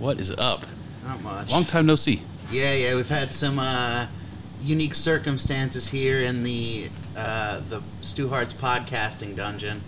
What 0.00 0.18
is 0.18 0.30
up? 0.32 0.64
Not 1.04 1.22
much. 1.22 1.50
Long 1.50 1.64
time 1.64 1.86
no 1.86 1.94
see. 1.94 2.22
Yeah, 2.50 2.72
yeah, 2.72 2.94
we've 2.94 3.08
had 3.08 3.28
some 3.28 3.58
uh, 3.58 4.06
unique 4.62 4.94
circumstances 4.94 5.88
here 5.90 6.20
in 6.20 6.42
the 6.42 6.88
uh, 7.16 7.60
the 7.68 7.82
Stu 8.00 8.28
Hart's 8.28 8.54
podcasting 8.54 9.36
dungeon. 9.36 9.82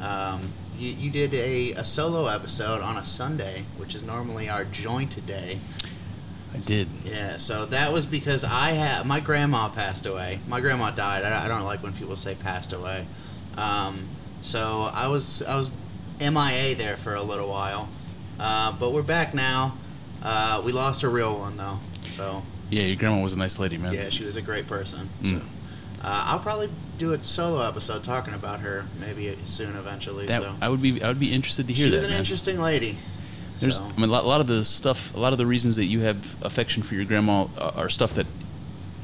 Um, 0.00 0.52
you, 0.78 0.90
you 0.90 1.10
did 1.10 1.34
a, 1.34 1.72
a 1.72 1.84
solo 1.84 2.26
episode 2.26 2.80
on 2.80 2.96
a 2.96 3.04
Sunday, 3.04 3.64
which 3.76 3.94
is 3.94 4.02
normally 4.02 4.48
our 4.48 4.64
joint 4.64 5.24
day. 5.26 5.58
I 6.54 6.58
did. 6.58 6.88
Yeah, 7.04 7.36
so 7.38 7.66
that 7.66 7.92
was 7.92 8.06
because 8.06 8.44
I 8.44 8.70
had 8.70 9.04
my 9.04 9.20
grandma 9.20 9.68
passed 9.68 10.06
away. 10.06 10.40
My 10.46 10.60
grandma 10.60 10.90
died. 10.90 11.24
I, 11.24 11.44
I 11.44 11.48
don't 11.48 11.64
like 11.64 11.82
when 11.82 11.92
people 11.92 12.16
say 12.16 12.34
passed 12.34 12.72
away. 12.72 13.06
Um, 13.56 14.08
so 14.42 14.90
I 14.92 15.08
was 15.08 15.42
I 15.42 15.56
was 15.56 15.72
MIA 16.20 16.74
there 16.76 16.96
for 16.96 17.14
a 17.14 17.22
little 17.22 17.48
while, 17.48 17.88
uh, 18.38 18.72
but 18.78 18.92
we're 18.92 19.02
back 19.02 19.34
now. 19.34 19.76
Uh, 20.22 20.62
we 20.64 20.72
lost 20.72 21.02
a 21.02 21.08
real 21.08 21.38
one 21.38 21.56
though, 21.56 21.78
so 22.08 22.42
Yeah, 22.70 22.82
your 22.82 22.96
grandma 22.96 23.22
was 23.22 23.34
a 23.34 23.38
nice 23.38 23.58
lady, 23.58 23.76
man. 23.78 23.92
yeah, 23.92 24.08
she 24.08 24.24
was 24.24 24.36
a 24.36 24.42
great 24.42 24.66
person. 24.66 25.08
Mm. 25.22 25.30
So 25.30 25.36
uh, 26.02 26.24
I'll 26.26 26.40
probably 26.40 26.70
do 26.98 27.12
a 27.12 27.22
solo 27.22 27.66
episode 27.66 28.02
talking 28.02 28.34
about 28.34 28.60
her 28.60 28.86
maybe 29.00 29.36
soon 29.44 29.76
eventually. 29.76 30.26
That 30.26 30.42
so 30.42 30.54
I 30.60 30.68
would 30.68 30.82
be. 30.82 31.02
I 31.02 31.08
would 31.08 31.20
be 31.20 31.32
interested 31.32 31.66
to 31.68 31.72
hear 31.72 31.84
she 31.84 31.90
that. 31.90 31.96
was 31.96 32.02
an 32.04 32.10
man. 32.10 32.18
interesting 32.18 32.58
lady. 32.58 32.98
There's, 33.58 33.78
so. 33.78 33.84
I 33.84 34.00
mean, 34.00 34.10
a 34.10 34.12
lot, 34.12 34.24
a 34.24 34.26
lot 34.26 34.40
of 34.40 34.46
the 34.46 34.64
stuff, 34.64 35.14
a 35.14 35.18
lot 35.18 35.32
of 35.32 35.38
the 35.38 35.46
reasons 35.46 35.76
that 35.76 35.86
you 35.86 36.00
have 36.00 36.36
affection 36.42 36.82
for 36.82 36.94
your 36.94 37.04
grandma 37.06 37.46
are 37.58 37.88
stuff 37.88 38.14
that 38.14 38.26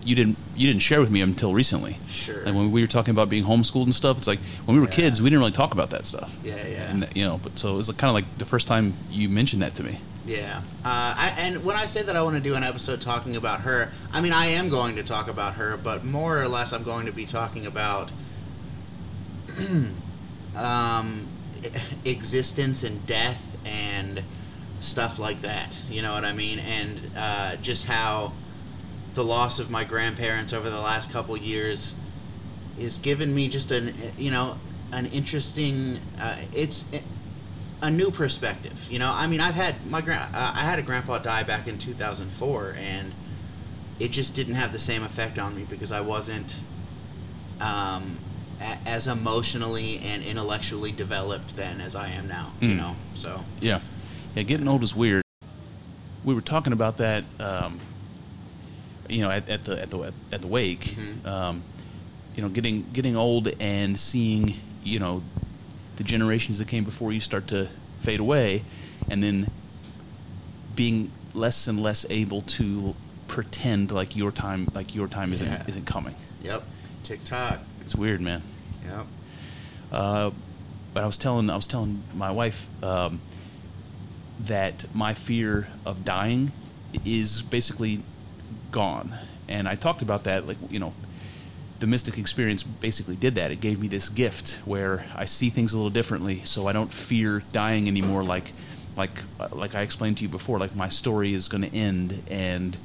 you 0.04 0.14
didn't 0.16 0.36
you 0.56 0.66
didn't 0.66 0.82
share 0.82 1.00
with 1.00 1.10
me 1.10 1.20
until 1.22 1.54
recently. 1.54 1.96
Sure. 2.08 2.44
Like 2.44 2.54
when 2.54 2.70
we 2.72 2.80
were 2.80 2.86
talking 2.88 3.12
about 3.12 3.28
being 3.28 3.44
homeschooled 3.44 3.84
and 3.84 3.94
stuff, 3.94 4.18
it's 4.18 4.26
like 4.26 4.40
when 4.64 4.76
we 4.76 4.80
were 4.80 4.88
Yeah. 4.88 4.94
kids, 4.94 5.22
we 5.22 5.30
didn't 5.30 5.40
really 5.40 5.52
talk 5.52 5.72
about 5.72 5.90
that 5.90 6.06
stuff. 6.06 6.36
Yeah, 6.42 6.56
yeah. 6.66 6.90
And 6.90 7.08
you 7.14 7.24
know, 7.24 7.38
but 7.42 7.58
so 7.58 7.74
it 7.74 7.76
was 7.76 7.88
kind 7.90 8.08
of 8.10 8.14
like 8.14 8.38
the 8.38 8.44
first 8.44 8.66
time 8.66 8.94
you 9.10 9.28
mentioned 9.28 9.62
that 9.62 9.74
to 9.76 9.82
me. 9.84 10.00
Yeah, 10.24 10.58
uh, 10.84 11.14
I, 11.18 11.34
and 11.36 11.64
when 11.64 11.74
I 11.76 11.86
say 11.86 12.02
that 12.04 12.14
I 12.14 12.22
want 12.22 12.36
to 12.36 12.42
do 12.42 12.54
an 12.54 12.62
episode 12.62 13.00
talking 13.00 13.34
about 13.34 13.62
her, 13.62 13.90
I 14.12 14.20
mean 14.20 14.32
I 14.32 14.46
am 14.46 14.68
going 14.68 14.94
to 14.96 15.02
talk 15.02 15.28
about 15.28 15.54
her, 15.54 15.76
but 15.76 16.04
more 16.04 16.40
or 16.40 16.46
less 16.48 16.72
I'm 16.72 16.84
going 16.84 17.06
to 17.06 17.12
be 17.12 17.26
talking 17.26 17.66
about 17.66 18.12
um, 20.56 21.26
existence 22.04 22.82
and 22.84 23.04
death 23.06 23.56
and 23.64 24.22
stuff 24.80 25.18
like 25.18 25.40
that. 25.42 25.82
You 25.90 26.02
know 26.02 26.12
what 26.12 26.24
I 26.24 26.32
mean? 26.32 26.58
And 26.60 27.00
uh, 27.16 27.56
just 27.56 27.86
how 27.86 28.32
the 29.14 29.24
loss 29.24 29.58
of 29.58 29.70
my 29.70 29.84
grandparents 29.84 30.52
over 30.52 30.70
the 30.70 30.80
last 30.80 31.12
couple 31.12 31.36
years 31.36 31.94
is 32.78 32.98
given 32.98 33.34
me 33.34 33.48
just 33.48 33.70
an 33.70 33.94
you 34.16 34.30
know 34.30 34.58
an 34.92 35.06
interesting. 35.06 35.98
Uh, 36.20 36.36
it's 36.54 36.84
a 37.80 37.90
new 37.90 38.10
perspective. 38.10 38.86
You 38.90 38.98
know, 38.98 39.10
I 39.12 39.26
mean, 39.26 39.40
I've 39.40 39.54
had 39.54 39.86
my 39.86 40.00
grand, 40.02 40.20
uh, 40.34 40.52
I 40.54 40.60
had 40.60 40.78
a 40.78 40.82
grandpa 40.82 41.18
die 41.18 41.42
back 41.42 41.66
in 41.66 41.78
2004, 41.78 42.76
and 42.78 43.12
it 43.98 44.12
just 44.12 44.34
didn't 44.36 44.54
have 44.54 44.72
the 44.72 44.78
same 44.78 45.02
effect 45.02 45.38
on 45.38 45.56
me 45.56 45.64
because 45.68 45.90
I 45.92 46.00
wasn't 46.00 46.60
um, 47.60 48.18
a- 48.60 48.88
as 48.88 49.06
emotionally 49.06 49.98
and 50.00 50.22
intellectually 50.22 50.92
developed 50.92 51.56
then 51.56 51.80
as 51.80 51.96
I 51.96 52.08
am 52.08 52.28
now. 52.28 52.52
You 52.60 52.70
Mm. 52.70 52.76
know, 52.76 52.96
so 53.14 53.44
Yeah, 53.60 53.80
yeah. 54.34 54.42
Getting 54.42 54.68
old 54.68 54.82
is 54.82 54.94
weird. 54.94 55.22
We 56.24 56.34
were 56.34 56.40
talking 56.40 56.72
about 56.72 56.98
that, 56.98 57.24
um, 57.40 57.80
you 59.08 59.20
know, 59.22 59.30
at, 59.30 59.48
at 59.48 59.64
the 59.64 59.80
at 59.80 59.90
the 59.90 60.12
at 60.32 60.40
the 60.42 60.46
wake. 60.48 60.80
Mhm. 60.96 61.26
Um, 61.26 61.62
you 62.36 62.42
know, 62.42 62.48
getting 62.48 62.86
getting 62.92 63.16
old 63.16 63.48
and 63.60 63.98
seeing, 63.98 64.54
you 64.82 64.98
know, 64.98 65.22
the 65.96 66.04
generations 66.04 66.58
that 66.58 66.68
came 66.68 66.84
before 66.84 67.12
you 67.12 67.20
start 67.20 67.46
to 67.48 67.68
fade 68.00 68.20
away, 68.20 68.64
and 69.10 69.22
then 69.22 69.48
being 70.74 71.10
less 71.34 71.66
and 71.68 71.78
less 71.80 72.06
able 72.10 72.42
to 72.42 72.94
pretend 73.28 73.90
like 73.90 74.14
your 74.16 74.30
time 74.30 74.68
like 74.74 74.94
your 74.94 75.08
time 75.08 75.32
isn't 75.32 75.68
isn't 75.68 75.86
coming. 75.86 76.14
yep, 76.42 76.62
TikTok. 77.02 77.60
It's 77.84 77.94
weird, 77.94 78.20
man. 78.20 78.42
Yep. 78.86 79.06
Uh, 79.90 80.30
but 80.94 81.02
I 81.02 81.06
was 81.06 81.16
telling 81.18 81.50
I 81.50 81.56
was 81.56 81.66
telling 81.66 82.02
my 82.14 82.30
wife 82.30 82.68
um, 82.82 83.20
that 84.40 84.84
my 84.94 85.14
fear 85.14 85.68
of 85.84 86.04
dying 86.04 86.52
is 87.04 87.42
basically 87.42 88.02
gone, 88.72 89.14
and 89.48 89.68
I 89.68 89.76
talked 89.76 90.02
about 90.02 90.24
that. 90.24 90.46
Like 90.46 90.56
you 90.70 90.80
know, 90.80 90.92
the 91.78 91.86
mystic 91.86 92.18
experience 92.18 92.62
basically 92.62 93.16
did 93.16 93.36
that. 93.36 93.50
It 93.50 93.60
gave 93.60 93.78
me 93.78 93.88
this 93.88 94.08
gift 94.08 94.58
where 94.64 95.04
I 95.14 95.26
see 95.26 95.50
things 95.50 95.72
a 95.72 95.76
little 95.76 95.90
differently, 95.90 96.42
so 96.44 96.66
I 96.66 96.72
don't 96.72 96.92
fear 96.92 97.42
dying 97.52 97.86
anymore. 97.86 98.24
Like 98.24 98.52
like 98.96 99.10
uh, 99.40 99.48
like 99.52 99.74
I 99.74 99.82
explained 99.82 100.18
to 100.18 100.22
you 100.22 100.28
before, 100.28 100.58
like 100.58 100.74
my 100.74 100.88
story 100.88 101.32
is 101.34 101.48
going 101.48 101.62
to 101.62 101.74
end, 101.74 102.22
and 102.30 102.76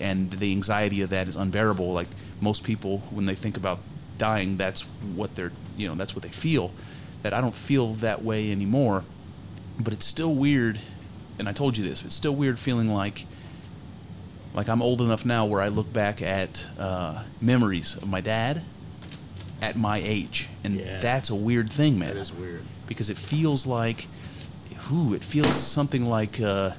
and 0.00 0.30
the 0.30 0.52
anxiety 0.52 1.02
of 1.02 1.10
that 1.10 1.28
is 1.28 1.36
unbearable. 1.36 1.92
Like 1.92 2.08
most 2.40 2.64
people, 2.64 2.98
when 3.10 3.26
they 3.26 3.34
think 3.34 3.56
about 3.56 3.78
dying, 4.18 4.56
that's 4.56 4.82
what 5.14 5.34
they're 5.34 5.52
you 5.76 5.88
know 5.88 5.94
that's 5.94 6.14
what 6.14 6.22
they 6.22 6.28
feel. 6.28 6.72
That 7.22 7.32
I 7.32 7.40
don't 7.40 7.54
feel 7.54 7.94
that 7.94 8.24
way 8.24 8.50
anymore, 8.50 9.04
but 9.78 9.92
it's 9.92 10.06
still 10.06 10.34
weird. 10.34 10.80
And 11.38 11.48
I 11.48 11.52
told 11.52 11.76
you 11.76 11.88
this. 11.88 12.04
It's 12.04 12.14
still 12.14 12.34
weird 12.34 12.58
feeling 12.58 12.92
like 12.92 13.24
like 14.54 14.68
I'm 14.68 14.82
old 14.82 15.00
enough 15.00 15.24
now 15.24 15.44
where 15.46 15.60
I 15.62 15.68
look 15.68 15.92
back 15.92 16.22
at 16.22 16.66
uh, 16.78 17.22
memories 17.40 17.96
of 17.96 18.08
my 18.08 18.20
dad 18.20 18.62
at 19.60 19.76
my 19.76 19.98
age, 20.04 20.48
and 20.64 20.74
Yeah. 20.76 20.98
that's 20.98 21.30
a 21.30 21.34
weird 21.34 21.72
thing, 21.72 21.98
man 21.98 22.14
That 22.14 22.20
is 22.20 22.32
weird. 22.32 22.62
because 22.86 23.08
it 23.10 23.16
feels 23.18 23.64
like, 23.66 24.06
who? 24.88 25.14
It 25.14 25.24
feels 25.24 25.54
something 25.54 26.04
like 26.08 26.40
uh, 26.40 26.72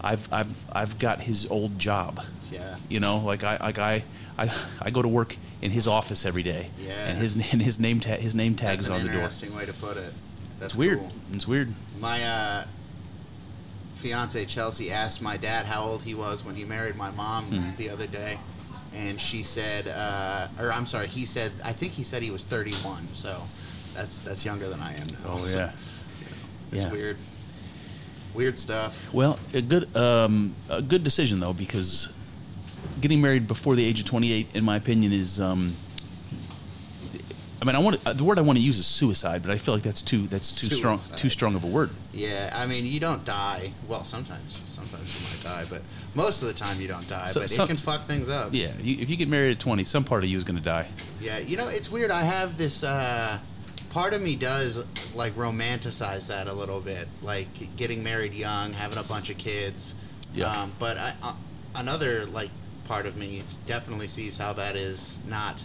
I've 0.00 0.32
I've 0.32 0.64
I've 0.72 0.98
got 0.98 1.20
his 1.20 1.46
old 1.50 1.78
job. 1.78 2.20
Yeah. 2.52 2.76
You 2.88 3.00
know, 3.00 3.18
like 3.18 3.44
I 3.44 3.56
like 3.58 3.78
I 3.78 4.04
I, 4.36 4.50
I 4.80 4.90
go 4.90 5.02
to 5.02 5.08
work 5.08 5.36
in 5.62 5.70
his 5.70 5.86
office 5.88 6.24
every 6.26 6.42
day. 6.42 6.70
Yeah. 6.78 6.92
And 7.08 7.18
his 7.18 7.34
and 7.52 7.62
his 7.62 7.80
name 7.80 7.98
tag 8.00 8.20
his 8.20 8.34
name 8.34 8.54
tags 8.54 8.86
That's 8.86 8.94
on 8.94 9.00
the 9.06 9.08
door. 9.12 9.22
interesting 9.22 9.54
way 9.56 9.64
to 9.66 9.72
put 9.72 9.96
it. 9.96 10.12
That's 10.60 10.72
It's 10.72 10.76
weird. 10.78 10.98
cool. 10.98 11.12
It's 11.32 11.48
weird. 11.48 11.72
My 12.00 12.22
uh, 12.22 12.64
fiance 13.98 14.44
Chelsea 14.46 14.90
asked 14.92 15.20
my 15.20 15.36
dad 15.36 15.66
how 15.66 15.82
old 15.82 16.02
he 16.02 16.14
was 16.14 16.44
when 16.44 16.54
he 16.54 16.64
married 16.64 16.96
my 16.96 17.10
mom 17.10 17.50
Mhm. 17.50 17.76
the 17.76 17.90
other 17.90 18.06
day, 18.06 18.38
and 18.94 19.20
she 19.20 19.42
said, 19.42 19.88
uh, 19.88 20.48
or 20.58 20.72
I'm 20.72 20.86
sorry, 20.86 21.08
he 21.08 21.26
said, 21.26 21.52
I 21.64 21.72
think 21.72 21.92
he 21.92 22.02
said 22.04 22.22
he 22.22 22.30
was 22.30 22.44
31. 22.44 23.08
So 23.14 23.42
that's 23.94 24.20
that's 24.20 24.44
younger 24.44 24.68
than 24.68 24.80
I 24.80 24.94
am 24.94 25.06
now. 25.08 25.18
Oh 25.40 25.44
So, 25.46 25.58
yeah. 25.58 25.72
it's 26.72 26.84
Yeah. 26.84 26.92
weird. 26.92 27.16
Weird 28.34 28.58
stuff. 28.58 29.12
Well, 29.12 29.38
a 29.52 29.60
good 29.62 29.94
um, 29.96 30.54
a 30.68 30.80
good 30.82 31.02
decision 31.02 31.40
though 31.40 31.54
because 31.54 32.12
getting 33.00 33.20
married 33.20 33.48
before 33.48 33.74
the 33.74 33.84
age 33.84 33.98
of 34.00 34.06
28, 34.06 34.48
in 34.54 34.64
my 34.64 34.76
opinion, 34.76 35.12
is. 35.12 35.40
Um, 35.40 35.74
I 37.60 37.64
mean, 37.64 37.74
I 37.74 37.80
want 37.80 38.00
to, 38.04 38.14
the 38.14 38.22
word 38.22 38.38
I 38.38 38.42
want 38.42 38.56
to 38.58 38.64
use 38.64 38.78
is 38.78 38.86
suicide, 38.86 39.42
but 39.42 39.50
I 39.50 39.58
feel 39.58 39.74
like 39.74 39.82
that's 39.82 40.00
too 40.02 40.28
that's 40.28 40.54
too 40.60 40.68
strong 40.74 40.98
too 41.16 41.28
strong 41.28 41.56
of 41.56 41.64
a 41.64 41.66
word. 41.66 41.90
Yeah, 42.12 42.52
I 42.54 42.66
mean, 42.66 42.86
you 42.86 43.00
don't 43.00 43.24
die. 43.24 43.72
Well, 43.88 44.04
sometimes, 44.04 44.62
sometimes 44.64 45.18
you 45.20 45.26
might 45.26 45.42
die, 45.42 45.66
but 45.68 45.82
most 46.14 46.40
of 46.42 46.48
the 46.48 46.54
time 46.54 46.80
you 46.80 46.86
don't 46.86 47.08
die. 47.08 47.26
So- 47.26 47.40
but 47.40 47.50
some- 47.50 47.64
it 47.64 47.66
can 47.68 47.76
fuck 47.76 48.06
things 48.06 48.28
up. 48.28 48.50
Yeah, 48.54 48.72
you, 48.80 48.98
if 49.00 49.10
you 49.10 49.16
get 49.16 49.28
married 49.28 49.52
at 49.52 49.58
20, 49.60 49.82
some 49.84 50.04
part 50.04 50.22
of 50.22 50.30
you 50.30 50.38
is 50.38 50.44
going 50.44 50.58
to 50.58 50.62
die. 50.64 50.86
Yeah, 51.20 51.38
you 51.38 51.56
know, 51.56 51.66
it's 51.68 51.90
weird. 51.90 52.12
I 52.12 52.22
have 52.22 52.56
this 52.58 52.84
uh, 52.84 53.38
part 53.90 54.14
of 54.14 54.22
me 54.22 54.36
does 54.36 54.84
like 55.16 55.34
romanticize 55.34 56.28
that 56.28 56.46
a 56.46 56.52
little 56.52 56.80
bit, 56.80 57.08
like 57.22 57.48
getting 57.76 58.04
married 58.04 58.34
young, 58.34 58.72
having 58.72 58.98
a 58.98 59.02
bunch 59.02 59.30
of 59.30 59.38
kids, 59.38 59.96
Yeah. 60.32 60.48
Um, 60.52 60.72
but 60.78 60.96
I, 60.96 61.14
uh, 61.22 61.34
another 61.74 62.24
like 62.24 62.50
part 62.84 63.04
of 63.06 63.16
me 63.16 63.42
definitely 63.66 64.06
sees 64.06 64.38
how 64.38 64.52
that 64.52 64.76
is 64.76 65.18
not, 65.26 65.64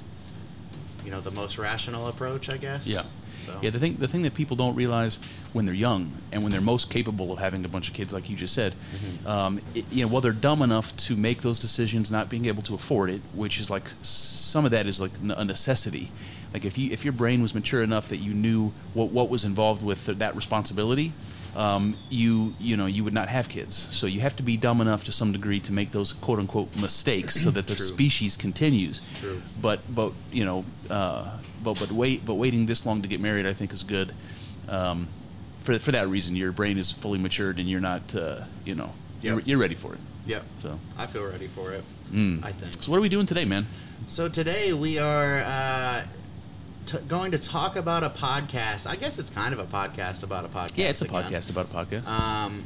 you 1.06 1.12
know, 1.12 1.22
the 1.22 1.32
most 1.32 1.58
rational 1.58 2.08
approach. 2.08 2.50
I 2.50 2.58
guess. 2.58 2.88
Yeah. 2.88 3.04
So. 3.46 3.60
Yeah, 3.62 3.72
the 3.72 3.80
thing 3.80 3.98
the 3.98 4.08
thing 4.08 4.22
that 4.22 4.34
people 4.36 4.56
don't 4.56 4.76
realize 4.76 5.20
when 5.52 5.66
they're 5.66 5.76
young 5.76 6.12
and 6.32 6.44
when 6.44 6.52
they're 6.52 6.62
most 6.62 6.90
capable 6.90 7.32
of 7.34 7.40
having 7.40 7.66
a 7.66 7.68
bunch 7.68 7.90
of 7.90 7.94
kids, 7.94 8.14
like 8.14 8.30
you 8.30 8.38
just 8.38 8.54
said, 8.54 8.74
Mm-hmm. 8.74 9.28
um, 9.28 9.60
it, 9.76 9.84
you 9.92 10.06
know, 10.06 10.12
while 10.12 10.22
they're 10.22 10.32
dumb 10.32 10.62
enough 10.62 10.96
to 11.08 11.16
make 11.18 11.42
those 11.42 11.60
decisions, 11.60 12.10
not 12.10 12.30
being 12.30 12.46
able 12.46 12.64
to 12.64 12.74
afford 12.74 13.10
it, 13.10 13.22
which 13.34 13.60
is 13.60 13.70
like 13.70 13.90
some 14.02 14.64
of 14.64 14.72
that 14.72 14.86
is 14.88 15.02
like 15.02 15.12
a 15.22 15.44
necessity. 15.44 16.10
Like 16.54 16.64
if 16.64 16.78
you 16.78 16.92
if 16.92 17.04
your 17.04 17.12
brain 17.12 17.42
was 17.42 17.54
mature 17.54 17.82
enough 17.84 18.08
that 18.10 18.18
you 18.18 18.34
knew 18.34 18.72
what 18.94 19.10
what 19.10 19.28
was 19.30 19.44
involved 19.44 19.84
with 19.84 20.06
that 20.06 20.36
responsibility, 20.36 21.12
um, 21.56 21.96
you 22.10 22.56
you 22.60 22.78
know 22.78 22.86
you 22.86 23.04
would 23.04 23.14
not 23.14 23.30
have 23.30 23.50
kids. 23.50 23.76
So 23.76 24.08
you 24.08 24.22
have 24.22 24.36
to 24.38 24.44
be 24.44 24.58
dumb 24.58 24.82
enough 24.82 25.04
to 25.06 25.12
some 25.12 25.32
degree 25.32 25.60
to 25.62 25.72
make 25.72 25.92
those 25.92 26.14
quote 26.14 26.40
unquote 26.40 26.76
mistakes 26.76 27.42
so 27.42 27.52
that 27.52 27.68
the 27.68 27.76
True. 27.76 27.86
species 27.86 28.36
continues. 28.38 29.02
True. 29.16 29.42
But 29.62 29.80
but 29.94 30.14
you 30.32 30.46
know, 30.46 30.66
uh, 30.90 31.38
but 31.64 31.80
but 31.80 31.92
wait, 31.92 32.26
but 32.26 32.36
waiting 32.36 32.66
this 32.66 32.86
long 32.86 33.02
to 33.02 33.08
get 33.08 33.20
married, 33.20 33.46
I 33.46 33.54
think 33.54 33.74
is 33.74 33.84
good. 33.84 34.14
Um, 34.68 35.08
for 35.62 35.78
for 35.80 35.92
that 35.92 36.08
reason, 36.10 36.36
your 36.36 36.52
brain 36.52 36.78
is 36.78 36.92
fully 36.92 37.20
matured 37.20 37.60
and 37.60 37.70
you're 37.70 37.82
not, 37.82 38.16
uh, 38.16 38.42
you 38.66 38.76
know, 38.76 38.92
you're, 39.22 39.40
you're 39.42 39.58
ready 39.58 39.76
for 39.76 39.94
it. 39.94 40.00
Yep. 40.26 40.44
So. 40.62 40.80
I 40.98 41.06
feel 41.06 41.26
ready 41.26 41.48
for 41.48 41.72
it. 41.74 41.84
Mm. 42.12 42.44
I 42.44 42.52
think. 42.52 42.82
So 42.82 42.92
what 42.92 42.98
are 42.98 43.02
we 43.02 43.10
doing 43.10 43.26
today, 43.26 43.46
man? 43.46 43.66
So 44.08 44.28
today 44.28 44.74
we 44.74 45.00
are 45.00 45.40
uh, 45.40 46.06
t- 46.86 46.98
going 47.08 47.32
to 47.32 47.38
talk 47.38 47.76
about 47.76 48.04
a 48.04 48.10
podcast. 48.10 48.88
I 48.88 48.96
guess 48.96 49.20
it's 49.20 49.30
kind 49.30 49.54
of 49.54 49.60
a 49.60 49.66
podcast 49.66 50.24
about 50.24 50.46
a 50.46 50.50
podcast. 50.50 50.78
Yeah, 50.78 50.90
it's 50.90 51.02
a 51.02 51.06
again. 51.06 51.24
podcast 51.24 51.50
about 51.50 51.68
a 51.72 51.74
podcast. 51.74 52.08
Um, 52.08 52.64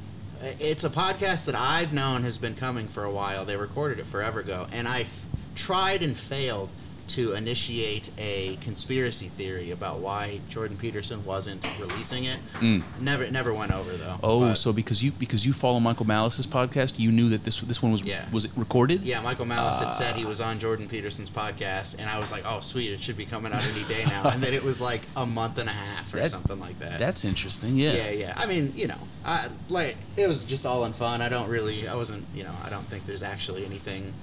it's 0.60 0.84
a 0.84 0.90
podcast 0.90 1.46
that 1.46 1.56
I've 1.56 1.94
known 1.94 2.24
has 2.24 2.38
been 2.38 2.56
coming 2.56 2.88
for 2.88 3.04
a 3.04 3.12
while. 3.12 3.46
They 3.46 3.56
recorded 3.58 4.00
it 4.00 4.06
forever 4.06 4.40
ago, 4.40 4.68
and 4.72 4.88
I 4.88 5.02
f- 5.02 5.26
tried 5.56 6.04
and 6.04 6.16
failed 6.18 6.70
to 7.10 7.34
initiate 7.34 8.12
a 8.18 8.58
conspiracy 8.58 9.28
theory 9.30 9.72
about 9.72 10.00
why 10.00 10.40
Jordan 10.50 10.78
Peterson 10.78 11.24
wasn't 11.26 11.68
releasing 11.80 12.26
it. 12.26 12.40
Mm. 12.56 12.84
Never, 13.00 13.30
never 13.32 13.54
went 13.54 13.72
over 13.72 13.92
though. 13.92 14.18
oh, 14.24 14.40
But- 14.42 14.56
so 14.56 14.74
because 14.74 15.02
you 15.04 15.12
because 15.12 15.46
you 15.46 15.54
follow 15.54 15.80
Michael 15.80 16.06
Malice's 16.06 16.46
podcast, 16.48 17.00
you 17.00 17.12
knew 17.12 17.30
that 17.30 17.44
this 17.44 17.60
this 17.62 17.82
one 17.82 17.92
was 17.92 18.04
Yeah. 18.04 18.26
was 18.32 18.46
it 18.46 18.52
recorded? 18.56 19.02
Yeah, 19.04 19.22
Michael 19.22 19.46
Malice 19.46 19.80
had 19.80 19.92
said 19.92 20.16
he 20.16 20.26
was 20.26 20.42
on 20.42 20.60
Jordan 20.60 20.88
Peterson's 20.88 21.30
podcast, 21.30 21.96
and 22.00 22.10
I 22.10 22.20
was 22.20 22.32
like, 22.32 22.44
"Oh, 22.46 22.62
sweet! 22.62 22.92
It 22.92 23.02
should 23.02 23.18
be 23.18 23.26
coming 23.26 23.52
out 23.54 23.66
any 23.68 23.84
day 23.86 24.06
now." 24.06 24.30
And 24.30 24.42
then 24.44 24.54
it 24.54 24.64
was 24.64 24.80
like 24.82 25.02
a 25.16 25.26
month 25.26 25.58
and 25.58 25.70
a 25.70 25.74
half 25.74 26.14
or 26.14 26.18
That- 26.18 26.32
something 26.32 26.60
like 26.60 26.80
that. 26.80 27.00
That's 27.00 27.24
interesting. 27.26 27.78
Yeah. 27.78 27.94
yeah, 27.94 28.10
yeah. 28.12 28.34
I 28.38 28.46
mean, 28.46 28.74
you 28.76 28.88
know, 28.88 29.00
I, 29.26 29.48
like 29.70 29.96
it 30.16 30.28
was 30.28 30.44
just 30.44 30.66
all 30.66 30.86
in 30.86 30.94
fun. 30.94 31.22
I 31.22 31.30
don't 31.30 31.50
really, 31.50 31.88
I 31.88 31.96
wasn't, 31.96 32.26
you 32.36 32.44
know, 32.44 32.54
I 32.64 32.70
don't 32.70 32.88
think 32.90 33.06
there's 33.06 33.24
actually 33.24 33.66
anything 33.66 34.14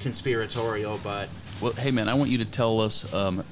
conspiratorial, 0.00 1.00
but 1.02 1.28
Well, 1.60 1.72
hey 1.72 1.90
man, 1.90 2.08
I 2.08 2.14
want 2.14 2.30
you 2.30 2.38
to 2.38 2.44
tell 2.44 2.80
us 2.80 3.12
um, 3.12 3.44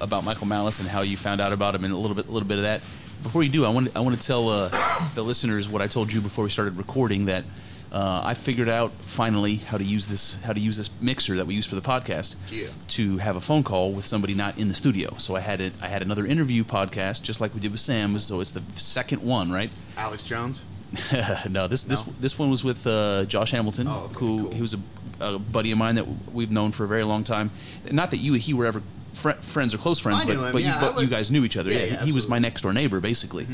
about 0.00 0.24
Michael 0.24 0.46
Malice 0.46 0.80
and 0.80 0.88
how 0.88 1.02
you 1.02 1.16
found 1.16 1.40
out 1.40 1.52
about 1.52 1.74
him 1.74 1.84
and 1.84 1.92
a 1.92 1.96
little 1.96 2.14
bit, 2.16 2.26
a 2.26 2.30
little 2.30 2.48
bit 2.48 2.56
of 2.58 2.64
that. 2.64 2.80
Before 3.22 3.42
you 3.42 3.48
do, 3.50 3.64
I 3.64 3.68
want 3.68 3.86
to, 3.92 3.98
I 3.98 4.00
want 4.00 4.18
to 4.20 4.26
tell 4.26 4.48
uh, 4.48 4.70
the 5.14 5.22
listeners 5.22 5.68
what 5.68 5.82
I 5.82 5.86
told 5.86 6.12
you 6.12 6.20
before 6.20 6.44
we 6.44 6.50
started 6.50 6.76
recording 6.76 7.26
that 7.26 7.44
uh, 7.92 8.22
I 8.24 8.34
figured 8.34 8.68
out 8.68 8.92
finally 9.06 9.56
how 9.56 9.78
to 9.78 9.84
use 9.84 10.06
this 10.08 10.40
how 10.42 10.52
to 10.52 10.58
use 10.60 10.76
this 10.76 10.90
mixer 11.00 11.36
that 11.36 11.46
we 11.46 11.54
use 11.54 11.64
for 11.66 11.74
the 11.76 11.80
podcast 11.82 12.34
Yeah. 12.50 12.66
to 12.88 13.18
have 13.18 13.36
a 13.36 13.40
phone 13.40 13.62
call 13.62 13.92
with 13.92 14.04
somebody 14.04 14.34
not 14.34 14.58
in 14.58 14.68
the 14.68 14.74
studio. 14.74 15.14
So 15.18 15.36
I 15.36 15.40
had 15.40 15.60
it. 15.60 15.72
I 15.80 15.88
had 15.88 16.02
another 16.02 16.26
interview 16.26 16.64
podcast 16.64 17.22
just 17.22 17.40
like 17.40 17.54
we 17.54 17.60
did 17.60 17.70
with 17.70 17.80
Sam. 17.80 18.18
So 18.18 18.40
it's 18.40 18.50
the 18.50 18.62
second 18.74 19.22
one, 19.22 19.52
right? 19.52 19.70
Alex 19.96 20.24
Jones. 20.24 20.64
no, 21.48 21.66
this 21.68 21.82
this 21.84 22.00
this 22.20 22.38
one 22.38 22.50
was 22.50 22.62
with 22.64 22.86
uh, 22.86 23.24
Josh 23.26 23.50
Hamilton, 23.52 23.86
Oh, 23.88 24.04
okay, 24.06 24.14
who 24.14 24.42
cool. 24.44 24.50
he 24.52 24.60
was 24.62 24.74
a, 24.74 24.78
a 25.24 25.38
buddy 25.38 25.72
of 25.72 25.78
mine 25.78 25.94
that 25.96 26.06
we've 26.32 26.50
known 26.50 26.72
for 26.72 26.84
a 26.84 26.88
very 26.88 27.04
long 27.04 27.24
time. 27.24 27.50
Not 27.90 28.10
that 28.10 28.18
you 28.18 28.34
and 28.34 28.42
he 28.42 28.54
were 28.54 28.66
ever 28.66 28.82
fr- 29.14 29.30
friends 29.32 29.74
or 29.74 29.78
close 29.78 29.98
friends, 29.98 30.20
I 30.20 30.26
but, 30.26 30.34
him, 30.34 30.52
but, 30.52 30.62
yeah, 30.62 30.74
you, 30.80 30.92
but 30.92 31.02
you 31.02 31.08
guys 31.08 31.30
knew 31.30 31.44
each 31.44 31.56
other. 31.56 31.70
Yeah, 31.70 31.78
Yeah, 31.78 31.84
yeah, 31.84 32.04
he 32.04 32.12
was 32.12 32.28
my. 32.28 32.36
Mm-hmm. 32.36 32.42
next 32.42 32.62
door 32.62 32.72
neighbor, 32.72 33.00
basically. 33.00 33.46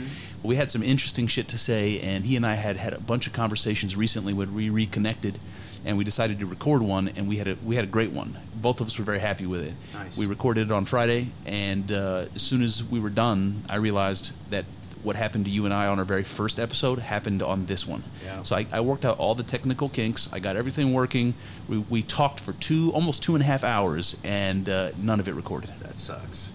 We 0.42 0.56
had 0.56 0.70
some 0.70 0.82
interesting 0.82 1.26
shit 1.26 1.46
to 1.48 1.58
say, 1.58 2.00
and 2.00 2.24
he 2.24 2.34
and 2.34 2.44
I 2.44 2.54
had 2.54 2.76
had 2.76 2.92
a 2.92 2.98
bunch 2.98 3.26
of 3.26 3.32
conversations 3.32 3.94
recently 3.94 4.32
when 4.32 4.54
we 4.54 4.68
reconnected, 4.68 5.38
and 5.84 5.96
we 5.96 6.02
decided 6.04 6.40
to 6.40 6.46
record 6.46 6.82
one, 6.82 7.08
and 7.08 7.28
we 7.28 7.36
had 7.36 7.46
a 7.46 7.56
we 7.64 7.76
had 7.76 7.84
a 7.84 7.88
great 7.88 8.10
one. 8.10 8.36
Both 8.54 8.80
of 8.80 8.88
us 8.88 8.98
were 8.98 9.04
very 9.04 9.20
happy 9.20 9.46
with 9.46 9.62
it. 9.62 9.74
Nice. 9.94 10.18
We 10.18 10.26
recorded 10.26 10.70
it 10.70 10.72
on 10.72 10.86
Friday, 10.86 11.28
and 11.46 11.92
uh, 11.92 12.24
as 12.34 12.42
soon 12.42 12.62
as 12.62 12.82
we 12.82 12.98
were 12.98 13.10
done, 13.10 13.64
I 13.68 13.76
realized 13.76 14.32
that 14.50 14.64
what 15.02 15.16
happened 15.16 15.44
to 15.46 15.50
you 15.50 15.64
and 15.64 15.72
I 15.74 15.86
on 15.86 15.98
our 15.98 16.04
very 16.04 16.24
first 16.24 16.58
episode 16.58 16.98
happened 16.98 17.42
on 17.42 17.66
this 17.66 17.86
one. 17.86 18.04
Yeah. 18.24 18.42
So 18.42 18.56
I, 18.56 18.66
I 18.72 18.80
worked 18.80 19.04
out 19.04 19.18
all 19.18 19.34
the 19.34 19.42
technical 19.42 19.88
kinks. 19.88 20.32
I 20.32 20.38
got 20.40 20.56
everything 20.56 20.92
working. 20.92 21.34
We, 21.68 21.78
we 21.78 22.02
talked 22.02 22.40
for 22.40 22.52
two, 22.54 22.90
almost 22.92 23.22
two 23.22 23.34
and 23.34 23.42
a 23.42 23.46
half 23.46 23.64
hours, 23.64 24.16
and 24.24 24.68
uh, 24.68 24.90
none 24.98 25.20
of 25.20 25.28
it 25.28 25.34
recorded. 25.34 25.70
That 25.80 25.98
sucks. 25.98 26.52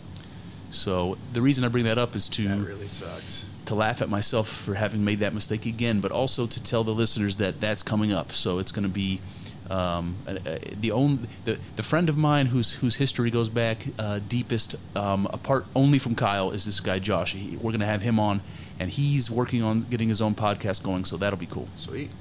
So 0.71 1.17
the 1.33 1.41
reason 1.41 1.63
I 1.63 1.69
bring 1.69 1.85
that 1.85 1.97
up 1.97 2.15
is 2.15 2.27
to 2.29 2.47
That 2.47 2.57
really 2.59 2.87
sucks. 2.87 3.45
to 3.65 3.75
laugh 3.75 4.01
at 4.01 4.09
myself 4.09 4.49
for 4.49 4.73
having 4.75 5.03
made 5.05 5.19
that 5.19 5.33
mistake 5.33 5.65
again, 5.65 5.99
but 6.01 6.11
also 6.11 6.45
to 6.47 6.61
tell 6.63 6.83
the 6.83 6.93
listeners 6.93 7.37
that 7.37 7.61
that's 7.61 7.81
coming 7.83 8.11
up. 8.11 8.31
So 8.33 8.59
it's 8.59 8.71
going 8.71 8.83
to 8.83 8.89
be 8.89 9.21
um, 9.69 10.15
uh, 10.27 10.35
the 10.79 10.91
only 10.91 11.27
the, 11.45 11.57
the 11.75 11.83
friend 11.83 12.09
of 12.09 12.17
mine 12.17 12.47
whose 12.47 12.73
whose 12.73 12.97
history 12.97 13.31
goes 13.31 13.49
back 13.49 13.85
uh, 13.97 14.19
deepest, 14.27 14.75
um, 14.95 15.27
apart 15.31 15.65
only 15.75 15.99
from 15.99 16.15
Kyle, 16.15 16.51
is 16.51 16.65
this 16.65 16.79
guy 16.79 16.99
Josh. 16.99 17.33
He, 17.33 17.55
we're 17.57 17.71
going 17.71 17.79
to 17.79 17.85
have 17.85 18.01
him 18.01 18.19
on, 18.19 18.41
and 18.79 18.91
he's 18.91 19.29
working 19.31 19.63
on 19.63 19.81
getting 19.89 20.09
his 20.09 20.21
own 20.21 20.35
podcast 20.35 20.83
going. 20.83 21.05
So 21.05 21.17
that'll 21.17 21.39
be 21.39 21.45
cool. 21.45 21.67
Sweet. 21.75 22.11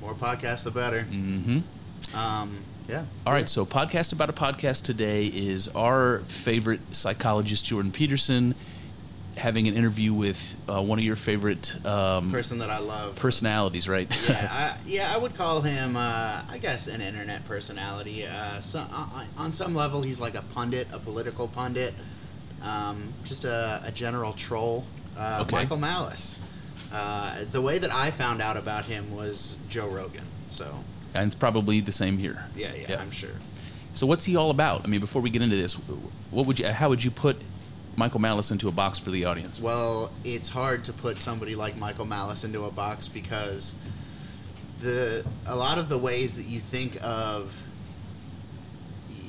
More 0.00 0.14
podcasts, 0.14 0.64
the 0.64 0.70
better. 0.70 1.02
hmm 1.02 1.58
Um, 2.14 2.64
yeah. 2.88 3.04
All 3.26 3.34
right, 3.34 3.48
so 3.48 3.66
podcast 3.66 4.12
about 4.14 4.30
a 4.30 4.32
podcast 4.32 4.84
today 4.84 5.26
is 5.26 5.68
our 5.68 6.20
favorite 6.28 6.80
psychologist 6.92 7.66
Jordan 7.66 7.92
Peterson 7.92 8.54
having 9.38 9.66
an 9.68 9.74
interview 9.74 10.12
with 10.12 10.56
uh, 10.68 10.82
one 10.82 10.98
of 10.98 11.04
your 11.04 11.16
favorite 11.16 11.74
um, 11.86 12.30
Person 12.30 12.58
that 12.58 12.70
I 12.70 12.78
love. 12.80 13.16
personalities, 13.16 13.88
right? 13.88 14.08
yeah, 14.28 14.48
I, 14.52 14.76
yeah, 14.86 15.12
I 15.14 15.18
would 15.18 15.34
call 15.34 15.60
him, 15.62 15.96
uh, 15.96 16.42
I 16.48 16.58
guess, 16.60 16.88
an 16.88 17.00
internet 17.00 17.46
personality. 17.46 18.26
Uh, 18.26 18.60
so, 18.60 18.84
uh, 18.92 19.24
on 19.36 19.52
some 19.52 19.74
level, 19.74 20.02
he's 20.02 20.20
like 20.20 20.34
a 20.34 20.42
pundit, 20.42 20.88
a 20.92 20.98
political 20.98 21.48
pundit, 21.48 21.94
um, 22.62 23.12
just 23.24 23.44
a, 23.44 23.80
a 23.84 23.92
general 23.92 24.32
troll. 24.32 24.84
Uh, 25.16 25.40
Okay. 25.42 25.56
Michael 25.56 25.78
Malice. 25.78 26.40
Uh, 26.92 27.44
the 27.50 27.60
way 27.60 27.78
that 27.78 27.92
I 27.92 28.10
found 28.10 28.40
out 28.40 28.56
about 28.56 28.84
him 28.86 29.14
was 29.14 29.58
Joe 29.68 29.88
Rogan. 29.88 30.24
So, 30.50 30.84
and 31.14 31.26
it's 31.26 31.36
probably 31.36 31.80
the 31.80 31.92
same 31.92 32.18
here. 32.18 32.44
yeah, 32.56 32.72
yeah, 32.74 33.00
I'm 33.00 33.10
sure. 33.10 33.30
So 33.94 34.06
what's 34.06 34.24
he 34.24 34.36
all 34.36 34.50
about? 34.50 34.84
I 34.84 34.86
mean, 34.88 35.00
before 35.00 35.20
we 35.22 35.28
get 35.30 35.42
into 35.42 35.56
this, 35.56 35.74
what 36.30 36.46
would 36.46 36.58
you? 36.58 36.68
How 36.68 36.88
would 36.88 37.02
you 37.04 37.10
put 37.10 37.36
Michael 37.98 38.20
Malice 38.20 38.52
into 38.52 38.68
a 38.68 38.72
box 38.72 38.98
for 38.98 39.10
the 39.10 39.24
audience? 39.24 39.60
Well, 39.60 40.12
it's 40.24 40.48
hard 40.48 40.84
to 40.84 40.92
put 40.92 41.18
somebody 41.18 41.56
like 41.56 41.76
Michael 41.76 42.06
Malice 42.06 42.44
into 42.44 42.64
a 42.64 42.70
box 42.70 43.08
because 43.08 43.74
the 44.80 45.26
a 45.46 45.56
lot 45.56 45.78
of 45.78 45.88
the 45.88 45.98
ways 45.98 46.36
that 46.36 46.46
you 46.46 46.60
think 46.60 46.96
of 47.02 47.60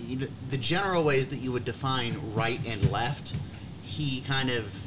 you 0.06 0.18
know, 0.18 0.28
the 0.52 0.58
general 0.58 1.04
ways 1.04 1.30
that 1.30 1.38
you 1.38 1.52
would 1.52 1.66
define 1.66 2.20
right 2.36 2.60
and 2.68 2.92
left, 2.92 3.36
he 3.82 4.22
kind 4.22 4.52
of 4.52 4.84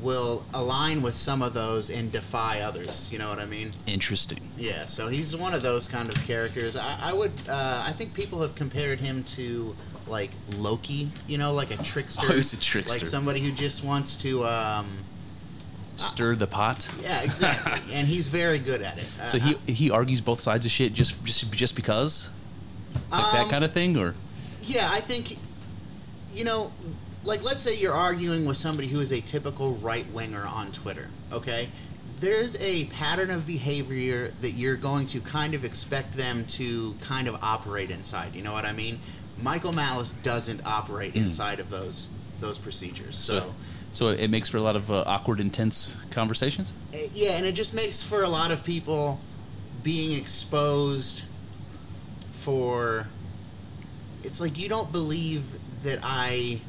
will 0.00 0.44
align 0.54 1.02
with 1.02 1.14
some 1.14 1.42
of 1.42 1.52
those 1.52 1.90
and 1.90 2.10
defy 2.10 2.60
others. 2.60 3.08
You 3.12 3.18
know 3.18 3.28
what 3.28 3.38
I 3.38 3.46
mean? 3.46 3.72
Interesting. 3.86 4.48
Yeah, 4.56 4.86
so 4.86 5.08
he's 5.08 5.36
one 5.36 5.52
of 5.52 5.62
those 5.62 5.88
kind 5.88 6.08
of 6.08 6.14
characters. 6.24 6.74
I, 6.74 6.98
I 7.00 7.12
would, 7.12 7.32
uh, 7.48 7.82
I 7.84 7.92
think 7.92 8.14
people 8.14 8.40
have 8.40 8.54
compared 8.54 9.00
him 9.00 9.24
to 9.24 9.76
like 10.06 10.30
Loki. 10.56 11.10
You 11.26 11.38
know, 11.38 11.52
like 11.52 11.70
a 11.70 11.76
trickster. 11.82 12.26
Oh, 12.28 12.34
a 12.38 12.42
trickster. 12.42 12.82
Like 12.88 13.06
somebody 13.06 13.40
who 13.40 13.52
just 13.52 13.84
wants 13.84 14.16
to. 14.18 14.44
Um, 14.44 14.86
Stir 15.96 16.34
the 16.34 16.48
pot. 16.48 16.88
yeah, 17.00 17.22
exactly, 17.22 17.80
and 17.94 18.08
he's 18.08 18.26
very 18.26 18.58
good 18.58 18.82
at 18.82 18.98
it. 18.98 19.04
So 19.28 19.38
Uh, 19.38 19.40
he 19.66 19.72
he 19.72 19.90
argues 19.92 20.20
both 20.20 20.40
sides 20.40 20.66
of 20.66 20.72
shit 20.72 20.92
just 20.92 21.24
just 21.24 21.52
just 21.52 21.76
because, 21.76 22.30
like 23.12 23.32
that 23.32 23.42
Um, 23.44 23.48
kind 23.50 23.62
of 23.64 23.72
thing, 23.72 23.96
or 23.96 24.14
Yeah, 24.62 24.88
I 24.90 25.00
think, 25.00 25.38
you 26.34 26.42
know, 26.42 26.72
like 27.22 27.44
let's 27.44 27.62
say 27.62 27.76
you're 27.78 27.94
arguing 27.94 28.44
with 28.44 28.56
somebody 28.56 28.88
who 28.88 28.98
is 28.98 29.12
a 29.12 29.20
typical 29.20 29.74
right 29.74 30.10
winger 30.12 30.44
on 30.44 30.72
Twitter, 30.72 31.10
okay? 31.32 31.68
There's 32.18 32.56
a 32.60 32.86
pattern 32.86 33.30
of 33.30 33.46
behavior 33.46 34.32
that 34.40 34.50
you're 34.52 34.76
going 34.76 35.06
to 35.08 35.20
kind 35.20 35.54
of 35.54 35.64
expect 35.64 36.16
them 36.16 36.44
to 36.46 36.94
kind 37.02 37.28
of 37.28 37.36
operate 37.40 37.90
inside. 37.92 38.34
You 38.34 38.42
know 38.42 38.52
what 38.52 38.64
I 38.64 38.72
mean? 38.72 38.98
Michael 39.42 39.72
Malice 39.72 40.12
doesn't 40.12 40.64
operate 40.64 41.14
inside 41.16 41.60
of 41.60 41.70
those 41.70 42.10
those 42.40 42.58
procedures. 42.58 43.16
So, 43.16 43.38
so 43.38 43.54
so 43.92 44.08
it 44.08 44.28
makes 44.28 44.48
for 44.48 44.56
a 44.56 44.60
lot 44.60 44.76
of 44.76 44.90
uh, 44.90 45.04
awkward, 45.06 45.40
intense 45.40 45.96
conversations. 46.10 46.72
uh, 46.92 46.98
yeah, 47.12 47.32
and 47.32 47.46
it 47.46 47.52
just 47.52 47.74
makes 47.74 48.02
for 48.02 48.22
a 48.22 48.28
lot 48.28 48.50
of 48.50 48.64
people 48.64 49.20
being 49.82 50.18
exposed 50.18 51.24
for 52.32 53.06
it's 54.22 54.40
like 54.40 54.58
you 54.58 54.68
don't 54.68 54.90
believe 54.90 55.44
that 55.82 55.98
I 56.02 56.60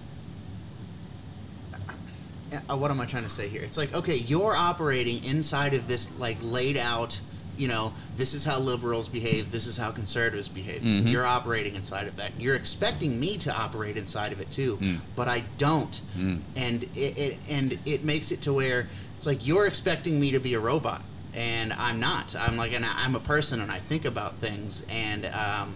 uh, 2.69 2.77
what 2.77 2.91
am 2.91 3.01
I 3.01 3.05
trying 3.05 3.23
to 3.23 3.29
say 3.29 3.47
here? 3.47 3.61
It's 3.63 3.77
like 3.77 3.93
okay, 3.93 4.15
you're 4.15 4.55
operating 4.55 5.23
inside 5.23 5.73
of 5.73 5.87
this 5.87 6.11
like 6.19 6.37
laid 6.41 6.77
out 6.77 7.19
you 7.57 7.67
know, 7.67 7.93
this 8.17 8.33
is 8.33 8.43
how 8.45 8.59
liberals 8.59 9.07
behave, 9.07 9.51
this 9.51 9.67
is 9.67 9.77
how 9.77 9.91
conservatives 9.91 10.47
behave. 10.49 10.81
Mhm. 10.81 11.11
You're 11.11 11.25
operating 11.25 11.75
inside 11.75 12.07
of 12.07 12.15
that. 12.17 12.31
You're 12.39 12.55
expecting 12.55 13.19
me 13.19 13.37
to 13.39 13.55
operate 13.55 13.97
inside 13.97 14.31
of 14.31 14.39
it 14.39 14.51
too, 14.51 14.77
Mm. 14.81 14.99
but 15.15 15.27
I 15.27 15.43
don't. 15.57 15.99
Mm. 16.17 16.39
And 16.55 16.83
it, 16.95 17.17
it 17.17 17.39
and 17.49 17.79
it 17.85 18.03
makes 18.03 18.31
it 18.31 18.41
to 18.43 18.53
where 18.53 18.87
it's 19.17 19.25
like 19.25 19.45
you're 19.45 19.67
expecting 19.67 20.19
me 20.19 20.31
to 20.31 20.39
be 20.39 20.53
a 20.53 20.59
robot, 20.59 21.01
and 21.33 21.71
I'm 21.73 21.99
not. 21.99 22.35
I'm 22.35 22.57
like, 22.57 22.73
and 22.73 22.85
I'm 22.85 23.15
a 23.15 23.19
person, 23.19 23.61
and 23.61 23.71
I 23.71 23.79
think 23.79 24.05
about 24.05 24.37
things, 24.39 24.85
and 24.89 25.25
um, 25.27 25.75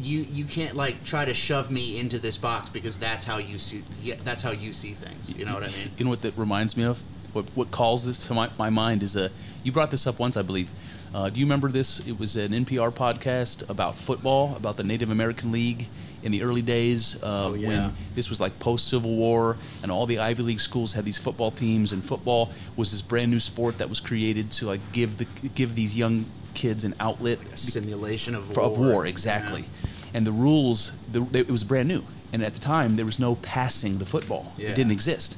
you 0.00 0.26
you 0.32 0.44
can't 0.44 0.74
like 0.74 1.04
try 1.04 1.24
to 1.24 1.34
shove 1.34 1.70
me 1.70 1.98
into 2.00 2.18
this 2.18 2.36
box 2.36 2.68
because 2.68 2.98
that's 2.98 3.24
how 3.24 3.38
you 3.38 3.58
see 3.58 3.82
yeah, 4.02 4.16
that's 4.24 4.42
how 4.42 4.50
you 4.50 4.72
see 4.72 4.92
things. 4.92 5.34
You 5.38 5.44
know 5.44 5.54
what 5.54 5.62
I 5.62 5.68
mean? 5.68 5.90
You 5.96 6.04
know 6.04 6.10
what 6.10 6.22
that 6.22 6.36
reminds 6.36 6.76
me 6.76 6.84
of? 6.84 7.02
What 7.34 7.44
what 7.54 7.70
calls 7.70 8.06
this 8.06 8.18
to 8.26 8.34
my, 8.34 8.48
my 8.58 8.70
mind 8.70 9.02
is 9.02 9.16
a. 9.16 9.30
You 9.62 9.72
brought 9.72 9.90
this 9.90 10.06
up 10.06 10.18
once, 10.18 10.36
I 10.36 10.42
believe. 10.42 10.70
Uh, 11.14 11.30
do 11.30 11.38
you 11.38 11.46
remember 11.46 11.68
this? 11.70 12.00
It 12.06 12.18
was 12.18 12.36
an 12.36 12.52
NPR 12.52 12.92
podcast 12.92 13.68
about 13.68 13.96
football, 13.96 14.56
about 14.56 14.76
the 14.76 14.84
Native 14.84 15.10
American 15.10 15.52
League 15.52 15.86
in 16.24 16.32
the 16.32 16.42
early 16.42 16.62
days 16.62 17.22
uh, 17.22 17.48
Oh, 17.50 17.54
yeah. 17.54 17.68
when 17.68 17.94
this 18.14 18.30
was 18.30 18.40
like 18.40 18.58
post 18.58 18.88
Civil 18.88 19.14
War, 19.14 19.56
and 19.82 19.92
all 19.92 20.06
the 20.06 20.18
Ivy 20.18 20.42
League 20.42 20.60
schools 20.60 20.94
had 20.94 21.04
these 21.04 21.18
football 21.18 21.50
teams, 21.50 21.92
and 21.92 22.02
football 22.04 22.50
was 22.76 22.90
this 22.92 23.02
brand 23.02 23.30
new 23.30 23.40
sport 23.40 23.78
that 23.78 23.88
was 23.88 24.00
created 24.00 24.50
to 24.52 24.66
like 24.66 24.80
give 24.92 25.18
the 25.18 25.26
give 25.54 25.74
these 25.74 25.96
young 25.96 26.24
kids 26.54 26.84
an 26.84 26.94
outlet 27.00 27.38
A 27.52 27.56
simulation 27.56 28.34
of 28.34 28.44
for, 28.52 28.60
war. 28.62 28.70
of 28.70 28.78
war 28.78 29.06
exactly 29.06 29.64
and 30.14 30.24
the 30.24 30.30
rules 30.30 30.92
the, 31.10 31.18
they, 31.20 31.40
it 31.40 31.50
was 31.50 31.64
brand 31.64 31.88
new 31.88 32.04
and 32.32 32.44
at 32.44 32.54
the 32.54 32.60
time 32.60 32.94
there 32.94 33.04
was 33.04 33.18
no 33.18 33.34
passing 33.34 33.98
the 33.98 34.06
football 34.06 34.52
Yeah. 34.56 34.68
it 34.68 34.76
didn't 34.76 34.92
exist 34.92 35.36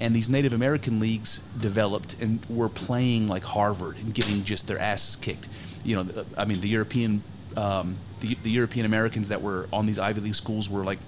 and 0.00 0.14
these 0.14 0.28
native 0.28 0.52
american 0.52 0.98
leagues 0.98 1.38
developed 1.58 2.16
and 2.20 2.44
were 2.48 2.68
playing 2.68 3.28
like 3.28 3.42
harvard 3.42 3.96
and 3.96 4.14
getting 4.14 4.44
just 4.44 4.66
their 4.66 4.78
asses 4.78 5.16
kicked 5.16 5.48
you 5.84 5.96
know 5.96 6.24
i 6.36 6.44
mean 6.44 6.60
the 6.60 6.68
european 6.68 7.22
um, 7.56 7.96
the, 8.20 8.36
the 8.42 8.50
european 8.50 8.86
americans 8.86 9.28
that 9.28 9.42
were 9.42 9.68
on 9.72 9.86
these 9.86 9.98
ivy 9.98 10.20
league 10.20 10.34
schools 10.34 10.70
were 10.70 10.84
like 10.84 10.98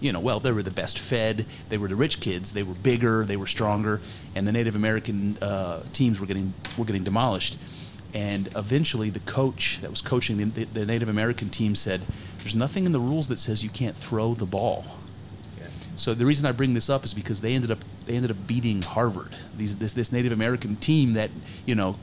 you 0.00 0.12
know, 0.12 0.20
well, 0.20 0.40
they 0.40 0.52
were 0.52 0.62
the 0.62 0.70
best 0.70 0.98
fed. 0.98 1.46
They 1.68 1.78
were 1.78 1.88
the 1.88 1.96
rich 1.96 2.20
kids. 2.20 2.52
They 2.52 2.62
were 2.62 2.74
bigger. 2.74 3.24
They 3.24 3.36
were 3.36 3.46
stronger, 3.46 4.00
and 4.34 4.46
the 4.46 4.52
Native 4.52 4.76
American 4.76 5.38
uh, 5.42 5.82
teams 5.92 6.20
were 6.20 6.26
getting 6.26 6.54
were 6.76 6.84
getting 6.84 7.04
demolished. 7.04 7.58
And 8.14 8.48
eventually, 8.56 9.10
the 9.10 9.20
coach 9.20 9.78
that 9.82 9.90
was 9.90 10.00
coaching 10.00 10.38
the, 10.38 10.44
the, 10.44 10.64
the 10.64 10.86
Native 10.86 11.08
American 11.08 11.50
team 11.50 11.74
said, 11.74 12.02
"There's 12.38 12.54
nothing 12.54 12.86
in 12.86 12.92
the 12.92 13.00
rules 13.00 13.28
that 13.28 13.38
says 13.38 13.64
you 13.64 13.70
can't 13.70 13.96
throw 13.96 14.34
the 14.34 14.46
ball." 14.46 14.84
So 15.98 16.14
the 16.14 16.24
reason 16.24 16.46
I 16.46 16.52
bring 16.52 16.74
this 16.74 16.88
up 16.88 17.04
is 17.04 17.12
because 17.12 17.40
they 17.40 17.54
ended 17.54 17.70
up 17.70 17.78
they 18.06 18.14
ended 18.16 18.30
up 18.30 18.46
beating 18.46 18.82
Harvard. 18.82 19.34
These 19.56 19.76
this 19.76 19.92
this 19.92 20.12
Native 20.12 20.32
American 20.32 20.76
team 20.76 21.12
that 21.14 21.30
you 21.66 21.74
know 21.74 21.96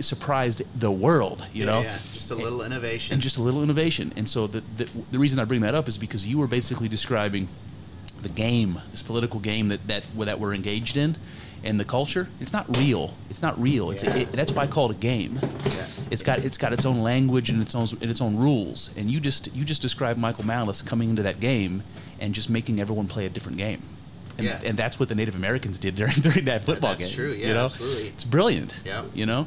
surprised 0.00 0.62
the 0.78 0.90
world. 0.90 1.44
You 1.52 1.64
Yeah, 1.64 1.70
know, 1.72 1.80
yeah, 1.82 1.98
just 2.12 2.30
a 2.30 2.34
little 2.34 2.62
innovation. 2.62 3.14
and 3.14 3.22
just 3.22 3.36
a 3.36 3.42
little 3.42 3.62
innovation. 3.62 4.12
And 4.16 4.28
so 4.28 4.46
the, 4.46 4.62
the 4.76 4.88
the 5.10 5.18
reason 5.18 5.38
I 5.38 5.44
bring 5.44 5.60
that 5.62 5.74
up 5.74 5.88
is 5.88 5.98
because 5.98 6.26
you 6.26 6.38
were 6.38 6.46
basically 6.46 6.88
describing 6.88 7.48
the 8.22 8.28
game, 8.28 8.80
this 8.90 9.02
political 9.02 9.40
game 9.40 9.68
that 9.68 9.86
that 9.88 10.04
that 10.18 10.38
we're 10.40 10.54
engaged 10.54 10.96
in, 10.96 11.16
and 11.64 11.80
the 11.80 11.84
culture. 11.84 12.28
It's 12.40 12.52
not 12.52 12.76
real. 12.76 13.14
It's 13.30 13.42
not 13.42 13.60
real. 13.60 13.90
It's 13.90 14.04
Yeah. 14.04 14.14
it, 14.16 14.32
that's 14.32 14.52
why 14.52 14.62
I 14.62 14.66
call 14.66 14.90
it 14.90 14.96
a 14.96 14.98
game. 15.00 15.40
Yeah. 15.64 15.86
It's 16.10 16.22
got 16.22 16.38
it's 16.40 16.58
got 16.58 16.72
its 16.72 16.84
own 16.84 17.02
language 17.02 17.48
and 17.50 17.60
its 17.62 17.74
own 17.74 17.88
and 18.00 18.10
its 18.10 18.20
own 18.20 18.36
rules. 18.36 18.90
And 18.96 19.10
you 19.10 19.18
just 19.20 19.52
you 19.54 19.64
just 19.64 19.82
described 19.82 20.18
Michael 20.20 20.44
Malice 20.46 20.82
coming 20.82 21.10
into 21.10 21.22
that 21.22 21.40
game 21.40 21.82
and 22.20 22.34
just 22.34 22.48
making 22.48 22.80
everyone 22.80 23.06
play 23.08 23.26
a 23.26 23.28
different 23.30 23.58
game. 23.58 23.82
And, 24.36 24.46
Yeah. 24.46 24.60
and 24.64 24.76
that's 24.76 24.98
what 25.00 25.08
the 25.08 25.14
Native 25.14 25.34
Americans 25.34 25.78
did 25.78 25.94
during 25.96 26.14
during 26.20 26.44
that 26.44 26.64
football 26.64 26.90
that's 26.94 27.06
game. 27.06 27.14
true. 27.14 27.32
you 27.32 27.46
Yeah, 27.46 27.54
know? 27.54 27.64
absolutely. 27.66 28.08
It's 28.08 28.24
brilliant. 28.24 28.80
Yeah. 28.84 29.04
You 29.14 29.26
know. 29.26 29.46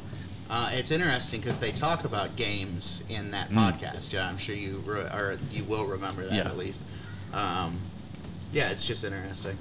Uh, 0.50 0.70
it's 0.72 0.90
interesting 0.90 1.40
because 1.40 1.58
they 1.58 1.70
talk 1.70 2.04
about 2.04 2.34
games 2.34 3.02
in 3.10 3.32
that 3.32 3.50
Mm. 3.50 3.56
podcast. 3.78 4.12
Yeah, 4.14 4.26
I'm 4.26 4.38
sure 4.38 4.54
you 4.54 4.82
re- 4.86 5.02
or 5.02 5.38
you 5.52 5.62
will 5.64 5.84
remember 5.86 6.24
that 6.24 6.32
Yeah. 6.34 6.48
at 6.48 6.56
least. 6.56 6.80
Um, 7.34 7.80
yeah, 8.50 8.70
it's 8.70 8.86
just 8.86 9.04
interesting. 9.04 9.58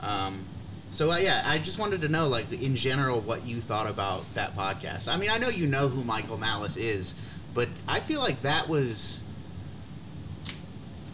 Um, 0.00 0.44
so 0.90 1.10
uh, 1.12 1.16
yeah, 1.18 1.42
I 1.46 1.58
just 1.58 1.78
wanted 1.78 2.00
to 2.02 2.08
know, 2.08 2.28
like 2.28 2.50
in 2.52 2.74
general, 2.76 3.20
what 3.20 3.46
you 3.46 3.60
thought 3.60 3.88
about 3.88 4.24
that 4.34 4.56
podcast. 4.56 5.12
I 5.12 5.16
mean, 5.16 5.30
I 5.30 5.38
know 5.38 5.48
you 5.48 5.66
know 5.66 5.88
who 5.88 6.02
Michael 6.04 6.38
Malice 6.38 6.76
is, 6.76 7.14
but 7.54 7.68
I 7.86 8.00
feel 8.00 8.20
like 8.20 8.42
that 8.42 8.68
was 8.68 9.22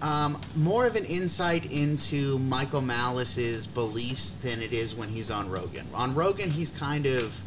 um, 0.03 0.39
more 0.55 0.87
of 0.87 0.97
an 0.97 1.05
insight 1.05 1.71
into 1.71 2.39
Michael 2.39 2.83
Malice's 2.83 3.67
beliefs 3.67 4.35
than 4.35 4.61
it 4.61 4.73
is 4.73 4.95
when 4.95 5.09
he's 5.09 5.31
on 5.31 5.51
Rogan. 5.51 5.87
On 5.95 6.15
Rogan, 6.15 6.51
he's 6.51 6.71
kind 6.71 7.07
of 7.07 7.43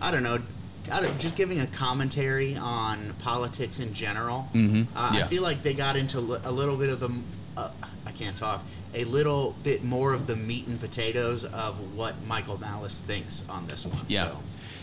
I 0.00 0.10
don't 0.12 0.22
know, 0.22 0.38
kind 0.86 1.04
of 1.04 1.18
just 1.18 1.34
giving 1.36 1.60
a 1.60 1.66
commentary 1.66 2.56
on 2.56 3.14
politics 3.20 3.80
in 3.80 3.92
general. 3.94 4.48
Mhm, 4.54 4.86
Uh, 4.94 5.12
yeah. 5.14 5.24
I 5.24 5.28
feel 5.28 5.42
like 5.42 5.62
they 5.64 5.74
got 5.74 5.96
into 5.96 6.18
a 6.18 6.52
little 6.52 6.76
bit 6.76 6.88
of 6.88 7.00
the, 7.00 7.10
uh, 7.56 7.70
I 8.06 8.12
can't 8.12 8.36
talk, 8.36 8.62
a 8.94 9.04
little 9.04 9.54
bit 9.62 9.84
more 9.84 10.12
of 10.12 10.26
the 10.26 10.36
meat 10.36 10.66
and 10.66 10.80
potatoes 10.80 11.44
of 11.44 11.94
what 11.94 12.22
Michael 12.26 12.58
Malice 12.58 13.00
thinks 13.00 13.48
on 13.48 13.66
this 13.66 13.84
one. 13.86 14.00
Yeah. 14.08 14.24
So, 14.28 14.36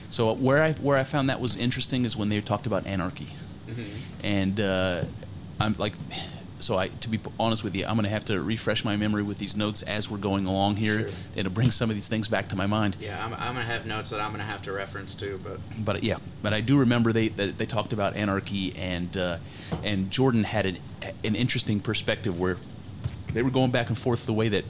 So 0.10 0.34
where 0.34 0.62
I 0.64 0.74
where 0.74 0.98
I 0.98 1.04
found 1.04 1.30
that 1.30 1.40
was 1.40 1.56
interesting 1.58 2.06
is 2.06 2.16
when 2.16 2.30
they 2.30 2.40
talked 2.42 2.68
about 2.68 2.86
anarchy, 2.86 3.30
mhm. 3.68 3.90
and 4.24 4.60
uh, 4.60 5.04
I'm 5.60 5.76
like, 5.80 5.94
so 6.60 6.78
I 6.78 6.88
to 6.90 7.10
be 7.10 7.20
honest 7.40 7.64
with 7.64 7.76
you, 7.76 7.86
I'm 7.86 7.96
gonna 7.96 8.10
have 8.10 8.26
to 8.26 8.42
refresh 8.42 8.86
my 8.86 8.96
memory 8.96 9.24
with 9.24 9.40
these 9.40 9.56
notes 9.58 9.82
as 9.82 10.10
we're 10.10 10.18
going 10.20 10.46
along 10.46 10.78
here, 10.78 11.00
Sure. 11.00 11.10
and 11.36 11.44
to 11.46 11.50
bring 11.50 11.72
some 11.72 11.90
of 11.90 11.96
these 11.96 12.08
things 12.08 12.28
back 12.28 12.48
to 12.50 12.56
my 12.56 12.68
mind. 12.68 12.96
yeah, 13.00 13.24
I'm, 13.26 13.34
I'm 13.34 13.54
gonna 13.56 13.62
have 13.64 13.86
notes 13.88 14.12
that 14.12 14.20
I'm 14.22 14.32
gonna 14.32 14.44
have 14.44 14.62
to 14.64 14.72
reference 14.72 15.16
too, 15.16 15.40
but 15.44 15.60
But 15.84 16.04
yeah, 16.04 16.18
but 16.44 16.54
I 16.54 16.62
do 16.62 16.78
remember 16.80 17.12
they 17.12 17.30
that 17.30 17.58
they 17.58 17.66
talked 17.66 17.92
about 17.92 18.16
anarchy, 18.16 18.76
and 18.78 19.16
uh, 19.18 19.38
and 19.84 20.12
Jordan 20.12 20.44
had 20.44 20.66
an 20.68 20.78
an 21.24 21.36
interesting 21.36 21.80
perspective 21.80 22.40
where 22.40 22.58
they 23.36 23.44
were 23.44 23.52
going 23.52 23.70
back 23.70 23.90
and 23.90 23.98
forth 23.98 24.26
the 24.26 24.34
way 24.34 24.48
that 24.50 24.64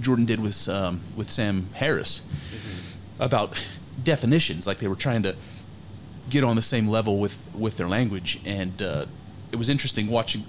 Jordan 0.00 0.24
did 0.24 0.40
with 0.40 0.68
um, 0.68 1.00
with 1.16 1.30
Sam 1.30 1.68
Harris 1.74 2.22
about 3.18 3.60
definitions, 4.02 4.66
like 4.66 4.78
they 4.78 4.86
were 4.86 4.94
trying 4.94 5.24
to 5.24 5.34
get 6.30 6.44
on 6.44 6.54
the 6.56 6.62
same 6.62 6.86
level 6.88 7.18
with 7.18 7.38
with 7.52 7.76
their 7.76 7.88
language, 7.88 8.40
and 8.46 8.80
uh, 8.80 9.06
it 9.50 9.56
was 9.56 9.68
interesting 9.68 10.06
watching. 10.06 10.44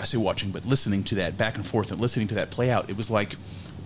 I 0.00 0.04
say 0.04 0.16
watching, 0.16 0.50
but 0.50 0.64
listening 0.64 1.04
to 1.04 1.14
that 1.16 1.36
back 1.36 1.56
and 1.56 1.64
forth 1.64 1.92
and 1.92 2.00
listening 2.00 2.26
to 2.28 2.34
that 2.36 2.50
play 2.50 2.70
out. 2.70 2.88
It 2.88 2.96
was 2.96 3.10
like 3.10 3.36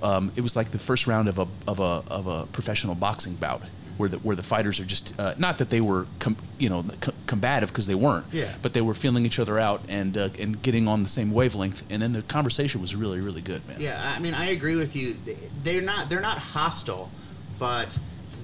um, 0.01 0.31
it 0.37 0.43
was 0.43 0.55
like 0.55 0.71
the 0.71 0.79
first 0.79 1.09
round 1.09 1.29
of 1.29 1.41
a 1.41 1.49
of 1.67 1.81
a 1.81 2.05
of 2.09 2.29
a 2.29 2.47
professional 2.47 2.95
boxing 2.95 3.35
bout, 3.35 3.63
where 3.99 4.09
the 4.09 4.17
where 4.19 4.35
the 4.37 4.43
fighters 4.43 4.81
are 4.81 4.85
just 4.85 5.13
uh, 5.21 5.35
not 5.37 5.59
that 5.59 5.69
they 5.71 5.81
were 5.81 6.07
com- 6.21 6.37
you 6.59 6.69
know 6.71 6.85
combative 7.27 7.69
because 7.69 7.87
they 7.87 7.95
weren't, 7.95 8.25
Yeah. 8.33 8.55
but 8.63 8.73
they 8.73 8.81
were 8.81 8.95
feeling 8.95 9.27
each 9.27 9.39
other 9.39 9.59
out 9.59 9.83
and 9.89 10.17
uh, 10.17 10.29
and 10.39 10.63
getting 10.63 10.89
on 10.89 11.03
the 11.03 11.09
same 11.09 11.31
wavelength, 11.33 11.83
and 11.91 12.01
then 12.01 12.13
the 12.15 12.23
conversation 12.23 12.81
was 12.81 12.95
really 12.95 13.21
really 13.21 13.43
good, 13.43 13.67
man. 13.69 13.77
Yeah, 13.81 14.01
I 14.17 14.19
mean, 14.21 14.33
I 14.35 14.47
agree 14.47 14.77
with 14.77 14.97
you. 14.97 15.17
They're 15.63 15.83
not 15.83 16.09
they're 16.09 16.21
not 16.23 16.39
hostile, 16.39 17.11
but 17.59 17.99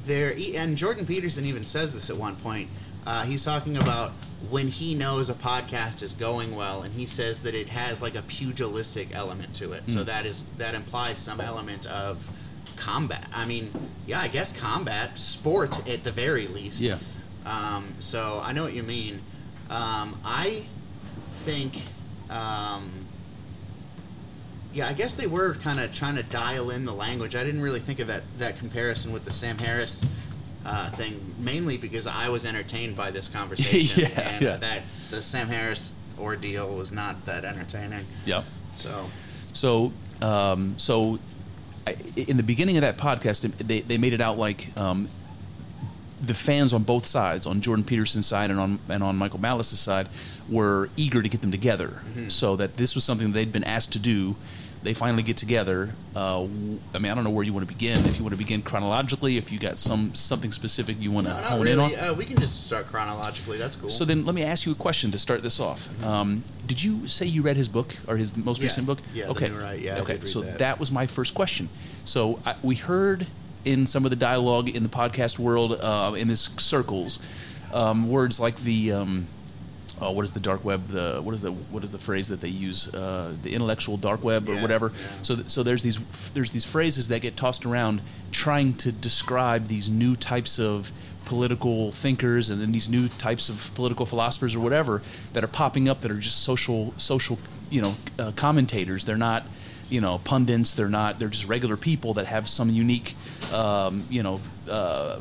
they're 0.04 0.34
and 0.56 0.76
Jordan 0.76 1.06
Peterson 1.06 1.44
even 1.46 1.62
says 1.62 1.94
this 1.94 2.11
at 2.11 2.16
one 2.16 2.37
point. 2.37 2.68
Uh, 3.06 3.23
he's 3.25 3.44
talking 3.44 3.76
about 3.76 4.12
when 4.50 4.68
he 4.68 4.94
knows 4.94 5.28
a 5.30 5.34
podcast 5.34 6.02
is 6.02 6.12
going 6.14 6.54
well, 6.56 6.82
and 6.82 6.92
he 6.94 7.06
says 7.06 7.40
that 7.40 7.54
it 7.54 7.68
has 7.68 8.02
like 8.02 8.14
a 8.14 8.23
pugilistic 8.23 9.14
element 9.14 9.54
to 9.54 9.73
it. 9.73 9.82
So 9.88 10.00
Mm. 10.00 10.06
that 10.06 10.26
is 10.26 10.44
that 10.58 10.75
implies 10.75 11.18
some 11.18 11.40
element 11.40 11.87
of 11.87 12.28
combat. 12.76 13.26
I 13.34 13.44
mean, 13.44 13.70
yeah, 14.06 14.20
I 14.20 14.28
guess 14.28 14.52
combat, 14.58 15.18
sport 15.18 15.88
at 15.88 16.04
the 16.04 16.12
very 16.12 16.46
least. 16.48 16.80
Yeah. 16.80 16.98
Um, 17.46 17.94
so 18.00 18.40
I 18.42 18.52
know 18.52 18.62
what 18.64 18.72
you 18.74 18.82
mean. 18.82 19.20
Um, 19.70 20.18
I 20.24 20.64
think. 21.30 21.80
Um, 22.30 23.06
yeah, 24.72 24.88
I 24.88 24.92
guess 24.92 25.14
they 25.14 25.28
were 25.28 25.54
kind 25.54 25.78
of 25.78 25.92
trying 25.92 26.16
to 26.16 26.24
dial 26.24 26.70
in 26.70 26.84
the 26.84 26.92
language. 26.92 27.36
I 27.36 27.44
didn't 27.44 27.60
really 27.62 27.78
think 27.78 28.00
of 28.00 28.08
that, 28.08 28.24
that 28.38 28.58
comparison 28.58 29.12
with 29.12 29.24
the 29.24 29.30
Sam 29.30 29.56
Harris 29.58 30.04
uh, 30.66 30.90
thing, 30.90 31.34
mainly 31.38 31.76
because 31.76 32.08
I 32.08 32.28
was 32.28 32.44
entertained 32.44 32.96
by 32.96 33.12
this 33.12 33.28
conversation, 33.28 34.02
Yeah, 34.10 34.20
and 34.32 34.42
yeah. 34.42 34.56
that 34.56 34.82
the 35.10 35.22
Sam 35.22 35.46
Harris 35.46 35.92
ordeal 36.18 36.74
was 36.76 36.90
not 36.90 37.24
that 37.26 37.44
entertaining. 37.44 38.04
Yep. 38.26 38.44
So, 38.74 39.08
So, 39.52 39.92
um, 40.20 40.74
so 40.76 41.20
I, 41.86 41.96
in 42.16 42.36
the 42.36 42.42
beginning 42.42 42.76
of 42.76 42.82
that 42.82 42.96
podcast, 42.96 43.42
they, 43.58 43.80
they 43.80 43.98
made 43.98 44.12
it 44.12 44.20
out 44.20 44.38
like 44.38 44.74
um, 44.76 45.08
the 46.20 46.34
fans 46.34 46.72
on 46.72 46.82
both 46.82 47.06
sides, 47.06 47.46
on 47.46 47.60
Jordan 47.60 47.84
Peterson's 47.84 48.26
side 48.26 48.50
and 48.50 48.58
on 48.58 48.78
and 48.88 49.02
on 49.02 49.16
Michael 49.16 49.40
Malice's 49.40 49.78
side, 49.80 50.08
were 50.48 50.88
eager 50.96 51.22
to 51.22 51.28
get 51.28 51.40
them 51.42 51.50
together. 51.50 52.00
So 52.28 52.56
that 52.56 52.76
this 52.76 52.94
was 52.94 53.04
something 53.04 53.32
they'd 53.32 53.52
been 53.52 53.64
asked 53.64 53.92
to 53.92 53.98
do. 53.98 54.36
They 54.84 54.92
finally 54.92 55.22
get 55.22 55.38
together. 55.38 55.94
Uh, 56.14 56.42
I 56.42 56.98
mean, 56.98 57.10
I 57.10 57.14
don't 57.14 57.24
know 57.24 57.30
where 57.30 57.42
you 57.42 57.54
want 57.54 57.66
to 57.66 57.72
begin. 57.74 58.04
If 58.04 58.18
you 58.18 58.22
want 58.22 58.34
to 58.34 58.38
begin 58.38 58.60
chronologically, 58.60 59.38
if 59.38 59.50
you 59.50 59.58
got 59.58 59.78
some 59.78 60.14
something 60.14 60.52
specific 60.52 60.96
you 61.00 61.10
want 61.10 61.26
to 61.26 61.32
no, 61.32 61.40
hone 61.40 61.66
in 61.66 61.78
on. 61.80 61.94
Uh, 61.94 62.12
we 62.12 62.26
can 62.26 62.36
just 62.38 62.64
start 62.66 62.86
chronologically. 62.86 63.56
That's 63.56 63.76
cool. 63.76 63.88
So 63.88 64.04
then, 64.04 64.26
let 64.26 64.34
me 64.34 64.42
ask 64.42 64.66
you 64.66 64.72
a 64.72 64.74
question 64.74 65.10
to 65.12 65.18
start 65.18 65.42
this 65.42 65.58
off. 65.58 65.88
Um, 66.04 66.44
did 66.66 66.82
you 66.82 67.08
say 67.08 67.24
you 67.24 67.40
read 67.40 67.56
his 67.56 67.66
book 67.66 67.96
or 68.06 68.18
his 68.18 68.36
most 68.36 68.60
Yeah. 68.60 68.66
recent 68.66 68.86
book? 68.86 68.98
Yeah, 69.14 69.28
Okay. 69.28 69.50
Right. 69.50 69.80
Yeah, 69.80 70.00
Okay. 70.02 70.20
so 70.24 70.42
that. 70.42 70.78
was 70.78 70.90
my 70.90 71.06
first 71.06 71.34
question. 71.34 71.70
So 72.04 72.40
I, 72.44 72.56
we 72.62 72.74
heard 72.74 73.26
in 73.64 73.86
some 73.86 74.04
of 74.04 74.10
the 74.10 74.16
dialogue 74.16 74.68
in 74.68 74.82
the 74.82 74.90
podcast 74.90 75.38
world, 75.38 75.72
uh, 75.80 76.12
in 76.14 76.28
this 76.28 76.50
circles, 76.58 77.20
um, 77.72 78.10
words 78.10 78.38
like 78.38 78.56
the. 78.58 78.92
Um, 78.92 79.28
uh, 80.00 80.10
what 80.12 80.24
is 80.24 80.32
the 80.32 80.40
dark 80.40 80.64
web? 80.64 80.88
The 80.88 81.20
what 81.22 81.34
is 81.34 81.40
the 81.42 81.52
what 81.52 81.84
is 81.84 81.90
the 81.90 81.98
phrase 81.98 82.28
that 82.28 82.40
they 82.40 82.48
use? 82.48 82.92
Uh, 82.94 83.34
the 83.42 83.54
intellectual 83.54 83.96
dark 83.96 84.22
web 84.24 84.48
or 84.48 84.54
Yeah, 84.54 84.62
whatever. 84.62 84.92
yeah. 84.94 85.06
So 85.22 85.36
th- 85.36 85.48
so 85.48 85.62
there's 85.62 85.82
these 85.82 85.98
there's 86.34 86.50
these 86.50 86.64
phrases 86.64 87.08
that 87.08 87.20
get 87.22 87.36
tossed 87.36 87.64
around 87.64 88.00
trying 88.32 88.74
to 88.74 88.90
describe 88.92 89.68
these 89.68 89.88
new 89.90 90.16
types 90.16 90.58
of 90.58 90.90
political 91.24 91.90
thinkers 91.92 92.50
and 92.50 92.60
then 92.60 92.70
these 92.72 92.88
new 92.88 93.08
types 93.08 93.48
of 93.48 93.74
political 93.74 94.04
philosophers 94.04 94.54
or 94.54 94.60
whatever 94.60 95.00
that 95.32 95.42
are 95.42 95.48
popping 95.48 95.88
up 95.88 96.02
that 96.02 96.10
are 96.10 96.18
just 96.18 96.42
social 96.42 96.92
social 96.98 97.38
you 97.70 97.80
know 97.80 97.94
uh, 98.18 98.32
commentators. 98.32 99.04
They're 99.04 99.16
not 99.16 99.46
you 99.88 100.00
know 100.00 100.18
pundits. 100.24 100.74
They're 100.74 100.88
not. 100.88 101.18
They're 101.18 101.28
just 101.28 101.46
regular 101.46 101.76
people 101.76 102.14
that 102.14 102.26
have 102.26 102.48
some 102.48 102.68
unique 102.70 103.14
um, 103.52 104.04
you 104.10 104.22
know 104.22 104.40
uh, 104.68 105.20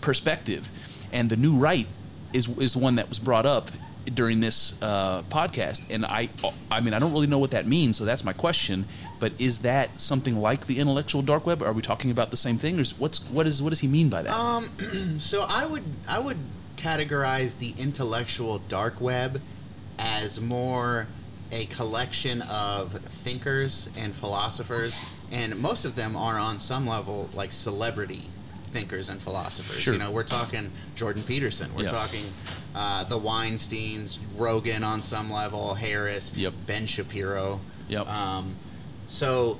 perspective. 0.00 0.68
And 1.12 1.30
the 1.30 1.36
new 1.36 1.54
right 1.56 1.86
is 2.34 2.48
is 2.58 2.76
one 2.76 2.96
that 2.96 3.08
was 3.08 3.18
brought 3.18 3.46
up 3.46 3.70
during 4.12 4.40
this 4.40 4.80
uh, 4.82 5.22
podcast, 5.30 5.88
and 5.88 6.04
I 6.04 6.28
I 6.70 6.80
mean 6.80 6.92
I 6.92 6.98
don't 6.98 7.12
really 7.12 7.26
know 7.26 7.38
what 7.38 7.52
that 7.52 7.66
means, 7.66 7.96
so 7.96 8.04
that's 8.04 8.24
my 8.24 8.32
question. 8.32 8.84
But 9.18 9.32
is 9.38 9.60
that 9.60 10.00
something 10.00 10.36
like 10.36 10.66
the 10.66 10.78
intellectual 10.78 11.22
dark 11.22 11.46
web? 11.46 11.62
Are 11.62 11.72
we 11.72 11.80
talking 11.80 12.10
about 12.10 12.30
the 12.30 12.36
same 12.36 12.58
thing, 12.58 12.78
or 12.78 12.82
is, 12.82 12.98
what's 12.98 13.20
what 13.30 13.46
is 13.46 13.62
what 13.62 13.70
does 13.70 13.80
he 13.80 13.88
mean 13.88 14.10
by 14.10 14.22
that? 14.22 14.32
Um, 14.34 14.68
so 15.18 15.42
I 15.48 15.64
would 15.64 15.84
I 16.06 16.18
would 16.18 16.38
categorize 16.76 17.58
the 17.58 17.74
intellectual 17.78 18.58
dark 18.58 19.00
web 19.00 19.40
as 19.98 20.40
more 20.40 21.06
a 21.52 21.66
collection 21.66 22.42
of 22.42 22.92
thinkers 22.92 23.88
and 23.96 24.14
philosophers, 24.14 25.00
and 25.30 25.56
most 25.56 25.84
of 25.84 25.94
them 25.94 26.16
are 26.16 26.36
on 26.36 26.58
some 26.58 26.86
level 26.86 27.30
like 27.32 27.52
celebrity 27.52 28.28
thinkers 28.74 29.08
and 29.08 29.22
philosophers. 29.22 29.80
Sure. 29.80 29.92
You 29.94 30.00
know, 30.00 30.10
we're 30.10 30.24
talking 30.24 30.70
Jordan 30.96 31.22
Peterson, 31.22 31.72
we're 31.74 31.84
Yeah. 31.84 31.90
talking 31.90 32.24
uh, 32.74 33.04
the 33.04 33.18
Weinsteins, 33.18 34.18
Rogan 34.36 34.82
on 34.82 35.00
some 35.00 35.30
level, 35.32 35.74
Harris, 35.74 36.36
Yep. 36.36 36.52
Ben 36.66 36.86
Shapiro. 36.86 37.60
Yep. 37.88 38.08
Um, 38.08 38.56
so 39.06 39.58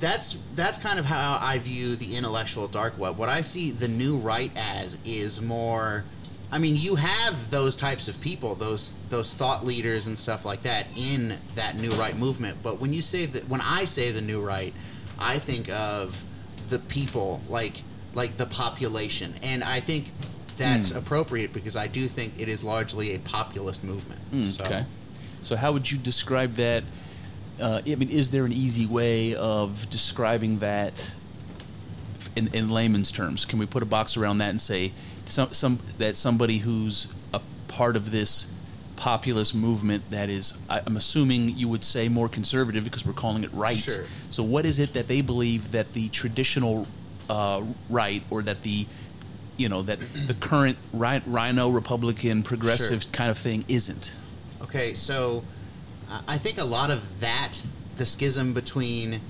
that's 0.00 0.36
that's 0.56 0.78
kind 0.78 0.98
of 0.98 1.04
how 1.04 1.38
I 1.40 1.58
view 1.58 1.94
the 1.94 2.16
intellectual 2.16 2.66
dark 2.66 2.98
web. 2.98 3.16
What 3.16 3.28
I 3.28 3.42
see 3.42 3.70
the 3.70 3.86
new 3.88 4.16
right 4.16 4.50
as 4.56 4.98
is 5.04 5.40
more 5.40 6.04
I 6.50 6.58
mean, 6.58 6.76
you 6.76 6.96
have 6.96 7.50
those 7.50 7.76
types 7.76 8.08
of 8.08 8.20
people, 8.20 8.54
those 8.56 8.94
those 9.08 9.32
thought 9.32 9.64
leaders 9.64 10.08
and 10.08 10.18
stuff 10.18 10.44
like 10.44 10.64
that 10.64 10.86
in 10.96 11.38
that 11.54 11.78
new 11.80 11.92
right 11.92 12.16
movement, 12.18 12.58
but 12.62 12.80
when 12.80 12.92
you 12.92 13.00
say 13.02 13.24
that 13.26 13.48
when 13.48 13.60
I 13.60 13.84
say 13.84 14.10
the 14.10 14.20
new 14.20 14.40
right, 14.42 14.74
I 15.18 15.38
think 15.38 15.70
of 15.70 16.24
the 16.68 16.78
people 16.80 17.40
like 17.48 17.82
like 18.14 18.36
the 18.36 18.46
population. 18.46 19.34
And 19.42 19.62
I 19.64 19.80
think 19.80 20.08
that's 20.58 20.90
Hmm. 20.90 20.98
appropriate 20.98 21.52
because 21.52 21.76
I 21.76 21.86
do 21.86 22.08
think 22.08 22.34
it 22.38 22.48
is 22.48 22.62
largely 22.62 23.14
a 23.14 23.18
populist 23.18 23.82
movement. 23.84 24.20
So- 24.52 24.62
Mm, 24.64 24.66
Okay. 24.66 24.84
So 25.42 25.56
how 25.56 25.72
would 25.72 25.90
you 25.90 25.98
describe 25.98 26.54
that? 26.56 26.84
Uh, 27.60 27.80
I 27.86 27.94
mean, 27.96 28.08
is 28.10 28.30
there 28.30 28.44
an 28.44 28.52
easy 28.52 28.86
way 28.86 29.34
of 29.34 29.88
describing 29.90 30.58
that 30.60 31.12
in, 32.36 32.48
in 32.48 32.70
layman's 32.70 33.10
terms? 33.12 33.44
Can 33.44 33.58
we 33.58 33.66
put 33.66 33.82
a 33.82 33.86
box 33.86 34.16
around 34.16 34.38
that 34.38 34.50
and 34.50 34.60
say 34.60 34.92
some, 35.26 35.52
some 35.52 35.78
that 35.98 36.16
somebody 36.16 36.58
who's 36.58 37.08
a 37.34 37.40
part 37.68 37.96
of 37.96 38.10
this 38.10 38.46
populist 38.96 39.54
movement 39.54 40.04
that 40.10 40.28
is, 40.30 40.54
I, 40.70 40.80
I'm 40.86 40.96
assuming 40.96 41.56
you 41.56 41.66
would 41.68 41.82
say 41.82 42.08
more 42.08 42.28
conservative 42.28 42.84
because 42.84 43.04
we're 43.04 43.12
calling 43.14 43.42
it 43.42 43.52
right. 43.52 43.76
Sure. 43.76 44.04
So 44.30 44.42
what 44.44 44.64
is 44.64 44.78
it 44.78 44.92
that 44.94 45.08
they 45.08 45.20
believe 45.22 45.72
that 45.72 45.92
the 45.92 46.08
traditional 46.10 46.86
uh, 47.32 47.62
right 47.88 48.22
or 48.30 48.42
that 48.42 48.62
the 48.62 48.86
you 49.56 49.68
know 49.68 49.82
that 49.82 49.98
the 50.26 50.34
current 50.34 50.76
ri- 50.92 51.22
RINO 51.26 51.70
Republican 51.70 52.42
progressive 52.42 53.02
Sure. 53.04 53.12
kind 53.12 53.30
of 53.30 53.38
thing 53.38 53.64
isn't? 53.68 54.12
Okay, 54.62 54.92
so 54.94 55.42
I- 56.10 56.20
I 56.34 56.38
think 56.38 56.58
a 56.58 56.64
lot 56.64 56.90
of 56.90 57.20
that, 57.20 57.60
the 57.96 58.04
schism 58.06 58.52
between 58.52 59.20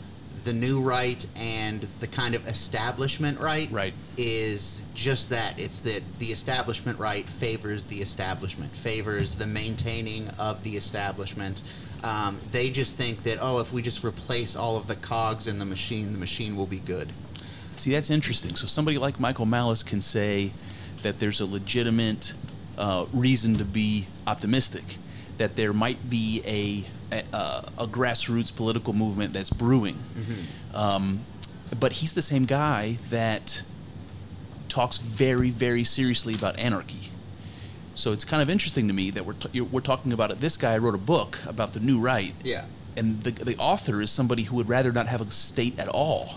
the 0.44 0.52
new 0.52 0.80
right 0.80 1.24
and 1.36 1.86
the 2.00 2.06
kind 2.08 2.34
of 2.34 2.46
establishment 2.48 3.38
right, 3.38 3.70
Right. 3.70 3.94
is 4.16 4.82
just 4.94 5.28
that. 5.30 5.56
It's 5.58 5.78
that 5.80 6.02
the 6.18 6.32
establishment 6.32 6.98
right 6.98 7.28
favors 7.28 7.84
the 7.84 8.00
establishment, 8.00 8.74
favors 8.76 9.36
the 9.36 9.46
maintaining 9.46 10.28
of 10.30 10.64
the 10.64 10.76
establishment. 10.76 11.62
Um, 12.02 12.38
they 12.50 12.70
just 12.70 12.96
think 12.96 13.22
that 13.24 13.38
oh, 13.40 13.60
if 13.60 13.72
we 13.72 13.82
just 13.82 14.02
replace 14.04 14.56
all 14.56 14.76
of 14.76 14.86
the 14.88 14.96
cogs 14.96 15.46
in 15.46 15.58
the 15.60 15.64
machine, 15.64 16.12
the 16.12 16.18
machine 16.18 16.56
will 16.56 16.66
be 16.66 16.80
good. 16.80 17.12
See, 17.82 17.90
that's 17.90 18.10
interesting. 18.10 18.54
So 18.54 18.68
somebody 18.68 18.96
like 18.96 19.18
Michael 19.18 19.44
Malice 19.44 19.82
can 19.82 20.00
say 20.00 20.52
that 21.02 21.18
there's 21.18 21.40
a 21.40 21.46
legitimate 21.46 22.32
uh, 22.78 23.06
reason 23.12 23.56
to 23.56 23.64
be 23.64 24.06
optimistic, 24.24 24.84
that 25.38 25.56
there 25.56 25.72
might 25.72 26.08
be 26.08 26.42
a 26.46 26.86
a, 27.12 27.64
a 27.78 27.86
grassroots 27.88 28.54
political 28.54 28.92
movement 28.92 29.32
that's 29.32 29.50
brewing. 29.50 29.98
Um, 30.72 31.24
but 31.78 31.92
he's 31.94 32.12
the 32.14 32.22
same 32.22 32.44
guy 32.44 32.98
that 33.10 33.62
talks 34.68 34.98
very, 34.98 35.50
very 35.50 35.82
seriously 35.82 36.34
about 36.34 36.56
anarchy. 36.60 37.10
So 37.96 38.12
it's 38.12 38.24
kind 38.24 38.42
of 38.42 38.48
interesting 38.48 38.86
to 38.86 38.94
me 38.94 39.10
that 39.10 39.26
we're, 39.26 39.32
t- 39.34 39.48
you're- 39.52 39.68
we're 39.72 39.80
talking 39.82 40.12
about 40.12 40.30
it. 40.30 40.40
This 40.40 40.56
guy 40.56 40.78
wrote 40.78 40.94
a 40.94 40.98
book 40.98 41.38
about 41.46 41.72
the 41.74 41.80
new 41.80 41.98
right, 42.00 42.32
Yeah. 42.44 42.64
and 42.96 43.22
the, 43.24 43.32
the 43.32 43.56
author 43.58 44.00
is 44.00 44.10
somebody 44.10 44.44
who 44.44 44.54
would 44.56 44.68
rather 44.68 44.92
not 44.92 45.08
have 45.08 45.20
a 45.20 45.30
state 45.32 45.78
at 45.78 45.88
all. 45.88 46.36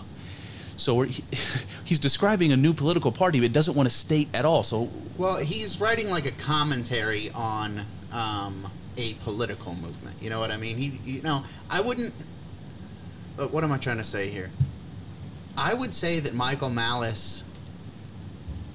So 0.76 0.94
we're, 0.94 1.08
he's 1.84 2.00
describing 2.00 2.52
a 2.52 2.56
new 2.56 2.72
political 2.72 3.12
party, 3.12 3.40
but 3.40 3.52
doesn't 3.52 3.74
want 3.74 3.88
to 3.88 3.94
state 3.94 4.28
at 4.34 4.44
all. 4.44 4.62
So 4.62 4.90
Well, 5.16 5.36
he's 5.36 5.80
writing 5.80 6.10
like 6.10 6.26
a 6.26 6.32
commentary 6.32 7.30
on 7.30 7.84
um, 8.12 8.70
a 8.96 9.14
political 9.14 9.74
movement. 9.74 10.16
You 10.20 10.30
know 10.30 10.40
what 10.40 10.50
I 10.50 10.56
mean? 10.56 10.78
He, 10.78 11.00
you 11.04 11.22
know, 11.22 11.44
I 11.70 11.80
wouldn't. 11.80 12.14
What 13.36 13.64
am 13.64 13.72
I 13.72 13.78
trying 13.78 13.98
to 13.98 14.04
say 14.04 14.30
here? 14.30 14.50
I 15.56 15.74
would 15.74 15.94
say 15.94 16.20
that 16.20 16.34
Michael 16.34 16.70
Malice. 16.70 17.44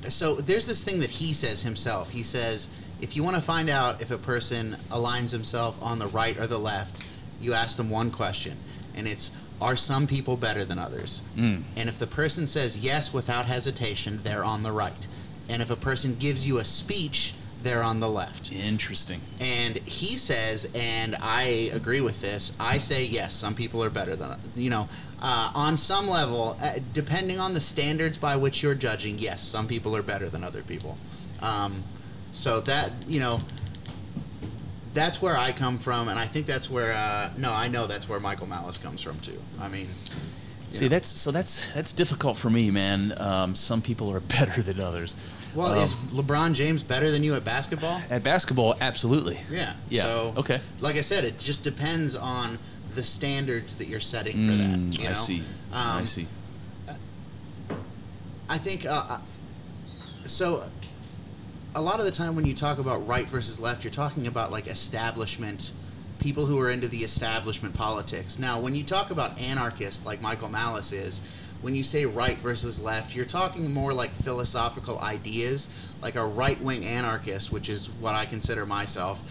So 0.03 0.35
there's 0.35 0.65
this 0.65 0.83
thing 0.83 0.99
that 1.01 1.11
he 1.11 1.33
says 1.33 1.61
himself. 1.61 2.09
He 2.09 2.23
says, 2.23 2.69
if 3.01 3.15
you 3.15 3.23
want 3.23 3.35
to 3.35 3.41
find 3.41 3.69
out 3.69 4.01
if 4.01 4.11
a 4.11 4.17
person 4.17 4.77
aligns 4.89 5.31
himself 5.31 5.77
on 5.81 5.99
the 5.99 6.07
right 6.07 6.37
or 6.37 6.47
the 6.47 6.59
left, 6.59 7.03
you 7.39 7.53
ask 7.53 7.77
them 7.77 7.89
one 7.89 8.11
question, 8.11 8.57
and 8.95 9.07
it's, 9.07 9.31
are 9.62 9.76
some 9.76 10.08
people 10.08 10.36
better 10.38 10.65
than 10.65 10.80
others? 10.80 11.21
Mm. 11.38 11.63
And 11.78 11.88
if 11.88 12.00
the 12.00 12.08
person 12.08 12.47
says 12.47 12.80
yes 12.80 13.13
without 13.13 13.45
hesitation, 13.45 14.21
they're 14.24 14.43
on 14.43 14.63
the 14.63 14.71
right. 14.71 15.08
And 15.47 15.62
if 15.62 15.69
a 15.69 15.76
person 15.76 16.15
gives 16.15 16.47
you 16.47 16.58
a 16.58 16.65
speech, 16.65 17.34
they're 17.63 17.84
on 17.84 18.00
the 18.00 18.10
left. 18.10 18.52
interesting. 18.52 19.21
And 19.39 19.78
he 19.78 20.17
says, 20.17 20.69
and 20.74 21.15
I 21.21 21.69
agree 21.74 22.02
with 22.02 22.21
this. 22.21 22.54
I 22.60 22.80
say 22.80 23.06
yes. 23.06 23.36
Some 23.36 23.54
people 23.54 23.84
are 23.84 23.89
better 23.89 24.15
than 24.15 24.39
you 24.56 24.69
know. 24.69 24.89
Uh, 25.21 25.52
on 25.54 25.78
some 25.78 26.08
level, 26.08 26.58
uh, 26.60 26.80
depending 26.93 27.39
on 27.39 27.54
the 27.54 27.62
standards 27.62 28.17
by 28.17 28.36
which 28.36 28.63
you're 28.63 28.74
judging, 28.74 29.19
yes, 29.19 29.43
some 29.43 29.67
people 29.67 29.95
are 29.95 30.02
better 30.02 30.28
than 30.30 30.43
other 30.43 30.63
people. 30.63 30.97
Um, 31.41 31.84
so 32.34 32.62
that 32.62 32.91
you 33.08 33.19
know, 33.19 33.39
that's 34.93 35.21
where 35.21 35.38
I 35.38 35.51
come 35.51 35.77
from, 35.77 36.08
and 36.10 36.19
I 36.19 36.25
think 36.27 36.45
that's 36.47 36.69
where. 36.69 36.93
Uh, 36.93 37.32
no, 37.38 37.51
I 37.54 37.67
know 37.67 37.88
that's 37.88 38.08
where 38.10 38.19
Michael 38.19 38.47
Malice 38.47 38.77
comes 38.77 39.01
from 39.01 39.19
too. 39.19 39.39
I 39.60 39.67
mean, 39.69 39.88
See, 40.71 40.86
know. 40.86 40.89
that's 40.89 41.08
so 41.08 41.32
that's 41.32 41.71
that's 41.73 41.93
difficult 41.93 42.38
for 42.38 42.49
me, 42.49 42.71
man. 42.71 43.13
Um, 43.17 43.56
some 43.56 43.82
people 43.82 44.12
are 44.12 44.19
better 44.38 44.62
than 44.62 44.80
others. 44.80 45.15
well, 45.56 45.71
Um, 45.71 45.80
is 45.84 45.93
LeBron 45.93 46.54
James 46.54 46.84
better 46.84 47.10
than 47.12 47.23
you 47.23 47.36
at 47.36 47.43
basketball? 47.45 48.01
at 48.10 48.23
basketball? 48.23 48.75
Absolutely. 48.82 49.39
Yeah. 49.49 49.73
Yeah. 49.89 50.04
So 50.04 50.34
okay. 50.38 50.60
Like 50.82 50.95
I 50.97 51.01
said, 51.01 51.23
it 51.25 51.39
just 51.39 51.63
depends 51.63 52.15
on 52.15 52.58
the 52.95 53.04
standards 53.04 53.75
that 53.75 53.88
you're 53.88 53.99
setting 54.01 54.34
for 54.34 54.51
Mm, 54.54 54.91
that. 54.91 54.97
You 54.99 55.04
know? 55.06 55.12
I 55.12 55.13
see. 55.13 55.43
I 55.73 55.97
Um, 55.99 56.06
see. 56.06 56.27
I 58.49 58.58
think 58.58 58.86
uh, 58.86 59.06
uh, 59.08 59.19
so. 60.27 60.63
A 61.73 61.81
lot 61.81 61.99
of 61.99 62.05
the 62.05 62.12
time, 62.12 62.36
when 62.36 62.45
you 62.45 62.53
talk 62.53 62.79
about 62.79 63.07
right 63.07 63.25
versus 63.29 63.57
left, 63.57 63.86
you're 63.86 63.91
talking 63.91 64.27
about 64.27 64.51
like 64.51 64.67
establishment, 64.67 65.71
people 66.19 66.45
who 66.45 66.60
are 66.60 66.69
into 66.69 66.89
the 66.89 66.97
establishment 66.97 67.73
politics. 67.73 68.38
Now, 68.38 68.60
when 68.60 68.75
you 68.75 68.84
talk 68.84 69.10
about 69.10 69.39
anarchists, 69.39 70.05
like 70.05 70.21
Michael 70.21 70.49
Malice 70.49 70.91
is, 70.91 71.21
when 71.62 71.73
you 71.73 71.81
say 71.81 72.05
right 72.05 72.38
versus 72.39 72.81
left, 72.81 73.15
you're 73.15 73.23
talking 73.23 73.73
more 73.73 73.93
like 73.93 74.12
philosophical 74.12 74.99
ideas, 74.99 75.69
like 76.01 76.15
a 76.15 76.25
right 76.25 76.60
wing 76.62 76.84
anarchist, 76.84 77.53
which 77.53 77.69
is 77.69 77.89
what 77.89 78.15
I 78.15 78.25
consider 78.25 78.65
myself. 78.65 79.23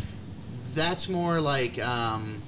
That's 0.75 1.11
more 1.11 1.41
like. 1.41 1.79
Um, 1.79 2.41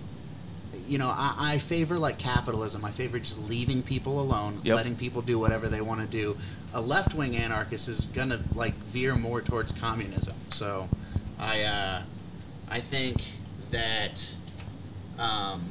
you 0.93 0.99
know, 0.99 1.09
I, 1.09 1.55
I 1.55 1.59
favor 1.59 1.99
like 1.99 2.19
capitalism. 2.19 2.85
I 2.85 2.91
favor 2.91 3.19
just 3.19 3.39
leaving 3.49 3.83
people 3.83 4.21
alone, 4.21 4.61
Yep. 4.63 4.77
letting 4.77 4.95
people 4.95 5.23
do 5.23 5.39
whatever 5.39 5.71
they 5.71 5.81
want 5.81 6.03
to 6.03 6.07
do. 6.07 6.37
A 6.75 6.81
left 6.83 7.15
wing 7.15 7.35
anarchist 7.35 7.89
is 7.89 8.03
gonna 8.05 8.43
like 8.55 8.75
veer 8.93 9.15
more 9.15 9.41
towards 9.41 9.73
communism. 9.73 10.37
So, 10.51 10.91
I 11.39 11.63
uh, 11.63 12.03
I 12.69 12.81
think 12.81 13.23
that 13.71 14.35
um, 15.19 15.63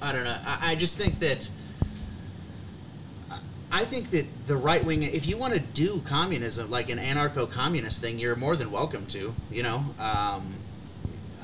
I 0.00 0.10
don't 0.12 0.24
know. 0.24 0.38
I, 0.46 0.70
I 0.72 0.74
just 0.74 0.96
think 0.96 1.18
that 1.18 1.50
I 3.70 3.84
think 3.84 4.12
that 4.12 4.24
the 4.46 4.56
right 4.56 4.82
wing, 4.82 5.02
if 5.02 5.26
you 5.26 5.36
want 5.36 5.52
to 5.52 5.60
do 5.60 6.00
communism, 6.06 6.70
like 6.70 6.88
an 6.88 6.98
anarcho-communist 6.98 8.00
thing, 8.00 8.18
you're 8.18 8.36
more 8.36 8.56
than 8.56 8.70
welcome 8.70 9.04
to. 9.06 9.34
You 9.50 9.62
know, 9.62 9.84
um, 9.98 10.54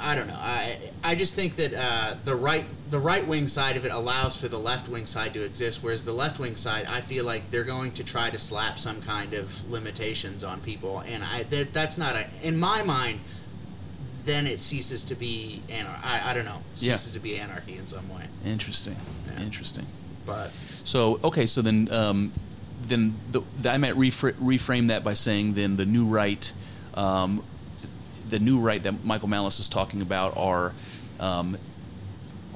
I 0.00 0.14
don't 0.14 0.26
know. 0.28 0.38
I 0.38 0.78
I 1.04 1.14
just 1.14 1.34
think 1.34 1.56
that 1.56 1.74
uh, 1.74 2.16
the 2.24 2.34
right 2.34 2.64
the 2.90 2.98
right 2.98 3.26
wing 3.26 3.48
side 3.48 3.76
of 3.76 3.84
it 3.84 3.92
allows 3.92 4.36
for 4.40 4.48
the 4.48 4.58
left 4.58 4.88
wing 4.88 5.06
side 5.06 5.34
to 5.34 5.44
exist, 5.44 5.82
whereas 5.82 6.04
the 6.04 6.12
left 6.12 6.38
wing 6.38 6.56
side, 6.56 6.86
I 6.86 7.00
feel 7.02 7.24
like 7.24 7.50
they're 7.50 7.64
going 7.64 7.92
to 7.92 8.04
try 8.04 8.30
to 8.30 8.38
slap 8.38 8.78
some 8.78 9.00
kind 9.02 9.34
of 9.34 9.70
limitations 9.70 10.42
on 10.42 10.60
people, 10.60 11.00
and 11.00 11.22
I 11.22 11.44
that, 11.44 11.72
that's 11.72 11.98
not 11.98 12.16
a 12.16 12.26
in 12.42 12.58
my 12.58 12.82
mind. 12.82 13.20
Then 14.24 14.46
it 14.46 14.60
ceases 14.60 15.02
to 15.04 15.14
be 15.14 15.62
anar- 15.68 15.98
I, 16.04 16.30
I 16.30 16.34
don't 16.34 16.44
know 16.44 16.58
Yeah. 16.76 16.96
ceases 16.96 17.12
to 17.12 17.20
be 17.20 17.36
anarchy 17.38 17.76
in 17.78 17.86
some 17.86 18.08
way. 18.14 18.24
Interesting. 18.44 18.96
Yeah. 19.26 19.42
Interesting. 19.42 19.86
But 20.26 20.50
So 20.84 21.18
okay, 21.24 21.46
so 21.46 21.62
then 21.62 21.88
um, 21.90 22.32
then 22.86 23.14
the, 23.32 23.40
I 23.68 23.78
might 23.78 23.94
refra- 23.94 24.34
reframe 24.34 24.88
that 24.88 25.02
by 25.04 25.14
saying 25.14 25.54
then 25.54 25.76
the 25.76 25.86
new 25.86 26.04
right, 26.06 26.52
um, 26.94 27.42
the 28.30 28.38
new 28.38 28.58
right 28.60 28.82
that 28.82 29.04
Michael 29.04 29.28
Malice 29.28 29.60
is 29.60 29.68
talking 29.68 30.02
about 30.02 30.36
are. 30.36 30.72
Um, 31.18 31.58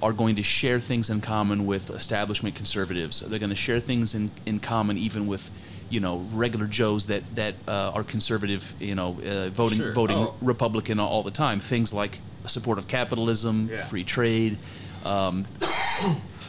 are 0.03 0.13
going 0.13 0.37
to 0.37 0.43
share 0.43 0.81
things 0.81 1.09
in 1.09 1.21
common 1.23 1.65
with 1.65 1.89
establishment 1.89 2.55
conservatives. 2.55 3.21
They're 3.21 3.39
going 3.39 3.49
to 3.51 3.57
share 3.57 3.81
things 3.81 4.15
in, 4.15 4.31
in 4.45 4.59
common 4.61 4.99
even 4.99 5.27
with, 5.27 5.51
you 5.89 6.01
know, 6.01 6.27
regular 6.35 6.67
Joes 6.67 7.07
that 7.07 7.23
that 7.37 7.55
uh, 7.67 7.93
are 7.95 8.03
conservative. 8.05 8.75
You 8.81 8.97
know, 8.97 9.17
uh, 9.25 9.49
voting 9.51 9.79
Sure. 9.79 9.93
voting 9.93 10.19
Oh. 10.19 10.35
Republican 10.43 11.01
all 11.01 11.23
the 11.23 11.31
time. 11.31 11.59
Things 11.61 11.95
like 11.95 12.19
support 12.47 12.77
of 12.77 12.87
capitalism, 12.87 13.71
Yeah. 13.71 13.83
free 13.87 14.05
trade, 14.05 14.59
um, 15.07 15.47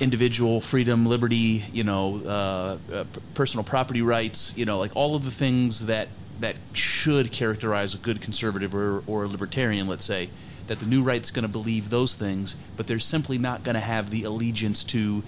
individual 0.02 0.60
freedom, 0.60 1.06
liberty, 1.06 1.64
you 1.72 1.84
know, 1.86 2.22
uh, 2.26 2.94
uh, 2.94 3.04
personal 3.36 3.64
property 3.64 4.02
rights, 4.02 4.54
you 4.58 4.66
know, 4.66 4.80
like 4.80 4.92
all 4.96 5.16
of 5.16 5.24
the 5.24 5.32
things 5.32 5.86
that 5.86 6.10
that 6.39 6.56
should 6.74 7.32
characterize 7.32 7.93
a 7.93 7.98
good 7.98 8.21
conservative 8.21 8.74
or, 8.76 9.04
or 9.08 9.24
a 9.24 9.28
libertarian, 9.28 9.88
let's 9.88 10.06
say, 10.06 10.30
that 10.67 10.80
the 10.80 10.86
new 10.88 11.04
right's 11.04 11.32
going 11.32 11.43
to 11.43 11.50
believe 11.50 11.89
those 11.89 12.15
things, 12.15 12.56
but 12.76 12.88
they're 12.88 13.00
simply 13.00 13.38
not 13.38 13.63
going 13.63 13.76
to 13.76 13.80
have 13.82 14.10
the 14.10 14.24
allegiance 14.24 14.84
to 14.86 15.24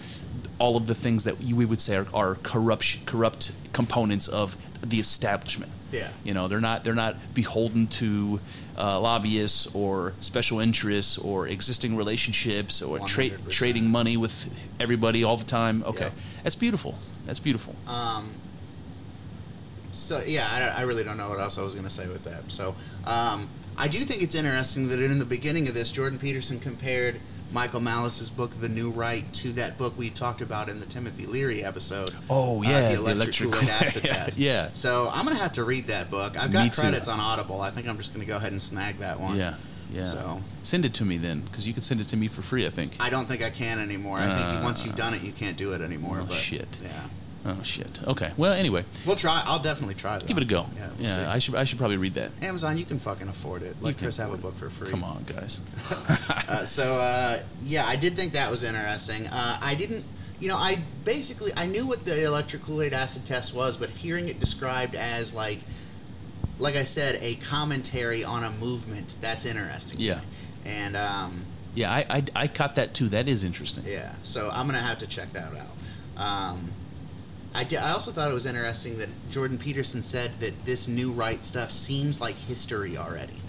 all 0.59 0.75
of 0.75 0.87
the 0.87 0.95
things 0.95 1.23
that 1.23 1.39
we 1.39 1.65
would 1.65 1.79
say 1.79 1.95
are, 1.95 2.07
are 2.13 2.35
corrupt 2.35 3.05
corrupt 3.05 3.51
components 3.73 4.27
of 4.27 4.57
the 4.81 4.99
establishment. 4.99 5.71
Yeah. 5.91 6.09
You 6.23 6.33
know, 6.33 6.47
they're 6.47 6.59
not 6.59 6.83
they're 6.83 6.95
not 6.95 7.15
beholden 7.35 7.87
to 7.87 8.41
uh, 8.77 8.99
lobbyists 8.99 9.73
or 9.75 10.13
special 10.19 10.59
interests 10.59 11.17
or 11.17 11.47
existing 11.47 11.95
relationships 11.95 12.81
or 12.81 12.99
tra- 13.07 13.37
trading 13.49 13.89
money 13.89 14.17
with 14.17 14.49
everybody 14.79 15.23
all 15.23 15.37
the 15.37 15.45
time. 15.45 15.83
Okay, 15.85 16.05
Yeah. 16.05 16.09
that's 16.43 16.55
beautiful. 16.55 16.95
That's 17.27 17.39
beautiful. 17.39 17.75
Um, 17.87 18.33
so 19.97 20.21
yeah, 20.25 20.73
I, 20.75 20.81
I 20.81 20.83
really 20.83 21.03
don't 21.03 21.17
know 21.17 21.29
what 21.29 21.39
else 21.39 21.57
I 21.57 21.63
was 21.63 21.73
going 21.73 21.85
to 21.85 21.91
say 21.93 22.07
with 22.07 22.23
that. 22.25 22.49
So 22.51 22.75
um, 23.05 23.49
I 23.77 23.87
do 23.87 23.99
think 23.99 24.21
it's 24.23 24.35
interesting 24.35 24.87
that 24.89 24.99
in 24.99 25.19
the 25.19 25.25
beginning 25.25 25.67
of 25.67 25.73
this, 25.73 25.91
Jordan 25.91 26.19
Peterson 26.19 26.59
compared 26.59 27.19
Michael 27.51 27.79
Malice's 27.79 28.29
book, 28.29 28.51
The 28.59 28.67
New 28.67 28.91
Right, 28.91 29.31
to 29.35 29.53
that 29.53 29.77
book 29.77 29.97
we 29.97 30.09
talked 30.09 30.41
about 30.41 30.67
in 30.67 30.79
the 30.81 30.85
Timothy 30.85 31.25
Leary 31.25 31.63
episode. 31.63 32.11
Oh, 32.29 32.59
uh, 32.59 32.67
yeah, 32.69 32.89
the 32.91 32.95
the 33.01 33.11
electric 33.11 33.49
electric- 33.49 33.69
acid 33.81 34.03
test. 34.05 34.37
yeah. 34.37 34.69
So 34.73 35.09
I'm 35.13 35.23
gonna 35.25 35.37
have 35.37 35.53
to 35.53 35.63
read 35.63 35.87
that 35.87 36.11
book. 36.11 36.37
I've 36.37 36.49
Me 36.49 36.53
got 36.53 36.73
too. 36.73 36.81
credits 36.81 37.07
on 37.07 37.19
Audible. 37.21 37.61
I 37.61 37.71
think 37.71 37.87
I'm 37.87 37.97
just 37.97 38.13
gonna 38.13 38.25
go 38.25 38.35
ahead 38.35 38.51
and 38.51 38.61
snag 38.61 38.97
that 38.99 39.19
one. 39.21 39.37
yeah, 39.37 39.55
yeah. 39.93 40.03
So 40.03 40.41
Send 40.61 40.83
it 40.83 40.93
to 40.95 41.05
me 41.05 41.17
then, 41.17 41.39
because 41.41 41.65
you 41.65 41.73
can 41.73 41.83
send 41.83 42.01
it 42.01 42.07
to 42.07 42.17
me 42.17 42.27
for 42.27 42.41
free. 42.41 42.65
I 42.65 42.69
think. 42.69 42.97
I 42.99 43.09
don't 43.09 43.25
think 43.27 43.41
I 43.41 43.49
can 43.49 43.79
anymore. 43.79 44.17
I 44.19 44.35
think 44.51 44.61
once 44.63 44.83
you've 44.83 44.95
Uh, 44.95 44.97
done 44.97 45.13
it, 45.13 45.21
you 45.21 45.31
can't 45.31 45.55
do 45.55 45.71
it 45.71 45.79
anymore. 45.79 46.19
oh, 46.21 46.25
but 46.25 46.35
shit. 46.35 46.77
Yeah. 46.83 46.89
Oh 47.49 47.63
shit. 47.63 48.01
Okay. 48.05 48.33
Well, 48.35 48.51
anyway, 48.53 48.83
We'll 49.05 49.15
try. 49.15 49.41
I'll 49.45 49.59
definitely 49.61 49.95
try. 49.95 50.17
Though. 50.19 50.25
give 50.27 50.35
it 50.37 50.43
a 50.43 50.45
go. 50.45 50.65
Yeah. 50.75 50.81
Yeah, 50.81 50.89
we'll 50.99 51.07
see. 51.15 51.21
I 51.21 51.39
should 51.39 51.55
I 51.55 51.63
should 51.63 51.77
probably 51.77 51.95
read 51.97 52.13
that. 52.15 52.31
Amazon, 52.41 52.77
you 52.77 52.83
can 52.85 52.99
fucking 52.99 53.27
afford 53.29 53.63
it. 53.63 53.75
Let 53.81 53.97
Chris 53.97 54.17
have 54.17 54.33
a 54.33 54.37
book 54.37 54.57
for 54.57 54.69
free. 54.69 54.89
Come 54.89 55.03
on, 55.03 55.23
guys. 55.25 55.61
Uh, 56.49 56.63
so 56.63 56.93
uh, 56.95 57.41
yeah, 57.63 57.85
I 57.85 57.97
did 57.97 58.15
think 58.15 58.31
that 58.33 58.49
was 58.49 58.63
interesting. 58.63 59.27
Uh, 59.27 59.57
I 59.61 59.75
didn't, 59.75 60.05
you 60.39 60.47
know, 60.47 60.55
I 60.55 60.79
basically 61.03 61.51
I 61.57 61.65
knew 61.65 61.85
what 61.85 62.05
the 62.05 62.23
electric 62.23 62.63
Kool-Aid 62.63 62.93
acid 62.93 63.25
test 63.25 63.53
was, 63.53 63.75
but 63.75 63.89
hearing 63.89 64.29
it 64.29 64.39
described 64.39 64.95
as 64.95 65.33
like, 65.33 65.59
like 66.57 66.75
I 66.77 66.85
said, 66.85 67.19
a 67.21 67.35
commentary 67.35 68.23
on 68.23 68.45
a 68.45 68.49
movement 68.51 69.17
that's 69.19 69.45
interesting. 69.45 69.99
Yeah. 69.99 70.21
And 70.65 70.95
um, 70.95 71.45
yeah, 71.75 71.91
I, 71.91 72.05
I 72.09 72.23
I 72.43 72.47
caught 72.47 72.75
that 72.75 72.93
too. 72.93 73.09
That 73.09 73.27
is 73.27 73.43
interesting. 73.43 73.83
yeah, 73.85 74.13
so 74.23 74.49
I'm 74.51 74.65
gonna 74.67 74.79
have 74.79 74.99
to 74.99 75.07
check 75.07 75.33
that 75.33 75.51
out. 75.53 76.21
Um, 76.23 76.71
I, 77.57 77.91
also 77.91 78.11
thought 78.11 78.29
it 78.29 78.33
was 78.33 78.45
interesting 78.45 78.99
that 78.99 79.09
Jordan 79.31 79.57
Peterson 79.57 80.03
said 80.03 80.39
that 80.41 80.65
this 80.65 80.87
new 80.87 81.11
right 81.11 81.43
stuff 81.43 81.71
seems 81.71 82.21
like 82.21 82.35
history 82.35 82.97
already. 82.97 83.41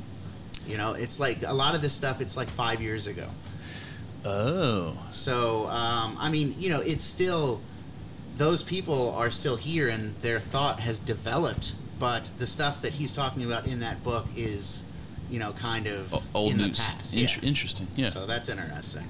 You 0.66 0.78
know, 0.78 0.94
it's 0.94 1.20
like 1.20 1.42
a 1.42 1.52
lot 1.52 1.74
of 1.74 1.82
this 1.82 1.92
stuff. 1.92 2.20
It's 2.20 2.36
like 2.36 2.48
five 2.48 2.80
years 2.80 3.06
ago. 3.06 3.26
Oh. 4.24 4.96
So, 5.10 5.68
um, 5.68 6.16
I 6.18 6.30
mean, 6.30 6.54
you 6.58 6.70
know, 6.70 6.80
it's 6.80 7.04
still 7.04 7.60
those 8.36 8.62
people 8.62 9.12
are 9.14 9.30
still 9.30 9.56
here, 9.56 9.88
and 9.88 10.14
their 10.16 10.38
thought 10.40 10.80
has 10.80 10.98
developed. 10.98 11.74
But 11.98 12.30
the 12.38 12.46
stuff 12.46 12.80
that 12.82 12.94
he's 12.94 13.12
talking 13.12 13.44
about 13.44 13.66
in 13.66 13.80
that 13.80 14.02
book 14.04 14.26
is, 14.36 14.84
you 15.28 15.38
know, 15.38 15.52
kind 15.52 15.86
of 15.86 16.14
O- 16.14 16.22
old 16.34 16.52
in 16.52 16.58
news. 16.58 16.78
the 16.78 16.82
past. 16.82 17.14
Yeah. 17.14 17.28
Interesting. 17.42 17.88
Yeah. 17.96 18.08
So 18.08 18.26
that's 18.26 18.48
interesting. 18.48 19.08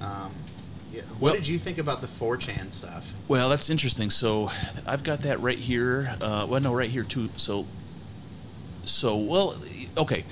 Um. 0.00 0.34
What 1.02 1.20
Well- 1.20 1.34
did 1.34 1.48
you 1.48 1.58
think 1.58 1.78
about 1.78 2.00
the 2.00 2.06
4chan 2.06 2.72
stuff? 2.72 3.14
Well, 3.28 3.48
that's 3.48 3.70
interesting. 3.70 4.10
So 4.10 4.50
I've 4.86 5.02
got 5.02 5.20
that 5.22 5.40
right 5.40 5.58
here. 5.58 6.14
Uh, 6.20 6.46
well, 6.48 6.60
no, 6.60 6.74
right 6.74 6.90
here 6.90 7.04
too. 7.04 7.28
So, 7.36 7.66
so 8.84 9.16
well, 9.16 9.56
okay. 9.96 10.24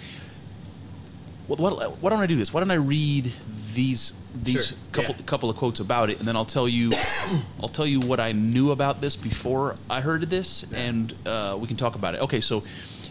What, 1.48 1.58
what, 1.58 1.98
why 2.00 2.10
don't 2.10 2.20
I 2.20 2.26
do 2.26 2.36
this? 2.36 2.52
Why 2.54 2.60
don't 2.60 2.70
I 2.70 2.74
read 2.74 3.30
these 3.74 4.18
these 4.34 4.68
Sure, 4.68 4.78
couple 4.92 5.14
yeah. 5.16 5.22
couple 5.26 5.50
of 5.50 5.56
quotes 5.56 5.80
about 5.80 6.08
it, 6.08 6.18
and 6.18 6.26
then 6.26 6.36
I'll 6.36 6.44
tell 6.44 6.68
you 6.68 6.92
I'll 7.60 7.68
tell 7.68 7.86
you 7.86 8.00
what 8.00 8.20
I 8.20 8.32
knew 8.32 8.70
about 8.70 9.00
this 9.00 9.16
before 9.16 9.76
I 9.90 10.00
heard 10.00 10.22
of 10.22 10.30
this, 10.30 10.64
Yeah. 10.70 10.78
and 10.78 11.14
uh, 11.26 11.56
we 11.60 11.66
can 11.66 11.76
talk 11.76 11.94
about 11.94 12.14
it. 12.14 12.20
Okay, 12.22 12.40
so 12.40 12.62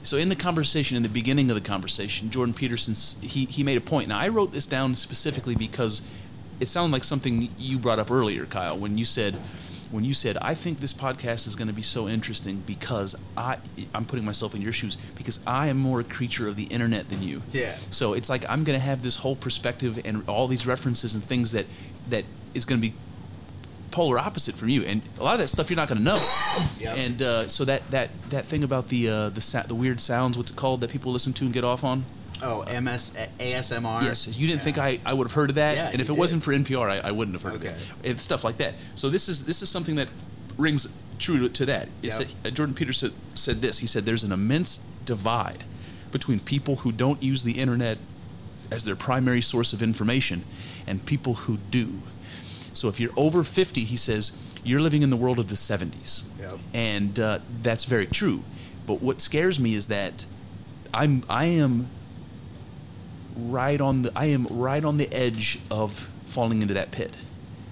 so 0.03 0.17
in 0.17 0.29
the 0.29 0.35
conversation, 0.35 0.97
in 0.97 1.03
the 1.03 1.09
beginning 1.09 1.51
of 1.51 1.55
the 1.55 1.61
conversation, 1.61 2.29
Jordan 2.31 2.53
Peterson 2.53 2.95
he 3.27 3.45
he 3.45 3.63
made 3.63 3.77
a 3.77 3.81
point. 3.81 4.07
Now 4.07 4.17
I 4.19 4.29
wrote 4.29 4.51
this 4.53 4.65
down 4.65 4.95
specifically 4.95 5.55
because 5.55 6.01
it 6.62 6.69
sounded 6.69 6.93
like 6.93 7.04
something 7.04 7.50
you 7.58 7.80
brought 7.80 7.97
up 8.00 8.12
earlier, 8.12 8.45
Kyle, 8.45 8.78
when 8.78 8.97
you 8.97 9.04
said 9.04 9.36
when 9.89 10.06
you 10.06 10.13
said 10.13 10.38
I 10.41 10.54
think 10.54 10.80
this 10.80 10.93
podcast 10.93 11.47
is 11.47 11.56
going 11.58 11.67
to 11.67 11.74
be 11.74 11.82
so 11.82 12.08
interesting 12.08 12.63
because 12.65 13.15
I 13.36 13.58
I'm 13.93 14.06
putting 14.06 14.24
myself 14.24 14.56
in 14.56 14.62
your 14.62 14.71
shoes 14.71 14.97
because 15.15 15.45
I 15.45 15.67
am 15.67 15.78
more 15.78 16.00
a 16.00 16.04
creature 16.04 16.47
of 16.47 16.56
the 16.56 16.65
internet 16.65 17.10
than 17.10 17.24
you. 17.24 17.41
Yeah. 17.52 17.76
So 17.89 18.13
it's 18.13 18.30
like 18.30 18.45
I'm 18.47 18.63
going 18.63 18.80
to 18.80 18.86
have 18.86 19.02
this 19.02 19.17
whole 19.17 19.36
perspective 19.36 20.00
and 20.06 20.24
all 20.30 20.47
these 20.47 20.65
references 20.67 21.15
and 21.15 21.24
things 21.24 21.52
that 21.52 21.65
that 22.10 22.26
is 22.54 22.63
going 22.63 22.80
to 22.80 22.88
be 22.88 22.93
polar 23.89 24.17
opposite 24.17 24.56
from 24.56 24.69
you, 24.69 24.84
and 24.84 25.02
a 25.19 25.24
lot 25.24 25.34
of 25.34 25.39
that 25.39 25.50
stuff 25.50 25.69
you're 25.69 25.76
not 25.76 25.89
going 25.89 25.97
to 25.97 26.04
know. 26.04 26.19
Yep. 26.80 26.97
And 26.97 27.21
uh, 27.21 27.47
so 27.47 27.63
that 27.65 27.89
that 27.91 28.10
that 28.32 28.45
thing 28.45 28.63
about 28.63 28.89
the 28.89 29.08
uh, 29.08 29.30
the 29.30 29.41
sa- 29.41 29.63
the 29.63 29.76
weird 29.76 30.02
sounds, 30.02 30.36
what's 30.38 30.52
it 30.52 30.58
called 30.58 30.82
that 30.82 30.89
people 30.89 31.12
listen 31.12 31.32
to 31.34 31.45
and 31.45 31.54
get 31.54 31.63
off 31.63 31.84
on? 31.84 32.06
Oh, 32.43 32.63
MS 32.82 33.15
ASMR. 33.39 34.01
Yes, 34.04 34.27
you 34.38 34.47
didn't 34.47 34.62
think 34.62 34.77
I, 34.77 34.99
I 35.06 35.13
would 35.13 35.25
have 35.27 35.34
heard 35.34 35.49
of 35.49 35.56
that, 35.56 35.75
Yeah, 35.75 35.89
and 35.91 36.01
if 36.01 36.10
it 36.10 36.15
wasn't 36.17 36.43
for 36.43 36.51
NPR, 36.51 36.89
I, 36.89 37.08
I 37.08 37.12
wouldn't 37.12 37.36
have 37.36 37.43
heard 37.43 37.56
of 37.62 37.62
Okay. 37.67 37.75
it. 38.04 38.10
And 38.12 38.21
stuff 38.21 38.43
like 38.43 38.58
that. 38.58 38.75
So 38.95 39.10
this 39.10 39.30
is 39.30 39.45
this 39.45 39.62
is 39.62 39.69
something 39.69 39.95
that 39.95 40.10
rings 40.58 40.88
true 41.19 41.39
to, 41.47 41.49
to 41.54 41.65
that. 41.67 41.88
It 42.01 42.19
Yep. 42.19 42.27
uh, 42.45 42.49
Jordan 42.49 42.75
Peterson 42.75 43.12
said 43.36 43.62
this. 43.62 43.80
He 43.80 43.88
said 43.88 44.06
there's 44.06 44.23
an 44.23 44.32
immense 44.32 44.84
divide 45.06 45.63
between 46.12 46.39
people 46.39 46.77
who 46.77 46.91
don't 46.91 47.21
use 47.23 47.43
the 47.43 47.54
internet 47.54 47.97
as 48.69 48.84
their 48.86 48.95
primary 48.95 49.41
source 49.41 49.71
of 49.73 49.82
information 49.84 50.43
and 50.88 51.06
people 51.06 51.34
who 51.34 51.58
do. 51.69 52.01
So 52.73 52.88
if 52.88 52.99
you're 52.99 53.12
over 53.17 53.43
50, 53.43 53.84
he 53.84 53.95
says 53.97 54.32
you're 54.63 54.80
living 54.82 55.01
in 55.04 55.10
the 55.10 55.17
world 55.17 55.39
of 55.39 55.47
the 55.47 55.56
70s, 55.56 56.23
Yep. 56.39 56.60
and 56.73 57.19
uh, 57.19 57.39
that's 57.62 57.84
very 57.86 58.06
true. 58.08 58.43
But 58.88 59.01
what 59.01 59.21
scares 59.21 59.60
me 59.60 59.75
is 59.75 59.88
that 59.88 60.25
I'm 60.93 61.23
I 61.30 61.45
am 61.45 61.88
right 63.49 63.80
on 63.82 64.04
the 64.04 64.12
I 64.15 64.25
am 64.25 64.45
right 64.49 64.84
on 64.84 64.97
the 64.97 65.12
edge 65.13 65.60
of 65.69 66.10
falling 66.25 66.62
into 66.62 66.73
that 66.75 66.91
pit 66.91 67.15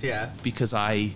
Yeah. 0.02 0.32
because 0.44 0.74
I 0.74 1.14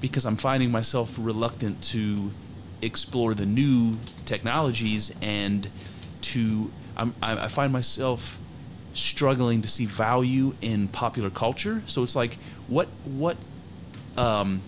because 0.00 0.26
I'm 0.26 0.36
finding 0.36 0.70
myself 0.70 1.16
reluctant 1.18 1.82
to 1.84 2.32
explore 2.80 3.34
the 3.34 3.46
new 3.46 3.98
technologies 4.26 5.14
and 5.22 5.68
to 6.22 6.72
I'm, 6.96 7.14
I 7.22 7.48
find 7.48 7.72
myself 7.72 8.38
struggling 8.92 9.62
to 9.62 9.68
see 9.68 9.86
value 9.86 10.54
in 10.60 10.88
popular 10.88 11.30
culture. 11.30 11.82
So 11.86 12.02
it's 12.02 12.16
like 12.16 12.36
what 12.68 12.88
what 13.04 13.36
um, 14.16 14.60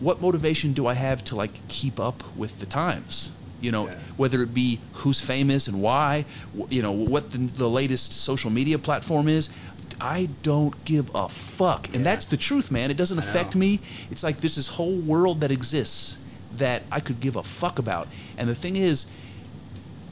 what 0.00 0.20
motivation 0.20 0.72
do 0.72 0.86
I 0.86 0.94
have 0.94 1.22
to 1.24 1.36
like 1.36 1.66
keep 1.68 2.00
up 2.00 2.24
with 2.36 2.58
the 2.58 2.66
times? 2.66 3.30
You 3.62 3.70
know, 3.72 3.86
Yeah. 3.86 3.94
whether 4.16 4.42
it 4.42 4.52
be 4.52 4.80
who's 4.94 5.20
famous 5.20 5.68
and 5.68 5.80
why, 5.80 6.24
you 6.68 6.82
know, 6.82 6.92
what 6.92 7.30
the, 7.30 7.38
the 7.38 7.68
latest 7.70 8.12
social 8.12 8.50
media 8.50 8.78
platform 8.78 9.28
is. 9.28 9.48
I 10.00 10.30
don't 10.42 10.84
give 10.84 11.10
a 11.14 11.28
fuck, 11.28 11.86
and 11.88 11.96
Yeah. 11.98 12.02
that's 12.10 12.26
the 12.26 12.36
truth, 12.36 12.70
man. 12.72 12.90
It 12.90 12.96
doesn't 12.96 13.18
affect 13.18 13.54
me. 13.54 13.78
It's 14.10 14.24
like 14.24 14.40
this 14.40 14.58
is 14.58 14.66
whole 14.66 14.96
world 14.96 15.40
that 15.42 15.52
exists 15.52 16.18
that 16.56 16.82
I 16.90 16.98
could 16.98 17.20
give 17.20 17.36
a 17.36 17.42
fuck 17.44 17.78
about. 17.78 18.08
And 18.36 18.48
the 18.48 18.54
thing 18.54 18.74
is, 18.76 19.06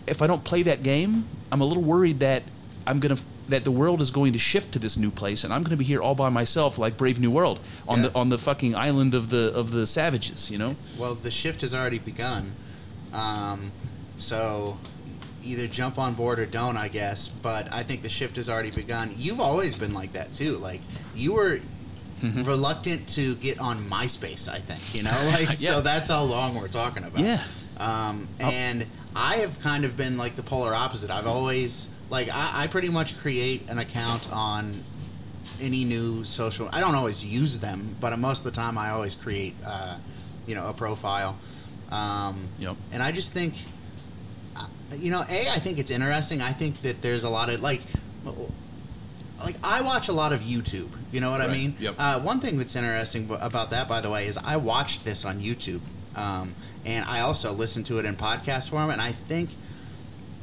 if 0.06 0.22
I 0.22 0.26
don't 0.28 0.44
play 0.44 0.62
that 0.62 0.82
game, 0.82 1.26
I'm 1.50 1.60
a 1.60 1.64
little 1.64 1.82
worried 1.82 2.20
that 2.20 2.44
I'm 2.86 3.00
gonna 3.00 3.16
that 3.48 3.64
the 3.64 3.70
world 3.72 4.00
is 4.00 4.12
going 4.12 4.32
to 4.32 4.38
shift 4.38 4.70
to 4.72 4.78
this 4.78 4.96
new 4.96 5.10
place, 5.10 5.42
and 5.42 5.52
I'm 5.52 5.64
gonna 5.64 5.76
be 5.76 5.84
here 5.84 6.00
all 6.00 6.14
by 6.14 6.28
myself, 6.28 6.78
like 6.78 6.96
Brave 6.96 7.18
New 7.18 7.32
World, 7.32 7.58
on 7.88 7.98
Yeah. 8.02 8.08
the 8.08 8.14
on 8.14 8.28
the 8.28 8.38
fucking 8.38 8.76
island 8.76 9.12
of 9.12 9.28
the 9.30 9.52
of 9.54 9.72
the 9.72 9.86
savages. 9.88 10.50
You 10.52 10.58
know? 10.58 10.76
Well, 10.96 11.16
the 11.16 11.32
shift 11.32 11.62
has 11.62 11.74
already 11.74 11.98
begun. 11.98 12.52
Um, 13.12 13.72
so 14.16 14.78
either 15.42 15.66
jump 15.66 15.98
on 15.98 16.14
board 16.14 16.38
or 16.38 16.46
don't, 16.46 16.76
I 16.76 16.88
guess. 16.88 17.28
But 17.28 17.72
I 17.72 17.82
think 17.82 18.02
the 18.02 18.08
shift 18.10 18.36
has 18.36 18.48
already 18.48 18.70
begun. 18.70 19.14
You've 19.16 19.40
always 19.40 19.74
been 19.74 19.94
like 19.94 20.12
that 20.12 20.32
too. 20.32 20.56
Like 20.56 20.80
you 21.14 21.34
were 21.34 21.60
Mm-hmm. 22.20 22.42
reluctant 22.42 23.08
to 23.14 23.34
get 23.36 23.58
on 23.60 23.78
MySpace. 23.88 24.46
I 24.46 24.58
think 24.58 24.94
you 24.94 25.02
know, 25.02 25.30
like 25.32 25.48
Yeah. 25.58 25.72
so 25.76 25.80
that's 25.80 26.10
how 26.10 26.22
long 26.22 26.54
we're 26.54 26.68
talking 26.68 27.02
about. 27.02 27.18
Yeah. 27.24 27.42
Um, 27.78 28.28
and 28.38 28.86
I 29.16 29.36
have 29.36 29.58
kind 29.60 29.86
of 29.86 29.96
been 29.96 30.18
like 30.18 30.36
the 30.36 30.42
polar 30.42 30.74
opposite. 30.74 31.10
I've 31.10 31.26
always 31.26 31.88
like 32.10 32.28
I, 32.28 32.64
I 32.64 32.66
pretty 32.66 32.90
much 32.90 33.16
create 33.16 33.70
an 33.70 33.78
account 33.78 34.30
on 34.30 34.84
any 35.62 35.82
new 35.86 36.22
social. 36.24 36.68
I 36.74 36.80
don't 36.80 36.94
always 36.94 37.24
use 37.24 37.58
them, 37.58 37.96
but 38.00 38.14
most 38.18 38.40
of 38.40 38.44
the 38.44 38.50
time 38.50 38.76
I 38.76 38.90
always 38.90 39.14
create, 39.14 39.54
uh, 39.64 39.96
you 40.46 40.54
know, 40.54 40.66
a 40.68 40.74
profile. 40.74 41.38
Um, 41.90 42.48
Yep. 42.58 42.76
And 42.92 43.02
I 43.02 43.12
just 43.12 43.32
think, 43.32 43.54
uh, 44.56 44.66
you 44.96 45.10
know, 45.10 45.24
a 45.28 45.48
I 45.48 45.58
think 45.58 45.78
it's 45.78 45.90
interesting. 45.90 46.40
I 46.40 46.52
think 46.52 46.82
that 46.82 47.02
there's 47.02 47.24
a 47.24 47.30
lot 47.30 47.50
of 47.50 47.60
like. 47.60 47.82
Like 49.42 49.56
I 49.64 49.80
watch 49.80 50.08
a 50.08 50.12
lot 50.12 50.34
of 50.34 50.40
YouTube, 50.40 50.90
you 51.12 51.20
know 51.22 51.30
what 51.30 51.40
I 51.40 51.48
mean. 51.48 51.74
Yep. 51.80 51.94
Uh, 51.96 52.20
one 52.20 52.40
thing 52.40 52.58
that's 52.58 52.76
interesting 52.76 53.26
about 53.40 53.70
that, 53.70 53.88
by 53.88 54.02
the 54.02 54.10
way, 54.10 54.26
is 54.26 54.36
I 54.36 54.58
watched 54.58 55.06
this 55.06 55.24
on 55.24 55.40
YouTube, 55.40 55.80
um, 56.14 56.54
and 56.84 57.06
I 57.06 57.20
also 57.20 57.50
listened 57.52 57.86
to 57.86 57.98
it 57.98 58.04
in 58.04 58.16
podcast 58.16 58.68
form. 58.68 58.90
And 58.90 59.00
I 59.00 59.12
think 59.12 59.48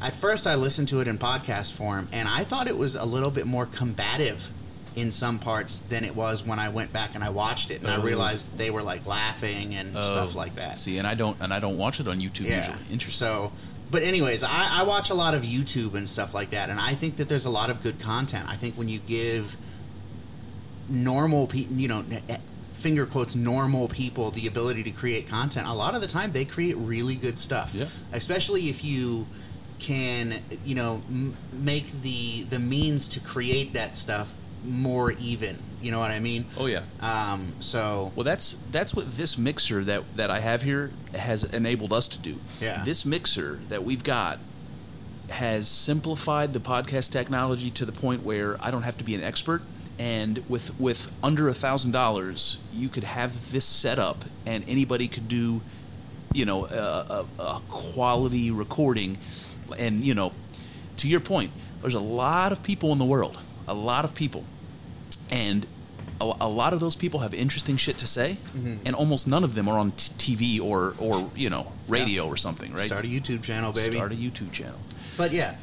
at 0.01 0.15
first 0.15 0.47
I 0.47 0.55
listened 0.55 0.87
to 0.87 0.99
it 0.99 1.07
in 1.07 1.19
podcast 1.19 1.73
form, 1.73 2.07
and 2.11 2.27
I 2.27 2.43
thought 2.43 2.67
it 2.67 2.75
was 2.75 2.95
a 2.95 3.05
little 3.05 3.29
bit 3.29 3.45
more 3.45 3.67
combative 3.67 4.51
in 4.97 5.11
some 5.11 5.37
parts 5.39 5.77
than 5.77 6.03
it 6.03 6.15
was 6.15 6.43
when 6.43 6.57
I 6.59 6.69
went 6.69 6.91
back 6.91 7.11
and 7.15 7.23
I 7.23 7.29
watched 7.29 7.69
it, 7.71 7.81
and 7.81 7.89
I 7.89 7.97
Oh. 7.97 8.01
realized 8.01 8.57
they 8.57 8.71
were 8.71 8.81
like 8.81 9.05
laughing 9.05 9.75
and 9.75 9.91
stuff 9.91 10.31
Oh, 10.33 10.37
like 10.37 10.55
that. 10.55 10.77
See, 10.77 10.97
and 10.97 11.07
I 11.07 11.13
don't 11.15 11.37
and 11.39 11.53
I 11.53 11.59
don't 11.59 11.77
watch 11.77 11.99
it 11.99 12.07
on 12.07 12.19
YouTube 12.19 12.45
Yeah. 12.47 12.67
usually. 12.71 12.91
Interesting. 12.91 13.27
So, 13.27 13.51
but 13.91 14.01
anyways, 14.03 14.43
I, 14.43 14.79
I 14.79 14.83
watch 14.83 15.09
a 15.09 15.13
lot 15.13 15.33
of 15.35 15.43
YouTube 15.43 15.93
and 15.93 16.09
stuff 16.09 16.33
like 16.33 16.49
that, 16.49 16.69
and 16.69 16.79
I 16.79 16.95
think 16.95 17.17
that 17.17 17.29
there's 17.29 17.45
a 17.45 17.49
lot 17.49 17.69
of 17.69 17.81
good 17.83 17.99
content. 17.99 18.45
I 18.49 18.55
think 18.55 18.75
when 18.75 18.89
you 18.89 18.99
give 18.99 19.55
normal 20.89 21.47
people, 21.47 21.75
you 21.75 21.87
know, 21.87 22.03
eh, 22.29 22.37
finger 22.73 23.05
quotes 23.05 23.35
normal 23.35 23.87
people 23.87 24.31
the 24.31 24.47
ability 24.47 24.83
to 24.83 24.91
create 24.91 25.27
content, 25.27 25.67
a 25.67 25.73
lot 25.73 25.95
of 25.95 26.01
the 26.01 26.07
time 26.07 26.31
they 26.31 26.45
create 26.45 26.75
really 26.77 27.15
good 27.15 27.37
stuff. 27.39 27.73
Yeah. 27.73 27.85
Especially 28.13 28.69
if 28.69 28.83
you 28.83 29.27
can, 29.79 30.41
you 30.65 30.73
know, 30.75 31.01
m- 31.09 31.35
make 31.53 32.01
the 32.01 32.43
the 32.49 32.57
means 32.59 33.07
to 33.09 33.19
create 33.19 33.73
that 33.73 33.95
stuff 33.95 34.35
more 34.63 35.11
even. 35.13 35.59
You 35.81 35.91
know 35.91 35.99
what 35.99 36.11
I 36.11 36.19
mean? 36.19 36.45
oh 36.57 36.65
yeah. 36.65 36.81
Um, 37.01 37.53
so 37.59 38.11
Well, 38.15 38.23
that's 38.23 38.57
that's 38.71 38.95
what 38.95 39.15
this 39.15 39.37
mixer 39.37 39.83
that 39.83 40.03
that 40.15 40.31
I 40.31 40.39
have 40.39 40.63
here 40.63 40.91
has 41.13 41.43
enabled 41.43 41.93
us 41.93 42.07
to 42.09 42.19
do. 42.19 42.39
Yeah. 42.59 42.83
This 42.83 43.05
mixer 43.05 43.59
that 43.69 43.83
we've 43.83 44.03
got 44.03 44.39
has 45.29 45.67
simplified 45.67 46.53
the 46.53 46.59
podcast 46.59 47.11
technology 47.11 47.69
to 47.71 47.85
the 47.85 47.91
point 47.91 48.23
where 48.23 48.57
I 48.63 48.71
don't 48.71 48.83
have 48.83 48.97
to 48.97 49.03
be 49.03 49.13
an 49.13 49.23
expert. 49.23 49.61
And 49.99 50.43
with 50.49 50.79
with 50.79 51.11
under 51.23 51.49
a 51.49 51.53
thousand 51.53 51.91
dollars, 51.91 52.59
you 52.71 52.89
could 52.89 53.03
have 53.03 53.51
this 53.51 53.65
set 53.65 53.97
up, 53.99 54.25
and 54.45 54.63
anybody 54.67 55.07
could 55.07 55.27
do, 55.27 55.61
you 56.33 56.45
know, 56.45 56.65
a, 56.65 57.25
a, 57.39 57.41
a 57.41 57.61
quality 57.69 58.51
recording. 58.51 59.17
And 59.77 60.03
you 60.03 60.13
know, 60.13 60.33
to 60.97 61.07
your 61.07 61.19
point, 61.19 61.51
there's 61.81 61.95
a 61.95 61.99
lot 61.99 62.51
of 62.51 62.61
people 62.61 62.91
in 62.91 62.99
the 62.99 63.05
world, 63.05 63.37
a 63.67 63.73
lot 63.73 64.05
of 64.05 64.15
people 64.15 64.43
and 65.29 65.65
a, 66.19 66.33
a 66.41 66.49
lot 66.49 66.73
of 66.73 66.79
those 66.79 66.95
people 66.95 67.19
have 67.19 67.33
interesting 67.33 67.77
shit 67.77 67.97
to 67.99 68.07
say, 68.07 68.37
and 68.85 68.95
almost 68.95 69.27
none 69.27 69.43
of 69.43 69.55
them 69.55 69.67
are 69.67 69.77
on 69.77 69.91
t- 69.91 70.35
TV 70.35 70.63
or 70.63 70.95
or 70.99 71.29
you 71.35 71.49
know 71.49 71.71
radio 71.87 72.27
or 72.27 72.37
something, 72.37 72.73
right? 72.73 72.87
start 72.87 73.05
a 73.05 73.07
YouTube 73.07 73.43
channel, 73.43 73.71
baby. 73.71 73.97
Start 73.97 74.11
a 74.11 74.15
YouTube 74.15 74.51
channel. 74.51 74.79
But 75.17 75.31
yeah, 75.31 75.55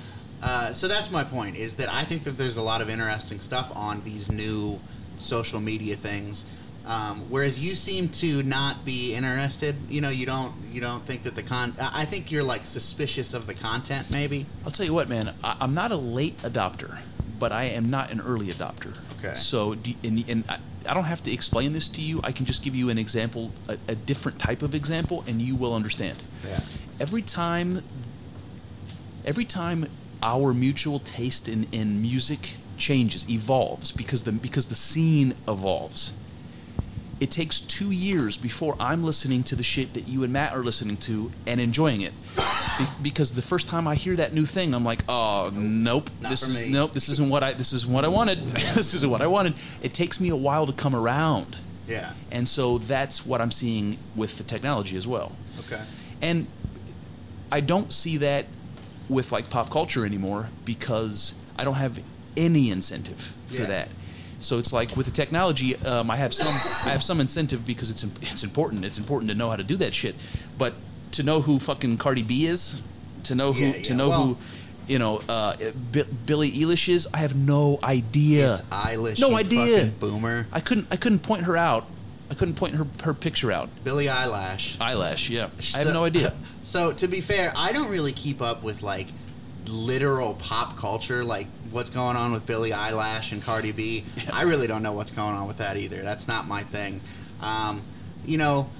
uh, 0.42 0.72
so 0.72 0.88
that's 0.88 1.10
my 1.10 1.24
point. 1.24 1.56
Is 1.56 1.74
that 1.76 1.92
I 1.92 2.04
think 2.04 2.24
that 2.24 2.32
there's 2.38 2.56
a 2.56 2.62
lot 2.62 2.80
of 2.80 2.88
interesting 2.88 3.40
stuff 3.40 3.72
on 3.74 4.02
these 4.04 4.30
new 4.30 4.78
social 5.18 5.60
media 5.60 5.96
things. 5.96 6.44
Um, 6.86 7.30
whereas 7.30 7.58
you 7.58 7.74
seem 7.74 8.10
to 8.10 8.42
not 8.42 8.84
be 8.84 9.14
interested. 9.14 9.74
You 9.88 10.02
know, 10.02 10.10
you 10.10 10.26
don't 10.26 10.52
you 10.70 10.80
don't 10.82 11.04
think 11.06 11.22
that 11.22 11.34
the 11.34 11.42
con. 11.42 11.74
I 11.80 12.02
I 12.02 12.04
think 12.04 12.30
you're 12.30 12.42
like 12.42 12.66
suspicious 12.66 13.32
of 13.34 13.46
the 13.46 13.54
content, 13.54 14.12
maybe. 14.12 14.46
I'll 14.64 14.70
tell 14.70 14.84
you 14.86 14.94
what, 14.94 15.08
man. 15.08 15.34
I, 15.42 15.56
I'm 15.60 15.74
not 15.74 15.92
a 15.92 15.96
late 15.96 16.36
adopter, 16.38 16.98
but 17.38 17.52
I 17.52 17.64
am 17.64 17.90
not 17.90 18.10
an 18.10 18.20
early 18.20 18.48
adopter. 18.48 18.96
Okay. 19.18 19.34
So, 19.34 19.74
do, 19.74 19.92
and, 20.02 20.24
and 20.28 20.44
I, 20.48 20.58
I 20.88 20.94
don't 20.94 21.04
have 21.04 21.22
to 21.24 21.32
explain 21.32 21.72
this 21.72 21.88
to 21.88 22.00
you. 22.00 22.20
I 22.22 22.32
can 22.32 22.46
just 22.46 22.62
give 22.62 22.74
you 22.74 22.90
an 22.90 22.98
example, 22.98 23.52
a, 23.68 23.78
a 23.88 23.94
different 23.94 24.38
type 24.38 24.62
of 24.62 24.74
example, 24.74 25.24
and 25.26 25.40
you 25.40 25.56
will 25.56 25.74
understand. 25.74 26.18
Yeah. 26.46 26.60
every 27.00 27.22
time 27.22 27.82
every 29.24 29.44
time 29.44 29.86
our 30.22 30.52
mutual 30.54 31.00
taste 31.00 31.48
in, 31.48 31.66
in 31.72 32.00
music 32.00 32.56
changes 32.76 33.28
evolves 33.30 33.90
because 33.92 34.24
the 34.24 34.32
because 34.32 34.66
the 34.68 34.74
scene 34.74 35.34
evolves 35.46 36.12
it 37.20 37.30
takes 37.30 37.60
two 37.60 37.90
years 37.90 38.36
before 38.36 38.76
I'm 38.80 39.04
listening 39.04 39.44
to 39.44 39.56
the 39.56 39.62
shit 39.62 39.94
that 39.94 40.08
you 40.08 40.24
and 40.24 40.32
Matt 40.32 40.52
are 40.52 40.64
listening 40.64 40.96
to 40.98 41.30
and 41.46 41.60
enjoying 41.60 42.00
it. 42.00 42.12
Be- 42.36 42.84
because 43.02 43.34
the 43.34 43.42
first 43.42 43.68
time 43.68 43.86
I 43.86 43.94
hear 43.94 44.16
that 44.16 44.34
new 44.34 44.46
thing, 44.46 44.74
I'm 44.74 44.84
like, 44.84 45.02
oh 45.08 45.50
nope, 45.54 46.10
Not 46.20 46.30
this 46.30 46.42
is 46.42 46.60
me." 46.66 46.72
nope, 46.72 46.92
this 46.92 47.08
isn't 47.08 47.28
what 47.30 47.42
I 47.42 47.52
this 47.52 47.72
isn't 47.72 47.92
what 47.92 48.04
I 48.04 48.08
wanted. 48.08 48.40
this 48.74 48.94
isn't 48.94 49.08
what 49.10 49.22
I 49.22 49.26
wanted. 49.28 49.54
It 49.82 49.94
takes 49.94 50.20
me 50.20 50.28
a 50.30 50.36
while 50.36 50.66
to 50.66 50.72
come 50.72 50.94
around, 50.94 51.56
Yeah. 51.86 52.12
and 52.32 52.48
so 52.48 52.78
that's 52.78 53.24
what 53.24 53.40
I'm 53.40 53.52
seeing 53.52 53.98
with 54.16 54.36
the 54.38 54.44
technology 54.44 54.96
as 54.96 55.06
well. 55.06 55.36
Okay. 55.60 55.82
And 56.20 56.46
I 57.52 57.60
don't 57.60 57.92
see 57.92 58.16
that 58.18 58.46
with 59.08 59.30
like 59.30 59.50
pop 59.50 59.70
culture 59.70 60.04
anymore 60.04 60.48
because 60.64 61.34
I 61.56 61.62
don't 61.64 61.74
have 61.74 62.00
any 62.36 62.70
incentive 62.70 63.32
for 63.46 63.62
Yeah. 63.62 63.66
that. 63.66 63.88
So 64.44 64.58
it's 64.58 64.72
like 64.72 64.94
with 64.96 65.06
the 65.06 65.12
technology, 65.12 65.74
um, 65.86 66.10
I 66.10 66.16
have 66.16 66.34
some 66.34 66.48
I 66.86 66.92
have 66.92 67.02
some 67.02 67.20
incentive 67.20 67.66
because 67.66 67.90
it's 67.90 68.04
it's 68.20 68.44
important. 68.44 68.84
It's 68.84 68.98
important 68.98 69.30
to 69.30 69.36
know 69.36 69.48
how 69.50 69.56
to 69.56 69.64
do 69.64 69.76
that 69.78 69.94
shit. 69.94 70.14
But 70.58 70.74
to 71.12 71.22
know 71.22 71.40
who 71.40 71.58
fucking 71.58 71.96
Cardi 71.98 72.22
B 72.22 72.46
is, 72.46 72.82
to 73.24 73.34
know 73.34 73.52
who 73.52 73.64
Yeah, 73.64 73.82
to 73.82 73.94
know 73.94 74.08
Well- 74.10 74.22
who, 74.22 74.36
you 74.86 74.98
know, 74.98 75.22
uh, 75.28 75.56
B- 75.92 76.02
Billie 76.26 76.52
Eilish 76.52 76.88
is, 76.88 77.08
I 77.14 77.18
have 77.18 77.34
no 77.34 77.78
idea. 77.82 78.52
It's 78.52 78.62
Eilish. 78.62 79.18
no 79.18 79.34
idea. 79.36 79.76
fucking 79.78 79.94
Boomer. 79.98 80.46
I 80.52 80.60
couldn't 80.60 80.88
I 80.90 80.96
couldn't 80.96 81.20
point 81.20 81.44
her 81.44 81.56
out. 81.56 81.86
I 82.30 82.34
couldn't 82.34 82.54
point 82.54 82.74
her 82.74 82.86
her 83.02 83.14
picture 83.14 83.50
out. 83.50 83.70
Billie 83.82 84.08
Eyelash. 84.10 84.76
Eyelash, 84.80 85.30
yeah. 85.30 85.48
I 85.74 85.78
have 85.78 85.94
no 85.94 86.04
idea. 86.04 86.32
So 86.64 86.92
to 86.94 87.06
be 87.08 87.20
fair, 87.20 87.52
I 87.56 87.72
don't 87.72 87.90
really 87.90 88.12
keep 88.12 88.40
up 88.40 88.62
with 88.62 88.82
like 88.82 89.08
literal 89.66 90.34
pop 90.34 90.76
culture, 90.78 91.22
like 91.22 91.46
what's 91.74 91.90
going 91.90 92.16
on 92.16 92.32
with 92.32 92.46
Billie 92.46 92.72
Eyelash 92.72 93.32
and 93.32 93.42
Cardi 93.42 93.72
B. 93.72 94.04
I 94.32 94.42
really 94.42 94.68
don't 94.68 94.82
know 94.82 94.92
what's 94.92 95.10
going 95.10 95.34
on 95.34 95.48
with 95.48 95.58
that 95.58 95.76
either. 95.76 96.02
That's 96.02 96.28
not 96.28 96.46
my 96.46 96.62
thing. 96.62 97.00
Um, 97.40 97.82
you 98.24 98.38
know, 98.38 98.70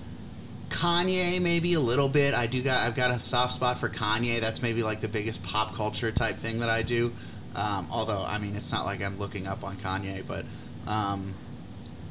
Kanye 0.69 1.43
maybe 1.43 1.75
a 1.75 1.81
little 1.81 2.09
bit. 2.09 2.35
I 2.35 2.47
do 2.47 2.63
got 2.63 2.87
I've 2.87 2.95
got 2.95 3.11
a 3.11 3.19
soft 3.19 3.53
spot 3.53 3.79
for 3.79 3.89
Kanye. 3.89 4.41
That's 4.41 4.63
maybe 4.63 4.83
like 4.85 5.01
the 5.01 5.09
biggest 5.09 5.43
pop 5.43 5.75
culture 5.75 6.13
type 6.13 6.37
thing 6.37 6.61
that 6.61 6.69
I 6.69 6.83
do. 6.83 7.13
Um, 7.57 7.89
although 7.91 8.23
I 8.23 8.39
mean, 8.39 8.55
it's 8.55 8.71
not 8.71 8.85
like 8.85 9.03
I'm 9.03 9.19
looking 9.19 9.47
up 9.49 9.65
on 9.65 9.77
Kanye, 9.77 10.25
but 10.27 10.45
um, 10.87 11.35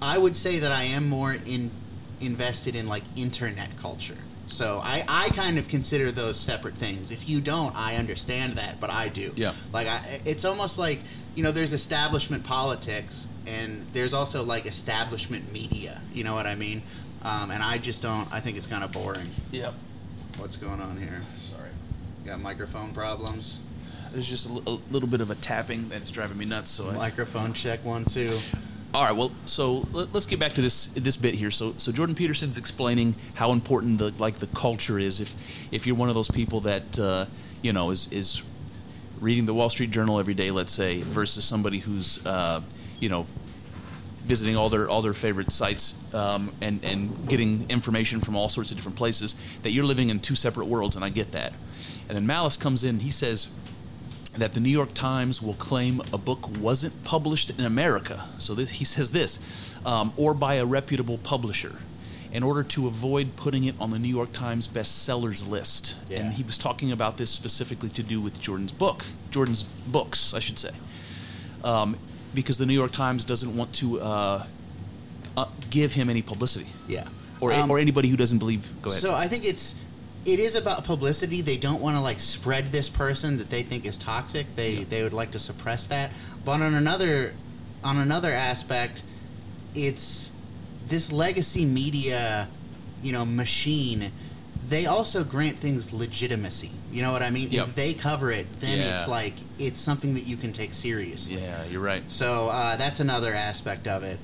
I 0.02 0.17
would 0.17 0.36
say 0.36 0.60
that 0.60 0.72
I 0.72 0.84
am 0.84 1.08
more 1.08 1.34
in 1.34 1.72
invested 2.19 2.76
in 2.76 2.88
like 2.88 3.04
internet 3.15 3.78
culture. 3.78 4.17
So 4.47 4.82
I, 4.84 5.03
I 5.08 5.29
kind 5.29 5.58
of 5.58 5.67
consider 5.67 6.12
those 6.12 6.39
separate 6.39 6.75
things. 6.75 7.12
If 7.12 7.27
you 7.27 7.41
don't, 7.41 7.75
I 7.75 7.95
understand 7.95 8.58
that, 8.58 8.79
but 8.79 8.89
I 8.89 9.08
do. 9.08 9.32
Yeah. 9.36 9.53
Like 9.71 9.88
I, 9.88 10.21
it's 10.25 10.45
almost 10.45 10.77
like 10.77 10.99
you 11.36 11.43
know, 11.43 11.51
there's 11.51 11.73
establishment 11.73 12.43
politics, 12.43 13.27
and 13.47 13.86
there's 13.93 14.13
also 14.13 14.43
like 14.43 14.65
establishment 14.65 15.51
media. 15.51 15.99
You 16.13 16.23
know 16.23 16.34
what 16.34 16.45
I 16.45 16.56
mean? 16.56 16.84
Um, 17.23 17.51
and 17.51 17.63
I 17.63 17.77
just 17.77 18.01
don't. 18.01 18.32
I 18.32 18.39
think 18.39 18.58
it's 18.58 18.67
kind 18.67 18.84
of 18.84 18.91
boring. 18.91 19.29
Yep. 19.51 19.73
What's 20.38 20.58
going 20.58 20.82
on 20.82 20.97
here? 20.97 21.21
Sorry. 21.38 21.69
Got 22.25 22.39
microphone 22.39 22.93
problems. 22.93 23.60
There's 24.12 24.29
just 24.29 24.47
a, 24.47 24.49
little 24.91 25.10
bit 25.10 25.21
of 25.21 25.32
a 25.32 25.36
tapping 25.36 25.89
that's 25.89 26.12
driving 26.12 26.38
me 26.38 26.45
nuts. 26.45 26.69
So, 26.69 26.89
I, 26.89 26.93
Microphone 26.95 27.53
check 27.53 27.84
one 27.84 28.06
two. 28.06 28.38
All 28.93 29.03
right. 29.03 29.15
Well, 29.15 29.32
so 29.45 29.88
let, 29.91 30.13
us 30.15 30.27
get 30.27 30.39
back 30.39 30.53
to 30.53 30.62
this 30.62 30.88
this 30.88 31.17
bit 31.17 31.34
here. 31.34 31.49
So, 31.49 31.73
so 31.77 31.91
Jordan 31.91 32.15
Peterson's 32.15 32.60
explaining 32.60 33.15
how 33.34 33.51
important 33.51 33.97
the 33.97 34.13
like 34.19 34.36
the 34.36 34.47
culture 34.47 34.99
is. 34.99 35.19
If 35.19 35.36
if 35.71 35.88
you're 35.88 35.95
one 35.95 36.10
of 36.10 36.15
those 36.15 36.29
people 36.29 36.62
that 36.62 36.99
uh, 36.99 37.25
you 37.63 37.73
know 37.73 37.89
is 37.89 38.12
is 38.12 38.43
reading 39.19 39.45
the 39.47 39.53
Wall 39.53 39.69
Street 39.69 39.89
Journal 39.89 40.19
every 40.19 40.36
day, 40.36 40.51
let's 40.51 40.73
say, 40.73 41.01
versus 41.01 41.43
somebody 41.43 41.79
who's 41.79 42.23
uh, 42.25 42.62
you 42.99 43.10
know 43.10 43.25
visiting 44.25 44.56
all 44.56 44.69
their 44.69 44.88
all 44.88 45.01
their 45.01 45.13
favorite 45.15 45.51
sites 45.51 46.03
um, 46.13 46.51
and 46.62 46.84
and 46.84 47.27
getting 47.27 47.67
information 47.69 48.21
from 48.21 48.36
all 48.36 48.47
sorts 48.47 48.69
of 48.69 48.77
different 48.77 48.97
places. 48.97 49.36
That 49.63 49.71
you're 49.71 49.86
living 49.86 50.12
in 50.12 50.19
two 50.19 50.36
separate 50.36 50.65
worlds, 50.65 50.95
and 50.95 51.03
I 51.03 51.10
get 51.10 51.32
that. 51.32 51.53
And 52.10 52.15
then 52.15 52.27
Malice 52.27 52.58
comes 52.58 52.84
in. 52.84 52.99
He 52.99 53.10
says 53.10 53.51
that 54.38 54.54
the 54.54 54.60
New 54.60 54.69
York 54.69 54.93
Times 54.93 55.41
will 55.41 55.54
claim 55.54 56.02
a 56.12 56.17
book 56.17 56.50
wasn't 56.58 57.04
published 57.04 57.50
in 57.52 57.62
America. 57.65 58.26
So 58.39 58.56
this, 58.56 58.72
he 58.72 58.86
says 58.86 59.12
this, 59.12 59.76
um, 59.86 60.12
or 60.17 60.34
by 60.34 60.56
a 60.56 60.65
reputable 60.65 61.19
publisher, 61.19 61.76
in 62.32 62.41
order 62.41 62.63
to 62.63 62.88
avoid 62.88 63.36
putting 63.36 63.65
it 63.65 63.76
on 63.80 63.91
the 63.91 64.00
New 64.00 64.08
York 64.13 64.32
Times 64.34 64.67
bestsellers 64.67 65.48
list. 65.48 65.96
Yeah. 66.10 66.19
And 66.22 66.34
he 66.34 66.41
was 66.43 66.58
talking 66.58 66.91
about 66.91 67.17
this 67.17 67.30
specifically 67.30 67.89
to 67.89 68.02
do 68.02 68.19
with 68.19 68.41
Jordan's 68.41 68.72
book, 68.72 69.06
Jordan's 69.30 69.62
books, 69.62 70.34
I 70.34 70.39
should 70.39 70.58
say, 70.58 70.72
um, 71.63 71.96
because 72.34 72.58
the 72.58 72.65
New 72.65 72.74
York 72.74 72.91
Times 72.91 73.24
doesn't 73.24 73.56
want 73.56 73.72
to 73.76 74.02
uh, 74.02 74.46
uh, 75.38 75.46
give 75.69 75.93
him 75.93 76.10
any 76.10 76.24
publicity, 76.24 76.65
Yeah. 76.88 77.08
or 77.39 77.54
Um, 77.54 77.69
or 77.69 77.78
anybody 77.78 78.10
who 78.10 78.17
doesn't 78.17 78.39
believe. 78.39 78.67
Go 78.82 78.89
ahead. 78.89 79.02
So 79.02 79.13
I 79.13 79.28
think 79.28 79.46
it's 79.46 79.76
it 80.25 80.39
is 80.39 80.55
about 80.55 80.83
publicity. 80.86 81.41
They 81.41 81.57
don't 81.57 81.81
want 81.81 81.95
to 81.97 82.01
like 82.01 82.19
spread 82.19 82.71
this 82.71 82.89
person 82.89 83.38
that 83.38 83.49
they 83.49 83.63
think 83.63 83.86
is 83.86 83.97
toxic. 83.97 84.55
They 84.55 84.83
they 84.83 85.03
would 85.03 85.13
like 85.13 85.31
to 85.31 85.39
suppress 85.39 85.88
that. 85.88 86.12
But 86.45 86.62
on 86.62 86.73
another 86.73 87.33
on 87.83 87.97
another 87.97 88.31
aspect, 88.31 89.03
it's 89.75 90.31
this 90.88 91.12
legacy 91.12 91.65
media, 91.65 92.47
you 93.01 93.12
know, 93.12 93.25
machine. 93.25 94.12
They 94.69 94.86
also 94.86 95.23
grant 95.25 95.57
things 95.59 95.91
legitimacy. 95.91 96.71
You 96.91 97.01
know 97.01 97.12
what 97.12 97.21
I 97.21 97.29
mean? 97.29 97.49
Yep. 97.51 97.67
If 97.69 97.75
they 97.75 97.93
cover 97.93 98.31
it, 98.31 98.47
then 98.62 98.77
Yeah. 98.77 98.93
it's 98.93 99.07
like 99.07 99.33
it's 99.59 99.79
something 99.79 100.13
that 100.13 100.25
you 100.25 100.38
can 100.38 100.53
take 100.53 100.73
seriously. 100.73 101.36
yeah, 101.41 101.65
you're 101.65 101.81
right. 101.81 102.03
So 102.09 102.47
uh, 102.49 102.77
that's 102.77 102.99
another 103.01 103.33
aspect 103.33 103.88
of 103.88 104.03
it. 104.03 104.19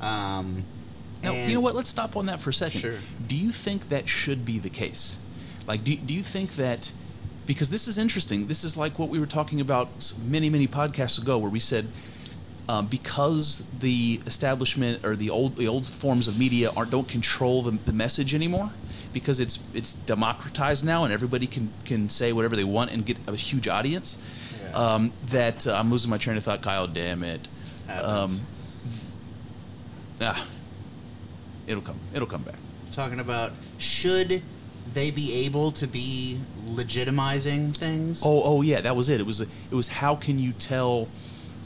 Um, 0.00 0.64
Now, 1.22 1.32
you 1.32 1.54
know 1.54 1.60
what? 1.60 1.74
Let's 1.74 1.90
stop 1.90 2.16
on 2.16 2.26
that 2.26 2.40
for 2.40 2.50
a 2.50 2.54
second. 2.54 2.80
Sure. 2.80 2.94
Do 3.26 3.34
you 3.34 3.50
think 3.50 3.88
that 3.88 4.08
should 4.08 4.44
be 4.44 4.58
the 4.58 4.70
case? 4.70 5.18
Like, 5.70 5.84
do, 5.84 5.94
do 5.94 6.12
you 6.12 6.24
think 6.24 6.56
that 6.56 6.90
because 7.46 7.70
this 7.70 7.86
is 7.86 7.96
interesting? 7.96 8.48
This 8.48 8.64
is 8.64 8.76
like 8.76 8.98
what 8.98 9.08
we 9.08 9.20
were 9.20 9.26
talking 9.26 9.60
about 9.60 9.88
many, 10.24 10.50
many 10.50 10.66
podcasts 10.66 11.16
ago, 11.22 11.38
where 11.38 11.48
we 11.48 11.60
said 11.60 11.86
um, 12.68 12.88
because 12.88 13.64
the 13.78 14.20
establishment 14.26 15.04
or 15.04 15.14
the 15.14 15.30
old 15.30 15.54
the 15.54 15.68
old 15.68 15.86
forms 15.86 16.26
of 16.26 16.36
media 16.36 16.72
aren't 16.76 16.90
don't 16.90 17.08
control 17.08 17.62
the, 17.62 17.78
the 17.86 17.92
message 17.92 18.34
anymore, 18.34 18.72
because 19.12 19.38
it's 19.38 19.62
it's 19.72 19.94
democratized 19.94 20.84
now 20.84 21.04
and 21.04 21.12
everybody 21.12 21.46
can 21.46 21.70
can 21.84 22.10
say 22.10 22.32
whatever 22.32 22.56
they 22.56 22.64
want 22.64 22.90
and 22.90 23.06
get 23.06 23.16
a 23.28 23.36
huge 23.36 23.68
audience. 23.68 24.18
Yeah. 24.60 24.70
Um, 24.72 25.12
that 25.28 25.68
uh, 25.68 25.76
I'm 25.76 25.88
losing 25.92 26.10
my 26.10 26.18
train 26.18 26.36
of 26.36 26.42
thought, 26.42 26.62
Kyle. 26.62 26.88
Damn 26.88 27.22
it. 27.22 27.46
Um, 27.88 28.40
ah, 30.20 30.48
it'll 31.68 31.80
come. 31.80 32.00
It'll 32.12 32.26
come 32.26 32.42
back. 32.42 32.56
talking 32.90 33.20
about 33.20 33.52
should 33.78 34.42
they 34.94 35.10
be 35.10 35.32
able 35.46 35.72
to 35.72 35.86
be 35.86 36.40
legitimizing 36.66 37.76
things? 37.76 38.22
Oh, 38.24 38.42
oh 38.44 38.62
yeah, 38.62 38.80
that 38.80 38.96
was 38.96 39.08
it. 39.08 39.20
It 39.20 39.26
was 39.26 39.40
it 39.40 39.48
was 39.70 39.88
how 39.88 40.16
can 40.16 40.38
you 40.38 40.52
tell 40.52 41.08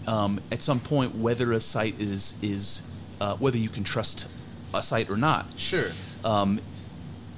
um, 0.06 0.40
at 0.50 0.62
some 0.62 0.80
point 0.80 1.14
whether 1.14 1.52
a 1.52 1.60
site 1.60 1.98
is 2.00 2.38
is 2.42 2.86
uh, 3.20 3.36
whether 3.36 3.58
you 3.58 3.68
can 3.68 3.84
trust 3.84 4.26
a 4.72 4.82
site 4.82 5.10
or 5.10 5.16
not. 5.16 5.46
sure. 5.56 5.90
Um, 6.24 6.60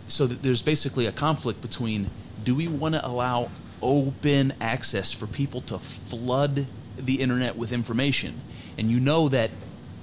so 0.09 0.27
that 0.27 0.43
there's 0.43 0.63
basically 0.63 1.07
a 1.07 1.13
conflict 1.13 1.61
between 1.61 2.11
do 2.45 2.55
we 2.55 2.69
want 2.69 2.95
to 2.95 3.05
allow 3.05 3.51
open 3.83 4.53
access 4.61 5.13
for 5.13 5.27
people 5.27 5.61
to 5.61 5.79
flood 5.79 6.67
the 6.97 7.21
internet 7.21 7.57
with 7.57 7.73
information, 7.73 8.41
and 8.79 8.91
you 8.91 9.01
know 9.01 9.29
that 9.29 9.51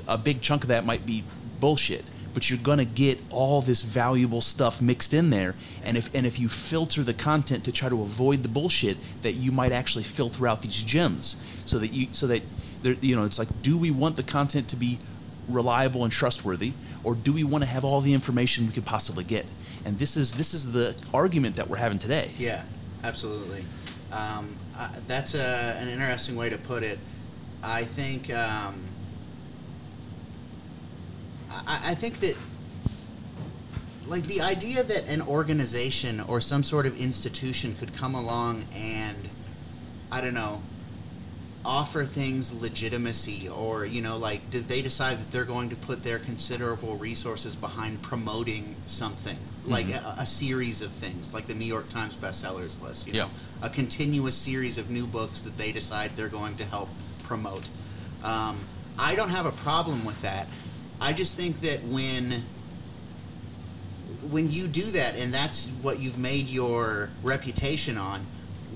a 0.08 0.18
big 0.18 0.42
chunk 0.42 0.64
of 0.64 0.68
that 0.68 0.86
might 0.86 1.06
be 1.06 1.24
bullshit. 1.60 2.06
But 2.34 2.50
you're 2.50 2.60
gonna 2.60 2.86
get 2.86 3.20
all 3.30 3.62
this 3.62 3.82
valuable 3.82 4.42
stuff 4.42 4.82
mixed 4.82 5.14
in 5.14 5.30
there, 5.30 5.56
and 5.84 5.98
if 5.98 6.10
and 6.14 6.26
if 6.26 6.40
you 6.40 6.50
filter 6.50 7.04
the 7.04 7.14
content 7.14 7.64
to 7.66 7.72
try 7.72 7.90
to 7.90 8.02
avoid 8.02 8.44
the 8.44 8.50
bullshit, 8.50 8.98
that 9.22 9.34
you 9.34 9.52
might 9.52 9.72
actually 9.72 10.04
filter 10.04 10.48
out 10.48 10.62
these 10.62 10.82
gems, 10.84 11.38
so 11.66 11.78
that 11.80 11.94
you 11.94 12.08
so 12.12 12.28
that 12.28 12.42
there, 12.82 12.96
you 13.02 13.16
know 13.16 13.24
it's 13.24 13.40
like, 13.40 13.62
do 13.62 13.78
we 13.78 13.92
want 13.92 14.18
the 14.18 14.24
content 14.24 14.68
to 14.70 14.76
be 14.76 15.00
reliable 15.48 16.04
and 16.04 16.12
trustworthy, 16.12 16.74
or 17.04 17.16
do 17.16 17.34
we 17.34 17.44
want 17.44 17.64
to 17.64 17.68
have 17.68 17.84
all 17.84 18.02
the 18.02 18.14
information 18.14 18.66
we 18.66 18.74
could 18.74 18.86
possibly 18.86 19.24
get? 19.24 19.46
And 19.86 20.00
this 20.00 20.18
is 20.18 20.36
this 20.36 20.54
is 20.54 20.72
the 20.72 20.96
argument 21.14 21.56
that 21.58 21.70
we're 21.70 21.78
having 21.78 22.00
today. 22.00 22.32
Yeah, 22.38 22.64
absolutely. 23.04 23.66
Um, 24.12 24.58
uh, 24.78 24.90
that's 25.08 25.34
a, 25.36 25.78
an 25.80 25.88
interesting 25.88 26.36
way 26.36 26.50
to 26.50 26.58
put 26.58 26.84
it. 26.84 27.00
I 27.62 27.84
think. 27.84 28.34
Um, 28.34 28.84
I, 31.68 31.92
I 31.92 31.96
think 31.96 32.20
that. 32.20 32.36
Like 34.06 34.24
the 34.24 34.42
idea 34.42 34.84
that 34.84 35.08
an 35.08 35.22
organization 35.22 36.20
or 36.20 36.42
some 36.42 36.62
sort 36.62 36.86
of 36.86 37.00
institution 37.00 37.74
could 37.80 37.94
come 37.94 38.16
along 38.16 38.66
and, 38.76 39.30
I 40.12 40.20
don't 40.20 40.34
know, 40.34 40.62
offer 41.66 42.04
things 42.04 42.54
legitimacy 42.54 43.48
or 43.48 43.86
you 43.86 44.02
know 44.02 44.18
like 44.18 44.50
did 44.50 44.68
they 44.68 44.82
decide 44.82 45.18
that 45.18 45.32
they're 45.32 45.46
going 45.46 45.70
to 45.70 45.76
put 45.78 46.04
their 46.04 46.20
considerable 46.20 46.98
resources 46.98 47.56
behind 47.56 48.02
promoting 48.02 48.76
something? 48.86 49.38
Like 49.66 49.88
a, 49.88 50.16
a 50.20 50.26
series 50.26 50.82
of 50.82 50.92
things 50.92 51.34
like 51.34 51.48
the 51.48 51.54
new 51.54 51.66
york 51.66 51.88
times 51.88 52.18
bestsellers 52.18 52.82
list 52.82 53.08
you 53.08 53.14
know 53.14 53.30
a 53.62 53.70
continuous 53.70 54.36
series 54.36 54.78
of 54.78 54.90
new 54.90 55.08
books 55.08 55.40
that 55.42 55.58
they 55.58 55.72
decide 55.72 56.12
they're 56.18 56.28
going 56.28 56.58
to 56.58 56.66
help 56.66 56.90
promote. 57.24 57.70
Um, 58.26 58.60
i 59.00 59.16
don't 59.16 59.30
have 59.30 59.46
a 59.46 59.54
problem 59.54 60.04
with 60.04 60.22
that 60.22 60.50
i 61.04 61.12
just 61.14 61.36
think 61.36 61.60
that 61.62 61.84
when 61.84 62.44
when 64.30 64.50
you 64.50 64.68
do 64.68 64.84
that 64.84 65.16
and 65.16 65.34
that's 65.34 65.68
what 65.82 66.00
you've 66.00 66.18
made 66.18 66.48
your 66.48 67.10
reputation 67.22 67.98
on 67.98 68.26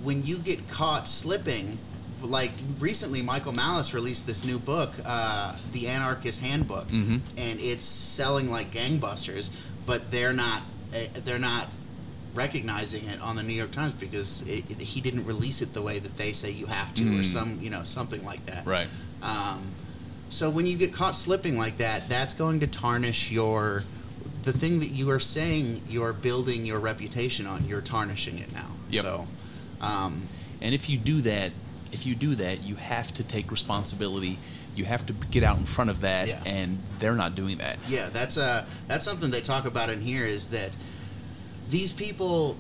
when 0.03 0.23
you 0.23 0.37
get 0.37 0.67
caught 0.69 1.07
slipping 1.07 1.77
like 2.21 2.51
recently 2.79 3.21
michael 3.21 3.53
malice 3.53 3.93
released 3.93 4.27
this 4.27 4.43
new 4.43 4.59
book 4.59 4.91
uh, 5.05 5.55
the 5.71 5.87
anarchist 5.87 6.41
handbook 6.41 6.87
Mhm. 6.89 7.21
and 7.37 7.59
it's 7.61 7.85
selling 7.85 8.49
like 8.49 8.71
gangbusters 8.71 9.49
but 9.85 10.11
they're 10.11 10.33
not 10.33 10.63
eh, 10.93 11.07
they're 11.23 11.39
not 11.39 11.67
recognizing 12.33 13.05
it 13.05 13.19
on 13.21 13.35
the 13.35 13.43
new 13.43 13.53
york 13.53 13.71
times 13.71 13.93
because 13.93 14.41
it, 14.47 14.63
it- 14.69 14.81
he 14.81 14.99
didn't 14.99 15.25
release 15.25 15.61
it 15.61 15.73
the 15.73 15.81
way 15.81 15.97
that 15.99 16.17
they 16.17 16.33
say 16.33 16.51
you 16.51 16.65
have 16.65 16.93
to 16.95 17.03
or 17.03 17.21
Mm. 17.21 17.25
some 17.25 17.59
you 17.61 17.69
know 17.69 17.83
something 17.83 18.23
like 18.25 18.45
that 18.47 18.65
Right. 18.65 18.87
um, 19.21 19.71
so 20.29 20.49
when 20.49 20.65
you 20.65 20.77
get 20.77 20.93
caught 20.93 21.15
slipping 21.15 21.57
like 21.57 21.77
that, 21.77 22.09
that's 22.09 22.33
going 22.33 22.59
to 22.61 22.67
tarnish 22.67 23.31
your 23.31 23.83
the 24.43 24.53
thing 24.53 24.79
that 24.79 24.87
you 24.89 25.09
are 25.09 25.19
saying 25.19 25.81
you're 25.89 26.13
building 26.13 26.65
your 26.65 26.79
reputation 26.79 27.45
on. 27.45 27.65
You're 27.67 27.81
tarnishing 27.81 28.37
it 28.39 28.51
now. 28.53 28.67
Yep. 28.91 29.03
So, 29.03 29.27
um, 29.81 30.27
And 30.61 30.73
if 30.73 30.89
you 30.89 30.97
do 30.97 31.21
that, 31.21 31.51
if 31.91 32.05
you 32.05 32.15
do 32.15 32.35
that, 32.35 32.63
you 32.63 32.75
have 32.75 33.13
to 33.15 33.23
take 33.23 33.51
responsibility. 33.51 34.37
You 34.75 34.85
have 34.85 35.05
to 35.07 35.13
get 35.13 35.43
out 35.43 35.57
in 35.57 35.65
front 35.65 35.89
of 35.89 36.01
that, 36.01 36.27
Yeah. 36.27 36.41
and 36.45 36.79
they're 36.99 37.15
not 37.15 37.35
doing 37.35 37.57
that. 37.57 37.77
yeah, 37.89 38.09
that's 38.09 38.37
uh 38.37 38.65
that's 38.87 39.03
something 39.03 39.31
they 39.31 39.41
talk 39.41 39.65
about 39.65 39.89
in 39.89 40.01
here 40.01 40.25
is 40.25 40.47
that 40.49 40.77
these 41.69 41.91
people 41.91 42.55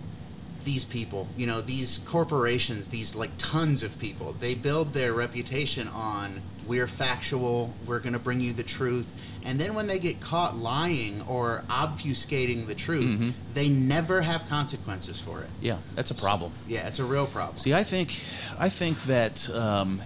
these 0.63 0.83
people, 0.83 1.27
you 1.37 1.47
know, 1.47 1.61
these 1.61 1.99
corporations, 1.99 2.89
these 2.89 3.15
like 3.15 3.31
tons 3.37 3.83
of 3.83 3.97
people, 3.99 4.33
they 4.33 4.53
build 4.53 4.91
their 4.93 5.13
reputation 5.13 5.87
on 5.87 6.41
we're 6.67 6.87
factual, 6.87 7.73
we're 7.85 7.99
going 7.99 8.13
to 8.13 8.19
bring 8.19 8.39
you 8.41 8.53
the 8.53 8.63
truth. 8.63 9.11
And 9.43 9.59
then 9.59 9.73
when 9.75 9.87
they 9.87 9.99
get 9.99 10.19
caught 10.19 10.57
lying 10.57 11.21
or 11.27 11.63
obfuscating 11.69 12.67
the 12.67 12.75
truth, 12.75 13.19
Mhm. 13.19 13.33
they 13.53 13.69
never 13.69 14.21
have 14.21 14.47
consequences 14.49 15.19
for 15.19 15.41
it. 15.41 15.49
Yeah, 15.61 15.77
that's 15.95 16.11
a 16.11 16.15
problem. 16.15 16.51
Yeah, 16.67 16.87
it's 16.87 16.99
a 16.99 17.05
real 17.05 17.25
problem. 17.25 17.57
See, 17.57 17.73
I 17.73 17.83
think, 17.83 18.19
I 18.59 18.69
think 18.69 19.03
that 19.03 19.49
um, 19.51 20.01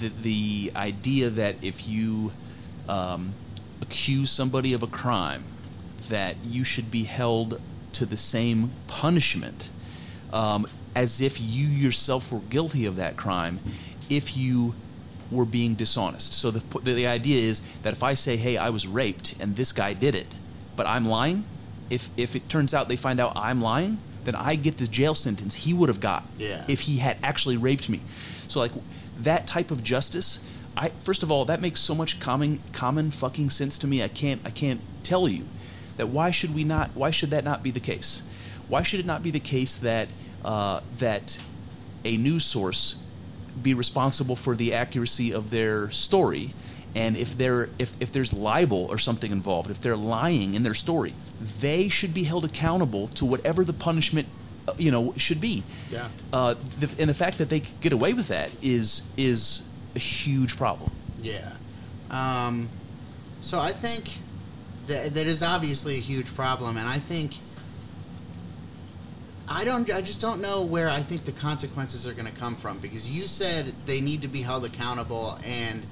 the 0.00 0.10
the 0.22 0.72
idea 0.76 1.28
that 1.30 1.56
if 1.62 1.86
you 1.88 2.32
um, 2.88 3.32
accuse 3.80 4.30
somebody 4.30 4.72
of 4.72 4.82
a 4.82 4.86
crime, 4.86 5.42
that 6.08 6.36
you 6.44 6.64
should 6.64 6.90
be 6.90 7.04
held 7.04 7.60
to 7.94 8.04
the 8.06 8.16
same 8.16 8.70
punishment 8.86 9.70
um, 10.32 10.66
as 10.94 11.20
if 11.20 11.40
you 11.40 11.66
yourself 11.66 12.30
were 12.32 12.40
guilty 12.50 12.84
of 12.86 12.96
that 12.96 13.16
crime, 13.16 13.58
if 14.10 14.36
you 14.36 14.74
were 15.30 15.44
being 15.44 15.74
dishonest. 15.74 16.32
So 16.34 16.50
the 16.50 16.62
the, 16.80 17.06
idea 17.06 17.40
is 17.42 17.62
that 17.82 17.92
if 17.92 18.02
I 18.02 18.14
say, 18.14 18.36
"Hey, 18.36 18.56
I 18.56 18.70
was 18.70 18.86
raped," 18.86 19.34
and 19.40 19.56
this 19.56 19.72
guy 19.72 19.92
did 19.92 20.14
it, 20.14 20.26
but 20.76 20.86
I'm 20.86 21.06
lying, 21.06 21.44
if 21.90 22.10
if 22.16 22.34
it 22.36 22.48
turns 22.48 22.74
out 22.74 22.88
they 22.88 22.96
find 22.96 23.20
out 23.20 23.32
I'm 23.36 23.60
lying, 23.62 23.98
then 24.24 24.34
I 24.34 24.54
get 24.56 24.78
the 24.78 24.86
jail 24.86 25.14
sentence 25.14 25.54
he 25.54 25.72
would 25.74 25.88
have 25.88 26.00
got 26.00 26.24
Yeah. 26.38 26.64
if 26.68 26.80
he 26.82 26.98
had 26.98 27.16
actually 27.22 27.56
raped 27.56 27.88
me. 27.88 28.00
So 28.48 28.60
like 28.60 28.72
that 29.18 29.46
type 29.46 29.70
of 29.70 29.82
justice, 29.82 30.40
I 30.76 30.88
first 31.00 31.22
of 31.22 31.30
all 31.30 31.44
that 31.44 31.60
makes 31.60 31.80
so 31.80 31.94
much 31.94 32.20
common 32.20 32.60
common 32.72 33.10
fucking 33.10 33.50
sense 33.50 33.78
to 33.78 33.86
me. 33.86 34.02
I 34.02 34.08
can't 34.08 34.40
I 34.44 34.50
can't 34.50 34.80
tell 35.02 35.28
you 35.28 35.44
that 35.96 36.08
why 36.08 36.30
should 36.30 36.54
we 36.54 36.64
not 36.64 36.90
why 36.94 37.10
should 37.10 37.30
that 37.30 37.44
not 37.44 37.62
be 37.62 37.70
the 37.70 37.80
case? 37.80 38.22
Why 38.68 38.82
should 38.82 39.00
it 39.00 39.06
not 39.06 39.22
be 39.22 39.30
the 39.30 39.40
case 39.40 39.76
that 39.76 40.08
uh, 40.44 40.80
that 40.98 41.38
a 42.04 42.16
news 42.16 42.44
source 42.44 42.98
be 43.62 43.74
responsible 43.74 44.36
for 44.36 44.54
the 44.54 44.74
accuracy 44.74 45.32
of 45.32 45.50
their 45.50 45.90
story. 45.90 46.54
And 46.94 47.16
if 47.16 47.36
they're 47.36 47.70
if, 47.78 47.92
if 48.00 48.12
there's 48.12 48.32
libel 48.32 48.86
or 48.88 48.98
something 48.98 49.32
involved, 49.32 49.70
if 49.70 49.80
they're 49.80 49.96
lying 49.96 50.54
in 50.54 50.62
their 50.62 50.74
story, 50.74 51.14
they 51.60 51.88
should 51.88 52.14
be 52.14 52.24
held 52.24 52.44
accountable 52.44 53.08
to 53.08 53.24
whatever 53.24 53.64
the 53.64 53.72
punishment 53.72 54.28
uh, 54.68 54.74
you 54.78 54.90
know 54.90 55.12
should 55.16 55.40
be. 55.40 55.64
Yeah. 55.90 56.08
Uh, 56.32 56.54
the, 56.78 56.90
and 56.98 57.10
the 57.10 57.14
fact 57.14 57.38
that 57.38 57.50
they 57.50 57.60
get 57.80 57.92
away 57.92 58.12
with 58.12 58.28
that 58.28 58.52
is 58.62 59.10
is 59.16 59.66
a 59.96 59.98
huge 59.98 60.56
problem. 60.56 60.92
Yeah. 61.20 61.52
Um, 62.10 62.68
so 63.40 63.58
I 63.58 63.72
think 63.72 64.18
that 64.86 65.14
that 65.14 65.26
is 65.26 65.42
obviously 65.42 65.96
a 65.96 66.00
huge 66.00 66.34
problem, 66.34 66.76
and 66.76 66.88
I 66.88 66.98
think 66.98 67.38
I 69.48 69.64
don't. 69.64 69.90
I 69.92 70.00
just 70.00 70.20
don't 70.20 70.40
know 70.40 70.62
where 70.62 70.88
I 70.88 71.00
think 71.00 71.24
the 71.24 71.32
consequences 71.32 72.06
are 72.06 72.12
going 72.12 72.26
to 72.26 72.40
come 72.40 72.56
from 72.56 72.78
because 72.78 73.10
you 73.10 73.26
said 73.26 73.74
they 73.86 74.00
need 74.00 74.22
to 74.22 74.28
be 74.28 74.42
held 74.42 74.64
accountable, 74.64 75.38
and 75.44 75.82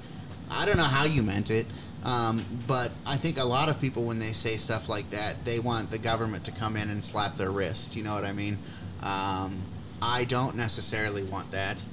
I 0.50 0.64
don't 0.64 0.76
know 0.76 0.84
how 0.84 1.05
you 1.05 1.22
meant 1.22 1.50
it. 1.50 1.66
Um, 2.05 2.44
but 2.66 2.90
I 3.07 3.16
think 3.16 3.38
a 3.38 3.44
lot 3.44 3.68
of 3.68 3.80
people, 3.80 4.05
when 4.05 4.18
they 4.18 4.32
say 4.32 4.57
stuff 4.57 4.88
like 4.88 5.11
that, 5.11 5.44
they 5.44 5.61
want 5.61 5.90
the 5.90 5.98
government 5.98 6.44
to 6.46 6.50
come 6.50 6.76
in 6.76 6.90
and 6.90 7.05
slap 7.05 7.36
their 7.36 7.50
wrist. 7.50 7.94
You 7.94 8.03
know 8.03 8.14
what 8.14 8.24
I 8.24 8.32
mean? 8.32 8.59
Um, 9.03 9.62
I 10.00 10.24
don't 10.24 10.57
necessarily 10.57 11.22
want 11.22 11.50
that. 11.53 11.84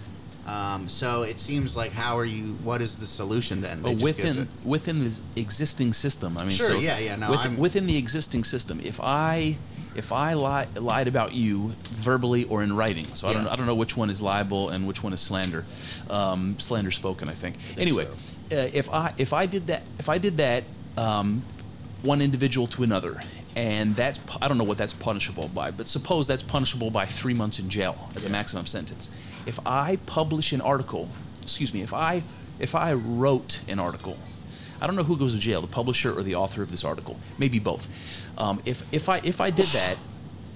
Um, 0.48 0.90
so 0.90 1.22
it 1.22 1.40
seems 1.40 1.78
like 1.78 1.92
how 1.92 2.18
are 2.18 2.26
you? 2.26 2.58
What 2.64 2.82
is 2.82 2.98
the 2.98 3.06
solution 3.06 3.62
then? 3.62 3.84
They 3.84 3.94
But 3.94 4.04
within 4.04 4.48
within 4.64 5.04
the 5.04 5.22
existing 5.36 5.94
system, 5.94 6.38
I 6.38 6.42
mean, 6.42 6.52
Sure, 6.52 6.70
so 6.70 6.80
yeah, 6.80 6.98
yeah, 6.98 7.16
no, 7.18 7.30
within, 7.30 7.58
within 7.58 7.86
the 7.86 7.98
existing 7.98 8.44
system, 8.44 8.80
if 8.84 9.00
I 9.00 9.58
if 9.96 10.12
I 10.12 10.34
lie, 10.34 10.68
lied 10.76 11.08
about 11.08 11.34
you 11.34 11.74
verbally 11.90 12.46
or 12.46 12.64
in 12.64 12.76
writing, 12.76 13.06
so 13.14 13.28
I 13.28 13.34
don't 13.34 13.48
I 13.48 13.56
don't 13.56 13.66
know 13.66 13.76
which 13.76 13.98
one 13.98 14.10
is 14.10 14.22
libel 14.22 14.70
and 14.70 14.88
which 14.88 15.04
one 15.04 15.14
is 15.14 15.20
slander, 15.20 15.66
um, 16.10 16.60
slander 16.60 16.92
spoken, 16.92 17.30
I 17.30 17.34
think. 17.34 17.56
anyway, 17.78 18.06
uh, 18.06 18.56
if 18.74 18.90
I 18.90 19.14
if 19.18 19.34
I 19.34 19.46
did 19.46 19.68
that 19.68 19.84
if 19.98 20.10
I 20.10 20.18
did 20.18 20.38
that 20.38 20.64
um, 20.98 21.44
one 22.02 22.22
individual 22.22 22.68
to 22.68 22.84
another. 22.84 23.20
And 23.56 23.96
that's 23.96 24.20
I 24.42 24.48
don't 24.48 24.58
know 24.58 24.64
what 24.64 24.78
that's 24.78 24.94
punishable 24.94 25.50
by, 25.50 25.72
but 25.72 25.88
suppose 25.88 26.28
that's 26.28 26.44
punishable 26.44 26.92
by 26.92 27.06
three 27.06 27.34
months 27.34 27.60
in 27.60 27.70
jail 27.70 28.10
as 28.16 28.24
a 28.24 28.30
maximum 28.30 28.66
sentence. 28.68 29.10
If 29.46 29.60
I 29.66 29.98
publish 30.06 30.54
an 30.54 30.62
article, 30.62 31.10
excuse 31.42 31.74
me, 31.74 31.82
if 31.82 31.94
I 31.94 32.24
if 32.60 32.76
I 32.76 32.94
wrote 32.94 33.62
an 33.68 33.80
article 33.80 34.18
I 34.82 34.88
don't 34.88 34.96
know 34.96 35.04
who 35.04 35.18
goes 35.18 35.34
to 35.34 35.40
jail, 35.40 35.62
the 35.62 35.68
publisher 35.68 36.18
or 36.18 36.24
the 36.24 36.36
author 36.36 36.62
of 36.62 36.72
this 36.72 36.84
article. 36.84 37.18
Maybe 37.38 37.60
both. 37.60 37.88
Um, 38.38 38.62
if 38.66 38.84
if 38.94 39.10
I 39.10 39.18
if 39.24 39.42
I 39.42 39.50
did 39.50 39.68
that, 39.68 39.98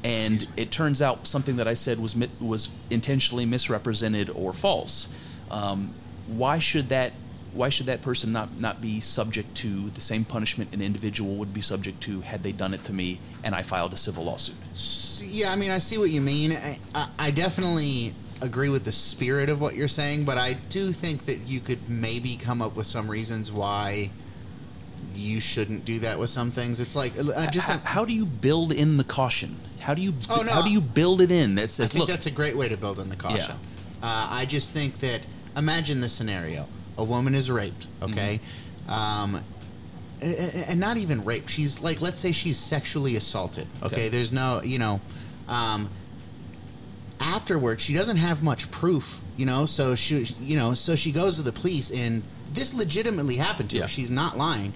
and 0.04 0.48
it 0.58 0.72
turns 0.72 1.02
out 1.02 1.28
something 1.28 1.56
that 1.58 1.68
I 1.68 1.74
said 1.74 2.00
was 2.00 2.16
was 2.40 2.70
intentionally 2.90 3.46
misrepresented 3.46 4.30
or 4.30 4.54
false, 4.54 5.10
um, 5.52 5.94
why 6.28 6.60
should 6.60 6.90
that 6.90 7.14
why 7.54 7.70
should 7.70 7.86
that 7.86 8.02
person 8.02 8.32
not 8.32 8.60
not 8.60 8.82
be 8.82 9.00
subject 9.00 9.56
to 9.58 9.90
the 9.92 10.02
same 10.02 10.26
punishment 10.26 10.74
an 10.74 10.82
individual 10.82 11.36
would 11.36 11.54
be 11.54 11.62
subject 11.62 12.02
to 12.02 12.22
had 12.22 12.44
they 12.44 12.52
done 12.52 12.74
it 12.74 12.84
to 12.86 12.94
me 12.94 13.20
and 13.44 13.54
I 13.54 13.62
filed 13.62 13.94
a 13.94 13.98
civil 13.98 14.26
lawsuit? 14.26 14.56
Yeah, 15.22 15.52
I 15.52 15.56
mean, 15.56 15.72
I 15.72 15.78
see 15.78 15.98
what 15.98 16.10
you 16.10 16.22
mean. 16.22 16.54
I, 16.54 16.80
I, 16.94 17.10
I 17.20 17.32
definitely 17.32 18.14
agree 18.44 18.70
with 18.70 18.84
the 18.84 18.92
spirit 18.92 19.50
of 19.50 19.60
what 19.62 19.76
you're 19.76 19.88
saying, 19.88 20.26
but 20.26 20.38
I 20.38 20.54
do 20.54 20.92
think 20.92 21.26
that 21.26 21.40
you 21.48 21.60
could 21.60 21.90
maybe 21.90 22.36
come 22.36 22.62
up 22.62 22.76
with 22.76 22.86
some 22.86 23.10
reasons 23.10 23.52
why 23.52 24.12
you 25.16 25.40
shouldn't 25.40 25.86
do 25.86 26.00
that 26.00 26.20
with 26.20 26.30
some 26.30 26.52
things. 26.52 26.80
It's 26.80 26.96
like 26.96 27.14
I 27.38 27.48
just 27.48 27.68
how, 27.68 27.78
how 27.80 28.06
do 28.06 28.14
you 28.14 28.26
build 28.26 28.72
in 28.72 28.98
the 28.98 29.04
caution? 29.04 29.58
How 29.80 29.94
do 29.94 30.02
you 30.02 30.14
Oh, 30.30 30.42
no. 30.42 30.52
how 30.52 30.62
do 30.62 30.72
you 30.72 30.82
build 30.82 31.22
it 31.22 31.32
in 31.32 31.56
that 31.56 31.72
says? 31.72 31.92
I 31.92 31.94
think 31.94 32.00
look 32.02 32.10
that's 32.10 32.26
a 32.26 32.32
great 32.32 32.58
way 32.58 32.68
to 32.70 32.78
build 32.78 33.00
in 33.00 33.10
the 33.10 33.16
caution. 33.16 33.56
Uh, 34.02 34.28
I 34.30 34.46
just 34.46 34.74
think 34.74 35.00
that 35.00 35.26
imagine 35.56 36.02
this 36.02 36.14
scenario: 36.14 36.68
a 36.98 37.04
woman 37.04 37.36
is 37.36 37.50
raped, 37.50 37.88
okay, 38.02 38.40
um, 38.90 39.42
a- 40.22 40.26
a- 40.26 40.70
and 40.70 40.80
not 40.80 40.98
even 40.98 41.24
raped. 41.24 41.50
She's 41.50 41.80
like, 41.82 42.02
let's 42.02 42.20
say 42.20 42.32
she's 42.34 42.58
sexually 42.58 43.16
assaulted. 43.16 43.68
Okay, 43.82 43.96
Okay. 43.96 44.10
there's 44.10 44.32
no, 44.34 44.62
you 44.64 44.80
know, 44.80 45.00
um, 45.48 45.90
afterwards 47.24 47.82
she 47.82 47.94
doesn't 47.94 48.18
have 48.18 48.44
much 48.44 48.70
proof, 48.70 49.22
you 49.38 49.46
know. 49.46 49.66
So 49.66 49.96
she, 49.96 50.26
you 50.40 50.58
know, 50.58 50.74
so 50.74 50.96
she 50.96 51.12
goes 51.12 51.38
to 51.38 51.42
the 51.42 51.52
police, 51.52 51.90
and 51.92 52.22
this 52.54 52.74
legitimately 52.74 53.38
happened 53.38 53.70
to 53.72 53.78
Yeah. 53.78 53.84
her. 53.84 53.88
She's 53.88 54.12
not 54.12 54.38
lying. 54.38 54.74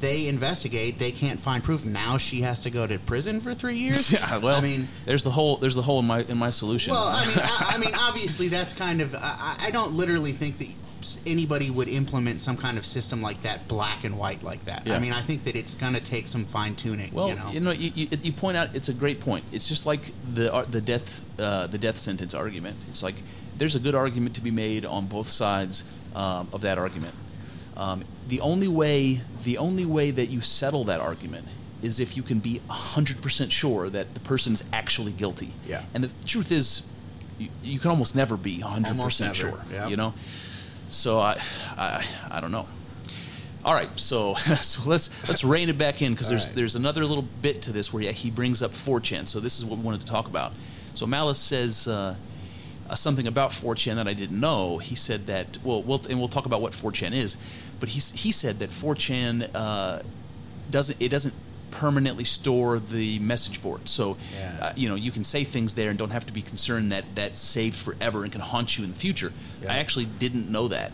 They 0.00 0.28
investigate. 0.28 1.00
They 1.00 1.10
can't 1.10 1.40
find 1.40 1.62
proof. 1.64 1.84
Now 1.84 2.18
she 2.18 2.42
has 2.42 2.60
to 2.62 2.70
go 2.70 2.86
to 2.86 2.98
prison 3.00 3.40
for 3.40 3.52
three 3.52 3.76
years. 3.86 4.12
yeah, 4.12 4.38
well, 4.38 4.56
I 4.56 4.60
mean, 4.60 4.86
there's 5.06 5.24
the 5.24 5.30
whole 5.30 5.56
there's 5.56 5.74
the 5.74 5.82
hole 5.82 5.98
in 5.98 6.06
my 6.06 6.20
in 6.22 6.38
my 6.38 6.50
solution. 6.50 6.92
well, 6.94 7.04
I 7.08 7.26
mean, 7.26 7.36
I, 7.42 7.72
I 7.74 7.78
mean, 7.78 7.94
obviously, 7.98 8.46
that's 8.48 8.72
kind 8.72 9.00
of. 9.00 9.14
I, 9.16 9.56
I 9.60 9.70
don't 9.72 9.94
literally 9.94 10.32
think 10.32 10.58
that 10.58 10.68
anybody 11.26 11.70
would 11.70 11.88
implement 11.88 12.40
some 12.40 12.56
kind 12.56 12.78
of 12.78 12.84
system 12.86 13.22
like 13.22 13.42
that, 13.42 13.68
black 13.68 14.04
and 14.04 14.18
white 14.18 14.42
like 14.42 14.64
that. 14.66 14.88
I 14.90 14.98
mean, 14.98 15.12
I 15.12 15.20
think 15.20 15.44
that 15.44 15.56
it's 15.56 15.74
going 15.74 15.94
to 15.94 16.00
take 16.00 16.26
some 16.28 16.44
fine 16.44 16.74
tuning. 16.74 17.12
Well, 17.12 17.28
you 17.52 17.60
know, 17.60 17.70
you, 17.70 17.90
you, 17.94 18.08
you 18.22 18.32
point 18.32 18.56
out 18.56 18.74
it's 18.74 18.88
a 18.88 18.94
great 18.94 19.20
point. 19.20 19.44
It's 19.52 19.68
just 19.68 19.86
like 19.86 20.00
the 20.34 20.52
ar- 20.52 20.64
the 20.66 20.80
death 20.80 21.20
uh, 21.38 21.66
the 21.66 21.78
death 21.78 21.98
sentence 21.98 22.34
argument. 22.34 22.76
It's 22.90 23.02
like 23.02 23.16
there's 23.56 23.74
a 23.74 23.80
good 23.80 23.94
argument 23.94 24.34
to 24.36 24.40
be 24.40 24.50
made 24.50 24.84
on 24.84 25.06
both 25.06 25.28
sides 25.28 25.84
um, 26.14 26.48
of 26.52 26.60
that 26.62 26.78
argument. 26.78 27.14
Um, 27.76 28.04
the 28.28 28.40
only 28.40 28.68
way 28.68 29.20
the 29.44 29.58
only 29.58 29.86
way 29.86 30.10
that 30.10 30.26
you 30.26 30.40
settle 30.40 30.84
that 30.84 31.00
argument 31.00 31.46
is 31.80 32.00
if 32.00 32.16
you 32.16 32.22
can 32.24 32.40
be 32.40 32.60
hundred 32.68 33.22
percent 33.22 33.52
sure 33.52 33.88
that 33.88 34.14
the 34.14 34.20
person's 34.20 34.64
actually 34.72 35.12
guilty. 35.12 35.52
Yeah. 35.66 35.84
And 35.94 36.02
the 36.02 36.10
truth 36.26 36.50
is, 36.50 36.86
you, 37.38 37.48
you 37.62 37.78
can 37.78 37.90
almost 37.90 38.16
never 38.16 38.36
be 38.36 38.60
hundred 38.60 38.88
Almost 38.88 39.20
percent 39.20 39.38
never, 39.38 39.56
sure. 39.56 39.64
yeah. 39.70 39.88
You 39.88 39.96
know. 39.96 40.14
So 40.88 41.20
I, 41.20 41.40
I 41.76 42.04
I 42.30 42.40
don't 42.40 42.52
know. 42.52 42.66
All 43.64 43.74
right, 43.74 43.90
so, 43.96 44.34
so 44.34 44.88
let's 44.88 45.28
let's 45.28 45.44
rein 45.44 45.68
it 45.68 45.76
back 45.76 46.00
in 46.00 46.12
because 46.12 46.28
there's 46.28 46.46
right. 46.46 46.56
there's 46.56 46.76
another 46.76 47.04
little 47.04 47.26
bit 47.42 47.62
to 47.62 47.72
this 47.72 47.92
where 47.92 48.02
he, 48.02 48.12
he 48.12 48.30
brings 48.30 48.62
up 48.62 48.72
4chan. 48.72 49.26
So 49.28 49.40
this 49.40 49.58
is 49.58 49.64
what 49.64 49.78
we 49.78 49.84
wanted 49.84 50.00
to 50.00 50.06
talk 50.06 50.26
about. 50.26 50.52
So 50.94 51.06
Malice 51.06 51.38
says 51.38 51.86
uh, 51.88 52.14
uh, 52.88 52.94
something 52.94 53.26
about 53.26 53.50
4chan 53.50 53.96
that 53.96 54.08
I 54.08 54.14
didn't 54.14 54.40
know. 54.40 54.78
He 54.78 54.94
said 54.94 55.26
that 55.26 55.58
well, 55.64 55.82
we'll 55.82 56.00
and 56.08 56.18
we'll 56.18 56.28
talk 56.28 56.46
about 56.46 56.60
what 56.60 56.72
4chan 56.72 57.12
is, 57.12 57.36
but 57.80 57.90
he 57.90 58.00
he 58.16 58.32
said 58.32 58.58
that 58.60 58.70
4chan 58.70 59.50
uh, 59.54 60.02
doesn't 60.70 61.00
it 61.00 61.08
doesn't 61.08 61.34
permanently 61.70 62.24
store 62.24 62.78
the 62.78 63.18
message 63.18 63.60
board. 63.62 63.88
So 63.88 64.16
Yeah. 64.38 64.56
uh, 64.60 64.72
you 64.76 64.88
know 64.88 64.94
you 64.94 65.10
can 65.10 65.24
say 65.24 65.44
things 65.44 65.74
there 65.74 65.90
and 65.90 65.98
don't 65.98 66.10
have 66.10 66.26
to 66.26 66.32
be 66.32 66.42
concerned 66.42 66.92
that 66.92 67.04
that's 67.14 67.38
saved 67.38 67.76
forever 67.76 68.22
and 68.24 68.32
can 68.32 68.40
haunt 68.40 68.76
you 68.78 68.84
in 68.84 68.90
the 68.92 68.96
future. 68.98 69.32
Yeah. 69.62 69.72
I 69.72 69.76
actually 69.78 70.06
didn't 70.06 70.48
know 70.50 70.68
that. 70.68 70.92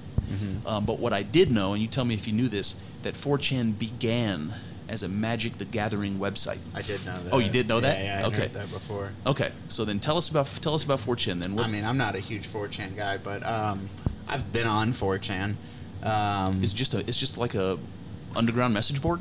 Um, 0.67 0.85
but 0.85 0.99
what 0.99 1.13
I 1.13 1.23
did 1.23 1.53
know, 1.53 1.75
and 1.75 1.83
you 1.83 1.87
tell 1.87 2.05
me 2.05 2.15
if 2.15 2.27
you 2.27 2.33
knew 2.33 2.49
this, 2.49 2.75
that 3.03 3.15
4chan 3.15 3.79
began 3.79 4.55
as 4.89 5.03
a 5.03 5.09
Magic 5.09 5.59
the 5.59 5.65
Gathering 5.65 6.19
website. 6.19 6.59
I 6.75 6.83
did 6.83 7.05
know 7.07 7.23
that. 7.23 7.33
Oh, 7.33 7.39
you 7.39 7.51
did 7.51 7.69
know 7.69 7.79
that? 7.81 7.99
Yeah, 7.99 8.21
yeah 8.21 8.25
I 8.25 8.29
okay. 8.29 8.37
heard 8.39 8.55
that 8.55 8.71
before. 8.73 9.13
Okay. 9.27 9.53
So 9.69 9.85
then 9.85 10.01
tell 10.01 10.17
us 10.17 10.29
about 10.31 10.47
tell 10.61 10.75
us 10.75 10.83
about 10.83 10.99
4chan 10.99 11.41
then. 11.41 11.55
What 11.55 11.67
I 11.67 11.69
mean, 11.69 11.85
I'm 11.85 11.99
not 11.99 12.17
a 12.17 12.21
huge 12.21 12.49
4chan 12.49 12.97
guy, 12.97 13.17
but 13.19 13.47
um, 13.47 13.89
I've 14.27 14.53
been 14.53 14.67
on 14.67 14.93
4chan. 14.93 15.55
Um, 16.03 16.63
it's 16.65 16.73
just 16.73 16.95
a 16.95 16.99
it's 17.09 17.17
just 17.19 17.39
like 17.39 17.55
a 17.55 17.79
underground 18.35 18.75
message 18.75 19.01
board. 19.01 19.21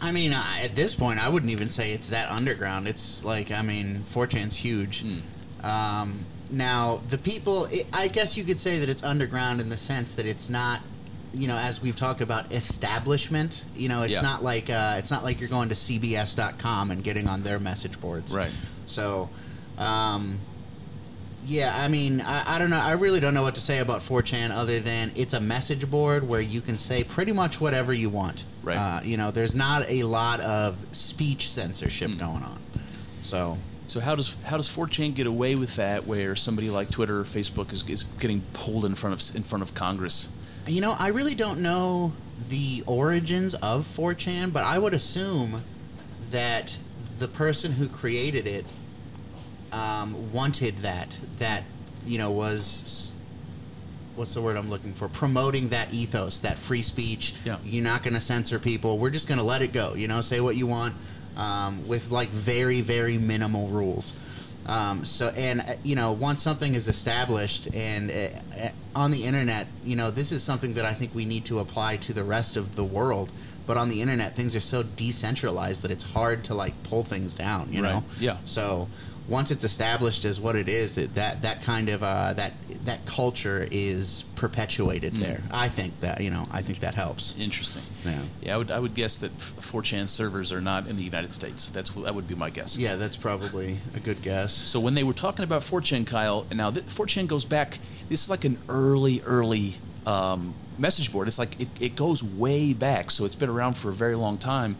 I 0.00 0.12
mean, 0.12 0.32
I, 0.32 0.62
at 0.64 0.74
this 0.76 0.94
point, 0.94 1.22
I 1.24 1.28
wouldn't 1.28 1.50
even 1.52 1.70
say 1.70 1.92
it's 1.92 2.08
that 2.08 2.30
underground. 2.30 2.86
It's 2.88 3.24
like, 3.24 3.50
I 3.50 3.62
mean, 3.62 4.04
4chan's 4.08 4.56
huge. 4.56 5.02
Hmm. 5.02 5.66
Um, 5.66 6.24
now, 6.50 7.00
the 7.10 7.18
people, 7.18 7.64
it, 7.66 7.86
I 7.92 8.08
guess 8.08 8.36
you 8.36 8.44
could 8.44 8.60
say 8.60 8.78
that 8.78 8.88
it's 8.88 9.02
underground 9.02 9.60
in 9.60 9.68
the 9.68 9.76
sense 9.76 10.12
that 10.12 10.24
it's 10.26 10.48
not, 10.48 10.80
you 11.34 11.46
know, 11.48 11.58
as 11.58 11.82
we've 11.82 11.96
talked 11.96 12.20
about, 12.20 12.52
establishment. 12.52 13.64
You 13.76 13.88
know, 13.88 14.02
it's 14.02 14.14
Yeah. 14.14 14.20
not 14.22 14.42
like 14.42 14.70
uh, 14.70 14.96
it's 14.98 15.10
not 15.10 15.24
like 15.24 15.40
you're 15.40 15.50
going 15.50 15.68
to 15.68 15.74
CBS.com 15.74 16.90
and 16.90 17.02
getting 17.04 17.28
on 17.28 17.42
their 17.42 17.58
message 17.58 18.00
boards. 18.00 18.34
Right. 18.34 18.50
So, 18.86 19.28
um, 19.76 20.38
yeah, 21.48 21.74
I 21.74 21.88
mean, 21.88 22.20
I, 22.20 22.56
I 22.56 22.58
don't 22.58 22.68
know. 22.70 22.78
I 22.78 22.92
really 22.92 23.20
don't 23.20 23.32
know 23.32 23.42
what 23.42 23.54
to 23.54 23.60
say 23.60 23.78
about 23.78 24.02
4chan 24.02 24.50
other 24.50 24.80
than 24.80 25.10
it's 25.16 25.32
a 25.32 25.40
message 25.40 25.90
board 25.90 26.28
where 26.28 26.42
you 26.42 26.60
can 26.60 26.76
say 26.78 27.02
pretty 27.04 27.32
much 27.32 27.58
whatever 27.60 27.94
you 27.94 28.10
want. 28.10 28.44
Right. 28.62 28.76
Uh, 28.76 29.00
you 29.02 29.16
know, 29.16 29.30
there's 29.30 29.54
not 29.54 29.88
a 29.88 30.02
lot 30.02 30.40
of 30.40 30.76
speech 30.92 31.50
censorship 31.50 32.10
Hmm. 32.12 32.18
going 32.18 32.42
on. 32.42 32.58
So, 33.22 33.56
So 33.86 34.00
how 34.00 34.14
does 34.14 34.36
how 34.44 34.58
does 34.58 34.68
4chan 34.68 35.14
get 35.14 35.26
away 35.26 35.54
with 35.54 35.76
that 35.76 36.06
where 36.06 36.36
somebody 36.36 36.68
like 36.68 36.90
Twitter 36.90 37.20
or 37.20 37.24
Facebook 37.24 37.72
is, 37.72 37.82
is 37.88 38.04
getting 38.20 38.42
pulled 38.52 38.84
in 38.84 38.94
front 38.94 39.14
of 39.30 39.34
in 39.36 39.42
front 39.42 39.62
of 39.62 39.72
Congress? 39.74 40.28
you 40.66 40.82
know, 40.82 40.94
I 40.98 41.08
really 41.08 41.34
don't 41.34 41.60
know 41.60 42.12
the 42.50 42.84
origins 42.86 43.54
of 43.54 43.86
4chan, 43.86 44.52
but 44.52 44.64
I 44.64 44.78
would 44.78 44.92
assume 44.92 45.62
that 46.30 46.76
the 47.18 47.26
person 47.28 47.72
who 47.72 47.88
created 47.88 48.46
it 48.46 48.66
um, 49.72 50.32
wanted 50.32 50.78
that. 50.78 51.16
That, 51.38 51.64
you 52.06 52.18
know, 52.18 52.30
was. 52.30 53.12
What's 54.16 54.34
the 54.34 54.42
word 54.42 54.56
I'm 54.56 54.68
looking 54.68 54.94
for? 54.94 55.08
Promoting 55.08 55.68
that 55.68 55.94
ethos, 55.94 56.40
that 56.40 56.58
free 56.58 56.82
speech. 56.82 57.34
Yeah. 57.44 57.58
You're 57.64 57.84
not 57.84 58.02
going 58.02 58.14
to 58.14 58.20
censor 58.20 58.58
people. 58.58 58.98
We're 58.98 59.10
just 59.10 59.28
going 59.28 59.38
to 59.38 59.44
let 59.44 59.62
it 59.62 59.72
go. 59.72 59.94
You 59.94 60.08
know, 60.08 60.22
say 60.22 60.40
what 60.40 60.56
you 60.56 60.66
want 60.66 60.96
um, 61.36 61.86
with 61.86 62.10
like 62.10 62.28
very, 62.30 62.80
very 62.80 63.16
minimal 63.16 63.68
rules. 63.68 64.12
Um, 64.66 65.04
so 65.06 65.28
and 65.28 65.60
uh, 65.60 65.76
you 65.82 65.94
know 65.96 66.12
once 66.12 66.42
something 66.42 66.74
is 66.74 66.88
established 66.88 67.68
and 67.74 68.10
uh, 68.10 68.14
uh, 68.60 68.68
on 68.94 69.12
the 69.12 69.24
internet, 69.24 69.66
you 69.84 69.96
know 69.96 70.10
this 70.10 70.30
is 70.30 70.42
something 70.42 70.74
that 70.74 70.84
I 70.84 70.92
think 70.92 71.14
we 71.14 71.24
need 71.24 71.46
to 71.46 71.60
apply 71.60 71.96
to 71.98 72.12
the 72.12 72.24
rest 72.24 72.56
of 72.56 72.74
the 72.76 72.84
world. 72.84 73.30
But 73.66 73.76
on 73.76 73.88
the 73.88 74.02
internet, 74.02 74.34
things 74.34 74.56
are 74.56 74.60
so 74.60 74.82
decentralized 74.82 75.82
that 75.82 75.90
it's 75.90 76.02
hard 76.04 76.42
to 76.44 76.54
like 76.54 76.82
pull 76.82 77.02
things 77.04 77.34
down. 77.34 77.72
You 77.72 77.82
Right. 77.84 77.94
know. 77.94 78.04
Yeah. 78.18 78.38
So 78.46 78.88
once 79.28 79.50
it's 79.50 79.64
established 79.64 80.24
as 80.24 80.40
what 80.40 80.56
it 80.56 80.68
is, 80.68 80.94
that 80.94 81.14
that, 81.14 81.42
that 81.42 81.62
kind 81.62 81.88
of 81.88 82.02
uh, 82.02 82.32
that 82.34 82.52
that 82.84 83.04
culture 83.04 83.68
is 83.70 84.24
perpetuated 84.36 85.12
Mm. 85.14 85.20
there. 85.20 85.42
I 85.50 85.68
think 85.68 86.00
that 86.00 86.20
you 86.22 86.30
know 86.30 86.48
I 86.50 86.62
think 86.62 86.80
that 86.80 86.94
helps. 86.94 87.36
Interesting. 87.38 87.82
Yeah. 88.04 88.22
Yeah, 88.40 88.54
I 88.54 88.56
would 88.56 88.70
I 88.70 88.78
would 88.78 88.94
guess 88.94 89.18
that 89.18 89.36
4chan 89.36 90.08
servers 90.08 90.52
are 90.52 90.60
not 90.60 90.86
in 90.86 90.96
the 90.96 91.02
United 91.04 91.34
States. 91.34 91.68
That's 91.68 91.90
that 91.90 92.14
would 92.14 92.26
be 92.26 92.34
my 92.34 92.50
guess. 92.50 92.76
Yeah, 92.76 92.96
that's 92.96 93.16
probably 93.16 93.78
a 93.94 94.00
good 94.00 94.22
guess. 94.22 94.52
So 94.54 94.80
when 94.80 94.94
they 94.94 95.04
were 95.04 95.12
talking 95.14 95.44
about 95.44 95.62
4chan, 95.62 96.06
Kyle, 96.06 96.46
and 96.50 96.56
now 96.56 96.70
th- 96.70 96.86
4chan 96.86 97.26
goes 97.26 97.44
back. 97.44 97.78
This 98.08 98.22
is 98.24 98.30
like 98.30 98.46
an 98.46 98.56
early, 98.70 99.20
early 99.26 99.74
um, 100.06 100.54
message 100.78 101.12
board. 101.12 101.28
It's 101.28 101.38
like 101.38 101.60
it, 101.60 101.68
it 101.78 101.94
goes 101.96 102.22
way 102.24 102.72
back, 102.72 103.10
so 103.10 103.26
it's 103.26 103.34
been 103.34 103.50
around 103.50 103.74
for 103.74 103.90
a 103.90 103.92
very 103.92 104.14
long 104.14 104.38
time. 104.38 104.76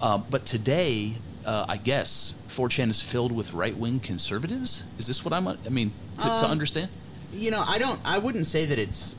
Uh, 0.00 0.18
but 0.18 0.44
today, 0.44 1.12
uh, 1.46 1.66
I 1.68 1.76
guess 1.76 2.34
4chan 2.48 2.90
is 2.90 3.00
filled 3.00 3.32
with 3.32 3.52
right 3.52 3.76
wing 3.76 4.00
conservatives. 4.00 4.84
Is 4.98 5.06
this 5.06 5.24
what 5.24 5.32
I'm? 5.34 5.46
I 5.48 5.56
mean, 5.70 5.92
to, 6.18 6.24
to 6.24 6.30
Um, 6.44 6.50
understand. 6.50 6.88
you 7.32 7.50
know, 7.50 7.64
I 7.66 7.78
don't. 7.78 8.00
I 8.04 8.18
wouldn't 8.18 8.46
say 8.46 8.64
that 8.66 8.78
it's 8.78 9.16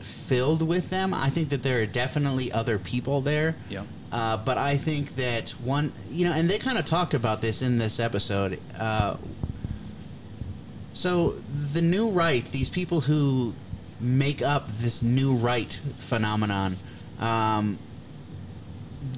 filled 0.00 0.66
with 0.66 0.90
them. 0.90 1.14
I 1.14 1.30
think 1.30 1.48
that 1.50 1.62
there 1.62 1.80
are 1.80 1.86
definitely 1.86 2.52
other 2.52 2.78
people 2.78 3.20
there. 3.20 3.56
Yeah. 3.70 3.84
Uh, 4.12 4.36
but 4.36 4.56
I 4.58 4.76
think 4.76 5.16
that 5.16 5.50
one, 5.62 5.92
you 6.10 6.26
know, 6.26 6.32
and 6.32 6.48
they 6.48 6.58
kind 6.58 6.78
of 6.78 6.86
talked 6.86 7.14
about 7.14 7.40
this 7.40 7.62
in 7.62 7.78
this 7.78 7.98
episode. 7.98 8.60
Uh, 8.78 9.16
so 10.92 11.30
the 11.72 11.82
new 11.82 12.10
right, 12.10 12.44
these 12.52 12.68
people 12.68 13.00
who 13.00 13.54
make 14.00 14.42
up 14.42 14.68
this 14.78 15.02
new 15.02 15.34
right 15.34 15.80
phenomenon, 15.98 16.76
um, 17.18 17.78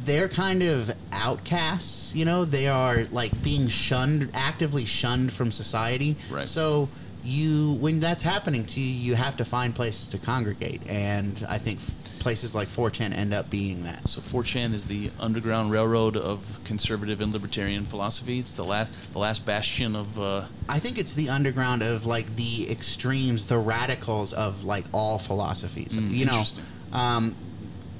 they're 0.04 0.28
kind 0.28 0.62
of 0.62 0.94
outcasts. 1.12 2.14
You 2.14 2.24
know, 2.24 2.44
they 2.44 2.68
are 2.68 3.04
like 3.12 3.42
being 3.42 3.68
shunned, 3.68 4.30
actively 4.34 4.84
shunned 4.84 5.32
from 5.32 5.50
society. 5.50 6.16
Right. 6.30 6.48
So 6.48 6.88
you, 7.26 7.72
when 7.74 8.00
that's 8.00 8.22
happening 8.22 8.64
to 8.66 8.80
you, 8.80 8.86
you 8.86 9.14
have 9.16 9.36
to 9.38 9.44
find 9.44 9.74
places 9.74 10.08
to 10.08 10.18
congregate, 10.18 10.80
and 10.86 11.44
I 11.48 11.58
think 11.58 11.80
f- 11.80 11.94
places 12.20 12.54
like 12.54 12.68
4chan 12.68 13.12
end 13.16 13.34
up 13.34 13.50
being 13.50 13.82
that. 13.82 14.08
So 14.08 14.20
4chan 14.20 14.72
is 14.72 14.84
the 14.84 15.10
underground 15.18 15.72
railroad 15.72 16.16
of 16.16 16.60
conservative 16.64 17.20
and 17.20 17.32
libertarian 17.32 17.84
philosophy. 17.84 18.38
It's 18.38 18.52
the 18.52 18.64
last 18.64 18.92
the 19.12 19.18
last 19.18 19.44
bastion 19.44 19.96
of. 19.96 20.18
Uh, 20.18 20.44
I 20.68 20.78
think 20.78 20.98
it's 20.98 21.14
the 21.14 21.28
underground 21.28 21.82
of 21.82 22.06
like 22.06 22.34
the 22.36 22.70
extremes, 22.70 23.46
the 23.46 23.58
radicals 23.58 24.32
of 24.32 24.64
like 24.64 24.84
all 24.94 25.18
philosophies. 25.18 25.96
Mm, 25.96 26.10
you 26.12 26.26
know, 26.26 26.44
um, 26.92 27.34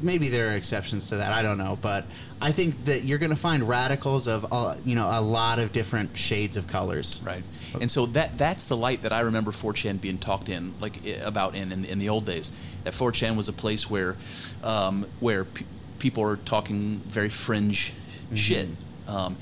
maybe 0.01 0.28
there 0.28 0.51
are 0.51 0.57
exceptions 0.57 1.09
to 1.09 1.16
that. 1.16 1.32
I 1.32 1.42
don't 1.42 1.59
know, 1.59 1.78
but 1.80 2.05
I 2.40 2.53
think 2.53 2.84
that 2.84 3.05
you're 3.05 3.18
going 3.18 3.30
to 3.30 3.36
find 3.36 3.68
radicals 3.68 4.26
of 4.26 4.47
uh, 4.53 4.76
you 4.84 4.94
know 4.94 5.09
a 5.11 5.20
lot 5.20 5.59
of 5.59 5.72
different 5.72 6.16
shades 6.16 6.57
of 6.57 6.66
colors. 6.66 7.20
Right. 7.24 7.42
And 7.80 7.90
so 7.90 8.07
that 8.07 8.38
that's 8.38 8.66
the 8.66 8.76
light 8.76 9.03
that 9.03 9.12
I 9.12 9.20
remember 9.20 9.51
4chan 9.51 10.01
being 10.01 10.18
talked 10.18 10.49
in 10.49 10.74
like 10.80 10.99
about 11.22 11.55
in 11.55 11.72
in, 11.72 11.84
in 11.84 11.99
the 11.99 12.09
old 12.09 12.24
days. 12.24 12.53
That 12.84 12.94
4chan 12.94 13.36
was 13.36 13.49
a 13.49 13.53
place 13.53 13.90
where 13.90 14.16
um, 14.62 15.07
where 15.20 15.44
pe- 15.44 15.64
people 15.99 16.22
are 16.22 16.36
talking 16.36 16.99
very 17.07 17.28
fringe 17.28 17.92
shit. 18.34 18.68
Um, 19.09 19.36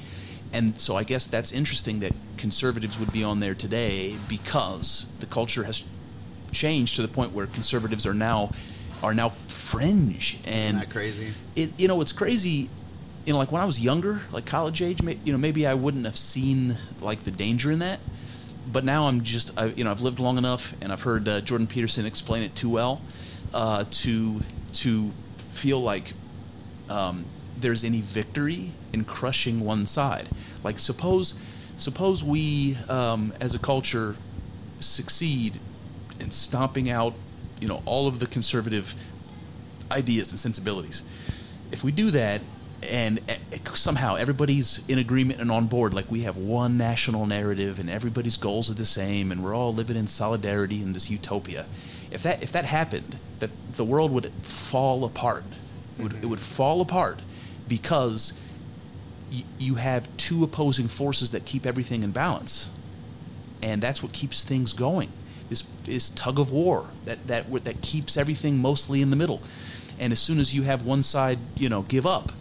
and 0.52 0.78
so 0.78 0.96
I 0.96 1.02
guess 1.02 1.26
that's 1.26 1.52
interesting 1.52 2.00
that 2.00 2.12
conservatives 2.36 2.98
would 2.98 3.12
be 3.12 3.24
on 3.24 3.40
there 3.40 3.54
today 3.54 4.16
because 4.28 5.10
the 5.18 5.26
culture 5.26 5.64
has 5.64 5.84
changed 6.52 6.96
to 6.96 7.02
the 7.02 7.08
point 7.08 7.32
where 7.32 7.46
conservatives 7.46 8.06
are 8.06 8.14
now 8.14 8.50
are 9.02 9.14
now 9.14 9.30
fringe. 9.48 10.38
And 10.46 10.76
Isn't 10.76 10.78
that 10.80 10.90
crazy? 10.90 11.32
it 11.56 11.78
you 11.78 11.88
know 11.88 12.00
it's 12.00 12.12
crazy 12.12 12.68
you 13.24 13.32
know 13.32 13.38
like 13.38 13.50
when 13.50 13.62
i 13.62 13.64
was 13.64 13.80
younger 13.80 14.20
like 14.32 14.44
college 14.44 14.82
age 14.82 15.00
you 15.24 15.32
know 15.32 15.38
maybe 15.38 15.66
i 15.66 15.72
wouldn't 15.72 16.04
have 16.04 16.16
seen 16.16 16.76
like 17.00 17.24
the 17.24 17.30
danger 17.30 17.70
in 17.70 17.78
that. 17.80 18.00
But 18.70 18.84
now 18.84 19.08
i'm 19.08 19.22
just 19.22 19.56
I, 19.58 19.66
you 19.66 19.84
know 19.84 19.90
i've 19.90 20.02
lived 20.02 20.18
long 20.18 20.38
enough 20.38 20.74
and 20.80 20.92
i've 20.92 21.02
heard 21.02 21.28
uh, 21.28 21.40
jordan 21.40 21.66
peterson 21.66 22.06
explain 22.06 22.42
it 22.42 22.54
too 22.54 22.70
well 22.70 23.00
uh, 23.52 23.84
to 23.90 24.40
to 24.74 25.12
feel 25.52 25.80
like 25.80 26.12
um, 26.88 27.24
there's 27.58 27.84
any 27.84 28.00
victory 28.00 28.72
in 28.92 29.04
crushing 29.04 29.60
one 29.60 29.86
side. 29.86 30.28
Like 30.62 30.78
suppose 30.78 31.38
suppose 31.76 32.22
we 32.24 32.76
um, 32.88 33.32
as 33.40 33.54
a 33.54 33.58
culture 33.58 34.16
succeed 34.80 35.58
in 36.20 36.30
stomping 36.30 36.90
out 36.90 37.14
you 37.60 37.68
know 37.68 37.82
all 37.86 38.06
of 38.06 38.18
the 38.18 38.26
conservative 38.26 38.94
ideas 39.90 40.30
and 40.30 40.38
sensibilities. 40.38 41.02
If 41.70 41.84
we 41.84 41.92
do 41.92 42.10
that, 42.10 42.40
and 42.82 43.20
eh, 43.28 43.36
eh, 43.52 43.58
somehow 43.74 44.16
everybody's 44.16 44.86
in 44.88 44.98
agreement 44.98 45.40
and 45.40 45.50
on 45.50 45.66
board, 45.66 45.94
like 45.94 46.10
we 46.10 46.22
have 46.22 46.36
one 46.36 46.76
national 46.76 47.26
narrative 47.26 47.78
and 47.78 47.88
everybody's 47.88 48.36
goals 48.36 48.70
are 48.70 48.74
the 48.74 48.84
same, 48.84 49.32
and 49.32 49.42
we're 49.42 49.54
all 49.54 49.74
living 49.74 49.96
in 49.96 50.06
solidarity 50.06 50.82
in 50.82 50.92
this 50.92 51.10
utopia. 51.10 51.66
If 52.10 52.22
that 52.22 52.42
if 52.42 52.52
that 52.52 52.64
happened, 52.64 53.18
that 53.40 53.50
the 53.72 53.84
world 53.84 54.12
would 54.12 54.30
fall 54.42 55.04
apart. 55.04 55.44
It 55.98 56.02
would, 56.02 56.14
it 56.24 56.26
would 56.26 56.40
fall 56.40 56.80
apart 56.80 57.20
because 57.68 58.40
you 59.58 59.76
have 59.76 60.14
two 60.16 60.42
opposing 60.44 60.88
forces 60.88 61.30
that 61.30 61.44
keep 61.44 61.66
everything 61.66 62.02
in 62.02 62.10
balance 62.10 62.70
and 63.64 63.82
that's 63.82 64.02
what 64.02 64.12
keeps 64.12 64.44
things 64.44 64.74
going. 64.74 65.10
This 65.54 65.68
this 65.84 66.08
tug 66.10 66.40
of 66.40 66.50
war 66.50 66.86
that 67.04 67.28
that 67.28 67.64
that 67.64 67.80
keeps 67.80 68.16
everything 68.16 68.58
mostly 68.58 69.00
in 69.02 69.10
the 69.10 69.16
middle. 69.16 69.40
And 70.00 70.12
as 70.12 70.18
soon 70.18 70.40
as 70.40 70.52
you 70.52 70.62
have 70.62 70.84
one 70.84 71.04
side, 71.04 71.38
you 71.54 71.68
know, 71.68 71.82
give 71.82 72.04
up, 72.04 72.32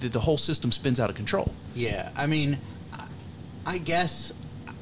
the, 0.00 0.08
the 0.08 0.20
whole 0.20 0.38
system 0.38 0.72
spins 0.72 0.98
out 0.98 1.10
of 1.10 1.16
control. 1.16 1.52
Yeah, 1.74 2.08
I 2.16 2.26
mean, 2.26 2.56
I- 3.66 3.76
guess 3.76 4.32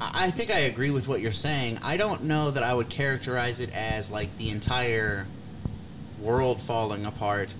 I 0.00 0.30
think 0.30 0.52
I 0.52 0.60
agree 0.60 0.90
with 0.90 1.08
what 1.08 1.20
you're 1.20 1.32
saying. 1.32 1.80
I 1.82 1.96
don't 1.96 2.22
know 2.22 2.52
that 2.52 2.62
I 2.62 2.72
would 2.72 2.88
characterize 2.88 3.58
it 3.58 3.74
as 3.74 4.12
like 4.12 4.38
the 4.38 4.50
entire 4.50 5.26
world 6.20 6.62
falling 6.62 7.04
apart, 7.04 7.56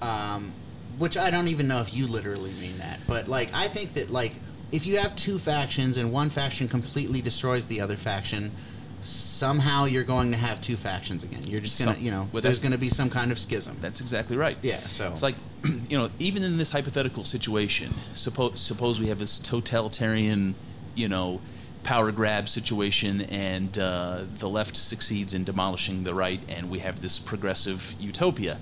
um, 0.00 0.54
which 0.96 1.18
I 1.18 1.30
don't 1.30 1.48
even 1.48 1.68
know 1.68 1.80
if 1.80 1.92
you 1.92 2.06
literally 2.06 2.52
mean 2.52 2.78
that. 2.78 3.00
But 3.06 3.28
like, 3.28 3.52
I 3.52 3.68
think 3.68 3.92
that 3.92 4.08
like 4.08 4.32
if 4.72 4.86
you 4.86 4.96
have 4.96 5.14
two 5.16 5.38
factions 5.38 5.98
and 5.98 6.10
one 6.10 6.30
faction 6.30 6.66
completely 6.66 7.20
destroys 7.20 7.66
the 7.66 7.82
other 7.82 7.98
faction. 7.98 8.52
Somehow 9.00 9.84
you're 9.84 10.04
going 10.04 10.32
to 10.32 10.36
have 10.36 10.60
two 10.60 10.76
factions 10.76 11.22
again. 11.22 11.44
You're 11.44 11.60
just 11.60 11.78
gonna, 11.78 11.94
Some- 11.94 12.02
you 12.02 12.10
know, 12.10 12.28
well, 12.32 12.42
there's 12.42 12.60
going 12.60 12.72
to 12.72 12.78
be 12.78 12.88
some 12.90 13.10
kind 13.10 13.30
of 13.30 13.38
schism. 13.38 13.76
That's 13.80 14.00
exactly 14.00 14.36
right. 14.36 14.56
Yeah, 14.62 14.80
so 14.80 15.08
It's 15.10 15.22
like, 15.22 15.36
you 15.88 15.96
know, 15.96 16.10
even 16.18 16.42
in 16.42 16.58
this 16.58 16.72
hypothetical 16.72 17.24
situation, 17.24 17.94
suppose 18.14 18.60
suppose 18.60 18.98
we 18.98 19.06
have 19.06 19.18
this 19.18 19.38
totalitarian, 19.38 20.54
you 20.94 21.08
know, 21.08 21.40
power 21.84 22.10
grab 22.10 22.48
situation, 22.48 23.22
and 23.22 23.78
uh, 23.78 24.22
the 24.38 24.48
left 24.48 24.76
succeeds 24.76 25.32
in 25.32 25.44
demolishing 25.44 26.04
the 26.04 26.14
right, 26.14 26.40
and 26.48 26.68
we 26.68 26.80
have 26.80 27.00
this 27.00 27.18
progressive 27.18 27.94
utopia. 28.00 28.58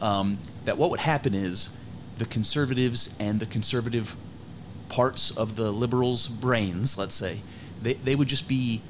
Um, 0.00 0.38
that 0.64 0.76
what 0.78 0.90
would 0.90 1.00
happen 1.00 1.34
is 1.34 1.70
the 2.18 2.24
conservatives 2.26 3.16
and 3.18 3.40
the 3.40 3.46
conservative 3.46 4.16
parts 4.88 5.36
of 5.36 5.56
the 5.56 5.72
liberals' 5.72 6.28
brains, 6.28 6.98
let's 6.98 7.14
say, 7.14 7.40
they, 7.80 7.94
they 7.94 8.14
would 8.14 8.28
just 8.28 8.46
be 8.48 8.82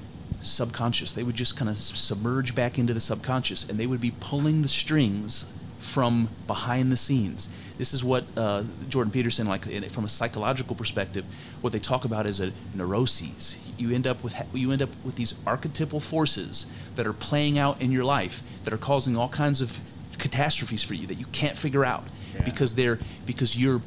subconscious. 0.42 1.12
They 1.12 1.22
would 1.22 1.34
just 1.36 1.56
kind 1.56 1.68
of 1.68 1.76
submerge 1.76 2.54
back 2.54 2.78
into 2.78 2.94
the 2.94 3.00
subconscious, 3.00 3.68
and 3.68 3.78
they 3.78 3.86
would 3.86 4.00
be 4.00 4.12
pulling 4.20 4.62
the 4.62 4.68
strings 4.68 5.46
from 5.78 6.28
behind 6.46 6.92
the 6.92 6.96
scenes. 6.96 7.48
This 7.76 7.92
is 7.92 8.04
what 8.04 8.24
uh, 8.36 8.62
Jordan 8.88 9.10
Peterson, 9.12 9.48
like 9.48 9.64
from 9.90 10.04
a 10.04 10.08
psychological 10.08 10.76
perspective, 10.76 11.24
what 11.60 11.72
they 11.72 11.80
talk 11.80 12.04
about 12.04 12.26
is 12.26 12.38
a 12.40 12.52
neuroses. 12.74 13.58
You 13.78 13.92
end 13.92 14.06
up 14.06 14.22
with 14.22 14.34
you 14.54 14.70
end 14.70 14.82
up 14.82 14.90
with 15.04 15.16
these 15.16 15.34
archetypal 15.46 15.98
forces 15.98 16.66
that 16.94 17.06
are 17.06 17.12
playing 17.12 17.58
out 17.58 17.80
in 17.80 17.90
your 17.90 18.04
life 18.04 18.42
that 18.64 18.72
are 18.72 18.78
causing 18.78 19.16
all 19.16 19.28
kinds 19.28 19.60
of 19.60 19.80
catastrophes 20.18 20.84
for 20.84 20.94
you 20.94 21.06
that 21.08 21.16
you 21.16 21.26
can't 21.32 21.56
figure 21.56 21.84
out 21.84 22.04
Yeah. 22.34 22.44
because 22.44 22.76
they're 22.76 23.00
because 23.26 23.56
you're 23.56 23.82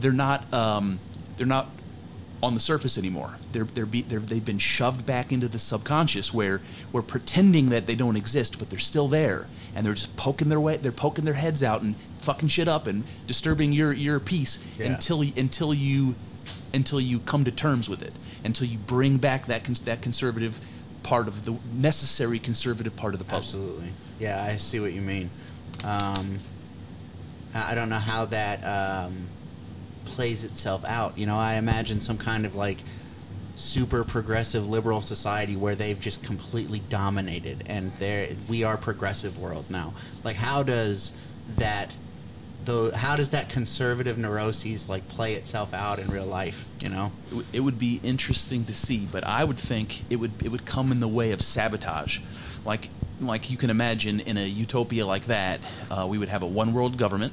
they're 0.00 0.12
not 0.12 0.52
um, 0.52 0.98
they're 1.38 1.46
not 1.46 1.68
on 2.42 2.54
the 2.54 2.60
surface 2.60 2.98
anymore. 2.98 3.36
They're 3.52 3.64
they're, 3.64 3.86
be, 3.86 4.02
they're 4.02 4.18
they've 4.18 4.44
been 4.44 4.58
shoved 4.58 5.06
back 5.06 5.30
into 5.32 5.48
the 5.48 5.58
subconscious 5.58 6.34
where 6.34 6.60
we're 6.90 7.02
pretending 7.02 7.68
that 7.70 7.86
they 7.86 7.94
don't 7.94 8.16
exist, 8.16 8.58
but 8.58 8.68
they're 8.70 8.78
still 8.78 9.08
there, 9.08 9.46
and 9.74 9.86
they're 9.86 9.94
just 9.94 10.16
poking 10.16 10.48
their 10.48 10.60
way, 10.60 10.76
they're 10.76 10.90
poking 10.92 11.24
their 11.24 11.34
heads 11.34 11.62
out 11.62 11.82
and 11.82 11.94
fucking 12.18 12.48
shit 12.48 12.68
up 12.68 12.86
and 12.86 13.04
disturbing 13.26 13.72
your 13.72 13.92
your 13.92 14.18
peace 14.20 14.64
Yeah. 14.78 14.86
until 14.92 15.22
until 15.36 15.72
you 15.72 16.14
until 16.74 17.00
you 17.00 17.20
come 17.20 17.44
to 17.44 17.50
terms 17.52 17.88
with 17.88 18.02
it, 18.02 18.12
until 18.44 18.66
you 18.66 18.78
bring 18.78 19.18
back 19.18 19.46
that 19.46 19.62
cons- 19.64 19.84
that 19.84 20.02
conservative 20.02 20.60
part 21.02 21.28
of 21.28 21.44
the 21.44 21.54
necessary 21.72 22.38
conservative 22.38 22.96
part 22.96 23.12
of 23.14 23.18
the 23.18 23.24
puzzle. 23.24 23.60
Absolutely. 23.60 23.90
Yeah, 24.18 24.42
I 24.42 24.56
see 24.56 24.80
what 24.80 24.92
you 24.92 25.00
mean. 25.02 25.30
Um, 25.84 26.38
I 27.54 27.72
I 27.72 27.74
don't 27.74 27.88
know 27.88 27.98
how 27.98 28.24
that 28.26 28.62
um, 28.64 29.28
plays 30.04 30.44
itself 30.44 30.84
out. 30.84 31.16
You 31.18 31.26
know, 31.26 31.36
I 31.36 31.54
imagine 31.54 32.00
some 32.00 32.18
kind 32.18 32.44
of 32.46 32.54
like 32.54 32.78
super 33.54 34.02
progressive 34.02 34.66
liberal 34.66 35.02
society 35.02 35.56
where 35.56 35.74
they've 35.74 36.00
just 36.00 36.22
completely 36.24 36.80
dominated 36.88 37.62
and 37.66 37.92
they 37.98 38.36
we 38.48 38.64
are 38.64 38.76
progressive 38.76 39.38
world 39.38 39.66
now. 39.68 39.92
Like 40.24 40.36
how 40.36 40.62
does 40.62 41.12
that 41.56 41.94
though 42.64 42.92
how 42.92 43.14
does 43.16 43.30
that 43.30 43.50
conservative 43.50 44.16
neuroses 44.16 44.88
like 44.88 45.06
play 45.08 45.34
itself 45.34 45.74
out 45.74 45.98
in 45.98 46.10
real 46.10 46.24
life 46.24 46.64
you 46.80 46.88
know? 46.88 47.12
It 47.30 47.34
would- 47.34 47.46
It 47.52 47.60
would 47.60 47.78
be 47.78 48.00
interesting 48.02 48.64
to 48.64 48.74
see, 48.74 49.06
but 49.10 49.22
I 49.24 49.44
would 49.44 49.58
think 49.58 50.02
it 50.10 50.16
would 50.16 50.32
it 50.42 50.48
would 50.50 50.64
come 50.64 50.90
in 50.90 51.00
the 51.00 51.08
way 51.08 51.32
of 51.32 51.42
sabotage, 51.42 52.20
like 52.64 52.88
like 53.26 53.50
you 53.50 53.56
can 53.56 53.70
imagine 53.70 54.20
in 54.20 54.36
a 54.36 54.46
utopia 54.46 55.06
like 55.06 55.26
that, 55.26 55.60
uh, 55.90 56.06
we 56.08 56.18
would 56.18 56.28
have 56.28 56.42
a 56.42 56.46
one 56.46 56.72
world 56.72 56.96
government. 56.96 57.32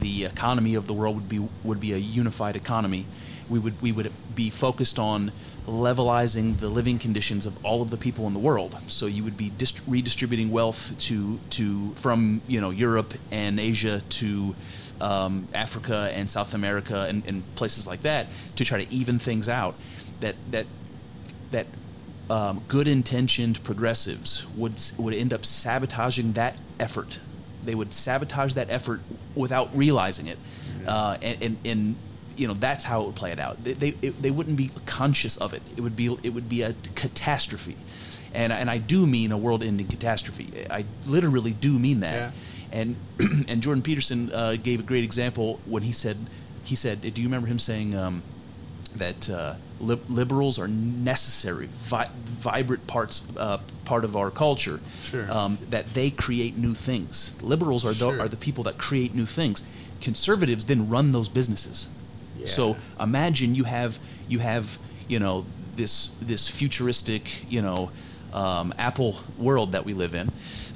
The 0.00 0.24
economy 0.24 0.74
of 0.74 0.86
the 0.86 0.94
world 0.94 1.16
would 1.16 1.28
be 1.28 1.46
would 1.64 1.80
be 1.80 1.92
a 1.92 1.96
unified 1.98 2.56
economy. 2.56 3.06
We 3.48 3.58
would 3.58 3.80
we 3.82 3.92
would 3.92 4.12
be 4.34 4.50
focused 4.50 4.98
on 4.98 5.32
levelizing 5.66 6.58
the 6.60 6.68
living 6.68 6.98
conditions 6.98 7.44
of 7.44 7.62
all 7.64 7.82
of 7.82 7.90
the 7.90 7.96
people 7.96 8.26
in 8.26 8.32
the 8.32 8.40
world. 8.40 8.76
So 8.88 9.06
you 9.06 9.22
would 9.24 9.36
be 9.36 9.50
dist- 9.50 9.80
redistributing 9.86 10.50
wealth 10.50 10.96
to 11.00 11.38
to 11.50 11.90
from 11.94 12.40
you 12.46 12.60
know 12.60 12.70
Europe 12.70 13.14
and 13.30 13.60
Asia 13.60 14.00
to 14.00 14.54
um, 15.00 15.48
Africa 15.54 16.10
and 16.14 16.28
South 16.30 16.54
America 16.54 17.06
and, 17.08 17.22
and 17.26 17.42
places 17.54 17.86
like 17.86 18.02
that 18.02 18.26
to 18.56 18.64
try 18.64 18.82
to 18.84 18.92
even 18.92 19.18
things 19.18 19.48
out. 19.48 19.74
That 20.20 20.36
that 20.50 20.66
that 21.50 21.66
um, 22.30 22.62
good 22.68 22.88
intentioned 22.88 23.62
progressives 23.64 24.46
would 24.56 24.80
would 24.98 25.14
end 25.14 25.32
up 25.32 25.44
sabotaging 25.44 26.32
that 26.34 26.56
effort. 26.78 27.18
They 27.64 27.74
would 27.74 27.92
sabotage 27.92 28.54
that 28.54 28.70
effort 28.70 29.00
without 29.34 29.76
realizing 29.76 30.26
it, 30.26 30.38
uh, 30.86 31.16
and, 31.22 31.42
and 31.42 31.56
and 31.64 31.96
you 32.36 32.46
know 32.46 32.54
that's 32.54 32.84
how 32.84 33.02
it 33.02 33.06
would 33.06 33.16
play 33.16 33.32
it 33.32 33.38
out. 33.38 33.62
They 33.64 33.72
they, 33.72 33.94
it, 34.02 34.22
they 34.22 34.30
wouldn't 34.30 34.56
be 34.56 34.70
conscious 34.86 35.36
of 35.36 35.52
it. 35.52 35.62
It 35.76 35.80
would 35.80 35.96
be 35.96 36.16
it 36.22 36.30
would 36.30 36.48
be 36.48 36.62
a 36.62 36.74
catastrophe, 36.94 37.76
and 38.32 38.52
and 38.52 38.70
I 38.70 38.78
do 38.78 39.06
mean 39.06 39.32
a 39.32 39.38
world-ending 39.38 39.88
catastrophe. 39.88 40.66
I 40.70 40.84
literally 41.06 41.52
do 41.52 41.78
mean 41.78 42.00
that. 42.00 42.14
Yeah. 42.14 42.30
And 42.70 42.96
and 43.48 43.62
Jordan 43.62 43.82
Peterson 43.82 44.30
uh, 44.32 44.56
gave 44.62 44.80
a 44.80 44.82
great 44.82 45.04
example 45.04 45.60
when 45.64 45.82
he 45.82 45.92
said 45.92 46.18
he 46.64 46.76
said, 46.76 47.00
do 47.00 47.22
you 47.22 47.26
remember 47.26 47.48
him 47.48 47.58
saying? 47.58 47.96
Um, 47.96 48.22
that 48.96 49.30
uh, 49.30 49.54
lib- 49.80 50.08
liberals 50.10 50.58
are 50.58 50.68
necessary, 50.68 51.68
vi- 51.72 52.10
vibrant 52.24 52.86
parts 52.86 53.26
uh, 53.36 53.58
part 53.84 54.04
of 54.04 54.16
our 54.16 54.30
culture. 54.30 54.80
Sure. 55.02 55.30
Um, 55.30 55.58
that 55.70 55.94
they 55.94 56.10
create 56.10 56.56
new 56.56 56.74
things. 56.74 57.34
Liberals 57.42 57.84
are 57.84 57.94
Sure. 57.94 58.12
the, 58.16 58.22
are 58.22 58.28
the 58.28 58.36
people 58.36 58.64
that 58.64 58.78
create 58.78 59.14
new 59.14 59.26
things. 59.26 59.64
Conservatives 60.00 60.66
then 60.66 60.88
run 60.88 61.12
those 61.12 61.28
businesses. 61.28 61.88
So 62.44 62.76
imagine 63.00 63.54
you 63.56 63.64
have 63.64 63.98
you 64.28 64.38
have 64.38 64.78
you 65.08 65.18
know 65.18 65.44
this 65.74 66.12
this 66.22 66.46
futuristic 66.48 67.44
you 67.50 67.60
know 67.60 67.90
um, 68.32 68.72
Apple 68.78 69.20
world 69.36 69.72
that 69.72 69.84
we 69.84 69.92
live 69.92 70.14
in. 70.14 70.30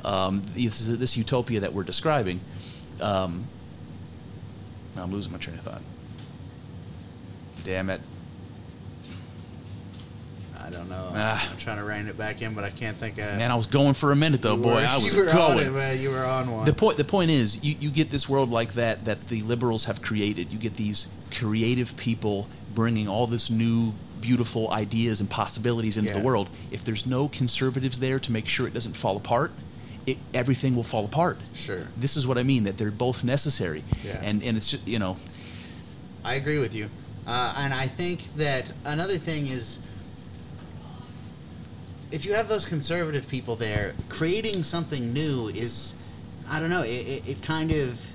Um, 0.05 0.43
this 0.55 0.81
is 0.81 0.99
this 0.99 1.17
utopia 1.17 1.61
that 1.61 1.73
we're 1.73 1.85
describing. 1.85 2.41
Um, 3.01 3.47
I'm 4.97 5.13
losing 5.13 5.31
my 5.33 5.39
train 5.39 5.57
of 5.57 5.63
thought. 5.65 5.83
Damn 7.65 7.89
it. 7.91 8.01
I 10.73 10.77
don't 10.79 10.89
know 10.89 11.11
Ah. 11.15 11.49
i'm 11.51 11.57
trying 11.59 11.77
to 11.79 11.85
rein 11.85 12.07
it 12.07 12.17
back 12.17 12.41
in 12.43 12.55
but 12.55 12.65
i 12.65 12.71
can't 12.71 12.97
think 12.97 13.19
of 13.19 13.37
Man, 13.37 13.51
I 13.51 13.55
was 13.55 13.67
going 13.67 13.95
for 13.95 14.13
a 14.13 14.17
minute 14.17 14.41
though, 14.43 14.57
boy. 14.57 14.75
were, 14.75 14.81
I 14.81 14.97
was 14.97 15.15
you 15.15 15.21
were 15.25 15.31
on 15.31 15.59
it 15.59 15.63
going. 15.65 15.75
man 15.75 16.01
you 16.01 16.11
were 16.11 16.25
on 16.25 16.51
one 16.51 16.65
The 16.65 16.73
point 16.73 16.97
the 16.97 17.05
point 17.05 17.31
is 17.31 17.63
you, 17.63 17.77
you 17.81 17.91
get 17.91 18.11
this 18.11 18.29
world 18.29 18.51
like 18.51 18.73
that 18.75 19.05
that 19.05 19.29
the 19.29 19.43
liberals 19.43 19.85
have 19.85 20.01
created. 20.03 20.53
You 20.53 20.59
get 20.59 20.77
these 20.77 21.13
creative 21.31 21.97
people 21.97 22.49
bringing 22.75 23.09
all 23.09 23.27
this 23.27 23.51
new 23.51 23.93
beautiful 24.21 24.71
ideas 24.71 25.21
and 25.21 25.29
possibilities 25.29 25.97
into 25.97 26.11
Yeah. 26.11 26.19
the 26.19 26.23
world. 26.25 26.49
If 26.71 26.85
there's 26.85 27.05
no 27.07 27.29
conservatives 27.29 27.99
there 27.99 28.19
to 28.21 28.31
make 28.33 28.47
sure 28.49 28.67
it 28.69 28.75
doesn't 28.75 28.97
fall 28.97 29.17
apart, 29.17 29.51
it, 30.07 30.19
everything 30.33 30.75
will 30.77 30.85
fall 30.85 31.05
apart. 31.05 31.39
Sure. 31.55 31.89
This 31.97 32.17
is 32.17 32.27
what 32.27 32.39
I 32.39 32.43
mean 32.45 32.63
that 32.65 32.77
they're 32.79 32.91
both 32.93 33.25
necessary. 33.25 33.83
Yeah. 34.05 34.21
And 34.23 34.43
and 34.43 34.57
it's 34.57 34.69
just, 34.69 34.87
you 34.87 34.99
know, 34.99 35.17
I 36.25 36.35
agree 36.35 36.59
with 36.59 36.75
you. 36.75 36.89
Uh, 37.27 37.55
and 37.57 37.73
I 37.75 37.87
think 37.87 38.35
that 38.37 38.73
another 38.85 39.19
thing 39.19 39.47
is 39.47 39.81
if 42.13 42.25
you 42.25 42.35
have 42.35 42.49
those 42.49 42.65
conservative 42.65 43.27
people 43.29 43.57
there, 43.57 43.95
creating 44.09 44.63
something 44.63 45.13
new 45.13 45.49
is, 45.49 45.95
I 46.49 46.61
don't 46.61 46.71
know, 46.71 46.83
it, 46.83 46.89
it, 46.89 47.29
it 47.29 47.43
kind 47.43 47.71
of. 47.73 48.07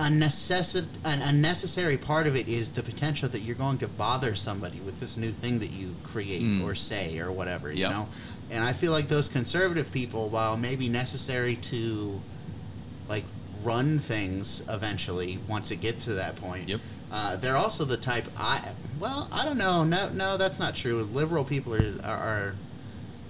A 0.00 0.02
necessi- 0.02 0.86
an 1.04 1.22
unnecessary 1.22 1.96
part 1.96 2.28
of 2.28 2.36
it 2.36 2.46
is 2.46 2.70
the 2.70 2.84
potential 2.84 3.28
that 3.30 3.40
you're 3.40 3.56
going 3.56 3.78
to 3.78 3.88
bother 3.88 4.36
somebody 4.36 4.78
with 4.78 5.00
this 5.00 5.16
new 5.16 5.32
thing 5.32 5.58
that 5.58 5.72
you 5.72 5.92
create 6.04 6.40
Mm. 6.42 6.62
or 6.62 6.76
say 6.76 7.18
or 7.18 7.32
whatever, 7.32 7.72
you 7.72 7.80
Yep. 7.80 7.90
know? 7.90 8.08
And 8.48 8.62
I 8.62 8.72
feel 8.72 8.92
like 8.92 9.08
those 9.08 9.28
conservative 9.28 9.90
people, 9.90 10.30
while 10.30 10.56
maybe 10.56 10.88
necessary 10.88 11.56
to 11.56 12.20
like 13.08 13.24
run 13.64 13.98
things 13.98 14.62
eventually 14.68 15.40
once 15.48 15.72
it 15.72 15.80
gets 15.80 16.04
to 16.04 16.14
that 16.14 16.36
point. 16.36 16.68
Yep. 16.68 16.80
Uh, 17.10 17.34
they're 17.34 17.56
also 17.56 17.84
the 17.84 17.96
type 17.96 18.26
I 18.38 18.60
well 19.00 19.26
I 19.32 19.44
don't 19.44 19.58
know 19.58 19.82
no 19.82 20.10
no 20.10 20.36
that's 20.36 20.60
not 20.60 20.76
true. 20.76 21.02
Liberal 21.02 21.42
people 21.44 21.74
are 21.74 21.94
are, 22.04 22.16
are 22.16 22.54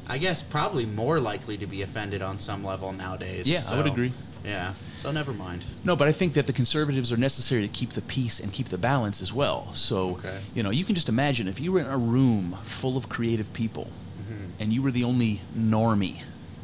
I 0.09 0.19
guess 0.19 0.43
probably 0.43 0.87
more 0.87 1.21
likely 1.21 1.57
to 1.59 1.67
be 1.67 1.83
offended 1.83 2.23
on 2.23 2.39
some 2.39 2.65
level 2.65 2.93
nowadays. 2.93 3.47
Yeah, 3.47 3.63
I 3.71 3.77
would 3.77 3.87
agree. 3.87 4.13
Yeah, 4.45 4.73
so 4.95 5.11
never 5.11 5.33
mind. 5.33 5.65
No, 5.85 5.97
but 5.97 6.09
I 6.09 6.13
think 6.13 6.33
that 6.35 6.47
the 6.47 6.53
conservatives 6.53 7.13
are 7.13 7.17
necessary 7.17 7.63
to 7.63 7.69
keep 7.69 7.91
the 7.91 8.01
peace 8.03 8.41
and 8.41 8.53
keep 8.53 8.69
the 8.69 8.79
balance 8.79 9.21
as 9.21 9.33
well. 9.33 9.75
So, 9.75 10.11
Okay. 10.13 10.39
you 10.55 10.63
know, 10.63 10.71
you 10.71 10.85
can 10.85 10.95
just 10.95 11.09
imagine 11.09 11.49
if 11.49 11.61
you 11.61 11.73
were 11.73 11.81
in 11.81 11.87
a 11.87 11.99
room 11.99 12.57
full 12.63 12.97
of 12.97 13.09
creative 13.09 13.53
people 13.53 13.89
Mm-hmm. 14.23 14.45
and 14.61 14.73
you 14.73 14.83
were 14.83 14.91
the 14.91 15.05
only 15.05 15.41
normie. 15.57 16.19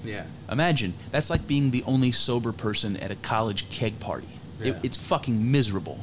Yeah, 0.05 0.27
Imagine 0.51 0.93
that's 1.11 1.31
like 1.31 1.47
being 1.47 1.71
the 1.71 1.83
only 1.85 2.13
sober 2.13 2.53
person 2.53 2.97
at 2.99 3.11
a 3.11 3.15
college 3.17 3.69
keg 3.71 3.99
party. 4.01 4.29
It, 4.61 4.67
Yeah. 4.67 4.79
it's 4.83 4.97
fucking 4.99 5.51
miserable. 5.51 5.99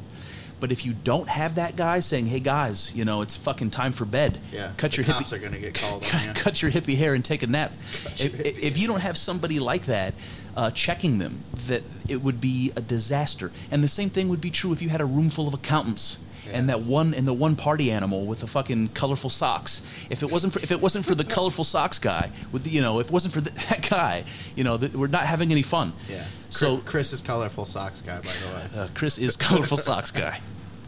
But 0.62 0.70
if 0.70 0.86
you 0.86 0.92
don't 0.92 1.28
have 1.28 1.56
that 1.56 1.74
guy 1.74 1.98
saying, 1.98 2.26
"Hey 2.28 2.38
guys, 2.38 2.94
you 2.94 3.04
know 3.04 3.20
it's 3.20 3.36
fucking 3.36 3.70
time 3.72 3.92
for 3.92 4.04
bed," 4.04 4.38
yeah. 4.52 4.70
cut 4.76 4.92
the 4.92 4.98
your 4.98 5.06
hippie, 5.06 5.32
are 5.32 5.38
gonna 5.38 5.58
get 5.58 5.74
called 5.74 6.04
on 6.04 6.08
cut, 6.08 6.24
you. 6.24 6.32
cut 6.34 6.62
your 6.62 6.70
hippie 6.70 6.96
hair 6.96 7.14
and 7.14 7.24
take 7.24 7.42
a 7.42 7.48
nap. 7.48 7.72
If, 8.20 8.38
if 8.40 8.78
you 8.78 8.86
don't 8.86 9.00
have 9.00 9.18
somebody 9.18 9.58
like 9.58 9.86
that 9.86 10.14
uh, 10.56 10.70
checking 10.70 11.18
them, 11.18 11.42
that 11.66 11.82
it 12.08 12.22
would 12.22 12.40
be 12.40 12.72
a 12.76 12.80
disaster. 12.80 13.50
And 13.72 13.82
the 13.82 13.88
same 13.88 14.08
thing 14.08 14.28
would 14.28 14.40
be 14.40 14.50
true 14.50 14.72
if 14.72 14.80
you 14.80 14.88
had 14.88 15.00
a 15.00 15.04
room 15.04 15.30
full 15.30 15.48
of 15.48 15.54
accountants. 15.54 16.22
And 16.52 16.68
that 16.68 16.82
one 16.82 17.14
and 17.14 17.26
the 17.26 17.32
one 17.32 17.56
party 17.56 17.90
animal 17.90 18.26
with 18.26 18.40
the 18.40 18.46
fucking 18.46 18.88
colorful 18.88 19.30
socks. 19.30 19.80
If 20.10 20.22
it 20.22 20.30
wasn't 20.30 20.52
for 20.52 20.58
if 20.58 20.70
it 20.70 20.82
wasn't 20.82 21.06
for 21.06 21.14
the 21.14 21.24
colorful 21.36 21.64
socks 21.64 21.98
guy, 21.98 22.30
with 22.52 22.64
the, 22.64 22.70
you 22.70 22.82
know, 22.82 22.98
if 23.00 23.06
it 23.06 23.12
wasn't 23.12 23.32
for 23.32 23.40
the, 23.40 23.50
that 23.70 23.88
guy, 23.88 24.24
you 24.54 24.62
know, 24.62 24.76
th- 24.76 24.92
we're 24.92 25.06
not 25.06 25.24
having 25.24 25.50
any 25.50 25.62
fun. 25.62 25.94
Yeah. 26.10 26.24
So 26.50 26.76
Chris- 26.78 26.90
Chris 26.90 27.12
is 27.14 27.22
colorful 27.22 27.64
socks 27.64 28.02
guy, 28.02 28.16
by 28.20 28.32
the 28.32 28.54
way. 28.54 28.82
uh, 28.82 28.88
Chris 28.92 29.16
is 29.16 29.34
colorful 29.34 29.78
socks 29.78 30.10
guy. 30.10 30.40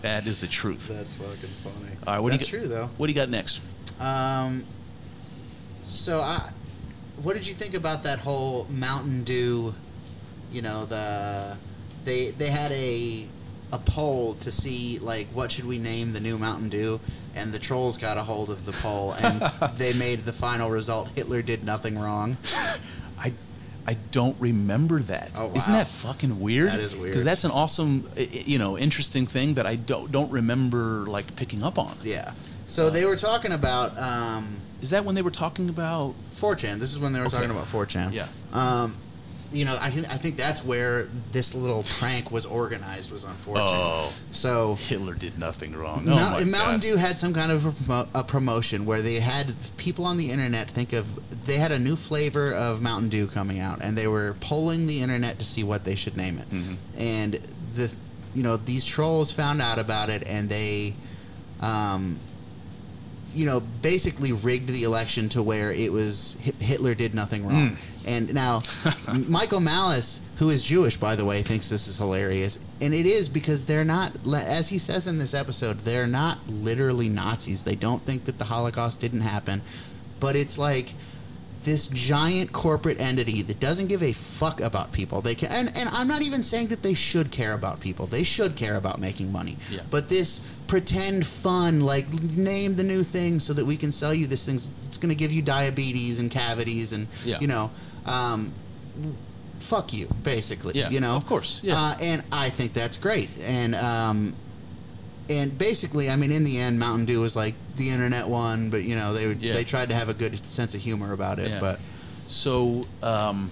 That 0.05 0.27
is 0.27 0.37
the 0.37 0.47
truth. 0.47 0.87
That's 0.87 1.17
fucking 1.17 1.49
funny. 1.63 1.97
All 2.07 2.13
right, 2.13 2.21
what 2.21 2.29
do 2.29 2.35
you 2.35 2.39
That's 2.39 2.51
true 2.51 2.69
though. 2.69 2.91
What 2.99 3.07
do 3.07 3.11
you 3.11 3.17
got 3.17 3.31
next? 3.31 3.63
Um, 3.99 4.67
so 5.83 6.21
I, 6.21 6.51
what 7.23 7.33
did 7.33 7.47
you 7.47 7.55
think 7.55 7.73
about 7.73 8.03
that 8.03 8.19
whole 8.19 8.67
Mountain 8.69 9.25
Dew? 9.25 9.75
You 10.53 10.61
know 10.61 10.85
the 10.85 11.57
they 12.05 12.33
they 12.33 12.51
had 12.51 12.71
a 12.73 13.27
a 13.73 13.79
poll 13.79 14.35
to 14.41 14.53
see 14.53 14.99
like 14.99 15.27
what 15.29 15.51
should 15.51 15.65
we 15.65 15.79
name 15.79 16.13
the 16.13 16.21
new 16.21 16.37
Mountain 16.37 16.69
Dew, 16.69 17.01
and 17.35 17.51
the 17.51 17.59
trolls 17.59 17.97
got 17.97 18.19
a 18.19 18.23
hold 18.23 18.51
of 18.51 18.67
the 18.67 18.73
poll 18.73 19.13
and 19.13 19.51
they 19.79 19.95
made 19.95 20.27
the 20.27 20.35
final 20.35 20.69
result. 20.69 21.09
Hitler 21.15 21.41
did 21.41 21.65
nothing 21.65 21.99
wrong. 21.99 22.37
I 23.87 23.95
don't 24.13 24.37
remember 24.41 25.01
that. 25.01 25.31
Oh, 25.37 25.49
not 25.49 25.67
that 25.67 25.87
fucking 25.89 26.41
weird? 26.41 26.69
That 26.71 26.81
is 26.81 26.95
weird. 26.97 27.11
Because 27.11 27.25
that's 27.25 27.45
an 27.45 27.51
awesome, 27.51 28.09
you 28.17 28.59
know, 28.59 28.79
interesting 28.79 29.27
thing 29.27 29.55
that 29.55 29.67
I 29.67 29.77
don't 29.77 30.11
don't 30.11 30.31
remember 30.31 31.05
like 31.07 31.37
picking 31.37 31.63
up 31.63 31.79
on. 31.79 31.97
Yeah. 32.03 32.33
So 32.67 32.89
they 32.89 33.05
were 33.05 33.17
talking 33.17 33.53
about 33.53 33.97
um, 33.99 34.61
Is 34.81 34.91
that 34.91 35.05
when 35.05 35.15
they 35.15 35.23
were 35.23 35.31
talking 35.31 35.69
about? 35.69 36.15
4chan. 36.33 36.79
This 36.81 36.93
is 36.93 36.99
when 36.99 37.13
they 37.13 37.21
were 37.21 37.27
Okay. 37.27 37.37
talking 37.37 37.51
about 37.51 37.67
4chan. 37.67 38.13
Yeah. 38.13 38.27
Um, 38.55 38.97
you 39.53 39.65
know, 39.65 39.77
I 39.81 39.91
think 39.91 40.11
I 40.11 40.17
think 40.17 40.37
that's 40.37 40.65
where 40.65 41.05
this 41.33 41.55
little 41.55 41.83
prank 41.83 42.31
was 42.31 42.47
organized 42.47 43.11
was 43.11 43.25
unfortunate. 43.25 43.69
Oh. 43.69 44.13
So 44.33 44.75
Hitler 44.75 45.15
did 45.15 45.39
nothing 45.39 45.75
wrong. 45.75 46.05
Oh 46.09 46.45
Mountain 46.45 46.51
God. 46.51 46.81
Dew 46.81 46.97
had 46.97 47.19
some 47.19 47.33
kind 47.33 47.53
of 47.53 47.67
a, 47.67 47.71
promo- 47.73 48.09
a 48.15 48.25
promotion 48.25 48.85
where 48.85 49.03
they 49.03 49.21
had 49.21 49.55
people 49.77 50.05
on 50.05 50.17
the 50.17 50.31
internet 50.31 50.71
think 50.71 50.93
of 50.93 51.47
they 51.47 51.57
had 51.59 51.73
a 51.73 51.79
new 51.79 51.97
flavor 51.97 52.53
of 52.53 52.83
Mountain 52.83 53.11
Dew 53.11 53.27
coming 53.27 53.59
out, 53.59 53.81
and 53.81 53.97
they 53.97 54.09
were 54.09 54.35
polling 54.41 54.87
the 54.87 55.03
internet 55.03 55.39
to 55.39 55.45
see 55.45 55.63
what 55.63 55.85
they 55.85 55.95
should 55.95 56.17
name 56.17 56.39
it. 56.39 56.51
Mm-hmm. 56.51 56.75
And 56.97 57.35
the 57.75 57.95
you 58.35 58.43
know 58.43 58.57
these 58.57 58.85
trolls 58.85 59.31
found 59.31 59.63
out 59.63 59.79
about 59.79 60.11
it, 60.11 60.25
and 60.27 60.49
they 60.49 60.95
um, 61.61 62.19
you 63.35 63.47
know, 63.47 63.61
basically 63.61 64.33
rigged 64.33 64.69
the 64.69 64.85
election 64.85 65.29
to 65.31 65.43
where 65.43 65.73
it 65.73 65.93
was 65.93 66.37
Hitler 66.61 66.95
did 66.95 67.15
nothing 67.15 67.47
wrong. 67.47 67.77
And 68.07 68.35
now, 68.35 68.63
Michael 69.29 69.61
Malice, 69.61 70.21
who 70.37 70.51
is 70.51 70.63
Jewish, 70.63 70.97
by 70.97 71.17
the 71.17 71.25
way, 71.25 71.43
thinks 71.43 71.69
this 71.69 71.87
is 71.89 71.99
hilarious. 71.99 72.59
And 72.81 72.93
it 72.93 73.07
is 73.07 73.29
because 73.29 73.65
they're 73.67 73.85
not, 73.85 74.13
as 74.35 74.69
he 74.69 74.79
says 74.79 75.07
in 75.07 75.19
this 75.19 75.33
episode, 75.35 75.81
they're 75.81 76.07
not 76.07 76.39
literally 76.49 77.09
Nazis. 77.09 77.65
They 77.65 77.77
don't 77.77 78.03
think 78.03 78.25
that 78.27 78.39
the 78.39 78.45
Holocaust 78.45 79.01
didn't 79.01 79.21
happen. 79.23 79.63
But 80.21 80.37
it's 80.37 80.59
like 80.59 80.95
this 81.65 81.87
giant 81.87 82.53
corporate 82.53 83.01
entity 83.01 83.41
that 83.41 83.59
doesn't 83.59 83.87
give 83.87 84.03
a 84.03 84.13
fuck 84.13 84.61
about 84.61 84.93
people. 84.93 85.23
They 85.23 85.35
can, 85.35 85.51
and, 85.51 85.75
and 85.75 85.89
I'm 85.91 86.07
not 86.07 86.21
even 86.21 86.43
saying 86.43 86.67
that 86.69 86.83
they 86.83 86.93
should 86.93 87.31
care 87.31 87.55
about 87.55 87.81
people. 87.81 88.07
They 88.07 88.23
should 88.23 88.55
care 88.55 88.77
about 88.77 89.01
making 89.01 89.33
money. 89.33 89.57
Yeah. 89.71 89.81
But 89.91 90.11
this 90.11 90.47
pretend 90.67 91.27
fun, 91.27 91.81
like 91.81 92.11
name 92.37 92.75
the 92.77 92.83
new 92.83 93.03
thing 93.03 93.41
so 93.41 93.55
that 93.55 93.65
we 93.65 93.79
can 93.79 93.93
sell 93.93 94.13
you 94.13 94.27
this 94.27 94.45
thing. 94.45 94.57
It's 94.85 94.99
going 94.99 95.09
to 95.09 95.15
give 95.15 95.33
you 95.33 95.41
diabetes 95.41 96.19
and 96.19 96.31
cavities 96.31 96.93
and 96.93 97.07
Yeah. 97.25 97.39
you 97.41 97.47
know, 97.47 97.71
um, 98.07 98.53
fuck 99.59 99.93
you, 99.93 100.09
basically. 100.23 100.75
Yeah, 100.79 100.91
you 100.91 101.01
know, 101.01 101.17
of 101.17 101.27
course, 101.27 101.61
yeah. 101.63 101.81
Uh, 101.81 101.97
and 102.01 102.23
I 102.33 102.51
think 102.51 102.73
that's 102.73 102.97
great. 102.99 103.31
And 103.41 103.75
um, 103.75 104.35
and 105.29 105.57
basically, 105.57 106.11
I 106.11 106.17
mean, 106.17 106.33
in 106.33 106.45
the 106.45 106.59
end, 106.59 106.79
Mountain 106.79 107.07
Dew 107.07 107.21
was 107.21 107.35
like 107.37 107.55
the 107.77 107.91
internet 107.91 108.29
one, 108.29 108.71
but 108.71 108.85
you 108.85 108.95
know, 108.97 109.13
they 109.15 109.27
would, 109.27 109.41
Yeah. 109.43 109.55
they 109.55 109.65
tried 109.65 109.89
to 109.89 109.95
have 109.95 110.09
a 110.09 110.15
good 110.15 110.39
sense 110.53 110.75
of 110.75 110.81
humor 110.81 111.13
about 111.13 111.39
it, 111.39 111.51
Yeah. 111.51 111.61
but. 111.61 111.81
So, 112.27 112.85
um, 113.03 113.51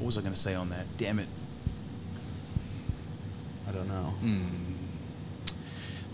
what 0.00 0.06
was 0.06 0.18
I 0.18 0.22
going 0.22 0.34
to 0.34 0.38
say 0.40 0.54
on 0.56 0.70
that? 0.70 0.86
Damn 0.96 1.20
it. 1.20 1.28
I 3.68 3.70
don't 3.70 3.86
know. 3.86 4.12
Hmm. 4.20 4.63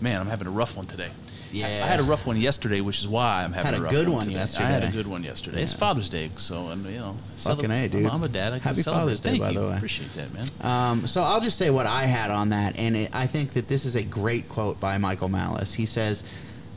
Man, 0.01 0.19
I'm 0.19 0.27
having 0.27 0.47
a 0.47 0.51
rough 0.51 0.75
one 0.75 0.87
today. 0.87 1.11
Yeah. 1.51 1.67
I, 1.67 1.69
I 1.69 1.87
had 1.87 1.99
a 1.99 2.03
rough 2.03 2.25
one 2.25 2.37
yesterday, 2.37 2.81
which 2.81 2.99
is 2.99 3.07
why 3.07 3.43
I'm 3.43 3.53
having 3.53 3.71
Had 3.73 3.79
a 3.79 3.83
rough 3.83 3.91
good 3.91 4.09
one, 4.09 4.23
today. 4.25 4.35
yesterday. 4.37 4.65
I 4.65 4.69
had 4.71 4.83
a 4.83 4.91
good 4.91 5.05
one 5.05 5.23
yesterday. 5.23 5.61
It's 5.61 5.73
Father's 5.73 6.09
Day, 6.09 6.31
so 6.37 6.69
and 6.69 6.83
you 6.87 6.97
know, 6.97 7.15
Fucking 7.35 7.69
A, 7.69 7.87
dude. 7.87 8.05
I'm, 8.05 8.11
I'm 8.15 8.23
a 8.23 8.27
dad. 8.27 8.53
I 8.53 8.57
can 8.59 8.69
Happy 8.69 8.81
celebrate. 8.81 9.01
Father's 9.01 9.19
Day, 9.19 9.29
Thank 9.31 9.41
by 9.43 9.49
you. 9.51 9.59
the 9.59 9.67
way. 9.67 9.75
Appreciate 9.75 10.13
that, 10.15 10.33
man. 10.33 10.45
Um, 10.61 11.07
so 11.07 11.21
I'll 11.21 11.41
just 11.41 11.57
say 11.57 11.69
what 11.69 11.85
I 11.85 12.03
had 12.03 12.31
on 12.31 12.49
that, 12.49 12.77
and 12.79 12.95
it, 12.95 13.09
I 13.13 13.27
think 13.27 13.51
that 13.53 13.67
this 13.67 13.85
is 13.85 13.95
a 13.95 14.03
great 14.03 14.49
quote 14.49 14.79
by 14.79 14.97
Michael 14.97 15.29
Malice. 15.29 15.73
He 15.73 15.85
says, 15.85 16.23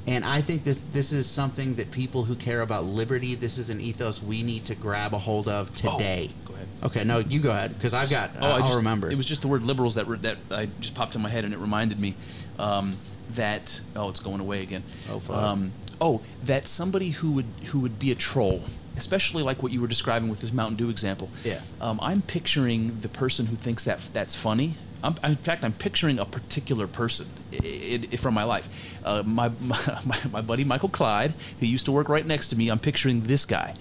and 0.07 0.22
I 0.22 0.43
think 0.43 0.64
that 0.64 0.77
this 0.93 1.12
is 1.12 1.27
something 1.27 1.77
that 1.77 1.91
people 1.91 2.25
who 2.25 2.35
care 2.35 2.61
about 2.61 2.85
liberty, 2.85 3.35
this 3.35 3.57
is 3.57 3.70
an 3.70 3.81
ethos 3.81 4.22
we 4.22 4.43
need 4.43 4.66
to 4.66 4.75
grab 4.75 5.14
a 5.14 5.18
hold 5.18 5.49
of 5.49 5.72
today. 5.72 6.31
Oh, 6.31 6.49
go 6.49 6.55
ahead. 6.55 6.68
Okay, 6.83 7.05
no, 7.05 7.20
you 7.20 7.41
go 7.41 7.53
ahead 7.53 7.72
because 7.72 7.95
I've 7.95 8.11
got. 8.11 8.33
Oh, 8.39 8.47
I 8.47 8.51
I'll 8.59 8.66
just, 8.66 8.77
remember. 8.77 9.11
It 9.11 9.16
was 9.16 9.25
just 9.25 9.41
the 9.41 9.49
word 9.49 9.62
liberals 9.62 9.95
that 9.95 10.07
were, 10.07 10.18
that 10.18 10.37
I 10.51 10.68
just 10.81 10.95
popped 10.95 11.14
in 11.14 11.22
my 11.22 11.31
head, 11.31 11.45
and 11.45 11.55
it 11.55 11.59
reminded 11.59 11.99
me 11.99 12.16
um, 12.59 12.95
that 13.31 13.81
oh, 13.97 14.09
it's 14.09 14.20
going 14.20 14.41
away 14.41 14.61
again. 14.61 14.83
Oh, 15.11 15.18
fuck. 15.18 15.37
Um, 15.37 15.72
oh, 16.01 16.20
that 16.45 16.68
somebody 16.68 17.11
who 17.11 17.33
would 17.33 17.47
who 17.66 17.81
would 17.81 17.99
be 17.99 18.11
a 18.11 18.14
troll, 18.14 18.64
especially 18.97 19.43
like 19.43 19.62
what 19.62 19.72
you 19.72 19.81
were 19.81 19.89
describing 19.89 20.29
with 20.29 20.41
this 20.41 20.53
Mountain 20.53 20.77
Dew 20.77 20.91
example. 20.91 21.31
Yeah. 21.43 21.61
Um, 21.81 21.99
I'm 22.03 22.22
picturing 22.22 23.01
the 23.01 23.09
person 23.09 23.47
who 23.47 23.57
thinks 23.57 23.85
that 23.85 24.01
that's 24.12 24.35
funny. 24.35 24.75
I'm, 25.03 25.16
in 25.22 25.37
fact, 25.37 25.64
I'm 25.64 25.75
picturing 25.75 26.18
a 26.18 26.25
particular 26.25 26.87
person 26.87 27.27
i 27.53 28.09
i 28.11 28.16
from 28.16 28.35
my 28.35 28.45
life. 28.45 28.68
Uh, 29.05 29.22
my, 29.27 29.51
my 29.61 29.99
my 30.31 30.41
buddy 30.41 30.64
Michael 30.64 30.89
Clyde, 30.89 31.35
who 31.61 31.66
used 31.66 31.87
to 31.87 31.93
work 31.93 32.09
right 32.09 32.27
next 32.27 32.49
to 32.49 32.57
me. 32.57 32.68
I'm 32.70 32.79
picturing 32.79 33.22
this 33.22 33.45
guy. 33.45 33.75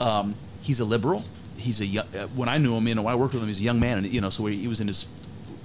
Um, 0.00 0.34
he's 0.62 0.80
a 0.80 0.84
liberal. 0.84 1.24
He's 1.56 1.80
a 1.80 1.86
yo- 1.86 2.02
uh, 2.14 2.26
when 2.28 2.48
I 2.48 2.56
knew 2.56 2.74
him, 2.74 2.88
you 2.88 2.94
know, 2.94 3.02
when 3.02 3.12
I 3.12 3.16
worked 3.16 3.34
with 3.34 3.42
him, 3.42 3.48
he 3.48 3.52
was 3.52 3.60
a 3.60 3.64
young 3.64 3.80
man, 3.80 3.98
and 3.98 4.06
you 4.06 4.20
know, 4.20 4.30
so 4.30 4.46
he 4.46 4.66
was 4.66 4.80
in 4.80 4.86
his 4.86 5.06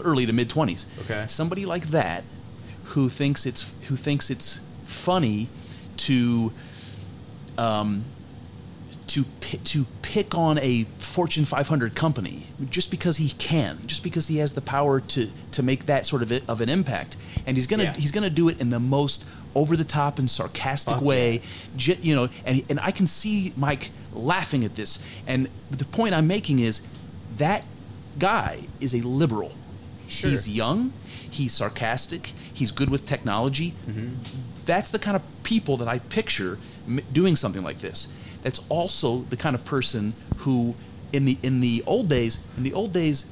early 0.02 0.26
to 0.26 0.34
mid 0.34 0.50
twenties. 0.50 0.88
Okay. 1.02 1.26
Somebody 1.28 1.66
like 1.66 1.88
that 1.88 2.24
who 2.90 3.10
thinks 3.10 3.46
it's 3.46 3.74
who 3.88 3.96
thinks 3.96 4.30
it's 4.30 4.62
funny 4.86 5.50
to 5.98 6.52
um, 7.58 8.04
to 9.08 9.24
pi- 9.42 9.60
to 9.64 9.86
pick 10.02 10.36
on 10.36 10.58
a 10.60 10.86
Fortune 10.98 11.46
500 11.46 11.96
company 11.96 12.48
just 12.70 12.92
because 12.92 13.18
he 13.18 13.30
can, 13.38 13.80
just 13.88 14.04
because 14.04 14.28
he 14.28 14.38
has 14.38 14.54
the 14.54 14.62
power 14.62 15.00
to 15.00 15.30
to 15.52 15.64
make 15.64 15.86
that 15.86 16.06
sort 16.06 16.22
of 16.22 16.32
of 16.50 16.62
an 16.62 16.70
impact, 16.70 17.16
and 17.46 17.56
he's 17.58 17.68
gonna 17.68 17.84
Yeah. 17.86 17.94
he's 17.98 18.12
gonna 18.12 18.30
do 18.30 18.50
it 18.50 18.60
in 18.60 18.70
the 18.70 18.80
most 18.80 19.26
over 19.54 19.78
the 19.78 19.86
top 19.86 20.20
and 20.20 20.30
sarcastic 20.30 20.96
Fuck 20.96 21.04
way, 21.04 21.42
yeah. 21.78 21.96
You 22.02 22.16
know, 22.16 22.30
and 22.46 22.64
and 22.70 22.80
I 22.82 22.92
can 22.92 23.08
see 23.08 23.54
Mike 23.56 23.92
laughing 24.14 24.64
at 24.66 24.76
this, 24.76 25.04
and 25.28 25.50
the 25.72 25.86
point 25.86 26.14
I'm 26.14 26.28
making 26.28 26.60
is 26.60 26.82
that 27.38 27.64
guy 28.20 28.68
is 28.80 28.94
a 28.94 29.02
liberal. 29.02 29.54
Sure. 30.08 30.30
He's 30.30 30.48
young, 30.48 30.94
he's 31.36 31.54
sarcastic, 31.54 32.34
he's 32.54 32.72
good 32.72 32.90
with 32.90 33.06
technology. 33.06 33.74
Mm-hmm. 33.88 34.16
That's 34.66 34.92
the 34.92 35.00
kind 35.00 35.16
of 35.16 35.22
people 35.44 35.78
that 35.78 35.88
I 35.88 36.00
picture 36.00 36.58
m- 36.88 37.02
doing 37.12 37.36
something 37.36 37.62
like 37.64 37.80
this. 37.82 38.08
That's 38.44 38.66
also 38.70 39.20
the 39.30 39.38
kind 39.38 39.56
of 39.56 39.66
person 39.66 40.14
who, 40.38 40.76
in 41.14 41.26
the 41.26 41.38
in 41.42 41.62
the 41.62 41.84
old 41.86 42.10
days, 42.10 42.46
in 42.58 42.64
the 42.64 42.74
old 42.74 42.94
days, 42.94 43.30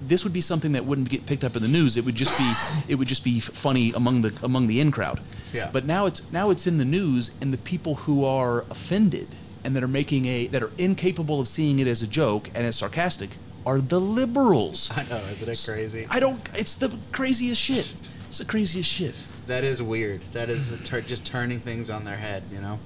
this 0.00 0.24
would 0.24 0.32
be 0.32 0.40
something 0.40 0.72
that 0.72 0.84
wouldn't 0.84 1.08
get 1.08 1.26
picked 1.26 1.44
up 1.44 1.56
in 1.56 1.62
the 1.62 1.68
news. 1.68 1.96
It 1.96 2.04
would 2.04 2.14
just 2.14 2.36
be 2.38 2.52
it 2.88 2.96
would 2.96 3.08
just 3.08 3.24
be 3.24 3.40
funny 3.40 3.92
among 3.92 4.22
the 4.22 4.32
among 4.42 4.66
the 4.66 4.80
in 4.80 4.90
crowd. 4.90 5.20
Yeah. 5.52 5.70
But 5.72 5.84
now 5.84 6.06
it's 6.06 6.30
now 6.32 6.50
it's 6.50 6.66
in 6.66 6.78
the 6.78 6.84
news, 6.84 7.30
and 7.40 7.52
the 7.52 7.58
people 7.58 7.94
who 8.06 8.24
are 8.24 8.64
offended 8.70 9.28
and 9.64 9.74
that 9.74 9.82
are 9.82 9.88
making 9.88 10.26
a 10.26 10.46
that 10.48 10.62
are 10.62 10.72
incapable 10.78 11.40
of 11.40 11.48
seeing 11.48 11.78
it 11.78 11.86
as 11.86 12.02
a 12.02 12.06
joke 12.06 12.50
and 12.54 12.66
as 12.66 12.76
sarcastic 12.76 13.30
are 13.66 13.80
the 13.80 14.00
liberals. 14.00 14.90
I 14.96 15.02
know, 15.02 15.16
isn't 15.16 15.48
it 15.48 15.72
crazy? 15.72 16.06
I 16.08 16.20
don't. 16.20 16.40
It's 16.54 16.76
the 16.76 16.96
craziest 17.12 17.60
shit. 17.60 17.94
It's 18.28 18.38
the 18.38 18.44
craziest 18.44 18.88
shit. 18.88 19.14
That 19.48 19.64
is 19.64 19.82
weird. 19.82 20.22
That 20.32 20.48
is 20.48 20.78
tur- 20.84 21.02
just 21.02 21.26
turning 21.26 21.58
things 21.58 21.90
on 21.90 22.04
their 22.04 22.16
head, 22.16 22.44
you 22.52 22.60
know. 22.60 22.78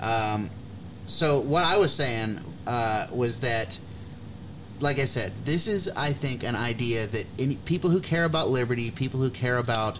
Um, 0.00 0.50
so 1.06 1.40
what 1.40 1.64
I 1.64 1.76
was 1.76 1.92
saying 1.92 2.40
uh, 2.66 3.08
was 3.12 3.40
that, 3.40 3.78
like 4.80 4.98
I 4.98 5.04
said, 5.04 5.32
this 5.44 5.66
is 5.66 5.90
I 5.90 6.12
think 6.12 6.44
an 6.44 6.56
idea 6.56 7.06
that 7.08 7.26
any, 7.38 7.56
people 7.56 7.90
who 7.90 8.00
care 8.00 8.24
about 8.24 8.48
liberty, 8.48 8.90
people 8.90 9.20
who 9.20 9.30
care 9.30 9.58
about, 9.58 9.98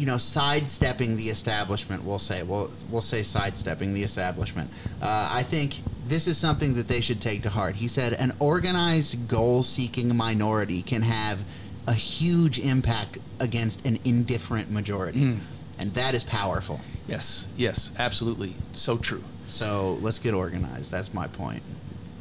you 0.00 0.06
know, 0.06 0.16
sidestepping 0.16 1.18
the 1.18 1.28
establishment, 1.28 2.02
we'll 2.02 2.18
say, 2.18 2.42
we'll 2.42 2.70
we'll 2.90 3.02
say 3.02 3.22
sidestepping 3.22 3.92
the 3.92 4.02
establishment. 4.02 4.70
Uh, 5.02 5.28
I 5.30 5.42
think 5.42 5.80
this 6.08 6.26
is 6.26 6.38
something 6.38 6.72
that 6.74 6.88
they 6.88 7.02
should 7.02 7.20
take 7.20 7.42
to 7.42 7.50
heart. 7.50 7.76
He 7.76 7.86
said, 7.86 8.14
an 8.14 8.32
organized, 8.38 9.28
goal-seeking 9.28 10.16
minority 10.16 10.80
can 10.80 11.02
have 11.02 11.40
a 11.86 11.92
huge 11.92 12.58
impact 12.58 13.18
against 13.40 13.86
an 13.86 13.98
indifferent 14.04 14.70
majority, 14.70 15.38
and 15.78 15.92
that 15.94 16.14
is 16.14 16.24
powerful. 16.24 16.80
Yes. 17.06 17.46
Yes. 17.58 17.92
Absolutely. 17.98 18.54
So 18.72 18.96
true. 18.96 19.22
So 19.46 19.98
let's 20.00 20.18
get 20.18 20.32
organized. 20.32 20.90
That's 20.90 21.12
my 21.12 21.26
point. 21.26 21.62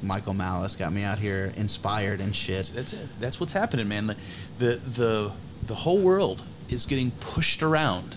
Michael 0.01 0.33
Malice 0.33 0.75
got 0.75 0.91
me 0.91 1.03
out 1.03 1.19
here 1.19 1.53
inspired 1.55 2.19
and 2.19 2.35
shit. 2.35 2.71
That's 2.75 2.93
it. 2.93 3.07
That's 3.21 3.39
what's 3.39 3.53
happening, 3.53 3.87
man. 3.87 4.07
The 4.07 4.15
the 4.57 4.75
the, 4.75 5.31
the 5.67 5.75
whole 5.75 5.99
world 5.99 6.43
is 6.69 6.85
getting 6.85 7.11
pushed 7.19 7.61
around 7.63 8.15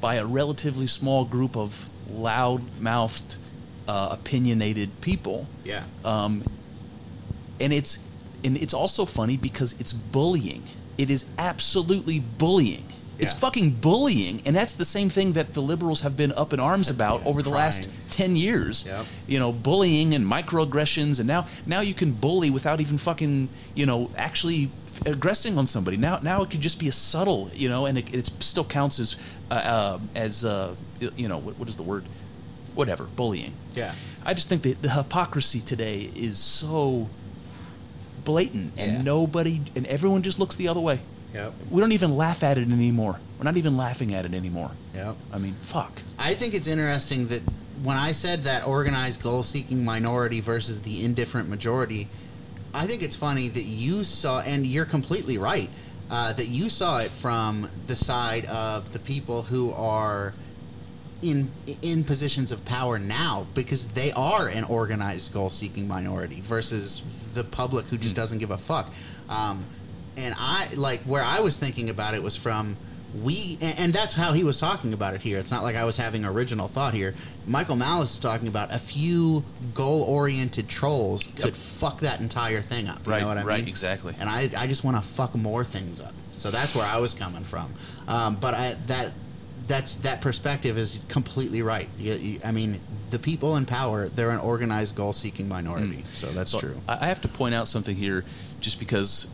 by 0.00 0.14
a 0.14 0.24
relatively 0.26 0.86
small 0.86 1.24
group 1.24 1.56
of 1.56 1.88
loud-mouthed, 2.10 3.36
uh, 3.86 4.08
opinionated 4.12 5.00
people. 5.00 5.46
Yeah. 5.64 5.84
um, 6.04 6.44
and 7.60 7.72
it's 7.72 8.04
and 8.44 8.56
it's 8.56 8.72
also 8.72 9.04
funny 9.04 9.36
because 9.36 9.74
it's 9.80 9.92
bullying. 9.92 10.62
It 10.96 11.10
is 11.10 11.24
absolutely 11.38 12.20
bullying. 12.20 12.84
Yeah. 13.18 13.24
It's 13.24 13.32
fucking 13.32 13.70
bullying, 13.80 14.42
and 14.44 14.54
that's 14.54 14.74
the 14.74 14.84
same 14.84 15.08
thing 15.10 15.32
that 15.32 15.54
the 15.54 15.60
liberals 15.60 16.02
have 16.02 16.16
been 16.16 16.30
up 16.32 16.52
in 16.52 16.60
arms 16.60 16.88
about 16.88 17.22
Yeah, 17.22 17.28
over 17.28 17.42
the 17.42 17.50
last 17.50 17.90
ten 18.10 18.36
years. 18.36 18.86
Yep. 18.86 19.06
You 19.26 19.40
know, 19.40 19.50
bullying 19.50 20.14
and 20.14 20.24
microaggressions, 20.24 21.18
and 21.18 21.26
now 21.26 21.48
now 21.66 21.80
you 21.80 21.94
can 21.94 22.12
bully 22.12 22.48
without 22.48 22.80
even 22.80 22.96
fucking 22.96 23.48
you 23.74 23.86
know 23.86 24.10
actually 24.16 24.70
aggressing 25.06 25.58
on 25.58 25.66
somebody. 25.66 25.96
Now 25.96 26.18
now 26.22 26.42
it 26.42 26.50
could 26.50 26.60
just 26.60 26.78
be 26.78 26.88
a 26.88 26.92
subtle, 26.92 27.50
you 27.54 27.68
know, 27.68 27.86
and 27.86 27.98
it, 27.98 28.14
it 28.14 28.26
still 28.40 28.64
counts 28.64 28.98
as 28.98 29.16
uh, 29.50 29.54
uh, 29.54 29.98
as 30.14 30.44
uh, 30.44 30.74
you 31.16 31.28
know 31.28 31.38
what, 31.38 31.58
what 31.58 31.68
is 31.68 31.76
the 31.76 31.82
word? 31.82 32.04
Whatever, 32.74 33.04
bullying. 33.04 33.54
Yeah. 33.74 33.94
I 34.24 34.34
just 34.34 34.48
think 34.48 34.62
that 34.62 34.82
the 34.82 34.90
hypocrisy 34.90 35.60
today 35.60 36.10
is 36.14 36.38
so 36.38 37.08
blatant, 38.24 38.72
and 38.76 38.92
Yeah. 38.92 39.02
nobody 39.02 39.62
and 39.74 39.86
everyone 39.86 40.22
just 40.22 40.38
looks 40.38 40.54
the 40.56 40.68
other 40.68 40.80
way. 40.80 41.00
Yep. 41.34 41.52
We 41.70 41.80
don't 41.80 41.92
even 41.92 42.16
laugh 42.16 42.42
at 42.42 42.58
it 42.58 42.70
anymore. 42.70 43.18
We're 43.38 43.44
not 43.44 43.56
even 43.56 43.76
laughing 43.76 44.14
at 44.14 44.24
it 44.24 44.34
anymore. 44.34 44.70
Yep. 44.94 45.16
I 45.32 45.38
mean, 45.38 45.54
fuck. 45.60 46.00
I 46.18 46.34
think 46.34 46.54
it's 46.54 46.66
interesting 46.66 47.28
that 47.28 47.42
when 47.82 47.96
I 47.96 48.12
said 48.12 48.44
that 48.44 48.66
organized 48.66 49.22
goal 49.22 49.42
seeking 49.42 49.84
minority 49.84 50.40
versus 50.40 50.80
the 50.82 51.04
indifferent 51.04 51.48
majority, 51.48 52.08
I 52.78 52.86
think 52.86 53.02
it's 53.02 53.16
funny 53.16 53.48
that 53.48 53.64
you 53.64 54.04
saw, 54.04 54.40
and 54.40 54.64
you're 54.64 54.84
completely 54.84 55.36
right, 55.36 55.68
uh, 56.12 56.32
that 56.34 56.46
you 56.46 56.70
saw 56.70 56.98
it 56.98 57.10
from 57.10 57.68
the 57.88 57.96
side 57.96 58.44
of 58.46 58.92
the 58.92 59.00
people 59.00 59.42
who 59.42 59.72
are 59.72 60.32
in 61.20 61.50
in 61.82 62.04
positions 62.04 62.52
of 62.52 62.64
power 62.64 62.96
now 62.96 63.48
because 63.52 63.88
they 63.88 64.12
are 64.12 64.46
an 64.46 64.62
organized 64.62 65.32
goal 65.32 65.50
seeking 65.50 65.88
minority 65.88 66.40
versus 66.40 67.02
the 67.34 67.42
public 67.42 67.84
who 67.86 67.98
just 67.98 68.14
doesn't 68.14 68.38
give 68.38 68.52
a 68.52 68.58
fuck. 68.58 68.92
Um, 69.28 69.64
and 70.16 70.36
I 70.38 70.68
like 70.76 71.00
where 71.00 71.24
I 71.24 71.40
was 71.40 71.58
thinking 71.58 71.90
about 71.90 72.14
it 72.14 72.22
was 72.22 72.36
from 72.36 72.76
we 73.22 73.56
and, 73.62 73.92
that's 73.92 74.14
how 74.14 74.32
he 74.34 74.44
was 74.44 74.58
talking 74.60 74.92
about 74.92 75.14
it 75.14 75.22
here. 75.22 75.38
It's 75.38 75.50
not 75.50 75.62
like 75.62 75.76
I 75.76 75.84
was 75.84 75.96
having 75.96 76.24
original 76.24 76.68
thought 76.68 76.92
here. 76.92 77.14
Michael 77.46 77.76
Malice 77.76 78.12
is 78.14 78.20
talking 78.20 78.48
about 78.48 78.72
a 78.72 78.78
few 78.78 79.44
goal-oriented 79.74 80.68
trolls 80.68 81.28
could 81.40 81.56
fuck 81.56 82.00
that 82.00 82.20
entire 82.20 82.60
thing 82.60 82.86
up. 82.88 83.04
You 83.06 83.12
Right, 83.12 83.22
know 83.22 83.28
what 83.28 83.38
I 83.38 83.42
right, 83.44 83.60
mean? 83.60 83.68
exactly. 83.68 84.14
And 84.20 84.28
I, 84.28 84.50
I 84.56 84.66
just 84.66 84.84
want 84.84 84.96
to 84.96 85.02
fuck 85.02 85.34
more 85.34 85.64
things 85.64 86.00
up. 86.00 86.12
So 86.32 86.50
that's 86.50 86.74
where 86.74 86.84
I 86.86 86.98
was 86.98 87.14
coming 87.14 87.44
from. 87.44 87.72
Um, 88.06 88.36
but 88.36 88.54
I 88.54 88.76
that 88.86 89.12
that's 89.66 89.96
that 89.96 90.20
perspective 90.20 90.78
is 90.78 91.00
completely 91.08 91.62
right. 91.62 91.88
You, 91.98 92.12
you, 92.14 92.40
I 92.44 92.52
mean, 92.52 92.80
the 93.10 93.18
people 93.18 93.56
in 93.56 93.64
power, 93.66 94.08
they're 94.08 94.30
an 94.30 94.40
organized 94.40 94.94
goal-seeking 94.96 95.48
minority. 95.48 96.04
So 96.14 96.26
that's 96.28 96.50
So 96.52 96.60
true. 96.60 96.80
I 96.86 97.06
have 97.06 97.20
to 97.22 97.28
point 97.28 97.54
out 97.54 97.68
something 97.68 97.96
here, 97.96 98.24
just 98.60 98.78
because, 98.78 99.30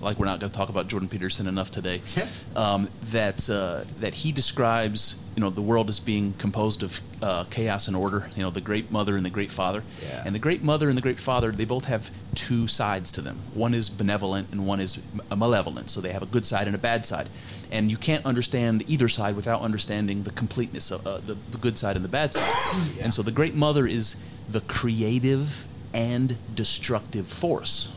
like, 0.00 0.18
we're 0.18 0.26
not 0.26 0.40
going 0.40 0.50
to 0.50 0.56
talk 0.56 0.68
about 0.68 0.88
Jordan 0.88 1.08
Peterson 1.08 1.46
enough 1.46 1.70
today. 1.70 2.00
um, 2.56 2.88
that 3.04 3.48
uh, 3.48 3.84
that 4.00 4.14
he 4.14 4.32
describes, 4.32 5.20
you 5.36 5.40
know, 5.40 5.50
the 5.50 5.62
world 5.62 5.88
as 5.88 6.00
being 6.00 6.34
composed 6.34 6.82
of 6.82 7.00
uh, 7.22 7.44
chaos 7.44 7.86
and 7.88 7.96
order. 7.96 8.30
You 8.34 8.42
know, 8.42 8.50
the 8.50 8.60
Great 8.60 8.90
Mother 8.90 9.16
and 9.16 9.24
the 9.24 9.30
Great 9.30 9.50
Father. 9.50 9.82
Yeah. 10.02 10.22
And 10.24 10.34
the 10.34 10.38
Great 10.38 10.62
Mother 10.62 10.88
and 10.88 10.96
the 10.96 11.02
Great 11.02 11.20
Father, 11.20 11.50
they 11.52 11.64
both 11.64 11.84
have 11.84 12.10
two 12.34 12.66
sides 12.66 13.10
to 13.12 13.20
them. 13.20 13.40
One 13.54 13.74
is 13.74 13.88
benevolent 13.90 14.48
and 14.50 14.66
one 14.66 14.80
is 14.80 15.00
malevolent. 15.34 15.90
So 15.90 16.00
they 16.00 16.12
have 16.12 16.22
a 16.22 16.26
good 16.26 16.46
side 16.46 16.66
and 16.66 16.74
a 16.74 16.78
bad 16.78 17.06
side. 17.06 17.28
And 17.70 17.90
you 17.90 17.96
can't 17.96 18.24
understand 18.24 18.84
either 18.88 19.08
side 19.08 19.36
without 19.36 19.60
understanding 19.60 20.24
the 20.24 20.30
completeness 20.30 20.90
of 20.90 21.06
uh, 21.06 21.18
the, 21.18 21.36
the 21.50 21.58
good 21.58 21.78
side 21.78 21.96
and 21.96 22.04
the 22.04 22.08
bad 22.08 22.34
side. 22.34 22.50
Yeah. 22.96 23.04
And 23.04 23.14
so 23.14 23.22
the 23.22 23.32
Great 23.32 23.54
Mother 23.54 23.86
is 23.86 24.16
the 24.48 24.60
creative 24.62 25.64
and 25.92 26.38
destructive 26.54 27.26
force. 27.26 27.92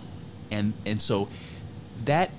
And, 0.52 0.74
and 0.86 1.02
so 1.02 1.30
that 2.06 2.32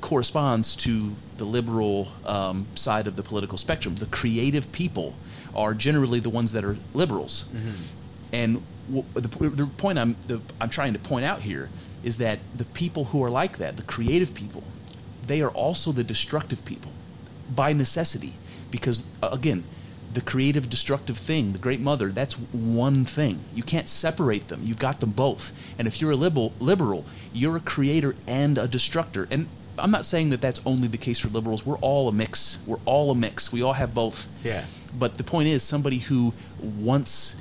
corresponds 0.00 0.76
to 0.76 1.14
the 1.36 1.44
liberal 1.44 2.08
um, 2.26 2.66
side 2.74 3.06
of 3.06 3.16
the 3.16 3.22
political 3.22 3.58
spectrum. 3.58 3.94
The 3.96 4.06
creative 4.06 4.70
people 4.72 5.14
are 5.54 5.74
generally 5.74 6.20
the 6.20 6.30
ones 6.30 6.52
that 6.52 6.64
are 6.64 6.76
liberals. 6.94 7.48
And 8.32 8.62
w- 8.88 9.04
the, 9.14 9.28
the 9.50 9.66
point 9.66 9.98
I'm, 9.98 10.16
the, 10.26 10.40
I'm 10.60 10.70
trying 10.70 10.92
to 10.92 10.98
point 10.98 11.24
out 11.24 11.42
here 11.42 11.68
is 12.02 12.16
that 12.18 12.38
the 12.56 12.64
people 12.64 13.06
who 13.06 13.22
are 13.22 13.30
like 13.30 13.58
that, 13.58 13.76
the 13.76 13.82
creative 13.82 14.32
people, 14.34 14.62
they 15.26 15.42
are 15.42 15.50
also 15.50 15.92
the 15.92 16.04
destructive 16.04 16.64
people 16.64 16.92
by 17.54 17.72
necessity. 17.72 18.34
Because, 18.70 19.04
again, 19.22 19.64
the 20.12 20.20
creative 20.20 20.68
destructive 20.68 21.16
thing, 21.16 21.52
the 21.52 21.58
great 21.58 21.80
mother, 21.80 22.08
that's 22.08 22.34
one 22.34 23.04
thing. 23.04 23.40
You 23.54 23.62
can't 23.62 23.88
separate 23.88 24.48
them. 24.48 24.62
You've 24.64 24.78
got 24.78 25.00
them 25.00 25.10
both. 25.10 25.52
And 25.78 25.86
if 25.86 26.00
you're 26.00 26.10
a 26.10 26.16
liberal, 26.16 26.52
liberal, 26.58 27.04
you're 27.32 27.56
a 27.56 27.60
creator 27.60 28.16
and 28.26 28.58
a 28.58 28.66
destructor. 28.66 29.28
And 29.30 29.48
I'm 29.78 29.90
not 29.90 30.04
saying 30.04 30.30
that 30.30 30.40
that's 30.40 30.60
only 30.66 30.88
the 30.88 30.98
case 30.98 31.18
for 31.20 31.28
liberals. 31.28 31.64
We're 31.64 31.78
all 31.78 32.08
a 32.08 32.12
mix. 32.12 32.58
We're 32.66 32.80
all 32.84 33.10
a 33.10 33.14
mix. 33.14 33.52
We 33.52 33.62
all 33.62 33.74
have 33.74 33.94
both. 33.94 34.28
Yeah. 34.42 34.64
But 34.98 35.16
the 35.16 35.24
point 35.24 35.48
is, 35.48 35.62
somebody 35.62 35.98
who 35.98 36.34
wants 36.60 37.40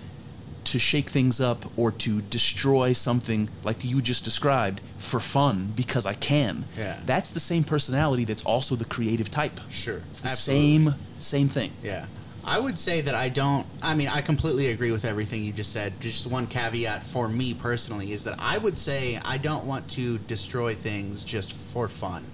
to 0.66 0.78
shake 0.78 1.10
things 1.10 1.42
up 1.42 1.66
or 1.76 1.92
to 1.92 2.22
destroy 2.22 2.94
something 2.94 3.50
like 3.64 3.84
you 3.84 4.02
just 4.02 4.24
described 4.24 4.82
for 5.00 5.20
fun 5.20 5.74
because 5.76 6.06
I 6.06 6.14
can. 6.14 6.66
Yeah. 6.78 7.00
That's 7.06 7.30
the 7.30 7.40
same 7.40 7.64
personality 7.64 8.24
that's 8.24 8.44
also 8.46 8.76
the 8.76 8.86
creative 8.86 9.32
type. 9.32 9.60
Sure. 9.72 10.04
It's 10.12 10.20
the 10.20 10.30
Absolutely. 10.30 10.64
same 10.64 10.96
same 11.18 11.50
thing. 11.50 11.72
Yeah. 11.82 12.06
I 12.50 12.58
would 12.58 12.80
say 12.80 13.02
that 13.02 13.14
I 13.14 13.30
don't. 13.30 13.68
I 13.80 13.94
mean, 13.94 14.08
I 14.08 14.22
completely 14.22 14.70
agree 14.70 14.92
with 14.92 15.06
everything 15.06 15.44
you 15.44 15.54
just 15.54 15.72
said. 15.72 15.94
Just 16.02 16.26
one 16.26 16.48
caveat 16.48 17.04
for 17.04 17.30
me 17.30 17.54
personally 17.54 18.12
is 18.12 18.24
that 18.24 18.40
I 18.40 18.58
would 18.58 18.80
say 18.80 19.20
I 19.24 19.38
don't 19.38 19.66
want 19.66 19.88
to 19.92 20.18
destroy 20.18 20.74
things 20.74 21.24
just 21.24 21.54
for 21.54 21.88
fun. 21.88 22.26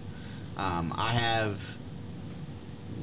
Um, 0.56 0.94
I 0.96 1.10
have 1.10 1.78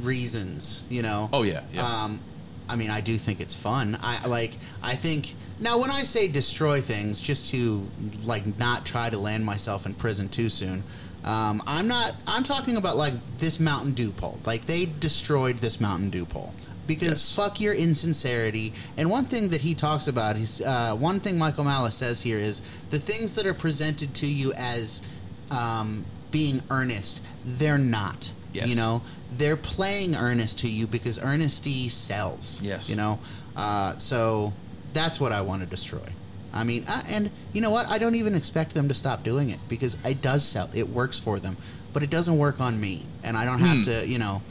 reasons, 0.00 0.84
you 0.88 1.02
know. 1.02 1.28
Oh, 1.34 1.42
yeah, 1.42 1.60
yeah. 1.70 1.84
Um, 1.86 2.18
I 2.66 2.76
mean, 2.76 2.88
I 2.88 3.02
do 3.02 3.18
think 3.18 3.42
it's 3.42 3.52
fun. 3.52 3.98
I 4.00 4.26
like. 4.26 4.52
I 4.82 4.96
think 4.96 5.34
now 5.60 5.76
when 5.76 5.90
I 5.90 6.04
say 6.04 6.28
destroy 6.28 6.80
things, 6.80 7.20
just 7.20 7.50
to 7.50 7.86
like 8.24 8.58
not 8.58 8.86
try 8.86 9.10
to 9.10 9.18
land 9.18 9.44
myself 9.44 9.84
in 9.84 9.92
prison 9.92 10.30
too 10.30 10.48
soon. 10.48 10.82
Um, 11.24 11.62
I'm 11.66 11.88
not. 11.88 12.14
I'm 12.26 12.42
talking 12.42 12.78
about 12.78 12.96
like 12.96 13.12
this 13.36 13.60
Mountain 13.60 13.92
Dew 13.92 14.12
poll. 14.12 14.40
Like 14.46 14.64
they 14.64 14.86
destroyed 14.86 15.58
this 15.58 15.78
Mountain 15.78 16.08
Dew 16.08 16.24
poll 16.24 16.54
because 16.86 17.08
Yes. 17.08 17.34
fuck 17.34 17.60
your 17.60 17.74
insincerity. 17.74 18.72
And 18.96 19.10
one 19.10 19.24
thing 19.26 19.48
that 19.50 19.60
he 19.60 19.74
talks 19.74 20.08
about 20.08 20.36
is 20.36 20.60
uh, 20.60 20.94
one 20.96 21.20
thing 21.20 21.38
Michael 21.38 21.64
Malice 21.64 21.94
says 21.94 22.22
here 22.22 22.38
is 22.38 22.60
the 22.90 22.98
things 22.98 23.34
that 23.36 23.46
are 23.46 23.54
presented 23.54 24.14
to 24.16 24.26
you 24.26 24.52
as 24.54 25.02
um, 25.50 26.04
being 26.30 26.62
earnest, 26.70 27.20
they're 27.44 27.78
not. 27.78 28.30
Yes. 28.52 28.68
You 28.68 28.76
know, 28.76 29.02
they're 29.32 29.56
playing 29.56 30.14
earnest 30.14 30.58
to 30.60 30.68
you 30.68 30.86
because 30.86 31.18
earnesty 31.18 31.88
sells. 31.88 32.60
Yes. 32.62 32.88
You 32.88 32.96
know, 32.96 33.18
uh, 33.56 33.96
so 33.96 34.52
that's 34.92 35.18
what 35.20 35.32
I 35.32 35.40
want 35.40 35.62
to 35.62 35.66
destroy. 35.66 36.06
I 36.52 36.64
mean, 36.64 36.84
uh, 36.86 37.02
and 37.08 37.30
you 37.54 37.62
know 37.62 37.70
what? 37.70 37.86
I 37.88 37.96
don't 37.96 38.14
even 38.14 38.34
expect 38.34 38.74
them 38.74 38.88
to 38.88 38.94
stop 38.94 39.22
doing 39.24 39.48
it 39.48 39.58
because 39.70 39.96
it 40.04 40.20
does 40.20 40.44
sell. 40.44 40.68
It 40.74 40.90
works 40.90 41.18
for 41.18 41.38
them, 41.38 41.56
but 41.94 42.02
it 42.02 42.10
doesn't 42.10 42.36
work 42.36 42.60
on 42.60 42.78
me, 42.78 43.06
and 43.24 43.38
I 43.38 43.46
don't 43.46 43.60
have 43.60 43.84
to. 43.86 44.06
You 44.06 44.18
know. 44.18 44.42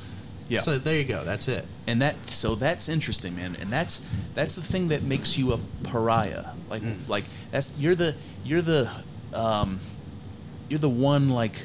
Yeah. 0.51 0.61
So 0.61 0.77
there 0.77 0.97
you 1.01 1.05
go. 1.05 1.23
That's 1.25 1.47
it. 1.47 1.63
and 1.87 2.01
that 2.01 2.15
so 2.29 2.55
that's 2.55 2.87
interesting 2.89 3.35
man 3.35 3.55
and 3.61 3.69
that's 3.71 3.95
that's 4.35 4.55
the 4.55 4.61
thing 4.71 4.89
that 4.89 5.01
makes 5.03 5.37
you 5.37 5.53
a 5.53 5.59
pariah 5.83 6.45
like 6.69 6.83
Mm. 6.83 7.07
like 7.15 7.25
that's 7.51 7.67
you're 7.81 7.95
the 8.03 8.11
you're 8.47 8.61
the 8.73 8.89
um 9.33 9.79
you're 10.69 10.79
the 10.89 10.95
one 11.13 11.29
like 11.41 11.55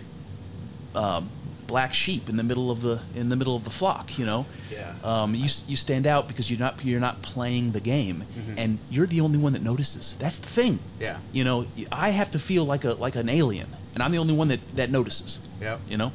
um 0.94 1.28
black 1.66 1.92
sheep 1.92 2.28
in 2.28 2.36
the 2.36 2.42
middle 2.44 2.70
of 2.70 2.80
the 2.82 3.00
in 3.14 3.28
the 3.28 3.34
middle 3.36 3.56
of 3.56 3.64
the 3.64 3.70
flock 3.70 4.16
you 4.18 4.24
know 4.24 4.46
Yeah. 4.70 4.94
um 5.02 5.34
you 5.34 5.48
you 5.66 5.76
stand 5.76 6.06
out 6.06 6.28
because 6.28 6.48
you're 6.50 6.60
not 6.66 6.84
you're 6.84 7.00
not 7.00 7.22
playing 7.22 7.72
the 7.72 7.80
game 7.80 8.22
and 8.56 8.78
you're 8.88 9.08
the 9.08 9.20
only 9.20 9.38
one 9.38 9.52
that 9.52 9.62
notices 9.62 10.16
that's 10.20 10.38
the 10.38 10.46
thing 10.60 10.74
Mm-hmm. 10.74 11.02
Yeah. 11.02 11.18
you 11.32 11.42
know 11.44 11.66
i 11.90 12.10
have 12.10 12.30
to 12.30 12.38
feel 12.38 12.64
like 12.64 12.84
a 12.84 12.92
like 12.94 13.16
an 13.16 13.28
alien 13.28 13.68
and 13.94 14.02
i'm 14.02 14.12
the 14.12 14.18
only 14.18 14.34
one 14.34 14.48
that 14.48 14.60
that 14.76 14.90
notices 14.90 15.40
Yeah. 15.60 15.78
you 15.88 15.96
know 15.98 16.12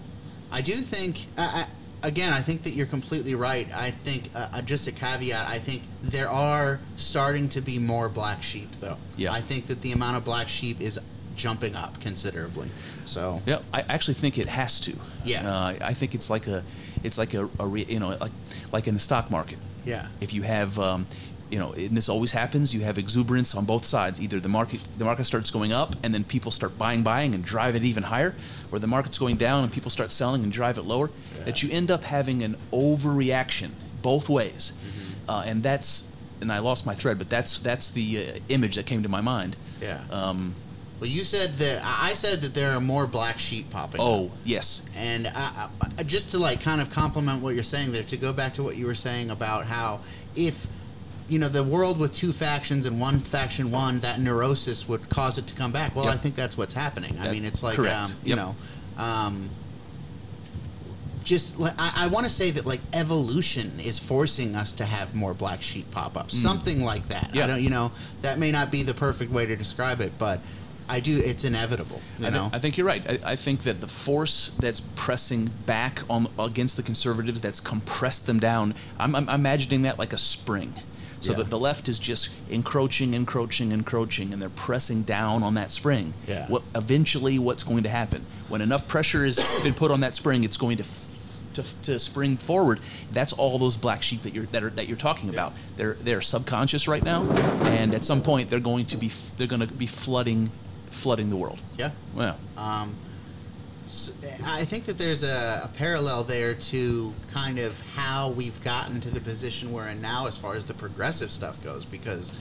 I 0.53 0.59
do 0.61 0.73
think, 0.81 1.27
I, 1.37 1.43
I, 1.43 1.65
again, 2.03 2.33
I 2.33 2.41
think 2.41 2.63
that 2.63 2.71
you're 2.71 2.87
completely 2.87 3.35
right. 3.35 3.67
I 3.73 3.91
think, 3.91 4.29
uh, 4.35 4.49
uh, 4.53 4.61
just 4.61 4.87
a 4.87 4.91
caveat, 4.91 5.47
I 5.47 5.59
think 5.59 5.83
there 6.01 6.29
are 6.29 6.79
starting 6.97 7.49
to 7.49 7.61
be 7.61 7.79
more 7.79 8.09
black 8.09 8.43
sheep, 8.43 8.69
though. 8.79 8.97
Yeah. 9.17 9.31
I 9.31 9.41
think 9.41 9.67
that 9.67 9.81
the 9.81 9.91
amount 9.91 10.17
of 10.17 10.23
black 10.25 10.49
sheep 10.49 10.81
is 10.81 10.99
jumping 11.35 11.75
up 11.75 11.99
considerably. 12.01 12.69
So, 13.05 13.41
Yeah, 13.45 13.59
I 13.73 13.81
actually 13.81 14.15
think 14.15 14.37
it 14.37 14.47
has 14.47 14.79
to. 14.81 14.93
Yeah. 15.23 15.49
uh, 15.49 15.75
I 15.81 15.93
think 15.93 16.13
it's 16.15 16.29
like 16.29 16.47
a, 16.47 16.63
it's 17.03 17.17
like 17.17 17.33
a, 17.33 17.49
a 17.59 17.67
re, 17.67 17.85
you 17.87 17.99
know, 17.99 18.09
like 18.19 18.31
like 18.71 18.87
in 18.87 18.93
the 18.93 18.99
stock 18.99 19.31
market. 19.31 19.57
Yeah. 19.85 20.07
If 20.19 20.33
you 20.33 20.43
have, 20.43 20.77
um, 20.77 21.07
you 21.51 21.59
know, 21.59 21.73
and 21.73 21.95
this 21.97 22.07
always 22.09 22.31
happens. 22.31 22.73
You 22.73 22.81
have 22.81 22.97
exuberance 22.97 23.53
on 23.53 23.65
both 23.65 23.85
sides. 23.85 24.21
Either 24.21 24.39
the 24.39 24.47
market 24.49 24.79
the 24.97 25.03
market 25.05 25.25
starts 25.25 25.51
going 25.51 25.73
up, 25.73 25.95
and 26.03 26.13
then 26.13 26.23
people 26.23 26.49
start 26.51 26.77
buying, 26.77 27.03
buying, 27.03 27.35
and 27.35 27.43
drive 27.43 27.75
it 27.75 27.83
even 27.83 28.03
higher, 28.03 28.33
or 28.71 28.79
the 28.79 28.87
market's 28.87 29.17
going 29.17 29.35
down 29.37 29.63
and 29.63 29.71
people 29.71 29.91
start 29.91 30.11
selling 30.11 30.43
and 30.43 30.51
drive 30.51 30.77
it 30.77 30.83
lower. 30.83 31.09
That 31.45 31.61
you 31.61 31.69
end 31.71 31.91
up 31.91 32.03
having 32.05 32.41
an 32.43 32.55
overreaction 32.71 33.71
both 34.01 34.29
ways, 34.29 34.73
Mm-hmm. 34.73 35.29
uh, 35.29 35.43
and 35.45 35.63
that's. 35.63 36.07
And 36.41 36.51
I 36.51 36.57
lost 36.57 36.87
my 36.87 36.95
thread, 36.95 37.19
but 37.19 37.29
that's 37.29 37.59
that's 37.59 37.91
the 37.91 38.17
uh, 38.17 38.39
image 38.49 38.75
that 38.75 38.87
came 38.87 39.03
to 39.03 39.09
my 39.09 39.21
mind. 39.21 39.55
yeah. 39.79 40.03
Um, 40.09 40.55
well, 40.99 41.07
you 41.09 41.23
said 41.23 41.57
that, 41.57 41.81
I 41.83 42.13
said 42.13 42.41
that 42.41 42.53
there 42.55 42.71
are 42.73 42.79
more 42.81 43.05
black 43.07 43.37
sheep 43.39 43.69
popping 43.71 44.01
up. 44.01 44.07
oh 44.07 44.31
yes, 44.43 44.83
And 44.95 45.27
I, 45.27 45.69
I, 45.97 46.03
just 46.03 46.29
to 46.31 46.37
like 46.39 46.61
kind 46.61 46.79
of 46.81 46.89
complement 46.91 47.41
what 47.43 47.53
you're 47.55 47.63
saying 47.63 47.91
there, 47.91 48.03
to 48.03 48.17
go 48.17 48.33
back 48.33 48.53
to 48.55 48.63
what 48.63 48.75
you 48.75 48.85
were 48.87 48.93
saying 48.95 49.29
about 49.31 49.65
how 49.65 50.01
if 50.35 50.67
you 51.31 51.39
know 51.39 51.49
the 51.49 51.63
world 51.63 51.97
with 51.97 52.13
two 52.13 52.33
factions 52.33 52.85
and 52.85 52.99
one 52.99 53.19
faction 53.21 53.71
won, 53.71 53.99
that 54.01 54.19
neurosis 54.19 54.87
would 54.87 55.07
cause 55.09 55.37
it 55.37 55.47
to 55.47 55.55
come 55.55 55.71
back. 55.71 55.95
Well, 55.95 56.05
Yep. 56.05 56.13
I 56.13 56.17
think 56.17 56.35
that's 56.35 56.57
what's 56.57 56.73
happening. 56.73 57.17
I 57.19 57.31
mean, 57.31 57.45
it's 57.45 57.63
like 57.63 57.79
um, 57.79 58.09
you 58.23 58.35
Yep. 58.35 58.37
know. 58.37 58.55
Um, 58.97 59.49
just 61.23 61.59
li- 61.59 61.71
I, 61.77 61.93
I 62.05 62.07
want 62.07 62.25
to 62.25 62.29
say 62.31 62.51
that 62.51 62.65
like 62.65 62.79
evolution 62.93 63.79
is 63.79 63.99
forcing 63.99 64.55
us 64.55 64.73
to 64.73 64.85
have 64.85 65.13
more 65.15 65.33
black 65.33 65.61
sheep 65.61 65.89
pop 65.91 66.17
up, 66.17 66.31
something 66.31 66.83
like 66.83 67.07
that. 67.09 67.25
I 67.25 67.27
Mm. 67.27 67.35
Yeah. 67.35 67.47
don't, 67.47 67.63
you 67.63 67.69
know, 67.69 67.91
that 68.23 68.39
may 68.39 68.51
not 68.51 68.71
be 68.71 68.83
the 68.83 68.93
perfect 68.93 69.31
way 69.31 69.45
to 69.45 69.55
describe 69.55 70.01
it, 70.01 70.13
but 70.17 70.39
I 70.89 70.99
do. 70.99 71.19
It's 71.23 71.43
inevitable. 71.45 72.01
You 72.19 72.25
I, 72.27 72.29
know, 72.31 72.49
I 72.51 72.59
think 72.59 72.75
you're 72.77 72.87
right. 72.87 73.03
I, 73.23 73.31
I 73.31 73.35
think 73.35 73.61
that 73.61 73.79
the 73.81 73.87
force 73.87 74.51
that's 74.59 74.81
pressing 74.95 75.51
back 75.65 76.01
on 76.09 76.27
against 76.39 76.75
the 76.75 76.83
conservatives, 76.83 77.39
that's 77.39 77.59
compressed 77.61 78.25
them 78.25 78.39
down. 78.39 78.73
I'm, 78.99 79.15
I'm 79.15 79.29
imagining 79.29 79.83
that 79.83 79.97
like 79.99 80.11
a 80.11 80.17
spring, 80.17 80.73
so 81.21 81.31
Yeah. 81.31 81.37
that 81.37 81.49
the 81.49 81.57
left 81.57 81.87
is 81.87 81.97
just 81.99 82.29
encroaching, 82.49 83.13
encroaching, 83.13 83.71
encroaching, 83.71 84.33
and 84.33 84.41
they're 84.41 84.49
pressing 84.49 85.03
down 85.03 85.41
on 85.43 85.53
that 85.53 85.71
spring. 85.71 86.13
Yeah. 86.27 86.47
What 86.47 86.63
eventually, 86.75 87.39
what's 87.39 87.63
going 87.63 87.83
to 87.83 87.89
happen 87.89 88.25
when 88.49 88.59
enough 88.61 88.87
pressure 88.89 89.23
has 89.23 89.37
been 89.63 89.73
put 89.73 89.89
on 89.91 90.01
that 90.01 90.13
spring, 90.13 90.43
it's 90.43 90.57
going 90.57 90.77
to. 90.77 90.83
F- 90.83 91.07
to, 91.55 91.63
to 91.81 91.99
spring 91.99 92.37
forward, 92.37 92.79
that's 93.11 93.33
all 93.33 93.59
those 93.59 93.75
black 93.75 94.01
sheep 94.03 94.21
that 94.21 94.33
you're 94.33 94.45
that 94.53 94.63
are 94.63 94.69
that 94.69 94.87
you're 94.87 94.95
talking 94.95 95.27
about. 95.29 95.51
They're 95.75 95.97
they're 96.01 96.21
subconscious 96.21 96.87
right 96.87 97.03
now, 97.03 97.29
and 97.65 97.93
at 97.93 98.05
some 98.05 98.21
point 98.21 98.49
they're 98.49 98.61
going 98.61 98.85
to 98.85 98.95
be 98.95 99.07
f- 99.07 99.31
they're 99.35 99.47
going 99.47 99.59
to 99.59 99.67
be 99.67 99.85
flooding 99.85 100.49
flooding 100.91 101.29
the 101.29 101.35
world. 101.35 101.59
yeah. 101.77 101.91
Well, 102.15 102.37
Um, 102.55 102.95
I 104.45 104.63
think 104.65 104.85
that 104.85 104.97
there's 104.97 105.23
a, 105.23 105.61
a 105.63 105.69
parallel 105.75 106.23
there 106.23 106.53
to 106.53 107.13
kind 107.31 107.57
of 107.59 107.79
how 107.95 108.29
we've 108.31 108.61
gotten 108.63 109.01
to 109.01 109.09
the 109.09 109.19
position 109.21 109.71
we're 109.71 109.87
in 109.89 110.01
now 110.01 110.27
as 110.27 110.37
far 110.37 110.55
as 110.55 110.63
the 110.63 110.73
progressive 110.73 111.31
stuff 111.31 111.61
goes, 111.63 111.85
because 111.85 112.31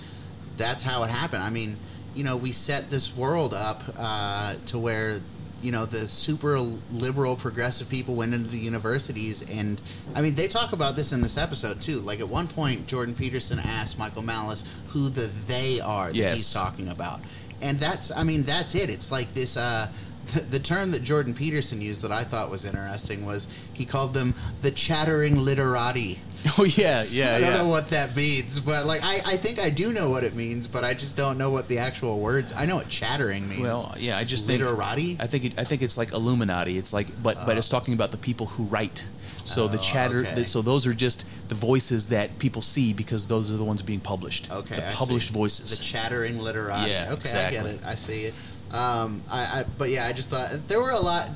that's 0.57 0.83
how 0.83 1.03
it 1.03 1.11
happened. 1.11 1.43
I 1.43 1.51
mean, 1.51 1.77
you 2.15 2.25
know, 2.25 2.37
we 2.37 2.53
set 2.53 2.91
this 2.91 3.17
world 3.17 3.55
up 3.55 3.83
uh, 3.99 4.57
to 4.67 4.79
where, 4.79 5.21
you 5.63 5.73
know, 5.73 5.87
the 5.87 6.09
super 6.09 6.59
liberal 6.59 7.37
progressive 7.37 7.89
people 7.89 8.15
went 8.17 8.35
into 8.35 8.49
the 8.51 8.59
universities. 8.59 9.43
And, 9.51 9.81
I 10.15 10.21
mean, 10.21 10.35
they 10.35 10.49
talk 10.49 10.73
about 10.73 10.97
this 10.97 11.13
in 11.13 11.21
this 11.23 11.37
episode, 11.39 11.81
too. 11.81 12.01
Like, 12.01 12.21
at 12.21 12.29
one 12.29 12.49
point, 12.49 12.87
Jordan 12.87 13.15
Peterson 13.15 13.59
asked 13.59 13.99
Michael 13.99 14.23
Malice 14.23 14.65
who 14.89 15.09
the 15.09 15.31
they 15.47 15.81
are 15.81 16.09
that 16.09 16.15
Yes. 16.15 16.37
he's 16.37 16.53
talking 16.53 16.89
about. 16.89 17.21
And 17.63 17.79
that's, 17.79 18.11
I 18.11 18.23
mean, 18.25 18.43
that's 18.45 18.75
it. 18.75 18.89
It's 18.91 19.11
like 19.13 19.35
this, 19.35 19.57
uh, 19.57 19.89
the, 20.33 20.41
the 20.41 20.59
term 20.61 20.91
that 20.93 21.03
Jordan 21.03 21.35
Peterson 21.35 21.81
used 21.81 22.03
that 22.03 22.13
I 22.13 22.25
thought 22.25 22.51
was 22.51 22.65
interesting 22.65 23.25
was 23.25 23.49
he 23.73 23.85
called 23.85 24.15
them 24.15 24.35
the 24.63 24.71
chattering 24.71 25.39
literati. 25.39 26.21
Oh 26.59 26.65
yeah, 26.65 27.05
yeah, 27.11 27.35
I 27.37 27.41
don't 27.41 27.51
yeah. 27.51 27.57
know 27.59 27.69
what 27.69 27.91
that 27.91 28.17
means, 28.17 28.59
but 28.61 28.87
like 28.87 29.03
I, 29.05 29.17
I 29.27 29.37
think 29.37 29.59
I 29.61 29.69
do 29.69 29.93
know 29.93 30.09
what 30.09 30.25
it 30.25 30.35
means, 30.35 30.67
but 30.67 30.85
I 30.85 30.95
just 30.95 31.15
don't 31.15 31.37
know 31.37 31.51
what 31.51 31.69
the 31.69 31.77
actual 31.77 32.19
words. 32.19 32.55
I 32.57 32.65
know 32.65 32.77
what 32.77 32.89
chattering 32.89 33.47
means. 33.47 33.61
Well, 33.61 33.95
yeah, 33.99 34.17
I 34.17 34.25
just 34.25 34.47
think 34.47 34.63
literati. 34.63 35.19
I 35.21 35.27
think 35.27 35.45
it, 35.45 35.59
I 35.59 35.65
think 35.65 35.83
it's 35.83 35.99
like 35.99 36.13
Illuminati. 36.13 36.79
It's 36.79 36.95
like, 36.95 37.09
but 37.23 37.37
but 37.45 37.59
it's 37.59 37.71
oh. 37.71 37.77
talking 37.79 37.93
about 37.93 38.11
the 38.11 38.17
people 38.17 38.47
who 38.47 38.65
write. 38.65 39.05
So 39.45 39.69
the 39.69 39.79
Oh, 39.79 39.83
chatter. 39.83 40.21
okay. 40.21 40.35
the- 40.35 40.47
so 40.47 40.63
those 40.63 40.87
are 40.87 40.95
just 40.95 41.27
the 41.49 41.55
voices 41.55 42.07
that 42.07 42.39
people 42.39 42.63
see 42.63 42.95
because 42.95 43.29
those 43.29 43.51
are 43.51 43.57
the 43.59 43.65
ones 43.65 43.83
being 43.83 44.01
published. 44.01 44.51
Okay, 44.51 44.77
the 44.77 44.89
I 44.89 44.93
published 44.93 45.29
see. 45.29 45.35
voices. 45.35 45.77
The 45.77 45.83
chattering 45.85 46.39
literati. 46.39 46.91
Yeah, 46.91 47.13
okay, 47.13 47.45
I 47.47 47.51
get 47.51 47.67
it. 47.67 47.81
I 47.85 47.97
see 47.97 48.25
it. 48.25 48.35
Um, 48.73 49.23
I, 49.31 49.41
I, 49.61 49.65
but 49.79 49.91
yeah, 49.91 50.07
I 50.07 50.13
just 50.13 50.31
thought 50.31 50.69
there 50.69 50.81
were 50.81 50.91
a 50.91 51.01
lot. 51.01 51.29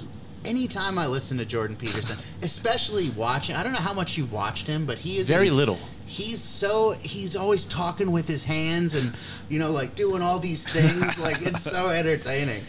Anytime 0.44 0.98
I 0.98 1.06
listen 1.06 1.38
to 1.38 1.44
Jordan 1.46 1.74
Peterson, 1.76 2.18
especially 2.42 3.08
watching, 3.10 3.56
I 3.56 3.62
don't 3.62 3.72
know 3.72 3.78
how 3.78 3.94
much 3.94 4.18
you've 4.18 4.32
watched 4.32 4.66
him, 4.66 4.84
but 4.84 4.98
he 4.98 5.16
is 5.18 5.26
Very 5.28 5.48
a- 5.48 5.52
little. 5.52 5.78
He's 6.06 6.40
so 6.40 6.92
he's 7.02 7.34
always 7.34 7.64
talking 7.64 8.12
with 8.12 8.28
his 8.28 8.44
hands 8.44 8.94
and 8.94 9.16
you 9.48 9.58
know 9.58 9.70
like 9.70 9.94
doing 9.94 10.20
all 10.20 10.38
these 10.38 10.68
things. 10.68 11.18
like 11.26 11.40
it's 11.40 11.62
so 11.62 11.88
entertaining. 11.88 12.62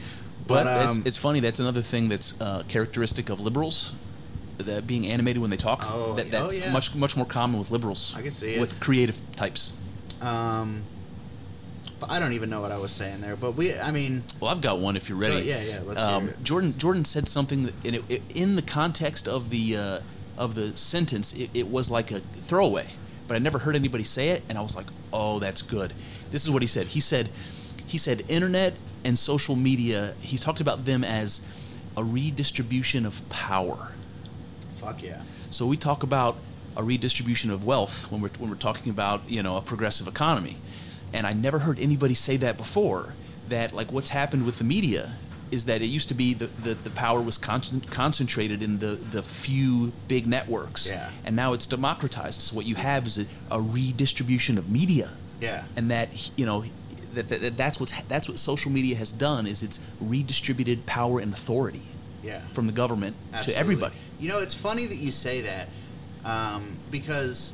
But, 0.48 0.64
But 0.64 0.68
um, 0.68 0.88
it's, 1.00 1.06
it's 1.06 1.18
funny. 1.18 1.42
That's 1.42 1.60
another 1.60 1.82
thing 1.82 2.08
that's 2.08 2.40
uh, 2.40 2.64
characteristic 2.70 3.30
of 3.30 3.40
liberals. 3.42 3.94
That 4.60 4.88
being 4.88 5.06
animated 5.08 5.42
when 5.42 5.50
they 5.52 5.58
talk. 5.58 5.84
Oh, 5.86 6.14
that, 6.14 6.28
oh, 6.28 6.30
that's 6.30 6.60
yeah. 6.62 6.72
much 6.72 6.96
much 6.96 7.18
more 7.18 7.26
common 7.26 7.60
with 7.60 7.72
liberals. 7.72 8.14
I 8.18 8.22
can 8.22 8.32
see 8.32 8.56
it. 8.56 8.62
With 8.62 8.80
creative 8.80 9.22
types. 9.36 9.76
um, 10.22 10.84
I 12.04 12.20
don't 12.20 12.34
even 12.34 12.50
know 12.50 12.62
what 12.62 12.72
I 12.72 12.78
was 12.78 12.92
saying 12.92 13.22
there. 13.22 13.36
But 13.36 13.52
we, 13.52 13.78
I 13.78 13.92
mean, 13.92 14.24
Well, 14.40 14.52
I've 14.52 14.62
got 14.62 14.80
one 14.80 14.98
if 14.98 15.10
you're 15.10 15.18
ready. 15.18 15.46
Yeah, 15.46 15.62
yeah, 15.62 15.82
let's 15.84 16.04
um, 16.04 16.24
hear 16.24 16.32
it. 16.32 16.44
Jordan 16.44 16.78
Jordan 16.78 17.06
said 17.06 17.28
something 17.28 17.64
that, 17.64 17.74
it, 18.10 18.22
in 18.34 18.56
the 18.56 18.62
context 18.62 19.28
of 19.28 19.50
the 19.50 19.78
uh, 19.78 20.00
of 20.38 20.56
the 20.56 20.76
sentence, 20.76 21.34
it, 21.34 21.50
it 21.54 21.70
was 21.70 21.90
like 21.90 22.12
a 22.12 22.20
throwaway, 22.20 22.88
but 23.28 23.36
I 23.36 23.40
never 23.40 23.60
heard 23.60 23.76
anybody 23.76 24.04
say 24.04 24.30
it, 24.30 24.44
and 24.50 24.58
I 24.58 24.62
was 24.62 24.76
like, 24.76 24.88
oh, 25.14 25.40
that's 25.40 25.62
good. 25.62 25.94
This 26.32 26.44
is 26.44 26.50
what 26.50 26.62
he 26.62 26.68
said. 26.68 26.88
He 26.88 27.00
said, 27.00 27.30
he 27.88 27.98
said, 27.98 28.24
internet 28.28 28.74
and 29.04 29.18
social 29.18 29.56
media. 29.56 30.16
He 30.20 30.38
talked 30.38 30.60
about 30.60 30.86
them 30.86 31.04
as 31.04 31.46
a 31.96 32.04
redistribution 32.04 33.06
of 33.06 33.28
power. 33.30 33.92
fuck 34.76 35.02
yeah. 35.02 35.22
So 35.50 35.66
we 35.66 35.78
talk 35.78 36.04
about 36.04 36.38
a 36.76 36.84
redistribution 36.84 37.52
of 37.52 37.66
wealth 37.66 38.12
when 38.12 38.20
we're 38.22 38.30
when 38.38 38.50
we're 38.50 38.58
talking 38.58 38.90
about 38.90 39.22
you 39.30 39.42
know 39.42 39.58
a 39.58 39.62
progressive 39.62 40.08
economy, 40.08 40.58
and 41.16 41.26
I 41.26 41.34
never 41.34 41.60
heard 41.60 41.80
anybody 41.80 42.14
say 42.14 42.38
that 42.38 42.58
before. 42.58 43.14
That 43.50 43.74
like 43.74 43.92
what's 43.92 44.10
happened 44.10 44.46
with 44.46 44.58
the 44.58 44.64
media 44.64 45.04
is 45.52 45.66
that 45.66 45.82
it 45.82 45.86
used 45.86 46.08
to 46.10 46.16
be 46.16 46.34
the 46.34 46.48
the, 46.48 46.74
the 46.74 46.90
power 46.90 47.22
was 47.22 47.38
con- 47.38 47.82
concentrated 47.92 48.62
in 48.64 48.80
the 48.80 48.96
the 49.16 49.22
few 49.24 49.92
big 50.08 50.26
networks, 50.28 50.88
Yeah. 50.88 51.10
and 51.26 51.36
now 51.36 51.54
it's 51.54 51.68
democratized. 51.68 52.42
So 52.42 52.56
what 52.56 52.66
you 52.66 52.76
have 52.76 53.06
is 53.08 53.18
a, 53.20 53.26
a 53.52 53.62
redistribution 53.62 54.58
of 54.58 54.70
media, 54.70 55.10
Yeah. 55.42 55.64
and 55.78 55.90
that 55.92 56.08
you 56.38 56.46
know. 56.46 56.64
That, 57.16 57.30
that, 57.30 57.42
that 57.42 57.56
that's 57.56 57.80
what's 57.80 57.94
that's 58.10 58.28
what 58.28 58.38
social 58.40 58.70
media 58.72 58.98
has 58.98 59.14
done 59.14 59.48
is 59.48 59.64
it's 59.64 59.80
redistributed 60.02 60.86
power 60.86 61.22
and 61.22 61.32
authority 61.34 61.84
Yeah. 62.22 62.42
from 62.52 62.68
the 62.68 62.74
government 62.74 63.16
Absolutely. 63.32 63.54
to 63.54 63.60
everybody. 63.60 63.96
You 64.20 64.28
know, 64.28 64.40
it's 64.40 64.54
funny 64.54 64.86
that 64.86 64.98
you 64.98 65.12
say 65.14 65.40
that 65.42 65.70
um, 66.26 66.76
because 66.92 67.54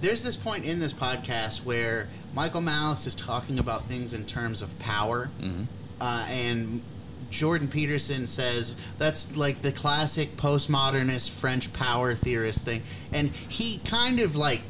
there's 0.00 0.22
this 0.22 0.36
point 0.36 0.64
in 0.64 0.80
this 0.80 0.92
podcast 0.92 1.64
where 1.64 2.08
Michael 2.34 2.60
Malice 2.60 3.06
is 3.06 3.14
talking 3.14 3.58
about 3.58 3.86
things 3.86 4.12
in 4.14 4.24
terms 4.26 4.60
of 4.62 4.76
power, 4.78 5.30
Mm-hmm. 5.40 5.64
uh, 6.00 6.26
and 6.30 6.82
Jordan 7.30 7.66
Peterson 7.68 8.26
says 8.26 8.76
that's 8.98 9.36
like 9.36 9.62
the 9.62 9.72
classic 9.72 10.36
postmodernist 10.36 11.30
French 11.30 11.72
power 11.72 12.14
theorist 12.14 12.64
thing, 12.64 12.82
and 13.12 13.30
he 13.48 13.78
kind 13.84 14.20
of 14.20 14.36
like 14.36 14.62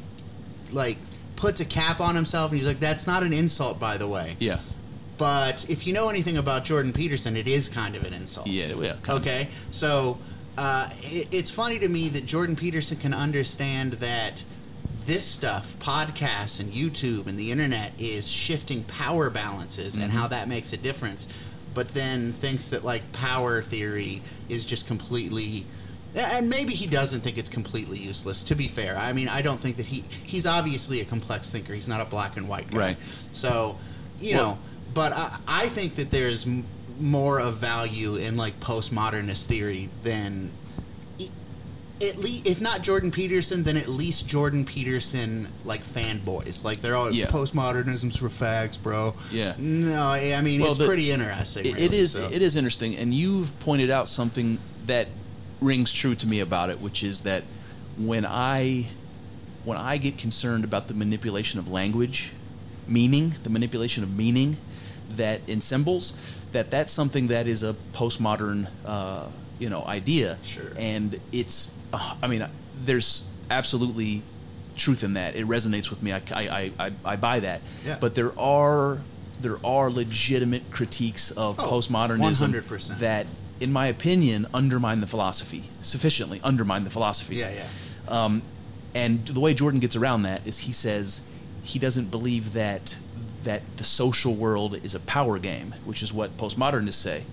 like 0.71 0.97
puts 1.35 1.59
a 1.59 1.65
cap 1.65 1.99
on 1.99 2.15
himself, 2.15 2.51
and 2.51 2.59
he's 2.59 2.67
like, 2.67 2.79
"That's 2.79 3.05
not 3.05 3.21
an 3.23 3.33
insult, 3.33 3.79
by 3.79 3.97
the 3.97 4.07
way." 4.07 4.35
Yeah. 4.39 4.59
But 5.17 5.69
if 5.69 5.87
you 5.87 5.93
know 5.93 6.09
anything 6.09 6.37
about 6.37 6.65
Jordan 6.65 6.91
Peterson, 6.91 7.37
it 7.37 7.47
is 7.47 7.69
kind 7.69 7.95
of 7.95 8.03
an 8.03 8.13
insult. 8.13 8.47
Yeah, 8.47 8.67
yeah, 8.67 8.95
kind 9.01 9.17
of. 9.17 9.21
Okay, 9.21 9.47
so 9.71 10.17
uh, 10.57 10.89
it, 11.03 11.27
it's 11.31 11.51
funny 11.51 11.79
to 11.79 11.87
me 11.87 12.09
that 12.09 12.25
Jordan 12.25 12.55
Peterson 12.55 12.97
can 12.97 13.13
understand 13.13 13.93
that 13.93 14.43
this 15.05 15.23
stuff, 15.25 15.77
podcasts 15.79 16.59
and 16.59 16.71
YouTube 16.71 17.27
and 17.27 17.37
the 17.37 17.51
internet, 17.51 17.93
is 17.99 18.27
shifting 18.29 18.83
power 18.83 19.29
balances 19.29 19.95
and 19.95 20.05
Mm-hmm. 20.05 20.17
how 20.17 20.27
that 20.29 20.47
makes 20.47 20.73
a 20.73 20.77
difference. 20.77 21.27
But 21.73 21.89
then 21.89 22.31
thinks 22.33 22.69
that 22.69 22.83
like 22.83 23.11
power 23.11 23.61
theory 23.61 24.21
is 24.49 24.65
just 24.65 24.87
completely. 24.87 25.65
And 26.15 26.49
maybe 26.49 26.73
he 26.73 26.87
doesn't 26.87 27.19
think 27.21 27.37
it's 27.37 27.49
completely 27.49 27.97
useless. 27.99 28.43
To 28.45 28.55
be 28.55 28.67
fair, 28.69 28.95
I 28.97 29.11
mean, 29.11 29.27
I 29.27 29.41
don't 29.41 29.59
think 29.61 29.75
that 29.77 29.87
he 29.87 30.05
he's 30.23 30.45
obviously 30.45 31.01
a 31.01 31.05
complex 31.05 31.49
thinker. 31.49 31.73
He's 31.73 31.87
not 31.89 31.99
a 32.01 32.05
black 32.05 32.37
and 32.37 32.47
white 32.47 32.71
guy. 32.71 32.77
Right. 32.77 32.97
So, 33.33 33.77
you 34.21 34.35
Well- 34.35 34.43
know, 34.51 34.57
but 34.93 35.11
I, 35.11 35.37
I 35.47 35.67
think 35.67 35.95
that 35.97 36.11
there's 36.11 36.47
more 36.97 37.41
of 37.41 37.57
value 37.57 38.15
in 38.15 38.37
like 38.37 38.61
postmodernist 38.61 39.43
theory 39.47 39.89
than 40.03 40.51
at 42.01 42.17
least 42.17 42.45
if 42.45 42.59
not 42.61 42.81
Jordan 42.81 43.11
Peterson, 43.11 43.63
then 43.63 43.77
at 43.77 43.87
least 43.87 44.27
Jordan 44.27 44.65
Peterson 44.65 45.47
like 45.63 45.85
fanboys. 45.85 46.63
Like 46.63 46.81
they're 46.81 46.95
all 46.95 47.11
Yeah. 47.11 47.27
postmodernism's 47.27 48.17
for 48.17 48.29
fags, 48.29 48.81
bro. 48.81 49.15
Yeah. 49.31 49.53
No, 49.57 50.01
I 50.03 50.41
mean 50.41 50.61
Well, 50.61 50.71
it's 50.71 50.83
pretty 50.85 51.11
interesting. 51.11 51.65
It, 51.65 51.69
it 51.69 51.75
really, 51.75 51.97
is 51.97 52.11
so. 52.13 52.29
it 52.31 52.41
is 52.41 52.55
interesting, 52.55 52.95
and 52.95 53.13
you've 53.13 53.57
pointed 53.59 53.89
out 53.89 54.09
something 54.09 54.57
that 54.87 55.07
rings 55.61 55.93
true 55.93 56.15
to 56.15 56.27
me 56.27 56.39
about 56.39 56.69
it, 56.69 56.81
which 56.81 57.03
is 57.03 57.21
that 57.21 57.43
when 57.97 58.25
I 58.25 58.87
when 59.63 59.77
I 59.77 59.97
get 59.97 60.17
concerned 60.17 60.63
about 60.63 60.87
the 60.87 60.93
manipulation 60.93 61.59
of 61.59 61.67
language, 61.67 62.31
meaning, 62.87 63.35
the 63.43 63.49
manipulation 63.49 64.03
of 64.03 64.15
meaning, 64.15 64.57
that 65.09 65.41
in 65.47 65.59
symbols, 65.61 66.13
that 66.51 66.69
that's 66.69 66.91
something 66.91 67.27
that 67.27 67.47
is 67.47 67.63
a 67.63 67.75
postmodern, 67.93 68.67
uh, 68.85 69.27
you 69.59 69.69
know, 69.69 69.83
idea. 69.85 70.37
Sure. 70.43 70.71
And 70.77 71.19
it's, 71.31 71.75
uh, 71.93 72.15
I 72.21 72.27
mean, 72.27 72.47
there's 72.83 73.29
absolutely 73.49 74.21
truth 74.77 75.03
in 75.03 75.13
that. 75.13 75.35
It 75.35 75.47
resonates 75.47 75.89
with 75.89 76.01
me. 76.03 76.11
I, 76.11 76.21
I, 76.31 76.71
I, 76.79 76.91
I 77.03 77.15
buy 77.15 77.39
that. 77.39 77.61
Yeah. 77.85 77.97
But 77.99 78.15
there 78.15 78.37
are 78.39 78.99
there 79.41 79.57
are 79.65 79.91
legitimate 79.91 80.71
critiques 80.71 81.29
of 81.31 81.59
Oh, 81.59 81.63
postmodernism 81.69 82.53
100%. 82.53 82.99
that, 82.99 83.27
in 83.59 83.71
my 83.73 83.87
opinion, 83.87 84.47
undermine 84.53 85.01
the 85.01 85.07
philosophy 85.07 85.69
sufficiently. 85.81 86.39
Undermine 86.43 86.85
the 86.85 86.89
philosophy. 86.89 87.35
Yeah, 87.35 87.51
yeah. 87.53 87.67
Um, 88.07 88.43
and 88.93 89.25
the 89.27 89.41
way 89.41 89.53
Jordan 89.53 89.81
gets 89.81 89.95
around 89.97 90.21
that 90.23 90.45
is 90.47 90.59
he 90.59 90.71
says 90.71 91.21
he 91.63 91.79
doesn't 91.79 92.09
believe 92.11 92.53
that 92.53 92.97
that 93.43 93.61
the 93.77 93.83
social 93.83 94.33
world 94.33 94.75
is 94.83 94.95
a 94.95 94.99
power 95.01 95.37
game, 95.37 95.75
which 95.85 96.01
is 96.01 96.11
what 96.13 96.35
postmodernists 96.37 96.93
say. 96.93 97.23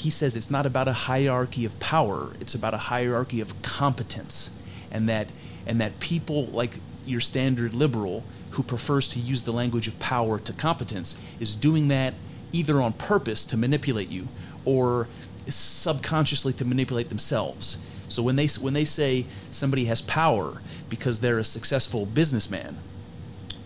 He 0.00 0.08
says 0.08 0.34
it's 0.34 0.50
not 0.50 0.64
about 0.64 0.88
a 0.88 0.94
hierarchy 0.94 1.66
of 1.66 1.78
power; 1.78 2.32
it's 2.40 2.54
about 2.54 2.72
a 2.72 2.78
hierarchy 2.78 3.40
of 3.42 3.60
competence, 3.60 4.50
and 4.90 5.06
that 5.10 5.28
and 5.66 5.78
that 5.78 6.00
people 6.00 6.46
like 6.46 6.76
your 7.04 7.20
standard 7.20 7.74
liberal 7.74 8.24
who 8.52 8.62
prefers 8.62 9.08
to 9.08 9.18
use 9.18 9.42
the 9.42 9.52
language 9.52 9.86
of 9.88 9.98
power 9.98 10.38
to 10.38 10.52
competence 10.54 11.20
is 11.38 11.54
doing 11.54 11.88
that 11.88 12.14
either 12.50 12.80
on 12.80 12.94
purpose 12.94 13.44
to 13.44 13.58
manipulate 13.58 14.08
you 14.08 14.28
or 14.64 15.06
subconsciously 15.46 16.54
to 16.54 16.64
manipulate 16.64 17.10
themselves. 17.10 17.78
So 18.08 18.22
when 18.22 18.36
they 18.36 18.46
when 18.46 18.72
they 18.72 18.86
say 18.86 19.26
somebody 19.50 19.84
has 19.84 20.00
power 20.00 20.62
because 20.88 21.20
they're 21.20 21.38
a 21.38 21.44
successful 21.44 22.06
businessman, 22.06 22.78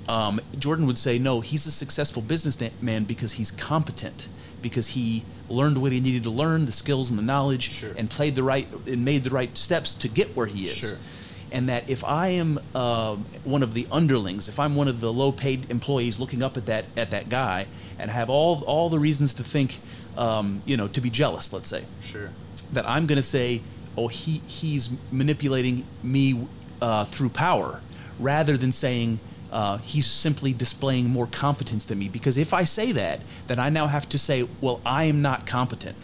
um, 0.09 0.41
Jordan 0.59 0.87
would 0.87 0.99
say 0.99 1.17
no, 1.17 1.41
he's 1.43 1.65
a 1.65 1.71
successful 1.71 2.23
businessman 2.23 3.05
because 3.05 3.33
he's 3.35 3.53
competent, 3.53 4.27
because 4.61 4.89
he 4.89 5.25
learned 5.49 5.79
what 5.79 5.93
he 5.93 6.01
needed 6.01 6.23
to 6.25 6.31
learn, 6.31 6.67
the 6.67 6.73
skills 6.73 7.11
and 7.11 7.19
the 7.19 7.23
knowledge, 7.23 7.71
Sure. 7.73 7.93
and 7.97 8.09
played 8.11 8.35
the 8.35 8.43
right 8.43 8.67
and 8.87 9.05
made 9.05 9.25
the 9.25 9.31
right 9.31 9.57
steps 9.59 9.95
to 9.95 10.09
get 10.09 10.35
where 10.37 10.47
he 10.47 10.67
is. 10.67 10.77
Sure. 10.77 10.97
And 11.53 11.69
that 11.69 11.89
if 11.89 12.03
I 12.03 12.29
am 12.29 12.59
um 12.75 13.27
one 13.45 13.63
of 13.63 13.75
the 13.75 13.87
underlings, 13.93 14.49
if 14.49 14.59
I'm 14.59 14.75
one 14.75 14.89
of 14.89 15.01
the 15.01 15.13
low-paid 15.13 15.71
employees 15.71 16.19
looking 16.19 16.43
up 16.43 16.57
at 16.57 16.67
that 16.67 16.87
at 16.97 17.11
that 17.11 17.29
guy 17.29 17.67
and 17.99 18.11
have 18.11 18.29
all 18.31 18.63
all 18.67 18.89
the 18.89 18.99
reasons 18.99 19.35
to 19.35 19.45
think, 19.45 19.79
um, 20.17 20.63
you 20.67 20.77
know, 20.77 20.89
to 20.89 21.01
be 21.01 21.11
jealous, 21.11 21.53
let's 21.53 21.69
say, 21.69 21.85
Sure. 22.01 22.31
that 22.73 22.89
I'm 22.89 23.07
going 23.07 23.17
to 23.17 23.23
say, 23.23 23.61
oh, 23.97 24.09
he 24.09 24.41
he's 24.49 24.91
manipulating 25.13 25.87
me 26.03 26.47
uh, 26.83 27.05
through 27.05 27.29
power, 27.31 27.81
rather 28.19 28.57
than 28.57 28.73
saying. 28.73 29.21
Uh, 29.55 29.79
he's 29.79 30.05
simply 30.05 30.53
displaying 30.53 31.09
more 31.09 31.29
competence 31.29 31.85
than 31.85 31.97
me 31.97 32.09
because 32.09 32.37
if 32.37 32.53
I 32.53 32.65
say 32.65 32.91
that, 32.91 33.21
then 33.47 33.61
I 33.61 33.71
now 33.71 33.87
have 33.87 34.09
to 34.09 34.19
say, 34.19 34.49
well, 34.61 34.81
I 34.85 35.05
am 35.05 35.23
not 35.23 35.47
competent. 35.47 35.97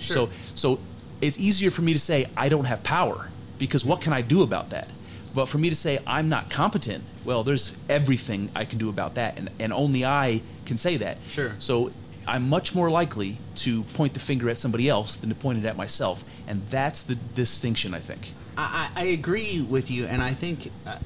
Sure. 0.00 0.16
So, 0.16 0.30
so 0.54 0.80
it's 1.20 1.38
easier 1.38 1.70
for 1.70 1.82
me 1.82 1.92
to 1.92 1.98
say 1.98 2.24
I 2.34 2.48
don't 2.48 2.64
have 2.64 2.82
power 2.82 3.28
because 3.58 3.84
what 3.84 4.00
can 4.00 4.14
I 4.14 4.22
do 4.22 4.42
about 4.42 4.70
that? 4.70 4.88
But 5.34 5.46
for 5.46 5.58
me 5.58 5.68
to 5.68 5.76
say 5.76 5.98
I'm 6.06 6.30
not 6.30 6.48
competent, 6.48 7.04
well, 7.26 7.44
there's 7.44 7.76
everything 7.90 8.50
I 8.56 8.64
can 8.64 8.78
do 8.78 8.88
about 8.88 9.16
that, 9.16 9.38
and, 9.38 9.50
and 9.58 9.72
only 9.72 10.04
I 10.04 10.40
can 10.64 10.78
say 10.78 10.96
that. 10.96 11.18
Sure. 11.28 11.56
So 11.58 11.92
I'm 12.26 12.48
much 12.48 12.74
more 12.74 12.90
likely 12.90 13.36
to 13.56 13.82
point 13.82 14.14
the 14.14 14.20
finger 14.20 14.48
at 14.48 14.56
somebody 14.56 14.88
else 14.88 15.16
than 15.16 15.28
to 15.28 15.34
point 15.34 15.58
it 15.58 15.66
at 15.66 15.76
myself, 15.76 16.24
and 16.46 16.66
that's 16.68 17.02
the 17.02 17.16
distinction, 17.16 17.92
I 17.94 18.00
think. 18.00 18.32
I, 18.56 18.88
I 18.94 19.04
agree 19.04 19.60
with 19.60 19.90
you, 19.90 20.06
and 20.06 20.22
I 20.22 20.32
think 20.32 20.70
uh, 20.86 20.96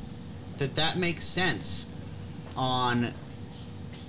that 0.59 0.75
that 0.77 0.97
makes 0.99 1.25
sense 1.25 1.87
on 2.57 3.13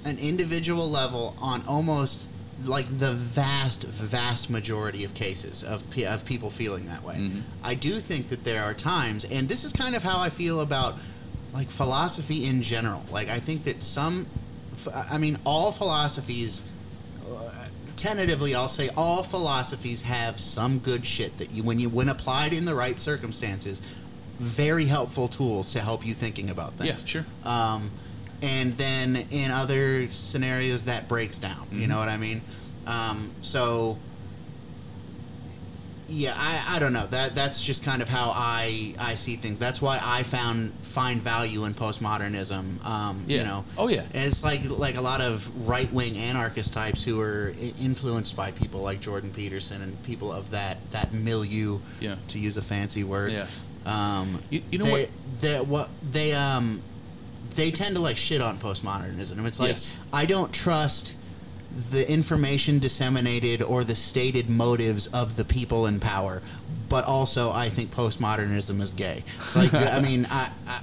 an 0.06 0.18
individual 0.18 0.90
level, 0.90 1.36
on 1.40 1.64
almost 1.68 2.26
like 2.66 2.86
the 3.00 3.14
vast, 3.14 3.84
vast 3.84 4.50
majority 4.50 5.04
of 5.04 5.14
cases 5.14 5.64
of 5.64 5.90
pe- 5.92 6.04
of 6.04 6.26
people 6.26 6.50
feeling 6.50 6.86
that 6.88 7.04
way. 7.04 7.16
Mhm. 7.16 7.42
I 7.64 7.74
do 7.74 8.00
think 8.00 8.30
that 8.30 8.44
there 8.44 8.64
are 8.64 8.74
times, 8.74 9.24
and 9.26 9.48
this 9.48 9.64
is 9.64 9.72
kind 9.72 9.96
of 9.96 10.04
how 10.04 10.20
I 10.20 10.30
feel 10.30 10.60
about 10.60 10.98
like 11.54 11.72
philosophy 11.72 12.46
in 12.46 12.62
general. 12.62 13.04
Like 13.12 13.30
I 13.30 13.40
think 13.40 13.64
that 13.64 13.82
some, 13.84 14.28
I 15.10 15.18
mean, 15.18 15.38
all 15.46 15.72
philosophies 15.72 16.64
tentatively 17.96 18.56
I'll 18.56 18.70
say 18.70 18.90
all 18.96 19.24
philosophies 19.24 20.04
have 20.04 20.40
some 20.40 20.80
good 20.80 21.06
shit 21.06 21.38
that 21.38 21.52
you 21.52 21.64
when 21.64 21.80
you 21.82 21.90
when 21.90 22.08
applied 22.08 22.54
in 22.54 22.64
the 22.64 22.74
right 22.74 22.98
circumstances 22.98 23.82
very 24.40 24.86
helpful 24.86 25.28
tools 25.28 25.74
to 25.74 25.80
help 25.82 26.06
you 26.06 26.14
thinking 26.14 26.50
about 26.50 26.74
things. 26.74 26.90
Yeah, 27.04 27.08
sure. 27.08 27.26
Um, 27.44 27.92
and 28.42 28.78
then 28.78 29.16
in 29.32 29.52
other 29.52 30.10
scenarios 30.12 30.86
that 30.86 31.08
breaks 31.10 31.38
down. 31.38 31.68
You 31.72 31.86
Mhm. 31.86 31.90
know 31.90 31.98
what 32.00 32.08
I 32.10 32.18
mean? 32.18 32.42
Um, 32.88 33.32
so 33.42 33.98
yeah, 36.12 36.34
I, 36.36 36.78
I 36.78 36.80
don't 36.80 36.92
know. 36.94 37.06
That 37.06 37.36
that's 37.36 37.62
just 37.64 37.84
kind 37.84 38.02
of 38.02 38.10
how 38.10 38.32
I 38.36 38.96
I 38.98 39.14
see 39.14 39.36
things. 39.36 39.60
That's 39.60 39.80
why 39.80 40.00
I 40.04 40.24
found 40.24 40.72
find 40.82 41.22
value 41.22 41.66
in 41.66 41.76
postmodernism. 41.76 42.84
Um, 42.84 43.26
Yeah. 43.28 43.38
You 43.38 43.44
know. 43.44 43.66
Oh, 43.78 43.90
yeah. 43.90 44.02
And 44.16 44.26
it's 44.26 44.44
like 44.44 44.68
like 44.68 44.96
a 44.96 45.02
lot 45.02 45.22
of 45.22 45.52
right 45.68 45.92
wing 45.94 46.18
anarchist 46.18 46.74
types 46.74 47.04
who 47.04 47.20
are 47.22 47.54
influenced 47.80 48.36
by 48.36 48.50
people 48.52 48.82
like 48.82 49.02
Jordan 49.02 49.30
Peterson 49.30 49.84
and 49.84 50.02
people 50.02 50.32
of 50.32 50.50
that 50.50 50.78
that 50.92 51.14
milieu. 51.14 51.78
Yeah. 52.00 52.16
To 52.30 52.40
use 52.40 52.58
a 52.58 52.64
fancy 52.64 53.04
word. 53.04 53.32
Yeah. 53.32 53.46
Um, 53.90 54.42
You- 54.50 54.62
you 54.72 54.78
know 54.80 54.86
they, 54.86 54.92
what- 54.92 55.10
They, 55.42 55.60
what 55.62 55.90
they 56.12 56.34
um 56.34 56.82
they 57.56 57.72
tend 57.72 57.96
to 57.96 58.02
like 58.02 58.18
shit 58.18 58.42
on 58.42 58.58
postmodernism. 58.60 59.46
It's 59.46 59.60
like 59.60 59.70
Yes. 59.70 59.98
I 60.14 60.26
don't 60.26 60.54
trust 60.54 61.16
the 61.92 62.10
information 62.12 62.80
disseminated 62.80 63.62
or 63.62 63.84
the 63.84 63.96
stated 63.96 64.50
motives 64.50 65.08
of 65.08 65.36
the 65.36 65.46
people 65.46 65.86
in 65.88 66.00
power, 66.00 66.42
but 66.90 67.06
also 67.06 67.52
I 67.52 67.70
think 67.70 67.94
postmodernism 67.94 68.82
is 68.82 68.92
gay. 68.92 69.24
It's 69.38 69.56
like 69.56 69.74
I 69.74 70.00
mean, 70.08 70.28
I, 70.30 70.52
I, 70.68 70.82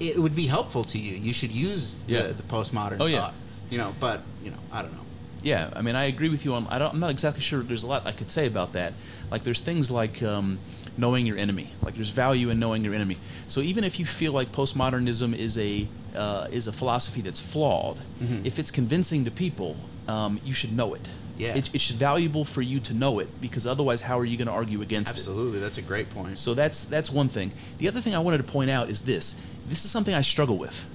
it 0.00 0.18
would 0.18 0.34
be 0.34 0.46
helpful 0.46 0.84
to 0.84 0.98
you. 0.98 1.14
You 1.16 1.32
should 1.32 1.50
use 1.52 1.96
the, 2.06 2.12
Yeah. 2.14 2.22
the 2.28 2.42
postmodern 2.42 2.98
Oh, 3.00 3.06
yeah. 3.06 3.20
thought, 3.20 3.34
you 3.70 3.78
know. 3.78 3.94
But 4.00 4.22
you 4.42 4.50
know, 4.50 4.58
I 4.72 4.82
don't 4.82 4.92
know. 4.92 4.98
Yeah, 5.42 5.70
I 5.74 5.82
mean, 5.82 5.96
I 5.96 6.04
agree 6.04 6.28
with 6.28 6.44
you 6.44 6.54
on. 6.54 6.66
I 6.68 6.78
don't, 6.78 6.92
I'm 6.94 7.00
not 7.00 7.10
exactly 7.10 7.42
sure. 7.42 7.62
There's 7.62 7.82
a 7.82 7.86
lot 7.88 8.06
I 8.06 8.12
could 8.12 8.30
say 8.30 8.46
about 8.46 8.72
that. 8.74 8.92
Like, 9.30 9.42
there's 9.44 9.60
things 9.60 9.90
like 9.90 10.22
um, 10.22 10.58
knowing 10.96 11.26
your 11.26 11.38
enemy. 11.38 11.70
Like, 11.82 11.94
there's 11.94 12.10
value 12.10 12.50
in 12.50 12.58
knowing 12.58 12.84
your 12.84 12.94
enemy. 12.94 13.16
So 13.48 13.60
even 13.60 13.84
if 13.84 13.98
you 13.98 14.04
feel 14.06 14.32
like 14.32 14.52
postmodernism 14.52 15.34
is 15.36 15.56
a 15.58 15.88
uh, 16.14 16.46
is 16.52 16.66
a 16.66 16.72
philosophy 16.72 17.22
that's 17.22 17.40
flawed, 17.40 17.96
Mhm. 18.20 18.44
if 18.44 18.58
it's 18.58 18.70
convincing 18.70 19.24
to 19.24 19.30
people, 19.30 19.76
um, 20.08 20.38
you 20.44 20.52
should 20.52 20.70
know 20.76 20.92
it. 20.94 21.08
Yeah. 21.38 21.54
It, 21.54 21.70
it's 21.72 21.88
valuable 21.90 22.44
for 22.44 22.60
you 22.60 22.78
to 22.80 22.92
know 22.92 23.18
it 23.18 23.28
because 23.40 23.66
otherwise, 23.66 24.02
how 24.02 24.18
are 24.18 24.24
you 24.26 24.36
going 24.36 24.46
to 24.48 24.52
argue 24.52 24.82
against 24.82 25.10
it? 25.12 25.16
Absolutely, 25.16 25.58
that's 25.60 25.78
a 25.78 25.82
great 25.82 26.10
point. 26.10 26.38
So 26.38 26.52
that's 26.52 26.84
that's 26.84 27.10
one 27.10 27.28
thing. 27.30 27.52
The 27.78 27.88
other 27.88 28.00
thing 28.02 28.14
I 28.14 28.18
wanted 28.18 28.38
to 28.38 28.44
point 28.52 28.70
out 28.70 28.90
is 28.90 29.02
this. 29.02 29.40
This 29.68 29.84
is 29.86 29.90
something 29.90 30.14
I 30.14 30.20
struggle 30.20 30.58
with. 30.58 30.86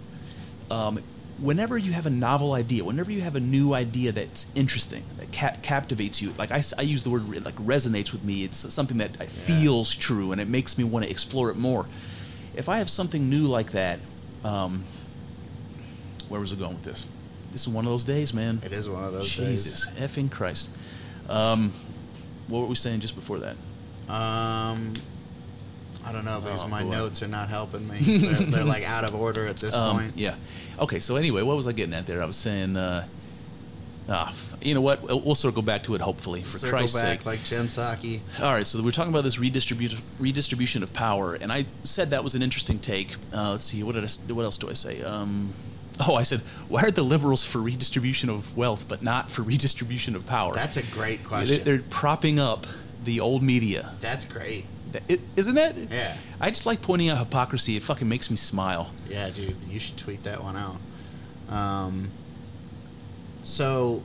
Um, 0.69 0.99
whenever 1.39 1.77
you 1.77 1.91
have 1.91 2.05
a 2.05 2.09
novel 2.09 2.53
idea, 2.53 2.83
whenever 2.83 3.11
you 3.11 3.21
have 3.21 3.35
a 3.35 3.39
new 3.39 3.73
idea 3.73 4.11
that's 4.11 4.51
interesting, 4.55 5.03
that 5.17 5.31
ca- 5.31 5.57
captivates 5.61 6.21
you, 6.21 6.33
like 6.37 6.51
I 6.51 6.81
use 6.81 7.03
the 7.03 7.09
word 7.09 7.45
like 7.45 7.55
resonates 7.55 8.11
with 8.11 8.23
me. 8.23 8.43
It's 8.43 8.73
something 8.73 8.97
that 8.97 9.31
feels 9.31 9.93
true 9.93 10.31
and 10.31 10.41
it 10.41 10.47
makes 10.47 10.77
me 10.77 10.83
want 10.83 11.05
to 11.05 11.11
explore 11.11 11.49
it 11.49 11.57
more. 11.57 11.85
If 12.55 12.69
I 12.69 12.79
have 12.79 12.89
something 12.89 13.29
new 13.29 13.45
like 13.45 13.71
that, 13.71 13.99
um, 14.43 14.83
where 16.27 16.41
was 16.41 16.51
I 16.51 16.55
going 16.55 16.73
with 16.73 16.83
this? 16.83 17.05
This 17.51 17.61
is 17.61 17.69
one 17.69 17.85
of 17.85 17.91
those 17.91 18.03
days, 18.03 18.33
man. 18.33 18.61
It 18.63 18.73
is 18.73 18.89
one 18.89 19.03
of 19.03 19.13
those 19.13 19.35
days. 19.35 19.63
Jesus, 19.63 19.87
effing 19.97 20.29
Christ. 20.31 20.69
Um, 21.29 21.71
what 22.47 22.59
were 22.59 22.67
we 22.67 22.75
saying 22.75 23.01
just 23.01 23.15
before 23.15 23.39
that? 23.39 23.55
Um, 24.11 24.93
I 26.07 26.11
don't 26.13 26.25
know 26.25 26.39
because 26.39 26.63
Oh, 26.63 26.67
my 26.67 26.83
boy. 26.83 26.89
notes 26.91 27.21
are 27.21 27.27
not 27.27 27.49
helping 27.49 27.87
me. 27.87 27.99
They're, 28.01 28.33
they're 28.33 28.63
like 28.63 28.83
out 28.83 29.03
of 29.03 29.13
order 29.13 29.45
at 29.47 29.57
this 29.57 29.75
Um, 29.75 29.97
point. 29.99 30.13
Yeah. 30.15 30.35
Okay. 30.79 30.99
So 30.99 31.15
anyway, 31.17 31.41
what 31.41 31.57
was 31.57 31.67
I 31.67 31.71
getting 31.73 31.93
at 31.93 32.07
there? 32.07 32.21
I 32.21 32.25
was 32.25 32.37
saying, 32.37 32.77
uh, 32.77 33.05
ah, 34.09 34.33
you 34.61 34.73
know 34.73 34.81
what? 34.81 35.01
We'll 35.03 35.19
we'll 35.21 35.35
circle 35.35 35.61
back 35.61 35.83
to 35.83 35.95
it 35.95 36.01
hopefully 36.01 36.41
for 36.43 36.57
Circle 36.59 36.79
Christ's 36.79 37.01
back 37.01 37.17
sake. 37.19 37.25
like 37.25 37.43
Jen 37.43 37.65
Psaki. 37.65 38.21
All 38.41 38.53
right. 38.53 38.65
So 38.65 38.81
we're 38.81 38.91
talking 38.91 39.11
about 39.11 39.23
this 39.23 39.37
redistribution 39.39 40.01
redistribution 40.19 40.83
of 40.83 40.93
power, 40.93 41.35
and 41.35 41.51
I 41.51 41.65
said 41.83 42.09
that 42.11 42.23
was 42.23 42.35
an 42.35 42.41
interesting 42.41 42.79
take. 42.79 43.15
Uh, 43.33 43.51
let's 43.51 43.65
see. 43.65 43.83
What 43.83 43.95
did 43.95 44.03
I, 44.03 44.33
What 44.33 44.43
else 44.45 44.57
do 44.57 44.69
I 44.69 44.73
say? 44.73 45.03
Um, 45.03 45.53
oh, 46.07 46.15
I 46.15 46.23
said, 46.23 46.39
why 46.69 46.83
are 46.83 46.91
the 46.91 47.03
liberals 47.03 47.43
for 47.45 47.59
redistribution 47.59 48.29
of 48.29 48.55
wealth 48.55 48.85
but 48.87 49.01
not 49.03 49.29
for 49.31 49.41
redistribution 49.41 50.15
of 50.15 50.25
power? 50.25 50.53
That's 50.53 50.77
a 50.77 50.83
great 50.83 51.23
question. 51.23 51.63
They're 51.63 51.79
propping 51.89 52.39
up 52.39 52.65
the 53.03 53.19
old 53.19 53.41
media. 53.43 53.93
That's 53.99 54.25
great. 54.25 54.65
Isn't 55.35 55.57
it? 55.57 55.75
Yeah. 55.91 56.15
I 56.39 56.49
just 56.49 56.65
like 56.65 56.81
pointing 56.81 57.09
out 57.09 57.17
hypocrisy. 57.17 57.75
It 57.75 57.83
fucking 57.83 58.07
makes 58.07 58.29
me 58.31 58.37
smile. 58.37 58.93
Yeah, 59.09 59.29
dude, 59.29 59.55
you 59.69 59.79
should 59.79 59.97
tweet 59.97 60.23
that 60.23 60.41
one 60.43 60.55
out. 60.57 60.77
Um, 61.55 62.11
so, 63.41 64.03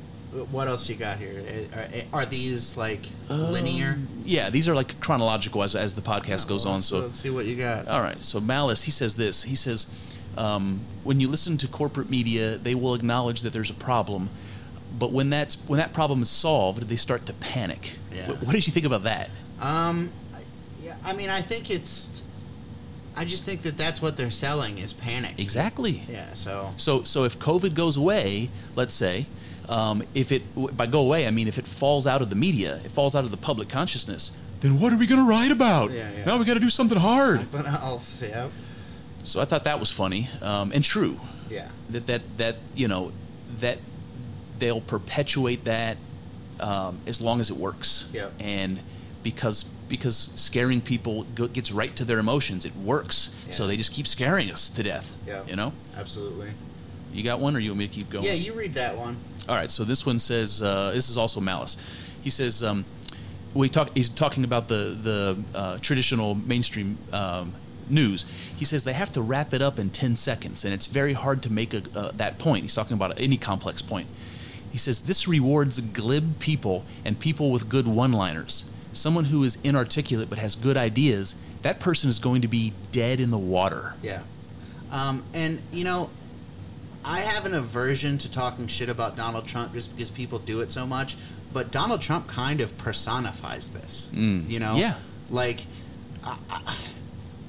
what 0.50 0.68
else 0.68 0.88
you 0.88 0.94
got 0.94 1.18
here? 1.18 1.68
Are, 2.12 2.20
are 2.20 2.26
these 2.26 2.76
like 2.76 3.00
linear? 3.28 3.90
Um, 3.92 4.08
Yeah, 4.24 4.50
these 4.50 4.68
are 4.68 4.74
like 4.74 4.98
chronological 5.00 5.62
as, 5.62 5.74
as 5.74 5.94
the 5.94 6.00
podcast 6.02 6.48
goes 6.48 6.64
Well, 6.64 6.74
on. 6.74 6.80
So, 6.80 7.00
let's 7.00 7.18
see 7.18 7.30
what 7.30 7.46
you 7.46 7.56
got. 7.56 7.88
all 7.88 8.00
right. 8.00 8.22
So 8.22 8.40
Malice, 8.40 8.84
he 8.84 8.90
says 8.90 9.16
this. 9.16 9.42
He 9.44 9.54
says, 9.56 9.86
um, 10.36 10.80
when 11.04 11.20
you 11.20 11.28
listen 11.28 11.56
to 11.58 11.68
corporate 11.68 12.08
media, 12.08 12.56
they 12.56 12.74
will 12.74 12.94
acknowledge 12.94 13.42
that 13.42 13.52
there's 13.52 13.70
a 13.70 13.74
problem, 13.74 14.30
but 14.98 15.10
when 15.12 15.28
that's 15.30 15.56
when 15.66 15.78
that 15.78 15.92
problem 15.92 16.22
is 16.22 16.30
solved, 16.30 16.88
they 16.88 16.96
start 16.96 17.26
to 17.26 17.32
panic. 17.34 17.92
Yeah. 18.14 18.28
What, 18.28 18.42
what 18.44 18.52
did 18.52 18.66
you 18.66 18.72
think 18.72 18.86
about 18.86 19.02
that? 19.02 19.30
Um, 19.60 20.12
I, 21.04 21.12
mean, 21.12 21.30
I 21.30 21.40
think 21.42 21.70
it's. 21.70 22.22
I 23.14 23.26
just 23.26 23.44
think 23.44 23.62
that 23.62 23.76
that's 23.76 24.00
what 24.00 24.16
they're 24.16 24.30
selling 24.30 24.78
is 24.78 24.92
panic. 24.94 25.38
Exactly. 25.38 26.04
Yeah. 26.08 26.32
So. 26.32 26.72
So, 26.76 27.02
so 27.02 27.24
if 27.24 27.38
COVID 27.38 27.74
goes 27.74 27.96
away, 27.96 28.48
let's 28.74 28.94
say, 28.94 29.26
um, 29.68 30.02
if 30.14 30.32
it 30.32 30.42
by 30.76 30.86
go 30.86 31.00
away, 31.00 31.26
I 31.26 31.30
mean 31.30 31.48
if 31.48 31.58
it 31.58 31.66
falls 31.66 32.06
out 32.06 32.22
of 32.22 32.30
the 32.30 32.36
media, 32.36 32.80
it 32.84 32.90
falls 32.90 33.14
out 33.14 33.24
of 33.24 33.30
the 33.30 33.36
public 33.36 33.68
consciousness, 33.68 34.36
then 34.60 34.80
what 34.80 34.92
are 34.92 34.96
we 34.96 35.06
going 35.06 35.20
to 35.20 35.28
write 35.28 35.50
about? 35.50 35.90
Yeah, 35.90 36.10
yeah. 36.10 36.24
Now 36.24 36.36
we 36.38 36.44
got 36.44 36.54
to 36.54 36.60
do 36.60 36.70
something 36.70 36.98
hard. 36.98 37.40
Something 37.50 37.66
else. 37.66 38.22
Yeah. 38.22 38.48
So 39.24 39.40
I 39.40 39.44
thought 39.44 39.64
that 39.64 39.78
was 39.78 39.90
funny 39.90 40.28
um, 40.40 40.72
and 40.72 40.82
true. 40.82 41.20
Yeah. 41.48 41.68
That 41.90 42.06
that 42.06 42.22
that 42.38 42.56
you 42.74 42.88
know 42.88 43.12
that 43.58 43.78
they'll 44.58 44.80
perpetuate 44.80 45.64
that 45.64 45.98
um, 46.60 47.00
as 47.06 47.20
long 47.20 47.40
as 47.40 47.50
it 47.50 47.56
works. 47.56 48.08
Yeah. 48.12 48.30
And 48.40 48.80
because 49.22 49.64
because 49.88 50.30
scaring 50.36 50.80
people 50.80 51.24
go, 51.34 51.46
gets 51.46 51.70
right 51.70 51.94
to 51.96 52.04
their 52.04 52.18
emotions, 52.18 52.64
it 52.64 52.74
works. 52.76 53.36
So 53.50 53.66
they 53.66 53.76
just 53.76 53.92
keep 53.92 54.06
scaring 54.06 54.50
us 54.50 54.70
to 54.70 54.82
death. 54.82 55.16
Yeah. 55.26 55.44
You 55.46 55.56
know. 55.56 55.72
Absolutely. 55.96 56.50
You 57.12 57.22
got 57.22 57.40
one, 57.40 57.54
or 57.54 57.58
you 57.58 57.70
want 57.70 57.80
me 57.80 57.88
to 57.88 57.94
keep 57.94 58.08
going? 58.08 58.24
Yeah, 58.24 58.32
you 58.32 58.54
read 58.54 58.74
that 58.74 58.96
one. 58.96 59.18
All 59.48 59.54
right, 59.54 59.70
so 59.70 59.84
this 59.84 60.06
one 60.06 60.18
says 60.18 60.62
uh, 60.62 60.92
this 60.92 61.10
is 61.10 61.16
also 61.16 61.40
malice. 61.40 61.76
He 62.22 62.30
says 62.30 62.62
um, 62.62 62.84
we 63.54 63.68
talk. 63.68 63.90
He's 63.94 64.08
talking 64.08 64.44
about 64.44 64.68
the 64.68 64.96
the 65.00 65.38
uh, 65.54 65.78
traditional 65.78 66.34
mainstream 66.34 66.96
um, 67.12 67.52
news. 67.90 68.24
He 68.56 68.64
says 68.64 68.84
they 68.84 68.94
have 68.94 69.10
to 69.12 69.20
wrap 69.20 69.52
it 69.52 69.60
up 69.60 69.78
in 69.78 69.90
ten 69.90 70.16
seconds, 70.16 70.64
and 70.64 70.72
it's 70.72 70.86
very 70.86 71.12
hard 71.12 71.42
to 71.42 71.52
make 71.52 71.74
a, 71.74 71.82
uh, 71.94 72.12
that 72.14 72.38
point. 72.38 72.62
He's 72.62 72.74
talking 72.74 72.94
about 72.94 73.20
any 73.20 73.36
complex 73.36 73.82
point. 73.82 74.08
He 74.70 74.78
says 74.78 75.00
this 75.00 75.28
rewards 75.28 75.80
glib 75.80 76.38
people 76.38 76.84
and 77.04 77.18
people 77.18 77.50
with 77.50 77.68
good 77.68 77.86
one-liners. 77.86 78.70
Someone 78.92 79.26
who 79.26 79.42
is 79.44 79.58
inarticulate 79.64 80.28
but 80.28 80.38
has 80.38 80.54
good 80.54 80.76
ideas, 80.76 81.34
that 81.62 81.80
person 81.80 82.10
is 82.10 82.18
going 82.18 82.42
to 82.42 82.48
be 82.48 82.72
dead 82.90 83.20
in 83.20 83.30
the 83.30 83.38
water. 83.38 83.94
Yeah. 84.02 84.22
Um, 84.90 85.24
and, 85.32 85.62
you 85.72 85.84
know, 85.84 86.10
I 87.04 87.20
have 87.20 87.46
an 87.46 87.54
aversion 87.54 88.18
to 88.18 88.30
talking 88.30 88.66
shit 88.66 88.88
about 88.88 89.16
Donald 89.16 89.46
Trump 89.46 89.72
just 89.72 89.94
because 89.96 90.10
people 90.10 90.38
do 90.38 90.60
it 90.60 90.70
so 90.70 90.86
much. 90.86 91.16
But 91.52 91.70
Donald 91.70 92.00
Trump 92.00 92.28
kind 92.28 92.60
of 92.60 92.76
personifies 92.78 93.70
this. 93.70 94.10
Mm. 94.14 94.48
You 94.48 94.60
know, 94.60 94.76
Yeah. 94.76 94.94
like. 95.30 95.66
I, 96.24 96.38
I, 96.50 96.76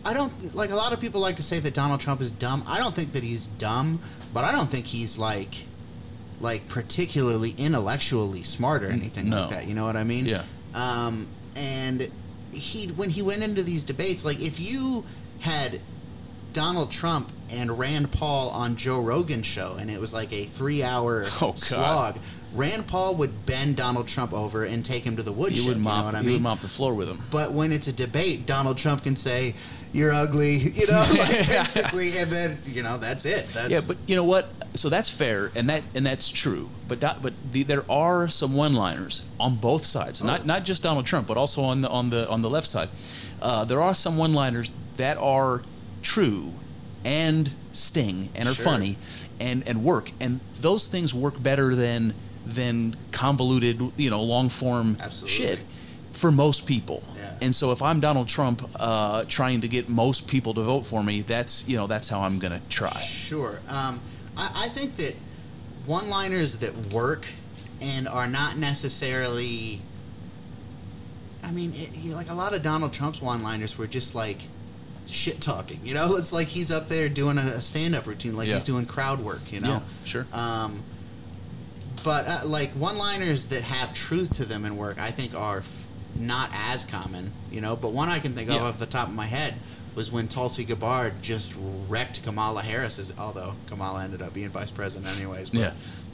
I 0.05 0.13
don't 0.13 0.53
like 0.53 0.71
a 0.71 0.75
lot 0.75 0.91
of 0.91 0.99
people 0.99 1.21
like 1.21 1.37
to 1.37 1.43
say 1.43 1.59
that 1.59 1.73
Donald 1.73 2.01
Trump 2.01 2.19
is 2.19 2.29
dumb. 2.31 2.63
I 2.67 2.77
don't 2.79 2.93
think 2.93 3.13
that 3.13 3.23
he's 3.23 3.47
dumb, 3.47 4.01
but 4.33 4.43
I 4.43 4.51
don't 4.51 4.69
think 4.69 4.85
he's 4.87 5.17
like 5.17 5.65
like 6.41 6.67
particularly 6.67 7.55
intellectually 7.57 8.43
smart 8.43 8.83
or 8.83 8.89
anything 8.89 9.29
No. 9.29 9.41
like 9.43 9.49
that. 9.51 9.67
You 9.67 9.73
know 9.75 9.85
what 9.85 9.95
I 9.95 10.03
mean? 10.03 10.25
Yeah. 10.25 10.43
Um, 10.73 11.27
and 11.55 12.09
he 12.51 12.87
when 12.87 13.09
he 13.09 13.21
went 13.21 13.43
into 13.43 13.63
these 13.63 13.83
debates, 13.83 14.23
like 14.25 14.41
if 14.41 14.59
you 14.59 15.05
had 15.39 15.81
Donald 16.53 16.91
Trump 16.91 17.31
and 17.49 17.77
Rand 17.79 18.11
Paul 18.11 18.49
on 18.49 18.75
Joe 18.75 19.01
Rogan's 19.01 19.45
show, 19.47 19.75
and 19.79 19.89
it 19.89 19.99
was 19.99 20.13
like 20.13 20.31
a 20.31 20.45
three-hour 20.45 21.25
Oh, 21.41 21.53
slog. 21.55 22.17
Rand 22.53 22.85
Paul 22.85 23.15
would 23.15 23.47
bend 23.47 23.77
Donald 23.77 24.07
Trump 24.07 24.31
over 24.31 24.63
and 24.63 24.85
take 24.85 25.03
him 25.03 25.15
to 25.17 25.23
the 25.23 25.31
woodshed. 25.31 25.57
You 25.57 25.67
would 25.69 25.77
you 25.77 25.83
mop. 25.83 25.97
know 25.99 26.05
what 26.05 26.15
I 26.15 26.19
you 26.19 26.25
mean? 26.25 26.33
would 26.35 26.41
mop 26.43 26.59
the 26.61 26.67
floor 26.67 26.93
with 26.93 27.09
him. 27.09 27.19
But 27.31 27.51
when 27.51 27.71
it's 27.71 27.87
a 27.87 27.93
debate, 27.93 28.45
Donald 28.45 28.77
Trump 28.77 29.03
can 29.03 29.15
say, 29.15 29.55
"You're 29.91 30.13
ugly," 30.13 30.57
you 30.75 30.85
know, 30.85 31.03
like 31.17 31.47
basically, 31.47 32.15
and 32.19 32.31
then 32.31 32.59
you 32.67 32.83
know 32.83 32.97
that's 32.99 33.25
it. 33.25 33.47
That's, 33.49 33.69
Yeah, 33.71 33.81
but 33.87 33.97
you 34.05 34.15
know 34.15 34.23
what? 34.23 34.47
So 34.75 34.89
that's 34.89 35.09
fair, 35.09 35.51
and 35.55 35.69
that 35.69 35.83
and 35.93 36.05
that's 36.05 36.29
true. 36.29 36.69
But 36.87 36.99
do- 36.99 37.19
but 37.21 37.33
the, 37.51 37.63
there 37.63 37.85
are 37.91 38.27
some 38.27 38.53
one-liners 38.53 39.25
on 39.39 39.55
both 39.57 39.85
sides, 39.85 40.21
Oh. 40.21 40.25
not 40.25 40.45
not 40.45 40.65
just 40.65 40.81
Donald 40.83 41.05
Trump, 41.05 41.27
but 41.27 41.37
also 41.37 41.63
on 41.63 41.81
the 41.81 41.89
on 41.89 42.09
the 42.09 42.27
on 42.29 42.41
the 42.41 42.49
left 42.49 42.67
side. 42.67 42.89
Uh, 43.41 43.65
there 43.65 43.81
are 43.81 43.93
some 43.93 44.17
one-liners 44.17 44.73
that 44.97 45.17
are 45.17 45.61
true 46.01 46.53
and 47.05 47.51
sting 47.71 48.29
and 48.35 48.47
are 48.49 48.53
Sure. 48.53 48.65
funny 48.65 48.97
and 49.39 49.61
and 49.67 49.83
work, 49.83 50.11
and 50.19 50.39
those 50.59 50.87
things 50.87 51.13
work 51.13 51.41
better 51.41 51.75
than 51.75 52.13
than 52.45 52.95
convoluted, 53.11 53.79
you 53.95 54.09
know, 54.09 54.21
long-form 54.21 54.97
Absolutely. 54.99 55.37
shit 55.37 55.59
for 56.11 56.31
most 56.31 56.65
people. 56.65 57.01
Yeah. 57.17 57.33
And 57.41 57.55
so 57.55 57.71
if 57.71 57.81
I'm 57.81 57.99
Donald 57.99 58.27
Trump 58.27 58.69
uh, 58.75 59.23
trying 59.27 59.61
to 59.61 59.67
get 59.67 59.87
most 59.87 60.27
people 60.27 60.53
to 60.55 60.61
vote 60.63 60.85
for 60.85 61.03
me, 61.03 61.21
that's 61.21 61.63
you 61.67 61.77
know 61.77 61.85
that's 61.87 62.09
how 62.09 62.21
I'm 62.21 62.39
gonna 62.39 62.61
try. 62.69 62.99
Sure. 63.01 63.59
Um, 63.69 63.99
I, 64.37 64.65
I 64.65 64.69
think 64.69 64.95
that 64.97 65.15
one-liners 65.85 66.57
that 66.59 66.93
work 66.93 67.25
and 67.81 68.07
are 68.07 68.27
not 68.27 68.57
necessarily. 68.57 69.81
I 71.43 71.51
mean, 71.51 71.73
it, 71.75 72.05
like 72.15 72.29
a 72.29 72.33
lot 72.33 72.53
of 72.53 72.61
Donald 72.63 72.93
Trump's 72.93 73.21
one-liners 73.21 73.77
were 73.77 73.87
just 73.87 74.15
like 74.15 74.39
shit 75.09 75.41
talking. 75.41 75.79
You 75.83 75.93
know, 75.93 76.15
it's 76.17 76.31
like 76.31 76.47
he's 76.47 76.71
up 76.71 76.87
there 76.89 77.09
doing 77.09 77.37
a, 77.37 77.41
a 77.41 77.61
stand-up 77.61 78.05
routine, 78.07 78.35
like 78.35 78.47
Yeah. 78.47 78.55
he's 78.55 78.63
doing 78.63 78.85
crowd 78.85 79.19
work. 79.19 79.51
You 79.51 79.59
know. 79.59 79.69
Yeah, 79.69 79.81
sure. 80.05 80.27
Um, 80.33 80.83
but 82.03 82.27
uh, 82.27 82.41
like 82.45 82.71
one-liners 82.71 83.47
that 83.47 83.61
have 83.63 83.93
truth 83.93 84.35
to 84.37 84.45
them 84.45 84.65
and 84.65 84.77
work, 84.77 84.99
I 84.99 85.11
think 85.11 85.35
are 85.35 85.59
f- 85.59 85.87
not 86.15 86.49
as 86.53 86.85
common. 86.85 87.31
You 87.51 87.61
know, 87.61 87.75
but 87.75 87.91
one 87.91 88.09
I 88.09 88.19
can 88.19 88.33
think 88.33 88.49
of 88.49 88.61
off 88.61 88.79
the 88.79 88.85
top 88.85 89.07
of 89.09 89.13
my 89.13 89.25
head 89.25 89.55
was 89.95 90.11
when 90.11 90.27
Tulsi 90.27 90.63
Gabbard 90.63 91.21
just 91.21 91.53
wrecked 91.87 92.23
Kamala 92.23 92.61
Harris's. 92.61 93.13
Although 93.17 93.55
Kamala 93.67 94.03
ended 94.03 94.21
up 94.21 94.33
being 94.33 94.49
vice 94.49 94.71
president 94.71 95.15
anyways. 95.17 95.49
But, 95.49 95.59
Yeah. 95.59 95.71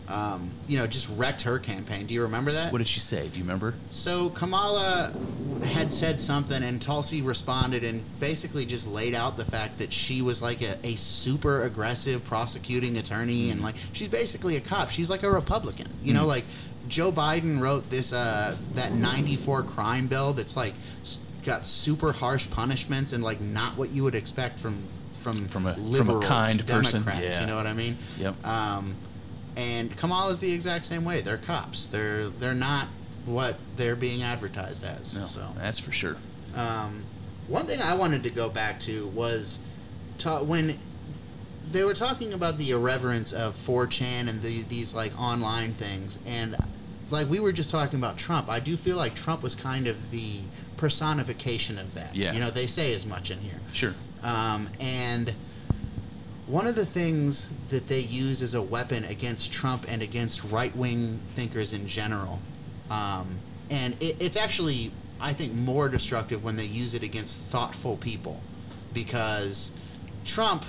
Um, 0.08 0.50
you 0.68 0.80
know, 0.80 0.88
just 0.88 1.08
wrecked 1.16 1.44
her 1.44 1.60
campaign. 1.60 2.08
Do 2.08 2.16
you 2.16 2.24
remember 2.24 2.52
that? 2.54 2.72
What 2.72 2.80
did 2.80 2.88
she 2.88 3.00
say? 3.00 3.28
Do 3.28 3.38
you 3.38 3.44
remember? 3.44 3.76
So 3.92 4.32
Kamala 4.32 5.14
had 5.64 5.94
said 5.94 6.20
something, 6.20 6.64
and 6.64 6.82
Tulsi 6.82 7.22
responded 7.22 7.84
and 7.84 8.04
basically 8.20 8.66
just 8.66 8.88
laid 8.88 9.14
out 9.14 9.38
the 9.38 9.46
fact 9.46 9.78
that 9.78 9.94
she 9.94 10.24
was 10.24 10.42
like 10.42 10.64
a, 10.64 10.80
a 10.84 10.96
super 10.96 11.62
aggressive 11.62 12.26
prosecuting 12.26 12.98
attorney, 12.98 13.52
and 13.52 13.62
like 13.62 13.76
she's 13.94 14.08
basically 14.08 14.56
a 14.56 14.62
cop. 14.62 14.90
She's 14.90 15.12
like 15.12 15.22
a 15.22 15.30
Republican, 15.30 15.90
you 16.04 16.16
know, 16.16 16.26
like 16.26 16.46
Joe 16.88 17.12
Biden 17.12 17.60
wrote 17.62 17.92
this 17.92 18.12
uh, 18.12 18.56
that 18.74 18.94
'94 18.94 19.62
crime 19.62 20.08
bill 20.08 20.34
that's 20.34 20.58
like 20.58 20.74
got 21.44 21.66
super 21.66 22.12
harsh 22.12 22.50
punishments 22.50 23.14
and 23.14 23.24
like 23.24 23.40
not 23.42 23.78
what 23.78 23.92
you 23.92 24.04
would 24.04 24.16
expect 24.16 24.60
from 24.60 24.84
from 25.14 25.34
From 25.50 25.66
a- 25.66 25.74
from 25.76 25.84
a 25.84 25.88
liberals, 25.88 26.26
kind 26.28 26.66
person, 26.66 27.02
Democrats. 27.04 27.36
yeah. 27.36 27.42
You 27.42 27.48
know 27.48 27.56
what 27.58 27.68
I 27.68 27.74
mean? 27.74 27.98
Yep. 28.20 28.46
Um, 28.46 28.96
and 29.58 29.96
Kamala's 29.98 30.40
the 30.40 30.52
exact 30.54 30.86
same 30.86 31.04
way. 31.04 31.20
They're 31.22 31.38
cops. 31.38 31.88
They're 31.88 32.30
they're 32.30 32.54
not 32.54 32.88
what 33.26 33.58
they're 33.76 33.96
being 33.98 34.24
advertised 34.24 34.84
as. 34.86 35.18
No, 35.18 35.26
So, 35.26 35.46
that's 35.58 35.78
for 35.78 35.92
sure. 35.92 36.16
um, 36.56 37.04
one 37.48 37.66
thing 37.68 37.82
I 37.82 37.96
wanted 37.96 38.24
to 38.24 38.30
go 38.30 38.48
back 38.50 38.80
to 38.82 39.08
was 39.08 39.60
ta- 40.18 40.42
when 40.42 40.78
they 41.72 41.84
were 41.84 41.94
talking 41.94 42.32
about 42.34 42.58
the 42.58 42.72
irreverence 42.72 43.32
of 43.34 43.56
4chan 43.56 44.28
and 44.30 44.42
the, 44.42 44.64
these 44.64 44.96
like 44.96 45.12
online 45.20 45.74
things, 45.74 46.18
and 46.26 46.56
like 47.12 47.30
we 47.30 47.40
were 47.40 47.52
just 47.52 47.70
talking 47.70 48.00
about 48.00 48.18
Trump. 48.18 48.50
I 48.50 48.60
do 48.62 48.78
feel 48.78 48.96
like 48.98 49.16
Trump 49.16 49.44
was 49.44 49.54
kind 49.56 49.86
of 49.88 50.12
the 50.12 50.40
personification 50.80 51.78
of 51.78 51.94
that. 51.94 52.16
Yeah. 52.16 52.32
You 52.32 52.40
know, 52.40 52.50
they 52.50 52.66
say 52.66 52.94
as 52.94 53.06
much 53.06 53.32
in 53.32 53.40
here. 53.40 53.60
Sure. 53.74 53.94
Um, 54.24 54.70
and 54.80 55.34
one 56.48 56.68
of 56.68 56.76
the 56.76 56.86
things 56.86 57.52
that 57.68 57.90
they 57.90 58.00
use 58.00 58.42
as 58.42 58.54
a 58.54 58.62
weapon 58.62 59.04
against 59.04 59.52
Trump 59.52 59.86
and 59.90 60.02
against 60.02 60.42
right 60.46 60.74
wing 60.74 61.20
thinkers 61.36 61.74
in 61.74 61.86
general, 61.86 62.40
um, 62.90 63.40
and 63.70 64.02
it, 64.02 64.16
it's 64.22 64.38
actually, 64.38 64.92
I 65.20 65.34
think, 65.34 65.54
more 65.54 65.90
destructive 65.90 66.46
when 66.46 66.56
they 66.56 66.64
use 66.64 66.94
it 66.94 67.04
against 67.04 67.42
thoughtful 67.42 67.98
people. 67.98 68.40
Because 68.94 69.74
Trump, 70.24 70.64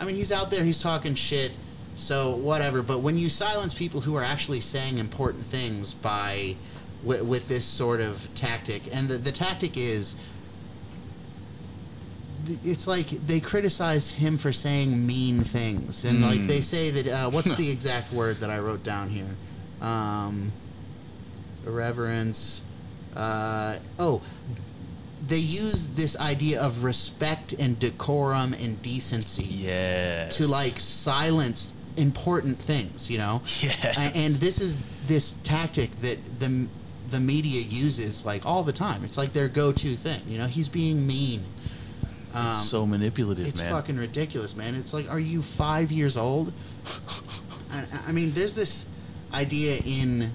I 0.00 0.04
mean, 0.04 0.16
he's 0.16 0.32
out 0.32 0.50
there, 0.50 0.64
he's 0.64 0.82
talking 0.82 1.14
shit, 1.14 1.52
so 1.94 2.34
whatever. 2.34 2.82
But 2.82 2.98
when 2.98 3.16
you 3.16 3.30
silence 3.30 3.72
people 3.72 4.00
who 4.00 4.16
are 4.16 4.24
actually 4.24 4.60
saying 4.60 4.98
important 4.98 5.46
things 5.46 5.94
by. 5.94 6.56
With, 7.02 7.22
with 7.22 7.48
this 7.48 7.64
sort 7.64 8.00
of 8.00 8.28
tactic, 8.34 8.82
and 8.92 9.08
the, 9.08 9.16
the 9.16 9.32
tactic 9.32 9.76
is 9.78 10.16
it's 12.64 12.86
like 12.86 13.06
they 13.26 13.40
criticize 13.40 14.10
him 14.12 14.38
for 14.38 14.52
saying 14.52 15.06
mean 15.06 15.40
things, 15.40 16.04
and 16.04 16.20
like 16.22 16.46
they 16.46 16.60
say 16.60 16.90
that 16.90 17.06
uh, 17.06 17.30
what's 17.30 17.54
the 17.54 17.70
exact 17.76 18.12
word 18.12 18.36
that 18.36 18.50
I 18.50 18.58
wrote 18.58 18.82
down 18.82 19.08
here? 19.08 19.28
Um, 19.80 20.52
irreverence. 21.66 22.62
Uh, 23.14 23.78
oh, 23.98 24.22
they 25.26 25.38
use 25.38 25.86
this 25.88 26.18
idea 26.18 26.60
of 26.60 26.84
respect 26.84 27.52
and 27.54 27.78
decorum 27.78 28.54
and 28.54 28.80
decency 28.82 29.44
Yes. 29.44 30.36
to 30.36 30.46
like 30.46 30.72
silence 30.78 31.74
important 31.96 32.58
things, 32.58 33.10
you 33.10 33.18
know. 33.18 33.42
Yes. 33.60 33.98
And 33.98 34.34
this 34.34 34.60
is 34.60 34.76
this 35.06 35.32
tactic 35.44 35.90
that 36.00 36.18
the 36.38 36.66
the 37.10 37.20
media 37.20 37.60
uses 37.60 38.24
like 38.24 38.46
all 38.46 38.62
the 38.62 38.72
time. 38.72 39.04
It's 39.04 39.18
like 39.18 39.32
their 39.32 39.48
go-to 39.48 39.96
thing. 39.96 40.22
You 40.28 40.38
know, 40.38 40.46
he's 40.46 40.68
being 40.68 41.06
mean. 41.06 41.44
Um, 42.32 42.48
It's 42.48 42.68
so 42.68 42.86
manipulative, 42.86 43.46
it's 43.48 43.60
man. 43.60 43.72
fucking 43.72 43.96
ridiculous, 43.96 44.54
man. 44.54 44.76
It's 44.76 44.94
like, 44.94 45.10
are 45.10 45.18
you 45.18 45.42
five 45.42 45.90
years 45.90 46.16
old? 46.16 46.52
I, 47.72 47.84
I 48.08 48.12
mean, 48.12 48.32
there's 48.32 48.54
this 48.54 48.86
idea 49.32 49.80
in 49.84 50.30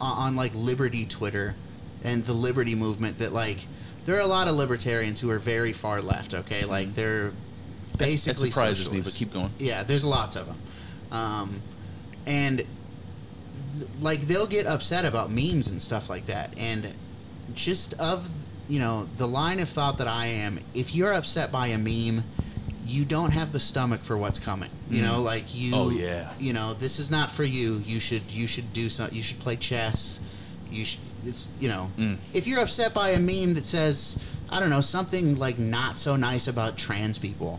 on, 0.00 0.28
on 0.28 0.36
like 0.36 0.52
Liberty 0.54 1.06
Twitter 1.06 1.54
and 2.02 2.24
the 2.24 2.32
Liberty 2.32 2.74
movement 2.74 3.18
that 3.20 3.32
like 3.32 3.66
there 4.04 4.16
are 4.16 4.20
a 4.20 4.26
lot 4.26 4.48
of 4.48 4.54
libertarians 4.56 5.20
who 5.20 5.30
are 5.30 5.38
very 5.38 5.72
far 5.72 6.00
left. 6.00 6.34
Okay, 6.34 6.64
like 6.64 6.94
they're 6.94 7.30
that 7.92 7.98
basically 7.98 8.50
surprises 8.50 8.90
me, 8.90 9.00
but 9.00 9.12
keep 9.12 9.32
going. 9.32 9.52
Yeah, 9.58 9.84
there's 9.84 10.04
lots 10.04 10.36
of 10.36 10.46
them, 10.46 10.56
um, 11.12 11.62
and 12.26 12.66
like 14.00 14.22
they'll 14.22 14.46
get 14.46 14.66
upset 14.66 15.04
about 15.04 15.30
memes 15.30 15.68
and 15.68 15.80
stuff 15.80 16.08
like 16.10 16.26
that, 16.26 16.50
and 16.56 16.92
just 17.54 17.94
of 17.94 18.28
you 18.68 18.78
know 18.80 19.08
the 19.16 19.26
line 19.28 19.60
of 19.60 19.68
thought 19.68 19.98
that 19.98 20.08
I 20.08 20.26
am, 20.26 20.58
if 20.74 20.94
you're 20.94 21.12
upset 21.12 21.50
by 21.52 21.68
a 21.68 21.78
meme, 21.78 22.24
you 22.86 23.04
don't 23.04 23.32
have 23.32 23.52
the 23.52 23.60
stomach 23.60 24.02
for 24.02 24.16
what's 24.16 24.38
coming. 24.38 24.70
You 24.88 25.02
know, 25.02 25.20
like 25.20 25.52
you. 25.54 25.74
Oh, 25.74 25.88
yeah. 25.90 26.32
You 26.38 26.52
know, 26.52 26.72
this 26.74 27.00
is 27.00 27.10
not 27.10 27.30
for 27.30 27.42
you. 27.42 27.82
You 27.84 27.98
should 27.98 28.30
you 28.30 28.46
should 28.46 28.72
do 28.72 28.88
some. 28.88 29.08
You 29.12 29.22
should 29.22 29.40
play 29.40 29.56
chess. 29.56 30.20
You 30.70 30.84
should. 30.84 31.00
It's 31.24 31.50
you 31.58 31.68
know, 31.68 31.90
Mm. 31.98 32.18
if 32.32 32.46
you're 32.46 32.60
upset 32.60 32.94
by 32.94 33.10
a 33.10 33.18
meme 33.18 33.54
that 33.54 33.66
says 33.66 34.16
I 34.48 34.60
don't 34.60 34.70
know 34.70 34.80
something 34.80 35.36
like 35.36 35.58
not 35.58 35.98
so 35.98 36.14
nice 36.14 36.46
about 36.46 36.76
trans 36.76 37.18
people, 37.18 37.58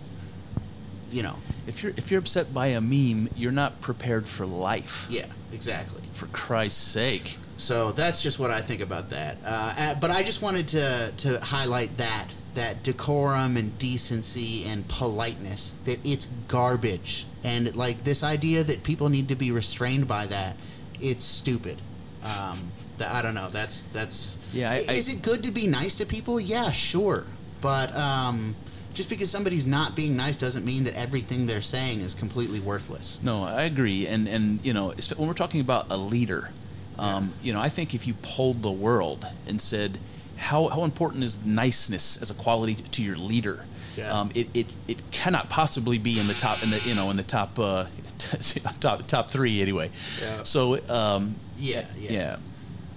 you 1.12 1.22
know, 1.22 1.36
If 1.68 1.84
you're 1.84 1.92
if 1.98 2.10
you're 2.10 2.20
upset 2.20 2.54
by 2.54 2.68
a 2.68 2.80
meme, 2.80 3.30
you're 3.36 3.52
not 3.52 3.82
prepared 3.82 4.28
for 4.30 4.46
life. 4.46 5.06
yeah, 5.10 5.26
exactly. 5.52 6.02
For 6.18 6.26
Christ's 6.28 6.82
sake. 6.82 7.38
So 7.58 7.92
that's 7.92 8.22
just 8.24 8.40
what 8.40 8.50
I 8.50 8.60
think 8.62 8.82
about 8.82 9.12
that. 9.12 9.38
Uh, 9.46 9.48
uh, 9.78 9.96
but 9.96 10.10
I 10.10 10.24
just 10.24 10.42
wanted 10.42 10.68
to 10.70 11.12
to 11.18 11.40
highlight 11.40 11.98
that 11.98 12.26
that 12.56 12.82
decorum 12.82 13.56
and 13.56 13.78
decency 13.78 14.64
and 14.66 14.88
politeness 14.88 15.76
that 15.86 16.00
it's 16.04 16.26
garbage 16.48 17.28
and 17.44 17.76
like 17.76 18.04
this 18.04 18.24
idea 18.24 18.64
that 18.64 18.82
people 18.84 19.10
need 19.10 19.28
to 19.28 19.36
be 19.36 19.52
restrained 19.52 20.08
by 20.08 20.26
that 20.26 20.56
it's 21.00 21.24
stupid. 21.24 21.78
Um, 22.24 22.72
th- 22.98 23.10
I 23.12 23.22
don't 23.22 23.36
know. 23.36 23.50
That's 23.52 23.84
that's 23.94 24.40
Yeah, 24.54 24.72
I- 24.72 24.86
I- 24.90 24.94
is 24.94 25.08
it 25.08 25.22
good 25.22 25.44
to 25.44 25.52
be 25.52 25.68
nice 25.68 25.94
to 25.96 26.06
people? 26.06 26.40
Yeah, 26.40 26.72
sure. 26.72 27.26
But 27.62 27.96
um, 27.96 28.56
just 28.98 29.10
because 29.10 29.30
somebody's 29.30 29.68
not 29.68 29.96
being 29.96 30.16
nice 30.18 30.36
doesn't 30.36 30.66
mean 30.66 30.84
that 30.86 30.96
everything 30.96 31.46
they're 31.46 31.62
saying 31.62 32.00
is 32.02 32.16
completely 32.16 32.60
worthless. 32.60 33.20
No, 33.22 33.44
I 33.44 33.62
agree, 33.64 34.08
and 34.08 34.28
and 34.28 34.60
you 34.66 34.74
know 34.74 34.94
when 35.18 35.28
we're 35.28 35.36
talking 35.36 35.62
about 35.62 35.86
a 35.92 35.98
leader, 35.98 36.50
um, 36.98 37.34
you 37.44 37.54
know 37.54 37.60
I 37.62 37.70
think 37.70 37.94
if 37.94 38.08
you 38.08 38.16
polled 38.24 38.64
the 38.64 38.72
world 38.72 39.28
and 39.48 39.62
said 39.62 40.00
how 40.38 40.68
how 40.70 40.84
important 40.84 41.24
is 41.24 41.46
niceness 41.46 42.20
as 42.22 42.32
a 42.32 42.34
quality 42.34 42.74
to 42.76 43.04
your 43.04 43.18
leader, 43.18 43.66
Yeah. 43.96 44.12
um, 44.20 44.32
it, 44.34 44.48
it 44.56 44.66
it 44.88 45.00
cannot 45.12 45.50
possibly 45.50 46.00
be 46.00 46.20
in 46.20 46.26
the 46.28 46.34
top 46.34 46.64
in 46.64 46.72
the 46.72 46.80
you 46.80 46.96
know 46.96 47.12
in 47.12 47.18
the 47.18 47.24
top 47.38 47.60
uh, 47.60 47.86
top 48.80 49.06
top 49.08 49.30
three 49.32 49.62
anyway. 49.62 49.92
Yeah. 50.22 50.44
So 50.44 50.80
um, 50.90 51.36
Yeah, 51.58 51.86
yeah. 52.00 52.12
yeah. 52.12 52.36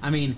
I 0.02 0.09
mean, 0.09 0.36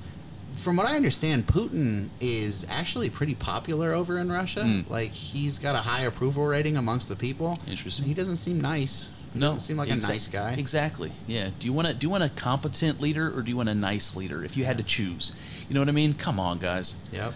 from 0.62 0.76
what 0.76 0.86
I 0.86 0.96
understand, 0.96 1.46
Putin 1.46 2.08
is 2.20 2.64
actually 2.70 3.10
pretty 3.10 3.34
popular 3.34 3.92
over 3.92 4.16
in 4.18 4.30
Russia. 4.30 4.60
Mm. 4.60 4.88
Like 4.88 5.10
he's 5.10 5.58
got 5.58 5.74
a 5.74 5.78
high 5.78 6.02
approval 6.02 6.46
rating 6.46 6.76
amongst 6.76 7.08
the 7.08 7.16
people. 7.16 7.58
Interesting. 7.66 8.04
He 8.06 8.14
doesn't 8.14 8.36
seem 8.36 8.60
nice. 8.60 9.10
He 9.32 9.38
No, 9.40 9.46
doesn't 9.48 9.60
seem 9.60 9.76
like 9.76 9.90
a 9.90 9.96
nice 9.96 10.28
guy. 10.28 10.52
Exactly. 10.52 11.10
Yeah. 11.26 11.50
Do 11.58 11.66
you 11.66 11.72
want 11.72 11.88
to 11.88 11.94
do 11.94 12.06
you 12.06 12.10
want 12.10 12.22
a 12.22 12.28
competent 12.28 13.00
leader 13.00 13.36
or 13.36 13.42
do 13.42 13.50
you 13.50 13.56
want 13.56 13.68
a 13.68 13.74
nice 13.74 14.14
leader? 14.14 14.44
If 14.44 14.56
you 14.56 14.64
had 14.64 14.78
to 14.78 14.84
choose, 14.84 15.32
you 15.68 15.74
know 15.74 15.80
what 15.80 15.88
I 15.88 15.92
mean? 15.92 16.14
Come 16.14 16.38
on, 16.38 16.58
guys. 16.58 16.96
Yep. 17.12 17.32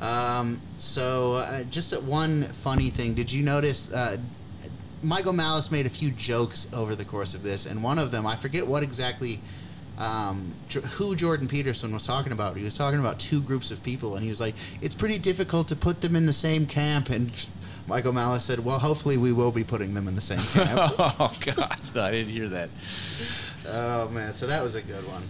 Um, 0.00 0.60
so, 0.78 1.34
uh, 1.34 1.64
just 1.64 1.92
uh, 1.92 2.00
one 2.00 2.44
funny 2.44 2.90
thing. 2.90 3.14
Did 3.14 3.30
you 3.32 3.42
notice? 3.42 3.92
Uh, 3.92 4.16
Michael 5.02 5.32
Malice 5.32 5.70
made 5.70 5.86
a 5.86 5.90
few 5.90 6.10
jokes 6.10 6.68
over 6.74 6.94
the 6.94 7.04
course 7.04 7.34
of 7.34 7.42
this, 7.42 7.66
and 7.66 7.82
one 7.82 7.98
of 7.98 8.10
them, 8.10 8.26
I 8.26 8.36
forget 8.36 8.66
what 8.66 8.82
exactly, 8.82 9.40
um, 10.00 10.54
J- 10.68 10.80
who 10.80 11.14
Jordan 11.14 11.46
Peterson 11.46 11.92
was 11.92 12.04
talking 12.06 12.32
about. 12.32 12.56
He 12.56 12.64
was 12.64 12.76
talking 12.76 12.98
about 12.98 13.20
two 13.20 13.40
groups 13.40 13.70
of 13.70 13.82
people, 13.84 14.14
and 14.16 14.22
he 14.24 14.28
was 14.30 14.40
like, 14.40 14.54
"It's 14.80 14.94
pretty 14.94 15.18
difficult 15.18 15.68
to 15.68 15.76
put 15.76 16.00
them 16.00 16.16
in 16.16 16.26
the 16.26 16.32
same 16.32 16.66
camp." 16.66 17.10
And 17.10 17.30
Michael 17.86 18.12
Malice 18.12 18.44
said, 18.44 18.64
"Well, 18.64 18.78
hopefully, 18.78 19.16
we 19.18 19.32
will 19.32 19.52
be 19.52 19.62
putting 19.62 19.94
them 19.94 20.08
in 20.08 20.14
the 20.16 20.20
same 20.20 20.38
camp." 20.40 20.94
oh 20.98 21.32
God, 21.40 21.78
I 21.94 22.10
didn't 22.10 22.32
hear 22.32 22.48
that. 22.48 22.70
oh 23.68 24.08
man, 24.08 24.34
so 24.34 24.46
that 24.46 24.62
was 24.62 24.74
a 24.74 24.82
good 24.82 25.06
one. 25.06 25.22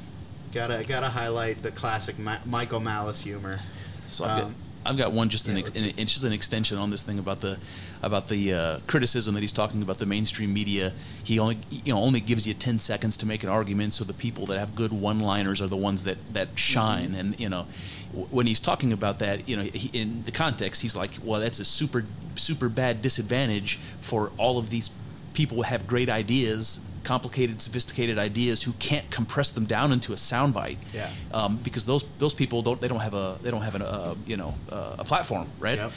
Gotta 0.53 0.85
gotta 0.87 1.09
highlight 1.09 1.63
the 1.63 1.71
classic 1.73 2.19
Ma- 2.19 2.39
Michael 2.47 2.81
Malice 2.81 3.23
humor. 3.23 3.61
So 4.07 4.25
Um, 4.25 4.55
I've 4.85 4.97
got 4.97 5.13
one 5.13 5.29
just 5.29 5.47
an, 5.47 5.59
ex, 5.59 5.69
an, 5.71 5.93
it's 5.99 6.13
just 6.13 6.25
an 6.25 6.33
extension 6.33 6.79
on 6.79 6.91
this 6.91 7.03
thing 7.03 7.19
about 7.19 7.41
the 7.43 7.59
about 8.03 8.29
the 8.29 8.55
uh, 8.55 8.79
criticism 8.87 9.35
that 9.35 9.41
he's 9.41 9.53
talking 9.53 9.83
about 9.83 9.99
the 9.99 10.07
mainstream 10.07 10.55
media. 10.55 10.93
He 11.23 11.39
only 11.39 11.59
you 11.71 11.93
know 11.93 12.01
only 12.01 12.21
gives 12.21 12.47
you 12.47 12.55
ten 12.55 12.79
seconds 12.79 13.17
to 13.19 13.27
make 13.27 13.43
an 13.43 13.51
argument, 13.51 13.93
so 13.93 14.05
the 14.05 14.15
people 14.15 14.47
that 14.47 14.59
have 14.59 14.75
good 14.75 14.93
one-liners 14.93 15.61
are 15.61 15.67
the 15.67 15.77
ones 15.77 16.05
that 16.05 16.17
that 16.33 16.49
shine. 16.55 17.15
And 17.15 17.39
you 17.39 17.51
know 17.51 17.67
w- 18.11 18.29
when 18.31 18.47
he's 18.47 18.61
talking 18.61 18.93
about 18.93 19.19
that, 19.19 19.49
you 19.49 19.57
know 19.57 19.65
he, 19.65 19.91
in 19.99 20.25
the 20.25 20.33
context, 20.33 20.81
he's 20.81 20.97
like, 20.97 21.13
well, 21.23 21.41
that's 21.41 21.61
a 21.61 21.65
super 21.65 22.07
super 22.37 22.71
bad 22.71 23.03
disadvantage 23.03 23.79
for 24.01 24.33
all 24.39 24.57
of 24.57 24.71
these 24.71 24.91
people 25.35 25.63
have 25.63 25.87
great 25.87 26.09
ideas. 26.09 26.85
Complicated, 27.03 27.63
sophisticated 27.63 28.19
ideas 28.19 28.63
who 28.63 28.73
can't 28.73 29.11
compress 29.11 29.53
them 29.53 29.65
down 29.65 29.91
into 29.91 30.13
a 30.13 30.17
soundbite 30.17 30.77
Yeah. 30.93 31.09
um, 31.33 31.57
because 31.65 31.87
those 31.87 32.05
those 32.19 32.35
people 32.35 32.61
don't 32.61 32.79
they 32.79 32.89
don't 32.89 33.01
have 33.01 33.15
a 33.15 33.39
they 33.43 33.51
don't 33.51 33.63
have 33.63 33.75
an, 33.75 33.81
uh, 33.83 34.15
you 34.27 34.37
know 34.37 34.55
uh, 34.71 34.97
a 34.99 35.05
platform 35.05 35.49
right 35.59 35.79
Yep. 35.79 35.93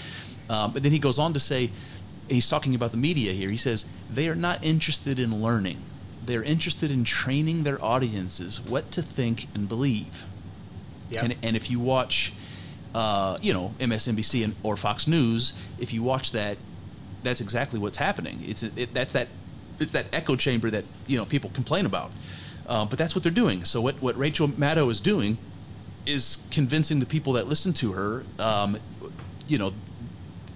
um, 0.50 0.72
but 0.72 0.82
then 0.82 0.94
he 0.94 1.00
goes 1.00 1.20
on 1.20 1.34
to 1.34 1.42
say 1.42 1.72
he's 2.30 2.48
talking 2.50 2.74
about 2.74 2.92
the 2.92 2.98
media 2.98 3.34
here 3.34 3.50
he 3.50 3.58
says 3.58 3.90
they 4.10 4.30
are 4.30 4.36
not 4.36 4.64
interested 4.64 5.20
in 5.20 5.42
learning 5.42 5.82
they're 6.26 6.42
interested 6.42 6.90
in 6.90 7.04
training 7.04 7.64
their 7.64 7.84
audiences 7.84 8.62
what 8.62 8.90
to 8.92 9.02
think 9.02 9.48
and 9.54 9.68
believe 9.68 10.24
Yep. 11.10 11.24
and, 11.24 11.36
and 11.44 11.56
if 11.58 11.70
you 11.70 11.82
watch 11.82 12.32
uh, 12.96 13.38
you 13.42 13.52
know 13.54 13.74
MSNBC 13.78 14.42
and, 14.46 14.56
or 14.64 14.78
Fox 14.78 15.06
News 15.06 15.54
if 15.78 15.94
you 15.94 16.02
watch 16.02 16.32
that 16.32 16.58
that's 17.24 17.42
exactly 17.42 17.80
what's 17.80 17.98
happening. 17.98 18.44
It's 18.46 18.64
it, 18.64 18.94
that's 18.94 19.14
that 19.14 19.28
it's 19.80 19.92
that 19.94 20.08
echo 20.14 20.36
chamber 20.36 20.70
that 20.70 20.86
you 21.08 21.18
know 21.18 21.26
people 21.26 21.50
complain 21.54 21.86
about. 21.86 22.12
Uh, 22.68 22.86
but 22.86 22.98
that's 22.98 23.14
what 23.14 23.24
they're 23.24 23.32
doing. 23.32 23.66
So 23.66 23.82
what, 23.82 24.02
what 24.02 24.18
Rachel 24.18 24.48
Maddow 24.48 24.90
is 24.90 25.02
doing 25.02 25.38
is 26.06 26.48
convincing 26.50 27.02
the 27.02 27.06
people 27.06 27.34
that 27.34 27.48
listen 27.48 27.74
to 27.74 27.92
her 27.92 28.24
um, 28.40 28.78
you 29.48 29.58
know 29.58 29.74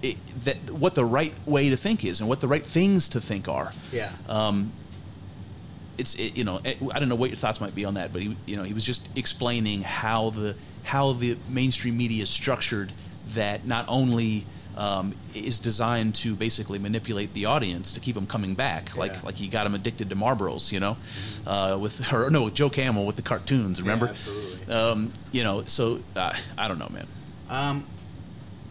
it, 0.02 0.16
that 0.44 0.56
what 0.70 0.94
the 0.94 1.04
right 1.04 1.34
way 1.46 1.70
to 1.70 1.76
think 1.76 2.04
is 2.04 2.20
and 2.20 2.28
what 2.28 2.40
the 2.40 2.48
right 2.48 2.64
things 2.64 3.08
to 3.10 3.20
think 3.20 3.48
are. 3.48 3.72
Yeah. 3.92 4.12
um, 4.28 4.72
it's 5.98 6.14
it, 6.14 6.36
you 6.36 6.44
know 6.44 6.60
I 6.64 6.98
don't 6.98 7.08
know 7.08 7.16
what 7.16 7.30
your 7.30 7.36
thoughts 7.36 7.60
might 7.60 7.74
be 7.74 7.84
on 7.84 7.94
that, 7.94 8.12
but 8.12 8.22
he 8.22 8.36
you 8.46 8.56
know 8.56 8.62
he 8.62 8.72
was 8.72 8.84
just 8.84 9.08
explaining 9.16 9.82
how 9.82 10.30
the 10.30 10.54
how 10.84 11.12
the 11.12 11.36
mainstream 11.48 11.96
media 11.96 12.22
is 12.22 12.30
structured 12.30 12.92
that 13.34 13.66
not 13.66 13.84
only 13.88 14.46
um, 14.78 15.14
is 15.34 15.58
designed 15.58 16.14
to 16.14 16.34
basically 16.34 16.78
manipulate 16.78 17.34
the 17.34 17.44
audience 17.46 17.92
to 17.94 18.00
keep 18.00 18.14
them 18.14 18.26
coming 18.26 18.54
back, 18.54 18.96
like 18.96 19.12
Yeah. 19.12 19.20
like 19.24 19.34
he 19.34 19.48
got 19.48 19.64
them 19.64 19.74
addicted 19.74 20.08
to 20.10 20.16
Marlboros, 20.16 20.70
you 20.72 20.78
know, 20.80 20.96
uh, 21.46 21.76
with 21.78 22.10
or 22.14 22.30
no 22.30 22.48
Joe 22.48 22.70
Camel 22.70 23.04
with 23.04 23.16
the 23.16 23.22
cartoons, 23.22 23.80
remember? 23.82 24.06
absolutely. 24.06 24.72
Um, 24.72 25.10
you 25.32 25.42
know, 25.42 25.64
so 25.64 26.00
uh, 26.16 26.32
I 26.56 26.68
don't 26.68 26.78
know, 26.78 26.88
man. 26.90 27.06
Um, 27.50 27.86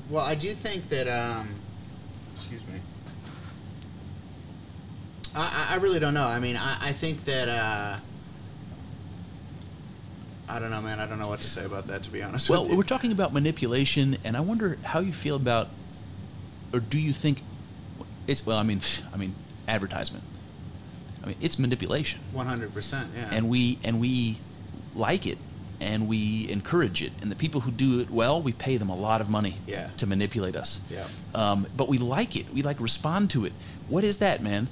well, 0.09 0.23
I 0.23 0.33
do 0.35 0.53
think 0.53 0.87
that. 0.89 1.07
Um, 1.07 1.53
excuse 2.35 2.65
me. 2.67 2.79
I, 5.35 5.67
I- 5.71 5.75
really 5.77 5.99
don't 5.99 6.13
know. 6.13 6.25
I 6.25 6.39
mean, 6.39 6.55
I, 6.55 6.77
I 6.89 6.91
think 6.93 7.25
that. 7.25 7.49
Uh, 7.49 7.97
I 10.49 10.59
don't 10.59 10.69
know, 10.71 10.79
man. 10.81 11.01
I 11.01 11.05
don't 11.05 11.19
know 11.19 11.27
what 11.27 11.41
to 11.41 11.49
say 11.49 11.65
about 11.65 11.87
that, 11.87 12.03
to 12.03 12.09
be 12.09 12.23
honest. 12.23 12.49
Well, 12.49 12.61
with 12.63 12.71
you. 12.71 12.77
we're 12.77 12.83
talking 12.83 13.11
about 13.11 13.33
manipulation, 13.33 14.17
and 14.23 14.37
I 14.37 14.39
wonder 14.39 14.77
how 14.81 14.99
you 15.01 15.11
feel 15.11 15.35
about, 15.35 15.67
or 16.73 16.79
do 16.79 16.99
you 16.99 17.13
think 17.13 17.41
it's 18.27 18.45
well? 18.45 18.57
I 18.57 18.63
mean, 18.63 18.81
I 19.13 19.17
mean, 19.17 19.35
advertisement. 19.67 20.23
I 21.23 21.27
mean, 21.27 21.37
it's 21.41 21.57
manipulation, 21.59 22.21
one 22.31 22.47
hundred 22.47 22.73
percent. 22.73 23.09
Yeah. 23.15 23.29
and 23.31 23.49
we 23.49 23.79
and 23.83 23.99
we 23.99 24.39
like 24.95 25.25
it, 25.25 25.37
and 25.81 26.07
we 26.07 26.49
encourage 26.49 27.01
it, 27.01 27.11
and 27.21 27.29
the 27.31 27.35
people 27.35 27.61
who 27.61 27.71
do 27.71 27.99
it 27.99 28.09
well, 28.09 28.41
we 28.41 28.51
pay 28.53 28.77
them 28.77 28.89
a 28.89 28.95
lot 28.95 29.21
of 29.21 29.29
money 29.29 29.57
Yeah. 29.67 29.89
to 29.97 30.07
manipulate 30.07 30.55
us. 30.55 30.81
Yeah. 30.89 31.05
Um, 31.35 31.67
but 31.75 31.87
we 31.87 31.97
like 31.97 32.35
it. 32.35 32.53
We 32.53 32.61
like 32.61 32.79
respond 32.79 33.29
to 33.31 33.45
it. 33.45 33.53
What 33.89 34.03
is 34.03 34.17
that, 34.19 34.41
man? 34.41 34.67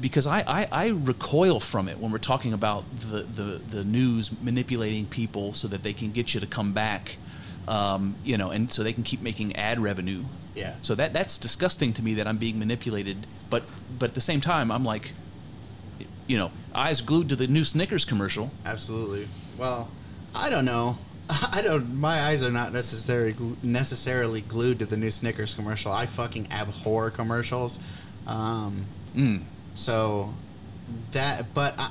Because 0.00 0.26
I, 0.26 0.40
I, 0.46 0.68
I 0.72 0.86
recoil 0.88 1.60
from 1.60 1.88
it 1.88 1.98
when 1.98 2.10
we're 2.10 2.18
talking 2.18 2.52
about 2.52 2.84
the, 2.98 3.22
the, 3.22 3.60
the 3.70 3.84
news 3.84 4.30
manipulating 4.42 5.06
people 5.06 5.54
so 5.54 5.68
that 5.68 5.82
they 5.82 5.92
can 5.92 6.10
get 6.12 6.34
you 6.34 6.40
to 6.40 6.46
come 6.46 6.72
back, 6.72 7.16
um, 7.68 8.16
you 8.24 8.36
know, 8.36 8.50
and 8.50 8.70
so 8.70 8.82
they 8.82 8.92
can 8.92 9.04
keep 9.04 9.22
making 9.22 9.54
ad 9.56 9.78
revenue. 9.80 10.24
Yeah. 10.54 10.74
So 10.82 10.94
that 10.94 11.12
that's 11.12 11.38
disgusting 11.38 11.92
to 11.94 12.02
me 12.02 12.14
that 12.14 12.26
I'm 12.26 12.38
being 12.38 12.58
manipulated. 12.58 13.26
But 13.50 13.64
but 13.98 14.10
at 14.10 14.14
the 14.14 14.20
same 14.20 14.40
time, 14.40 14.70
I'm 14.70 14.84
like, 14.84 15.12
you 16.26 16.36
know, 16.38 16.50
eyes 16.74 17.00
glued 17.00 17.28
to 17.30 17.36
the 17.36 17.46
new 17.46 17.64
Snickers 17.64 18.04
commercial. 18.04 18.50
Absolutely. 18.64 19.28
Well, 19.58 19.90
I 20.34 20.50
don't 20.50 20.64
know. 20.64 20.98
I 21.28 21.62
don't. 21.62 21.94
My 21.96 22.20
eyes 22.22 22.42
are 22.42 22.50
not 22.50 22.72
necessarily 22.72 23.34
necessarily 23.62 24.40
glued 24.42 24.78
to 24.80 24.86
the 24.86 24.96
new 24.96 25.10
Snickers 25.10 25.54
commercial. 25.54 25.90
I 25.92 26.06
fucking 26.06 26.48
abhor 26.52 27.10
commercials. 27.10 27.78
Um, 28.26 28.86
Mm. 29.16 29.42
so 29.74 30.34
that, 31.12 31.54
but 31.54 31.74
I, 31.78 31.90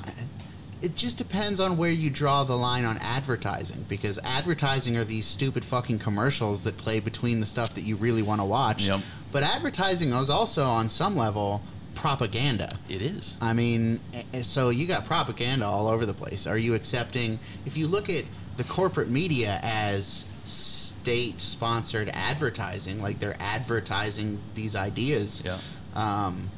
it 0.84 0.96
just 0.96 1.18
depends 1.18 1.62
on 1.62 1.78
where 1.78 1.90
you 1.90 2.10
draw 2.10 2.44
the 2.44 2.58
line 2.58 2.84
on 2.84 2.98
advertising 2.98 3.86
because 3.88 4.20
advertising 4.20 4.98
are 4.98 5.06
these 5.06 5.26
stupid 5.26 5.64
fucking 5.64 5.98
commercials 5.98 6.64
that 6.64 6.76
play 6.76 7.00
between 7.00 7.40
the 7.40 7.46
stuff 7.46 7.74
that 7.76 7.84
you 7.84 7.96
really 7.96 8.22
want 8.22 8.42
to 8.42 8.46
watch. 8.46 8.88
Yep. 8.88 9.00
But 9.32 9.44
advertising 9.44 10.12
is 10.12 10.30
also 10.30 10.66
on 10.66 10.90
some 10.90 11.16
level 11.16 11.62
propaganda. 11.96 12.70
It 12.90 13.02
is. 13.02 13.38
I 13.40 13.54
mean, 13.54 14.02
eh, 14.34 14.42
so 14.42 14.72
you 14.72 14.86
got 14.86 15.06
propaganda 15.06 15.66
all 15.66 15.88
over 15.88 16.06
the 16.06 16.14
place. 16.14 16.46
Are 16.46 16.58
you 16.58 16.74
accepting? 16.74 17.40
If 17.66 17.78
you 17.78 17.88
look 17.88 18.10
at 18.10 18.26
the 18.58 18.66
corporate 18.66 19.10
media 19.10 19.62
as 19.64 20.26
state-sponsored 20.44 22.10
advertising, 22.10 23.02
like 23.02 23.20
they're 23.20 23.42
advertising 23.42 24.38
these 24.54 24.76
ideas. 24.76 25.44
Yeah. 25.46 25.60
Um, 25.96 26.50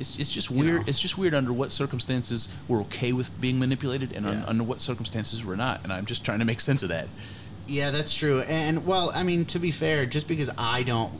It's, 0.00 0.18
it's 0.18 0.30
just 0.30 0.50
You 0.50 0.56
weird. 0.64 0.74
know. 0.80 0.84
It's 0.86 0.98
just 0.98 1.16
weird 1.18 1.34
under 1.34 1.52
what 1.52 1.70
circumstances 1.72 2.52
we're 2.66 2.80
okay 2.82 3.12
with 3.12 3.38
being 3.40 3.58
manipulated, 3.58 4.12
and 4.16 4.26
un, 4.26 4.42
under 4.46 4.64
what 4.64 4.80
circumstances 4.80 5.44
we're 5.44 5.56
not. 5.56 5.82
And 5.84 5.92
I'm 5.92 6.06
just 6.06 6.24
trying 6.24 6.38
to 6.40 6.44
make 6.44 6.60
sense 6.60 6.82
of 6.82 6.88
that. 6.88 7.08
yeah, 7.68 7.90
that's 7.90 8.14
true. 8.14 8.40
And 8.40 8.86
well, 8.86 9.12
I 9.14 9.22
mean, 9.22 9.44
to 9.46 9.58
be 9.58 9.70
fair, 9.70 10.06
just 10.06 10.26
because 10.26 10.50
I 10.58 10.82
don't 10.82 11.12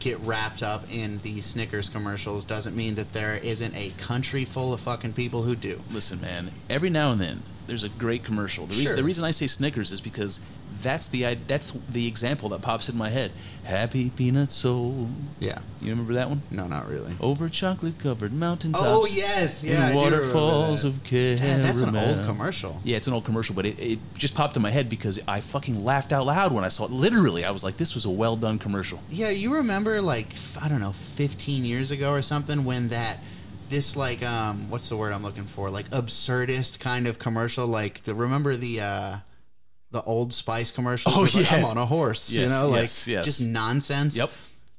get 0.00 0.18
wrapped 0.20 0.62
up 0.62 0.84
in 0.90 1.18
the 1.18 1.40
Snickers 1.40 1.88
commercials 1.88 2.44
doesn't 2.44 2.76
mean 2.76 2.94
that 2.96 3.12
there 3.14 3.36
isn't 3.36 3.74
a 3.74 3.88
country 3.96 4.44
full 4.44 4.74
of 4.74 4.80
fucking 4.80 5.14
people 5.14 5.42
who 5.42 5.56
do. 5.56 5.80
Listen, 5.90 6.20
man. 6.20 6.50
Every 6.68 6.90
now 6.90 7.10
and 7.12 7.20
then, 7.20 7.42
there's 7.66 7.84
a 7.84 7.88
great 7.88 8.22
commercial. 8.22 8.66
The, 8.66 8.74
reason, 8.74 8.96
the 8.96 9.04
reason 9.04 9.24
I 9.24 9.30
say 9.30 9.46
Snickers 9.46 9.90
is 9.92 10.02
because 10.02 10.40
that's 10.84 11.08
the 11.08 11.26
i- 11.26 11.38
that's 11.48 11.72
the 11.90 12.06
example 12.06 12.50
that 12.50 12.62
pops 12.62 12.88
in 12.88 12.96
my 12.96 13.10
head. 13.10 13.32
Happy 13.64 14.10
peanut 14.10 14.52
soul. 14.52 15.08
Yeah. 15.40 15.58
You 15.80 15.90
remember 15.90 16.14
that 16.14 16.28
one? 16.28 16.42
No, 16.50 16.66
not 16.68 16.86
really. 16.88 17.14
Over 17.20 17.48
chocolate 17.48 17.98
covered 17.98 18.32
mountaintops. 18.32 18.84
Oh 18.86 19.06
yes, 19.06 19.64
yeah. 19.64 19.72
I 19.86 19.90
and 19.90 19.92
do 19.92 19.96
waterfalls 19.98 20.84
of 20.84 21.02
caramel. 21.02 21.44
Yeah, 21.48 21.56
that's 21.58 21.80
an 21.80 21.96
old 21.96 22.24
commercial. 22.24 22.80
Yeah, 22.84 22.96
it's 22.98 23.06
an 23.08 23.12
old 23.14 23.24
commercial, 23.24 23.54
but 23.56 23.66
it, 23.66 23.78
it 23.80 23.98
just 24.16 24.34
popped 24.34 24.54
in 24.56 24.62
my 24.62 24.70
head 24.70 24.88
because 24.88 25.18
I 25.26 25.40
fucking 25.40 25.84
laughed 25.84 26.12
out 26.12 26.26
loud 26.26 26.52
when 26.52 26.64
I 26.64 26.68
saw 26.68 26.84
it. 26.84 26.90
Literally, 26.92 27.44
I 27.44 27.50
was 27.50 27.64
like, 27.64 27.76
"This 27.78 27.94
was 27.96 28.04
a 28.04 28.10
well 28.10 28.36
done 28.36 28.58
commercial." 28.60 29.02
Yeah, 29.10 29.30
you 29.30 29.52
remember 29.54 30.00
like 30.00 30.28
I 30.62 30.68
don't 30.68 30.80
know, 30.80 30.92
15 30.92 31.64
years 31.64 31.90
ago 31.90 32.12
or 32.12 32.22
something 32.22 32.64
when 32.64 32.88
that 32.88 33.18
this 33.70 33.96
like 33.96 34.22
um 34.22 34.68
what's 34.70 34.88
the 34.90 34.96
word 34.96 35.12
I'm 35.12 35.22
looking 35.22 35.44
for? 35.46 35.70
Like 35.70 35.88
absurdist 35.90 36.80
kind 36.80 37.06
of 37.06 37.18
commercial 37.18 37.66
like 37.66 38.04
the 38.04 38.14
remember 38.14 38.56
the 38.56 38.80
uh 38.80 39.16
the 39.94 40.02
old 40.02 40.34
Spice 40.34 40.70
commercials 40.70 41.14
Oh, 41.16 41.22
with, 41.22 41.34
like, 41.34 41.50
yeah. 41.50 41.56
I'm 41.56 41.64
on 41.64 41.78
a 41.78 41.86
horse, 41.86 42.30
you 42.30 42.42
Yes, 42.42 42.50
know, 42.50 42.68
like 42.68 42.82
yes, 42.82 43.08
yes. 43.08 43.24
just 43.24 43.40
nonsense. 43.40 44.14
Yep. 44.16 44.30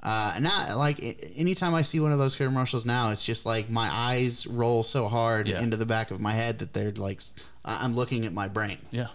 Uh, 0.04 0.34
and 0.36 0.44
now, 0.44 0.78
like, 0.78 1.00
anytime 1.36 1.74
I 1.74 1.82
see 1.82 2.00
one 2.00 2.12
of 2.12 2.20
those 2.20 2.36
commercials 2.36 2.86
now, 2.86 3.10
it's 3.10 3.24
just 3.26 3.44
like 3.44 3.72
my 3.72 3.90
eyes 3.92 4.46
roll 4.46 4.84
so 4.84 5.08
hard 5.08 5.48
Yeah. 5.48 5.62
into 5.64 5.78
the 5.78 5.86
back 5.88 6.12
of 6.12 6.20
my 6.20 6.34
head 6.34 6.60
that 6.60 6.74
they're 6.74 6.92
like, 6.92 7.22
I'm 7.64 7.96
looking 7.96 8.24
at 8.26 8.32
my 8.34 8.48
brain. 8.48 8.78
Yeah, 8.92 9.08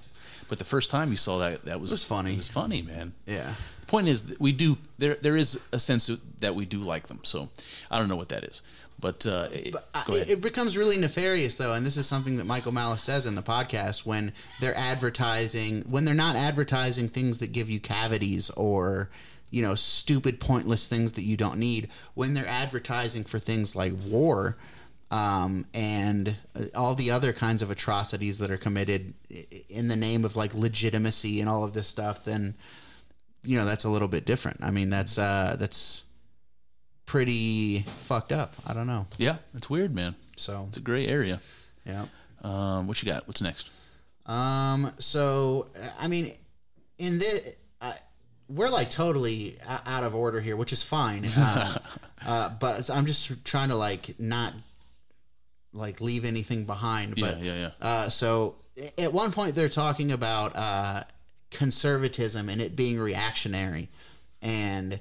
but 0.48 0.58
the 0.58 0.64
first 0.64 0.90
time 0.90 1.10
you 1.12 1.16
saw 1.16 1.38
that, 1.38 1.64
that 1.66 1.80
was 1.80 1.92
It 1.92 1.94
was 1.94 2.04
funny. 2.04 2.32
It 2.32 2.38
was 2.38 2.48
funny, 2.48 2.82
man. 2.82 3.12
Yeah. 3.26 3.54
The 3.82 3.86
point 3.86 4.08
is, 4.08 4.22
that 4.26 4.40
we 4.40 4.50
do 4.50 4.78
there. 4.98 5.14
There 5.14 5.36
is 5.36 5.60
a 5.72 5.78
sense 5.78 6.10
that 6.40 6.54
we 6.56 6.64
do 6.64 6.78
like 6.80 7.06
them. 7.06 7.20
So 7.22 7.50
I 7.90 7.98
don't 8.00 8.08
know 8.08 8.16
what 8.16 8.30
that 8.30 8.42
is, 8.42 8.62
but, 9.00 9.24
uh, 9.26 9.48
it- 9.52 9.74
Uh, 9.94 10.04
go 10.04 10.14
it, 10.14 10.40
becomes 10.40 10.76
really 10.76 10.96
nefarious 10.96 11.56
though 11.56 11.72
and 11.74 11.84
this 11.86 11.96
is 11.96 12.06
something 12.06 12.36
that 12.36 12.44
michael 12.46 12.72
malice 12.72 13.02
says 13.02 13.26
in 13.26 13.34
the 13.34 13.42
podcast 13.42 14.04
when 14.06 14.32
they're 14.60 14.76
advertising 14.76 15.82
when 15.88 16.04
they're 16.04 16.14
not 16.14 16.36
advertising 16.36 17.08
things 17.08 17.38
that 17.38 17.52
give 17.52 17.68
you 17.70 17.80
cavities 17.80 18.50
or 18.50 19.08
you 19.50 19.62
know 19.62 19.74
stupid 19.74 20.38
pointless 20.40 20.86
things 20.86 21.12
that 21.12 21.24
you 21.24 21.36
don't 21.36 21.58
need 21.58 21.88
when 22.14 22.34
they're 22.34 22.46
advertising 22.48 23.24
for 23.24 23.38
things 23.38 23.74
like 23.74 23.92
war 24.06 24.56
um, 25.12 25.66
and 25.74 26.36
uh, 26.54 26.66
all 26.74 26.94
the 26.94 27.10
other 27.10 27.32
kinds 27.32 27.62
of 27.62 27.70
atrocities 27.70 28.38
that 28.38 28.48
are 28.48 28.56
committed 28.56 29.12
in 29.68 29.88
the 29.88 29.96
name 29.96 30.24
of 30.24 30.36
like 30.36 30.54
legitimacy 30.54 31.40
and 31.40 31.48
all 31.50 31.64
of 31.64 31.72
this 31.72 31.88
stuff 31.88 32.24
then 32.24 32.54
you 33.42 33.58
know 33.58 33.64
that's 33.64 33.84
a 33.84 33.88
little 33.88 34.06
bit 34.06 34.24
different. 34.26 34.58
I 34.62 34.70
mean 34.70 34.90
that's 34.90 35.18
uh 35.18 35.56
that's 35.58 36.04
pretty 37.10 37.80
fucked 38.02 38.30
up 38.30 38.54
i 38.64 38.72
don't 38.72 38.86
know 38.86 39.04
yeah, 39.18 39.36
it's 39.56 39.68
weird, 39.68 39.92
man. 39.92 40.14
so 40.36 40.66
It's 40.68 40.76
a 40.76 40.80
gray 40.80 41.08
area. 41.08 41.40
yeah. 41.84 42.06
Um, 42.44 42.86
what 42.86 43.02
you 43.02 43.12
got? 43.12 43.26
What's 43.26 43.42
next? 43.42 43.68
Um. 44.26 44.92
So 45.00 45.66
I 45.98 46.06
mean, 46.06 46.32
in 46.98 47.18
this, 47.18 47.56
uh, 47.80 47.94
we're 48.48 48.68
like 48.68 48.90
totally 48.90 49.58
out 49.66 50.04
of 50.04 50.14
order 50.14 50.40
here, 50.40 50.56
which 50.56 50.72
is 50.72 50.84
fine. 50.84 51.24
Um, 51.36 51.68
uh, 52.26 52.50
but 52.60 52.88
I'm 52.88 53.06
just 53.06 53.44
trying 53.44 53.70
to 53.70 53.74
like 53.74 54.14
not 54.20 54.54
like 55.72 56.00
leave 56.00 56.24
anything 56.24 56.64
behind. 56.64 57.16
But 57.18 57.42
yeah, 57.42 57.54
yeah, 57.54 57.70
Uh, 57.82 58.08
so 58.08 58.54
at 58.96 59.12
one 59.12 59.32
point 59.32 59.56
they're 59.56 59.68
talking 59.68 60.12
about 60.12 60.54
uh, 60.54 61.02
conservatism 61.50 62.48
and 62.48 62.60
it 62.60 62.76
being 62.76 63.00
reactionary, 63.00 63.88
and 64.40 65.00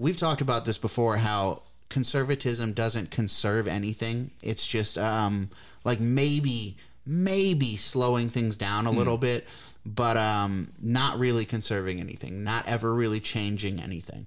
we've 0.00 0.16
talked 0.16 0.40
about 0.40 0.64
this 0.64 0.78
before. 0.78 1.18
How 1.18 1.62
conservatism 1.88 2.72
doesn't 2.72 3.10
conserve 3.10 3.68
anything. 3.68 4.30
It's 4.42 4.66
just 4.66 4.98
um, 4.98 5.50
like 5.84 6.00
maybe 6.00 6.76
maybe 7.06 7.76
slowing 7.76 8.28
things 8.28 8.56
down 8.56 8.86
a 8.86 8.90
little 8.90 9.18
bit, 9.18 9.46
but 9.84 10.16
um, 10.16 10.72
not 10.80 11.18
really 11.18 11.44
conserving 11.44 12.00
anything. 12.00 12.42
Not 12.44 12.66
ever 12.66 12.94
really 12.94 13.20
changing 13.20 13.80
anything. 13.80 14.26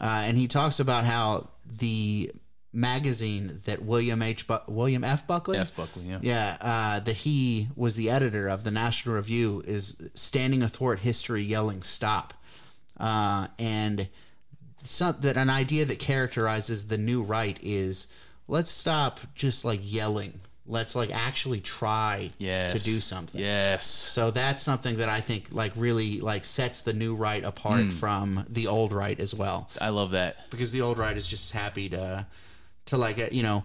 Uh, 0.00 0.22
and 0.24 0.36
he 0.36 0.48
talks 0.48 0.80
about 0.80 1.04
how 1.04 1.48
the 1.78 2.30
magazine 2.72 3.60
that 3.66 3.82
William 3.82 4.20
H. 4.20 4.46
Bu- 4.48 4.58
William 4.66 5.04
F. 5.04 5.26
Buckley 5.26 5.58
F. 5.58 5.74
Buckley. 5.76 6.04
Yeah. 6.04 6.18
yeah, 6.20 6.56
uh, 6.60 7.00
that 7.00 7.16
he 7.18 7.68
was 7.76 7.94
the 7.94 8.10
editor 8.10 8.48
of 8.48 8.64
the 8.64 8.72
National 8.72 9.14
Review 9.14 9.62
is 9.64 10.10
standing 10.14 10.62
athwart 10.62 10.98
history, 11.00 11.42
yelling 11.42 11.82
"Stop," 11.82 12.34
uh, 12.98 13.46
and 13.58 14.08
some, 14.84 15.16
that 15.20 15.36
an 15.36 15.50
idea 15.50 15.84
that 15.84 15.98
characterizes 15.98 16.86
the 16.88 16.98
new 16.98 17.22
right 17.22 17.58
is 17.62 18.06
let's 18.48 18.70
stop 18.70 19.20
just 19.34 19.64
like 19.64 19.80
yelling. 19.82 20.40
Let's 20.66 20.94
like 20.94 21.10
actually 21.14 21.60
try 21.60 22.30
Yes. 22.38 22.72
to 22.72 22.78
do 22.82 22.98
something. 23.00 23.38
Yes. 23.40 23.84
So 23.86 24.30
that's 24.30 24.62
something 24.62 24.96
that 24.96 25.10
I 25.10 25.20
think 25.20 25.48
like 25.52 25.72
really 25.76 26.20
like 26.20 26.44
sets 26.46 26.80
the 26.80 26.94
new 26.94 27.14
right 27.14 27.44
apart 27.44 27.92
from 27.92 28.44
the 28.48 28.66
old 28.66 28.92
right 28.92 29.18
as 29.20 29.34
well 29.34 29.68
I 29.80 29.90
love 29.90 30.12
that. 30.12 30.50
because 30.50 30.72
the 30.72 30.80
old 30.80 30.96
right 30.96 31.16
is 31.16 31.26
just 31.28 31.52
happy 31.52 31.90
to 31.90 32.26
to 32.86 32.96
like 32.96 33.18
uh, 33.18 33.26
you 33.30 33.42
know 33.42 33.64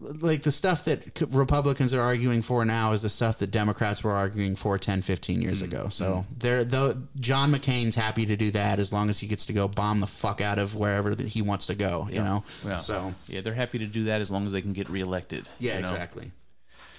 like 0.00 0.42
the 0.42 0.50
stuff 0.52 0.84
that 0.86 1.20
republicans 1.30 1.92
are 1.92 2.00
arguing 2.00 2.40
for 2.42 2.64
now 2.64 2.92
is 2.92 3.02
the 3.02 3.08
stuff 3.10 3.38
that 3.38 3.50
democrats 3.50 4.02
were 4.02 4.12
arguing 4.12 4.56
for 4.56 4.78
10 4.78 5.02
15 5.02 5.42
years 5.42 5.62
Mm-hmm. 5.62 5.72
ago 5.76 5.88
so 5.90 6.24
they're 6.38 6.64
though 6.64 6.94
john 7.18 7.52
mccain's 7.52 7.94
happy 7.94 8.24
to 8.26 8.34
do 8.36 8.50
that 8.52 8.78
as 8.78 8.92
long 8.92 9.10
as 9.10 9.18
he 9.20 9.26
gets 9.26 9.44
to 9.46 9.52
go 9.52 9.68
bomb 9.68 10.00
the 10.00 10.06
fuck 10.06 10.40
out 10.40 10.58
of 10.58 10.74
wherever 10.74 11.14
that 11.14 11.28
he 11.28 11.42
wants 11.42 11.66
to 11.66 11.74
go 11.74 12.08
you 12.10 12.18
know 12.22 12.44
Yeah. 12.66 12.78
so 12.78 13.12
yeah, 13.28 13.42
they're 13.42 13.52
happy 13.54 13.78
to 13.78 13.86
do 13.86 14.04
that 14.04 14.20
as 14.22 14.30
long 14.30 14.46
as 14.46 14.52
they 14.52 14.62
can 14.62 14.72
get 14.72 14.88
reelected. 14.88 15.48
yeah 15.58 15.74
you 15.76 15.82
know? 15.82 15.90
exactly 15.90 16.30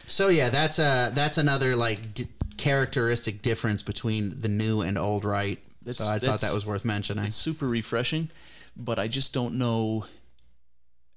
so 0.08 0.28
yeah 0.28 0.50
that's 0.50 0.78
uh 0.78 1.10
that's 1.14 1.38
another 1.40 1.76
like 1.76 2.14
d- 2.14 2.28
characteristic 2.58 3.42
difference 3.42 3.82
between 3.82 4.40
the 4.42 4.48
new 4.48 4.82
and 4.82 4.98
old 4.98 5.26
right 5.26 5.58
That's- 5.84 5.98
so 5.98 6.06
i 6.14 6.20
thought 6.20 6.42
that 6.42 6.54
was 6.54 6.66
worth 6.66 6.86
mentioning 6.86 7.26
It's 7.26 7.36
super 7.36 7.68
refreshing, 7.68 8.30
but 8.78 9.00
I 9.00 9.08
just 9.08 9.34
don't 9.34 9.56
know 9.56 10.06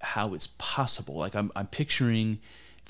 how 0.04 0.34
it's 0.34 0.46
possible. 0.58 1.14
Like 1.16 1.34
I'm, 1.34 1.50
I'm 1.56 1.66
picturing 1.66 2.38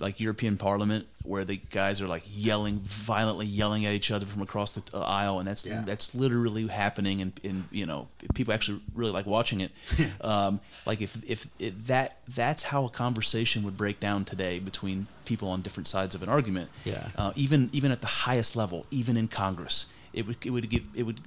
like 0.00 0.18
European 0.18 0.56
Parliament 0.56 1.06
where 1.22 1.44
the 1.44 1.56
guys 1.56 2.02
are 2.02 2.08
like 2.08 2.24
yelling 2.28 2.80
violently, 2.80 3.46
yelling 3.46 3.86
at 3.86 3.94
each 3.94 4.10
other 4.10 4.26
from 4.26 4.42
across 4.42 4.72
the 4.72 4.82
uh, 4.92 5.00
aisle, 5.00 5.38
and 5.38 5.46
that's 5.48 5.64
Yeah. 5.64 5.82
that's 5.86 6.14
literally 6.16 6.66
happening, 6.66 7.20
and, 7.22 7.32
and 7.44 7.64
you 7.70 7.86
know 7.86 8.08
people 8.34 8.52
actually 8.52 8.80
really 8.92 9.12
like 9.12 9.24
watching 9.24 9.60
it. 9.60 9.70
um, 10.20 10.58
like 10.84 11.00
if 11.00 11.16
if 11.30 11.46
it, 11.60 11.86
that 11.86 12.18
that's 12.26 12.64
how 12.64 12.84
a 12.84 12.90
conversation 12.90 13.62
would 13.62 13.76
break 13.76 14.00
down 14.00 14.24
today 14.24 14.58
between 14.58 15.06
people 15.24 15.48
on 15.48 15.62
different 15.62 15.86
sides 15.86 16.14
of 16.16 16.22
an 16.24 16.28
argument. 16.28 16.70
Yeah. 16.84 17.08
Uh, 17.16 17.32
even 17.36 17.70
even 17.72 17.92
at 17.92 18.00
the 18.00 18.08
highest 18.26 18.56
level, 18.56 18.84
even 18.90 19.16
in 19.16 19.28
Congress, 19.28 19.86
it 20.14 20.26
would 20.26 20.36
it 20.44 20.50
would 20.50 20.68
get 20.70 20.82
it 20.94 21.02
would 21.02 21.20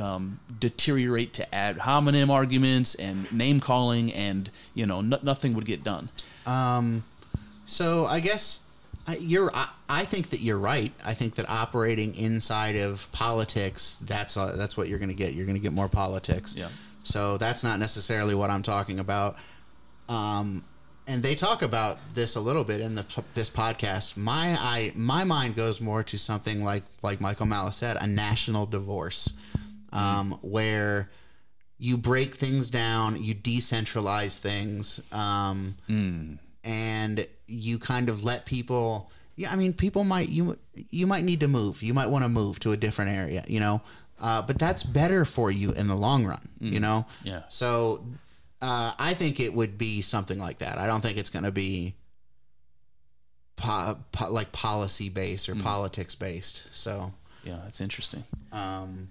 um, 0.00 0.40
deteriorate 0.58 1.32
to 1.34 1.54
ad 1.54 1.78
hominem 1.78 2.30
arguments 2.30 2.94
and 2.94 3.30
name 3.32 3.60
calling, 3.60 4.12
and 4.12 4.50
you 4.74 4.86
know 4.86 5.00
no, 5.00 5.18
nothing 5.22 5.54
would 5.54 5.64
get 5.64 5.84
done. 5.84 6.10
Um, 6.46 7.04
so 7.64 8.06
I 8.06 8.20
guess 8.20 8.60
I, 9.06 9.16
you're. 9.16 9.50
I, 9.54 9.68
I 9.88 10.04
think 10.04 10.30
that 10.30 10.40
you're 10.40 10.58
right. 10.58 10.92
I 11.04 11.14
think 11.14 11.34
that 11.36 11.48
operating 11.48 12.14
inside 12.14 12.76
of 12.76 13.10
politics, 13.12 13.98
that's 14.02 14.36
uh, 14.36 14.56
that's 14.56 14.76
what 14.76 14.88
you're 14.88 14.98
going 14.98 15.08
to 15.08 15.14
get. 15.14 15.34
You're 15.34 15.46
going 15.46 15.56
to 15.56 15.62
get 15.62 15.72
more 15.72 15.88
politics. 15.88 16.54
Yeah. 16.56 16.68
So 17.04 17.36
that's 17.36 17.64
not 17.64 17.78
necessarily 17.78 18.34
what 18.34 18.50
I'm 18.50 18.62
talking 18.62 19.00
about. 19.00 19.36
Um, 20.08 20.64
and 21.12 21.22
they 21.22 21.34
talk 21.34 21.60
about 21.60 21.98
this 22.14 22.36
a 22.36 22.40
little 22.40 22.64
bit 22.64 22.80
in 22.80 22.94
the 22.94 23.04
this 23.34 23.50
podcast. 23.50 24.16
My 24.16 24.56
I 24.58 24.92
my 24.94 25.24
mind 25.24 25.54
goes 25.54 25.80
more 25.80 26.02
to 26.04 26.18
something 26.18 26.64
like 26.64 26.84
like 27.02 27.20
Michael 27.20 27.46
Malice 27.46 27.76
said, 27.76 27.98
a 28.00 28.06
national 28.06 28.64
divorce, 28.64 29.34
um, 29.92 30.38
where 30.40 31.10
you 31.78 31.98
break 31.98 32.34
things 32.34 32.70
down, 32.70 33.22
you 33.22 33.34
decentralize 33.34 34.38
things, 34.38 35.02
um, 35.12 35.76
and 36.64 37.26
you 37.46 37.78
kind 37.78 38.08
of 38.08 38.24
let 38.24 38.46
people. 38.46 39.10
Yeah, 39.36 39.52
I 39.52 39.56
mean, 39.56 39.74
people 39.74 40.04
might 40.04 40.30
you 40.30 40.58
you 40.74 41.06
might 41.06 41.24
need 41.24 41.40
to 41.40 41.48
move. 41.48 41.82
You 41.82 41.92
might 41.92 42.08
want 42.08 42.24
to 42.24 42.28
move 42.30 42.58
to 42.60 42.72
a 42.72 42.76
different 42.76 43.10
area, 43.10 43.44
you 43.46 43.60
know. 43.60 43.82
Uh, 44.18 44.40
but 44.40 44.58
that's 44.58 44.82
better 44.82 45.24
for 45.24 45.50
you 45.50 45.72
in 45.72 45.88
the 45.88 45.96
long 45.96 46.24
run, 46.24 46.48
you 46.60 46.78
know. 46.78 47.04
Yeah. 47.24 47.42
So, 47.48 48.06
uh, 48.62 48.92
I 48.98 49.12
think 49.14 49.40
it 49.40 49.52
would 49.52 49.76
be 49.76 50.00
something 50.00 50.38
like 50.38 50.58
that. 50.60 50.78
I 50.78 50.86
don't 50.86 51.00
think 51.02 51.18
it's 51.18 51.30
going 51.30 51.44
to 51.44 51.50
be 51.52 51.94
po- 53.56 53.98
po- 54.12 54.30
like 54.32 54.52
policy 54.52 55.08
based 55.08 55.48
or 55.48 55.54
politics 55.54 56.14
based. 56.14 56.66
So, 56.74 57.12
Yeah, 57.44 57.58
that's 57.64 57.80
interesting. 57.80 58.24
um, 58.52 59.08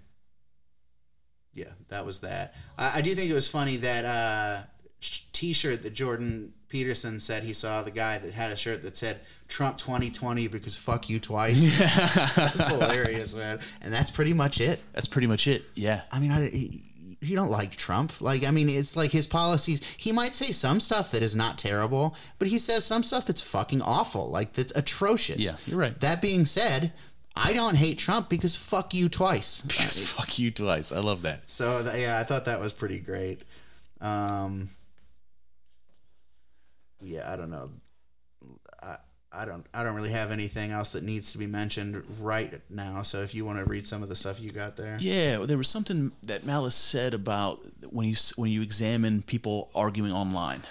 yeah, 1.54 1.66
that 1.90 2.06
was 2.06 2.22
that. 2.22 2.56
I, 2.78 3.00
I 3.00 3.02
do 3.02 3.14
think 3.14 3.30
it 3.30 3.34
was 3.34 3.48
funny 3.50 3.76
that 3.78 4.06
uh, 4.06 4.64
T-shirt 5.34 5.84
that 5.84 5.94
Jordan 5.94 6.54
Peterson 6.70 7.20
said 7.20 7.44
he 7.44 7.52
saw 7.52 7.82
the 7.84 7.92
guy 7.92 8.18
that 8.20 8.32
had 8.34 8.52
a 8.54 8.56
shirt 8.56 8.84
that 8.84 8.96
said 8.96 9.20
Trump 9.50 9.78
2020 9.78 10.48
because 10.48 10.78
fuck 10.78 11.10
you 11.10 11.20
twice. 11.20 11.78
that's 12.36 12.68
hilarious, 12.70 13.36
man. 13.36 13.60
And 13.82 13.94
that's 13.94 14.10
pretty 14.12 14.32
much 14.34 14.62
it. 14.62 14.80
That's 14.94 15.08
pretty 15.08 15.28
much 15.28 15.46
it. 15.48 15.64
Yeah. 15.76 16.04
I 16.10 16.20
mean, 16.20 16.32
I, 16.32 16.48
he- 16.50 16.84
you 17.22 17.36
don't 17.36 17.52
like 17.52 17.76
Trump. 17.76 18.20
Like, 18.20 18.44
I 18.44 18.52
mean, 18.52 18.68
it's 18.68 18.96
like 18.96 19.12
his 19.12 19.28
policies. 19.28 19.82
He 19.98 20.12
might 20.12 20.34
say 20.36 20.52
some 20.52 20.80
stuff 20.80 21.12
that 21.12 21.22
is 21.22 21.36
not 21.36 21.58
terrible, 21.58 22.16
but 22.40 22.48
he 22.48 22.58
says 22.58 22.84
some 22.84 23.04
stuff 23.04 23.28
that's 23.28 23.42
fucking 23.42 23.82
awful, 23.82 24.30
like 24.30 24.54
that's 24.54 24.74
atrocious. 24.76 25.38
Yeah, 25.40 25.56
you're 25.68 25.80
right. 25.80 25.98
That 26.00 26.22
being 26.22 26.46
said, 26.48 26.92
I 27.36 27.54
don't 27.54 27.76
hate 27.76 28.00
Trump 28.00 28.28
because 28.28 28.56
fuck 28.56 28.94
you 28.94 29.08
twice. 29.08 29.62
Because 29.68 30.00
fuck 30.00 30.40
you 30.40 30.52
twice. 30.52 30.92
I 30.92 31.00
love 31.00 31.22
that. 31.22 31.44
So 31.46 31.84
th- 31.84 31.96
yeah, 31.98 32.20
I 32.20 32.24
thought 32.24 32.46
that 32.46 32.60
was 32.60 32.74
pretty 32.74 33.00
great. 33.00 33.44
Um, 34.02 34.70
yeah, 37.00 37.32
I 37.32 37.36
don't 37.36 37.52
know. 37.52 37.70
I, 39.34 39.46
don't 39.46 39.66
I 39.74 39.84
don't 39.84 39.96
really 39.96 40.12
have 40.12 40.32
anything 40.32 40.72
else 40.72 40.92
that 40.92 41.04
needs 41.04 41.32
to 41.32 41.38
be 41.38 41.48
mentioned 41.48 42.04
right 42.20 42.60
now. 42.70 43.02
So 43.02 43.22
if 43.22 43.34
you 43.34 43.46
want 43.46 43.60
to 43.60 43.66
read 43.66 43.88
some 43.88 44.04
of 44.04 44.10
the 44.10 44.16
stuff 44.16 44.40
you 44.42 44.52
got 44.52 44.76
there, 44.76 44.98
Yeah, 45.00 45.38
there 45.46 45.58
was 45.58 45.70
something 45.70 46.12
that 46.24 46.46
Malice 46.46 46.76
said 46.76 47.14
about 47.14 47.60
when 47.90 48.08
you 48.08 48.16
when 48.36 48.52
you 48.52 48.62
examine 48.62 49.22
people 49.22 49.70
arguing 49.74 50.12
online. 50.12 50.62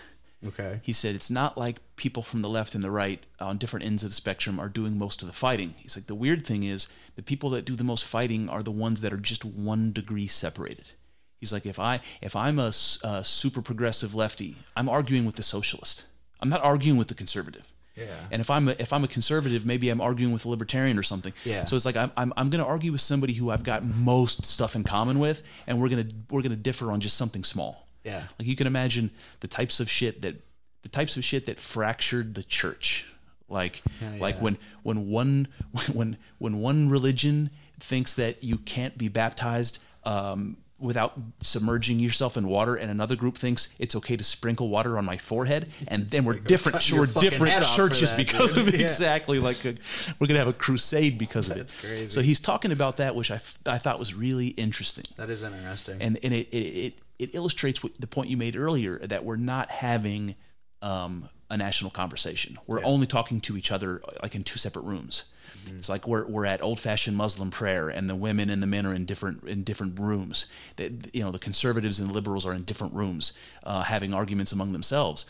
okay, 0.47 0.81
He 0.83 0.93
said 0.93 1.15
it's 1.15 1.31
not 1.31 1.57
like 1.57 1.79
people 1.97 2.23
from 2.23 2.43
the 2.43 2.49
left 2.49 2.75
and 2.75 2.83
the 2.85 2.91
right 2.91 3.23
on 3.41 3.59
different 3.59 3.87
ends 3.87 4.03
of 4.03 4.11
the 4.11 4.15
spectrum 4.15 4.59
are 4.61 4.69
doing 4.69 4.99
most 4.99 5.23
of 5.23 5.29
the 5.29 5.35
fighting. 5.35 5.75
He's 5.79 5.97
like 5.97 6.07
the 6.07 6.15
weird 6.15 6.47
thing 6.47 6.63
is 6.63 6.89
the 7.17 7.23
people 7.23 7.51
that 7.51 7.65
do 7.65 7.77
the 7.77 7.85
most 7.85 8.05
fighting 8.05 8.49
are 8.49 8.63
the 8.63 8.71
ones 8.71 9.01
that 9.01 9.13
are 9.13 9.19
just 9.19 9.45
one 9.45 9.93
degree 9.93 10.27
separated. 10.27 10.93
He's 11.39 11.53
like 11.53 11.65
if 11.65 11.79
I 11.79 12.01
if 12.21 12.37
I'm 12.37 12.59
a 12.59 12.73
super 12.73 13.63
progressive 13.63 14.15
lefty, 14.15 14.57
I'm 14.77 14.89
arguing 14.89 15.25
with 15.25 15.37
the 15.37 15.43
socialist. 15.43 16.05
I'm 16.41 16.51
not 16.51 16.63
arguing 16.65 16.99
with 16.99 17.09
the 17.09 17.15
conservative. 17.15 17.67
Yeah. 17.97 18.07
And 18.31 18.41
if 18.41 18.51
I'm 18.51 18.69
a, 18.69 18.77
if 18.79 18.93
I'm 18.93 19.05
a 19.05 19.09
conservative, 19.09 19.67
maybe 19.67 19.89
I'm 19.91 20.01
arguing 20.01 20.33
with 20.33 20.45
a 20.45 20.49
libertarian 20.49 20.99
or 20.99 21.03
something. 21.03 21.33
Yeah. 21.45 21.65
So 21.65 21.77
it's 21.77 21.85
like 21.85 21.97
I'm 21.97 22.11
I'm, 22.17 22.33
I'm 22.37 22.51
going 22.51 22.63
to 22.63 22.69
argue 22.69 22.93
with 22.93 23.01
somebody 23.01 23.33
who 23.35 23.51
I've 23.51 23.63
got 23.63 23.85
most 23.85 24.45
stuff 24.47 24.77
in 24.77 24.85
common 24.85 25.19
with, 25.19 25.43
and 25.67 25.81
we're 25.81 25.89
gonna 25.89 26.07
we're 26.31 26.43
gonna 26.43 26.57
differ 26.57 26.93
on 26.93 27.01
just 27.01 27.17
something 27.17 27.45
small. 27.45 27.87
Yeah. 28.05 28.23
Like 28.39 28.49
you 28.49 28.57
can 28.57 28.67
imagine 28.67 29.11
the 29.41 29.49
types 29.49 29.81
of 29.81 29.91
shit 29.91 30.23
that 30.23 30.37
the 30.83 30.89
types 30.89 31.17
of 31.17 31.25
shit 31.25 31.47
that 31.47 31.61
fractured 31.61 32.35
the 32.35 32.43
church. 32.43 33.07
Like 33.49 33.83
Yeah, 34.01 34.21
like 34.21 34.39
when 34.39 34.59
when 34.83 35.09
one 35.09 35.49
when 35.93 36.17
when 36.39 36.59
one 36.59 36.89
religion 36.89 37.51
thinks 37.81 38.15
that 38.15 38.45
you 38.45 38.59
can't 38.59 38.97
be 38.97 39.09
baptized 39.09 39.83
um, 40.05 40.57
without 40.81 41.13
submerging 41.41 42.01
yourself 42.01 42.37
in 42.37 42.47
water, 42.49 42.75
and 42.75 42.91
another 42.91 43.15
group 43.15 43.37
thinks 43.37 43.75
it's 43.79 43.95
okay 43.97 44.17
to 44.17 44.25
sprinkle 44.25 44.69
water 44.69 44.97
on 44.99 45.05
my 45.05 45.17
forehead, 45.19 45.69
and 45.89 46.09
then 46.11 46.25
we're 46.25 46.39
different. 46.39 46.79
We're 46.93 47.07
different 47.07 47.53
head 47.53 47.63
off 47.63 47.77
for 47.77 47.89
churches 47.89 48.11
that, 48.11 48.17
because 48.17 48.53
dude. 48.53 48.69
of 48.69 48.75
it. 48.75 48.81
Yeah. 48.81 48.87
Exactly. 48.87 49.39
Like 49.39 49.65
a, 49.65 49.75
we're 50.19 50.27
gonna 50.27 50.39
have 50.41 50.49
a 50.49 50.53
crusade 50.53 51.19
because 51.19 51.49
of 51.49 51.57
it. 51.57 51.59
That's 51.61 51.75
crazy. 51.81 52.09
So 52.11 52.21
he's 52.23 52.41
talking 52.41 52.73
about 52.73 52.97
that, 52.97 53.15
which 53.15 53.31
I, 53.31 53.37
f- 53.37 53.59
I 53.67 53.79
thought 53.79 53.99
was 53.99 54.15
really 54.15 54.49
interesting 54.49 55.05
that 55.17 55.31
is 55.31 55.43
interesting. 55.43 55.99
and 56.01 56.19
and 56.23 56.35
it 56.35 56.49
it, 56.51 56.57
it, 56.57 56.95
it 57.19 57.35
illustrates 57.35 57.83
what 57.83 57.95
the 58.01 58.07
point 58.07 58.29
you 58.31 58.37
made 58.37 58.57
earlier 58.57 58.99
that 58.99 59.25
we're 59.25 59.37
not 59.37 59.71
having 59.71 60.35
um, 60.83 61.29
a 61.51 61.57
national 61.57 61.91
conversation. 61.91 62.59
We're 62.67 62.85
only 62.85 63.07
talking 63.07 63.41
to 63.43 63.57
each 63.57 63.71
other 63.71 64.01
like 64.23 64.35
in 64.35 64.45
two 64.45 64.59
separate 64.59 64.83
rooms. 64.83 65.25
It's 65.69 65.89
like 65.89 66.07
we're, 66.07 66.27
we're 66.27 66.47
at 66.47 66.63
old 66.63 66.79
fashioned 66.79 67.17
Muslim 67.17 67.51
prayer, 67.51 67.89
and 67.89 68.09
the 68.09 68.15
women 68.15 68.51
and 68.51 68.63
the 68.63 68.67
men 68.67 68.87
are 68.87 68.95
in 68.95 69.05
different 69.05 69.45
in 69.45 69.65
different 69.65 69.99
rooms. 69.99 70.47
You 70.79 71.23
know 71.25 71.31
the 71.31 71.39
conservatives 71.39 72.01
and 72.01 72.13
liberals 72.13 72.45
are 72.47 72.55
in 72.55 72.65
different 72.65 72.95
rooms, 72.95 73.39
uh, 73.63 73.83
having 73.83 74.13
arguments 74.13 74.53
among 74.53 74.73
themselves. 74.73 75.27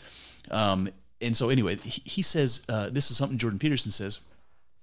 Um, 0.49 0.89
and 1.21 1.37
so 1.37 1.49
anyway, 1.49 1.75
he, 1.77 2.01
he 2.03 2.21
says 2.21 2.65
uh, 2.67 2.89
this 2.89 3.11
is 3.11 3.17
something 3.17 3.37
Jordan 3.37 3.59
Peterson 3.59 3.91
says. 3.91 4.19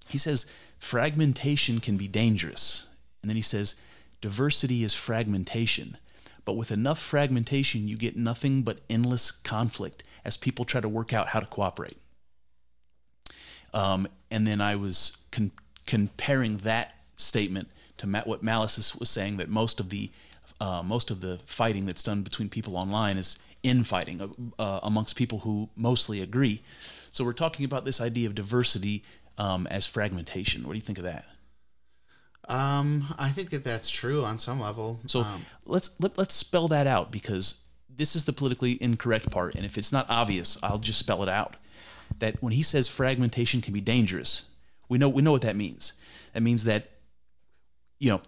He 0.08 0.18
says 0.18 0.46
fragmentation 0.78 1.80
can 1.80 1.96
be 1.96 2.08
dangerous. 2.08 2.86
And 3.22 3.28
then 3.28 3.36
he 3.36 3.42
says 3.42 3.74
diversity 4.20 4.84
is 4.84 4.94
fragmentation. 4.94 5.98
But 6.44 6.54
with 6.54 6.70
enough 6.70 6.98
fragmentation, 6.98 7.88
you 7.88 7.96
get 7.96 8.16
nothing 8.16 8.62
but 8.62 8.80
endless 8.88 9.30
conflict 9.30 10.02
as 10.24 10.36
people 10.38 10.64
try 10.64 10.80
to 10.80 10.88
work 10.88 11.12
out 11.12 11.28
how 11.28 11.40
to 11.40 11.46
cooperate. 11.46 11.98
Um, 13.74 14.08
and 14.30 14.46
then 14.46 14.60
I 14.60 14.76
was 14.76 15.17
con- 15.30 15.52
comparing 15.86 16.58
that 16.58 16.94
statement 17.16 17.68
to 17.98 18.06
Ma- 18.06 18.22
what 18.22 18.42
Malice 18.42 18.94
was 18.96 19.10
saying 19.10 19.36
that 19.38 19.48
most 19.48 19.80
of 19.80 19.90
the 19.90 20.10
uh, 20.60 20.82
most 20.82 21.10
of 21.10 21.20
the 21.20 21.38
fighting 21.46 21.86
that's 21.86 22.02
done 22.02 22.22
between 22.22 22.48
people 22.48 22.76
online 22.76 23.16
is 23.16 23.38
infighting 23.62 24.20
uh, 24.20 24.62
uh, 24.62 24.80
amongst 24.82 25.14
people 25.14 25.40
who 25.40 25.68
mostly 25.76 26.20
agree. 26.20 26.62
So 27.10 27.24
we're 27.24 27.32
talking 27.32 27.64
about 27.64 27.84
this 27.84 28.00
idea 28.00 28.26
of 28.28 28.34
diversity 28.34 29.04
um, 29.36 29.66
as 29.68 29.86
fragmentation. 29.86 30.66
What 30.66 30.72
do 30.72 30.78
you 30.78 30.82
think 30.82 30.98
of 30.98 31.04
that? 31.04 31.26
um, 32.48 33.14
I 33.18 33.28
think 33.28 33.50
that 33.50 33.62
that's 33.62 33.90
true 33.90 34.24
on 34.24 34.38
some 34.38 34.60
level. 34.60 35.00
So 35.06 35.20
um, 35.20 35.44
let's 35.66 35.98
let, 36.00 36.16
let's 36.16 36.34
spell 36.34 36.68
that 36.68 36.86
out 36.86 37.12
because 37.12 37.62
this 37.94 38.16
is 38.16 38.24
the 38.24 38.32
politically 38.32 38.82
incorrect 38.82 39.30
part, 39.30 39.54
and 39.54 39.64
if 39.64 39.76
it's 39.76 39.92
not 39.92 40.06
obvious, 40.08 40.58
I'll 40.62 40.78
just 40.78 40.98
spell 40.98 41.22
it 41.22 41.28
out. 41.28 41.56
That 42.20 42.42
when 42.42 42.54
he 42.54 42.62
says 42.62 42.88
fragmentation 42.88 43.60
can 43.60 43.74
be 43.74 43.82
dangerous, 43.82 44.46
we 44.88 44.98
know 44.98 45.08
we 45.08 45.22
know 45.22 45.32
what 45.32 45.42
that 45.42 45.56
means. 45.56 45.94
That 46.32 46.42
means 46.42 46.64
that 46.64 46.90
you 47.98 48.10
know, 48.10 48.20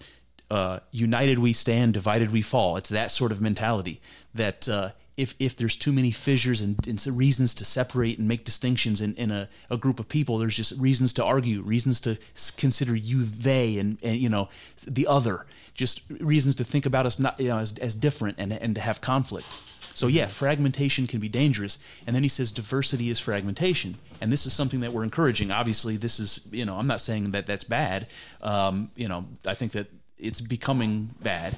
uh, 0.50 0.80
united 0.90 1.38
we 1.38 1.52
stand, 1.52 1.94
divided 1.94 2.32
we 2.32 2.42
fall. 2.42 2.76
It's 2.76 2.88
that 2.88 3.10
sort 3.10 3.32
of 3.32 3.40
mentality. 3.40 4.00
That 4.34 4.68
uh, 4.68 4.90
if 5.16 5.34
if 5.38 5.56
there's 5.56 5.76
too 5.76 5.92
many 5.92 6.10
fissures 6.10 6.60
and, 6.60 6.76
and 6.86 7.06
reasons 7.06 7.54
to 7.54 7.64
separate 7.64 8.18
and 8.18 8.26
make 8.26 8.44
distinctions 8.44 9.00
in, 9.00 9.14
in 9.14 9.30
a, 9.30 9.48
a 9.70 9.76
group 9.76 10.00
of 10.00 10.08
people, 10.08 10.38
there's 10.38 10.56
just 10.56 10.80
reasons 10.80 11.12
to 11.14 11.24
argue, 11.24 11.62
reasons 11.62 12.00
to 12.00 12.18
consider 12.56 12.96
you 12.96 13.24
they 13.24 13.78
and, 13.78 13.98
and 14.02 14.16
you 14.16 14.28
know 14.28 14.48
the 14.86 15.06
other, 15.06 15.46
just 15.74 16.02
reasons 16.20 16.54
to 16.56 16.64
think 16.64 16.84
about 16.84 17.06
us 17.06 17.18
not 17.18 17.38
you 17.38 17.48
know 17.48 17.58
as, 17.58 17.78
as 17.78 17.94
different 17.94 18.36
and 18.38 18.52
and 18.52 18.74
to 18.74 18.80
have 18.80 19.00
conflict. 19.00 19.46
So 19.94 20.06
yeah, 20.06 20.26
fragmentation 20.26 21.06
can 21.06 21.20
be 21.20 21.28
dangerous. 21.28 21.78
And 22.06 22.16
then 22.16 22.22
he 22.22 22.28
says 22.28 22.52
diversity 22.52 23.10
is 23.10 23.20
fragmentation, 23.20 23.98
and 24.20 24.30
this 24.30 24.46
is 24.46 24.52
something 24.52 24.80
that 24.80 24.92
we're 24.92 25.04
encouraging. 25.04 25.50
Obviously, 25.50 25.96
this 25.96 26.20
is 26.20 26.46
you 26.50 26.64
know 26.64 26.76
I'm 26.76 26.86
not 26.86 27.00
saying 27.00 27.32
that 27.32 27.46
that's 27.46 27.64
bad. 27.64 28.06
Um, 28.42 28.90
you 28.96 29.08
know 29.08 29.24
I 29.46 29.54
think 29.54 29.72
that 29.72 29.86
it's 30.18 30.40
becoming 30.40 31.10
bad, 31.22 31.56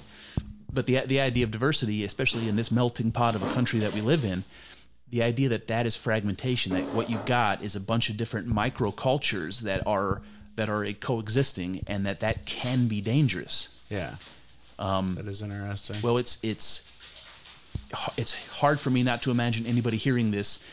but 0.72 0.86
the 0.86 1.00
the 1.00 1.20
idea 1.20 1.44
of 1.44 1.50
diversity, 1.50 2.04
especially 2.04 2.48
in 2.48 2.56
this 2.56 2.70
melting 2.70 3.12
pot 3.12 3.34
of 3.34 3.42
a 3.42 3.52
country 3.52 3.80
that 3.80 3.92
we 3.94 4.00
live 4.00 4.24
in, 4.24 4.44
the 5.10 5.22
idea 5.22 5.50
that 5.50 5.66
that 5.66 5.86
is 5.86 5.94
fragmentation, 5.94 6.72
that 6.72 6.84
what 6.94 7.10
you've 7.10 7.26
got 7.26 7.62
is 7.62 7.76
a 7.76 7.80
bunch 7.80 8.08
of 8.08 8.16
different 8.16 8.46
micro 8.46 8.90
cultures 8.90 9.60
that 9.60 9.86
are 9.86 10.22
that 10.56 10.68
are 10.68 10.90
coexisting, 10.94 11.82
and 11.86 12.06
that 12.06 12.20
that 12.20 12.46
can 12.46 12.86
be 12.88 13.00
dangerous. 13.00 13.82
yeah, 13.90 14.14
um, 14.78 15.14
that 15.16 15.26
is 15.26 15.42
interesting. 15.42 15.96
Well, 16.02 16.18
it's 16.18 16.42
it's 16.42 16.88
it's 18.16 18.34
hard 18.48 18.80
for 18.80 18.90
me 18.90 19.02
not 19.02 19.22
to 19.22 19.30
imagine 19.30 19.66
anybody 19.66 19.96
hearing 19.96 20.30
this 20.30 20.64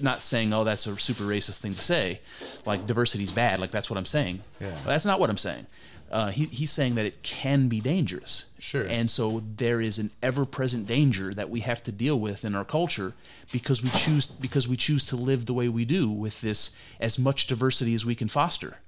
not 0.00 0.22
saying, 0.22 0.52
"Oh, 0.52 0.64
that's 0.64 0.86
a 0.86 0.98
super 0.98 1.24
racist 1.24 1.58
thing 1.58 1.74
to 1.74 1.80
say," 1.82 2.20
like 2.66 2.86
diversity's 2.86 3.32
bad. 3.32 3.60
Like 3.60 3.70
that's 3.70 3.90
what 3.90 3.96
I'm 3.96 4.06
saying. 4.06 4.42
Yeah. 4.60 4.70
But 4.84 4.90
that's 4.90 5.04
not 5.04 5.20
what 5.20 5.30
I'm 5.30 5.38
saying. 5.38 5.66
Uh, 6.10 6.30
he, 6.30 6.46
he's 6.46 6.70
saying 6.70 6.94
that 6.94 7.04
it 7.04 7.22
can 7.22 7.68
be 7.68 7.80
dangerous. 7.82 8.46
Sure. 8.58 8.86
And 8.88 9.10
so 9.10 9.42
there 9.56 9.78
is 9.78 9.98
an 9.98 10.10
ever-present 10.22 10.86
danger 10.86 11.34
that 11.34 11.50
we 11.50 11.60
have 11.60 11.82
to 11.82 11.92
deal 11.92 12.18
with 12.18 12.46
in 12.46 12.54
our 12.54 12.64
culture 12.64 13.12
because 13.52 13.82
we 13.82 13.90
choose 13.90 14.26
because 14.26 14.66
we 14.66 14.76
choose 14.76 15.04
to 15.06 15.16
live 15.16 15.44
the 15.44 15.52
way 15.52 15.68
we 15.68 15.84
do 15.84 16.10
with 16.10 16.40
this 16.40 16.74
as 16.98 17.18
much 17.18 17.46
diversity 17.46 17.92
as 17.94 18.06
we 18.06 18.14
can 18.14 18.28
foster. 18.28 18.78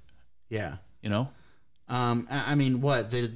yeah. 0.49 0.77
You 1.03 1.09
know. 1.09 1.29
Um, 1.89 2.27
I 2.29 2.55
mean, 2.55 2.79
what 2.81 3.11
the? 3.11 3.31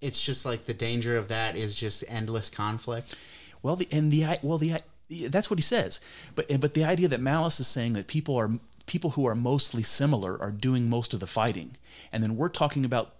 It's 0.00 0.22
just 0.24 0.44
like 0.44 0.64
the 0.64 0.74
danger 0.74 1.16
of 1.16 1.28
that 1.28 1.56
is 1.56 1.74
just 1.74 2.04
endless 2.08 2.48
conflict. 2.48 3.14
Well, 3.62 3.76
the 3.76 3.86
and 3.92 4.10
the 4.12 4.24
i- 4.24 4.38
well 4.42 4.58
the 4.58 4.74
that's 5.28 5.50
what 5.50 5.58
he 5.58 5.62
says. 5.62 6.00
But 6.34 6.60
but 6.60 6.74
the 6.74 6.84
idea 6.84 7.08
that 7.08 7.20
Malice 7.20 7.60
is 7.60 7.66
saying 7.66 7.94
that 7.94 8.06
people 8.06 8.36
are 8.36 8.50
people 8.86 9.10
who 9.10 9.26
are 9.26 9.34
mostly 9.34 9.82
similar 9.82 10.40
are 10.40 10.50
doing 10.50 10.88
most 10.88 11.14
of 11.14 11.20
the 11.20 11.26
fighting, 11.26 11.76
and 12.12 12.22
then 12.22 12.36
we're 12.36 12.48
talking 12.48 12.84
about 12.84 13.14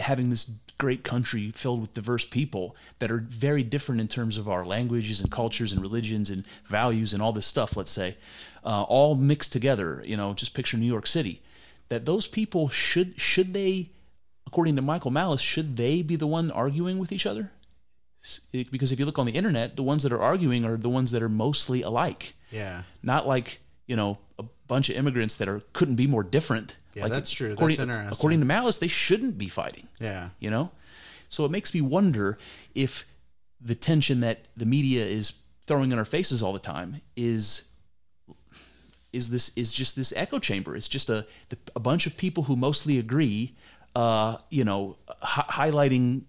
having 0.00 0.30
this 0.30 0.50
great 0.78 1.04
country 1.04 1.52
filled 1.52 1.80
with 1.80 1.94
diverse 1.94 2.24
people 2.24 2.74
that 2.98 3.10
are 3.10 3.24
very 3.28 3.62
different 3.62 4.00
in 4.00 4.08
terms 4.08 4.36
of 4.38 4.48
our 4.48 4.64
languages 4.66 5.20
and 5.20 5.30
cultures 5.30 5.72
and 5.72 5.80
religions 5.80 6.30
and 6.30 6.44
values 6.66 7.12
and 7.12 7.22
all 7.22 7.32
this 7.32 7.46
stuff. 7.46 7.76
Let's 7.76 7.90
say, 7.90 8.16
uh, 8.64 8.82
all 8.82 9.14
mixed 9.14 9.52
together. 9.52 10.02
You 10.04 10.16
know, 10.16 10.34
just 10.34 10.54
picture 10.54 10.76
New 10.76 10.86
York 10.86 11.06
City. 11.06 11.42
That 11.88 12.06
those 12.06 12.26
people 12.26 12.68
should 12.68 13.20
should 13.20 13.54
they, 13.54 13.90
according 14.46 14.76
to 14.76 14.82
Michael 14.82 15.10
Malice, 15.10 15.40
should 15.40 15.76
they 15.76 16.02
be 16.02 16.16
the 16.16 16.26
one 16.26 16.50
arguing 16.50 16.98
with 16.98 17.12
each 17.12 17.26
other? 17.26 17.52
Because 18.52 18.90
if 18.92 18.98
you 18.98 19.04
look 19.06 19.18
on 19.18 19.26
the 19.26 19.32
internet, 19.32 19.76
the 19.76 19.82
ones 19.82 20.02
that 20.02 20.12
are 20.12 20.20
arguing 20.20 20.64
are 20.64 20.76
the 20.76 20.88
ones 20.88 21.10
that 21.10 21.22
are 21.22 21.28
mostly 21.28 21.82
alike. 21.82 22.34
Yeah. 22.50 22.82
Not 23.02 23.26
like 23.26 23.60
you 23.86 23.96
know 23.96 24.18
a 24.38 24.44
bunch 24.66 24.88
of 24.88 24.96
immigrants 24.96 25.36
that 25.36 25.48
are 25.48 25.60
couldn't 25.72 25.96
be 25.96 26.06
more 26.06 26.22
different. 26.22 26.76
Yeah, 26.94 27.02
Like, 27.04 27.12
that's 27.12 27.30
true. 27.32 27.48
That's 27.48 27.58
According, 27.60 27.80
interesting. 27.80 28.12
according 28.12 28.38
to 28.40 28.46
Malice, 28.46 28.78
they 28.78 28.88
shouldn't 28.88 29.36
be 29.36 29.48
fighting. 29.48 29.88
Yeah. 30.00 30.30
You 30.38 30.50
know, 30.50 30.70
so 31.28 31.44
it 31.44 31.50
makes 31.50 31.74
me 31.74 31.80
wonder 31.80 32.38
if 32.74 33.04
the 33.60 33.74
tension 33.74 34.20
that 34.20 34.46
the 34.56 34.66
media 34.66 35.04
is 35.04 35.40
throwing 35.66 35.90
in 35.92 35.98
our 35.98 36.04
faces 36.04 36.42
all 36.42 36.52
the 36.52 36.58
time 36.58 37.00
is 37.16 37.70
is 39.12 39.30
this 39.30 39.56
is 39.56 39.72
just 39.72 39.96
this 39.96 40.12
echo 40.16 40.38
chamber. 40.38 40.74
It's 40.76 40.88
just 40.88 41.10
a 41.10 41.26
a 41.76 41.80
bunch 41.80 42.06
of 42.06 42.16
people 42.16 42.44
who 42.44 42.56
mostly 42.56 42.98
agree, 42.98 43.54
uh, 43.94 44.38
you 44.50 44.64
know, 44.64 44.96
hi- 45.08 45.68
highlighting 45.70 46.22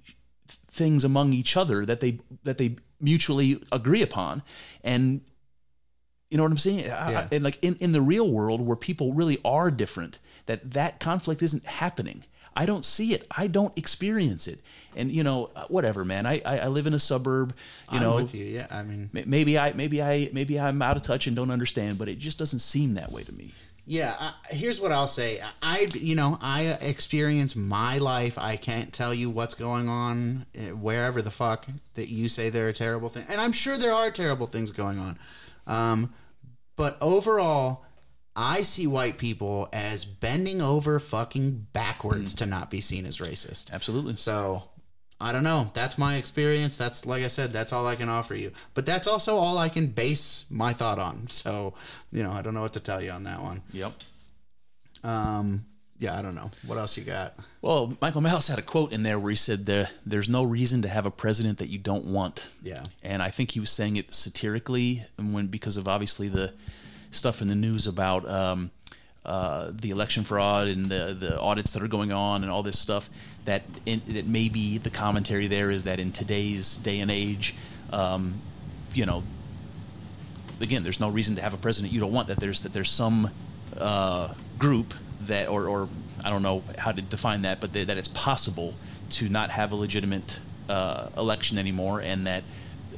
things 0.75 1.03
among 1.03 1.33
each 1.33 1.55
other 1.57 1.85
that 1.85 1.99
they 1.99 2.19
that 2.43 2.57
they 2.57 2.75
mutually 2.99 3.61
agree 3.71 4.01
upon, 4.01 4.41
and 4.83 5.21
You 6.31 6.37
know 6.37 6.43
what 6.43 6.51
I'm 6.51 6.57
saying? 6.57 6.91
I- 6.91 7.27
and 7.31 7.43
like 7.43 7.59
in, 7.63 7.75
in 7.79 7.91
the 7.91 8.01
real 8.01 8.29
world 8.29 8.59
where 8.67 8.75
people 8.75 9.13
really 9.13 9.37
are 9.45 9.69
different, 9.71 10.19
that 10.47 10.71
that 10.71 10.99
conflict 10.99 11.41
isn't 11.43 11.63
happening. 11.65 12.23
I 12.57 12.65
don't 12.65 12.83
see 12.85 13.13
it. 13.13 13.27
I 13.43 13.47
don't 13.47 13.77
experience 13.77 14.47
it. 14.47 14.59
And 14.95 15.11
you 15.11 15.23
know, 15.23 15.49
uh, 15.55 15.65
whatever, 15.67 16.03
man. 16.05 16.25
I 16.25 16.41
I, 16.45 16.55
I 16.65 16.67
live 16.67 16.87
in 16.87 16.93
a 16.93 16.99
suburb. 16.99 17.53
You 17.91 17.97
I'm 17.97 18.03
know, 18.03 18.15
with 18.15 18.33
you. 18.33 18.45
Yeah, 18.45 18.67
I 18.71 18.81
mean, 18.83 19.09
maybe 19.13 19.59
I 19.59 19.73
maybe 19.73 20.01
I 20.01 20.29
maybe 20.33 20.59
I'm 20.59 20.81
out 20.81 20.97
of 20.97 21.03
touch 21.03 21.27
and 21.27 21.35
don't 21.35 21.51
understand, 21.51 21.97
but 21.99 22.07
it 22.07 22.17
just 22.17 22.37
doesn't 22.39 22.59
seem 22.73 22.95
that 22.95 23.11
way 23.11 23.23
to 23.23 23.31
me. 23.33 23.53
Yeah, 23.87 24.15
uh, 24.19 24.31
here's 24.49 24.79
what 24.81 24.91
I'll 24.91 25.07
say. 25.07 25.39
I, 25.61 25.87
you 25.93 26.15
know, 26.15 26.39
I 26.41 26.61
experience 26.81 27.55
my 27.55 27.99
life. 27.99 28.37
I 28.37 28.55
can't 28.55 28.91
tell 28.91 29.13
you 29.13 29.29
what's 29.29 29.53
going 29.53 29.87
on 29.87 30.47
uh, 30.57 30.75
wherever 30.75 31.21
the 31.21 31.29
fuck 31.29 31.67
that 31.93 32.09
you 32.09 32.27
say 32.27 32.49
there 32.49 32.67
are 32.67 32.73
terrible 32.73 33.09
things, 33.09 33.27
and 33.29 33.39
I'm 33.39 33.51
sure 33.51 33.77
there 33.77 33.93
are 33.93 34.09
terrible 34.09 34.47
things 34.47 34.71
going 34.71 34.97
on. 34.97 35.19
Um, 35.67 36.13
but 36.75 36.97
overall, 36.99 37.85
I 38.35 38.63
see 38.63 38.87
white 38.87 39.17
people 39.17 39.69
as 39.71 40.03
bending 40.03 40.61
over 40.61 40.99
fucking 40.99 41.67
backwards 41.71 42.33
to 42.35 42.45
not 42.45 42.69
be 42.69 42.81
seen 42.81 43.05
as 43.05 43.19
racist. 43.19 43.71
Absolutely. 43.71 44.17
So 44.17 44.63
I 45.19 45.31
don't 45.31 45.43
know. 45.43 45.71
That's 45.73 45.97
my 45.97 46.15
experience. 46.17 46.77
That's 46.77 47.05
like 47.05 47.23
I 47.23 47.27
said. 47.27 47.53
That's 47.53 47.71
all 47.71 47.87
I 47.87 47.95
can 47.95 48.09
offer 48.09 48.35
you. 48.35 48.51
But 48.73 48.85
that's 48.85 49.07
also 49.07 49.37
all 49.37 49.57
I 49.57 49.69
can 49.69 49.87
base 49.87 50.45
my 50.49 50.73
thought 50.73 50.99
on. 50.99 51.27
So 51.29 51.73
you 52.11 52.23
know, 52.23 52.31
I 52.31 52.41
don't 52.41 52.53
know 52.53 52.61
what 52.61 52.73
to 52.73 52.79
tell 52.79 53.01
you 53.01 53.11
on 53.11 53.23
that 53.23 53.41
one. 53.41 53.61
Yep. 53.71 53.93
Um, 55.03 55.65
yeah, 55.99 56.17
I 56.17 56.21
don't 56.21 56.35
know. 56.35 56.51
What 56.65 56.77
else 56.77 56.97
you 56.97 57.03
got? 57.03 57.35
Well, 57.61 57.95
Michael 58.01 58.21
Malice 58.21 58.47
had 58.47 58.59
a 58.59 58.63
quote 58.63 58.91
in 58.91 59.03
there 59.03 59.17
where 59.17 59.29
he 59.29 59.35
said, 59.35 59.65
there, 59.65 59.89
"There's 60.05 60.27
no 60.27 60.43
reason 60.43 60.81
to 60.81 60.89
have 60.89 61.05
a 61.05 61.11
president 61.11 61.59
that 61.59 61.69
you 61.69 61.77
don't 61.77 62.05
want." 62.05 62.47
Yeah. 62.61 62.83
and 63.03 63.21
I 63.21 63.29
think 63.29 63.51
he 63.51 63.59
was 63.59 63.69
saying 63.69 63.95
it 63.95 64.13
satirically, 64.13 65.05
and 65.17 65.33
when 65.33 65.47
because 65.47 65.77
of 65.77 65.87
obviously 65.87 66.27
the 66.27 66.53
stuff 67.11 67.41
in 67.41 67.47
the 67.47 67.55
news 67.55 67.87
about 67.87 68.27
um, 68.29 68.71
uh, 69.25 69.71
the 69.73 69.91
election 69.91 70.23
fraud 70.23 70.67
and 70.67 70.87
the 70.87 71.15
the 71.17 71.39
audits 71.39 71.71
that 71.73 71.81
are 71.81 71.87
going 71.87 72.11
on 72.11 72.43
and 72.43 72.51
all 72.51 72.63
this 72.63 72.77
stuff. 72.77 73.09
That 73.45 73.63
in, 73.85 74.01
that 74.07 74.27
maybe 74.27 74.77
the 74.77 74.89
commentary 74.89 75.47
there 75.47 75.71
is 75.71 75.83
that 75.83 75.99
in 75.99 76.11
today's 76.11 76.77
day 76.77 76.99
and 76.99 77.11
age, 77.11 77.55
um, 77.91 78.41
you 78.93 79.05
know, 79.05 79.23
again, 80.59 80.83
there's 80.83 80.99
no 80.99 81.09
reason 81.09 81.35
to 81.35 81.41
have 81.41 81.53
a 81.53 81.57
president 81.57 81.93
you 81.93 81.99
don't 81.99 82.11
want. 82.11 82.27
That 82.27 82.39
there's 82.39 82.63
that 82.63 82.73
there's 82.73 82.91
some 82.91 83.31
uh, 83.77 84.33
group 84.57 84.93
that, 85.21 85.47
or, 85.47 85.67
or 85.67 85.89
I 86.23 86.29
don't 86.29 86.41
know 86.41 86.63
how 86.77 86.91
to 86.91 87.01
define 87.01 87.41
that, 87.43 87.59
but 87.59 87.73
that, 87.73 87.89
it's 87.89 88.07
possible 88.07 88.75
to 89.11 89.29
not 89.29 89.51
have 89.51 89.71
a 89.71 89.75
legitimate 89.75 90.39
uh, 90.69 91.09
election 91.17 91.57
anymore, 91.57 92.01
and 92.01 92.25
that 92.27 92.43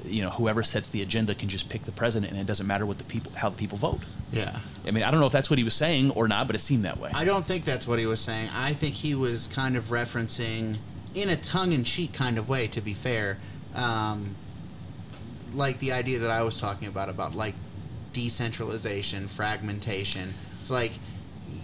you 0.08 0.22
know 0.22 0.30
whoever 0.30 0.64
sets 0.64 0.88
the 0.90 1.02
agenda 1.02 1.36
can 1.36 1.50
just 1.50 1.70
pick 1.70 1.84
the 1.84 1.92
president, 1.92 2.32
and 2.32 2.42
it 2.42 2.48
doesn't 2.48 2.68
matter 2.68 2.86
what 2.86 2.98
the 2.98 3.04
people 3.04 3.32
how 3.36 3.50
the 3.50 3.56
people 3.56 3.78
vote. 3.78 4.00
Yeah. 4.32 4.60
I 4.86 4.92
mean, 4.92 5.04
I 5.04 5.12
don't 5.12 5.20
know 5.20 5.26
if 5.26 5.32
that's 5.32 5.50
what 5.50 5.60
he 5.60 5.64
was 5.64 5.74
saying 5.74 6.12
or 6.12 6.28
not, 6.28 6.48
but 6.48 6.56
it 6.56 6.60
seemed 6.60 6.86
that 6.86 7.00
way. 7.00 7.12
I 7.14 7.26
don't 7.26 7.46
think 7.46 7.66
that's 7.66 7.88
what 7.88 8.00
he 8.00 8.06
was 8.06 8.20
saying. 8.20 8.50
I 8.54 8.74
think 8.74 8.96
he 8.96 9.16
was 9.16 9.48
kind 9.48 9.78
of 9.78 9.86
referencing, 9.86 10.78
in 11.14 11.30
a 11.30 11.36
tongue-in-cheek 11.36 12.14
kind 12.14 12.38
of 12.38 12.50
way, 12.50 12.68
to 12.68 12.82
be 12.82 12.94
fair, 12.94 13.38
um, 13.76 14.36
like 15.54 15.80
the 15.80 15.92
idea 15.94 16.20
that 16.20 16.32
I 16.32 16.42
was 16.44 16.60
talking 16.60 16.88
about 16.88 17.10
about 17.10 17.36
like 17.36 17.56
decentralization, 18.14 19.28
fragmentation. 19.28 20.34
It's 20.60 20.72
like 20.72 20.94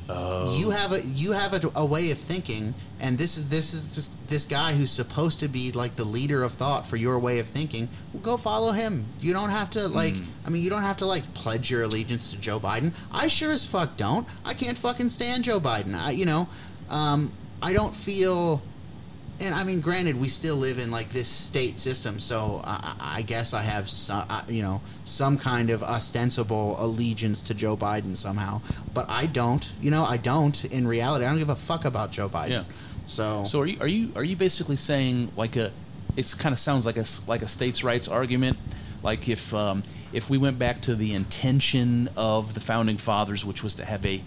you 0.08 0.70
have 0.72 0.92
a 0.92 1.02
you 1.02 1.32
have 1.32 1.54
a, 1.54 1.72
a 1.76 1.86
way 1.86 2.12
of 2.12 2.18
thinking, 2.18 2.74
and 3.00 3.18
this 3.18 3.38
is 3.38 3.48
this 3.50 3.74
is 3.74 3.94
just 3.96 4.28
this 4.28 4.46
guy 4.46 4.74
who's 4.74 4.92
supposed 4.92 5.40
to 5.40 5.48
be 5.48 5.72
like 5.72 5.96
the 5.96 6.04
leader 6.04 6.44
of 6.44 6.52
thought 6.52 6.86
for 6.86 6.98
your 6.98 7.18
way 7.20 7.40
of 7.40 7.48
thinking. 7.48 7.88
Well, 8.12 8.22
go 8.22 8.38
follow 8.38 8.72
him. 8.72 9.06
You 9.22 9.34
don't 9.34 9.50
have 9.50 9.70
to 9.72 9.88
like. 9.88 10.16
I 10.46 10.50
mean, 10.50 10.62
you 10.62 10.70
don't 10.70 10.82
have 10.82 10.98
to 10.98 11.06
like 11.06 11.34
pledge 11.34 11.72
your 11.72 11.84
allegiance 11.84 12.32
to 12.32 12.38
Joe 12.38 12.60
Biden. 12.60 12.94
I 13.12 13.28
sure 13.28 13.52
as 13.52 13.66
fuck 13.66 13.96
don't. 13.96 14.28
I 14.44 14.54
can't 14.54 14.78
fucking 14.78 15.10
stand 15.10 15.46
Joe 15.46 15.60
Biden. 15.60 15.96
I 15.96 16.12
you 16.12 16.26
know, 16.26 16.50
um, 16.90 17.32
I 17.62 17.74
don't 17.74 17.96
feel. 17.96 18.62
And 19.40 19.54
I 19.54 19.64
mean, 19.64 19.82
granted, 19.82 20.20
we 20.20 20.30
still 20.30 20.56
live 20.56 20.78
in 20.78 20.92
like 20.92 21.10
this 21.10 21.28
state 21.28 21.80
system, 21.80 22.20
so 22.20 22.62
I, 22.64 22.96
I 23.00 23.22
guess 23.24 23.54
I 23.54 23.62
have 23.62 23.90
some, 23.90 24.26
you 24.48 24.62
know, 24.62 24.82
some 25.06 25.38
kind 25.38 25.70
of 25.70 25.84
ostensible 25.84 26.76
allegiance 26.80 27.42
to 27.44 27.54
Joe 27.54 27.76
Biden 27.76 28.16
somehow. 28.16 28.62
But 28.94 29.10
I 29.10 29.26
don't, 29.26 29.72
you 29.82 29.92
know, 29.92 30.04
I 30.06 30.18
don't. 30.18 30.64
In 30.66 30.88
reality, 30.88 31.26
I 31.26 31.30
don't 31.30 31.40
give 31.40 31.50
a 31.50 31.56
fuck 31.56 31.84
about 31.84 32.12
Joe 32.12 32.30
Biden. 32.30 32.50
Yeah. 32.50 32.64
So, 33.08 33.44
So 33.44 33.62
are 33.62 33.66
you 33.66 33.78
are 33.82 33.88
you 33.88 34.12
are 34.16 34.24
you 34.24 34.36
basically 34.36 34.78
saying 34.78 35.32
like 35.36 35.56
a 35.56 35.72
it's 36.16 36.34
kind 36.34 36.54
of 36.54 36.60
sounds 36.60 36.86
like 36.86 36.98
a 36.98 37.06
like 37.28 37.42
a 37.42 37.48
states' 37.48 37.84
rights 37.84 38.08
argument 38.08 38.58
like 39.02 39.28
if 39.28 39.54
um, 39.54 39.84
if 40.14 40.30
we 40.30 40.38
went 40.38 40.58
back 40.58 40.82
to 40.82 40.96
the 40.96 41.14
intention 41.14 42.10
of 42.16 42.54
the 42.54 42.60
founding 42.60 42.98
fathers 42.98 43.44
which 43.46 43.64
was 43.64 43.76
to 43.76 43.86
have 43.86 44.06
a, 44.06 44.22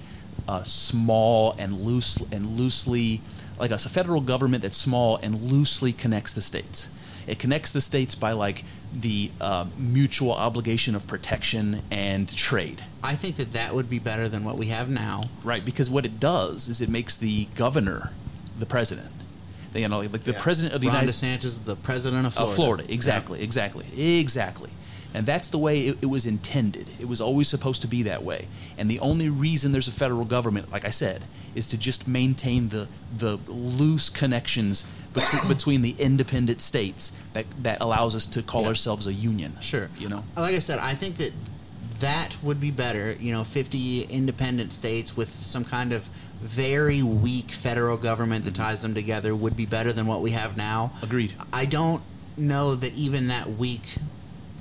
uh 0.49 0.63
small 0.63 1.55
and 1.59 1.81
loose 1.81 2.19
and 2.31 2.59
loosely 2.59 3.21
like 3.59 3.71
a 3.71 3.79
federal 3.79 4.21
government 4.21 4.63
that's 4.63 4.77
small 4.77 5.17
and 5.23 5.43
loosely 5.51 5.93
connects 5.93 6.33
the 6.33 6.41
states 6.41 6.89
it 7.27 7.39
connects 7.41 7.73
the 7.73 7.81
states 7.81 8.15
by 8.15 8.33
like 8.33 8.65
the 8.93 9.31
uh, 9.41 9.67
mutual 9.77 10.33
obligation 10.33 10.95
of 10.95 11.07
protection 11.07 11.83
and 11.91 12.35
trade 12.37 12.85
I 13.03 13.15
think 13.15 13.37
that 13.37 13.53
that 13.53 13.75
would 13.75 13.89
be 13.89 14.01
better 14.01 14.29
than 14.29 14.43
what 14.43 14.59
we 14.59 14.67
have 14.67 14.89
now. 14.89 15.23
Right, 15.45 15.65
because 15.65 15.89
what 15.89 16.05
it 16.05 16.19
does 16.19 16.69
is 16.69 16.81
it 16.81 16.89
makes 16.89 17.17
the 17.17 17.45
governor 17.55 18.11
the 18.59 18.67
president. 18.67 19.13
You 19.75 19.89
know, 19.89 20.01
like 20.01 20.25
the 20.25 20.33
Yeah. 20.33 20.41
president 20.43 20.75
of 20.75 20.81
the 20.81 20.89
Ron 20.89 21.07
United 21.07 21.13
DeSantis, 21.15 21.65
the 21.65 21.77
president 21.77 22.27
of 22.27 22.33
Florida. 22.35 22.51
of 22.51 22.57
Florida. 22.57 22.85
Exactly, 22.93 23.43
exactly, 23.43 23.87
exactly. 24.19 24.71
And 25.17 25.25
that's 25.25 25.49
the 25.49 25.57
way 25.57 25.87
it, 25.87 25.99
it 26.03 26.07
was 26.07 26.27
intended. 26.27 26.91
It 27.01 27.09
was 27.09 27.23
always 27.23 27.49
supposed 27.49 27.81
to 27.81 27.89
be 27.89 28.03
that 28.03 28.23
way. 28.23 28.49
And 28.77 28.91
the 28.91 29.01
only 29.01 29.31
reason 29.31 29.73
there's 29.73 29.89
a 29.89 29.93
federal 29.93 30.27
government, 30.27 30.71
like 30.71 30.85
I 30.85 30.91
said, 30.91 31.25
is 31.55 31.71
to 31.71 31.79
just 31.79 32.07
maintain 32.07 32.69
the 32.69 32.87
the 33.17 33.39
loose 33.49 34.11
connections 34.11 34.85
between, 35.15 35.49
between 35.49 35.81
the 35.81 35.97
independent 35.99 36.61
states 36.61 37.13
that 37.33 37.47
that 37.63 37.81
allows 37.81 38.15
us 38.15 38.27
to 38.27 38.43
call 38.43 38.63
Yeah. 38.63 38.69
ourselves 38.69 39.07
a 39.07 39.13
union. 39.15 39.57
Sure. 39.63 39.89
you 39.99 40.11
know. 40.11 40.23
Like 40.37 40.55
I 40.55 40.59
said, 40.59 40.81
I 40.81 40.93
think 40.93 41.17
that 41.17 41.33
that 42.01 42.37
would 42.43 42.61
be 42.61 42.71
better. 42.71 43.17
You 43.19 43.33
know, 43.33 43.43
50 43.43 44.03
independent 44.03 44.71
states 44.75 45.17
with 45.17 45.31
some 45.31 45.65
kind 45.65 45.95
of 45.95 46.11
very 46.43 47.03
weak 47.03 47.53
federal 47.53 47.97
government 47.97 48.45
that 48.45 48.53
mm-hmm. 48.53 48.65
ties 48.65 48.83
them 48.83 48.93
together 48.93 49.35
would 49.35 49.57
be 49.57 49.65
better 49.65 49.95
than 49.95 50.07
what 50.07 50.21
we 50.21 50.33
have 50.33 50.59
now. 50.59 50.93
Agreed. 51.01 51.33
I 51.55 51.65
don't 51.65 52.03
know 52.37 52.75
that 52.75 52.93
even 52.93 53.29
that 53.29 53.49
weak 53.57 53.81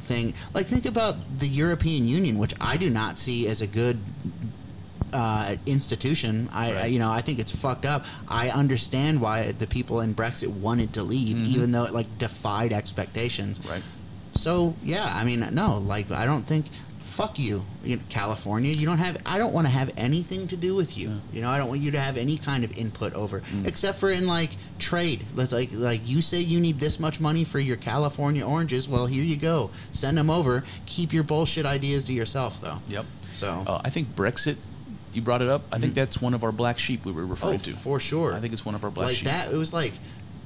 thing. 0.06 0.34
Like, 0.54 0.68
think 0.68 0.86
about 0.86 1.16
the 1.40 1.48
European 1.48 2.08
Union, 2.08 2.38
which 2.38 2.54
I 2.62 2.78
do 2.78 2.90
not 2.90 3.20
see 3.20 3.48
as 3.48 3.62
a 3.62 3.68
good 3.68 4.00
uh, 5.12 5.56
institution. 5.66 6.50
I, 6.54 6.74
I, 6.74 6.86
you 6.86 7.00
know, 7.00 7.12
I 7.12 7.22
think 7.22 7.40
it's 7.40 7.56
fucked 7.56 7.86
up. 7.86 8.06
I 8.28 8.50
understand 8.50 9.22
why 9.22 9.52
the 9.52 9.68
people 9.68 10.02
in 10.02 10.14
Brexit 10.14 10.50
wanted 10.50 10.94
to 10.94 11.04
leave, 11.04 11.38
even 11.48 11.72
though 11.72 11.84
it 11.84 11.94
like 11.94 12.18
defied 12.18 12.74
expectations. 12.74 13.62
Right. 13.68 13.82
So 14.34 14.76
yeah, 14.84 15.10
I 15.14 15.24
mean, 15.24 15.48
no, 15.54 15.78
like 15.78 16.12
I 16.12 16.26
don't 16.26 16.46
think. 16.46 16.66
Fuck 17.16 17.40
you, 17.40 17.64
you 17.82 17.96
know, 17.96 18.02
California. 18.10 18.74
You 18.74 18.86
don't 18.86 18.98
have. 18.98 19.18
I 19.26 19.38
don't 19.38 19.54
want 19.54 19.66
to 19.68 19.72
have 19.72 19.90
anything 19.96 20.48
to 20.50 20.58
do 20.58 20.76
with 20.76 20.98
you. 20.98 21.22
You 21.32 21.42
know, 21.42 21.50
I 21.50 21.58
don't 21.58 21.70
want 21.70 21.80
you 21.80 21.92
to 21.92 22.00
have 22.00 22.18
any 22.18 22.38
kind 22.38 22.66
of 22.66 22.78
input 22.78 23.14
over, 23.14 23.42
except 23.64 24.00
for 24.00 24.12
in 24.12 24.28
like 24.28 24.50
trade. 24.80 25.26
Let's 25.34 25.54
like 25.54 25.70
like 25.72 26.02
you 26.06 26.22
say 26.22 26.40
you 26.42 26.60
need 26.60 26.78
this 26.80 27.00
much 27.00 27.22
money 27.22 27.46
for 27.46 27.58
your 27.60 27.78
California 27.78 28.46
oranges. 28.46 28.90
Well, 28.90 29.06
here 29.06 29.24
you 29.24 29.38
go. 29.38 29.70
Send 29.94 30.18
them 30.18 30.30
over. 30.30 30.66
Keep 30.88 31.14
your 31.14 31.24
bullshit 31.24 31.66
ideas 31.66 32.04
to 32.06 32.14
yourself, 32.14 32.60
though. 32.60 32.80
Yep. 32.90 33.06
So. 33.32 33.64
Uh, 33.66 33.82
I 33.86 33.90
think 33.90 34.14
Brexit. 34.16 34.58
You 35.14 35.22
brought 35.22 35.42
it 35.42 35.48
up. 35.48 35.64
I 35.72 35.80
think 35.80 35.94
that's 35.94 36.22
one 36.22 36.34
of 36.34 36.44
our 36.44 36.52
black 36.52 36.78
sheep 36.78 37.06
we 37.06 37.14
were 37.14 37.26
referring 37.26 37.54
Oh, 37.56 37.58
to. 37.60 37.72
for 37.72 38.02
sure. 38.02 38.34
I 38.34 38.42
think 38.42 38.52
it's 38.52 38.66
one 38.66 38.76
of 38.76 38.84
our 38.84 38.92
black 38.92 39.08
like 39.08 39.16
sheep. 39.16 39.28
that. 39.28 39.50
It 39.54 39.56
was 39.56 39.74
like 39.74 39.94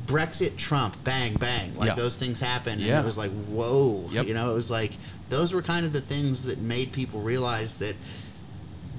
Brexit, 0.09 0.57
Trump, 0.57 0.95
bang, 1.03 1.35
bang. 1.35 1.75
Like 1.75 1.89
Yeah. 1.89 1.93
those 1.95 2.17
things 2.17 2.39
happened, 2.39 2.81
Yeah. 2.81 2.97
and 2.97 3.03
it 3.03 3.05
was 3.05 3.17
like, 3.17 3.31
whoa. 3.45 4.09
Yep. 4.11 4.25
You 4.27 4.33
know, 4.33 4.49
it 4.51 4.55
was 4.55 4.71
like 4.71 4.93
those 5.29 5.53
were 5.53 5.61
kind 5.61 5.85
of 5.85 5.93
the 5.93 6.01
things 6.01 6.43
that 6.45 6.57
made 6.59 6.91
people 6.91 7.21
realize 7.21 7.75
that 7.75 7.95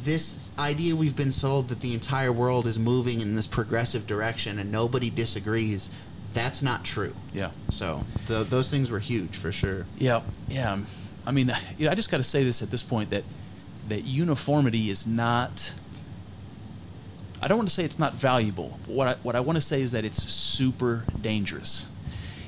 this 0.03 0.51
idea 0.59 0.95
we've 0.97 1.17
been 1.17 1.33
sold 1.33 1.69
that 1.69 1.81
the 1.81 1.93
entire 1.93 2.33
world 2.33 2.67
is 2.67 2.79
moving 2.79 3.21
in 3.21 3.35
this 3.37 3.47
progressive 3.49 4.07
direction 4.07 4.59
and 4.59 4.71
nobody 4.73 5.11
disagrees. 5.11 5.91
That's 6.33 6.63
not 6.63 6.85
true. 6.85 7.15
Yeah. 7.35 7.51
So 7.71 8.05
th- 8.29 8.47
those 8.49 8.71
things 8.71 8.89
were 8.91 9.01
huge 9.01 9.37
for 9.37 9.51
sure. 9.53 9.87
Yeah, 9.99 10.23
yeah. 10.49 10.79
I 11.27 11.33
mean, 11.33 11.53
you 11.77 11.87
know, 11.87 11.91
I 11.91 11.95
just 11.97 12.11
got 12.11 12.17
to 12.19 12.23
say 12.23 12.45
this 12.45 12.63
at 12.63 12.71
this 12.71 12.83
point 12.83 13.11
that 13.11 13.25
that 13.89 14.05
uniformity 14.05 14.89
is 14.91 15.07
not. 15.09 15.73
I 17.43 17.49
don't 17.49 17.59
want 17.59 17.69
to 17.69 17.75
say 17.75 17.85
it's 17.85 17.99
not 17.99 18.15
valuable. 18.15 18.79
But 18.87 18.95
what 18.95 19.09
I 19.09 19.15
what 19.23 19.37
I 19.37 19.41
want 19.41 19.57
to 19.57 19.61
say 19.61 19.81
is 19.83 19.93
that 19.93 20.05
it's 20.05 20.23
super 20.23 21.05
dangerous. 21.21 21.87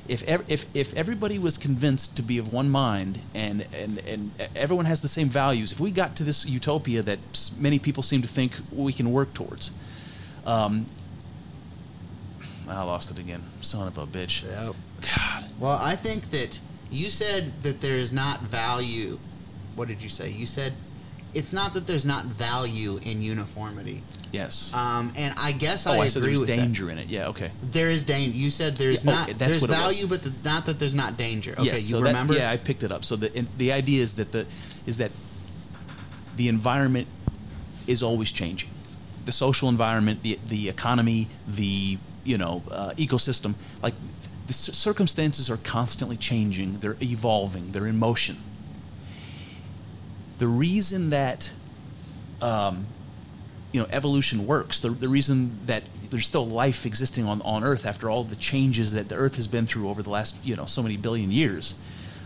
If 0.07 0.23
ev- 0.23 0.45
if 0.47 0.65
if 0.73 0.93
everybody 0.93 1.39
was 1.39 1.57
convinced 1.57 2.15
to 2.17 2.21
be 2.21 2.37
of 2.37 2.51
one 2.51 2.69
mind 2.69 3.19
and 3.33 3.65
and 3.73 3.99
and 3.99 4.31
everyone 4.55 4.85
has 4.85 5.01
the 5.01 5.07
same 5.07 5.29
values, 5.29 5.71
if 5.71 5.79
we 5.79 5.91
got 5.91 6.15
to 6.17 6.23
this 6.23 6.45
utopia 6.45 7.01
that 7.03 7.19
many 7.57 7.79
people 7.79 8.03
seem 8.03 8.21
to 8.21 8.27
think 8.27 8.53
we 8.71 8.93
can 8.93 9.11
work 9.11 9.33
towards, 9.33 9.71
um, 10.45 10.85
I 12.67 12.83
lost 12.83 13.11
it 13.11 13.17
again. 13.17 13.43
Son 13.61 13.87
of 13.87 13.97
a 13.97 14.05
bitch. 14.05 14.43
Yep. 14.43 14.75
God. 15.15 15.45
Well, 15.59 15.79
I 15.81 15.95
think 15.95 16.31
that 16.31 16.59
you 16.91 17.09
said 17.09 17.63
that 17.63 17.81
there 17.81 17.95
is 17.95 18.13
not 18.13 18.41
value 18.41 19.19
what 19.75 19.87
did 19.87 20.01
you 20.01 20.09
say? 20.09 20.29
You 20.29 20.45
said 20.45 20.73
it's 21.33 21.53
not 21.53 21.73
that 21.73 21.87
there's 21.87 22.05
not 22.05 22.25
value 22.25 22.99
in 23.03 23.21
uniformity. 23.21 24.03
Yes. 24.33 24.73
Um, 24.73 25.13
and 25.15 25.33
I 25.37 25.51
guess 25.51 25.85
oh, 25.85 25.91
I 25.91 25.99
I 25.99 26.07
said 26.07 26.23
agree 26.23 26.31
there's 26.31 26.39
with 26.39 26.49
that. 26.49 26.55
There's 26.55 26.67
danger 26.67 26.89
in 26.89 26.97
it. 26.97 27.07
Yeah. 27.07 27.27
Okay. 27.27 27.51
There 27.61 27.89
is 27.91 28.03
danger. 28.03 28.35
You 28.35 28.49
said 28.49 28.75
there's 28.75 29.05
Yeah, 29.05 29.11
oh, 29.11 29.15
not. 29.15 29.27
that's 29.27 29.37
there's 29.51 29.61
what 29.61 29.69
it 29.69 29.73
was. 29.73 29.79
value, 29.79 30.07
but 30.07 30.23
the, 30.23 30.33
not 30.43 30.65
that 30.65 30.79
there's 30.79 30.95
not 30.95 31.17
danger. 31.17 31.51
Okay, 31.53 31.63
yes. 31.65 31.83
you 31.89 31.95
so 31.95 32.01
that- 32.01 32.07
remember? 32.07 32.33
yeah, 32.33 32.49
I 32.49 32.57
picked 32.57 32.81
it 32.83 32.91
up. 32.91 33.05
So 33.05 33.15
the 33.15 33.33
and 33.37 33.47
the 33.59 33.71
idea 33.71 34.01
is 34.01 34.15
that 34.15 34.31
the 34.31 34.47
is 34.87 34.97
that 34.97 35.11
the 36.35 36.47
environment 36.49 37.07
is 37.85 38.01
always 38.01 38.31
changing. 38.31 38.71
The 39.23 39.31
social 39.31 39.69
environment, 39.69 40.23
the 40.23 40.39
the 40.47 40.67
economy, 40.67 41.27
the 41.47 41.99
you 42.23 42.37
know 42.39 42.63
uh, 42.71 42.91
ecosystem, 42.97 43.53
like 43.83 43.93
the 44.47 44.53
circumstances 44.53 45.47
are 45.49 45.57
constantly 45.57 46.17
changing. 46.17 46.79
They're 46.79 46.97
evolving. 47.01 47.71
They're 47.71 47.87
in 47.87 47.99
motion. 47.99 48.37
The 50.39 50.47
reason 50.47 51.11
that 51.11 51.51
um, 52.41 52.87
you 53.73 53.81
know 53.81 53.87
evolution 53.91 54.47
works. 54.47 54.79
The, 54.79 54.89
the 54.89 55.09
reason 55.09 55.59
that 55.65 55.83
there's 56.09 56.25
still 56.25 56.47
life 56.47 56.85
existing 56.85 57.25
on, 57.25 57.41
on 57.41 57.63
earth 57.63 57.85
after 57.85 58.09
all 58.09 58.23
the 58.23 58.37
changes 58.37 58.93
that 58.93 59.09
the 59.09 59.15
earth 59.15 59.35
has 59.35 59.47
been 59.47 59.65
through 59.65 59.89
over 59.89 60.01
the 60.01 60.09
last 60.09 60.35
you 60.43 60.55
know 60.55 60.65
so 60.65 60.81
many 60.81 60.95
billion 60.95 61.31
years 61.31 61.75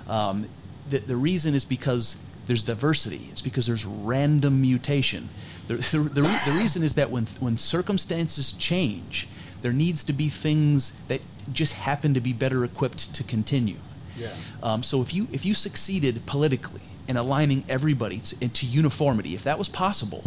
um, 0.07 0.47
the, 0.89 0.99
the 0.99 1.15
reason 1.15 1.53
is 1.53 1.65
because 1.65 2.21
there's 2.47 2.63
diversity. 2.63 3.27
It's 3.31 3.41
because 3.41 3.67
there's 3.67 3.85
random 3.85 4.61
mutation. 4.61 5.29
The, 5.67 5.75
the, 5.91 5.99
the, 5.99 6.23
re- 6.23 6.39
the 6.45 6.57
reason 6.59 6.83
is 6.83 6.93
that 6.93 7.09
when, 7.09 7.25
when 7.39 7.57
circumstances 7.57 8.53
change 8.53 9.27
there 9.61 9.73
needs 9.73 10.03
to 10.03 10.13
be 10.13 10.29
things 10.29 11.01
that 11.07 11.19
just 11.51 11.73
happen 11.73 12.13
to 12.13 12.21
be 12.21 12.31
better 12.31 12.63
equipped 12.63 13.13
to 13.15 13.23
continue. 13.23 13.77
Yeah. 14.15 14.29
um, 14.63 14.81
so 14.83 15.01
if 15.01 15.13
you 15.13 15.27
if 15.31 15.45
you 15.45 15.53
succeeded 15.53 16.25
politically 16.25 16.81
in 17.07 17.17
aligning 17.17 17.63
everybody 17.69 18.19
to, 18.19 18.35
into 18.39 18.65
uniformity, 18.65 19.35
if 19.35 19.43
that 19.43 19.57
was 19.57 19.69
possible, 19.69 20.23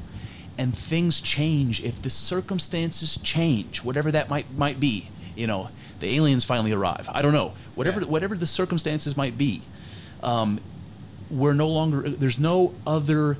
and 0.60 0.76
things 0.76 1.22
change, 1.22 1.82
if 1.82 2.02
the 2.02 2.10
circumstances 2.10 3.16
change, 3.22 3.82
whatever 3.82 4.10
that 4.12 4.28
might 4.28 4.46
might 4.56 4.78
be, 4.78 5.08
you 5.34 5.46
know, 5.46 5.70
the 6.00 6.14
aliens 6.16 6.44
finally 6.44 6.70
arrive. 6.72 7.08
I 7.10 7.22
don't 7.22 7.32
know. 7.32 7.54
Whatever 7.74 8.00
Yeah. 8.02 8.06
whatever 8.08 8.34
the 8.36 8.46
circumstances 8.46 9.16
might 9.16 9.38
be, 9.38 9.62
um, 10.22 10.60
we're 11.30 11.54
no 11.54 11.68
longer. 11.68 12.02
There's 12.10 12.38
no 12.38 12.74
other 12.86 13.38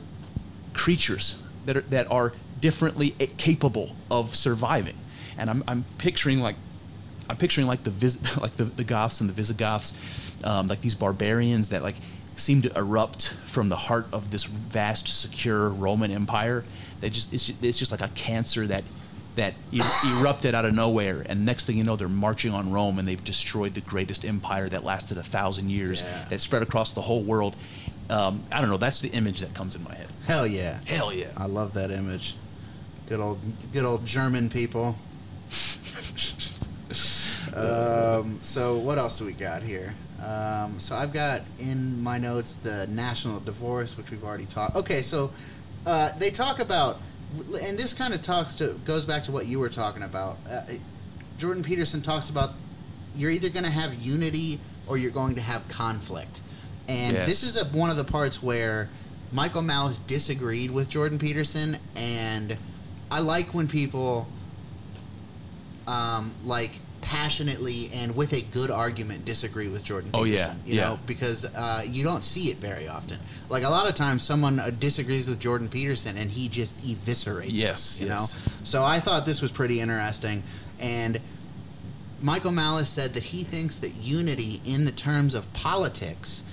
creatures 0.72 1.40
that 1.66 1.76
are, 1.76 1.80
that 1.82 2.10
are 2.10 2.32
differently 2.60 3.10
capable 3.36 3.94
of 4.10 4.34
surviving, 4.34 4.97
and 5.36 5.51
I'm 5.51 5.62
I'm 5.68 5.84
picturing 5.98 6.40
like 6.40 6.56
I'm 7.28 7.36
picturing 7.36 7.66
like 7.66 7.84
the 7.84 7.90
Vis- 7.90 8.36
like 8.40 8.56
the, 8.56 8.64
the 8.64 8.84
Goths 8.84 9.20
and 9.20 9.28
the 9.28 9.34
Visigoths, 9.34 9.92
um, 10.42 10.68
like 10.68 10.80
these 10.80 10.94
barbarians 10.94 11.68
that 11.68 11.82
like 11.82 11.97
seem 12.36 12.62
to 12.62 12.74
erupt 12.78 13.28
from 13.44 13.68
the 13.68 13.76
heart 13.76 14.06
of 14.12 14.30
this 14.30 14.44
vast, 14.44 15.06
secure 15.09 15.68
Roman 15.68 16.10
Empire. 16.10 16.64
They 17.01 17.10
just 17.10 17.32
it's 17.32 17.47
just, 17.47 17.64
it's 17.64 17.78
just 17.78 17.93
like 17.93 18.02
a 18.02 18.09
cancer 18.09 18.66
that 18.66 18.85
that 19.36 19.55
erupted 20.18 20.55
out 20.55 20.64
of 20.64 20.74
nowhere, 20.74 21.22
and 21.27 21.47
next 21.47 21.64
thing 21.66 21.78
you 21.78 21.85
know, 21.85 21.97
they're 21.97 22.09
marching 22.09 22.52
on 22.52 22.72
Rome, 22.72 22.98
and 22.98 23.06
they've 23.06 23.22
destroyed 23.22 23.74
the 23.74 23.81
greatest 23.81 24.24
empire 24.24 24.68
that 24.68 24.85
lasted 24.85 25.18
a 25.18 25.22
thousand 25.22 25.70
years, 25.70 26.02
Yeah. 26.02 26.24
that 26.31 26.40
spread 26.40 26.62
across 26.62 26.93
the 26.93 27.01
whole 27.01 27.22
world. 27.22 27.55
Um, 28.10 28.43
I 28.51 28.60
don't 28.60 28.70
know. 28.70 28.77
That's 28.77 29.01
the 29.01 29.09
image 29.10 29.40
that 29.40 29.55
comes 29.55 29.77
in 29.77 29.85
my 29.85 29.94
head. 29.94 30.09
Hell 30.27 30.47
yeah. 30.47 30.81
Hell 30.86 31.12
yeah! 31.12 31.31
I 31.36 31.47
love 31.47 31.74
that 31.74 31.90
image. 31.93 32.35
Good 33.06 33.20
old, 33.20 33.39
good 33.72 33.85
old 33.85 34.05
German 34.05 34.51
people. 34.51 34.97
um, 37.55 38.39
so 38.43 38.78
what 38.78 38.98
else 38.98 39.18
do 39.18 39.24
we 39.27 39.32
got 39.32 39.62
here? 39.62 39.94
Um, 40.22 40.78
so 40.78 40.94
I've 40.94 41.12
got 41.12 41.43
in 41.59 42.02
my 42.02 42.18
notes 42.18 42.56
the 42.56 42.86
national 42.89 43.40
divorce, 43.40 43.97
which 43.97 44.10
we've 44.10 44.24
already 44.24 44.47
talked. 44.47 44.77
Okay, 44.77 45.02
so 45.02 45.32
uh, 45.86 46.11
they 46.19 46.31
talk 46.31 46.59
about, 46.59 46.98
and 47.62 47.78
this 47.78 47.94
kind 47.94 48.12
of 48.15 48.23
talks 48.23 48.55
to 48.57 48.74
goes 48.85 49.05
back 49.05 49.23
to 49.24 49.32
what 49.32 49.47
you 49.47 49.59
were 49.59 49.69
talking 49.69 50.02
about. 50.02 50.39
Uh, 50.48 50.62
Jordan 51.39 51.62
Peterson 51.62 52.02
talks 52.02 52.28
about 52.31 52.51
you're 53.16 53.31
either 53.31 53.48
going 53.48 53.65
to 53.65 53.70
have 53.70 53.94
unity 53.94 54.61
or 54.86 54.98
you're 54.98 55.11
going 55.11 55.35
to 55.36 55.40
have 55.40 55.66
conflict, 55.69 56.40
and 56.89 57.15
Yes. 57.16 57.28
this 57.28 57.43
is 57.43 57.57
a, 57.57 57.65
one 57.66 57.90
of 57.90 57.97
the 57.97 58.05
parts 58.05 58.43
where 58.43 58.89
Michael 59.32 59.62
Malice 59.62 59.98
disagreed 60.01 60.70
with 60.70 60.89
Jordan 60.89 61.19
Peterson, 61.19 61.78
and 61.94 62.57
I 63.11 63.20
like 63.20 63.55
when 63.55 63.69
people 63.69 64.27
um, 65.86 66.35
like 66.44 66.78
passionately 67.01 67.90
and 67.94 68.14
with 68.14 68.32
a 68.32 68.43
good 68.43 68.70
argument 68.70 69.24
disagree 69.24 69.68
with 69.68 69.82
Jordan 69.82 70.10
Peterson, 70.12 70.20
Oh, 70.20 70.24
yeah, 70.24 70.55
you 70.66 70.77
yeah. 70.77 70.89
know, 70.89 70.98
because 71.06 71.44
uh, 71.44 71.82
you 71.86 72.05
don't 72.05 72.22
see 72.22 72.51
it 72.51 72.59
very 72.59 72.89
often. 72.89 73.18
Like 73.48 73.62
a 73.64 73.68
lot 73.70 73.89
of 73.89 73.94
times, 73.94 74.22
someone 74.22 74.59
uh, 74.60 74.70
disagrees 74.70 75.28
with 75.28 75.40
Jordan 75.40 75.68
Peterson 75.68 76.16
and 76.16 76.31
he 76.31 76.48
just 76.48 76.81
eviscerates. 76.82 77.47
Yes, 77.51 77.98
them, 77.98 78.09
you 78.09 78.12
yes. 78.14 78.47
know. 78.47 78.52
So 78.64 78.85
I 78.85 79.01
thought 79.01 79.27
this 79.27 79.40
was 79.43 79.51
pretty 79.51 79.81
interesting, 79.81 80.43
and 80.78 81.20
Michael 82.22 82.52
Malice 82.52 82.89
said 82.89 83.14
that 83.14 83.24
he 83.24 83.44
thinks 83.44 83.78
that 83.78 83.94
unity 83.94 84.60
in 84.64 84.85
the 84.85 84.93
terms 84.93 85.35
of 85.35 85.51
politics 85.52 86.44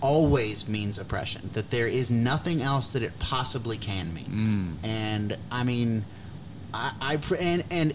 always 0.00 0.68
means 0.68 0.98
oppression. 0.98 1.50
That 1.54 1.70
there 1.70 1.88
is 1.88 2.10
nothing 2.10 2.60
else 2.60 2.92
that 2.92 3.02
it 3.02 3.18
possibly 3.18 3.78
can 3.78 4.12
mean. 4.14 4.78
Mm. 4.82 4.86
And 4.88 5.38
I 5.50 5.64
mean, 5.64 6.04
I, 6.74 6.92
I 7.00 7.34
and 7.38 7.64
and 7.70 7.94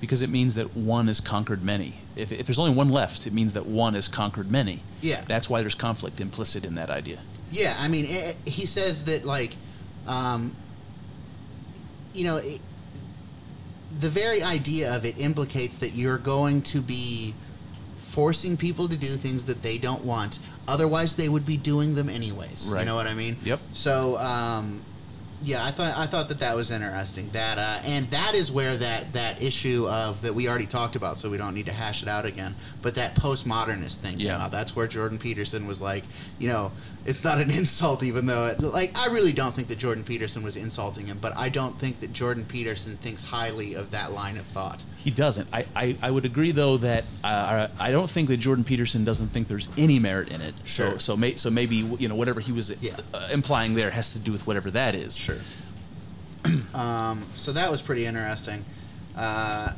because 0.00 0.22
it 0.22 0.30
means 0.30 0.54
that 0.54 0.76
one 0.76 1.08
has 1.08 1.20
conquered 1.20 1.62
many. 1.62 2.00
If, 2.16 2.32
if 2.32 2.46
there's 2.46 2.58
only 2.58 2.74
one 2.74 2.88
left, 2.88 3.26
it 3.26 3.32
means 3.32 3.52
that 3.54 3.66
one 3.66 3.94
has 3.94 4.08
conquered 4.08 4.50
many. 4.50 4.82
Yeah. 5.00 5.22
That's 5.26 5.48
why 5.48 5.60
there's 5.60 5.74
conflict 5.74 6.20
implicit 6.20 6.64
in 6.64 6.74
that 6.74 6.90
idea. 6.90 7.18
Yeah, 7.50 7.76
I 7.78 7.88
mean, 7.88 8.06
eh, 8.08 8.34
he 8.44 8.66
says 8.66 9.04
that 9.04 9.24
like, 9.24 9.56
um, 10.06 10.54
you 12.12 12.24
know, 12.24 12.38
it, 12.38 12.60
the 14.00 14.08
very 14.08 14.42
idea 14.42 14.94
of 14.94 15.04
it 15.04 15.18
implicates 15.18 15.78
that 15.78 15.90
you're 15.94 16.18
going 16.18 16.62
to 16.62 16.80
be 16.80 17.34
forcing 17.96 18.56
people 18.56 18.88
to 18.88 18.96
do 18.96 19.16
things 19.16 19.46
that 19.46 19.62
they 19.62 19.78
don't 19.78 20.04
want. 20.04 20.38
Otherwise, 20.68 21.16
they 21.16 21.28
would 21.28 21.46
be 21.46 21.56
doing 21.56 21.94
them 21.94 22.08
anyways. 22.08 22.68
Right. 22.70 22.80
You 22.80 22.86
know 22.86 22.96
what 22.96 23.06
I 23.06 23.14
mean? 23.14 23.36
Yep. 23.44 23.60
So, 23.72 24.18
um, 24.18 24.82
yeah, 25.42 25.64
I 25.64 25.70
thought 25.70 25.96
I 25.96 26.06
thought 26.06 26.28
that 26.28 26.38
that 26.40 26.56
was 26.56 26.70
interesting. 26.70 27.28
That 27.32 27.58
uh, 27.58 27.80
and 27.84 28.08
that 28.10 28.34
is 28.34 28.50
where 28.50 28.76
that 28.76 29.12
that 29.12 29.42
issue 29.42 29.86
of 29.88 30.22
that 30.22 30.34
we 30.34 30.48
already 30.48 30.66
talked 30.66 30.96
about, 30.96 31.18
so 31.18 31.28
we 31.30 31.36
don't 31.36 31.54
need 31.54 31.66
to 31.66 31.72
hash 31.72 32.02
it 32.02 32.08
out 32.08 32.24
again. 32.26 32.54
But 32.82 32.94
that 32.94 33.14
postmodernist 33.14 33.96
thing 33.96 34.18
Yeah. 34.20 34.38
out. 34.42 34.50
That's 34.50 34.74
where 34.76 34.86
Jordan 34.86 35.18
Peterson 35.18 35.66
was 35.66 35.80
like, 35.80 36.04
you 36.38 36.48
know, 36.48 36.72
it's 37.04 37.22
not 37.24 37.38
an 37.40 37.50
insult, 37.60 38.02
even 38.02 38.26
though 38.26 38.46
it, 38.46 38.60
like 38.60 38.96
I 38.98 39.06
really 39.06 39.32
don't 39.32 39.54
think 39.54 39.68
that 39.68 39.78
Jordan 39.78 40.04
Peterson 40.04 40.42
was 40.42 40.56
insulting 40.56 41.06
him, 41.06 41.18
but 41.20 41.36
I 41.36 41.48
don't 41.48 41.78
think 41.78 42.00
that 42.00 42.12
Jordan 42.12 42.44
Peterson 42.44 42.96
thinks 42.98 43.24
highly 43.24 43.74
of 43.74 43.90
that 43.90 44.12
line 44.12 44.36
of 44.36 44.46
thought. 44.46 44.84
He 44.96 45.10
doesn't. 45.12 45.46
I, 45.52 45.66
I, 45.76 45.96
I 46.02 46.10
would 46.10 46.24
agree 46.24 46.50
though 46.50 46.78
that 46.78 47.04
uh, 47.22 47.68
I 47.78 47.90
don't 47.92 48.10
think 48.10 48.28
that 48.28 48.38
Jordan 48.38 48.64
Peterson 48.64 49.04
doesn't 49.04 49.28
think 49.28 49.46
there's 49.48 49.68
any 49.76 49.98
merit 49.98 50.32
in 50.32 50.40
it. 50.40 50.54
Sure. 50.64 50.92
So 50.92 50.98
so 50.98 51.16
may, 51.16 51.36
so 51.36 51.48
maybe 51.50 51.76
you 51.76 52.08
know 52.08 52.14
whatever 52.16 52.40
he 52.40 52.50
was 52.52 52.70
Yeah. 52.82 52.96
uh, 53.14 53.28
implying 53.30 53.74
there 53.74 53.90
has 53.90 54.12
to 54.14 54.18
do 54.18 54.32
with 54.32 54.46
whatever 54.46 54.70
that 54.72 54.94
is. 54.96 55.16
Sure. 55.16 55.25
um, 56.74 57.24
so 57.34 57.52
that 57.52 57.70
was 57.70 57.82
pretty 57.82 58.06
interesting. 58.06 58.64
Uh, 59.16 59.72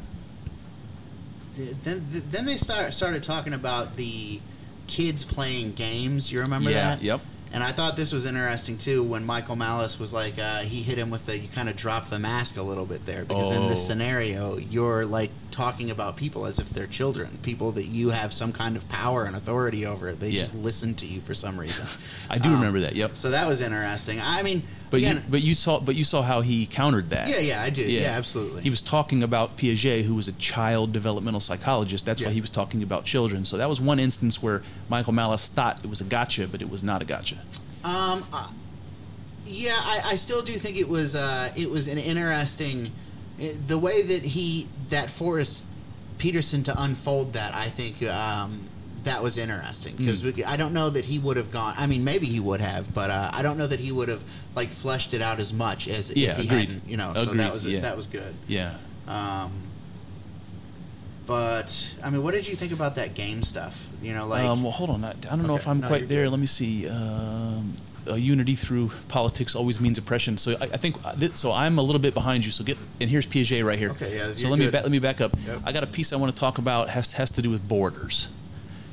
th- 1.56 1.74
then, 1.82 2.06
th- 2.10 2.24
then 2.30 2.46
they 2.46 2.56
start 2.56 2.92
started 2.94 3.22
talking 3.22 3.52
about 3.52 3.96
the 3.96 4.40
kids 4.86 5.24
playing 5.24 5.72
games. 5.72 6.30
You 6.32 6.40
remember 6.40 6.70
Yeah, 6.70 6.96
that? 6.96 7.02
yep. 7.02 7.20
And 7.50 7.64
I 7.64 7.72
thought 7.72 7.96
this 7.96 8.12
was 8.12 8.26
interesting 8.26 8.76
too 8.76 9.02
when 9.02 9.24
Michael 9.24 9.56
Malice 9.56 9.98
was 9.98 10.12
like, 10.12 10.38
uh, 10.38 10.60
he 10.60 10.82
hit 10.82 10.98
him 10.98 11.08
with 11.10 11.24
the, 11.26 11.38
you 11.38 11.48
kind 11.48 11.68
of 11.70 11.76
drop 11.76 12.10
the 12.10 12.18
mask 12.18 12.58
a 12.58 12.62
little 12.62 12.84
bit 12.84 13.06
there 13.06 13.24
because 13.24 13.50
in 13.52 13.68
this 13.68 13.80
Oh. 13.80 13.88
scenario, 13.88 14.58
you're 14.58 15.06
like 15.06 15.30
talking 15.59 15.90
about 15.90 16.16
people 16.16 16.47
as 16.47 16.60
if 16.60 16.70
they're 16.70 16.86
children, 16.86 17.36
people 17.43 17.72
that 17.72 17.86
you 17.86 18.10
have 18.10 18.32
some 18.32 18.52
kind 18.52 18.76
of 18.76 18.89
power 18.89 19.24
and 19.24 19.35
authority 19.35 19.85
over. 19.85 20.12
They 20.12 20.28
Yeah. 20.30 20.43
just 20.43 20.55
listen 20.55 20.94
to 20.94 21.06
you 21.06 21.20
for 21.20 21.35
some 21.35 21.59
reason. 21.59 21.85
I 22.30 22.39
do 22.39 22.48
Um, 22.51 22.55
remember 22.55 22.78
that. 22.80 22.94
Yep. 22.94 23.16
So 23.16 23.30
that 23.32 23.48
was 23.48 23.60
interesting. 23.60 24.20
I 24.20 24.44
mean, 24.44 24.62
But 24.90 24.98
again, 24.98 25.16
you, 25.16 25.22
but 25.28 25.43
you 25.43 25.56
saw 25.56 25.80
but 25.80 25.97
you 25.97 26.05
saw 26.05 26.22
how 26.22 26.43
he 26.43 26.64
countered 26.66 27.10
that. 27.10 27.28
yeah, 27.28 27.40
yeah, 27.40 27.60
I 27.60 27.70
did. 27.70 27.90
Yeah, 27.90 28.10
absolutely. 28.16 28.62
He 28.62 28.70
was 28.70 28.80
talking 28.80 29.24
about 29.24 29.56
Piaget, 29.59 30.05
who 30.05 30.14
was 30.14 30.28
a 30.28 30.32
child 30.35 30.93
developmental 30.93 31.40
psychologist. 31.40 32.05
That's 32.06 32.20
Yeah. 32.20 32.28
why 32.28 32.35
he 32.35 32.40
was 32.40 32.51
talking 32.51 32.85
about 32.85 33.05
children. 33.05 33.44
So 33.44 33.56
that 33.56 33.68
was 33.68 33.80
one 33.80 33.98
instance 33.98 34.40
where 34.40 34.62
Michael 34.89 35.12
Malice 35.12 35.48
thought 35.48 35.82
it 35.82 35.90
was 35.90 36.01
a 36.01 36.05
gotcha, 36.05 36.47
but 36.47 36.62
it 36.62 36.70
was 36.70 36.85
not 36.85 37.02
a 37.02 37.05
gotcha. 37.05 37.35
Um, 37.82 38.24
uh, 38.32 38.47
yeah, 39.44 39.76
I, 39.80 40.12
I 40.12 40.14
still 40.16 40.43
do 40.43 40.56
think 40.56 40.76
it 40.76 40.89
was 40.89 41.16
uh, 41.16 41.51
it 41.56 41.68
was 41.68 41.89
an 41.89 41.98
interesting 41.98 42.93
the 43.66 43.78
way 43.78 44.02
that 44.02 44.23
he 44.23 44.69
that 44.90 45.10
forced 45.10 45.65
Peterson 46.19 46.62
to 46.65 46.82
unfold 46.82 47.35
that. 47.35 47.55
I 47.55 47.69
think 47.69 48.02
um, 48.02 48.69
that 49.05 49.23
was 49.23 49.39
interesting 49.39 49.97
because 49.97 50.24
I 50.44 50.56
don't 50.56 50.73
know 50.74 50.90
that 50.90 51.05
he 51.05 51.19
would 51.19 51.36
have 51.36 51.51
gone. 51.51 51.74
I 51.77 51.86
mean, 51.86 52.05
maybe 52.05 52.27
he 52.27 52.40
would 52.40 52.60
have, 52.60 52.93
but 52.93 53.10
uh, 53.10 53.31
I 53.32 53.43
don't 53.43 53.56
know 53.56 53.66
that 53.66 53.81
he 53.81 53.93
would 53.93 54.09
have 54.09 54.23
like 54.55 54.69
fleshed 54.69 55.15
it 55.15 55.23
out 55.23 55.40
as 55.40 55.52
much 55.52 55.89
as 55.89 56.10
Yeah, 56.15 56.31
if 56.31 56.36
he 56.39 56.47
agreed. 56.47 56.73
hadn't. 56.73 56.89
You 56.89 56.97
know, 56.97 57.12
so 57.15 57.27
that 57.27 57.52
was 57.52 57.65
yeah. 57.66 57.81
that 57.81 57.97
was 57.97 58.06
good. 58.06 58.35
Yeah. 58.47 58.74
Um, 59.06 59.52
but 61.27 61.94
I 62.02 62.10
mean, 62.10 62.23
what 62.23 62.32
did 62.32 62.48
you 62.48 62.56
think 62.56 62.73
about 62.73 62.94
that 62.97 63.15
game 63.15 63.43
stuff? 63.43 63.89
You 64.02 64.15
know, 64.15 64.27
like 64.27 64.44
um, 64.44 64.62
well, 64.62 64.73
hold 64.73 64.90
on. 64.90 65.05
I, 65.05 65.10
I 65.10 65.15
don't 65.15 65.47
know 65.47 65.56
if 65.56 65.69
I'm 65.69 65.81
no, 65.81 65.86
quite 65.89 66.09
there. 66.09 66.24
good. 66.24 66.31
Let 66.31 66.40
me 66.40 66.47
see. 66.47 66.89
Um, 66.89 67.77
uh, 68.10 68.14
unity 68.14 68.55
through 68.55 68.90
politics 69.09 69.55
always 69.55 69.80
means 69.80 69.98
oppression. 69.98 70.39
So 70.39 70.52
I, 70.60 70.64
I 70.64 70.76
think 70.76 70.97
uh, 71.05 71.14
th- 71.14 71.36
so. 71.36 71.52
I'm 71.52 71.78
a 71.78 71.82
little 71.82 72.01
bit 72.01 72.14
behind 72.14 72.44
you. 72.44 72.51
So 72.51 72.64
get 72.64 72.78
and 73.01 73.09
here's 73.10 73.26
Piaget 73.26 73.64
right 73.64 73.78
here. 73.78 73.90
Okay, 73.90 74.16
yeah, 74.16 74.35
So 74.35 74.48
let 74.48 74.59
me 74.59 74.66
good. 74.66 74.72
ba- 74.72 74.80
let 74.82 74.90
me 74.90 74.98
back 74.98 75.20
up. 75.20 75.36
Yep. 75.47 75.60
I 75.64 75.72
got 75.72 75.82
a 75.82 75.86
piece 75.86 76.12
I 76.12 76.16
want 76.16 76.35
to 76.35 76.39
talk 76.40 76.59
about 76.59 76.89
has 76.90 77.12
has 77.12 77.30
to 77.32 77.43
do 77.43 77.51
with 77.51 77.66
borders. 77.68 78.28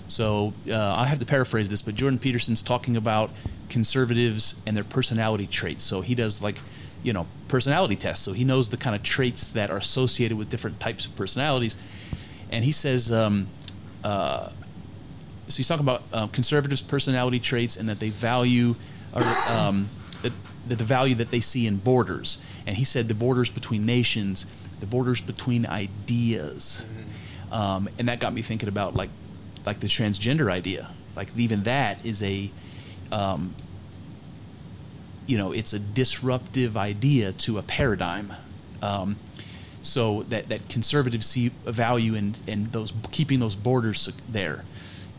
So 0.07 0.53
uh, 0.69 0.95
I 0.95 1.05
have 1.07 1.19
to 1.19 1.25
paraphrase 1.25 1.67
this, 1.69 1.81
but 1.81 1.95
Jordan 1.95 2.19
Peterson's 2.19 2.61
talking 2.61 2.95
about 2.95 3.31
conservatives 3.69 4.61
and 4.67 4.77
their 4.77 4.83
personality 4.83 5.47
traits. 5.47 5.83
So 5.83 6.01
he 6.01 6.13
does 6.13 6.41
like, 6.43 6.57
you 7.03 7.11
know, 7.13 7.25
personality 7.47 7.95
tests. 7.95 8.23
So 8.23 8.31
he 8.33 8.43
knows 8.43 8.69
the 8.69 8.77
kind 8.77 8.95
of 8.95 9.01
traits 9.03 9.49
that 9.49 9.71
are 9.71 9.77
associated 9.77 10.37
with 10.37 10.49
different 10.49 10.79
types 10.79 11.05
of 11.05 11.15
personalities, 11.15 11.75
and 12.51 12.63
he 12.65 12.71
says. 12.71 13.11
Um, 13.11 13.47
uh, 14.03 14.49
so 15.47 15.57
he's 15.57 15.67
talking 15.67 15.85
about 15.85 16.01
uh, 16.11 16.25
conservatives' 16.27 16.81
personality 16.81 17.39
traits 17.39 17.77
and 17.77 17.87
that 17.87 17.99
they 17.99 18.09
value, 18.09 18.73
or 19.15 19.23
um, 19.49 19.89
that 20.21 20.33
the 20.67 20.83
value 20.83 21.15
that 21.15 21.31
they 21.31 21.39
see 21.39 21.67
in 21.67 21.77
borders. 21.77 22.43
And 22.65 22.75
he 22.75 22.83
said 22.83 23.07
the 23.07 23.13
borders 23.13 23.49
between 23.49 23.85
nations, 23.85 24.45
the 24.79 24.85
borders 24.85 25.21
between 25.21 25.65
ideas, 25.65 26.89
um, 27.51 27.87
and 27.99 28.07
that 28.07 28.19
got 28.19 28.33
me 28.33 28.41
thinking 28.41 28.69
about 28.69 28.95
like, 28.95 29.09
like 29.65 29.79
the 29.79 29.87
transgender 29.87 30.51
idea. 30.51 30.89
Like 31.15 31.29
even 31.37 31.63
that 31.63 32.05
is 32.05 32.21
a, 32.23 32.51
um, 33.11 33.55
you 35.27 35.37
know, 35.37 35.51
it's 35.51 35.73
a 35.73 35.79
disruptive 35.79 36.75
idea 36.75 37.31
to 37.33 37.57
a 37.57 37.61
paradigm. 37.61 38.33
Um, 38.81 39.15
so 39.81 40.23
that, 40.23 40.49
that 40.49 40.67
conservatives 40.67 41.27
see 41.27 41.51
a 41.65 41.71
value 41.71 42.15
in, 42.15 42.33
in 42.47 42.71
those 42.71 42.91
keeping 43.11 43.39
those 43.39 43.55
borders 43.55 44.19
there. 44.27 44.65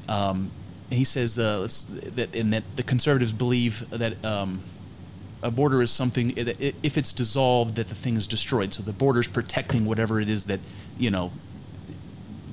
Um, 0.09 0.51
he 0.91 1.05
says 1.05 1.39
uh, 1.39 1.69
that 2.15 2.35
in 2.35 2.51
that 2.51 2.65
the 2.77 2.83
conservatives 2.83 3.33
believe 3.33 3.89
that 3.91 4.25
um, 4.25 4.63
a 5.43 5.51
border 5.51 5.83
is 5.83 5.91
something 5.91 6.33
if 6.37 6.97
it's 6.97 7.13
dissolved 7.13 7.77
that 7.77 7.89
the 7.89 7.95
thing 7.95 8.17
is 8.17 8.27
destroyed. 8.27 8.73
So 8.73 8.83
the 8.83 8.93
border 8.93 9.21
is 9.21 9.27
protecting 9.27 9.85
whatever 9.85 10.21
it 10.21 10.29
is 10.29 10.45
that 10.45 10.61
you 10.99 11.11
know 11.11 11.33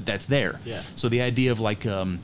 that's 0.05 0.25
there. 0.25 0.59
Yeah. 0.65 0.79
So 0.95 1.09
the 1.09 1.21
idea 1.21 1.51
of 1.51 1.59
like 1.59 1.85
um, 1.85 2.19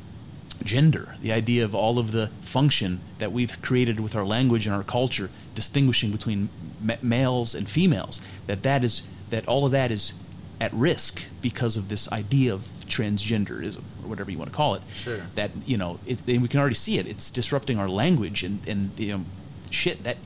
gender, 0.63 1.15
the 1.21 1.31
idea 1.31 1.63
of 1.63 1.73
all 1.73 1.99
of 1.99 2.11
the 2.11 2.29
function 2.41 2.99
that 3.19 3.31
we've 3.31 3.61
created 3.61 3.99
with 3.99 4.15
our 4.15 4.25
language 4.25 4.65
and 4.65 4.75
our 4.75 4.83
culture, 4.83 5.29
distinguishing 5.55 6.11
between 6.11 6.49
ma- 6.81 6.95
males 7.01 7.55
and 7.55 7.69
females, 7.69 8.21
that 8.47 8.63
that 8.63 8.83
is 8.83 9.07
that 9.29 9.47
all 9.47 9.65
of 9.65 9.71
that 9.71 9.91
is 9.91 10.13
at 10.59 10.73
risk 10.73 11.23
because 11.41 11.77
of 11.77 11.87
this 11.87 12.11
idea 12.11 12.53
of 12.53 12.67
transgenderism 12.89 13.83
or 14.03 14.09
whatever 14.09 14.31
you 14.31 14.37
want 14.37 14.51
to 14.51 14.55
call 14.55 14.75
it. 14.75 14.81
Sure. 14.93 15.21
That 15.35 15.51
you 15.65 15.77
know, 15.77 15.99
it, 16.05 16.21
and 16.27 16.41
we 16.41 16.47
can 16.47 16.59
already 16.59 16.75
see 16.75 16.97
it. 16.97 17.07
It's 17.07 17.31
disrupting 17.31 17.77
our 17.79 17.89
language 17.89 18.43
and 18.43 18.59
and 18.67 18.91
you 18.97 19.17
know, 19.17 19.25
shit 19.71 20.03
that. 20.03 20.17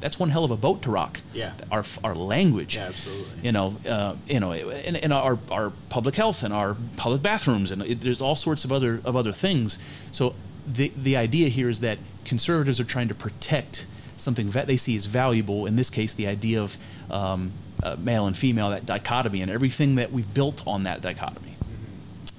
That's 0.00 0.18
one 0.18 0.30
hell 0.30 0.42
of 0.42 0.50
a 0.50 0.56
boat 0.56 0.80
to 0.82 0.90
rock. 0.90 1.20
Yeah. 1.34 1.52
Our 1.70 1.84
our 2.02 2.14
language. 2.14 2.76
Yeah, 2.76 2.86
absolutely. 2.86 3.42
You 3.42 3.52
know, 3.52 3.76
uh, 3.86 4.16
you 4.26 4.40
know, 4.40 4.52
and, 4.52 4.96
and 4.96 5.12
our 5.12 5.38
our 5.50 5.70
public 5.90 6.14
health 6.14 6.42
and 6.42 6.54
our 6.54 6.76
public 6.96 7.22
bathrooms 7.22 7.70
and 7.70 7.82
it, 7.82 8.00
there's 8.00 8.22
all 8.22 8.34
sorts 8.34 8.64
of 8.64 8.72
other 8.72 9.02
of 9.04 9.16
other 9.16 9.32
things. 9.32 9.78
So 10.12 10.34
the 10.66 10.92
the 10.96 11.16
idea 11.16 11.48
here 11.48 11.68
is 11.68 11.80
that 11.80 11.98
conservatives 12.24 12.80
are 12.80 12.84
trying 12.84 13.08
to 13.08 13.14
protect 13.14 13.86
something 14.16 14.50
that 14.50 14.66
they 14.66 14.76
see 14.76 14.96
as 14.96 15.06
valuable. 15.06 15.66
In 15.66 15.76
this 15.76 15.90
case, 15.90 16.14
the 16.14 16.26
idea 16.26 16.62
of 16.62 16.78
um, 17.10 17.52
uh, 17.82 17.96
male 17.98 18.26
and 18.26 18.36
female, 18.36 18.70
that 18.70 18.86
dichotomy, 18.86 19.42
and 19.42 19.50
everything 19.50 19.96
that 19.96 20.12
we've 20.12 20.32
built 20.32 20.66
on 20.66 20.84
that 20.84 21.02
dichotomy. 21.02 21.45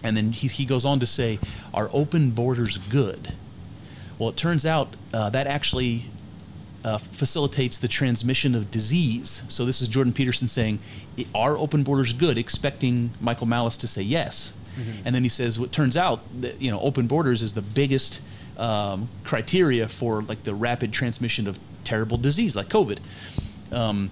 And 0.03 0.15
then 0.15 0.31
he, 0.31 0.47
he 0.47 0.65
goes 0.65 0.85
on 0.85 0.99
to 0.99 1.05
say, 1.05 1.39
"Are 1.73 1.89
open 1.91 2.31
borders 2.31 2.77
good?" 2.77 3.33
Well, 4.19 4.29
it 4.29 4.37
turns 4.37 4.65
out 4.65 4.95
uh, 5.13 5.29
that 5.31 5.47
actually 5.47 6.05
uh, 6.85 6.97
facilitates 6.97 7.77
the 7.79 7.87
transmission 7.87 8.55
of 8.55 8.71
disease. 8.71 9.43
So 9.49 9.65
this 9.65 9.81
is 9.81 9.87
Jordan 9.87 10.13
Peterson 10.13 10.47
saying, 10.47 10.79
"I- 11.17 11.25
"Are 11.35 11.57
open 11.57 11.83
borders 11.83 12.13
good?" 12.13 12.37
Expecting 12.37 13.11
Michael 13.19 13.47
Malice 13.47 13.77
to 13.77 13.87
say 13.87 14.01
yes, 14.03 14.53
and 15.05 15.15
then 15.15 15.23
he 15.23 15.29
says, 15.29 15.57
"What 15.59 15.71
turns 15.71 15.97
out 15.97 16.21
that 16.41 16.61
you 16.61 16.69
know 16.71 16.79
open 16.79 17.07
borders 17.07 17.41
is 17.41 17.53
the 17.53 17.61
biggest 17.63 18.21
um, 18.57 19.09
criteria 19.23 19.87
for 19.87 20.21
like 20.23 20.43
the 20.43 20.53
rapid 20.55 20.93
transmission 20.93 21.47
of 21.47 21.59
terrible 21.83 22.17
disease 22.17 22.55
like 22.55 22.69
COVID." 22.69 22.99
Um, 23.71 24.09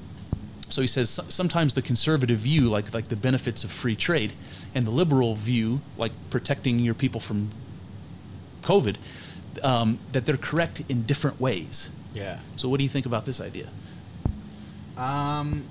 so 0.70 0.82
he 0.82 0.88
says 0.88 1.10
sometimes 1.30 1.74
the 1.74 1.82
conservative 1.82 2.40
view, 2.40 2.70
like 2.70 2.94
like 2.94 3.08
the 3.10 3.16
benefits 3.16 3.64
of 3.64 3.72
free 3.72 3.96
trade, 3.96 4.34
and 4.74 4.86
the 4.86 4.92
liberal 4.92 5.36
view, 5.36 5.82
like 5.98 6.12
protecting 6.30 6.80
your 6.80 6.94
people 6.96 7.20
from 7.22 7.50
COVID, 8.64 8.96
um, 9.64 10.00
that 10.12 10.26
they're 10.26 10.38
correct 10.38 10.84
in 10.90 11.04
different 11.04 11.40
ways. 11.40 11.92
Yeah. 12.14 12.40
So 12.56 12.68
what 12.70 12.78
do 12.78 12.84
you 12.84 12.90
think 12.90 13.06
about 13.06 13.26
this 13.26 13.40
idea? 13.42 13.68
Um, 14.98 15.68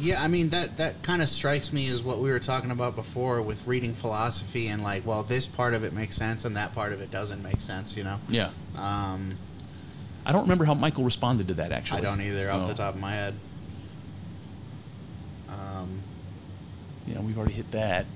yeah, 0.00 0.22
I 0.22 0.26
mean 0.28 0.48
that 0.50 0.78
that 0.78 1.02
kind 1.02 1.20
of 1.22 1.28
strikes 1.28 1.72
me 1.72 1.88
as 1.88 2.02
what 2.02 2.18
we 2.18 2.30
were 2.30 2.40
talking 2.40 2.70
about 2.70 2.96
before 2.96 3.40
with 3.42 3.66
reading 3.66 3.94
philosophy 3.94 4.68
and 4.68 4.82
like, 4.82 5.06
well, 5.06 5.22
this 5.22 5.46
part 5.46 5.74
of 5.74 5.84
it 5.84 5.92
makes 5.92 6.16
sense 6.16 6.44
and 6.44 6.56
that 6.56 6.74
part 6.74 6.92
of 6.92 7.00
it 7.00 7.10
doesn't 7.10 7.42
make 7.42 7.60
sense. 7.60 7.96
You 7.96 8.04
know. 8.04 8.18
Yeah, 8.28 8.50
Um, 8.76 9.36
I 10.24 10.32
don't 10.32 10.42
remember 10.42 10.64
how 10.64 10.74
Michael 10.74 11.04
responded 11.04 11.48
to 11.48 11.54
that. 11.54 11.70
Actually, 11.72 11.98
I 11.98 12.00
don't 12.02 12.20
either 12.20 12.50
off 12.50 12.62
No. 12.62 12.68
the 12.68 12.74
top 12.74 12.94
of 12.94 13.00
my 13.00 13.12
head. 13.12 13.34
Um, 15.48 16.02
You 17.06 17.14
know, 17.14 17.20
we've 17.20 17.36
already 17.38 17.54
hit 17.54 17.70
that. 17.72 18.06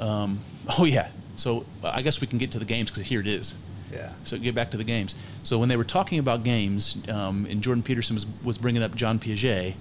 Um, 0.00 0.40
oh 0.78 0.84
yeah. 0.84 1.10
So 1.36 1.64
I 1.82 2.02
guess 2.02 2.20
we 2.20 2.26
can 2.26 2.38
get 2.38 2.52
to 2.52 2.58
the 2.58 2.64
games 2.64 2.90
because 2.90 3.04
here 3.04 3.20
it 3.20 3.26
is. 3.26 3.54
yeah. 3.92 4.12
So 4.24 4.38
get 4.38 4.54
back 4.54 4.70
to 4.72 4.76
the 4.76 4.84
games. 4.84 5.14
So 5.42 5.58
when 5.58 5.68
they 5.68 5.76
were 5.76 5.84
talking 5.84 6.18
about 6.18 6.44
games, 6.44 7.02
um, 7.08 7.46
and 7.48 7.62
Jordan 7.62 7.82
Peterson 7.82 8.14
was, 8.14 8.26
was 8.44 8.58
bringing 8.58 8.82
up 8.82 8.94
John 8.94 9.18
Piaget, 9.18 9.74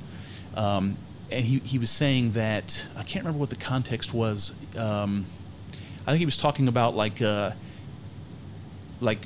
um, 0.56 0.98
and 1.30 1.46
he, 1.46 1.60
he 1.60 1.78
was 1.78 1.90
saying 1.90 2.32
that 2.34 2.88
I 2.98 3.04
can't 3.04 3.24
remember 3.26 3.40
what 3.40 3.50
the 3.50 3.56
context 3.58 4.14
was. 4.14 4.56
Um, 4.78 5.26
I 6.08 6.12
think 6.12 6.20
he 6.20 6.26
was 6.26 6.38
talking 6.38 6.68
about 6.68 6.96
like 6.96 7.22
uh, 7.22 7.52
like 9.02 9.20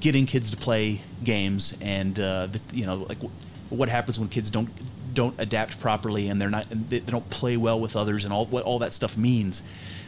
getting 0.00 0.26
kids 0.26 0.50
to 0.50 0.56
play 0.56 1.00
games 1.22 1.78
and 1.80 2.18
uh, 2.20 2.46
the, 2.46 2.60
you 2.72 2.84
know 2.86 2.96
like 3.08 3.18
wh- 3.20 3.72
what 3.72 3.88
happens 3.88 4.18
when 4.18 4.28
kids 4.28 4.50
don't 4.50 4.68
don't 5.14 5.34
adapt 5.40 5.80
properly 5.80 6.28
and 6.28 6.40
they're 6.40 6.50
not 6.50 6.70
and 6.70 6.88
they, 6.90 6.98
they 6.98 7.10
don't 7.12 7.28
play 7.30 7.56
well 7.56 7.80
with 7.80 7.96
others 7.96 8.24
and 8.24 8.32
all 8.32 8.46
what 8.46 8.64
all 8.64 8.78
that 8.80 8.92
stuff 8.92 9.16
means. 9.16 9.62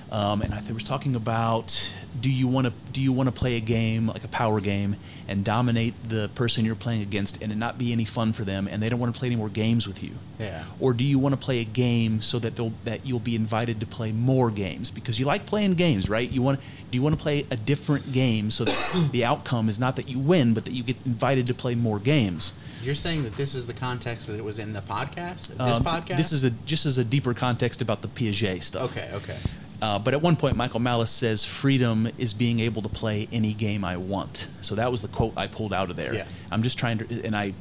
Um, 0.09 0.41
and 0.41 0.55
I 0.55 0.63
was 0.73 0.85
talking 0.85 1.17
about 1.17 1.93
do 2.21 2.31
you 2.31 2.47
want 2.47 2.69
to 2.69 2.73
do 2.93 3.01
you 3.01 3.13
want 3.13 3.27
to 3.27 3.33
play 3.33 3.57
a 3.57 3.61
game 3.61 4.07
like 4.07 4.23
a 4.23 4.29
power 4.29 4.61
game 4.61 4.95
and 5.27 5.45
dominate 5.45 5.95
the 6.09 6.31
person 6.37 6.65
you're 6.65 6.77
playing 6.77 7.03
against 7.03 7.43
and 7.43 7.51
it 7.51 7.57
not 7.57 7.77
be 7.77 7.91
any 7.93 8.05
fun 8.05 8.33
for 8.33 8.45
them 8.45 8.69
and 8.71 8.81
they 8.81 8.89
don't 8.89 9.01
want 9.01 9.13
to 9.13 9.19
play 9.19 9.27
any 9.27 9.35
more 9.35 9.49
games 9.49 9.85
with 9.89 10.05
you 10.05 10.13
Yeah. 10.39 10.63
or 10.79 10.93
do 10.95 11.05
you 11.05 11.19
want 11.19 11.33
to 11.33 11.37
play 11.37 11.59
a 11.61 11.65
game 11.65 12.23
so 12.23 12.39
that 12.39 12.55
they'll 12.55 12.73
that 12.85 13.05
you'll 13.05 13.19
be 13.19 13.35
invited 13.35 13.81
to 13.81 13.87
play 13.87 14.13
more 14.13 14.49
games 14.53 14.93
because 14.93 15.19
you 15.19 15.27
like 15.27 15.45
playing 15.45 15.75
games 15.75 16.09
right 16.09 16.31
you 16.31 16.41
want 16.41 16.61
do 16.93 16.97
you 16.97 17.03
want 17.03 17.19
to 17.19 17.21
play 17.23 17.45
a 17.51 17.57
different 17.57 18.13
game 18.13 18.53
so 18.53 18.65
that 18.65 19.09
the 19.13 19.25
outcome 19.25 19.69
is 19.69 19.81
not 19.81 19.97
that 19.97 20.09
you 20.09 20.21
win 20.21 20.55
but 20.55 20.65
that 20.67 20.73
you 20.73 20.85
get 20.85 20.97
invited 21.05 21.49
to 21.49 21.53
play 21.55 21.75
more 21.75 21.99
games 21.99 22.53
You're 22.83 22.95
saying 22.95 23.25
that 23.25 23.33
this 23.37 23.55
is 23.55 23.67
the 23.67 23.73
context 23.73 24.27
that 24.29 24.39
it 24.39 24.45
was 24.45 24.59
in 24.59 24.73
the 24.73 24.83
podcast. 24.83 25.49
This 25.49 25.59
Um, 25.61 25.85
podcast. 25.85 26.17
this 26.17 26.33
is 26.33 26.45
a 26.45 26.51
just 26.51 26.87
as 26.87 26.99
a 26.99 27.05
deeper 27.05 27.35
context 27.35 27.81
about 27.83 28.03
the 28.03 28.09
Piaget 28.09 28.63
stuff 28.63 28.91
okay. 28.97 29.11
Okay. 29.15 29.37
Uh, 29.83 29.99
but 29.99 30.15
at 30.15 30.23
one 30.23 30.37
point, 30.37 30.57
Michael 30.57 30.81
Malice 30.81 31.11
says, 31.11 31.45
"Freedom 31.45 32.09
is 32.17 32.33
being 32.33 32.61
able 32.61 32.81
to 32.83 32.89
play 32.89 33.29
any 33.33 33.53
game 33.53 33.85
I 33.85 33.97
want." 33.99 34.49
So 34.63 34.75
that 34.77 34.91
was 34.91 35.03
the 35.03 35.09
quote 35.09 35.35
I 35.37 35.47
pulled 35.49 35.75
out 35.75 35.91
of 35.91 35.97
there. 35.97 36.15
Yeah. 36.15 36.27
I'm 36.51 36.63
just 36.63 36.79
trying 36.79 36.99
to, 36.99 37.25
and 37.25 37.37
I, 37.37 37.53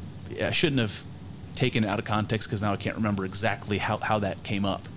I 0.41 0.51
shouldn't 0.51 0.79
have 0.79 1.03
taken 1.55 1.83
it 1.83 1.89
out 1.89 1.99
of 1.99 2.05
context 2.05 2.47
because 2.49 2.61
now 2.61 2.71
I 2.73 2.77
can't 2.77 2.95
remember 2.95 3.25
exactly 3.25 3.77
how, 3.79 3.97
how 3.97 4.19
that 4.19 4.43
came 4.43 4.63
up. 4.65 4.87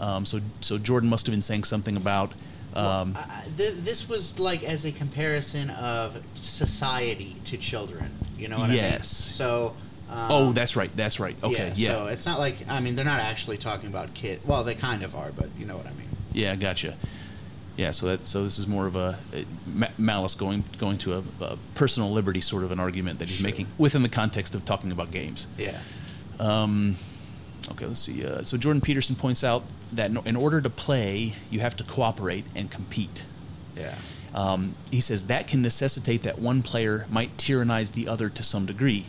Um, 0.00 0.26
so 0.26 0.40
so 0.60 0.76
Jordan 0.78 1.08
must 1.08 1.24
have 1.26 1.32
been 1.32 1.40
saying 1.42 1.64
something 1.64 1.96
about. 1.96 2.32
Um, 2.74 3.14
I- 3.16 3.44
th- 3.56 3.76
this 3.78 4.06
was 4.08 4.38
like 4.38 4.62
as 4.62 4.84
a 4.84 4.92
comparison 4.92 5.70
of 5.70 6.20
society 6.34 7.36
to 7.44 7.56
children. 7.56 8.10
You 8.38 8.48
know 8.48 8.56
what 8.58 8.66
I 8.66 8.74
mean? 8.74 8.76
Yes. 8.76 9.08
So. 9.08 9.74
Um, 10.10 10.16
oh, 10.30 10.52
that's 10.52 10.74
right. 10.74 10.90
That's 10.96 11.20
right. 11.20 11.36
Okay. 11.42 11.72
Yeah. 11.74 11.90
So 11.92 12.06
it's 12.06 12.24
not 12.24 12.38
like 12.38 12.66
I 12.66 12.80
mean 12.80 12.94
they're 12.94 13.04
not 13.04 13.20
actually 13.20 13.58
talking 13.58 13.90
about 13.90 14.14
kid. 14.14 14.40
Well, 14.46 14.64
they 14.64 14.74
kind 14.74 15.02
of 15.02 15.14
are, 15.14 15.32
but 15.32 15.48
you 15.58 15.66
know 15.66 15.76
what 15.76 15.86
I 15.86 15.90
mean. 15.92 16.08
Yeah, 16.32 16.56
gotcha. 16.56 16.96
Yeah, 17.76 17.90
so 17.92 18.06
that 18.06 18.26
so 18.26 18.42
this 18.42 18.58
is 18.58 18.66
more 18.66 18.86
of 18.86 18.96
a, 18.96 19.18
a 19.34 19.44
malice 19.98 20.34
going 20.34 20.64
going 20.78 20.96
to 20.98 21.14
a, 21.18 21.22
a 21.42 21.58
personal 21.74 22.10
liberty 22.10 22.40
sort 22.40 22.64
of 22.64 22.72
an 22.72 22.80
argument 22.80 23.18
that 23.18 23.28
he's 23.28 23.36
Sure. 23.38 23.44
making 23.44 23.66
within 23.76 24.02
the 24.02 24.08
context 24.08 24.54
of 24.54 24.64
talking 24.64 24.90
about 24.92 25.10
games. 25.10 25.46
Yeah. 25.58 25.78
Um, 26.40 26.96
okay, 27.70 27.86
let's 27.86 28.00
see. 28.00 28.24
Uh, 28.24 28.42
so 28.42 28.56
Jordan 28.56 28.80
Peterson 28.80 29.14
points 29.14 29.44
out 29.44 29.62
that 29.92 30.10
in 30.26 30.36
order 30.36 30.60
to 30.60 30.70
play, 30.70 31.34
you 31.50 31.60
have 31.60 31.76
to 31.76 31.84
cooperate 31.84 32.44
and 32.54 32.70
compete. 32.70 33.24
Yeah. 33.76 33.94
Um, 34.34 34.74
he 34.90 35.00
says 35.00 35.24
that 35.24 35.48
can 35.48 35.62
necessitate 35.62 36.22
that 36.22 36.38
one 36.38 36.62
player 36.62 37.06
might 37.10 37.36
tyrannize 37.38 37.92
the 37.92 38.08
other 38.08 38.28
to 38.28 38.42
some 38.42 38.66
degree, 38.66 39.06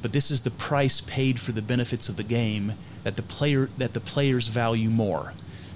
but 0.00 0.12
this 0.12 0.30
is 0.30 0.42
the 0.42 0.50
price 0.50 1.00
paid 1.00 1.40
for 1.40 1.52
the 1.52 1.62
benefits 1.62 2.08
of 2.08 2.16
the 2.16 2.22
game 2.22 2.74
that 3.04 3.16
the 3.16 3.22
player 3.22 3.68
that 3.78 3.92
the 3.92 4.00
players 4.00 4.48
value 4.48 4.90
more. 4.90 5.34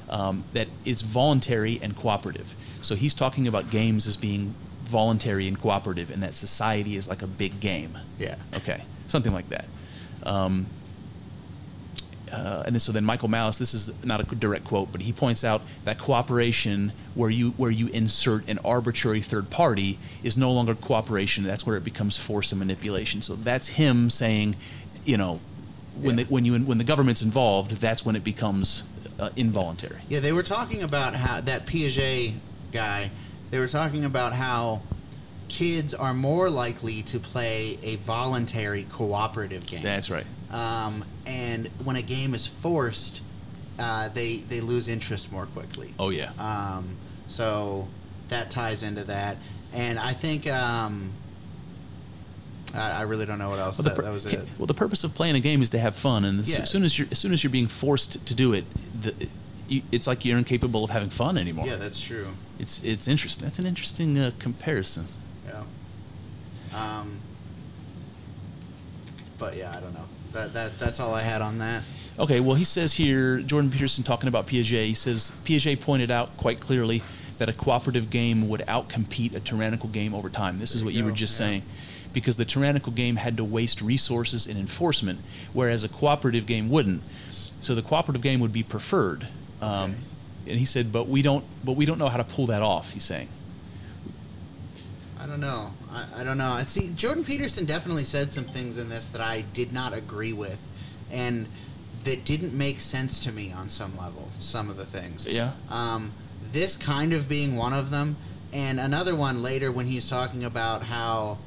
Um, 0.08 0.44
that 0.52 0.68
it's 0.84 1.02
voluntary 1.02 1.80
and 1.82 1.96
cooperative. 1.96 2.54
So 2.80 2.94
he's 2.94 3.12
talking 3.12 3.48
about 3.48 3.70
games 3.70 4.06
as 4.06 4.16
being 4.16 4.54
voluntary 4.84 5.48
and 5.48 5.60
cooperative, 5.60 6.10
and 6.10 6.22
that 6.22 6.32
society 6.32 6.96
is 6.96 7.08
like 7.08 7.22
a 7.22 7.26
big 7.26 7.58
game. 7.58 7.98
Yeah. 8.16 8.36
Okay, 8.54 8.82
something 9.08 9.32
like 9.32 9.48
that. 9.48 9.64
Um, 10.22 10.66
uh, 12.32 12.62
and 12.66 12.74
then, 12.74 12.80
so 12.80 12.92
then 12.92 13.04
Michael 13.04 13.28
Malice, 13.28 13.58
this 13.58 13.72
is 13.74 13.92
not 14.04 14.20
a 14.20 14.34
direct 14.34 14.64
quote, 14.64 14.90
but 14.92 15.00
he 15.00 15.12
points 15.12 15.44
out 15.44 15.62
that 15.84 15.98
cooperation, 15.98 16.92
where 17.14 17.30
you 17.30 17.50
where 17.52 17.70
you 17.70 17.88
insert 17.88 18.48
an 18.48 18.58
arbitrary 18.64 19.20
third 19.20 19.48
party, 19.50 19.98
is 20.22 20.36
no 20.36 20.50
longer 20.52 20.74
cooperation. 20.74 21.44
That's 21.44 21.64
where 21.66 21.76
it 21.76 21.84
becomes 21.84 22.16
force 22.16 22.52
and 22.52 22.58
manipulation. 22.58 23.22
So 23.22 23.34
that's 23.36 23.68
him 23.68 24.10
saying, 24.10 24.56
you 25.04 25.16
know, 25.16 25.40
when 26.00 26.18
Yeah. 26.18 26.24
the, 26.24 26.30
when 26.32 26.44
you 26.44 26.58
when 26.58 26.78
the 26.78 26.84
government's 26.84 27.22
involved, 27.22 27.72
that's 27.80 28.04
when 28.04 28.16
it 28.16 28.24
becomes 28.24 28.84
uh, 29.18 29.30
involuntary. 29.36 30.00
Yeah, 30.08 30.20
they 30.20 30.32
were 30.32 30.42
talking 30.42 30.82
about 30.82 31.14
how 31.14 31.40
that 31.42 31.66
Piaget 31.66 32.34
guy. 32.72 33.10
They 33.50 33.60
were 33.60 33.68
talking 33.68 34.04
about 34.04 34.32
how 34.32 34.82
kids 35.48 35.94
are 35.94 36.12
more 36.14 36.50
likely 36.50 37.02
to 37.02 37.18
play 37.18 37.78
a 37.82 37.96
voluntary 37.96 38.84
cooperative 38.90 39.66
game. 39.66 39.82
That's 39.82 40.10
right. 40.10 40.26
um, 40.50 41.04
and 41.26 41.68
when 41.84 41.96
a 41.96 42.02
game 42.02 42.34
is 42.34 42.46
forced, 42.46 43.22
uh, 43.78 44.08
they 44.10 44.36
they 44.38 44.60
lose 44.60 44.88
interest 44.88 45.30
more 45.32 45.46
quickly. 45.46 45.92
Oh 45.98 46.10
yeah. 46.10 46.30
Um, 46.38 46.96
so 47.28 47.88
that 48.28 48.50
ties 48.50 48.82
into 48.82 49.04
that, 49.04 49.36
and 49.72 49.98
I 49.98 50.12
think 50.12 50.46
um, 50.48 51.12
I, 52.74 53.00
I 53.00 53.02
really 53.02 53.26
don't 53.26 53.38
know 53.38 53.48
what 53.50 53.58
else. 53.58 53.78
Well, 53.78 53.84
that, 53.84 53.96
pur- 53.96 54.02
that 54.02 54.12
was 54.12 54.26
it. 54.26 54.46
well, 54.58 54.66
the 54.66 54.74
purpose 54.74 55.04
of 55.04 55.14
playing 55.14 55.36
a 55.36 55.40
game 55.40 55.62
is 55.62 55.70
to 55.70 55.78
have 55.78 55.94
fun, 55.96 56.24
and 56.24 56.40
as 56.40 56.50
Yeah. 56.50 56.64
soon 56.64 56.84
as 56.84 56.98
you're 56.98 57.08
as 57.10 57.18
soon 57.18 57.32
as 57.32 57.42
you're 57.42 57.50
being 57.50 57.68
forced 57.68 58.24
to 58.26 58.34
do 58.34 58.52
it, 58.52 58.64
the, 59.00 59.14
you, 59.68 59.82
it's 59.92 60.06
like 60.06 60.24
you're 60.24 60.38
incapable 60.38 60.84
of 60.84 60.90
having 60.90 61.10
fun 61.10 61.36
anymore. 61.38 61.66
Yeah, 61.66 61.76
that's 61.76 62.00
true. 62.00 62.26
It's 62.58 62.82
it's 62.84 63.08
interesting. 63.08 63.46
That's 63.46 63.58
an 63.58 63.66
interesting 63.66 64.18
uh, 64.18 64.30
comparison. 64.38 65.06
Um, 66.76 67.20
but 69.38 69.56
yeah, 69.56 69.74
I 69.76 69.80
don't 69.80 69.94
know. 69.94 70.04
That 70.32 70.52
that 70.54 70.78
that's 70.78 71.00
all 71.00 71.14
I 71.14 71.22
had 71.22 71.42
on 71.42 71.58
that. 71.58 71.82
Okay, 72.18 72.40
well, 72.40 72.54
he 72.56 72.64
says 72.64 72.94
here, 72.94 73.40
Jordan 73.40 73.70
Peterson 73.70 74.02
talking 74.02 74.28
about 74.28 74.46
Piaget, 74.46 74.86
he 74.86 74.94
says 74.94 75.32
Piaget 75.44 75.80
pointed 75.80 76.10
out 76.10 76.36
quite 76.36 76.60
clearly 76.60 77.02
that 77.38 77.48
a 77.48 77.52
cooperative 77.52 78.08
game 78.08 78.48
would 78.48 78.60
outcompete 78.60 79.34
a 79.34 79.40
tyrannical 79.40 79.90
game 79.90 80.14
over 80.14 80.30
time. 80.30 80.58
This 80.58 80.74
is 80.74 80.82
what 80.82 80.94
you 80.94 81.00
you 81.00 81.04
were 81.06 81.12
just 81.12 81.38
yeah. 81.38 81.46
saying. 81.46 81.62
Because 82.14 82.38
the 82.38 82.46
tyrannical 82.46 82.92
game 82.92 83.16
had 83.16 83.36
to 83.36 83.44
waste 83.44 83.82
resources 83.82 84.46
in 84.46 84.56
enforcement, 84.56 85.20
whereas 85.52 85.84
a 85.84 85.88
cooperative 85.88 86.46
game 86.46 86.70
wouldn't. 86.70 87.02
So 87.28 87.74
the 87.74 87.82
cooperative 87.82 88.22
game 88.22 88.40
would 88.40 88.54
be 88.54 88.62
preferred. 88.62 89.28
Um, 89.60 89.68
Okay. 89.68 89.94
And 90.48 90.58
he 90.60 90.64
said, 90.64 90.92
but 90.92 91.08
we 91.08 91.22
don't, 91.22 91.44
but 91.64 91.72
we 91.72 91.86
don't 91.86 91.98
know 91.98 92.08
how 92.08 92.18
to 92.18 92.24
pull 92.24 92.46
that 92.46 92.62
off. 92.62 92.92
He's 92.92 93.04
saying. 93.04 93.28
I 95.26 95.28
don't 95.28 95.40
know. 95.40 95.72
I, 95.90 96.20
I 96.20 96.24
don't 96.24 96.38
know. 96.38 96.52
I 96.52 96.62
see. 96.62 96.90
Jordan 96.94 97.24
Peterson 97.24 97.64
definitely 97.64 98.04
said 98.04 98.32
some 98.32 98.44
things 98.44 98.78
in 98.78 98.88
this 98.88 99.08
that 99.08 99.20
I 99.20 99.40
did 99.40 99.72
not 99.72 99.92
agree 99.92 100.32
with, 100.32 100.58
and 101.10 101.48
that 102.04 102.24
didn't 102.24 102.54
make 102.54 102.78
sense 102.78 103.18
to 103.24 103.32
me 103.32 103.50
on 103.50 103.68
some 103.68 103.96
level. 103.98 104.28
Some 104.34 104.70
of 104.70 104.76
the 104.76 104.84
things. 104.84 105.26
Yeah. 105.26 105.52
Um, 105.68 106.12
this 106.52 106.76
kind 106.76 107.12
of 107.12 107.28
being 107.28 107.56
one 107.56 107.72
of 107.72 107.90
them, 107.90 108.14
and 108.52 108.78
another 108.78 109.16
one 109.16 109.42
later 109.42 109.72
when 109.72 109.86
he's 109.86 110.08
talking 110.08 110.44
about 110.44 110.84
how. 110.84 111.38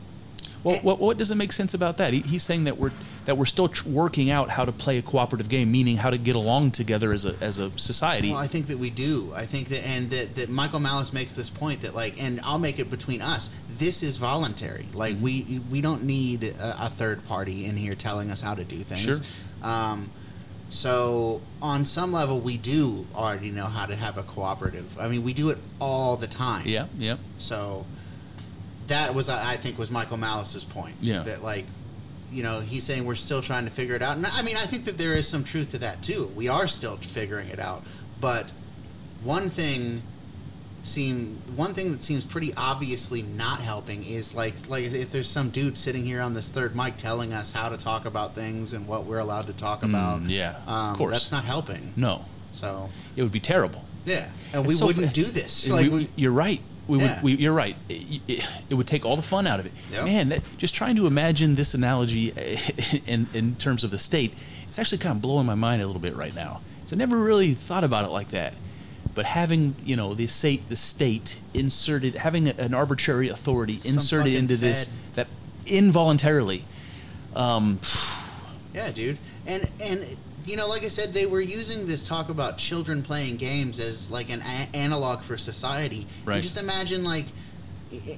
Well, 0.61 0.75
Eh. 0.75 0.81
what, 0.81 0.99
what 0.99 1.17
doesn't 1.17 1.37
make 1.37 1.53
sense 1.53 1.73
about 1.73 1.95
that? 1.99 2.11
He, 2.11 2.19
he's 2.19 2.43
saying 2.43 2.65
that 2.65 2.77
we're 2.77 2.91
that 3.29 3.35
we're 3.35 3.45
still 3.45 3.67
tr- 3.67 3.87
working 3.87 4.31
out 4.31 4.49
how 4.49 4.65
to 4.65 4.71
play 4.71 4.97
a 4.97 5.03
cooperative 5.03 5.49
game, 5.49 5.71
meaning 5.71 5.97
how 5.97 6.09
to 6.09 6.17
get 6.17 6.35
along 6.35 6.71
together 6.71 7.13
as 7.13 7.25
a 7.25 7.35
as 7.41 7.59
a 7.59 7.69
society. 7.77 8.31
Well, 8.31 8.39
I 8.39 8.47
think 8.47 8.65
that 8.67 8.79
we 8.79 8.89
do. 8.89 9.31
I 9.35 9.45
think 9.45 9.67
that, 9.67 9.85
and 9.85 10.09
that, 10.09 10.33
that 10.33 10.49
Michael 10.49 10.79
Malice 10.79 11.13
makes 11.13 11.33
this 11.35 11.47
point 11.47 11.81
that, 11.81 11.93
like, 11.93 12.19
and 12.19 12.41
I'll 12.41 12.57
make 12.57 12.79
it 12.79 12.89
between 12.89 13.21
us. 13.21 13.51
This 13.69 14.01
is 14.01 14.17
voluntary. 14.17 14.87
Like, 14.95 15.17
we 15.21 15.61
we 15.69 15.79
don't 15.79 16.05
need 16.05 16.43
a, 16.43 16.85
a 16.87 16.89
third 16.89 17.27
party 17.27 17.65
in 17.65 17.77
here 17.77 17.93
telling 17.93 18.31
us 18.31 18.41
how 18.41 18.55
to 18.55 18.63
do 18.63 18.77
things. 18.77 19.01
Sure. 19.01 19.17
Um, 19.61 20.09
so 20.69 21.41
on 21.61 21.85
some 21.85 22.11
level, 22.11 22.39
we 22.39 22.57
do 22.57 23.05
already 23.13 23.51
know 23.51 23.65
how 23.67 23.85
to 23.85 23.95
have 23.95 24.17
a 24.17 24.23
cooperative. 24.23 24.97
I 24.99 25.07
mean, 25.07 25.21
we 25.23 25.33
do 25.33 25.51
it 25.51 25.59
all 25.79 26.17
the 26.17 26.27
time. 26.27 26.65
yeah, 26.67 26.87
yeah. 26.97 27.17
So 27.37 27.85
that 28.87 29.13
was, 29.13 29.29
I 29.29 29.51
I 29.51 29.57
think, 29.57 29.77
was 29.77 29.91
Michael 29.91 30.17
Malice's 30.17 30.65
point. 30.65 30.95
Yeah. 30.99 31.21
That 31.21 31.43
like, 31.43 31.65
you 32.31 32.43
know, 32.43 32.59
he's 32.59 32.83
saying 32.83 33.05
we're 33.05 33.15
still 33.15 33.41
trying 33.41 33.65
to 33.65 33.71
figure 33.71 33.95
it 33.95 34.01
out, 34.01 34.17
and 34.17 34.25
I 34.25 34.41
mean, 34.41 34.57
I 34.57 34.65
think 34.65 34.85
that 34.85 34.97
there 34.97 35.13
is 35.15 35.27
some 35.27 35.43
truth 35.43 35.71
to 35.71 35.77
that 35.79 36.01
too. 36.03 36.31
We 36.35 36.47
are 36.47 36.67
still 36.67 36.97
figuring 36.97 37.49
it 37.49 37.59
out, 37.59 37.83
but 38.19 38.47
one 39.23 39.49
thing 39.49 40.01
seem 40.83 41.41
one 41.57 41.73
thing 41.73 41.91
that 41.91 42.03
seems 42.03 42.25
pretty 42.25 42.53
obviously 42.55 43.21
not 43.21 43.59
helping 43.59 44.03
is 44.05 44.33
like 44.33 44.53
like 44.69 44.85
if 44.85 45.11
there's 45.11 45.27
some 45.27 45.49
dude 45.49 45.77
sitting 45.77 46.05
here 46.05 46.21
on 46.21 46.33
this 46.33 46.47
third 46.49 46.73
mic 46.75 46.95
telling 46.95 47.33
us 47.33 47.51
how 47.51 47.67
to 47.67 47.77
talk 47.77 48.05
about 48.05 48.33
things 48.33 48.71
and 48.73 48.87
what 48.87 49.05
we're 49.05 49.19
allowed 49.19 49.45
to 49.47 49.53
talk 49.53 49.83
about. 49.83 50.23
Mm, 50.23 50.29
yeah, 50.29 50.55
of 50.65 50.69
um, 50.69 50.95
course. 50.95 51.11
that's 51.11 51.31
not 51.31 51.43
helping. 51.43 51.93
No, 51.97 52.23
So 52.53 52.89
it 53.15 53.23
would 53.23 53.31
be 53.31 53.41
terrible. 53.41 53.83
yeah, 54.05 54.29
and 54.53 54.65
we 54.65 54.73
so 54.73 54.85
wouldn't 54.87 55.07
fa- 55.09 55.13
do 55.13 55.25
this. 55.25 55.69
We- 55.69 55.89
we, 55.89 56.07
you're 56.15 56.31
right. 56.31 56.61
We 56.89 56.99
Yeah. 56.99 57.15
would. 57.15 57.23
We, 57.23 57.35
you're 57.35 57.53
right. 57.53 57.75
It, 57.87 58.21
it- 58.27 58.45
it 58.69 58.73
would 58.75 58.87
take 58.87 59.05
all 59.05 59.15
the 59.15 59.21
fun 59.21 59.47
out 59.47 59.59
of 59.59 59.65
it. 59.65 59.71
Yep. 59.91 60.05
Man, 60.05 60.29
that, 60.29 60.41
just 60.57 60.73
trying 60.75 60.95
to 60.97 61.07
imagine 61.07 61.55
this 61.55 61.73
analogy 61.73 62.29
in 63.07 63.27
in 63.33 63.55
terms 63.55 63.83
of 63.83 63.91
the 63.91 63.97
state, 63.99 64.33
it's 64.67 64.77
actually 64.79 64.97
kind 64.97 65.15
of 65.15 65.21
blowing 65.21 65.45
my 65.45 65.55
mind 65.55 65.81
a 65.81 65.85
little 65.85 66.01
bit 66.01 66.15
right 66.15 66.35
now. 66.35 66.61
So 66.85 66.95
I 66.95 66.97
never 66.97 67.17
really 67.17 67.53
thought 67.53 67.83
about 67.83 68.03
it 68.05 68.09
like 68.11 68.29
that. 68.29 68.53
But 69.15 69.25
having 69.25 69.75
you 69.85 69.95
know 69.95 70.13
the 70.13 70.27
state, 70.27 70.67
the 70.69 70.75
state 70.75 71.39
inserted, 71.53 72.15
having 72.15 72.47
an 72.49 72.73
arbitrary 72.73 73.29
authority 73.29 73.79
Some 73.79 73.93
inserted 73.93 74.33
into 74.33 74.57
this 74.57 74.91
that 75.15 75.27
involuntarily. 75.65 76.65
Um, 77.35 77.79
Yeah, 78.73 78.91
dude. 78.91 79.17
And 79.47 79.69
and 79.79 80.05
you 80.45 80.55
know, 80.55 80.67
like 80.67 80.83
I 80.83 80.87
said, 80.87 81.13
they 81.13 81.25
were 81.25 81.41
using 81.41 81.87
this 81.87 82.03
talk 82.03 82.29
about 82.29 82.57
children 82.57 83.03
playing 83.03 83.37
games 83.37 83.79
as 83.79 84.09
like 84.09 84.29
an 84.29 84.41
a- 84.41 84.75
analog 84.75 85.21
for 85.21 85.37
society. 85.37 86.07
Right. 86.25 86.35
And 86.35 86.43
just 86.43 86.57
imagine 86.57 87.03
like 87.03 87.25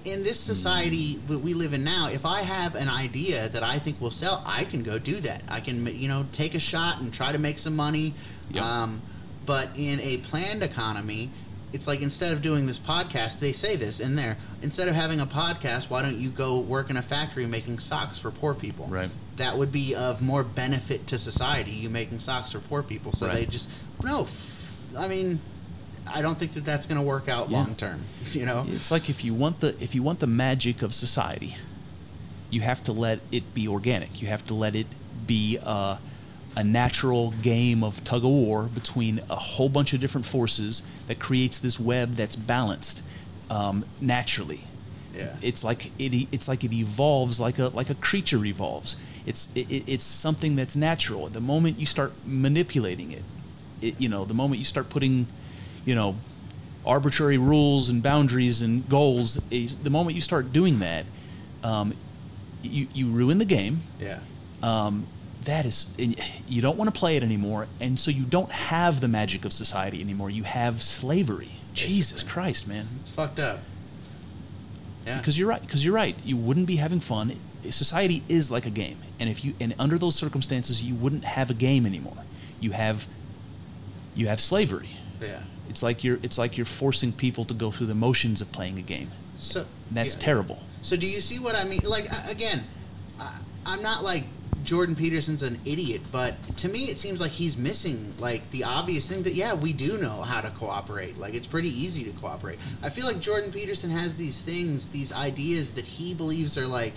in 0.06 0.23
this 0.23 0.39
society 0.39 1.19
that 1.27 1.39
we 1.39 1.53
live 1.53 1.73
in 1.73 1.84
now, 1.84 2.10
if 2.10 2.26
I 2.26 2.41
have 2.41 2.76
an 2.76 2.89
idea 2.89 3.48
that 3.49 3.64
I 3.64 3.80
think 3.80 4.02
will 4.02 4.11
sell, 4.11 4.43
I 4.45 4.65
can 4.65 4.84
go 4.84 4.99
do 4.99 5.15
that. 5.22 5.43
I 5.48 5.60
can 5.60 5.85
you 5.85 6.07
know 6.07 6.26
take 6.31 6.56
a 6.56 6.60
shot 6.60 7.02
and 7.02 7.14
try 7.14 7.31
to 7.31 7.39
make 7.39 7.57
some 7.57 7.76
money. 7.76 8.14
Yep. 8.52 8.64
Um, 8.64 9.02
but 9.45 9.69
in 9.76 9.99
a 10.02 10.18
planned 10.18 10.61
economy, 10.61 11.30
it's 11.73 11.88
like 11.88 12.02
instead 12.02 12.34
of 12.34 12.41
doing 12.41 12.68
this 12.68 12.80
podcast, 12.80 13.39
they 13.39 13.53
say 13.53 13.76
this 13.76 13.99
in 13.99 14.15
there. 14.15 14.38
Instead 14.61 14.88
of 14.88 14.95
having 14.95 15.19
a 15.19 15.26
podcast, 15.26 15.89
why 15.89 16.02
don't 16.02 16.18
you 16.18 16.30
go 16.30 16.60
work 16.60 16.89
in 16.89 16.98
a 16.98 17.02
factory 17.02 17.45
making 17.45 17.80
socks 17.80 18.18
for 18.18 18.30
poor 18.30 18.53
people? 18.53 18.88
Right. 18.88 19.10
That 19.38 19.58
would 19.58 19.72
be 19.72 19.95
of 19.95 20.22
more 20.22 20.44
benefit 20.44 21.08
to 21.08 21.18
society. 21.18 21.72
You 21.72 21.90
making 21.90 22.20
socks 22.20 22.52
for 22.52 22.60
poor 22.60 22.84
people. 22.84 23.12
So 23.12 23.28
Right. 23.28 23.36
they 23.36 23.45
just 23.45 23.70
no. 24.03 24.24
F- 24.24 24.76
I 24.98 25.08
mean, 25.08 25.40
I 26.14 26.22
don't 26.22 26.38
think 26.38 26.53
that 26.53 26.66
that's 26.66 26.86
going 26.88 26.99
to 26.99 27.06
work 27.06 27.30
out 27.30 27.49
Yeah. 27.49 27.58
long 27.58 27.76
term. 27.76 28.06
You 28.34 28.45
know. 28.45 28.66
It's 28.70 28.91
like 28.91 29.10
if 29.10 29.24
you 29.24 29.34
want 29.34 29.60
the 29.62 29.76
if 29.82 29.95
you 29.95 30.03
want 30.03 30.20
the 30.20 30.28
magic 30.28 30.82
of 30.82 30.94
society, 30.94 31.56
you 32.49 32.62
have 32.62 32.84
to 32.84 32.91
let 32.91 33.20
it 33.32 33.53
be 33.53 33.68
organic. 33.68 34.22
You 34.22 34.28
have 34.28 34.45
to 34.48 34.53
let 34.53 34.76
it 34.76 34.88
be 35.26 35.58
uh, 35.64 35.95
a 36.58 36.64
natural 36.64 37.32
game 37.41 37.82
of 37.84 38.03
tug 38.03 38.26
of 38.26 38.30
war 38.32 38.64
between 38.64 39.22
a 39.30 39.36
whole 39.38 39.70
bunch 39.70 39.94
of 39.94 40.02
different 40.02 40.26
forces 40.28 40.84
that 41.08 41.18
creates 41.20 41.60
this 41.62 41.80
web 41.80 42.16
that's 42.16 42.36
balanced 42.36 43.02
um, 43.49 43.86
naturally. 44.02 44.66
Yeah. 45.16 45.36
It's 45.41 45.64
like 45.64 45.91
it. 45.98 46.28
It's 46.32 46.48
like 46.49 46.64
it 46.66 46.74
evolves 46.74 47.40
like 47.40 47.58
a 47.60 47.68
like 47.70 47.90
a 47.90 47.95
creature 47.95 48.44
evolves. 48.45 48.98
It's 49.26 49.56
it, 49.56 49.69
it- 49.72 49.84
it's 49.88 50.03
something 50.03 50.56
that's 50.56 50.76
natural. 50.76 51.27
The 51.27 51.41
moment 51.41 51.80
you 51.80 51.85
start 51.85 52.14
manipulating 52.26 53.11
it, 53.11 53.23
it, 53.81 53.95
you 53.99 54.10
know, 54.10 54.26
the 54.26 54.34
moment 54.34 54.60
you 54.60 54.65
start 54.65 54.89
putting, 54.89 55.27
you 55.85 55.95
know, 55.95 56.15
arbitrary 56.85 57.38
rules 57.38 57.89
and 57.89 58.02
boundaries 58.02 58.61
and 58.61 58.88
goals, 58.89 59.35
the 59.49 59.89
moment 59.89 60.15
you 60.15 60.22
start 60.22 60.52
doing 60.52 60.80
that, 60.80 61.06
um, 61.64 61.93
you 62.64 62.88
you 62.93 63.10
ruin 63.10 63.38
the 63.38 63.45
game. 63.45 63.81
yeah. 63.99 64.19
Um, 64.64 65.07
that 65.45 65.65
is, 65.65 65.91
and 65.98 66.15
you 66.48 66.61
don't 66.61 66.77
want 66.77 66.93
to 66.93 66.99
play 66.99 67.18
it 67.18 67.23
anymore, 67.23 67.65
and 67.80 67.99
so 67.99 68.11
you 68.11 68.23
don't 68.26 68.52
have 68.52 69.02
the 69.02 69.07
magic 69.07 69.43
of 69.43 69.52
society 69.52 69.99
anymore. 69.99 70.30
You 70.30 70.43
have 70.43 70.84
slavery. 70.84 71.53
Jesus 71.73 72.22
Christ, 72.22 72.68
man! 72.68 72.88
It's 73.02 73.10
fucked 73.10 73.39
up. 73.39 73.61
Yeah. 75.06 75.18
Because 75.18 75.39
you're 75.39 75.48
right. 75.48 75.61
Because 75.61 75.84
you're 75.84 75.95
right. 75.95 76.15
You 76.23 76.38
wouldn't 76.38 76.68
be 76.68 76.76
having 76.76 76.99
fun. 76.99 77.39
Society 77.69 78.23
is 78.27 78.49
like 78.49 78.65
a 78.65 78.71
game, 78.71 78.97
and 79.19 79.29
if 79.29 79.45
you 79.45 79.53
and 79.59 79.75
under 79.77 79.97
those 79.97 80.15
circumstances, 80.15 80.81
you 80.81 80.95
wouldn't 80.95 81.25
have 81.25 81.49
a 81.49 81.53
game 81.53 81.85
anymore. 81.85 82.17
You 82.59 82.71
have 82.71 83.07
you 84.15 84.27
have 84.27 84.41
slavery. 84.41 84.89
yeah. 85.21 85.41
It's 85.69 85.81
like 85.81 86.03
you're 86.03 86.19
it's 86.21 86.38
like 86.38 86.57
you're 86.57 86.65
forcing 86.65 87.13
people 87.13 87.45
to 87.45 87.53
go 87.53 87.71
through 87.71 87.88
the 87.88 87.95
motions 87.95 88.41
of 88.41 88.51
playing 88.51 88.77
a 88.77 88.81
game. 88.81 89.11
So 89.38 89.61
And 89.88 89.97
that's 89.97 90.15
yeah. 90.15 90.21
terrible. 90.21 90.59
So 90.81 90.97
do 90.97 91.07
you 91.07 91.21
see 91.21 91.39
what 91.39 91.55
I 91.55 91.63
mean? 91.63 91.81
Like 91.83 92.07
again, 92.29 92.65
I, 93.19 93.39
I'm 93.65 93.81
not 93.81 94.03
like 94.03 94.25
Jordan 94.63 94.95
Peterson's 94.95 95.43
an 95.43 95.59
idiot, 95.65 96.01
but 96.11 96.35
to 96.57 96.67
me 96.67 96.85
it 96.85 96.97
seems 96.97 97.21
like 97.21 97.31
he's 97.31 97.57
missing 97.57 98.13
like 98.19 98.49
the 98.51 98.65
obvious 98.65 99.07
thing 99.07 99.23
that 99.23 99.33
yeah, 99.33 99.53
we 99.53 99.71
do 99.71 99.97
know 99.97 100.21
how 100.23 100.41
to 100.41 100.49
cooperate. 100.49 101.17
Like 101.17 101.33
it's 101.35 101.47
pretty 101.47 101.69
easy 101.69 102.03
to 102.03 102.11
cooperate. 102.19 102.59
I 102.83 102.89
feel 102.89 103.05
like 103.05 103.21
Jordan 103.21 103.51
Peterson 103.51 103.91
has 103.91 104.17
these 104.17 104.41
things, 104.41 104.89
these 104.89 105.13
ideas 105.13 105.71
that 105.71 105.85
he 105.85 106.13
believes 106.13 106.57
are 106.57 106.67
like 106.67 106.93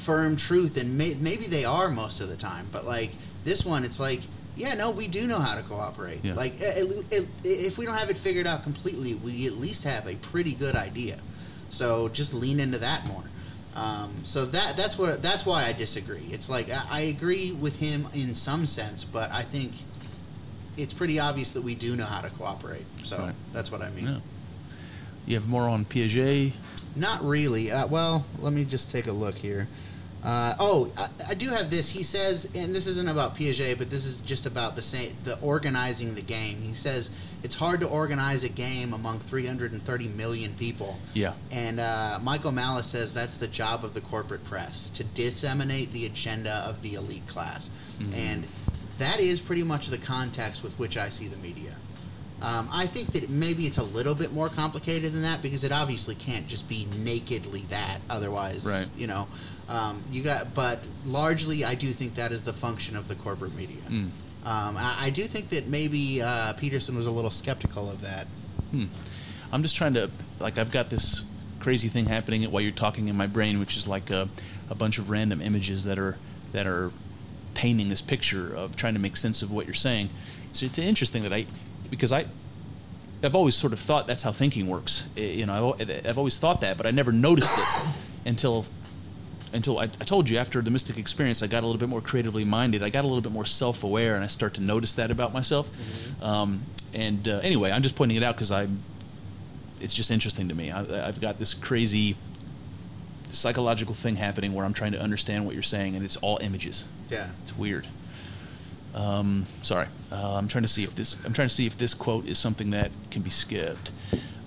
firm 0.00 0.36
truth 0.36 0.76
and 0.76 0.96
may, 0.96 1.14
maybe 1.20 1.46
they 1.46 1.64
are 1.64 1.88
most 1.90 2.20
of 2.20 2.28
the 2.28 2.36
time, 2.36 2.66
but 2.72 2.84
like 2.84 3.10
this 3.44 3.64
one 3.64 3.84
it's 3.84 4.00
like 4.00 4.20
yeah, 4.56 4.74
no, 4.74 4.90
we 4.90 5.08
do 5.08 5.26
know 5.26 5.38
how 5.38 5.54
to 5.54 5.62
cooperate. 5.62 6.18
Yeah. 6.22 6.34
Like 6.34 6.60
it, 6.60 7.06
it, 7.10 7.26
if 7.44 7.78
we 7.78 7.86
don't 7.86 7.94
have 7.96 8.10
it 8.10 8.18
figured 8.18 8.46
out 8.46 8.62
completely, 8.62 9.14
we 9.14 9.46
at 9.46 9.54
least 9.54 9.84
have 9.84 10.06
a 10.06 10.16
pretty 10.16 10.54
good 10.54 10.74
idea. 10.74 11.18
So 11.70 12.08
just 12.08 12.34
lean 12.34 12.60
into 12.60 12.76
that 12.78 13.06
more. 13.08 13.22
Um, 13.74 14.12
so 14.24 14.44
that 14.46 14.76
that's 14.76 14.98
what 14.98 15.22
that's 15.22 15.46
why 15.46 15.64
I 15.64 15.72
disagree. 15.72 16.26
It's 16.30 16.50
like 16.50 16.68
I, 16.70 16.84
I 16.90 17.00
agree 17.02 17.52
with 17.52 17.76
him 17.78 18.08
in 18.12 18.34
some 18.34 18.66
sense, 18.66 19.04
but 19.04 19.30
I 19.30 19.42
think 19.42 19.72
it's 20.76 20.92
pretty 20.92 21.18
obvious 21.18 21.52
that 21.52 21.62
we 21.62 21.74
do 21.74 21.96
know 21.96 22.04
how 22.04 22.20
to 22.20 22.30
cooperate. 22.30 22.84
So 23.02 23.18
Right. 23.18 23.34
that's 23.52 23.70
what 23.70 23.80
I 23.80 23.90
mean. 23.90 24.06
Yeah. 24.06 24.18
You 25.26 25.34
have 25.36 25.48
more 25.48 25.68
on 25.68 25.84
Piaget. 25.84 26.52
Not 26.96 27.24
really. 27.24 27.70
Uh, 27.70 27.86
well, 27.86 28.26
let 28.40 28.52
me 28.52 28.64
just 28.64 28.90
take 28.90 29.06
a 29.06 29.12
look 29.12 29.36
here. 29.36 29.68
Uh, 30.22 30.54
oh, 30.58 30.92
I, 30.98 31.08
I 31.30 31.34
do 31.34 31.48
have 31.48 31.70
this. 31.70 31.90
He 31.90 32.02
says, 32.02 32.50
and 32.54 32.74
this 32.74 32.86
isn't 32.86 33.08
about 33.08 33.34
Piaget, 33.36 33.78
but 33.78 33.88
this 33.90 34.04
is 34.04 34.18
just 34.18 34.44
about 34.44 34.76
the 34.76 34.82
same, 34.82 35.16
the 35.24 35.38
organizing 35.40 36.14
the 36.14 36.20
game. 36.22 36.60
He 36.60 36.74
says 36.74 37.10
it's 37.42 37.54
hard 37.56 37.80
to 37.80 37.88
organize 37.88 38.44
a 38.44 38.50
game 38.50 38.92
among 38.92 39.20
330 39.20 40.08
million 40.08 40.52
people. 40.54 40.98
Yeah. 41.14 41.32
And 41.50 41.80
uh, 41.80 42.18
Michael 42.22 42.52
Malice 42.52 42.86
says 42.86 43.14
that's 43.14 43.38
the 43.38 43.48
job 43.48 43.82
of 43.84 43.94
the 43.94 44.02
corporate 44.02 44.44
press 44.44 44.90
to 44.90 45.04
disseminate 45.04 45.92
the 45.92 46.04
agenda 46.04 46.52
of 46.68 46.82
the 46.82 46.94
elite 46.94 47.26
class, 47.26 47.70
and 48.14 48.46
that 48.98 49.20
is 49.20 49.40
pretty 49.40 49.62
much 49.62 49.86
the 49.86 49.96
context 49.98 50.62
with 50.62 50.78
which 50.78 50.96
I 50.98 51.08
see 51.08 51.28
the 51.28 51.38
media. 51.38 51.74
Um, 52.42 52.68
I 52.72 52.86
think 52.86 53.12
that 53.12 53.28
maybe 53.28 53.66
it's 53.66 53.76
a 53.76 53.82
little 53.82 54.14
bit 54.14 54.32
more 54.32 54.48
complicated 54.48 55.12
than 55.12 55.20
that 55.22 55.42
because 55.42 55.62
it 55.62 55.72
obviously 55.72 56.14
can't 56.14 56.46
just 56.46 56.68
be 56.70 56.86
nakedly 56.96 57.60
that. 57.68 57.98
Otherwise, 58.08 58.64
Right. 58.66 58.88
you 58.96 59.06
know, 59.06 59.28
um, 59.70 60.04
you 60.10 60.22
got. 60.22 60.52
But 60.52 60.80
largely, 61.06 61.64
I 61.64 61.74
do 61.74 61.86
think 61.88 62.16
that 62.16 62.32
is 62.32 62.42
the 62.42 62.52
function 62.52 62.96
of 62.96 63.08
the 63.08 63.14
corporate 63.14 63.54
media. 63.54 63.82
Mm. 63.88 64.10
Um, 64.44 64.76
I, 64.76 64.96
I 64.98 65.10
do 65.10 65.24
think 65.24 65.50
that 65.50 65.68
maybe 65.68 66.20
uh, 66.20 66.52
Peterson 66.54 66.96
was 66.96 67.06
a 67.06 67.10
little 67.10 67.30
skeptical 67.30 67.90
of 67.90 68.00
that. 68.02 68.26
Hmm. 68.70 68.86
I'm 69.52 69.62
just 69.62 69.76
trying 69.76 69.94
to 69.94 70.10
like 70.38 70.58
I've 70.58 70.70
got 70.70 70.90
this 70.90 71.24
crazy 71.60 71.88
thing 71.88 72.06
happening 72.06 72.42
while 72.50 72.62
you're 72.62 72.72
talking 72.72 73.08
in 73.08 73.16
my 73.16 73.26
brain, 73.26 73.60
which 73.60 73.76
is 73.76 73.86
like 73.86 74.10
a, 74.10 74.28
a 74.68 74.74
bunch 74.74 74.98
of 74.98 75.10
random 75.10 75.40
images 75.40 75.84
that 75.84 75.98
are 75.98 76.16
that 76.52 76.66
are 76.66 76.90
painting 77.54 77.88
this 77.88 78.00
picture 78.00 78.54
of 78.54 78.76
trying 78.76 78.94
to 78.94 79.00
make 79.00 79.16
sense 79.16 79.42
of 79.42 79.52
what 79.52 79.66
you're 79.66 79.74
saying. 79.74 80.08
So 80.52 80.66
it's 80.66 80.78
interesting 80.78 81.22
that 81.22 81.32
I 81.32 81.46
because 81.90 82.12
I 82.12 82.26
I've 83.22 83.34
always 83.34 83.54
sort 83.54 83.72
of 83.72 83.78
thought 83.78 84.06
that's 84.06 84.22
how 84.22 84.32
thinking 84.32 84.66
works. 84.66 85.06
You 85.14 85.46
know, 85.46 85.76
I've 85.78 86.16
always 86.16 86.38
thought 86.38 86.62
that, 86.62 86.76
but 86.76 86.86
I 86.86 86.90
never 86.90 87.12
noticed 87.12 87.52
it 87.56 87.88
until 88.24 88.64
until 89.52 89.78
I, 89.78 89.84
I 89.84 90.04
told 90.04 90.28
you 90.28 90.38
after 90.38 90.62
the 90.62 90.70
mystic 90.70 90.98
experience, 90.98 91.42
I 91.42 91.46
got 91.46 91.62
a 91.62 91.66
little 91.66 91.78
bit 91.78 91.88
more 91.88 92.00
creatively 92.00 92.44
minded. 92.44 92.82
I 92.82 92.90
got 92.90 93.04
a 93.04 93.08
little 93.08 93.20
bit 93.20 93.32
more 93.32 93.44
self 93.44 93.84
aware, 93.84 94.14
and 94.14 94.24
I 94.24 94.28
start 94.28 94.54
to 94.54 94.60
notice 94.60 94.94
that 94.94 95.10
about 95.10 95.32
myself. 95.32 95.68
Um, 96.22 96.62
and 96.94 97.26
uh, 97.26 97.40
anyway, 97.42 97.70
I'm 97.70 97.82
just 97.82 97.96
pointing 97.96 98.16
it 98.16 98.22
out 98.22 98.34
because 98.36 98.50
I, 98.50 98.68
it's 99.80 99.94
just 99.94 100.10
interesting 100.10 100.48
to 100.48 100.54
me. 100.54 100.70
I, 100.70 101.08
I've 101.08 101.20
got 101.20 101.38
this 101.38 101.54
crazy 101.54 102.16
psychological 103.30 103.94
thing 103.94 104.16
happening 104.16 104.52
where 104.52 104.64
I'm 104.64 104.74
trying 104.74 104.92
to 104.92 105.00
understand 105.00 105.46
what 105.46 105.54
you're 105.54 105.62
saying, 105.62 105.96
and 105.96 106.04
it's 106.04 106.16
all 106.16 106.38
images. 106.40 106.86
Yeah. 107.08 107.28
It's 107.42 107.56
weird. 107.56 107.86
Um, 108.94 109.46
sorry, 109.62 109.86
uh, 110.10 110.34
I'm 110.34 110.48
trying 110.48 110.62
to 110.62 110.68
see 110.68 110.82
if 110.82 110.94
this. 110.96 111.24
I'm 111.24 111.32
trying 111.32 111.48
to 111.48 111.54
see 111.54 111.66
if 111.66 111.78
this 111.78 111.94
quote 111.94 112.26
is 112.26 112.38
something 112.38 112.70
that 112.70 112.90
can 113.10 113.22
be 113.22 113.30
skipped. 113.30 113.92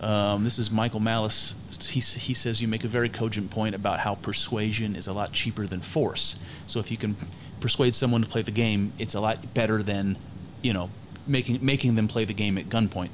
Um, 0.03 0.43
this 0.43 0.59
is 0.59 0.69
Michael 0.69 0.99
Malice. 0.99 1.55
He, 1.81 2.01
he 2.01 2.33
says 2.33 2.61
you 2.61 2.67
make 2.67 2.83
a 2.83 2.89
very 2.89 3.07
cogent 3.07 3.51
point 3.51 3.73
about 3.73 3.99
how 3.99 4.15
persuasion 4.15 4.97
is 4.97 5.07
a 5.07 5.13
lot 5.13 5.31
cheaper 5.31 5.65
than 5.65 5.79
force. 5.79 6.39
So 6.67 6.81
if 6.81 6.91
you 6.91 6.97
can 6.97 7.15
persuade 7.61 7.95
someone 7.95 8.21
to 8.21 8.27
play 8.27 8.41
the 8.41 8.51
game, 8.51 8.91
it's 8.99 9.13
a 9.13 9.21
lot 9.21 9.53
better 9.53 9.81
than, 9.81 10.17
you 10.61 10.73
know, 10.73 10.89
making 11.25 11.65
making 11.65 11.95
them 11.95 12.09
play 12.09 12.25
the 12.25 12.33
game 12.33 12.57
at 12.57 12.67
gunpoint. 12.67 13.11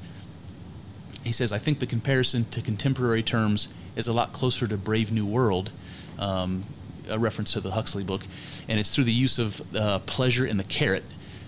He 1.23 1.31
says, 1.31 1.53
I 1.53 1.59
think 1.59 1.77
the 1.77 1.85
comparison 1.85 2.45
to 2.45 2.61
contemporary 2.61 3.21
terms 3.21 3.67
is 3.95 4.07
a 4.07 4.13
lot 4.13 4.33
closer 4.33 4.67
to 4.67 4.75
Brave 4.75 5.11
New 5.11 5.27
World, 5.27 5.69
um, 6.17 6.63
a 7.07 7.19
reference 7.19 7.53
to 7.53 7.61
the 7.61 7.71
Huxley 7.71 8.03
book, 8.03 8.23
and 8.67 8.79
it's 8.79 8.95
through 8.95 9.03
the 9.03 9.13
use 9.13 9.37
of 9.37 9.61
uh, 9.75 9.99
pleasure 9.99 10.43
and 10.43 10.59
the 10.59 10.63
carrot. 10.63 11.03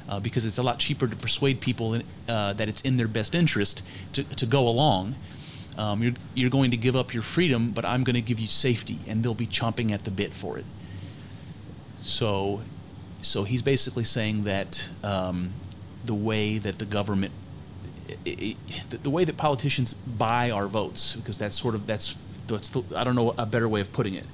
Uh, 0.10 0.20
because 0.20 0.46
it's 0.46 0.58
a 0.58 0.64
lot 0.64 0.78
cheaper 0.80 1.08
to 1.08 1.16
persuade 1.16 1.62
people 1.62 1.94
in, 1.94 2.04
uh, 2.28 2.54
that 2.54 2.68
it's 2.68 2.82
in 2.82 2.98
their 2.98 3.08
best 3.08 3.34
interest 3.34 3.82
to, 4.14 4.24
to 4.24 4.46
go 4.46 4.68
along. 4.68 5.16
Um, 5.78 6.04
you're, 6.04 6.14
you're 6.34 6.50
going 6.50 6.72
to 6.72 6.78
give 6.78 6.96
up 6.96 7.14
your 7.14 7.24
freedom, 7.24 7.72
but 7.72 7.86
I'm 7.86 8.04
going 8.04 8.16
to 8.16 8.22
give 8.22 8.40
you 8.40 8.48
safety, 8.48 9.00
and 9.08 9.24
they'll 9.24 9.34
be 9.34 9.48
chomping 9.48 9.92
at 9.92 10.04
the 10.04 10.12
bit 10.12 10.34
for 10.34 10.58
it. 10.58 10.66
So, 12.02 12.62
so 13.22 13.44
he's 13.44 13.62
basically 13.62 14.04
saying 14.04 14.44
that 14.44 14.90
um, 15.04 15.54
the 16.04 16.14
way 16.14 16.58
that 16.58 16.80
the 16.80 16.86
government, 16.86 17.32
i 18.10 18.16
i 18.26 18.56
the, 18.90 18.98
the 18.98 19.10
way 19.10 19.24
that 19.24 19.38
politicians 19.38 19.94
buy 19.94 20.52
our 20.52 20.68
votes, 20.68 21.16
because 21.16 21.38
that's 21.38 21.60
sort 21.60 21.76
of 21.76 21.88
that's 21.88 22.16
that's 22.48 22.70
the, 22.70 22.84
I 22.96 23.04
don't 23.04 23.16
know 23.16 23.34
a 23.38 23.46
better 23.46 23.70
way 23.70 23.82
of 23.82 23.94
putting 23.94 24.16
it, 24.16 24.26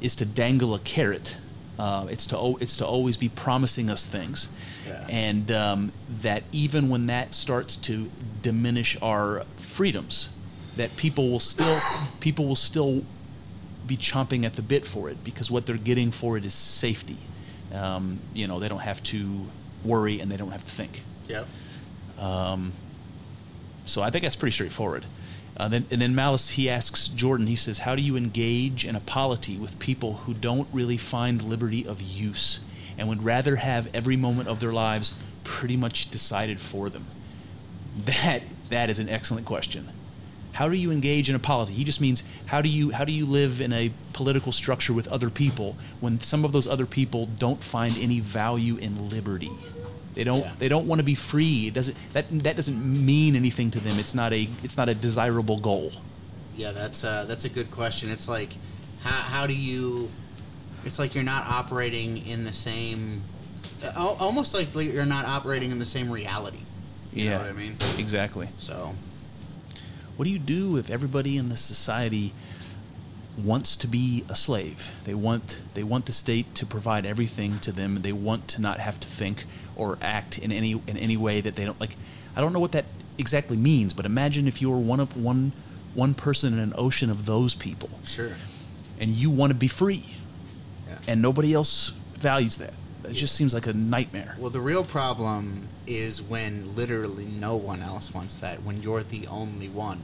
is 0.00 0.16
to 0.16 0.24
dangle 0.24 0.74
a 0.74 0.78
carrot. 0.78 1.36
Uh, 1.78 2.06
it's 2.08 2.26
to 2.28 2.56
it's 2.60 2.76
to 2.78 2.86
always 2.86 3.16
be 3.18 3.28
promising 3.28 3.90
us 3.90 4.06
things, 4.06 4.48
Yeah. 4.88 5.06
and 5.10 5.50
um, 5.52 5.92
that 6.22 6.42
even 6.50 6.88
when 6.88 7.06
that 7.08 7.34
starts 7.34 7.76
to 7.76 8.10
diminish 8.40 8.96
our 9.02 9.44
freedoms, 9.58 10.30
that 10.76 10.96
people 10.96 11.30
will 11.30 11.40
still 11.40 11.78
people 12.20 12.46
will 12.46 12.56
still 12.56 13.04
be 13.86 13.96
chomping 13.96 14.44
at 14.44 14.56
the 14.56 14.62
bit 14.62 14.86
for 14.86 15.10
it 15.10 15.22
because 15.22 15.50
what 15.50 15.66
they're 15.66 15.76
getting 15.76 16.10
for 16.10 16.36
it 16.38 16.44
is 16.44 16.54
safety. 16.54 17.18
Um, 17.74 18.20
you 18.32 18.48
know, 18.48 18.58
they 18.58 18.68
don't 18.68 18.80
have 18.80 19.02
to 19.04 19.46
worry 19.84 20.18
and 20.20 20.30
they 20.30 20.36
don't 20.36 20.50
have 20.52 20.64
to 20.64 20.70
think. 20.70 21.02
Yep. 21.28 21.46
Um, 22.18 22.72
so 23.84 24.02
I 24.02 24.10
think 24.10 24.22
that's 24.22 24.34
pretty 24.36 24.54
straightforward. 24.54 25.04
Uh, 25.56 25.68
then, 25.68 25.86
and 25.90 26.02
then 26.02 26.14
Malice, 26.14 26.50
he 26.50 26.68
asks 26.68 27.08
Jordan, 27.08 27.46
he 27.46 27.56
says, 27.56 27.80
How 27.80 27.96
do 27.96 28.02
you 28.02 28.16
engage 28.16 28.84
in 28.84 28.94
a 28.94 29.00
polity 29.00 29.56
with 29.56 29.78
people 29.78 30.14
who 30.24 30.34
don't 30.34 30.68
really 30.72 30.98
find 30.98 31.40
liberty 31.40 31.86
of 31.86 32.02
use 32.02 32.60
and 32.98 33.08
would 33.08 33.24
rather 33.24 33.56
have 33.56 33.88
every 33.94 34.16
moment 34.16 34.48
of 34.48 34.60
their 34.60 34.72
lives 34.72 35.14
pretty 35.44 35.76
much 35.76 36.10
decided 36.10 36.60
for 36.60 36.90
them? 36.90 37.06
That 37.96 38.42
That 38.68 38.90
is 38.90 38.98
an 38.98 39.08
excellent 39.08 39.46
question. 39.46 39.88
How 40.52 40.68
do 40.68 40.76
you 40.76 40.90
engage 40.90 41.28
in 41.28 41.34
a 41.34 41.38
polity? 41.38 41.74
He 41.74 41.84
just 41.84 42.00
means 42.00 42.22
how 42.46 42.62
do 42.62 42.68
you 42.68 42.90
how 42.90 43.04
do 43.04 43.12
you 43.12 43.26
live 43.26 43.60
in 43.60 43.72
a 43.74 43.92
political 44.14 44.52
structure 44.52 44.94
with 44.94 45.06
other 45.08 45.28
people 45.28 45.76
when 46.00 46.20
some 46.20 46.46
of 46.46 46.52
those 46.52 46.66
other 46.66 46.86
people 46.86 47.26
don't 47.26 47.62
find 47.62 47.96
any 47.98 48.20
value 48.20 48.76
in 48.76 49.10
liberty? 49.10 49.52
They 50.16 50.24
don't 50.24 50.40
Yeah. 50.40 50.52
they 50.58 50.68
don't 50.68 50.86
want 50.88 50.98
to 50.98 51.04
be 51.04 51.14
free. 51.14 51.68
It 51.68 51.74
doesn't 51.74 51.96
that 52.14 52.24
that 52.42 52.56
doesn't 52.56 53.06
mean 53.06 53.36
anything 53.36 53.70
to 53.72 53.78
them. 53.80 53.98
It's 54.00 54.14
not 54.14 54.32
a 54.32 54.48
it's 54.64 54.76
not 54.76 54.88
a 54.88 54.94
desirable 54.94 55.58
goal. 55.58 55.92
Yeah, 56.56 56.72
that's 56.72 57.04
uh, 57.04 57.26
that's 57.28 57.44
a 57.44 57.50
good 57.50 57.70
question. 57.70 58.10
It's 58.10 58.26
like, 58.26 58.56
how, 59.02 59.10
how 59.10 59.46
do 59.46 59.52
you? 59.54 60.08
It's 60.86 60.98
like 60.98 61.14
you're 61.14 61.22
not 61.24 61.46
operating 61.46 62.26
in 62.26 62.44
the 62.44 62.52
same, 62.52 63.22
uh, 63.84 64.16
almost 64.18 64.54
like 64.54 64.74
you're 64.74 65.04
not 65.04 65.26
operating 65.26 65.70
in 65.70 65.78
the 65.78 65.84
same 65.86 66.10
reality. 66.10 66.60
You 67.12 67.30
know 67.30 67.38
what 67.38 67.46
I 67.46 67.52
mean? 67.52 67.76
Exactly. 67.98 68.48
So, 68.58 68.94
What 70.16 70.24
do 70.24 70.30
you 70.30 70.38
do 70.38 70.76
if 70.78 70.88
everybody 70.90 71.36
in 71.36 71.48
the 71.50 71.56
society 71.56 72.32
wants 73.36 73.76
to 73.76 73.86
be 73.86 74.24
a 74.28 74.34
slave? 74.34 74.90
They 75.04 75.14
want 75.14 75.58
they 75.74 75.82
want 75.82 76.06
the 76.06 76.12
state 76.12 76.54
to 76.56 76.66
provide 76.66 77.04
everything 77.06 77.58
to 77.60 77.72
them. 77.72 78.02
They 78.02 78.12
want 78.12 78.48
to 78.48 78.60
not 78.60 78.80
have 78.80 78.98
to 79.00 79.08
think 79.08 79.44
or 79.74 79.98
act 80.00 80.38
in 80.38 80.52
any 80.52 80.72
in 80.86 80.96
any 80.96 81.16
way 81.16 81.40
that 81.40 81.56
they 81.56 81.64
don't 81.64 81.80
like. 81.80 81.96
I 82.34 82.40
don't 82.40 82.52
know 82.52 82.60
what 82.60 82.72
that 82.72 82.86
exactly 83.18 83.56
means, 83.56 83.92
but 83.92 84.06
imagine 84.06 84.46
if 84.46 84.60
you 84.60 84.70
were 84.70 84.78
one 84.78 85.00
of 85.00 85.16
one 85.16 85.52
one 85.94 86.14
person 86.14 86.52
in 86.52 86.58
an 86.58 86.74
ocean 86.76 87.10
of 87.10 87.24
those 87.24 87.54
people, 87.54 87.88
sure. 88.04 88.32
and 89.00 89.10
you 89.10 89.30
want 89.30 89.50
to 89.50 89.54
be 89.54 89.68
free, 89.68 90.04
Yeah. 90.86 90.98
and 91.08 91.22
nobody 91.22 91.54
else 91.54 91.92
values 92.18 92.56
that. 92.58 92.74
It 93.04 93.14
just 93.14 93.34
seems 93.34 93.54
like 93.54 93.66
a 93.66 93.72
nightmare. 93.72 94.36
Well, 94.38 94.50
the 94.50 94.60
real 94.60 94.84
problem 94.84 95.68
is 95.86 96.20
when 96.20 96.74
literally 96.74 97.24
no 97.24 97.54
one 97.56 97.80
else 97.80 98.12
wants 98.12 98.36
that. 98.38 98.62
When 98.62 98.82
you're 98.82 99.02
the 99.04 99.26
only 99.28 99.68
one. 99.68 100.02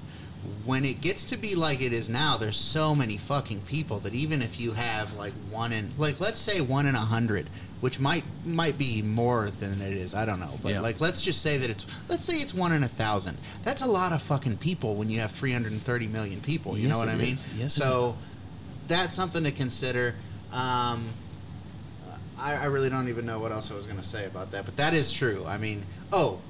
When 0.65 0.85
it 0.85 1.01
gets 1.01 1.25
to 1.27 1.37
be 1.37 1.55
like 1.55 1.81
it 1.81 1.93
is 1.93 2.09
now, 2.09 2.37
there's 2.37 2.57
so 2.57 2.95
many 2.95 3.17
fucking 3.17 3.61
people 3.63 3.99
that 4.01 4.15
even 4.15 4.43
if 4.43 4.59
you 4.61 4.73
have 4.73 5.13
like 5.15 5.33
one 5.51 5.73
in, 5.73 5.93
like 5.99 6.21
let's 6.21 6.39
say 6.39 6.61
one 6.61 6.87
in 6.87 6.95
a 6.95 7.01
hundred, 7.01 7.49
which 7.81 7.99
might 8.01 8.25
might 8.45 8.77
be 8.79 9.03
more 9.03 9.51
than 9.51 9.81
it 9.81 9.93
is, 9.97 10.15
I 10.15 10.25
don't 10.25 10.41
know, 10.41 10.59
but 10.63 10.73
Yeah. 10.73 10.81
like 10.81 11.01
let's 11.01 11.23
just 11.23 11.43
say 11.43 11.59
that 11.59 11.69
it's 11.71 11.87
let's 12.09 12.25
say 12.25 12.37
it's 12.37 12.55
one 12.55 12.73
in 12.73 12.83
a 12.83 12.89
thousand. 12.89 13.39
That's 13.63 13.83
a 13.83 13.87
lot 13.87 14.13
of 14.13 14.23
fucking 14.23 14.57
people 14.59 14.95
when 14.97 15.11
you 15.11 15.21
have 15.21 15.31
330 15.33 16.07
million 16.09 16.41
people. 16.41 16.77
You 16.77 16.89
Yes, 16.89 16.93
know 16.93 16.99
what 16.99 17.09
I 17.09 17.17
mean? 17.17 17.35
is. 17.35 17.47
Yes, 17.57 17.73
so 17.73 18.17
that's 18.89 19.15
something 19.15 19.45
to 19.45 19.53
consider. 19.53 20.15
Um, 20.53 21.07
I, 22.39 22.55
I 22.57 22.65
really 22.67 22.91
don't 22.91 23.09
even 23.09 23.25
know 23.27 23.39
what 23.39 23.53
else 23.53 23.71
I 23.71 23.75
was 23.75 23.87
going 23.87 23.99
to 23.99 24.05
say 24.05 24.27
about 24.27 24.51
that, 24.51 24.65
but 24.65 24.77
that 24.77 24.95
is 24.95 25.13
true. 25.13 25.45
I 25.47 25.59
mean, 25.59 25.85
oh, 26.13 26.41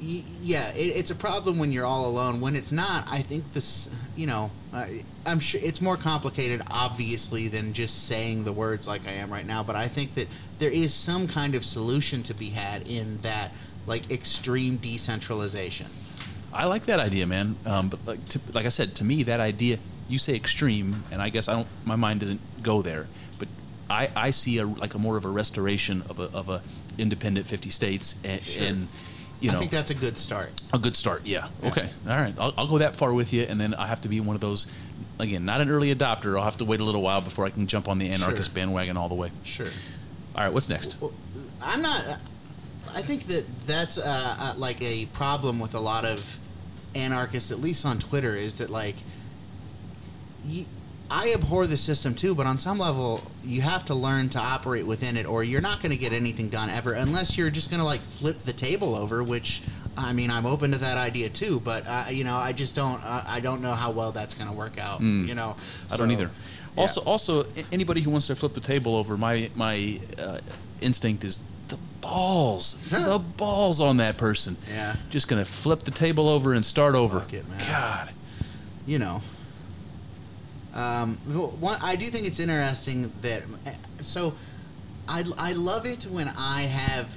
yeah, 0.00 0.70
it, 0.72 0.96
it's 0.96 1.10
a 1.10 1.14
problem 1.14 1.58
when 1.58 1.72
you're 1.72 1.86
all 1.86 2.06
alone. 2.06 2.40
When 2.40 2.56
it's 2.56 2.72
not, 2.72 3.06
I 3.10 3.22
think 3.22 3.52
this, 3.52 3.90
you 4.16 4.26
know, 4.26 4.50
I, 4.72 5.04
I'm 5.26 5.40
sure 5.40 5.60
it's 5.62 5.80
more 5.80 5.96
complicated, 5.96 6.62
obviously, 6.70 7.48
than 7.48 7.72
just 7.72 8.06
saying 8.06 8.44
the 8.44 8.52
words 8.52 8.86
like 8.86 9.06
I 9.06 9.12
am 9.12 9.30
right 9.30 9.46
now. 9.46 9.62
But 9.62 9.76
I 9.76 9.88
think 9.88 10.14
that 10.14 10.28
there 10.58 10.70
is 10.70 10.94
some 10.94 11.26
kind 11.26 11.54
of 11.54 11.64
solution 11.64 12.22
to 12.24 12.34
be 12.34 12.50
had 12.50 12.86
in 12.86 13.18
that, 13.22 13.52
like 13.86 14.10
extreme 14.10 14.76
decentralization. 14.76 15.86
I 16.52 16.66
like 16.66 16.86
that 16.86 17.00
idea, 17.00 17.26
man. 17.26 17.56
Um, 17.66 17.88
but 17.88 18.00
like, 18.06 18.24
to, 18.30 18.40
like 18.52 18.66
I 18.66 18.70
said, 18.70 18.94
to 18.96 19.04
me, 19.04 19.22
that 19.24 19.40
idea, 19.40 19.78
you 20.08 20.18
say 20.18 20.34
extreme, 20.34 21.04
and 21.10 21.20
I 21.20 21.28
guess 21.28 21.48
I 21.48 21.52
don't. 21.54 21.68
My 21.84 21.96
mind 21.96 22.20
doesn't 22.20 22.40
go 22.62 22.80
there. 22.82 23.06
But 23.38 23.48
I, 23.90 24.10
I 24.16 24.30
see 24.30 24.58
a 24.58 24.66
like 24.66 24.94
a 24.94 24.98
more 24.98 25.16
of 25.18 25.24
a 25.24 25.28
restoration 25.28 26.02
of 26.08 26.18
a 26.18 26.24
of 26.32 26.48
a 26.48 26.62
independent 26.96 27.46
fifty 27.46 27.68
states, 27.70 28.18
and, 28.24 28.42
Sure. 28.42 28.64
and 28.66 28.88
you 29.40 29.50
know, 29.50 29.56
I 29.56 29.60
think 29.60 29.70
that's 29.70 29.90
a 29.90 29.94
good 29.94 30.18
start. 30.18 30.52
a 30.72 30.78
good 30.78 30.96
start. 30.96 31.26
Yeah. 31.26 31.48
Yeah. 31.62 31.68
Okay. 31.70 31.90
All 32.08 32.16
right. 32.16 32.34
I'll, 32.38 32.52
I'll 32.58 32.66
go 32.66 32.78
that 32.78 32.96
far 32.96 33.12
with 33.12 33.32
you, 33.32 33.42
and 33.42 33.60
then 33.60 33.74
I 33.74 33.86
have 33.86 34.00
to 34.02 34.08
be 34.08 34.20
one 34.20 34.34
of 34.34 34.40
those. 34.40 34.66
Again, 35.20 35.44
not 35.44 35.60
an 35.60 35.68
early 35.70 35.94
adopter. 35.94 36.36
I'll 36.38 36.44
have 36.44 36.58
to 36.58 36.64
wait 36.64 36.80
a 36.80 36.84
little 36.84 37.02
while 37.02 37.20
before 37.20 37.44
I 37.44 37.50
can 37.50 37.66
jump 37.66 37.88
on 37.88 37.98
the 37.98 38.08
anarchist 38.10 38.50
Sure. 38.50 38.54
bandwagon 38.54 38.96
all 38.96 39.08
the 39.08 39.14
way. 39.16 39.30
Sure. 39.42 39.66
All 40.36 40.44
right. 40.44 40.52
What's 40.52 40.68
next? 40.68 40.96
Well, 41.00 41.12
I'm 41.60 41.82
not. 41.82 42.18
I 42.94 43.02
think 43.02 43.26
that 43.26 43.44
that's 43.66 43.98
uh, 43.98 44.36
uh, 44.38 44.54
like 44.56 44.80
a 44.82 45.06
problem 45.06 45.58
with 45.60 45.74
a 45.74 45.80
lot 45.80 46.04
of 46.04 46.38
anarchists, 46.94 47.50
at 47.50 47.58
least 47.60 47.84
on 47.84 47.98
Twitter, 47.98 48.36
is 48.36 48.58
that 48.58 48.70
like, 48.70 48.96
I 51.10 51.32
abhor 51.32 51.66
the 51.66 51.76
system 51.76 52.14
too, 52.14 52.34
but 52.34 52.46
on 52.46 52.58
some 52.58 52.78
level, 52.78 53.22
you 53.42 53.62
have 53.62 53.84
to 53.86 53.94
learn 53.94 54.28
to 54.30 54.38
operate 54.38 54.86
within 54.86 55.16
it, 55.16 55.26
or 55.26 55.42
you're 55.42 55.60
not 55.62 55.80
going 55.80 55.92
to 55.92 55.96
get 55.98 56.12
anything 56.12 56.48
done 56.48 56.68
ever, 56.70 56.92
unless 56.92 57.38
you're 57.38 57.50
just 57.50 57.70
going 57.70 57.80
to 57.80 57.86
like 57.86 58.00
flip 58.00 58.40
the 58.40 58.52
table 58.52 58.94
over. 58.94 59.22
Which, 59.22 59.62
I 59.96 60.12
mean, 60.12 60.30
I'm 60.30 60.44
open 60.44 60.72
to 60.72 60.78
that 60.78 60.98
idea 60.98 61.30
too, 61.30 61.60
but 61.60 61.84
uh, 61.86 62.04
you 62.10 62.24
know, 62.24 62.36
I 62.36 62.52
just 62.52 62.74
don't. 62.74 63.02
Uh, 63.02 63.24
I 63.26 63.40
don't 63.40 63.62
know 63.62 63.72
how 63.74 63.90
well 63.90 64.12
that's 64.12 64.34
going 64.34 64.50
to 64.50 64.56
work 64.56 64.78
out. 64.78 65.00
You 65.00 65.34
know, 65.34 65.56
I 65.90 65.96
don't 65.96 66.10
either. 66.10 66.30
yeah. 66.76 66.80
Also, 66.82 67.00
also, 67.02 67.46
anybody 67.72 68.02
who 68.02 68.10
wants 68.10 68.26
to 68.26 68.36
flip 68.36 68.52
the 68.52 68.60
table 68.60 68.94
over, 68.94 69.16
my 69.16 69.50
my 69.54 70.00
uh, 70.18 70.38
instinct 70.82 71.24
is 71.24 71.42
the 71.68 71.78
balls, 72.02 72.74
the 72.90 73.18
balls 73.18 73.80
on 73.80 73.96
that 73.96 74.18
person. 74.18 74.58
Yeah. 74.70 74.96
Just 75.08 75.26
gonna 75.26 75.46
flip 75.46 75.84
the 75.84 75.90
table 75.90 76.28
over 76.28 76.52
and 76.52 76.64
start 76.64 76.94
over. 76.94 77.24
It, 77.32 77.48
man. 77.48 77.58
God. 77.66 78.10
you 78.86 78.98
know. 78.98 79.22
Um, 80.78 81.16
one, 81.60 81.78
I 81.82 81.96
do 81.96 82.06
think 82.06 82.26
it's 82.26 82.38
interesting 82.40 83.12
that. 83.22 83.42
So, 84.00 84.34
I, 85.08 85.24
I 85.38 85.52
love 85.52 85.86
it 85.86 86.04
when 86.04 86.28
I 86.36 86.62
have 86.62 87.10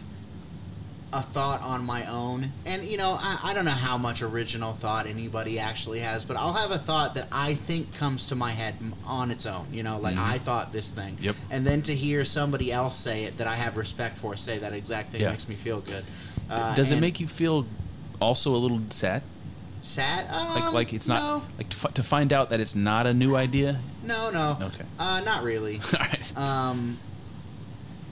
a 1.13 1.21
thought 1.21 1.61
on 1.61 1.83
my 1.83 2.05
own. 2.09 2.51
And, 2.65 2.85
you 2.85 2.97
know, 2.97 3.17
I, 3.19 3.39
I 3.43 3.53
don't 3.53 3.65
know 3.65 3.71
how 3.71 3.97
much 3.97 4.21
original 4.21 4.71
thought 4.73 5.07
anybody 5.07 5.59
actually 5.59 5.99
has, 5.99 6.23
but 6.23 6.37
I'll 6.37 6.53
have 6.53 6.71
a 6.71 6.77
thought 6.77 7.15
that 7.15 7.27
I 7.31 7.55
think 7.55 7.93
comes 7.93 8.25
to 8.27 8.35
my 8.35 8.51
head 8.51 8.75
on 9.05 9.29
its 9.29 9.45
own. 9.45 9.67
You 9.73 9.83
know, 9.83 9.97
like 9.97 10.17
I 10.17 10.37
thought 10.37 10.71
this 10.71 10.89
thing. 10.89 11.17
Yep. 11.19 11.35
And 11.49 11.67
then 11.67 11.81
to 11.83 11.93
hear 11.93 12.23
somebody 12.23 12.71
else 12.71 12.95
say 12.95 13.25
it 13.25 13.37
that 13.39 13.47
I 13.47 13.55
have 13.55 13.75
respect 13.75 14.17
for 14.17 14.37
say 14.37 14.57
that 14.59 14.73
exact 14.73 15.11
thing 15.11 15.21
Yeah. 15.21 15.31
makes 15.31 15.49
me 15.49 15.55
feel 15.55 15.81
good. 15.81 16.05
Uh, 16.49 16.75
Does 16.75 16.91
it 16.91 16.99
make 16.99 17.19
you 17.19 17.27
feel 17.27 17.65
also 18.21 18.55
a 18.55 18.57
little 18.57 18.81
sad? 18.89 19.21
Sad? 19.81 20.25
Like 20.31 20.63
Um, 20.63 20.73
like 20.73 20.93
it's 20.93 21.07
not 21.07 21.21
no. 21.21 21.47
like 21.57 21.69
to, 21.69 21.77
fi- 21.77 21.89
to 21.91 22.03
find 22.03 22.31
out 22.33 22.49
that 22.49 22.59
it's 22.59 22.75
not 22.75 23.05
a 23.07 23.13
new 23.13 23.35
idea. 23.35 23.79
No, 24.03 24.29
no. 24.31 24.57
Okay. 24.61 24.85
Uh, 24.97 25.21
not 25.25 25.43
really. 25.43 25.79
All 25.93 25.99
right. 25.99 26.37
Um, 26.37 26.97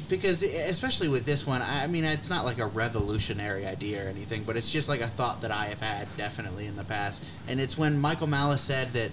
because 0.08 0.42
especially 0.42 1.08
with 1.08 1.26
this 1.26 1.46
one, 1.46 1.62
I 1.62 1.86
mean, 1.88 2.04
it's 2.04 2.30
not 2.30 2.44
like 2.44 2.58
a 2.60 2.66
revolutionary 2.66 3.68
idea 3.68 4.06
or 4.06 4.10
anything, 4.10 4.44
but 4.44 4.58
it's 4.58 4.72
just 4.72 4.90
like 4.90 5.02
a 5.02 5.08
thought 5.08 5.42
that 5.42 5.52
I 5.52 5.66
have 5.66 5.80
had 5.82 6.08
definitely 6.18 6.66
in 6.66 6.76
the 6.76 6.84
past. 6.84 7.24
And 7.48 7.60
it's 7.62 7.78
when 7.78 8.00
Michael 8.02 8.26
Malice 8.26 8.62
said 8.64 8.92
that 8.94 9.12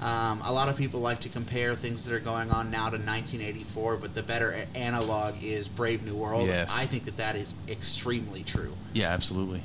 um, 0.00 0.42
a 0.44 0.52
lot 0.52 0.68
of 0.68 0.76
people 0.76 0.98
like 0.98 1.20
to 1.20 1.28
compare 1.28 1.76
things 1.76 2.02
that 2.04 2.12
are 2.12 2.18
going 2.18 2.50
on 2.50 2.72
now 2.72 2.86
to 2.90 2.96
1984, 2.96 3.98
but 3.98 4.16
the 4.16 4.22
better 4.24 4.66
analog 4.74 5.34
is 5.44 5.68
Brave 5.68 6.04
New 6.04 6.16
World. 6.16 6.48
Yes. 6.48 6.76
I 6.76 6.86
think 6.86 7.04
that 7.04 7.18
that 7.18 7.36
is 7.36 7.54
extremely 7.68 8.42
true. 8.42 8.72
Yeah, 8.94 9.10
absolutely. 9.10 9.62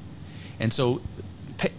And 0.59 0.71
so, 0.71 1.01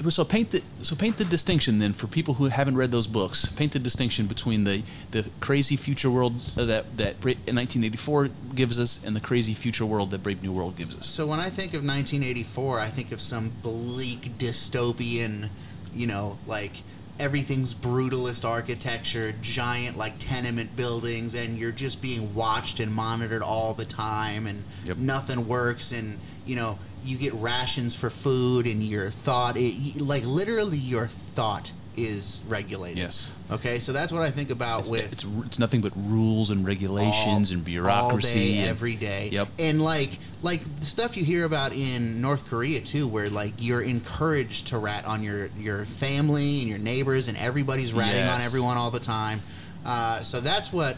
so 0.08 0.24
paint 0.24 0.50
the 0.50 0.62
so 0.82 0.96
paint 0.96 1.18
the 1.18 1.24
distinction 1.24 1.78
then 1.78 1.92
for 1.92 2.06
people 2.06 2.34
who 2.34 2.46
haven't 2.46 2.76
read 2.76 2.90
those 2.90 3.06
books. 3.06 3.46
Paint 3.46 3.72
the 3.72 3.78
distinction 3.78 4.26
between 4.26 4.64
the 4.64 4.82
the 5.10 5.28
crazy 5.40 5.76
future 5.76 6.10
world 6.10 6.34
uh, 6.56 6.64
that 6.64 6.96
that 6.96 7.20
Bra- 7.20 7.32
1984 7.32 8.30
gives 8.54 8.78
us 8.78 9.04
and 9.04 9.14
the 9.14 9.20
crazy 9.20 9.54
future 9.54 9.86
world 9.86 10.10
that 10.10 10.22
Brave 10.22 10.42
New 10.42 10.52
World 10.52 10.76
gives 10.76 10.96
us. 10.96 11.06
So 11.06 11.26
when 11.26 11.40
I 11.40 11.50
think 11.50 11.74
of 11.74 11.84
1984, 11.84 12.80
I 12.80 12.88
think 12.88 13.12
of 13.12 13.20
some 13.20 13.52
bleak 13.62 14.38
dystopian, 14.38 15.50
you 15.94 16.06
know, 16.06 16.38
like 16.46 16.82
everything's 17.18 17.74
brutalist 17.74 18.44
architecture, 18.44 19.34
giant 19.42 19.96
like 19.96 20.14
tenement 20.18 20.74
buildings, 20.76 21.34
and 21.34 21.58
you're 21.58 21.72
just 21.72 22.00
being 22.00 22.34
watched 22.34 22.80
and 22.80 22.92
monitored 22.92 23.42
all 23.42 23.74
the 23.74 23.84
time, 23.84 24.46
and 24.46 24.64
Yep. 24.84 24.98
nothing 24.98 25.46
works, 25.48 25.92
and 25.92 26.18
you 26.46 26.56
know 26.56 26.78
you 27.04 27.16
get 27.16 27.32
rations 27.34 27.94
for 27.94 28.10
food, 28.10 28.66
and 28.66 28.82
your 28.82 29.10
thought, 29.10 29.56
it, 29.56 30.00
like 30.00 30.24
literally 30.24 30.78
your 30.78 31.06
thought 31.06 31.72
is 32.06 32.42
regulated. 32.48 32.98
Yes. 32.98 33.30
Okay, 33.50 33.78
so 33.78 33.92
that's 33.92 34.12
what 34.12 34.22
I 34.22 34.30
think 34.30 34.50
about 34.50 34.80
It's, 34.80 34.90
with 34.90 35.12
it's 35.12 35.26
it's 35.46 35.58
nothing 35.58 35.80
but 35.80 35.92
rules 35.96 36.50
and 36.50 36.66
regulations 36.66 37.50
all- 37.50 37.54
and 37.56 37.64
bureaucracy. 37.64 38.28
all 38.28 38.34
day, 38.34 38.58
and- 38.58 38.68
every 38.68 38.94
day. 38.94 39.28
Yep. 39.32 39.48
And 39.58 39.82
like 39.82 40.18
like 40.42 40.62
the 40.80 40.86
stuff 40.86 41.16
you 41.16 41.24
hear 41.24 41.44
about 41.44 41.72
in 41.72 42.20
North 42.20 42.46
Korea 42.46 42.80
too, 42.80 43.06
where 43.08 43.28
like 43.30 43.54
you're 43.58 43.82
encouraged 43.82 44.68
to 44.68 44.78
rat 44.78 45.04
on 45.04 45.22
your 45.22 45.50
your 45.58 45.84
family 45.84 46.60
and 46.60 46.68
your 46.68 46.78
neighbors, 46.78 47.28
and 47.28 47.36
everybody's 47.38 47.92
ratting 47.92 48.24
on 48.26 48.40
everyone 48.40 48.76
all 48.76 48.90
the 48.90 49.00
time. 49.00 49.42
Uh, 49.84 50.22
so 50.22 50.40
that's 50.40 50.72
what. 50.72 50.96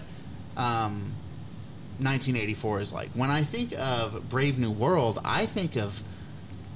Um, 0.56 1.12
1984 1.98 2.80
is 2.80 2.92
like. 2.92 3.10
When 3.10 3.30
I 3.30 3.42
think 3.44 3.74
of 3.78 4.28
Brave 4.30 4.58
New 4.58 4.70
World, 4.70 5.20
I 5.24 5.44
think 5.46 5.76
of 5.76 6.02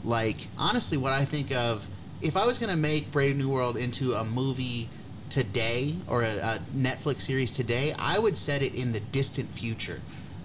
like 0.04 0.48
honestly 0.58 0.98
what 0.98 1.12
I 1.12 1.24
think 1.24 1.50
of 1.50 1.86
if 2.24 2.36
I 2.36 2.46
was 2.46 2.58
going 2.58 2.70
to 2.70 2.76
make 2.76 3.12
Brave 3.12 3.36
New 3.36 3.48
World 3.50 3.76
into 3.76 4.14
a 4.14 4.24
movie 4.24 4.88
today 5.30 5.94
or 6.08 6.22
a, 6.22 6.26
a 6.38 6.58
Netflix 6.74 7.20
series 7.22 7.54
today, 7.54 7.94
I 7.98 8.18
would 8.18 8.36
set 8.36 8.62
it 8.62 8.74
in 8.74 8.92
the 8.92 9.00
distant 9.00 9.50
future. 9.50 10.00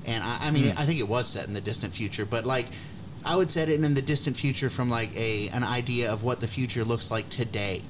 And 0.06 0.23
I, 0.23 0.47
I 0.47 0.51
mean, 0.51 0.73
I 0.77 0.85
think 0.85 0.99
it 0.99 1.07
was 1.07 1.27
set 1.27 1.47
in 1.47 1.53
the 1.53 1.61
distant 1.61 1.93
future, 1.93 2.26
but 2.26 2.45
like 2.45 2.65
I 3.23 3.35
would 3.35 3.51
set 3.51 3.69
it 3.69 3.81
in 3.84 3.93
the 3.93 4.01
distant 4.01 4.35
future 4.38 4.69
from 4.69 4.89
like 4.89 5.15
a 5.15 5.49
an 5.49 5.64
idea 5.64 6.11
of 6.11 6.23
what 6.23 6.39
the 6.39 6.47
future 6.47 6.84
looks 6.84 7.11
like 7.11 7.30
today. 7.30 7.81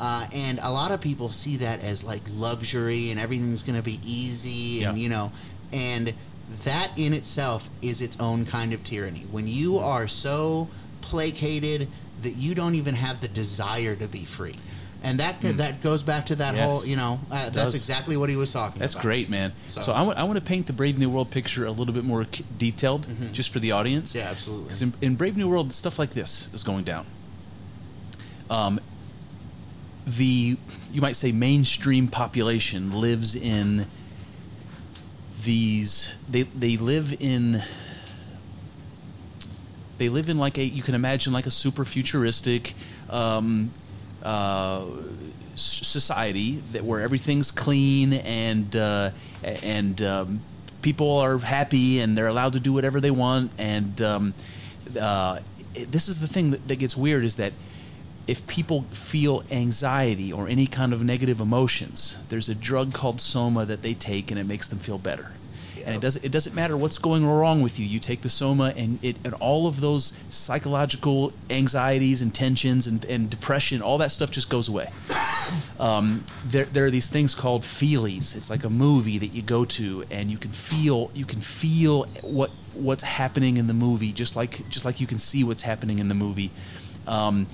Uh, 0.00 0.26
and 0.32 0.58
a 0.62 0.70
lot 0.70 0.90
of 0.92 1.00
people 1.00 1.30
see 1.30 1.56
that 1.58 1.82
as 1.82 2.02
like 2.02 2.22
luxury 2.34 3.10
and 3.10 3.20
everything's 3.20 3.62
going 3.62 3.76
to 3.76 3.82
be 3.82 4.00
easy 4.04 4.82
and 4.82 4.96
Yeah. 4.96 5.02
you 5.02 5.08
know 5.10 5.32
and 5.72 6.14
that 6.64 6.90
in 6.96 7.12
itself 7.12 7.68
is 7.82 8.00
its 8.00 8.18
own 8.18 8.44
kind 8.46 8.72
of 8.72 8.82
tyranny 8.82 9.26
when 9.30 9.46
you 9.46 9.76
are 9.78 10.08
so 10.08 10.68
placated 11.02 11.86
that 12.22 12.36
you 12.36 12.54
don't 12.54 12.74
even 12.74 12.94
have 12.94 13.20
the 13.20 13.28
desire 13.28 13.94
to 13.96 14.06
be 14.08 14.24
free 14.24 14.56
and 15.02 15.18
that 15.20 15.40
that 15.56 15.80
goes 15.82 16.02
back 16.02 16.26
to 16.26 16.36
that. 16.36 16.54
Yes. 16.54 16.64
whole 16.68 16.84
you 16.86 16.94
know 16.96 17.20
uh, 17.30 17.48
that's 17.50 17.74
exactly 17.74 18.16
what 18.18 18.28
he 18.28 18.36
was 18.36 18.52
talking 18.52 18.72
about. 18.76 18.80
That's 18.80 18.92
about 18.94 19.02
great, 19.02 19.30
man. 19.30 19.52
So- 19.66 19.80
So, 19.80 19.92
I 19.92 20.02
want 20.24 20.36
to 20.36 20.42
paint 20.42 20.66
the 20.66 20.74
Brave 20.74 20.98
New 20.98 21.08
World 21.08 21.30
picture 21.30 21.64
a 21.64 21.70
little 21.70 21.94
bit 21.94 22.04
more 22.04 22.26
c- 22.30 22.44
detailed, 22.58 23.06
just 23.32 23.48
for 23.50 23.60
the 23.60 23.72
audience. 23.72 24.10
Mm-hmm. 24.10 24.18
yeah 24.18 24.30
absolutely 24.30 24.64
Because 24.64 24.82
in, 24.82 24.92
in 25.00 25.16
Brave 25.16 25.36
New 25.38 25.48
World, 25.48 25.72
stuff 25.72 25.98
like 25.98 26.10
this 26.10 26.50
is 26.52 26.62
going 26.62 26.84
down. 26.84 27.06
Um, 28.50 28.78
the 30.06 30.58
you 30.92 31.00
might 31.00 31.16
say 31.16 31.32
mainstream 31.32 32.08
population 32.08 32.92
lives 32.92 33.34
in 33.34 33.86
these. 35.42 36.12
They 36.28 36.42
they 36.42 36.76
live 36.76 37.14
in. 37.20 37.62
They 40.00 40.08
live 40.08 40.30
in 40.30 40.38
like 40.38 40.56
a 40.56 40.64
you 40.64 40.82
can 40.82 40.94
imagine 40.94 41.30
like 41.30 41.44
a 41.44 41.50
super 41.50 41.84
futuristic. 41.84 42.72
Um, 43.10 43.70
uh, 44.22 44.86
society 45.56 46.62
that 46.72 46.84
where 46.84 47.00
everything's 47.00 47.50
clean 47.50 48.14
and 48.14 48.74
uh, 48.74 49.10
and 49.42 50.00
um, 50.00 50.40
people 50.80 51.18
are 51.18 51.36
happy 51.36 52.00
and 52.00 52.16
they're 52.16 52.28
allowed 52.28 52.54
to 52.54 52.60
do 52.60 52.72
whatever 52.72 52.98
they 52.98 53.10
want 53.10 53.50
and 53.58 54.00
um, 54.00 54.34
uh, 54.98 55.40
this 55.88 56.08
is 56.08 56.20
the 56.20 56.26
thing 56.26 56.50
that, 56.50 56.66
that 56.68 56.76
gets 56.76 56.96
weird 56.96 57.24
is 57.24 57.36
that 57.36 57.52
if 58.26 58.46
people 58.46 58.82
feel 58.92 59.44
anxiety 59.50 60.32
or 60.32 60.48
any 60.48 60.66
kind 60.66 60.94
of 60.94 61.04
negative 61.04 61.40
emotions 61.40 62.16
there's 62.30 62.48
a 62.48 62.54
drug 62.54 62.94
called 62.94 63.20
soma 63.20 63.66
that 63.66 63.82
they 63.82 63.92
take 63.92 64.30
and 64.30 64.40
it 64.40 64.44
makes 64.44 64.66
them 64.66 64.78
feel 64.78 64.98
better 64.98 65.32
and 65.84 65.96
it 65.96 66.00
doesn't 66.00 66.24
it 66.24 66.32
doesn't 66.32 66.54
matter 66.54 66.76
what's 66.76 66.98
going 66.98 67.26
wrong 67.26 67.62
with 67.62 67.78
you. 67.78 67.86
You 67.86 68.00
take 68.00 68.22
the 68.22 68.28
soma, 68.28 68.72
and 68.76 69.02
it 69.04 69.16
and 69.24 69.34
all 69.34 69.66
of 69.66 69.80
those 69.80 70.18
psychological 70.28 71.32
anxieties 71.48 72.22
and 72.22 72.34
tensions 72.34 72.86
and, 72.86 73.04
and 73.04 73.30
depression, 73.30 73.82
all 73.82 73.98
that 73.98 74.10
stuff 74.12 74.30
just 74.30 74.48
goes 74.48 74.68
away. 74.68 74.90
Um, 75.80 76.24
there 76.44 76.66
there 76.66 76.84
are 76.84 76.90
these 76.90 77.08
things 77.08 77.34
called 77.34 77.62
feelies. 77.62 78.36
It's 78.36 78.50
like 78.50 78.62
a 78.62 78.70
movie 78.70 79.18
that 79.18 79.32
you 79.32 79.42
go 79.42 79.64
to, 79.64 80.04
and 80.10 80.30
you 80.30 80.36
can 80.36 80.52
feel 80.52 81.10
you 81.12 81.24
can 81.24 81.40
feel 81.40 82.04
what 82.20 82.50
what's 82.74 83.02
happening 83.02 83.56
in 83.56 83.66
the 83.66 83.74
movie, 83.74 84.12
just 84.12 84.36
like 84.36 84.68
just 84.68 84.84
like 84.84 85.00
you 85.00 85.06
can 85.06 85.18
see 85.18 85.42
what's 85.42 85.62
happening 85.62 85.98
in 85.98 86.08
the 86.08 86.14
movie. 86.14 86.50
Um, 87.06 87.46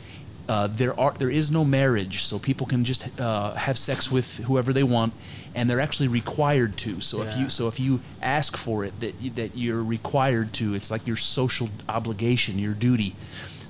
uh, 0.49 0.69
there 0.69 0.99
are 0.99 1.13
there 1.13 1.31
is 1.31 1.51
no 1.51 1.65
marriage, 1.65 2.25
so 2.25 2.39
people 2.39 2.67
can 2.67 2.85
just 2.85 3.21
uh, 3.21 3.55
have 3.55 3.79
sex 3.79 4.11
with 4.11 4.39
whoever 4.39 4.73
they 4.73 4.85
want, 4.85 5.13
and 5.57 5.71
they're 5.71 5.81
actually 5.81 6.07
required 6.07 6.77
to. 6.77 7.01
So 7.01 7.23
if 7.23 7.37
you 7.37 7.49
so 7.49 7.67
if 7.67 7.81
you 7.81 8.01
ask 8.23 8.57
for 8.57 8.85
it, 8.85 9.01
that 9.01 9.15
you, 9.21 9.31
that 9.31 9.57
you're 9.57 9.83
required 9.83 10.53
to. 10.55 10.75
It's 10.75 10.91
like 10.91 11.07
your 11.07 11.17
social 11.17 11.71
obligation, 11.89 12.59
your 12.59 12.75
duty. 12.75 13.17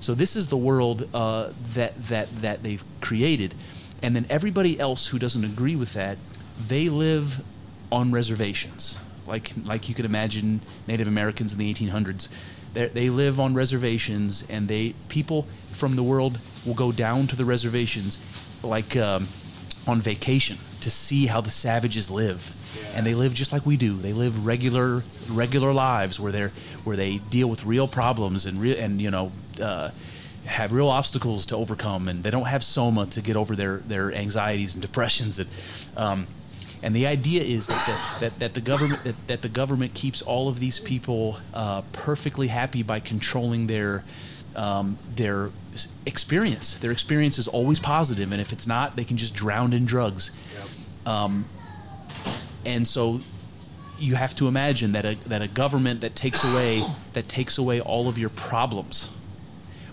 So 0.01 0.13
this 0.13 0.35
is 0.35 0.49
the 0.49 0.57
world 0.57 1.07
uh, 1.13 1.53
that 1.73 1.99
that 2.09 2.41
that 2.41 2.61
they've 2.61 2.83
created, 3.01 3.55
and 4.03 4.15
then 4.15 4.25
everybody 4.29 4.79
else 4.79 5.07
who 5.07 5.17
doesn't 5.17 5.45
agree 5.45 5.75
with 5.75 5.93
that, 5.93 6.17
they 6.67 6.89
live 6.89 7.41
on 7.89 8.11
reservations, 8.11 8.99
like 9.25 9.53
like 9.63 9.87
you 9.87 9.95
could 9.95 10.05
imagine 10.05 10.59
Native 10.87 11.07
Americans 11.07 11.53
in 11.53 11.57
the 11.57 11.73
1800s. 11.73 12.27
They 12.73 12.87
they 12.87 13.09
live 13.09 13.39
on 13.39 13.53
reservations, 13.53 14.45
and 14.49 14.67
they 14.67 14.93
people 15.07 15.47
from 15.71 15.95
the 15.95 16.03
world 16.03 16.39
will 16.65 16.73
go 16.73 16.91
down 16.91 17.27
to 17.27 17.35
the 17.37 17.45
reservations, 17.45 18.23
like 18.61 18.97
um, 18.97 19.29
on 19.87 20.01
vacation, 20.01 20.57
to 20.81 20.91
see 20.91 21.27
how 21.27 21.41
the 21.41 21.49
savages 21.49 22.11
live, 22.11 22.53
and 22.95 23.05
they 23.05 23.15
live 23.15 23.33
just 23.33 23.51
like 23.51 23.65
we 23.65 23.77
do. 23.77 23.95
They 23.95 24.13
live 24.13 24.45
regular 24.45 25.03
regular 25.29 25.73
lives 25.73 26.19
where 26.19 26.31
they're 26.31 26.51
where 26.83 26.95
they 26.95 27.17
deal 27.17 27.49
with 27.49 27.65
real 27.65 27.87
problems 27.87 28.45
and 28.45 28.59
real 28.59 28.77
and 28.77 29.01
you 29.01 29.11
know. 29.11 29.31
Uh, 29.61 29.91
have 30.45 30.71
real 30.71 30.87
obstacles 30.87 31.45
to 31.45 31.57
overcome, 31.57 32.07
and 32.07 32.23
they 32.23 32.31
don't 32.31 32.45
have 32.45 32.63
soma 32.63 33.05
to 33.05 33.21
get 33.21 33.35
over 33.35 33.53
their, 33.53 33.79
their 33.79 34.13
anxieties 34.13 34.75
and 34.75 34.81
depressions, 34.81 35.39
and 35.39 35.49
um, 35.97 36.25
and 36.83 36.95
the 36.95 37.07
idea 37.07 37.41
is 37.41 37.67
that 37.67 37.85
the, 37.85 38.19
that, 38.19 38.39
that 38.39 38.53
the 38.53 38.61
government 38.61 39.03
that, 39.03 39.27
that 39.27 39.41
the 39.41 39.49
government 39.49 39.93
keeps 39.93 40.21
all 40.21 40.47
of 40.47 40.59
these 40.59 40.79
people 40.79 41.37
uh, 41.53 41.81
perfectly 41.91 42.47
happy 42.47 42.83
by 42.83 42.99
controlling 42.99 43.67
their 43.67 44.03
um, 44.57 44.97
their 45.15 45.51
experience. 46.05 46.77
Their 46.79 46.91
experience 46.91 47.37
is 47.37 47.47
always 47.47 47.79
positive, 47.79 48.31
and 48.31 48.41
if 48.41 48.51
it's 48.51 48.67
not, 48.67 48.95
they 48.95 49.05
can 49.05 49.15
just 49.15 49.33
drown 49.33 49.71
in 49.71 49.85
drugs. 49.85 50.31
Um, 51.05 51.45
and 52.65 52.87
so 52.87 53.21
you 53.99 54.15
have 54.15 54.35
to 54.35 54.47
imagine 54.47 54.91
that 54.91 55.05
a, 55.05 55.15
that 55.27 55.41
a 55.41 55.47
government 55.47 56.01
that 56.01 56.15
takes 56.15 56.43
away 56.43 56.83
that 57.13 57.29
takes 57.29 57.57
away 57.57 57.79
all 57.79 58.09
of 58.09 58.17
your 58.17 58.29
problems, 58.29 59.11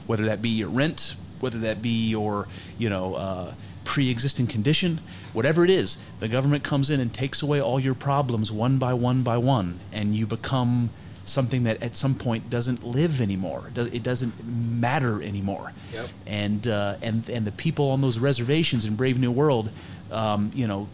whether 0.06 0.24
that 0.24 0.42
be 0.42 0.48
your 0.48 0.70
rent, 0.70 1.14
whether 1.40 1.58
that 1.58 1.82
be 1.82 2.08
your 2.08 2.48
you 2.78 2.88
know 2.88 3.14
uh, 3.14 3.54
pre-existing 3.84 4.46
condition, 4.46 5.00
whatever 5.34 5.62
it 5.62 5.70
is, 5.70 6.02
the 6.20 6.28
government 6.28 6.64
comes 6.64 6.88
in 6.88 7.00
and 7.00 7.12
takes 7.12 7.42
away 7.42 7.60
all 7.60 7.78
your 7.78 7.94
problems 7.94 8.50
one 8.50 8.78
by 8.78 8.94
one 8.94 9.22
by 9.22 9.36
one, 9.36 9.78
and 9.92 10.16
you 10.16 10.26
become 10.26 10.90
something 11.24 11.64
that 11.64 11.82
at 11.82 11.96
some 11.96 12.14
point 12.14 12.50
doesn't 12.50 12.84
live 12.84 13.20
anymore. 13.20 13.64
It 13.68 13.74
does- 13.74 13.88
It 13.88 14.02
doesn't 14.02 14.44
matter 14.46 15.22
anymore. 15.22 15.72
Yep. 15.92 16.06
And 16.26 16.66
uh, 16.68 16.96
and 17.02 17.28
and 17.28 17.46
the 17.46 17.52
people 17.52 17.90
on 17.90 18.00
those 18.00 18.18
reservations 18.18 18.84
in 18.84 18.94
Brave 18.96 19.18
New 19.18 19.30
World, 19.32 19.70
um, 20.12 20.50
you 20.54 20.66
know, 20.66 20.88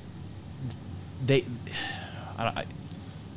they 1.25 1.45
I, 2.39 2.45
I, 2.45 2.65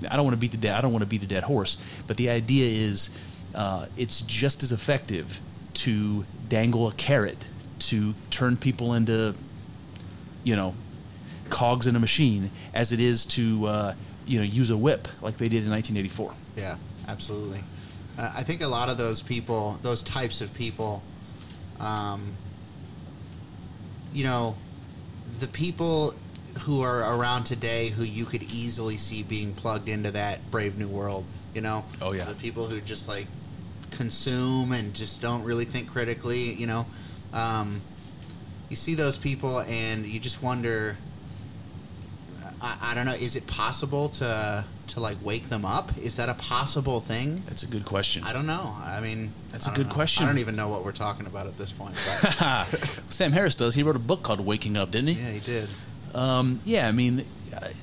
I 0.09 0.15
don't 0.15 0.25
want 0.25 0.33
to 0.33 0.39
beat 0.39 0.51
the 0.51 0.57
dead 0.57 0.75
I 0.75 0.81
don't 0.81 0.91
want 0.91 1.01
to 1.01 1.07
beat 1.07 1.23
a 1.23 1.27
dead 1.27 1.43
horse, 1.43 1.77
but 2.07 2.17
the 2.17 2.29
idea 2.29 2.67
is 2.69 3.15
uh, 3.55 3.87
it's 3.97 4.21
just 4.21 4.63
as 4.63 4.71
effective 4.71 5.39
to 5.75 6.25
dangle 6.49 6.87
a 6.87 6.93
carrot 6.93 7.45
to 7.79 8.13
turn 8.29 8.55
people 8.57 8.93
into 8.93 9.33
you 10.43 10.55
know 10.55 10.75
cogs 11.49 11.87
in 11.87 11.95
a 11.95 11.99
machine 11.99 12.49
as 12.73 12.91
it 12.91 12.99
is 12.99 13.25
to 13.25 13.65
uh, 13.67 13.93
you 14.25 14.37
know 14.39 14.45
use 14.45 14.69
a 14.69 14.77
whip 14.77 15.07
like 15.21 15.37
they 15.37 15.49
did 15.49 15.63
in 15.63 15.69
1984. 15.71 16.33
Yeah, 16.55 16.77
absolutely. 17.07 17.63
Uh, 18.17 18.31
I 18.35 18.43
think 18.43 18.61
a 18.61 18.67
lot 18.67 18.89
of 18.89 18.97
those 18.97 19.21
people, 19.21 19.79
those 19.81 20.03
types 20.03 20.41
of 20.41 20.53
people, 20.53 21.01
um, 21.79 22.37
you 24.13 24.23
know, 24.23 24.55
the 25.39 25.47
people 25.47 26.13
who 26.61 26.81
are 26.81 27.17
around 27.17 27.45
today 27.45 27.89
who 27.89 28.03
you 28.03 28.25
could 28.25 28.43
easily 28.43 28.97
see 28.97 29.23
being 29.23 29.53
plugged 29.55 29.89
into 29.89 30.11
that 30.11 30.51
Brave 30.51 30.77
New 30.77 30.87
World, 30.87 31.25
you 31.55 31.61
know? 31.61 31.83
Oh, 32.01 32.11
yeah. 32.11 32.25
The 32.25 32.35
people 32.35 32.67
who 32.67 32.79
just 32.81 33.07
like 33.07 33.25
consume 33.89 34.71
and 34.71 34.93
just 34.93 35.21
don't 35.21 35.43
really 35.43 35.65
think 35.65 35.89
critically, 35.89 36.53
you 36.53 36.67
know? 36.67 36.85
Um, 37.33 37.81
you 38.69 38.75
see 38.75 38.93
those 38.93 39.17
people 39.17 39.61
and 39.61 40.05
you 40.05 40.19
just 40.19 40.43
wonder 40.43 40.97
I, 42.63 42.77
I 42.81 42.93
don't 42.95 43.05
know. 43.05 43.13
Is 43.13 43.35
it 43.35 43.45
possible 43.45 44.09
to 44.09 44.63
to 44.87 44.99
like 44.99 45.17
wake 45.23 45.49
them 45.49 45.65
up? 45.65 45.97
Is 45.97 46.15
that 46.17 46.29
a 46.29 46.33
possible 46.33 46.99
thing? 46.99 47.43
That's 47.47 47.63
a 47.63 47.67
good 47.67 47.85
question. 47.85 48.23
I 48.23 48.33
don't 48.33 48.45
know. 48.47 48.75
I 48.83 48.99
mean, 49.01 49.31
That's 49.51 49.67
I 49.67 49.73
a 49.73 49.75
good 49.75 49.87
know. 49.87 49.93
question. 49.93 50.23
I 50.25 50.27
don't 50.27 50.39
even 50.39 50.55
know 50.55 50.67
what 50.69 50.83
we're 50.83 50.91
talking 50.91 51.25
about 51.25 51.47
at 51.47 51.57
this 51.57 51.71
point. 51.71 51.95
Sam 53.09 53.31
Harris 53.31 53.55
does. 53.55 53.75
He 53.75 53.83
wrote 53.83 53.95
a 53.95 53.99
book 53.99 54.23
called 54.23 54.39
Waking 54.41 54.77
Up, 54.77 54.91
didn't 54.91 55.09
he? 55.15 55.21
yeah, 55.23 55.31
he 55.31 55.39
did. 55.39 55.69
Um, 56.13 56.61
yeah, 56.65 56.87
I 56.87 56.91
mean, 56.91 57.25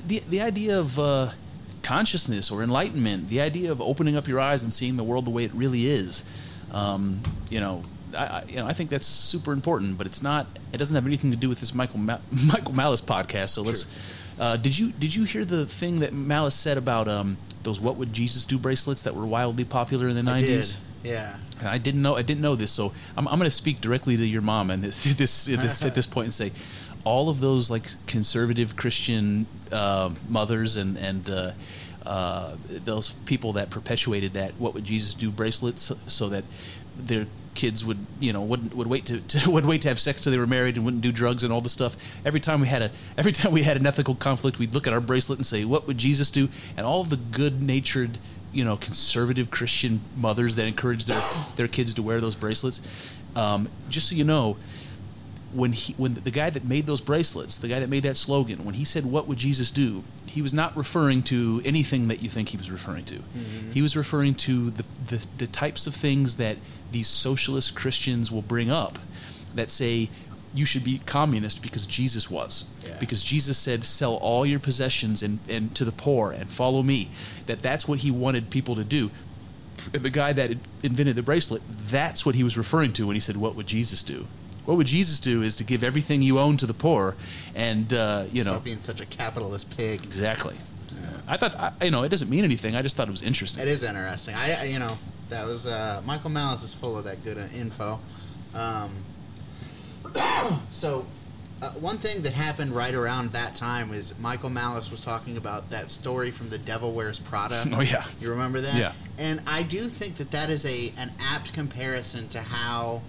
the 0.06 0.22
the 0.28 0.40
idea 0.40 0.78
of 0.78 0.98
uh, 0.98 1.30
consciousness 1.82 2.50
or 2.50 2.62
enlightenment, 2.62 3.28
the 3.28 3.40
idea 3.40 3.72
of 3.72 3.80
opening 3.80 4.16
up 4.16 4.28
your 4.28 4.38
eyes 4.40 4.62
and 4.62 4.72
seeing 4.72 4.96
the 4.96 5.04
world 5.04 5.24
the 5.24 5.30
way 5.30 5.44
it 5.44 5.52
really 5.54 5.86
is, 5.90 6.22
um, 6.70 7.20
you 7.48 7.60
know, 7.60 7.82
I, 8.16 8.24
I, 8.26 8.44
you 8.48 8.56
know, 8.56 8.66
I 8.66 8.72
think 8.72 8.90
that's 8.90 9.06
super 9.06 9.52
important. 9.52 9.98
But 9.98 10.06
it's 10.06 10.22
not. 10.22 10.46
It 10.72 10.76
doesn't 10.78 10.94
have 10.94 11.06
anything 11.06 11.30
to 11.32 11.36
do 11.36 11.48
with 11.48 11.60
this 11.60 11.74
Michael 11.74 11.98
Ma- 11.98 12.18
Michael 12.46 12.74
Malice 12.74 13.00
podcast. 13.00 13.50
So 13.50 13.62
let's. 13.62 13.86
Uh, 14.40 14.56
did 14.56 14.78
you 14.78 14.90
did 14.92 15.14
you 15.14 15.24
hear 15.24 15.44
the 15.44 15.66
thing 15.66 16.00
that 16.00 16.14
Malice 16.14 16.54
said 16.54 16.78
about 16.78 17.08
um, 17.08 17.36
those 17.62 17.78
"What 17.78 17.96
Would 17.96 18.14
Jesus 18.14 18.46
Do" 18.46 18.58
bracelets 18.58 19.02
that 19.02 19.14
were 19.14 19.26
wildly 19.26 19.64
popular 19.64 20.08
in 20.08 20.16
the 20.16 20.22
nineties? 20.22 20.78
Yeah. 21.02 21.36
And 21.58 21.68
I 21.68 21.76
didn't 21.76 22.00
know 22.00 22.16
I 22.16 22.22
didn't 22.22 22.40
know 22.40 22.56
this, 22.56 22.72
so 22.72 22.94
I'm, 23.18 23.28
I'm 23.28 23.38
going 23.38 23.50
to 23.50 23.54
speak 23.54 23.82
directly 23.82 24.16
to 24.16 24.24
your 24.24 24.40
mom 24.40 24.70
and 24.70 24.82
this 24.84 25.04
this, 25.14 25.44
this 25.44 25.82
at 25.82 25.94
this 25.94 26.06
point 26.06 26.24
and 26.24 26.34
say, 26.34 26.52
all 27.04 27.28
of 27.28 27.40
those 27.40 27.70
like 27.70 27.84
conservative 28.06 28.76
Christian 28.76 29.46
uh, 29.70 30.10
mothers 30.26 30.76
and 30.76 30.96
and 30.96 31.28
uh, 31.28 31.52
uh, 32.06 32.56
those 32.66 33.12
people 33.26 33.52
that 33.52 33.68
perpetuated 33.68 34.32
that 34.32 34.54
"What 34.58 34.72
would 34.72 34.84
Jesus 34.84 35.12
do" 35.12 35.30
bracelets, 35.30 35.92
so 36.06 36.30
that 36.30 36.44
their 36.96 37.26
kids 37.54 37.84
would 37.84 37.98
you 38.20 38.32
know 38.32 38.42
wouldn't 38.42 38.74
would 38.74 38.86
wait 38.86 39.06
to, 39.06 39.20
to 39.28 39.50
would 39.50 39.66
wait 39.66 39.82
to 39.82 39.88
have 39.88 40.00
sex 40.00 40.22
till 40.22 40.32
they 40.32 40.38
were 40.38 40.46
married 40.46 40.76
and 40.76 40.84
wouldn't 40.84 41.02
do 41.02 41.12
drugs 41.12 41.42
and 41.44 41.52
all 41.52 41.60
this 41.60 41.72
stuff. 41.72 41.96
Every 42.24 42.40
time 42.40 42.60
we 42.60 42.68
had 42.68 42.82
a 42.82 42.90
every 43.16 43.32
time 43.32 43.52
we 43.52 43.62
had 43.62 43.76
an 43.76 43.86
ethical 43.86 44.14
conflict, 44.14 44.58
we'd 44.58 44.74
look 44.74 44.86
at 44.86 44.92
our 44.92 45.00
bracelet 45.00 45.38
and 45.38 45.46
say, 45.46 45.64
"What 45.64 45.86
would 45.86 45.98
Jesus 45.98 46.30
do?" 46.30 46.48
And 46.76 46.86
all 46.86 47.04
the 47.04 47.16
good 47.16 47.62
natured 47.62 48.18
you 48.52 48.64
know 48.64 48.76
conservative 48.76 49.50
Christian 49.50 50.00
mothers 50.16 50.54
that 50.56 50.66
encourage 50.66 51.04
their 51.06 51.20
their 51.56 51.68
kids 51.68 51.94
to 51.94 52.02
wear 52.02 52.20
those 52.20 52.34
bracelets. 52.34 52.80
Um, 53.36 53.68
just 53.88 54.08
so 54.08 54.16
you 54.16 54.24
know, 54.24 54.56
when 55.52 55.72
he 55.72 55.94
when 55.94 56.14
the 56.14 56.30
guy 56.30 56.50
that 56.50 56.64
made 56.64 56.86
those 56.86 57.00
bracelets, 57.00 57.56
the 57.56 57.68
guy 57.68 57.80
that 57.80 57.88
made 57.88 58.02
that 58.04 58.16
slogan, 58.16 58.64
when 58.64 58.74
he 58.74 58.84
said 58.84 59.04
"What 59.04 59.26
would 59.26 59.38
Jesus 59.38 59.70
do?" 59.70 60.04
he 60.26 60.42
was 60.42 60.54
not 60.54 60.76
referring 60.76 61.24
to 61.24 61.60
anything 61.64 62.06
that 62.06 62.22
you 62.22 62.28
think 62.28 62.50
he 62.50 62.56
was 62.56 62.70
referring 62.70 63.04
to. 63.04 63.16
Mm-hmm. 63.16 63.72
He 63.72 63.82
was 63.82 63.96
referring 63.96 64.36
to 64.36 64.70
the, 64.70 64.84
the 65.08 65.26
the 65.38 65.46
types 65.46 65.86
of 65.86 65.94
things 65.94 66.36
that 66.36 66.56
these 66.92 67.08
socialist 67.08 67.74
Christians 67.74 68.30
will 68.30 68.42
bring 68.42 68.70
up 68.70 68.98
that 69.54 69.70
say 69.70 70.08
you 70.54 70.64
should 70.64 70.82
be 70.82 70.98
communist 70.98 71.62
because 71.62 71.86
Jesus 71.86 72.30
was. 72.30 72.64
Yeah. 72.84 72.96
Because 72.98 73.22
Jesus 73.22 73.58
said, 73.58 73.84
"Sell 73.84 74.14
all 74.16 74.46
your 74.46 74.60
possessions 74.60 75.22
and, 75.22 75.40
and 75.48 75.74
to 75.74 75.84
the 75.84 75.92
poor 75.92 76.32
and 76.32 76.50
follow 76.50 76.82
me." 76.82 77.10
That 77.46 77.62
that's 77.62 77.88
what 77.88 78.00
he 78.00 78.10
wanted 78.10 78.50
people 78.50 78.76
to 78.76 78.84
do. 78.84 79.10
And 79.94 80.02
the 80.02 80.10
guy 80.10 80.32
that 80.32 80.50
invented 80.82 81.16
the 81.16 81.22
bracelet, 81.22 81.62
that's 81.68 82.26
what 82.26 82.34
he 82.34 82.44
was 82.44 82.56
referring 82.56 82.92
to 82.94 83.06
when 83.06 83.16
he 83.16 83.20
said, 83.20 83.36
"What 83.36 83.54
would 83.56 83.66
Jesus 83.66 84.02
do?" 84.02 84.26
What 84.66 84.76
would 84.76 84.86
Jesus 84.86 85.18
do 85.20 85.42
is 85.42 85.56
to 85.56 85.64
give 85.64 85.82
everything 85.82 86.22
you 86.22 86.38
own 86.38 86.56
to 86.58 86.66
the 86.66 86.74
poor, 86.74 87.16
and 87.54 87.92
uh, 87.92 88.24
you 88.32 88.44
know 88.44 88.52
Stop 88.52 88.64
being 88.64 88.82
such 88.82 89.00
a 89.00 89.06
capitalist 89.06 89.74
pig. 89.76 90.02
exactly. 90.04 90.56
I 91.26 91.36
thought 91.36 91.54
I, 91.56 91.84
you 91.84 91.90
know 91.90 92.02
it 92.02 92.08
doesn't 92.08 92.28
mean 92.30 92.44
anything. 92.44 92.74
I 92.76 92.82
just 92.82 92.96
thought 92.96 93.08
it 93.08 93.12
was 93.12 93.22
interesting. 93.22 93.62
It 93.62 93.68
is 93.68 93.82
interesting. 93.82 94.34
I, 94.34 94.60
I- 94.62 94.64
you 94.64 94.78
know, 94.78 94.98
that 95.28 95.46
was 95.46 95.66
uh, 95.66 96.02
Michael 96.04 96.30
Malice 96.30 96.62
is 96.62 96.74
full 96.74 96.96
of 96.98 97.04
that 97.04 97.22
good 97.24 97.38
uh, 97.38 97.42
info. 97.54 98.00
Um, 98.54 99.04
so, 100.70 101.06
uh, 101.62 101.70
one 101.72 101.98
thing 101.98 102.22
that 102.22 102.32
happened 102.32 102.72
right 102.74 102.94
around 102.94 103.32
that 103.32 103.54
time 103.54 103.92
is 103.92 104.18
Michael 104.18 104.50
Malice 104.50 104.90
was 104.90 105.00
talking 105.00 105.36
about 105.36 105.70
that 105.70 105.90
story 105.90 106.30
from 106.30 106.48
The 106.50 106.58
Devil 106.58 106.92
Wears 106.92 107.20
Prada. 107.20 107.62
Oh, 107.72 107.80
yeah. 107.80 108.02
you 108.20 108.30
remember 108.30 108.60
that? 108.62 108.74
Yeah. 108.76 108.92
And 109.18 109.40
I 109.46 109.62
do 109.62 109.88
think 109.88 110.16
that 110.16 110.30
that 110.32 110.50
is 110.50 110.64
a 110.66 110.92
an 110.96 111.12
apt 111.20 111.52
comparison 111.52 112.28
to 112.28 112.40
how. 112.40 113.02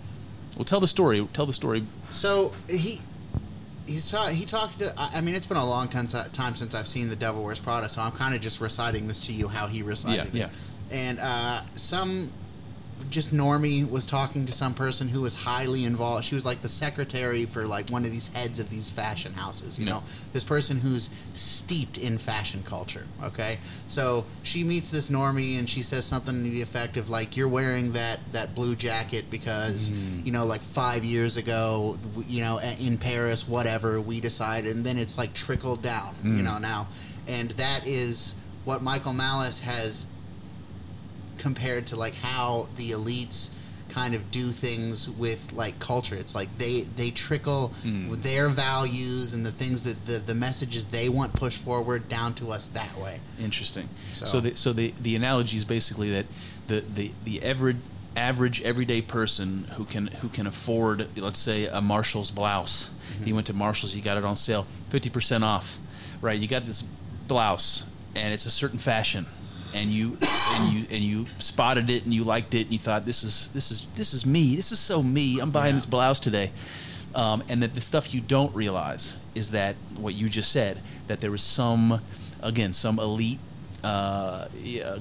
Well, 0.55 0.65
tell 0.65 0.79
the 0.79 0.87
story. 0.87 1.27
Tell 1.33 1.45
the 1.45 1.53
story. 1.53 1.85
So 2.11 2.51
he, 2.69 3.01
he's 3.87 4.09
ta- 4.11 4.27
he 4.27 4.45
talked 4.45 4.79
to. 4.79 4.93
I 4.99 5.17
I 5.17 5.21
mean, 5.21 5.35
it's 5.35 5.47
been 5.47 5.57
a 5.57 5.65
long 5.65 5.87
time, 5.87 6.07
time 6.07 6.55
since 6.55 6.75
I've 6.75 6.87
seen 6.87 7.09
The 7.09 7.15
Devil 7.15 7.43
Wears 7.43 7.59
Prada, 7.59 7.89
so 7.89 8.01
I'm 8.01 8.11
kind 8.11 8.35
of 8.35 8.41
just 8.41 8.59
reciting 8.61 9.07
this 9.07 9.19
to 9.27 9.33
you 9.33 9.47
how 9.47 9.67
he 9.67 9.81
recited 9.81 10.33
Yeah, 10.33 10.45
it. 10.45 10.51
And 10.91 11.19
uh, 11.19 11.61
some 11.75 12.31
just 13.09 13.33
normie 13.33 13.89
was 13.89 14.05
talking 14.05 14.45
to 14.45 14.51
some 14.53 14.73
person 14.73 15.07
who 15.09 15.21
was 15.21 15.33
highly 15.33 15.83
involved. 15.85 16.25
She 16.25 16.35
was 16.35 16.45
like 16.45 16.61
the 16.61 16.67
secretary 16.69 17.45
for 17.45 17.65
like 17.65 17.89
one 17.89 18.05
of 18.05 18.11
these 18.11 18.27
heads 18.29 18.59
of 18.59 18.69
these 18.69 18.89
fashion 18.89 19.33
houses. 19.33 19.79
You 19.79 19.85
Yeah. 19.85 19.91
know, 19.93 20.03
this 20.33 20.43
person 20.43 20.79
who's 20.81 21.09
steeped 21.33 21.97
in 21.97 22.17
fashion 22.17 22.63
culture. 22.63 23.07
Okay, 23.23 23.59
so 23.87 24.25
she 24.43 24.63
meets 24.63 24.89
this 24.89 25.09
normie 25.09 25.57
and 25.57 25.69
she 25.69 25.81
says 25.81 26.05
something 26.05 26.43
to 26.43 26.49
the 26.49 26.61
effect 26.61 26.97
of 26.97 27.09
like, 27.09 27.35
"You're 27.35 27.47
wearing 27.47 27.93
that 27.93 28.19
that 28.31 28.53
blue 28.55 28.75
jacket 28.75 29.25
because 29.29 29.89
Mm. 29.89 30.25
you 30.25 30.31
know, 30.31 30.45
like 30.45 30.61
five 30.61 31.03
years 31.03 31.37
ago, 31.37 31.97
you 32.27 32.41
know, 32.41 32.59
in 32.59 32.97
Paris, 32.97 33.47
whatever, 33.47 33.99
we 34.01 34.19
decided, 34.19 34.75
and 34.75 34.85
then 34.85 34.97
it's 34.97 35.17
like 35.17 35.33
trickled 35.33 35.81
down. 35.81 36.13
Mm. 36.23 36.37
You 36.37 36.43
know 36.43 36.57
now, 36.57 36.87
and 37.27 37.51
that 37.51 37.87
is 37.87 38.35
what 38.65 38.83
Michael 38.83 39.13
Malice 39.13 39.59
has 39.61 40.05
compared 41.41 41.87
to 41.87 41.95
like 41.95 42.13
how 42.15 42.69
the 42.77 42.91
elites 42.91 43.49
kind 43.89 44.13
of 44.15 44.31
do 44.31 44.51
things 44.51 45.09
with 45.09 45.51
like 45.51 45.77
culture 45.79 46.15
it's 46.15 46.33
like 46.33 46.47
they 46.57 46.81
they 46.95 47.11
trickle 47.11 47.73
with 48.09 48.21
their 48.23 48.47
values 48.47 49.33
and 49.33 49.45
the 49.45 49.51
things 49.51 49.83
that 49.83 50.05
the 50.05 50.17
the 50.19 50.33
messages 50.35 50.85
they 50.85 51.09
want 51.09 51.33
pushed 51.33 51.57
forward 51.61 52.07
down 52.07 52.33
to 52.33 52.51
us 52.51 52.67
that 52.67 52.95
way 52.97 53.19
Interesting. 53.37 53.89
So, 54.13 54.25
So- 54.25 54.39
the, 54.39 54.55
so 54.55 54.71
the 54.71 54.93
the 55.01 55.15
analogy 55.17 55.57
is 55.57 55.65
basically 55.65 56.09
that 56.11 56.25
the 56.67 56.79
the 56.97 57.11
the 57.25 57.43
average 57.43 57.77
average 58.15 58.61
everyday 58.61 59.01
person 59.01 59.65
who 59.75 59.83
can 59.85 60.07
who 60.21 60.29
can 60.29 60.45
afford 60.47 61.07
let's 61.17 61.39
say 61.39 61.65
a 61.65 61.81
Marshall's 61.81 62.31
blouse. 62.31 62.89
Mm-hmm. 62.89 63.23
He 63.25 63.33
went 63.33 63.47
to 63.47 63.53
Marshalls, 63.53 63.93
he 63.93 64.01
got 64.01 64.17
it 64.17 64.23
on 64.23 64.35
sale, 64.35 64.65
fifty 64.89 65.09
percent 65.09 65.43
off. 65.43 65.79
Right, 66.21 66.39
you 66.39 66.47
got 66.47 66.65
this 66.65 66.83
blouse 67.27 67.89
and 68.15 68.33
it's 68.33 68.45
a 68.45 68.51
certain 68.51 68.79
fashion. 68.79 69.25
And 69.73 69.89
you 69.91 70.13
and 70.53 70.73
you 70.73 70.85
and 70.89 71.03
you 71.03 71.25
spotted 71.39 71.89
it 71.89 72.03
and 72.03 72.13
you 72.13 72.23
liked 72.23 72.53
it 72.53 72.63
and 72.63 72.73
you 72.73 72.79
thought 72.79 73.05
this 73.05 73.23
is 73.23 73.49
this 73.53 73.71
is 73.71 73.87
this 73.95 74.13
is 74.13 74.25
me. 74.25 74.55
This 74.55 74.71
is 74.71 74.79
so 74.79 75.01
me. 75.01 75.39
I'm 75.39 75.51
buying 75.51 75.67
Yeah. 75.73 75.77
this 75.77 75.85
blouse 75.85 76.19
today. 76.19 76.51
Um, 77.15 77.43
and 77.49 77.61
that 77.63 77.73
the 77.73 77.81
stuff 77.81 78.13
you 78.13 78.21
don't 78.21 78.53
realize 78.55 79.17
is 79.35 79.51
that 79.51 79.75
what 79.97 80.13
you 80.13 80.29
just 80.29 80.49
said 80.51 80.79
that 81.07 81.19
there 81.19 81.31
was 81.31 81.41
some 81.41 82.01
again 82.41 82.71
some 82.73 82.99
elite 82.99 83.39
uh, 83.83 84.47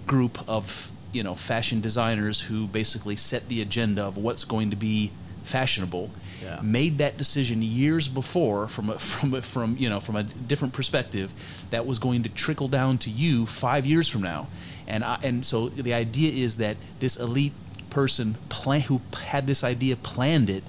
group 0.06 0.38
of 0.48 0.90
you 1.12 1.22
know 1.22 1.34
fashion 1.34 1.80
designers 1.80 2.42
who 2.42 2.66
basically 2.66 3.16
set 3.16 3.48
the 3.48 3.60
agenda 3.60 4.02
of 4.04 4.16
what's 4.16 4.44
going 4.44 4.70
to 4.70 4.76
be 4.76 5.10
fashionable 5.44 6.10
Yeah. 6.42 6.60
made 6.62 6.98
that 6.98 7.18
decision 7.18 7.62
years 7.62 8.08
before 8.08 8.66
from 8.68 8.90
a, 8.90 8.98
from 8.98 9.34
a, 9.34 9.42
from 9.42 9.76
you 9.76 9.88
know 9.88 10.00
from 10.00 10.16
a 10.16 10.22
different 10.22 10.74
perspective 10.74 11.34
that 11.70 11.86
was 11.86 11.98
going 11.98 12.22
to 12.22 12.28
trickle 12.28 12.68
down 12.68 12.98
to 12.98 13.10
you 13.10 13.46
5 13.46 13.84
years 13.86 14.08
from 14.08 14.22
now 14.22 14.48
and 14.86 15.04
I, 15.04 15.18
and 15.22 15.44
so 15.44 15.68
the 15.68 15.94
idea 15.94 16.32
is 16.32 16.56
that 16.56 16.76
this 16.98 17.16
elite 17.16 17.52
person 17.90 18.36
plan, 18.48 18.82
who 18.82 19.00
had 19.22 19.46
this 19.46 19.62
idea 19.62 19.96
planned 19.96 20.48
it 20.48 20.64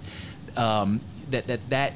um, 0.58 1.02
that 1.30 1.48
that 1.48 1.70
that 1.70 1.94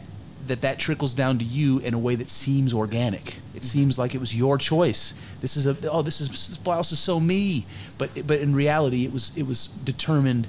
that 0.48 0.62
that 0.62 0.80
trickles 0.80 1.14
down 1.14 1.40
to 1.40 1.46
you 1.46 1.80
in 1.80 1.94
a 1.94 2.00
way 2.00 2.16
that 2.16 2.30
seems 2.30 2.74
organic. 2.74 3.38
It 3.56 3.64
seems 3.64 3.98
like 3.98 4.14
it 4.14 4.20
was 4.20 4.36
your 4.36 4.58
choice. 4.58 5.14
This 5.42 5.58
is 5.58 5.66
a 5.66 5.76
oh 5.90 6.02
this 6.02 6.22
is 6.22 6.30
this 6.30 6.58
blouse 6.58 6.92
is 6.92 7.00
so 7.00 7.20
me, 7.20 7.66
but 7.98 8.28
but 8.28 8.40
in 8.40 8.54
reality 8.56 9.06
it 9.06 9.14
was 9.14 9.36
it 9.36 9.44
was 9.44 9.68
determined 9.68 10.48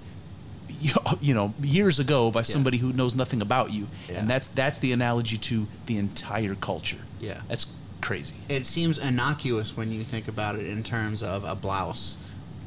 you 1.21 1.35
know 1.35 1.55
years 1.63 1.99
ago 1.99 2.31
by 2.31 2.43
somebody 2.43 2.79
who 2.79 2.93
knows 2.93 3.15
nothing 3.15 3.41
about 3.43 3.73
you, 3.73 3.87
Yeah. 4.09 4.21
and 4.21 4.29
that's 4.31 4.47
that's 4.49 4.79
the 4.79 4.93
analogy 4.93 5.39
to 5.39 5.67
the 5.87 5.97
entire 5.99 6.55
culture. 6.55 6.99
Yeah. 7.21 7.41
that's 7.49 7.73
crazy. 8.03 8.37
it 8.49 8.67
seems 8.67 8.99
innocuous 8.99 9.77
when 9.77 9.91
you 9.91 10.05
think 10.05 10.29
about 10.29 10.55
it 10.57 10.67
in 10.67 10.83
terms 10.85 11.23
of 11.23 11.43
a 11.45 11.55
blouse 11.57 12.19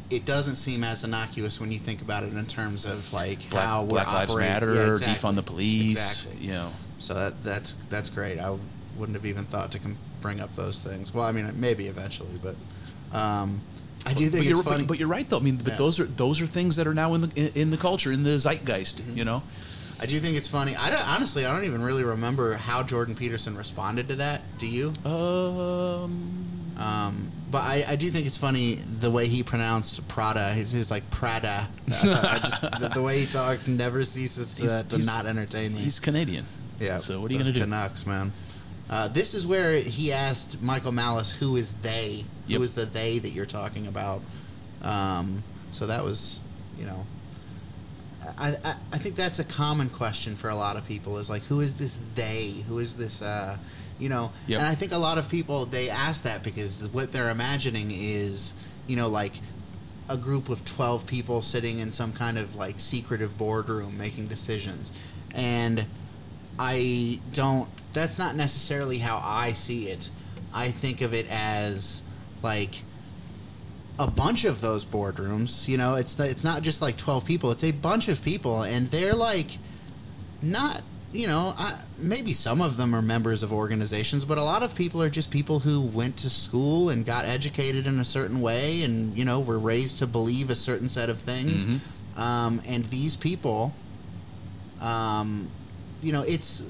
it 0.10 0.26
doesn't 0.26 0.56
seem 0.56 0.84
as 0.84 1.04
innocuous 1.04 1.60
when 1.62 1.72
you 1.72 1.78
think 1.78 2.02
about 2.02 2.24
it 2.24 2.34
in 2.34 2.46
terms 2.48 2.84
of 2.84 3.14
like 3.14 3.48
Black, 3.52 3.64
how 3.64 3.86
Black 3.86 4.12
Lives 4.12 4.32
operating. 4.32 4.52
Matter, 4.54 4.74
Yeah, 4.74 4.92
exactly. 4.94 5.30
defund 5.30 5.36
the 5.36 5.44
police. 5.44 5.92
exactly 5.94 6.46
You 6.48 6.54
know, 6.54 6.72
So 6.98 7.14
that, 7.14 7.44
that's 7.44 7.74
that's 7.92 8.10
great. 8.10 8.40
I 8.40 8.58
wouldn't 8.98 9.16
have 9.16 9.26
even 9.28 9.46
thought 9.46 9.72
to 9.74 9.80
com- 9.80 9.98
bring 10.20 10.40
up 10.42 10.56
those 10.56 10.80
things. 10.80 11.14
Well, 11.14 11.26
I 11.26 11.32
mean, 11.32 11.48
maybe 11.60 11.86
eventually, 11.88 12.40
but 12.42 12.56
um, 13.16 13.62
I 14.10 14.14
do 14.14 14.30
think 14.30 14.46
but 14.46 14.52
it's 14.52 14.62
funny. 14.62 14.78
But, 14.84 14.88
but 14.90 15.00
you're 15.00 15.08
right 15.08 15.30
though. 15.30 15.38
I 15.38 15.42
mean, 15.42 15.58
but 15.58 15.74
Yeah. 15.74 15.78
those 15.78 16.00
are 16.00 16.06
those 16.06 16.42
are 16.42 16.48
things 16.48 16.76
that 16.78 16.88
are 16.88 16.94
now 16.94 17.14
in 17.14 17.22
the 17.22 17.32
in, 17.36 17.48
in 17.62 17.70
the 17.72 17.78
culture, 17.78 18.12
in 18.12 18.24
the 18.24 18.40
zeitgeist. 18.40 18.98
Mm-hmm. 19.00 19.18
You 19.18 19.26
know, 19.26 19.44
I 20.00 20.06
do 20.06 20.20
think 20.20 20.38
it's 20.38 20.48
funny. 20.48 20.76
I 20.76 20.90
don't, 20.90 21.08
honestly, 21.08 21.46
I 21.46 21.54
don't 21.54 21.66
even 21.66 21.82
really 21.84 22.04
remember 22.04 22.56
how 22.56 22.84
Jordan 22.84 23.16
Peterson 23.16 23.56
responded 23.58 24.08
to 24.10 24.16
that. 24.18 24.42
Do 24.58 24.68
you? 24.68 24.94
um, 25.06 26.74
Um, 26.78 27.32
but 27.52 27.64
I, 27.64 27.84
I 27.90 27.96
do 27.98 28.10
think 28.10 28.26
it's 28.28 28.38
funny 28.38 28.76
the 28.76 29.12
way 29.12 29.28
he 29.28 29.44
pronounced 29.44 30.08
Prada. 30.08 30.54
He's, 30.54 30.72
he's 30.72 30.90
like 30.90 31.10
Prada. 31.10 31.68
I 31.90 32.40
just 32.42 32.62
the, 32.80 32.92
the 32.96 33.02
way 33.02 33.20
he 33.20 33.26
talks 33.26 33.68
never 33.68 34.04
ceases 34.06 34.56
to, 34.56 34.62
He's- 34.62 34.84
to 34.88 34.96
he's- 34.96 35.06
not 35.08 35.26
entertain 35.26 35.74
me. 35.74 35.82
he's 35.82 36.00
Canadian. 36.00 36.46
Yeah. 36.80 37.00
So 37.00 37.20
what 37.20 37.30
are 37.30 37.34
you 37.34 37.40
those 37.40 37.48
gonna 37.50 37.60
do? 37.60 37.66
Canucks, 37.66 38.06
man. 38.06 38.32
Uh, 38.90 39.08
this 39.08 39.34
is 39.34 39.46
where 39.46 39.78
he 39.78 40.12
asked 40.12 40.62
Michael 40.62 40.92
Malice, 40.92 41.32
"Who 41.32 41.56
is 41.56 41.74
they? 41.74 42.26
Yep. 42.48 42.58
Who 42.58 42.64
is 42.64 42.74
the 42.74 42.86
they 42.86 43.20
that 43.20 43.30
you're 43.30 43.46
talking 43.46 43.86
about?" 43.88 44.22
Um, 44.82 45.44
so 45.72 45.86
that 45.88 46.04
was, 46.04 46.40
you 46.78 46.86
know, 46.86 47.06
I, 48.38 48.58
I 48.64 48.76
I 48.94 48.98
think 48.98 49.16
that's 49.16 49.40
a 49.40 49.44
common 49.44 49.90
question 49.90 50.36
for 50.36 50.50
a 50.50 50.56
lot 50.56 50.76
of 50.76 50.86
people. 50.88 51.18
Is 51.20 51.30
like, 51.30 51.44
who 51.44 51.60
is 51.62 51.76
this 51.76 52.00
they? 52.16 52.64
Who 52.68 52.80
is 52.80 52.96
this? 52.96 53.22
Uh, 53.22 53.58
you 54.00 54.10
know, 54.10 54.32
Yep. 54.48 54.60
and 54.60 54.68
I 54.68 54.76
think 54.76 54.92
a 54.94 54.98
lot 54.98 55.18
of 55.18 55.30
people 55.30 55.66
they 55.66 55.90
ask 55.90 56.24
that 56.24 56.42
because 56.44 56.88
what 56.90 57.12
they're 57.12 57.30
imagining 57.30 57.92
is, 57.92 58.54
you 58.88 58.96
know, 58.96 59.10
like 59.10 59.34
a 60.08 60.18
group 60.18 60.50
of 60.50 60.66
12 60.66 61.06
people 61.06 61.42
sitting 61.42 61.78
in 61.80 61.92
some 61.92 62.12
kind 62.14 62.38
of 62.40 62.56
like 62.56 62.80
secretive 62.80 63.38
boardroom 63.38 63.96
making 63.98 64.26
decisions 64.28 64.92
and 65.36 65.86
i 66.60 67.20
don't 67.34 67.70
that's 67.94 68.20
not 68.20 68.36
necessarily 68.36 69.00
how 69.00 69.20
i 69.24 69.54
see 69.54 69.88
it. 69.88 70.10
I 70.54 70.70
think 70.72 71.02
of 71.02 71.14
it 71.14 71.28
as 71.30 72.02
like 72.44 72.84
a 73.98 74.08
bunch 74.08 74.46
of 74.46 74.62
those 74.62 74.84
boardrooms 74.84 75.68
you 75.68 75.78
know? 75.78 75.96
It's 75.96 76.20
it's 76.20 76.44
not 76.44 76.62
just 76.62 76.82
like 76.82 76.98
12 76.98 77.26
people 77.26 77.52
it's 77.52 77.64
a 77.64 77.72
bunch 77.72 78.08
of 78.08 78.24
people 78.24 78.64
and 78.64 78.90
they're 78.92 79.14
like 79.14 79.58
not 80.42 80.84
you 81.12 81.28
know 81.28 81.54
I, 81.58 81.80
maybe 81.98 82.34
some 82.34 82.62
of 82.62 82.78
them 82.78 82.96
are 82.96 83.02
members 83.02 83.42
of 83.44 83.52
organizations 83.52 84.26
but 84.26 84.38
a 84.38 84.44
lot 84.44 84.62
of 84.64 84.76
people 84.76 85.02
are 85.02 85.10
just 85.10 85.32
people 85.32 85.60
who 85.60 85.82
went 85.82 86.18
to 86.18 86.30
school 86.30 86.90
and 86.90 87.06
got 87.06 87.26
educated 87.26 87.88
in 87.88 88.00
a 88.00 88.06
certain 88.06 88.42
way 88.42 88.84
and 88.84 89.18
you 89.18 89.26
know 89.26 89.40
were 89.40 89.60
raised 89.60 89.98
to 90.00 90.08
believe 90.08 90.50
a 90.50 90.56
certain 90.56 90.90
set 90.90 91.10
of 91.10 91.20
things. 91.20 91.66
Um, 92.18 92.62
and 92.66 92.86
these 92.86 93.16
people 93.16 93.74
um, 94.82 95.50
you 96.02 96.12
know 96.12 96.22
it's 96.24 96.64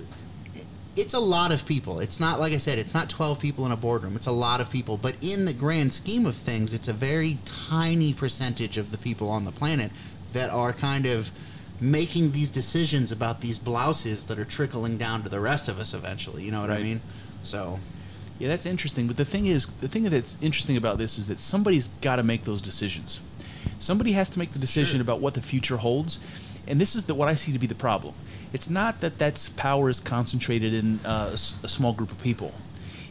it's 0.95 1.13
a 1.13 1.19
lot 1.19 1.51
of 1.51 1.65
people 1.65 1.99
it's 1.99 2.19
not 2.19 2.39
like 2.39 2.51
i 2.53 2.57
said 2.57 2.77
it's 2.79 2.93
not 2.93 3.09
12 3.09 3.39
people 3.39 3.65
in 3.65 3.71
a 3.71 3.77
boardroom 3.77 4.15
it's 4.15 4.27
a 4.27 4.31
lot 4.31 4.59
of 4.59 4.69
people 4.69 4.97
but 4.97 5.15
in 5.21 5.45
the 5.45 5.53
grand 5.53 5.93
scheme 5.93 6.25
of 6.25 6.35
things 6.35 6.73
it's 6.73 6.87
a 6.87 6.93
very 6.93 7.37
tiny 7.45 8.13
percentage 8.13 8.77
of 8.77 8.91
the 8.91 8.97
people 8.97 9.29
on 9.29 9.45
the 9.45 9.51
planet 9.51 9.91
that 10.33 10.49
are 10.49 10.73
kind 10.73 11.05
of 11.05 11.31
making 11.79 12.31
these 12.31 12.49
decisions 12.49 13.11
about 13.11 13.39
these 13.41 13.57
blouses 13.57 14.25
that 14.25 14.37
are 14.37 14.45
trickling 14.45 14.97
down 14.97 15.23
to 15.23 15.29
the 15.29 15.39
rest 15.39 15.69
of 15.69 15.79
us 15.79 15.93
eventually 15.93 16.43
you 16.43 16.51
know 16.51 16.61
what 16.61 16.71
i 16.71 16.81
mean 16.81 17.01
so 17.43 17.79
Yeah, 18.39 18.47
that's 18.47 18.65
interesting. 18.65 19.05
But 19.07 19.17
the 19.17 19.25
thing 19.25 19.47
is, 19.47 19.65
the 19.81 19.89
thing 19.89 20.03
that's 20.03 20.37
interesting 20.41 20.77
about 20.77 20.97
this 20.97 21.17
is 21.19 21.27
that 21.27 21.39
somebody's 21.41 21.89
got 22.01 22.15
to 22.17 22.23
make 22.23 22.45
those 22.45 22.61
decisions. 22.61 23.19
Somebody 23.79 24.13
has 24.13 24.29
to 24.29 24.39
make 24.39 24.53
the 24.53 24.59
decision 24.59 24.95
Sure. 24.99 25.01
about 25.01 25.19
what 25.19 25.33
the 25.33 25.41
future 25.41 25.75
holds, 25.77 26.19
and 26.65 26.79
this 26.79 26.95
is 26.95 27.03
the, 27.03 27.13
what 27.13 27.27
I 27.27 27.35
see 27.35 27.51
to 27.51 27.59
be 27.59 27.67
the 27.67 27.75
problem. 27.75 28.13
It's 28.53 28.69
not 28.69 28.99
that 29.01 29.17
that's 29.17 29.49
power 29.49 29.89
is 29.89 29.99
concentrated 29.99 30.73
in 30.73 30.99
uh, 31.05 31.27
a 31.29 31.33
s- 31.33 31.59
a 31.63 31.67
small 31.69 31.93
group 31.93 32.11
of 32.11 32.19
people. 32.21 32.53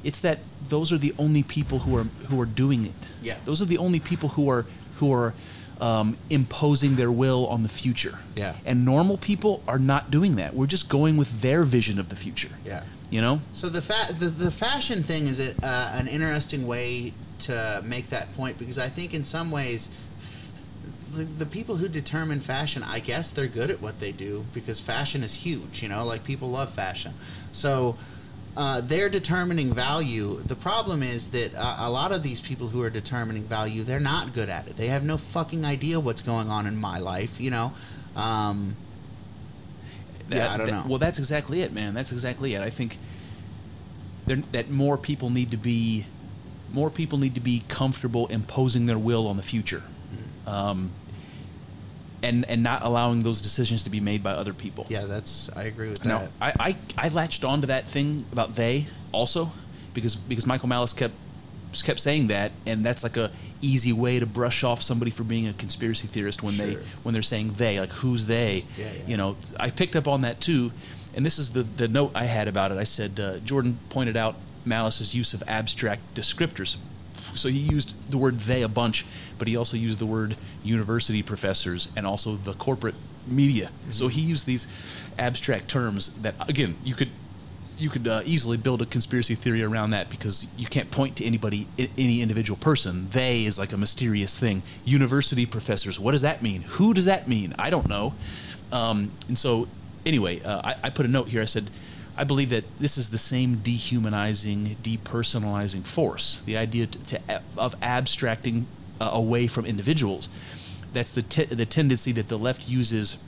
It's 0.04 0.20
that 0.20 0.38
those 0.68 0.92
are 0.92 0.98
the 0.98 1.14
only 1.18 1.42
people 1.42 1.80
who 1.80 1.96
are 1.96 2.04
who 2.28 2.40
are 2.40 2.46
doing 2.46 2.84
it. 2.86 3.08
Yeah. 3.22 3.36
Those 3.44 3.62
are 3.62 3.66
the 3.66 3.78
only 3.78 4.00
people 4.00 4.30
who 4.30 4.48
are 4.50 4.66
who 4.98 5.12
are 5.12 5.34
um, 5.80 6.16
imposing 6.28 6.96
their 6.96 7.10
will 7.12 7.46
on 7.46 7.62
the 7.62 7.68
future. 7.68 8.18
Yeah. 8.36 8.54
And 8.66 8.84
normal 8.84 9.16
people 9.16 9.62
are 9.68 9.78
not 9.78 10.10
doing 10.10 10.34
that. 10.36 10.54
We're 10.54 10.66
just 10.66 10.88
going 10.88 11.16
with 11.16 11.40
their 11.40 11.62
vision 11.64 11.98
of 12.00 12.08
the 12.08 12.16
future. 12.16 12.50
Yeah. 12.64 12.82
You 13.10 13.20
know. 13.20 13.40
So 13.52 13.68
the 13.68 13.80
fa- 13.80 14.12
the, 14.18 14.26
the 14.26 14.50
fashion 14.50 15.02
thing 15.04 15.28
is 15.28 15.38
it 15.38 15.56
uh, 15.62 15.92
an 15.94 16.08
interesting 16.08 16.66
way 16.66 17.12
to 17.40 17.80
make 17.84 18.08
that 18.08 18.32
point 18.36 18.58
because 18.58 18.78
I 18.78 18.88
think 18.88 19.14
in 19.14 19.22
some 19.24 19.50
ways 19.52 19.88
f- 19.88 19.94
the, 21.18 21.24
the 21.24 21.46
people 21.46 21.76
who 21.76 21.88
determine 21.88 22.40
fashion, 22.40 22.82
I 22.82 23.00
guess 23.00 23.30
they're 23.30 23.46
good 23.46 23.70
at 23.70 23.82
what 23.82 24.00
they 24.00 24.12
do 24.12 24.44
because 24.54 24.80
fashion 24.80 25.22
is 25.22 25.34
huge. 25.34 25.82
You 25.82 25.88
know, 25.90 26.04
like 26.04 26.24
people 26.24 26.48
love 26.50 26.70
fashion, 26.72 27.14
so. 27.52 27.96
Uh, 28.56 28.80
they're 28.80 29.08
determining 29.08 29.72
value. 29.72 30.40
The 30.40 30.56
problem 30.56 31.00
is 31.00 31.28
that 31.30 31.54
uh, 31.54 31.76
a 31.78 31.88
lot 31.90 32.10
of 32.10 32.24
these 32.24 32.40
people 32.40 32.66
who 32.66 32.82
are 32.82 32.90
determining 32.90 33.44
value, 33.44 33.84
they're 33.84 34.00
not 34.00 34.34
good 34.34 34.48
at 34.48 34.66
it. 34.66 34.76
They 34.76 34.88
have 34.88 35.04
no 35.04 35.16
fucking 35.16 35.64
idea 35.64 36.00
what's 36.00 36.22
going 36.22 36.48
on 36.50 36.66
in 36.66 36.76
my 36.76 36.98
life. 36.98 37.40
You 37.40 37.50
know, 37.52 37.72
um, 38.16 38.74
Yeah, 40.28 40.52
I 40.52 40.56
don't 40.56 40.66
that- 40.66 40.72
know. 40.72 40.84
Well, 40.88 40.98
that's 40.98 41.20
exactly 41.20 41.60
it, 41.60 41.72
man. 41.72 41.94
That's 41.94 42.10
exactly 42.10 42.54
it. 42.54 42.60
I 42.60 42.70
think 42.70 42.98
that 44.26 44.70
more 44.70 44.98
people 44.98 45.30
need 45.30 45.52
to 45.52 45.56
be 45.56 46.06
more 46.72 46.90
people 46.90 47.16
need 47.18 47.34
to 47.36 47.40
be 47.40 47.62
comfortable 47.68 48.26
imposing 48.26 48.86
their 48.86 48.98
will 48.98 49.28
on 49.28 49.36
the 49.36 49.42
future, 49.44 49.82
Mm. 50.46 50.50
um, 50.52 50.90
and 52.22 52.44
and 52.48 52.62
not 52.62 52.82
allowing 52.82 53.20
those 53.20 53.40
decisions 53.40 53.82
to 53.84 53.90
be 53.90 54.00
made 54.00 54.22
by 54.22 54.32
other 54.32 54.52
people. 54.52 54.86
Yeah, 54.88 55.04
that's 55.06 55.50
I 55.54 55.64
agree 55.64 55.88
with 55.88 56.04
Now, 56.04 56.28
that. 56.40 56.54
I, 56.60 56.76
I 56.96 57.06
I 57.06 57.08
latched 57.08 57.44
onto 57.44 57.66
that 57.68 57.86
thing 57.88 58.24
about 58.32 58.56
they 58.56 58.86
also 59.12 59.52
because 59.94 60.16
because 60.16 60.46
Michael 60.46 60.68
Malice 60.68 60.92
kept 60.92 61.14
kept 61.84 62.00
saying 62.00 62.28
that, 62.28 62.52
and 62.66 62.84
that's 62.84 63.02
like 63.02 63.16
a 63.16 63.30
easy 63.60 63.92
way 63.92 64.18
to 64.18 64.26
brush 64.26 64.64
off 64.64 64.82
somebody 64.82 65.10
for 65.10 65.22
being 65.24 65.46
a 65.46 65.52
conspiracy 65.52 66.06
theorist 66.08 66.42
when 66.42 66.56
they 66.56 66.74
when 67.02 67.12
they're 67.12 67.22
saying 67.22 67.52
they 67.56 67.78
like 67.78 67.92
who's 67.92 68.26
they. 68.26 68.64
Yeah, 68.76 68.86
yeah. 68.86 68.90
You 69.06 69.16
know, 69.16 69.36
I 69.60 69.70
picked 69.70 69.94
up 69.94 70.08
on 70.08 70.22
that 70.22 70.40
too, 70.40 70.72
and 71.14 71.24
this 71.24 71.38
is 71.38 71.50
the 71.50 71.62
the 71.62 71.86
note 71.88 72.12
I 72.14 72.24
had 72.24 72.48
about 72.48 72.72
it. 72.72 72.78
I 72.78 72.84
said 72.84 73.20
uh, 73.20 73.38
Jordan 73.38 73.78
pointed 73.90 74.16
out 74.16 74.36
Malice's 74.64 75.14
use 75.14 75.34
of 75.34 75.42
abstract 75.46 76.14
descriptors. 76.14 76.76
So 77.34 77.48
he 77.48 77.58
used 77.58 77.94
the 78.10 78.18
word 78.18 78.40
they 78.40 78.62
a 78.62 78.68
bunch, 78.68 79.06
but 79.38 79.48
he 79.48 79.56
also 79.56 79.76
used 79.76 79.98
the 79.98 80.06
word 80.06 80.36
university 80.62 81.22
professors 81.22 81.88
and 81.96 82.06
also 82.06 82.36
the 82.36 82.54
corporate 82.54 82.94
media. 83.26 83.70
So 83.90 84.08
he 84.08 84.20
used 84.20 84.46
these 84.46 84.66
abstract 85.18 85.68
terms 85.68 86.14
that 86.22 86.34
again 86.48 86.76
you 86.84 86.94
could 86.94 87.10
you 87.76 87.90
could 87.90 88.08
uh, 88.08 88.22
easily 88.24 88.56
build 88.56 88.82
a 88.82 88.86
conspiracy 88.86 89.36
theory 89.36 89.62
around 89.62 89.90
that 89.90 90.10
because 90.10 90.48
you 90.56 90.66
can't 90.66 90.90
point 90.90 91.16
to 91.16 91.24
anybody 91.24 91.68
any 91.96 92.20
individual 92.20 92.56
person. 92.56 93.08
They 93.10 93.44
is 93.44 93.58
like 93.58 93.72
a 93.72 93.76
mysterious 93.76 94.36
thing. 94.36 94.62
University 94.84 95.46
professors 95.46 95.98
what 95.98 96.12
does 96.12 96.22
that 96.22 96.42
mean? 96.42 96.62
Who 96.62 96.94
does 96.94 97.04
that 97.04 97.28
mean? 97.28 97.54
I 97.58 97.70
don't 97.70 97.88
know. 97.88 98.14
Um, 98.72 99.12
and 99.28 99.38
so 99.38 99.68
anyway 100.04 100.40
uh, 100.42 100.62
I, 100.64 100.76
I 100.84 100.90
put 100.90 101.06
a 101.06 101.08
note 101.08 101.28
here. 101.28 101.42
I 101.42 101.46
said 101.46 101.70
i 102.18 102.24
believe 102.24 102.50
that 102.50 102.64
this 102.78 102.98
is 102.98 103.08
the 103.08 103.18
same 103.18 103.56
dehumanizing 103.56 104.76
depersonalizing 104.82 105.84
force 105.84 106.42
the 106.44 106.56
idea 106.56 106.86
to, 106.86 106.98
to, 107.04 107.42
of 107.56 107.74
abstracting 107.80 108.66
uh, 109.00 109.08
away 109.12 109.46
from 109.46 109.64
individuals 109.64 110.28
that's 110.92 111.10
the, 111.10 111.22
te- 111.22 111.44
the 111.44 111.66
tendency 111.66 112.12
that 112.12 112.28
the 112.28 112.38
left 112.38 112.68
uses 112.68 113.18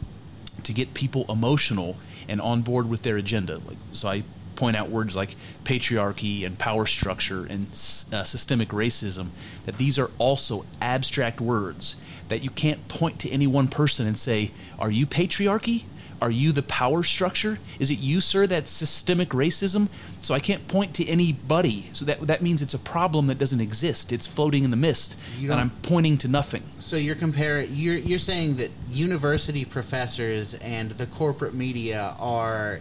to 0.62 0.72
get 0.72 0.94
people 0.94 1.24
emotional 1.28 1.96
and 2.28 2.40
on 2.40 2.62
board 2.62 2.88
with 2.88 3.02
their 3.02 3.16
agenda. 3.16 3.58
Like, 3.58 3.76
so 3.92 4.08
I 4.08 4.24
point 4.56 4.76
out 4.76 4.90
words 4.90 5.16
like 5.16 5.36
patriarchy 5.64 6.44
and 6.44 6.58
power 6.58 6.86
structure 6.86 7.46
and 7.46 7.66
uh, 7.66 8.24
systemic 8.24 8.68
racism. 8.68 9.28
That 9.66 9.78
these 9.78 9.98
are 9.98 10.10
also 10.18 10.66
abstract 10.80 11.40
words 11.40 12.00
that 12.28 12.44
you 12.44 12.50
can't 12.50 12.86
point 12.88 13.18
to 13.20 13.30
any 13.30 13.46
one 13.46 13.68
person 13.68 14.06
and 14.06 14.18
say, 14.18 14.52
"Are 14.78 14.90
you 14.90 15.06
patriarchy?" 15.06 15.84
Are 16.20 16.30
you 16.30 16.52
the 16.52 16.62
power 16.62 17.02
structure? 17.02 17.58
Is 17.78 17.90
it 17.90 17.98
you, 17.98 18.20
sir, 18.20 18.46
that's 18.46 18.70
systemic 18.70 19.30
racism? 19.30 19.88
So 20.20 20.34
I 20.34 20.38
can't 20.38 20.66
point 20.68 20.94
to 20.96 21.06
anybody. 21.06 21.86
So 21.92 22.04
that 22.04 22.26
that 22.26 22.42
means 22.42 22.60
it's 22.60 22.74
a 22.74 22.78
problem 22.78 23.26
that 23.26 23.38
doesn't 23.38 23.60
exist. 23.60 24.12
It's 24.12 24.26
floating 24.26 24.64
in 24.64 24.70
the 24.70 24.76
mist, 24.76 25.16
and 25.40 25.52
I'm 25.52 25.70
pointing 25.82 26.18
to 26.18 26.28
nothing. 26.28 26.62
So 26.78 26.96
you're 26.96 27.14
comparing 27.14 27.68
you're 27.72 27.96
you're 27.96 28.18
saying 28.18 28.56
that 28.56 28.70
university 28.88 29.64
professors 29.64 30.54
and 30.54 30.90
the 30.92 31.06
corporate 31.06 31.54
media 31.54 32.14
are 32.18 32.80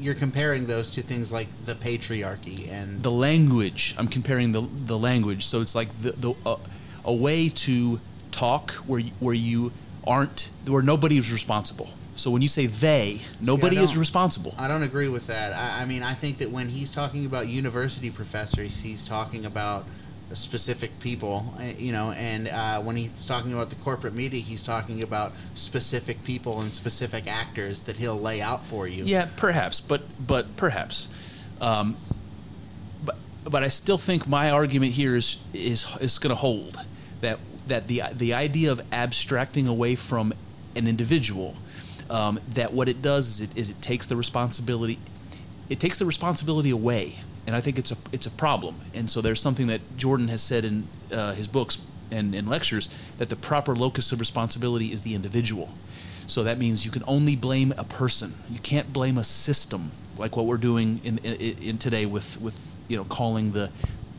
you're 0.00 0.14
comparing 0.14 0.66
those 0.66 0.92
to 0.92 1.02
things 1.02 1.32
like 1.32 1.48
the 1.64 1.74
patriarchy 1.74 2.70
and 2.70 3.02
the 3.02 3.10
language 3.10 3.96
i'm 3.98 4.06
comparing 4.06 4.52
the 4.52 4.60
the 4.60 4.96
language 4.96 5.44
so 5.44 5.60
it's 5.60 5.74
like 5.74 5.88
the, 6.02 6.12
the 6.12 6.34
uh, 6.46 6.56
a 7.04 7.12
way 7.12 7.48
to 7.48 8.00
talk 8.30 8.70
where 8.86 9.02
where 9.18 9.34
you 9.34 9.72
aren't 10.06 10.50
where 10.66 10.82
nobody 10.82 11.18
is 11.18 11.32
responsible 11.32 11.90
so 12.18 12.30
when 12.30 12.42
you 12.42 12.48
say 12.48 12.66
they 12.66 13.20
nobody 13.40 13.76
is 13.76 13.96
responsible 13.96 14.54
I 14.58 14.66
don't 14.68 14.82
agree 14.82 15.08
with 15.08 15.26
that. 15.28 15.52
I, 15.52 15.82
I 15.82 15.84
mean, 15.84 16.02
I 16.02 16.14
think 16.14 16.38
that 16.38 16.50
when 16.50 16.68
he's 16.68 16.90
talking 16.90 17.24
about 17.26 17.48
university 17.48 18.10
professors, 18.10 18.80
he's 18.80 19.06
talking 19.06 19.44
about 19.44 19.84
specific 20.32 20.98
people, 21.00 21.54
uh, 21.58 21.62
you 21.78 21.92
know, 21.92 22.10
and 22.12 22.48
uh, 22.48 22.80
when 22.80 22.96
he's 22.96 23.24
talking 23.26 23.52
about 23.54 23.70
the 23.70 23.76
corporate 23.76 24.14
media, 24.14 24.40
he's 24.40 24.62
talking 24.62 25.02
about 25.02 25.32
specific 25.54 26.22
people 26.24 26.60
and 26.60 26.74
specific 26.74 27.26
actors 27.26 27.82
that 27.82 27.96
he'll 27.96 28.20
lay 28.20 28.40
out 28.40 28.66
for 28.66 28.86
you. 28.86 29.04
yeah 29.04 29.28
perhaps 29.36 29.80
but 29.80 30.02
but 30.24 30.56
perhaps 30.56 31.08
um, 31.60 31.96
but 33.04 33.16
but 33.44 33.62
I 33.62 33.68
still 33.68 33.98
think 33.98 34.26
my 34.26 34.50
argument 34.50 34.92
here 34.94 35.16
is 35.16 35.42
is 35.54 35.96
is 36.00 36.18
going 36.18 36.30
to 36.30 36.40
hold 36.40 36.78
that 37.20 37.38
that 37.68 37.88
the 37.88 38.02
the 38.12 38.34
idea 38.34 38.70
of 38.72 38.82
abstracting 38.92 39.66
away 39.66 39.94
from 39.94 40.34
an 40.76 40.86
individual 40.86 41.54
um, 42.10 42.40
that 42.54 42.72
what 42.72 42.88
it 42.88 43.02
does 43.02 43.28
is 43.28 43.40
it 43.42 43.50
is 43.56 43.70
it 43.70 43.82
takes 43.82 44.06
the 44.06 44.16
responsibility 44.16 44.98
it 45.68 45.80
takes 45.80 45.98
the 45.98 46.06
responsibility 46.06 46.70
away. 46.70 47.18
And 47.46 47.56
I 47.56 47.60
think 47.60 47.78
it's 47.78 47.90
a 47.90 47.96
it's 48.12 48.26
a 48.26 48.30
problem. 48.30 48.80
And 48.92 49.10
so 49.10 49.20
there's 49.20 49.40
something 49.40 49.68
that 49.68 49.80
Jordan 49.96 50.28
has 50.28 50.42
said 50.42 50.64
in 50.64 50.88
uh, 51.10 51.32
his 51.32 51.46
books 51.46 51.78
and 52.10 52.34
in 52.34 52.46
lectures 52.46 52.90
that 53.18 53.28
the 53.28 53.36
proper 53.36 53.74
locus 53.74 54.12
of 54.12 54.20
responsibility 54.20 54.92
is 54.92 55.02
the 55.02 55.14
individual. 55.14 55.72
So 56.26 56.42
that 56.42 56.58
means 56.58 56.84
you 56.84 56.90
can 56.90 57.04
only 57.06 57.36
blame 57.36 57.72
a 57.78 57.84
person. 57.84 58.34
You 58.50 58.58
can't 58.58 58.92
blame 58.92 59.16
a 59.16 59.24
system 59.24 59.92
like 60.18 60.36
what 60.36 60.46
we're 60.46 60.58
doing 60.58 61.00
in, 61.04 61.18
in, 61.18 61.58
in 61.58 61.78
today 61.78 62.04
with, 62.04 62.38
with 62.40 62.60
you 62.86 62.98
know 62.98 63.04
calling 63.04 63.52
the 63.52 63.70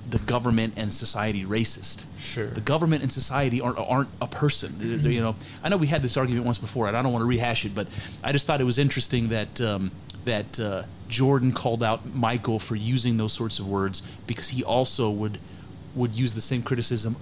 the 0.10 0.19
government 0.19 0.73
and 0.76 0.94
society 0.94 1.45
racist. 1.45 2.06
Sure. 2.18 2.48
The 2.48 2.61
government 2.61 3.03
and 3.03 3.11
society 3.11 3.61
aren't 3.61 3.77
aren't 3.77 4.10
a 4.22 4.27
person. 4.27 4.76
You 4.80 5.22
know, 5.22 5.36
I 5.64 5.69
know 5.69 5.77
we 5.77 5.88
had 5.88 6.02
this 6.02 6.18
argument 6.18 6.45
once 6.45 6.57
before, 6.57 6.88
and 6.88 6.98
I 6.98 7.02
don't 7.02 7.11
want 7.11 7.23
to 7.23 7.27
rehash 7.27 7.65
it, 7.65 7.76
but 7.76 7.88
I 8.23 8.31
just 8.31 8.45
thought 8.45 8.61
it 8.61 8.65
was 8.65 8.77
interesting 8.77 9.30
that 9.30 9.61
um, 9.61 9.91
that 10.26 10.60
uh, 10.60 10.84
Jordan 11.07 11.52
called 11.52 11.84
out 11.84 12.06
Michael 12.14 12.60
for 12.60 12.76
using 12.76 13.18
those 13.18 13.34
sorts 13.34 13.60
of 13.60 13.68
words 13.68 14.02
because 14.27 14.49
he 14.49 14.64
also 14.64 15.10
would 15.10 15.40
would 15.95 16.15
use 16.15 16.34
the 16.34 16.41
same 16.41 16.61
criticism 16.64 17.18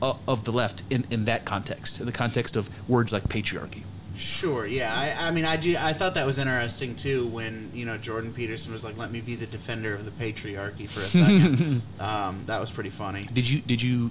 of, 0.00 0.18
of 0.26 0.44
the 0.44 0.52
left 0.52 0.82
in, 0.90 1.06
in 1.10 1.24
that 1.26 1.44
context, 1.44 2.00
in 2.00 2.06
the 2.06 2.12
context 2.12 2.56
of 2.56 2.70
words 2.88 3.12
like 3.12 3.24
patriarchy. 3.24 3.82
Sure. 4.16 4.66
Yeah. 4.66 4.94
I, 4.94 5.28
I 5.28 5.30
mean, 5.30 5.44
I 5.44 5.56
do. 5.56 5.76
I 5.78 5.92
thought 5.92 6.14
that 6.14 6.26
was 6.26 6.38
interesting 6.38 6.94
too 6.96 7.26
when 7.28 7.70
you 7.74 7.86
know 7.86 7.96
Jordan 7.96 8.32
Peterson 8.32 8.72
was 8.72 8.84
like, 8.84 8.96
"Let 8.96 9.10
me 9.10 9.20
be 9.20 9.34
the 9.34 9.46
defender 9.46 9.94
of 9.94 10.04
the 10.04 10.10
patriarchy 10.10 10.88
for 10.88 11.00
a 11.00 11.04
second. 11.04 11.82
um, 12.00 12.44
that 12.46 12.60
was 12.60 12.70
pretty 12.70 12.90
funny. 12.90 13.22
Did 13.32 13.48
you 13.48 13.60
did 13.60 13.80
you 13.80 14.10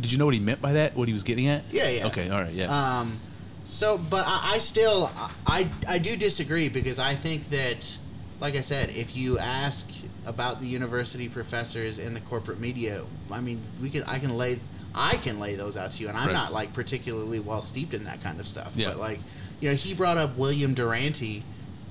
did 0.00 0.10
you 0.10 0.18
know 0.18 0.24
what 0.24 0.34
he 0.34 0.40
meant 0.40 0.60
by 0.60 0.72
that? 0.72 0.96
What 0.96 1.08
he 1.08 1.14
was 1.14 1.22
getting 1.22 1.46
at? 1.46 1.64
Yeah, 1.70 1.88
yeah. 1.88 2.06
Okay, 2.06 2.28
all 2.28 2.40
right, 2.40 2.52
yeah. 2.52 2.98
Um, 3.00 3.18
so, 3.64 3.98
but 3.98 4.24
I, 4.26 4.54
I 4.54 4.58
still, 4.58 5.10
I, 5.46 5.68
I 5.88 5.98
do 5.98 6.16
disagree 6.16 6.68
because 6.68 6.98
I 6.98 7.14
think 7.14 7.50
that, 7.50 7.98
like 8.40 8.56
I 8.56 8.60
said, 8.60 8.90
if 8.90 9.16
you 9.16 9.38
ask 9.38 9.90
about 10.26 10.60
the 10.60 10.66
university 10.66 11.28
professors 11.28 11.98
and 11.98 12.16
the 12.16 12.20
corporate 12.20 12.58
media, 12.58 13.04
I 13.30 13.40
mean, 13.40 13.62
we 13.80 13.90
can, 13.90 14.02
I 14.04 14.18
can 14.18 14.36
lay, 14.36 14.58
I 14.94 15.16
can 15.16 15.40
lay 15.40 15.54
those 15.54 15.76
out 15.76 15.92
to 15.92 16.02
you, 16.02 16.08
and 16.08 16.18
I'm 16.18 16.26
Right. 16.28 16.32
not 16.32 16.52
like 16.52 16.72
particularly 16.72 17.40
well 17.40 17.62
steeped 17.62 17.94
in 17.94 18.04
that 18.04 18.22
kind 18.22 18.38
of 18.40 18.46
stuff. 18.46 18.74
Yeah. 18.76 18.88
But 18.88 18.98
like, 18.98 19.20
you 19.60 19.68
know, 19.70 19.74
he 19.74 19.94
brought 19.94 20.18
up 20.18 20.36
William 20.36 20.74
Duranty, 20.74 21.44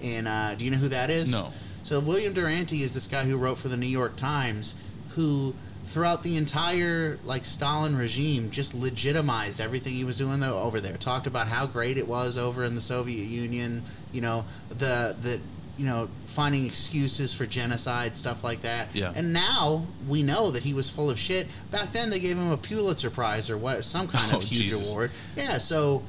and 0.04 0.28
uh, 0.28 0.56
do 0.56 0.66
you 0.66 0.72
know 0.72 0.78
who 0.78 0.90
that 0.90 1.10
is? 1.10 1.32
No. 1.32 1.52
So 1.84 2.00
William 2.00 2.34
Duranty 2.34 2.84
is 2.84 2.94
this 2.94 3.08
guy 3.08 3.24
who 3.26 3.38
wrote 3.38 3.58
for 3.58 3.68
the 3.70 3.78
New 3.78 3.88
York 3.88 4.16
Times, 4.16 4.76
who 5.16 5.56
throughout 5.88 6.22
the 6.22 6.38
entire 6.38 7.18
like 7.24 7.44
Stalin 7.44 7.96
regime 7.96 8.52
just 8.52 8.74
legitimized 8.76 9.60
everything 9.60 9.94
he 9.94 10.04
was 10.04 10.16
doing 10.18 10.40
though 10.40 10.60
over 10.62 10.80
there. 10.80 10.96
Talked 10.96 11.26
about 11.28 11.48
how 11.48 11.66
great 11.66 11.98
it 11.98 12.08
was 12.08 12.38
over 12.38 12.64
in 12.64 12.76
the 12.76 12.82
Soviet 12.82 13.26
Union, 13.26 13.84
you 14.12 14.22
know, 14.22 14.46
the 14.70 15.16
the 15.22 15.40
you 15.78 15.86
know, 15.86 16.10
finding 16.26 16.66
excuses 16.66 17.34
for 17.34 17.46
genocide, 17.46 18.16
stuff 18.16 18.44
like 18.44 18.62
that. 18.62 18.90
Yeah. 18.94 19.12
And 19.16 19.34
now 19.34 19.86
we 20.08 20.22
know 20.24 20.52
that 20.52 20.64
he 20.64 20.74
was 20.74 20.90
full 20.90 21.10
of 21.10 21.18
shit. 21.18 21.48
Back 21.72 21.92
then 21.92 22.10
they 22.10 22.20
gave 22.20 22.38
him 22.38 22.52
a 22.52 22.58
Pulitzer 22.58 23.10
Prize 23.10 23.50
or 23.50 23.58
what 23.58 23.84
some 23.86 24.08
kind 24.08 24.30
Oh, 24.34 24.38
of 24.38 24.44
huge 24.44 24.70
Jesus. 24.70 24.92
award. 24.92 25.12
Yeah, 25.36 25.58
so 25.58 26.04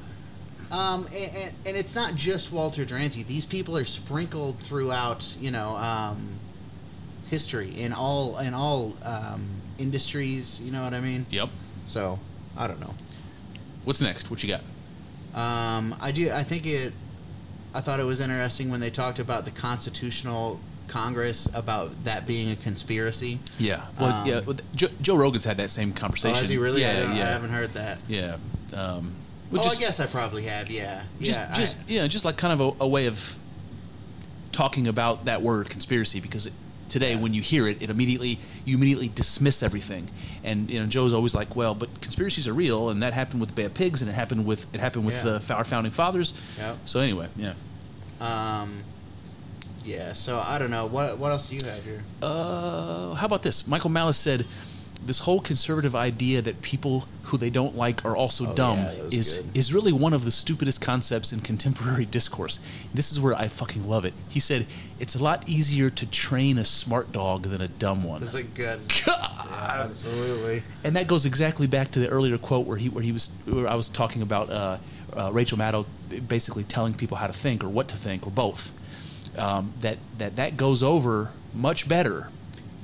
um, 0.71 1.07
and, 1.13 1.53
and, 1.67 1.77
it's 1.77 1.93
not 1.93 2.15
just 2.15 2.51
Walter 2.51 2.83
Duranty. 2.83 3.21
These 3.21 3.45
people 3.45 3.77
are 3.77 3.85
sprinkled 3.85 4.57
throughout, 4.59 5.35
you 5.39 5.51
know, 5.51 5.75
um, 5.75 6.39
history 7.29 7.69
in 7.77 7.93
all 7.93 8.39
in 8.39 8.55
all 8.55 8.95
um, 9.03 9.47
industries. 9.77 10.59
You 10.61 10.71
know 10.71 10.83
what 10.83 10.95
I 10.95 10.99
mean? 10.99 11.27
yep. 11.29 11.49
So 11.85 12.17
I 12.57 12.67
don't 12.67 12.79
know. 12.79 12.95
What's 13.85 14.01
next? 14.01 14.31
What 14.31 14.43
you 14.43 14.49
got? 14.49 14.61
Um, 15.39 15.95
I 16.01 16.11
do. 16.11 16.31
I 16.31 16.43
think 16.43 16.65
it. 16.65 16.93
I 17.73 17.81
thought 17.81 17.99
it 17.99 18.03
was 18.05 18.19
interesting 18.19 18.69
when 18.69 18.79
they 18.79 18.89
talked 18.89 19.19
about 19.19 19.45
the 19.45 19.51
Constitutional 19.51 20.59
Congress 20.87 21.47
about 21.53 22.03
that 22.03 22.27
being 22.27 22.51
a 22.51 22.55
conspiracy. 22.55 23.39
Yeah. 23.57 23.81
Well, 23.99 24.09
Um, 24.11 24.27
yeah. 24.27 24.41
well, 24.41 24.57
Joe, 24.75 24.89
Joe 25.01 25.15
Rogan's 25.15 25.43
had 25.45 25.57
that 25.57 25.69
same 25.71 25.91
Oh, 25.95 25.99
conversation. 25.99 26.35
has 26.37 26.49
he 26.49 26.57
really? 26.57 26.81
Yeah, 26.81 27.07
I, 27.09 27.15
yeah. 27.15 27.27
I 27.29 27.31
haven't 27.31 27.49
heard 27.51 27.73
that. 27.73 27.97
Yeah. 28.07 28.37
Um, 28.73 29.13
Oh, 29.51 29.57
well, 29.57 29.63
just, 29.65 29.77
I 29.77 29.79
guess 29.79 29.99
I 29.99 30.07
probably 30.07 30.43
have. 30.43 30.71
Yeah. 30.71 31.03
just, 31.21 31.39
yeah. 31.39 31.53
just 31.53 31.75
I, 31.75 31.79
yeah, 31.87 32.07
just 32.07 32.25
like 32.25 32.37
kind 32.37 32.59
of 32.59 32.79
a, 32.79 32.83
a 32.83 32.87
way 32.87 33.05
of 33.05 33.35
talking 34.51 34.87
about 34.87 35.25
that 35.25 35.41
word 35.43 35.69
conspiracy 35.69 36.19
because 36.19 36.47
it, 36.47 36.53
today 36.89 37.13
Yeah. 37.13 37.19
when 37.19 37.33
you 37.33 37.41
hear 37.41 37.67
it, 37.67 37.81
it 37.81 37.89
immediately 37.89 38.39
you 38.65 38.75
immediately 38.77 39.09
dismiss 39.09 39.61
everything. 39.63 40.07
And 40.43 40.69
you 40.69 40.79
know, 40.79 40.85
Joe's 40.85 41.13
always 41.13 41.33
like, 41.35 41.55
"Well, 41.55 41.75
but 41.75 41.89
conspiracies 42.01 42.47
are 42.47 42.53
real, 42.53 42.89
and 42.89 43.01
that 43.03 43.13
happened 43.13 43.39
with 43.41 43.49
the 43.49 43.55
Bay 43.55 43.63
of 43.65 43.73
Pigs, 43.73 44.01
and 44.01 44.09
it 44.09 44.13
happened 44.13 44.45
with 44.45 44.65
it 44.73 44.79
happened 44.79 45.05
with 45.05 45.23
Yeah. 45.25 45.39
uh, 45.49 45.53
our 45.57 45.63
founding 45.63 45.91
fathers." 45.91 46.33
Yep. 46.57 46.77
So 46.85 46.99
anyway, 46.99 47.27
yeah. 47.37 47.53
Um, 48.21 48.83
yeah. 49.83 50.13
So 50.13 50.39
I 50.39 50.57
don't 50.59 50.71
know 50.71 50.85
what 50.85 51.17
what 51.17 51.31
else 51.31 51.47
do 51.49 51.55
you 51.55 51.65
have 51.65 51.83
here. 51.83 52.03
Uh, 52.21 53.13
how 53.15 53.25
about 53.25 53.43
this? 53.43 53.67
Michael 53.67 53.89
Malice 53.89 54.17
said, 54.17 54.45
"This 55.05 55.19
whole 55.19 55.39
conservative 55.41 55.95
idea 55.95 56.41
that 56.41 56.61
people 56.61 57.07
who 57.23 57.37
they 57.37 57.49
don't 57.49 57.75
like 57.75 58.03
are 58.05 58.15
also 58.15 58.47
Oh, 58.47 58.53
dumb 58.53 58.77
yeah, 58.79 58.91
is 59.11 59.39
good. 59.39 59.57
is 59.57 59.73
really 59.73 59.91
one 59.91 60.13
of 60.13 60.25
the 60.25 60.31
stupidest 60.31 60.81
concepts 60.81 61.31
in 61.33 61.41
contemporary 61.41 62.05
discourse." 62.19 62.59
This 62.93 63.11
is 63.11 63.19
where 63.19 63.33
I 63.35 63.47
fucking 63.47 63.87
love 63.87 64.05
it. 64.05 64.13
He 64.29 64.39
said, 64.39 64.65
"It's 64.99 65.15
a 65.15 65.23
lot 65.23 65.47
easier 65.47 65.89
to 65.89 66.05
train 66.05 66.57
a 66.57 66.65
smart 66.65 67.11
dog 67.11 67.43
than 67.43 67.61
a 67.61 67.67
dumb 67.67 68.03
one." 68.03 68.21
This 68.21 68.29
is 68.33 68.41
a 68.41 68.43
good. 68.43 68.79
God. 69.05 69.29
Yeah, 69.53 69.83
absolutely. 69.83 70.63
and 70.83 70.95
that 70.97 71.07
goes 71.07 71.25
exactly 71.25 71.67
back 71.67 71.91
to 71.91 71.99
the 71.99 72.09
earlier 72.09 72.37
quote 72.37 72.65
where 72.65 72.77
he 72.77 72.89
where 72.89 73.03
he 73.03 73.11
was 73.11 73.33
where 73.45 73.67
I 73.67 73.75
was 73.75 73.87
talking 73.87 74.21
about 74.21 74.49
uh, 74.49 74.77
uh, 75.15 75.29
Rachel 75.31 75.57
Maddow 75.57 75.85
basically 76.27 76.63
telling 76.63 76.93
people 76.95 77.17
how 77.17 77.27
to 77.27 77.33
think 77.33 77.63
or 77.63 77.69
what 77.69 77.87
to 77.89 77.95
think 77.95 78.25
or 78.27 78.31
both. 78.31 78.71
Um, 79.37 79.73
that 79.81 79.99
that 80.17 80.35
that 80.35 80.57
goes 80.57 80.83
over 80.83 81.29
much 81.53 81.87
better 81.87 82.29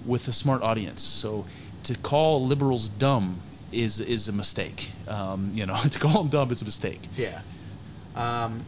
with 0.05 0.27
a 0.27 0.33
smart 0.33 0.61
audience. 0.61 1.01
So 1.01 1.45
to 1.89 1.97
call 1.97 2.45
liberals 2.45 2.87
dumb 2.87 3.41
is 3.71 3.99
is 3.99 4.27
a 4.27 4.31
mistake. 4.31 4.91
Um, 5.07 5.51
you 5.55 5.65
know, 5.65 5.75
to 5.91 5.99
call 5.99 6.21
them 6.21 6.29
dumb 6.29 6.51
is 6.51 6.61
a 6.61 6.65
mistake. 6.65 7.01
Yeah. 7.17 7.41
Um, 8.15 8.63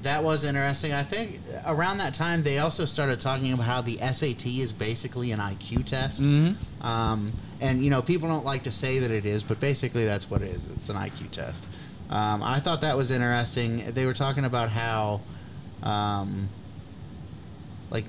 that 0.00 0.24
was 0.24 0.42
interesting. 0.42 0.94
I 0.94 1.02
think 1.02 1.40
around 1.66 1.98
that 1.98 2.14
time 2.14 2.42
they 2.42 2.58
also 2.58 2.86
started 2.86 3.20
talking 3.20 3.52
about 3.52 3.66
how 3.66 3.82
the 3.82 3.98
SAT 3.98 4.46
is 4.46 4.72
basically 4.72 5.32
an 5.32 5.38
IQ 5.38 5.84
test. 5.84 6.22
Mm-hmm. 6.22 6.84
Um, 6.84 7.32
and 7.60 7.84
you 7.84 7.90
know, 7.90 8.00
people 8.00 8.26
don't 8.26 8.44
like 8.44 8.62
to 8.62 8.72
say 8.72 9.00
that 9.00 9.10
it 9.10 9.26
is, 9.26 9.42
but 9.42 9.60
basically 9.60 10.06
that's 10.06 10.30
what 10.30 10.40
it 10.40 10.48
is. 10.48 10.66
It's 10.70 10.88
an 10.88 10.96
IQ 10.96 11.30
test. 11.30 11.66
Um, 12.08 12.42
I 12.42 12.58
thought 12.58 12.80
that 12.80 12.96
was 12.96 13.10
interesting. 13.10 13.84
They 13.92 14.06
were 14.06 14.14
talking 14.14 14.46
about 14.46 14.70
how, 14.70 15.20
um, 15.82 16.48
like 17.92 18.04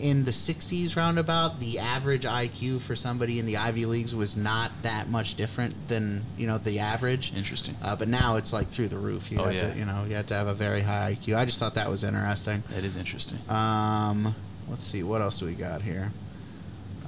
in 0.00 0.24
the 0.24 0.32
'60s 0.32 0.96
roundabout, 0.96 1.60
the 1.60 1.78
average 1.78 2.24
IQ 2.24 2.80
for 2.80 2.94
somebody 2.96 3.38
in 3.38 3.46
the 3.46 3.56
Ivy 3.56 3.86
Leagues 3.86 4.12
was 4.14 4.36
not 4.36 4.70
that 4.82 5.08
much 5.08 5.36
different 5.36 5.74
than 5.88 6.24
you 6.36 6.46
know 6.48 6.58
the 6.58 6.80
average. 6.80 7.32
Interesting. 7.34 7.76
Uh, 7.80 7.94
but 7.96 8.08
now 8.08 8.36
it's 8.36 8.52
like 8.52 8.68
through 8.68 8.88
the 8.88 8.98
roof. 8.98 9.30
You 9.30 9.38
Oh, 9.38 9.44
have 9.44 9.54
yeah. 9.54 9.70
to, 9.72 9.78
you 9.78 9.84
know, 9.84 10.04
you 10.08 10.16
have 10.16 10.26
to 10.26 10.34
have 10.34 10.48
a 10.48 10.54
very 10.54 10.80
high 10.82 11.16
IQ. 11.18 11.36
I 11.36 11.44
just 11.44 11.58
thought 11.60 11.74
that 11.76 11.88
was 11.88 12.02
interesting. 12.04 12.62
it 12.76 12.82
is 12.84 12.96
interesting. 12.96 13.38
Um, 13.48 14.34
let's 14.68 14.84
see, 14.84 15.02
what 15.04 15.22
else 15.22 15.38
do 15.38 15.46
we 15.46 15.54
got 15.54 15.82
here? 15.82 16.12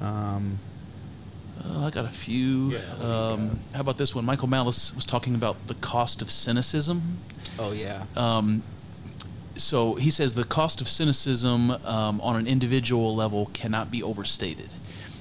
Um, 0.01 0.59
Uh, 1.63 1.85
I 1.87 1.91
got 1.91 2.07
a 2.07 2.09
few. 2.09 2.71
Yeah, 2.71 2.79
um, 3.03 3.61
how 3.75 3.81
about 3.81 3.99
this 3.99 4.15
one? 4.15 4.25
Michael 4.25 4.49
Malice 4.49 4.95
was 4.97 5.05
talking 5.05 5.35
about 5.35 5.57
the 5.67 5.75
cost 5.75 6.23
of 6.23 6.31
cynicism. 6.31 7.19
oh 7.59 7.73
yeah, 7.73 8.05
Um, 8.17 8.63
so 9.63 9.95
he 9.95 10.11
says 10.11 10.35
the 10.35 10.45
cost 10.45 10.81
of 10.81 10.89
cynicism 10.89 11.71
um, 11.71 12.21
on 12.21 12.37
an 12.37 12.47
individual 12.47 13.15
level 13.15 13.51
cannot 13.53 13.91
be 13.91 14.03
overstated. 14.03 14.75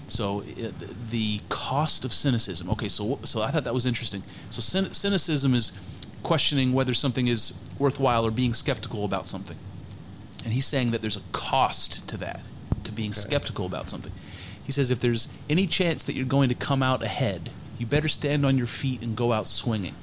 So 0.08 0.44
it, 0.58 0.74
the 1.12 1.42
cost 1.50 2.04
of 2.06 2.14
cynicism. 2.14 2.70
Okay, 2.72 2.90
so 2.90 3.20
so 3.24 3.42
I 3.42 3.52
thought 3.52 3.64
that 3.66 3.74
was 3.74 3.86
interesting. 3.86 4.24
So 4.50 4.62
cynicism 4.62 5.54
is 5.54 5.78
questioning 6.24 6.74
whether 6.74 6.94
something 6.94 7.28
is 7.28 7.60
worthwhile 7.78 8.26
or 8.26 8.32
being 8.32 8.54
skeptical 8.54 9.06
about 9.06 9.28
something. 9.28 9.58
And 10.44 10.54
he's 10.54 10.66
saying 10.66 10.92
that 10.92 11.02
there's 11.02 11.18
a 11.18 11.22
cost 11.32 12.08
to 12.10 12.18
that, 12.18 12.42
to 12.84 12.92
being 12.92 13.12
Okay. 13.12 13.20
skeptical 13.20 13.66
about 13.66 13.90
something. 13.90 14.12
He 14.64 14.72
says 14.72 14.92
if 14.92 15.00
there's 15.00 15.28
any 15.50 15.68
chance 15.68 16.04
that 16.04 16.14
you're 16.16 16.26
going 16.26 16.50
to 16.50 16.56
come 16.56 16.82
out 16.84 17.04
ahead, 17.04 17.50
you 17.78 17.86
better 17.86 18.08
stand 18.08 18.46
on 18.46 18.58
your 18.58 18.68
feet 18.68 19.02
and 19.02 19.16
go 19.16 19.32
out 19.32 19.48
swinging. 19.48 19.96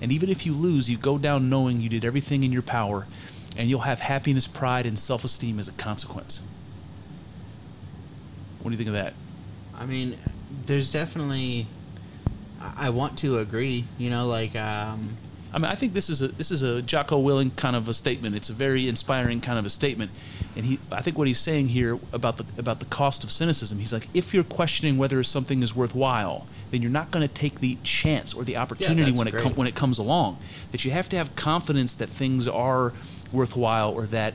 And 0.00 0.12
even 0.12 0.28
if 0.28 0.46
you 0.46 0.52
lose, 0.52 0.88
you 0.88 0.96
go 0.96 1.18
down 1.18 1.50
knowing 1.50 1.80
you 1.80 1.88
did 1.88 2.04
everything 2.04 2.44
in 2.44 2.52
your 2.52 2.62
power, 2.62 3.06
and 3.58 3.68
you'll 3.68 3.80
have 3.80 3.98
happiness, 3.98 4.46
pride, 4.46 4.86
and 4.86 4.98
self 4.98 5.24
esteem 5.24 5.58
as 5.58 5.68
a 5.68 5.72
consequence. 5.72 6.42
What 8.62 8.70
do 8.70 8.70
you 8.70 8.78
think 8.78 8.88
of 8.88 8.94
that? 8.94 9.14
I 9.74 9.84
mean, 9.84 10.16
there's 10.64 10.90
definitely. 10.90 11.66
I 12.60 12.90
want 12.90 13.18
to 13.18 13.38
agree. 13.38 13.84
You 13.98 14.10
know, 14.10 14.26
like 14.26 14.56
um, 14.56 15.16
I 15.52 15.58
mean, 15.58 15.70
I 15.70 15.74
think 15.74 15.94
this 15.94 16.10
is 16.10 16.20
a 16.20 16.28
this 16.28 16.50
is 16.50 16.62
a 16.62 16.82
Jocko 16.82 17.22
Willink 17.22 17.56
kind 17.56 17.74
of 17.74 17.88
a 17.88 17.94
statement. 17.94 18.36
It's 18.36 18.50
a 18.50 18.52
very 18.52 18.88
inspiring 18.88 19.40
kind 19.40 19.58
of 19.58 19.64
a 19.64 19.70
statement, 19.70 20.10
and 20.54 20.64
he 20.64 20.78
I 20.92 21.00
think 21.00 21.16
what 21.16 21.26
he's 21.26 21.38
saying 21.38 21.68
here 21.68 21.98
about 22.12 22.36
the 22.36 22.44
about 22.58 22.80
the 22.80 22.86
cost 22.86 23.24
of 23.24 23.30
cynicism. 23.30 23.78
He's 23.78 23.92
like, 23.92 24.08
if 24.12 24.34
you're 24.34 24.44
questioning 24.44 24.98
whether 24.98 25.22
something 25.24 25.62
is 25.62 25.74
worthwhile, 25.74 26.46
then 26.70 26.82
you're 26.82 26.90
not 26.90 27.10
going 27.10 27.26
to 27.26 27.32
take 27.32 27.60
the 27.60 27.78
chance 27.82 28.34
or 28.34 28.44
the 28.44 28.56
opportunity 28.56 29.10
that's 29.10 29.18
when 29.18 29.28
it 29.28 29.36
com- 29.36 29.54
when 29.54 29.66
it 29.66 29.74
comes 29.74 29.98
along. 29.98 30.38
That 30.72 30.84
you 30.84 30.90
have 30.90 31.08
to 31.10 31.16
have 31.16 31.34
confidence 31.34 31.94
that 31.94 32.08
things 32.08 32.46
are 32.46 32.92
worthwhile 33.32 33.92
or 33.92 34.06
that 34.06 34.34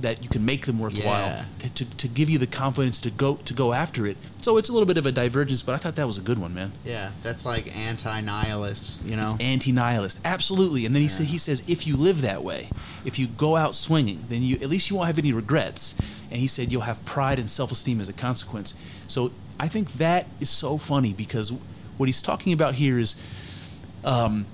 that 0.00 0.20
you 0.24 0.28
can 0.28 0.44
make 0.44 0.66
them 0.66 0.80
worthwhile 0.80 1.28
Yeah. 1.28 1.44
to, 1.60 1.70
to, 1.74 1.84
to 1.98 2.08
give 2.08 2.28
you 2.28 2.36
the 2.36 2.46
confidence 2.46 3.00
to 3.02 3.10
go 3.10 3.36
to 3.44 3.54
go 3.54 3.72
after 3.72 4.04
it. 4.06 4.16
So 4.38 4.56
it's 4.56 4.68
a 4.68 4.72
little 4.72 4.86
bit 4.86 4.98
of 4.98 5.06
a 5.06 5.12
divergence, 5.12 5.62
but 5.62 5.74
I 5.76 5.78
thought 5.78 5.94
that 5.94 6.06
was 6.08 6.18
a 6.18 6.20
good 6.22 6.38
one, 6.40 6.52
man. 6.52 6.72
yeah, 6.84 7.12
that's 7.22 7.44
like 7.46 7.76
anti-nihilist. 7.76 9.04
You 9.04 9.14
know, 9.14 9.24
It's 9.24 9.34
anti-nihilist, 9.40 10.18
absolutely. 10.24 10.86
And 10.86 10.94
then 10.94 11.02
he 11.02 11.08
sa- 11.08 11.22
he 11.22 11.38
says, 11.38 11.62
if 11.68 11.86
you 11.86 11.96
live 11.96 12.20
that 12.22 12.42
way, 12.42 12.68
if 13.04 13.16
you 13.18 13.28
go 13.28 13.54
out 13.56 13.76
swinging, 13.76 14.24
then 14.28 14.42
you 14.42 14.56
at 14.56 14.68
least 14.68 14.90
you 14.90 14.96
won't 14.96 15.06
have 15.06 15.18
any 15.18 15.32
regrets. 15.32 15.94
And 16.32 16.40
he 16.40 16.48
said 16.48 16.72
you'll 16.72 16.82
have 16.82 17.04
pride 17.04 17.38
and 17.38 17.48
self-esteem 17.48 18.00
as 18.00 18.08
a 18.08 18.12
consequence. 18.12 18.74
So 19.06 19.30
I 19.60 19.68
think 19.68 19.92
that 19.94 20.26
is 20.40 20.50
so 20.50 20.78
funny 20.78 21.12
because 21.12 21.52
what 21.96 22.08
he's 22.08 22.22
talking 22.22 22.52
about 22.52 22.74
here 22.74 22.98
is, 22.98 23.14
um, 24.04 24.46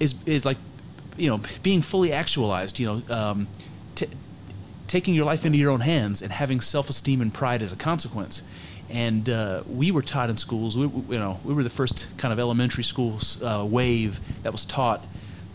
is 0.00 0.14
is 0.26 0.44
like, 0.44 0.56
you 1.16 1.28
know, 1.30 1.40
being 1.62 1.82
fully 1.82 2.12
actualized. 2.12 2.78
You 2.78 2.86
know, 3.08 3.14
um, 3.14 3.48
t- 3.94 4.06
taking 4.86 5.14
your 5.14 5.24
life 5.26 5.44
into 5.44 5.58
your 5.58 5.70
own 5.70 5.80
hands 5.80 6.22
and 6.22 6.32
having 6.32 6.60
self-esteem 6.60 7.20
and 7.20 7.32
pride 7.32 7.62
as 7.62 7.72
a 7.72 7.76
consequence. 7.76 8.42
And 8.88 9.28
uh, 9.30 9.62
we 9.68 9.92
were 9.92 10.02
taught 10.02 10.30
in 10.30 10.36
schools. 10.36 10.76
We, 10.76 10.86
we- 10.86 11.14
you 11.14 11.20
know, 11.20 11.38
we 11.44 11.54
were 11.54 11.62
the 11.62 11.70
first 11.70 12.08
kind 12.16 12.32
of 12.32 12.38
elementary 12.40 12.82
school 12.84 13.18
uh, 13.44 13.64
wave 13.68 14.18
that 14.42 14.50
was 14.52 14.64
taught 14.64 15.04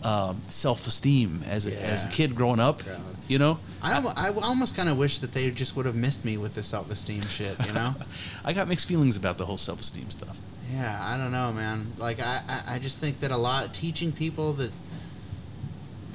um, 0.02 0.40
self-esteem 0.48 1.42
as 1.46 1.66
a, 1.66 1.82
as 1.82 2.04
a 2.04 2.08
kid 2.08 2.34
growing 2.34 2.60
up. 2.60 2.84
God. 2.84 3.00
You 3.28 3.38
know, 3.40 3.58
I, 3.82 3.94
almo- 3.94 4.12
I 4.16 4.30
almost 4.30 4.76
kind 4.76 4.88
of 4.88 4.96
wish 4.96 5.18
that 5.18 5.32
they 5.32 5.50
just 5.50 5.74
would 5.74 5.84
have 5.84 5.96
missed 5.96 6.24
me 6.24 6.36
with 6.36 6.54
the 6.54 6.62
self-esteem 6.62 7.22
shit. 7.22 7.56
You 7.66 7.72
know. 7.72 7.94
I 8.44 8.52
got 8.52 8.68
mixed 8.68 8.86
feelings 8.86 9.16
about 9.16 9.36
the 9.36 9.46
whole 9.46 9.56
self-esteem 9.56 10.12
stuff. 10.12 10.38
Yeah, 10.72 10.96
I 11.02 11.16
don't 11.16 11.32
know, 11.32 11.52
man. 11.52 11.92
Like 11.98 12.20
I, 12.20 12.40
I, 12.48 12.74
I 12.74 12.78
just 12.78 13.00
think 13.00 13.18
that 13.20 13.32
a 13.32 13.36
lot 13.36 13.74
teaching 13.74 14.12
people 14.12 14.52
that 14.54 14.70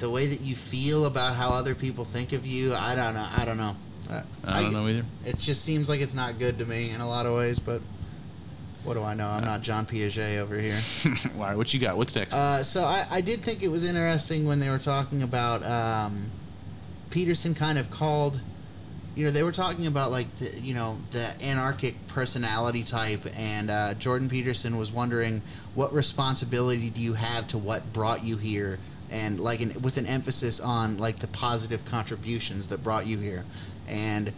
the 0.02 0.10
way 0.10 0.26
that 0.26 0.40
you 0.40 0.56
feel 0.56 1.06
about 1.06 1.36
how 1.36 1.50
other 1.50 1.76
people 1.76 2.04
think 2.04 2.32
of 2.32 2.44
you, 2.44 2.74
I 2.74 2.96
don't 2.96 3.14
know. 3.14 3.28
I 3.36 3.44
don't 3.44 3.56
know. 3.56 3.76
Uh, 4.10 4.22
I 4.44 4.62
don't 4.62 4.72
know 4.72 4.88
either. 4.88 5.04
It 5.24 5.38
just 5.38 5.64
seems 5.64 5.88
like 5.88 6.00
it's 6.00 6.12
not 6.12 6.40
good 6.40 6.58
to 6.58 6.66
me 6.66 6.90
in 6.90 7.00
a 7.00 7.08
lot 7.08 7.24
of 7.24 7.36
ways, 7.36 7.60
but 7.60 7.80
what 8.82 8.94
do 8.94 9.02
I 9.04 9.14
know? 9.14 9.28
I'm 9.28 9.44
not 9.44 9.62
John 9.62 9.86
Piaget 9.86 10.38
over 10.38 10.58
here. 10.58 10.78
Right, 11.36 11.56
what 11.56 11.72
you 11.72 11.78
got? 11.78 11.96
What's 11.96 12.16
next? 12.16 12.34
Uh, 12.34 12.64
so 12.64 12.82
I, 12.82 13.06
I 13.08 13.20
did 13.20 13.42
think 13.42 13.62
it 13.62 13.68
was 13.68 13.84
interesting 13.84 14.44
when 14.44 14.58
they 14.58 14.68
were 14.70 14.80
talking 14.80 15.22
about 15.22 15.62
um, 15.62 16.32
Peterson 17.10 17.54
kind 17.54 17.78
of 17.78 17.88
called 17.90 18.40
you 19.14 19.24
know 19.26 19.30
they 19.30 19.42
were 19.42 19.52
talking 19.52 19.86
about 19.86 20.10
like 20.10 20.26
the 20.38 20.58
you 20.58 20.74
know 20.74 20.96
the 21.10 21.40
anarchic 21.42 21.94
personality 22.08 22.82
type 22.82 23.20
and 23.36 23.70
uh, 23.70 23.94
Jordan 23.94 24.28
Peterson 24.28 24.78
was 24.78 24.90
wondering 24.90 25.42
what 25.74 25.92
responsibility 25.92 26.88
do 26.90 27.00
you 27.00 27.12
have 27.12 27.46
to 27.48 27.58
what 27.58 27.92
brought 27.92 28.24
you 28.24 28.38
here 28.38 28.78
and 29.12 29.38
like 29.38 29.60
an, 29.60 29.80
with 29.82 29.98
an 29.98 30.06
emphasis 30.06 30.58
on 30.58 30.98
like 30.98 31.18
the 31.20 31.28
positive 31.28 31.84
contributions 31.84 32.66
that 32.68 32.82
brought 32.82 33.06
you 33.06 33.18
here 33.18 33.44
and 33.86 34.32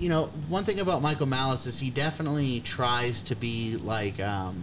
you 0.00 0.08
know 0.08 0.24
one 0.48 0.64
thing 0.64 0.80
about 0.80 1.02
Michael 1.02 1.26
Malice 1.26 1.66
is 1.66 1.78
he 1.78 1.90
definitely 1.90 2.60
tries 2.60 3.22
to 3.22 3.36
be 3.36 3.76
like 3.76 4.18
um, 4.20 4.62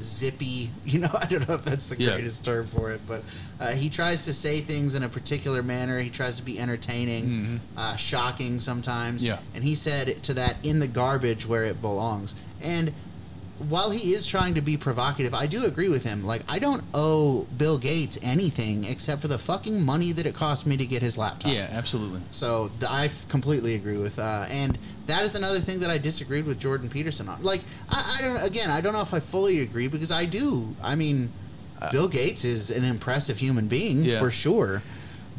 zippy 0.00 0.70
you 0.86 0.98
know 0.98 1.10
I 1.12 1.26
don't 1.26 1.46
know 1.46 1.54
if 1.56 1.64
that's 1.64 1.88
the 1.88 2.00
Yeah. 2.00 2.12
greatest 2.14 2.44
term 2.44 2.66
for 2.66 2.90
it 2.90 3.02
but 3.06 3.22
uh, 3.60 3.72
he 3.72 3.90
tries 3.90 4.24
to 4.24 4.32
say 4.32 4.60
things 4.62 4.94
in 4.94 5.02
a 5.02 5.08
particular 5.08 5.62
manner 5.62 6.00
he 6.00 6.08
tries 6.08 6.36
to 6.36 6.42
be 6.42 6.58
entertaining 6.58 7.24
Mhm. 7.28 7.58
uh, 7.76 7.96
shocking 7.96 8.58
sometimes. 8.60 9.22
Yeah. 9.22 9.38
And 9.54 9.62
he 9.62 9.74
said 9.74 10.22
to 10.22 10.34
that 10.34 10.56
in 10.62 10.78
the 10.78 10.88
garbage 10.88 11.46
where 11.46 11.64
it 11.64 11.82
belongs. 11.82 12.34
And 12.62 12.94
while 13.68 13.90
he 13.90 14.14
is 14.14 14.26
trying 14.26 14.54
to 14.54 14.60
be 14.60 14.76
provocative, 14.76 15.34
I 15.34 15.46
do 15.46 15.64
agree 15.66 15.88
with 15.88 16.02
him. 16.04 16.24
Like 16.24 16.42
I 16.48 16.58
don't 16.58 16.82
owe 16.94 17.42
Bill 17.58 17.78
Gates 17.78 18.18
anything 18.22 18.84
except 18.84 19.20
for 19.20 19.28
the 19.28 19.38
fucking 19.38 19.82
money 19.82 20.12
that 20.12 20.26
it 20.26 20.34
cost 20.34 20.66
me 20.66 20.76
to 20.78 20.86
get 20.86 21.02
his 21.02 21.18
laptop. 21.18 21.52
yeah, 21.52 21.68
absolutely. 21.70 22.20
So 22.30 22.70
I 22.88 23.10
completely 23.28 23.74
agree 23.74 23.98
with, 23.98 24.18
uh, 24.18 24.46
and 24.48 24.78
that 25.06 25.24
is 25.24 25.34
another 25.34 25.60
thing 25.60 25.80
that 25.80 25.90
I 25.90 25.98
disagreed 25.98 26.46
with 26.46 26.58
Jordan 26.58 26.88
Peterson 26.88 27.28
on. 27.28 27.42
Like 27.42 27.60
I, 27.90 28.16
I 28.18 28.22
don't, 28.22 28.42
again, 28.42 28.70
I 28.70 28.80
don't 28.80 28.92
know 28.94 29.02
if 29.02 29.12
I 29.12 29.20
fully 29.20 29.60
agree 29.60 29.88
because 29.88 30.10
I 30.10 30.24
do. 30.24 30.74
I 30.82 30.94
mean, 30.94 31.30
Bill 31.92 32.08
Gates 32.08 32.44
is 32.44 32.70
an 32.70 32.84
impressive 32.84 33.38
human 33.38 33.66
being 33.68 34.02
Yeah. 34.04 34.18
for 34.18 34.30
sure, 34.30 34.82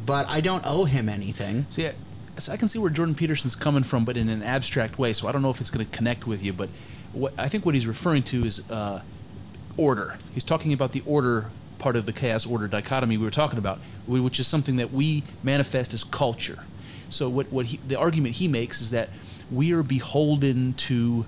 but 0.06 0.28
I 0.28 0.42
don't 0.42 0.64
owe 0.66 0.86
him 0.86 1.10
anything. 1.10 1.66
See, 1.70 1.88
I, 1.88 1.94
so 2.38 2.52
I 2.54 2.58
can 2.58 2.68
see 2.68 2.80
where 2.80 2.90
Jordan 2.90 3.14
Peterson's 3.16 3.56
coming 3.56 3.84
from, 3.84 4.06
but 4.06 4.18
in 4.18 4.30
an 4.30 4.42
abstract 4.42 4.98
way. 4.98 5.14
So 5.14 5.28
I 5.28 5.32
don't 5.32 5.42
know 5.42 5.50
if 5.52 5.60
it's 5.62 5.70
going 5.70 5.86
to 5.86 5.92
connect 5.96 6.26
with 6.26 6.42
you. 6.42 6.54
But 6.54 6.70
what 7.14 7.34
I 7.38 7.48
think 7.50 7.66
what 7.66 7.76
he's 7.76 7.88
referring 7.88 8.24
to 8.24 8.46
is 8.46 8.70
uh, 8.70 9.02
order. 9.78 10.18
He's 10.34 10.44
talking 10.44 10.74
about 10.74 10.92
the 10.92 11.04
order 11.06 11.50
part 11.80 11.96
of 11.96 12.06
the 12.06 12.14
chaos 12.14 12.46
order 12.46 12.68
dichotomy 12.68 13.18
we 13.18 13.26
were 13.26 13.32
talking 13.32 13.58
about, 13.60 13.80
which 14.08 14.40
is 14.40 14.48
something 14.48 14.76
that 14.78 14.92
we 14.94 15.24
manifest 15.44 15.94
as 15.94 16.04
culture. 16.04 16.60
So 17.10 17.28
what 17.30 17.52
what 17.52 17.66
he, 17.68 17.80
the 17.88 17.96
argument 18.00 18.36
he 18.36 18.48
makes 18.48 18.82
is 18.82 18.92
that 18.92 19.10
we 19.52 19.74
are 19.74 19.84
beholden 19.84 20.74
to 20.74 21.26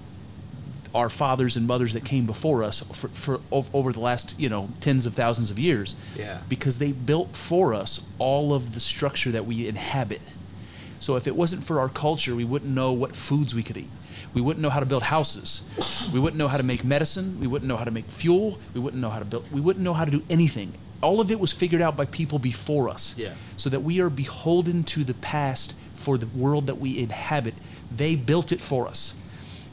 our 0.96 1.10
fathers 1.10 1.58
and 1.58 1.66
mothers 1.66 1.94
that 1.94 2.06
came 2.06 2.26
before 2.28 2.64
us 2.64 2.82
for, 2.96 3.08
for 3.08 3.42
over 3.52 3.92
the 3.92 4.00
last 4.00 4.40
you 4.40 4.48
know 4.48 4.70
tens 4.80 5.06
of 5.08 5.16
thousands 5.16 5.50
of 5.50 5.58
years 5.58 5.96
Yeah. 6.16 6.40
because 6.48 6.78
they 6.78 6.92
built 6.92 7.36
for 7.36 7.74
us 7.74 8.06
all 8.20 8.54
of 8.54 8.76
the 8.76 8.80
structure 8.80 9.32
that 9.32 9.46
we 9.48 9.68
inhabit 9.68 10.22
so 11.00 11.16
if 11.16 11.26
it 11.26 11.36
wasn't 11.36 11.64
for 11.64 11.80
our 11.80 11.90
culture 11.90 12.36
we 12.36 12.46
wouldn't 12.46 12.72
know 12.72 12.94
what 12.94 13.16
foods 13.16 13.56
we 13.56 13.64
could 13.64 13.76
eat 13.78 13.90
we 14.34 14.42
wouldn't 14.42 14.62
know 14.62 14.70
how 14.70 14.80
to 14.80 14.86
build 14.86 15.04
houses 15.04 15.68
we 16.14 16.20
wouldn't 16.20 16.38
know 16.38 16.48
how 16.48 16.58
to 16.58 16.64
make 16.64 16.84
medicine 16.84 17.40
we 17.40 17.48
wouldn't 17.48 17.68
know 17.68 17.78
how 17.78 17.84
to 17.84 17.92
make 17.92 18.06
fuel 18.10 18.58
we 18.74 18.80
wouldn't 18.80 19.02
know 19.02 19.10
how 19.10 19.20
to 19.20 19.26
build 19.26 19.52
we 19.52 19.62
wouldn't 19.62 19.84
know 19.84 19.94
how 19.94 20.06
to 20.06 20.12
do 20.12 20.24
anything 20.30 20.74
all 21.02 21.20
of 21.20 21.30
it 21.32 21.40
was 21.40 21.52
figured 21.52 21.82
out 21.82 21.96
by 21.98 22.06
people 22.06 22.40
before 22.40 22.90
us 22.90 23.16
Yeah. 23.18 23.34
so 23.58 23.70
that 23.70 23.82
we 23.82 24.00
are 24.02 24.10
beholden 24.10 24.84
to 24.86 25.04
the 25.04 25.14
past 25.16 25.76
for 25.96 26.18
the 26.18 26.28
world 26.28 26.68
that 26.68 26.80
we 26.80 27.00
inhabit 27.00 27.54
they 27.96 28.16
built 28.16 28.52
it 28.52 28.62
for 28.62 28.88
us 28.88 29.16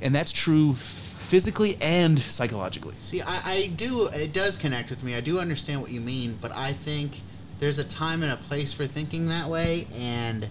and 0.03 0.15
that's 0.15 0.33
true 0.33 0.75
physically 0.75 1.79
and 1.81 2.19
psychologically. 2.19 2.95
See, 2.99 3.23
I, 3.23 3.53
I 3.53 3.67
do. 3.69 4.09
It 4.09 4.33
does 4.33 4.57
connect 4.57 4.91
with 4.91 5.05
me. 5.05 5.15
I 5.15 5.21
do 5.21 5.39
understand 5.39 5.81
what 5.81 5.93
you 5.93 6.01
mean, 6.01 6.37
but 6.41 6.51
I 6.57 6.73
think 6.73 7.21
there's 7.61 7.79
a 7.79 7.85
time 7.85 8.25
and 8.25 8.33
a 8.33 8.37
place 8.37 8.73
for 8.73 8.85
thinking 8.85 9.29
that 9.29 9.49
way, 9.49 9.87
and 9.97 10.49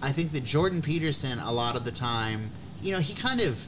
I 0.00 0.12
think 0.12 0.30
that 0.32 0.44
Jordan 0.44 0.82
Peterson, 0.82 1.40
a 1.40 1.50
lot 1.50 1.74
of 1.74 1.84
the 1.84 1.90
time, 1.90 2.52
you 2.82 2.92
know, 2.92 3.00
he 3.00 3.14
kind 3.14 3.40
of 3.40 3.66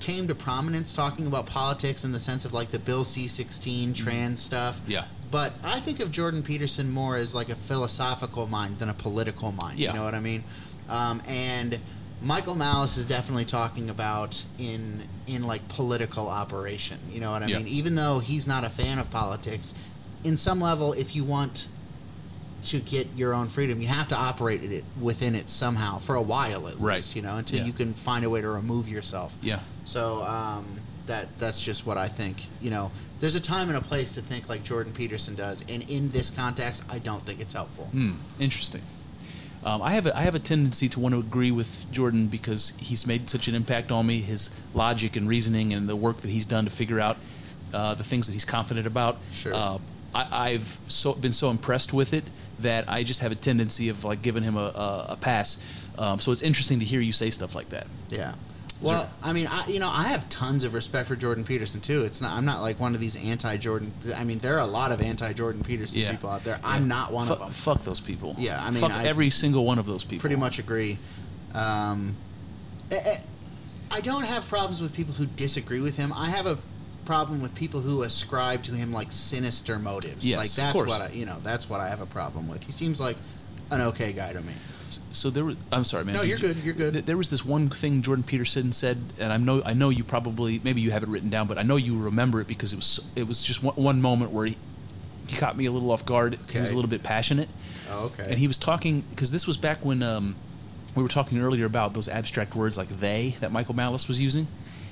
came 0.00 0.26
to 0.28 0.34
prominence 0.34 0.92
talking 0.92 1.26
about 1.26 1.46
politics 1.46 2.04
in 2.04 2.12
the 2.12 2.18
sense 2.18 2.44
of 2.44 2.52
like 2.52 2.70
the 2.70 2.78
Bill 2.78 3.04
C-16 3.04 3.94
trans 3.94 4.40
stuff. 4.40 4.80
Yeah. 4.86 5.04
But 5.30 5.52
I 5.62 5.78
think 5.80 6.00
of 6.00 6.10
Jordan 6.10 6.42
Peterson 6.42 6.90
more 6.90 7.16
as 7.16 7.34
like 7.34 7.50
a 7.50 7.54
philosophical 7.54 8.46
mind 8.46 8.78
than 8.78 8.88
a 8.88 8.94
political 8.94 9.52
mind. 9.52 9.78
Yeah. 9.78 9.90
You 9.92 9.98
know 9.98 10.04
what 10.04 10.14
I 10.14 10.20
mean? 10.20 10.42
Um, 10.88 11.22
and 11.28 11.78
Michael 12.22 12.54
Malice 12.54 12.96
is 12.96 13.06
definitely 13.06 13.44
talking 13.44 13.88
about 13.90 14.44
in 14.58 15.02
in 15.26 15.44
like 15.46 15.66
political 15.68 16.28
operation. 16.28 16.98
You 17.12 17.20
know 17.20 17.30
what 17.30 17.42
I 17.42 17.46
Yeah. 17.46 17.58
mean? 17.58 17.68
Even 17.68 17.94
though 17.94 18.18
he's 18.18 18.46
not 18.46 18.64
a 18.64 18.70
fan 18.70 18.98
of 18.98 19.10
politics, 19.10 19.74
in 20.24 20.36
some 20.36 20.60
level, 20.60 20.92
if 20.94 21.14
you 21.14 21.22
want 21.24 21.68
to 22.64 22.80
get 22.80 23.06
your 23.16 23.34
own 23.34 23.48
freedom, 23.48 23.80
you 23.80 23.88
have 23.88 24.08
to 24.08 24.16
operate 24.16 24.62
it 24.62 24.84
within 25.00 25.34
it 25.34 25.48
somehow 25.50 25.98
for 25.98 26.14
a 26.14 26.22
while 26.22 26.68
at 26.68 26.78
Right. 26.78 26.94
least. 26.96 27.16
You 27.16 27.22
know, 27.22 27.36
until 27.36 27.60
Yeah. 27.60 27.66
you 27.66 27.72
can 27.72 27.94
find 27.94 28.24
a 28.24 28.30
way 28.30 28.40
to 28.40 28.48
remove 28.48 28.88
yourself. 28.88 29.36
Yeah. 29.42 29.60
So 29.84 30.22
um, 30.24 30.64
that 31.06 31.28
that's 31.38 31.60
just 31.60 31.86
what 31.86 31.96
I 31.98 32.08
think. 32.08 32.46
You 32.60 32.70
know, 32.70 32.90
there's 33.20 33.34
a 33.34 33.40
time 33.40 33.68
and 33.68 33.76
a 33.76 33.80
place 33.80 34.12
to 34.12 34.22
think 34.22 34.48
like 34.48 34.62
Jordan 34.64 34.92
Peterson 34.92 35.34
does, 35.34 35.64
and 35.68 35.82
in 35.90 36.10
this 36.10 36.30
context, 36.30 36.82
I 36.88 36.98
don't 36.98 37.24
think 37.26 37.40
it's 37.40 37.54
helpful. 37.54 37.86
Hmm. 37.86 38.12
Interesting. 38.38 38.82
Um, 39.62 39.82
I 39.82 39.92
have 39.92 40.06
a, 40.06 40.16
I 40.16 40.22
have 40.22 40.34
a 40.34 40.38
tendency 40.38 40.88
to 40.88 41.00
want 41.00 41.12
to 41.14 41.18
agree 41.18 41.50
with 41.50 41.84
Jordan 41.92 42.28
because 42.28 42.72
he's 42.78 43.06
made 43.06 43.28
such 43.28 43.46
an 43.46 43.54
impact 43.54 43.90
on 43.92 44.06
me. 44.06 44.22
His 44.22 44.50
logic 44.72 45.16
and 45.16 45.28
reasoning 45.28 45.74
and 45.74 45.86
the 45.86 45.96
work 45.96 46.22
that 46.22 46.30
he's 46.30 46.46
done 46.46 46.64
to 46.64 46.70
figure 46.70 46.98
out 46.98 47.18
uh, 47.74 47.92
the 47.94 48.02
things 48.04 48.26
that 48.26 48.32
he's 48.32 48.46
confident 48.46 48.86
about. 48.86 49.18
Sure. 49.32 49.52
Uh, 49.54 49.78
I, 50.14 50.50
I've 50.52 50.80
so 50.88 51.12
been 51.12 51.32
so 51.34 51.50
impressed 51.50 51.92
with 51.92 52.14
it 52.14 52.24
that 52.62 52.88
I 52.88 53.02
just 53.02 53.20
have 53.20 53.32
a 53.32 53.36
tendency 53.36 53.88
of 53.88 54.04
like 54.04 54.22
giving 54.22 54.42
him 54.42 54.56
a, 54.56 54.60
a, 54.74 55.06
a 55.10 55.16
pass. 55.20 55.62
Um, 55.98 56.20
so 56.20 56.32
it's 56.32 56.42
interesting 56.42 56.78
to 56.80 56.84
hear 56.84 57.00
you 57.00 57.12
say 57.12 57.30
stuff 57.30 57.54
like 57.54 57.70
that. 57.70 57.86
Yeah. 58.08 58.34
Well, 58.82 59.10
I 59.22 59.34
mean, 59.34 59.46
I, 59.46 59.66
you 59.66 59.78
know, 59.78 59.90
I 59.92 60.04
have 60.04 60.26
tons 60.30 60.64
of 60.64 60.72
respect 60.72 61.06
for 61.06 61.14
Jordan 61.14 61.44
Peterson 61.44 61.82
too. 61.82 62.04
It's 62.04 62.22
not. 62.22 62.32
I'm 62.32 62.46
not 62.46 62.62
like 62.62 62.80
one 62.80 62.94
of 62.94 63.00
these 63.00 63.14
anti-Jordan. 63.14 63.92
I 64.16 64.24
mean, 64.24 64.38
there 64.38 64.54
are 64.56 64.60
a 64.60 64.66
lot 64.66 64.90
of 64.90 65.02
anti-Jordan 65.02 65.62
Peterson 65.64 66.00
Yeah. 66.00 66.12
people 66.12 66.30
out 66.30 66.44
there. 66.44 66.58
I'm 66.64 66.88
not 66.88 67.12
one 67.12 67.26
Fu- 67.26 67.34
of 67.34 67.38
them. 67.40 67.50
Fuck 67.50 67.84
those 67.84 68.00
people. 68.00 68.34
Yeah, 68.38 68.58
I 68.62 68.70
mean, 68.70 68.80
fuck 68.80 68.92
I- 68.92 69.04
every 69.04 69.28
single 69.28 69.66
one 69.66 69.78
of 69.78 69.84
those 69.84 70.02
people. 70.02 70.20
Pretty 70.20 70.36
much 70.36 70.58
agree. 70.58 70.96
Um, 71.52 72.16
eh, 72.90 73.00
eh, 73.04 73.18
I 73.90 74.00
don't 74.00 74.24
have 74.24 74.48
problems 74.48 74.80
with 74.80 74.94
people 74.94 75.12
who 75.12 75.26
disagree 75.26 75.80
with 75.80 75.96
him. 75.98 76.10
I 76.14 76.30
have 76.30 76.46
a 76.46 76.56
problem 77.10 77.42
with 77.42 77.52
people 77.56 77.80
who 77.80 78.02
ascribe 78.02 78.62
to 78.62 78.70
him 78.72 78.92
like 78.92 79.10
sinister 79.10 79.80
motives. 79.80 80.24
Yes, 80.24 80.38
like 80.38 80.50
that's 80.52 80.78
what 80.88 81.00
I, 81.02 81.08
you 81.08 81.26
know, 81.26 81.38
that's 81.42 81.68
what 81.68 81.80
I 81.80 81.88
have 81.88 82.00
a 82.00 82.06
problem 82.06 82.46
with. 82.48 82.62
He 82.62 82.70
seems 82.70 83.00
like 83.00 83.16
an 83.72 83.80
okay 83.80 84.12
guy 84.12 84.32
to 84.32 84.40
me. 84.40 84.52
So 85.10 85.28
there 85.28 85.44
was. 85.44 85.56
I'm 85.72 85.84
sorry, 85.84 86.04
man. 86.04 86.14
No, 86.14 86.22
you're 86.22 86.38
you- 86.38 86.42
good, 86.54 86.56
you're 86.58 86.74
good. 86.74 86.94
There 87.06 87.16
was 87.16 87.28
this 87.28 87.44
one 87.44 87.68
thing 87.68 88.02
Jordan 88.02 88.22
Peterson 88.22 88.72
said, 88.72 88.98
and 89.18 89.32
I 89.32 89.38
know 89.38 89.60
I 89.64 89.72
know 89.74 89.88
you 89.88 90.04
probably 90.04 90.60
maybe 90.62 90.80
you 90.80 90.92
have 90.92 91.02
it 91.02 91.08
written 91.08 91.30
down, 91.30 91.48
but 91.48 91.58
I 91.58 91.62
know 91.64 91.74
you 91.74 91.98
remember 91.98 92.40
it 92.40 92.46
because 92.46 92.72
it 92.72 92.76
was 92.76 93.00
it 93.16 93.26
was 93.26 93.42
just 93.42 93.60
one, 93.60 93.74
one 93.74 94.00
moment 94.00 94.30
where 94.30 94.46
he, 94.46 94.56
he 95.26 95.36
caught 95.36 95.56
me 95.56 95.66
a 95.66 95.72
little 95.72 95.90
off 95.90 96.06
guard. 96.06 96.38
He 96.48 96.60
was 96.60 96.70
a 96.70 96.74
little 96.76 96.88
bit 96.90 97.02
passionate, 97.02 97.48
Oh, 97.90 98.04
okay. 98.06 98.26
and 98.30 98.38
he 98.38 98.46
was 98.46 98.56
talking 98.56 99.02
because 99.10 99.32
this 99.32 99.48
was 99.48 99.56
back 99.56 99.84
when 99.84 100.00
um, 100.04 100.36
we 100.94 101.02
were 101.02 101.08
talking 101.08 101.40
earlier 101.40 101.66
about 101.66 101.92
those 101.92 102.08
abstract 102.08 102.54
words 102.54 102.78
like 102.78 102.88
they 102.88 103.34
that 103.40 103.50
Michael 103.50 103.74
Malice 103.74 104.06
was 104.06 104.20
using, 104.20 104.46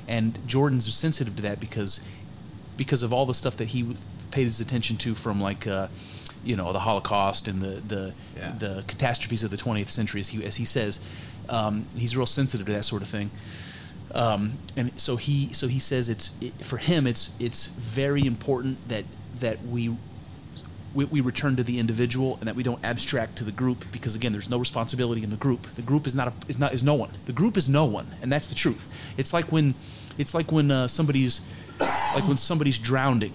and 0.09 0.39
Jordan's 0.49 0.93
sensitive 0.95 1.37
to 1.37 1.43
that 1.43 1.61
because 1.61 2.01
because 2.77 3.03
of 3.03 3.13
all 3.13 3.27
the 3.27 3.35
stuff 3.35 3.57
that 3.59 3.69
he 3.69 3.97
paid 4.31 4.45
his 4.45 4.61
attention 4.61 4.97
to 4.97 5.15
from 5.15 5.41
like 5.41 5.67
uh, 5.67 5.89
you 6.45 6.57
know 6.57 6.73
the 6.73 6.81
Holocaust 6.81 7.47
and 7.49 7.61
the 7.63 7.81
the 7.87 8.15
Yeah. 8.37 8.55
the 8.59 8.85
catastrophes 8.87 9.45
of 9.45 9.51
the 9.51 9.57
20th 9.57 9.91
century 9.91 10.21
as 10.21 10.29
he 10.29 10.45
as 10.45 10.57
he 10.57 10.65
says 10.65 10.99
um, 11.49 11.87
he's 11.97 12.17
real 12.17 12.27
sensitive 12.27 12.67
to 12.67 12.73
that 12.73 12.85
sort 12.85 13.03
of 13.03 13.09
thing 13.09 13.31
um, 14.15 14.59
and 14.77 14.99
so 14.99 15.17
he 15.17 15.53
so 15.53 15.67
he 15.69 15.79
says 15.79 16.09
it's 16.09 16.35
it, 16.41 16.53
for 16.65 16.79
him 16.79 17.07
it's 17.07 17.35
it's 17.39 17.67
very 17.67 18.25
important 18.27 18.77
that 18.89 19.05
that 19.41 19.65
we 19.67 19.97
we, 20.95 21.05
we 21.07 21.21
return 21.21 21.57
to 21.57 21.63
the 21.63 21.79
individual 21.79 22.37
and 22.41 22.49
that 22.49 22.57
we 22.57 22.63
don't 22.63 22.83
abstract 22.85 23.37
to 23.37 23.45
the 23.45 23.53
group 23.53 23.85
because 23.93 24.15
again 24.15 24.33
there's 24.33 24.49
no 24.49 24.59
responsibility 24.59 25.23
in 25.23 25.31
the 25.31 25.37
group 25.37 25.67
the 25.77 25.83
group 25.83 26.07
is 26.07 26.15
not 26.15 26.29
a, 26.29 26.33
is 26.49 26.59
not 26.59 26.73
is 26.73 26.83
no 26.83 26.95
one 26.95 27.11
the 27.27 27.33
group 27.33 27.57
is 27.57 27.69
no 27.69 27.85
one 27.85 28.07
and 28.23 28.33
that's 28.33 28.47
the 28.47 28.55
truth 28.55 28.89
it's 29.17 29.33
like 29.33 29.51
when 29.53 29.75
it's 30.17 30.35
like 30.35 30.51
when 30.51 30.71
uh, 30.71 30.89
somebody's 30.89 31.47
like 32.15 32.27
when 32.27 32.37
somebody's 32.39 32.79
drowning 32.79 33.33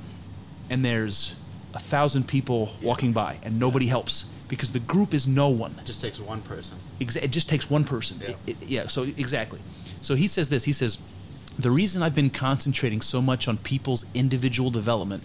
and 0.69 0.83
there's 0.83 1.35
a 1.73 1.80
thousand 1.80 2.27
people 2.27 2.72
walking 2.82 3.14
by 3.14 3.38
and 3.43 3.59
nobody 3.59 3.85
helps 3.88 4.32
because 4.48 4.72
the 4.72 4.80
group 4.80 5.14
is 5.14 5.27
no 5.27 5.49
one 5.49 5.72
it 5.80 5.85
just 5.85 6.01
takes 6.01 6.19
one 6.19 6.41
person. 6.41 6.77
Exa- 6.99 7.23
it 7.23 7.32
just 7.32 7.49
takes 7.49 7.69
one 7.69 7.83
person. 7.83 8.19
Yeah. 8.22 8.30
It- 8.30 8.38
it- 8.48 8.67
yeah. 8.67 8.88
So 8.88 9.03
exactly. 9.03 9.59
So 10.01 10.15
he 10.15 10.27
says 10.27 10.49
this. 10.49 10.65
He 10.65 10.73
says, 10.73 10.98
the 11.57 11.72
reason 11.72 12.03
I've 12.03 12.14
been 12.14 12.30
concentrating 12.30 13.01
so 13.01 13.22
much 13.22 13.48
on 13.48 13.57
people's 13.57 14.06
individual 14.14 14.69
development 14.69 15.23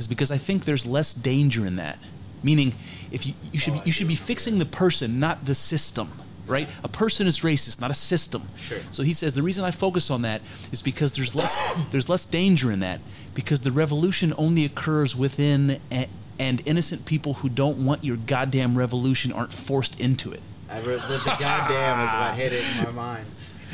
is 0.00 0.06
because 0.08 0.32
I 0.32 0.38
think 0.38 0.64
there's 0.64 0.84
less 0.86 1.14
danger 1.14 1.64
in 1.64 1.76
that. 1.76 1.98
Meaning, 2.42 2.74
if 3.12 3.26
you 3.26 3.34
you 3.52 3.60
should 3.60 3.74
be, 3.74 3.80
you 3.84 3.92
should 3.92 4.08
be 4.08 4.16
fixing 4.16 4.58
the 4.58 4.64
person, 4.64 5.20
not 5.20 5.44
the 5.44 5.54
system. 5.54 6.10
Right? 6.46 6.68
A 6.82 6.88
person 6.88 7.28
is 7.28 7.40
racist, 7.40 7.80
not 7.80 7.92
a 7.92 7.94
system. 7.94 8.48
Sure. 8.56 8.78
So 8.90 9.04
he 9.04 9.12
says 9.12 9.34
the 9.34 9.42
reason 9.42 9.62
I 9.62 9.70
focus 9.70 10.10
on 10.10 10.22
that 10.22 10.40
is 10.72 10.82
because 10.82 11.12
there's 11.12 11.32
less 11.36 11.54
there's 11.92 12.08
less 12.08 12.24
danger 12.24 12.72
in 12.72 12.80
that 12.80 13.00
because 13.34 13.60
the 13.60 13.70
revolution 13.70 14.34
only 14.36 14.64
occurs 14.64 15.14
within 15.14 15.80
a, 15.92 16.08
and 16.40 16.62
innocent 16.66 17.04
people 17.04 17.34
who 17.34 17.48
don't 17.48 17.84
want 17.84 18.02
your 18.02 18.16
goddamn 18.16 18.76
revolution 18.76 19.30
aren't 19.30 19.52
forced 19.52 20.00
into 20.00 20.32
it. 20.32 20.40
I 20.68 20.80
re- 20.80 20.96
the, 20.96 21.20
the 21.24 21.36
goddamn 21.38 22.00
is 22.00 22.12
what 22.12 22.34
hit 22.34 22.52
it 22.52 22.64
in 22.78 22.84
my 22.84 22.90
mind. 22.90 23.26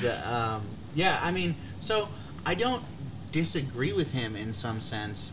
The, 0.03 0.35
um, 0.35 0.67
yeah, 0.95 1.21
I 1.23 1.31
mean, 1.31 1.55
so 1.79 2.09
I 2.45 2.55
don't 2.55 2.83
disagree 3.31 3.93
with 3.93 4.13
him 4.13 4.35
in 4.35 4.53
some 4.53 4.81
sense. 4.81 5.33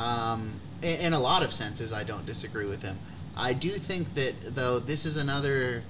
Um, 0.00 0.60
in, 0.82 1.00
in 1.00 1.12
a 1.12 1.20
lot 1.20 1.42
of 1.42 1.52
senses, 1.52 1.92
I 1.92 2.04
don't 2.04 2.24
disagree 2.24 2.66
with 2.66 2.82
him. 2.82 2.98
I 3.36 3.52
do 3.52 3.70
think 3.70 4.14
that 4.14 4.54
though 4.54 4.78
this 4.78 5.04
is 5.04 5.16
another 5.16 5.82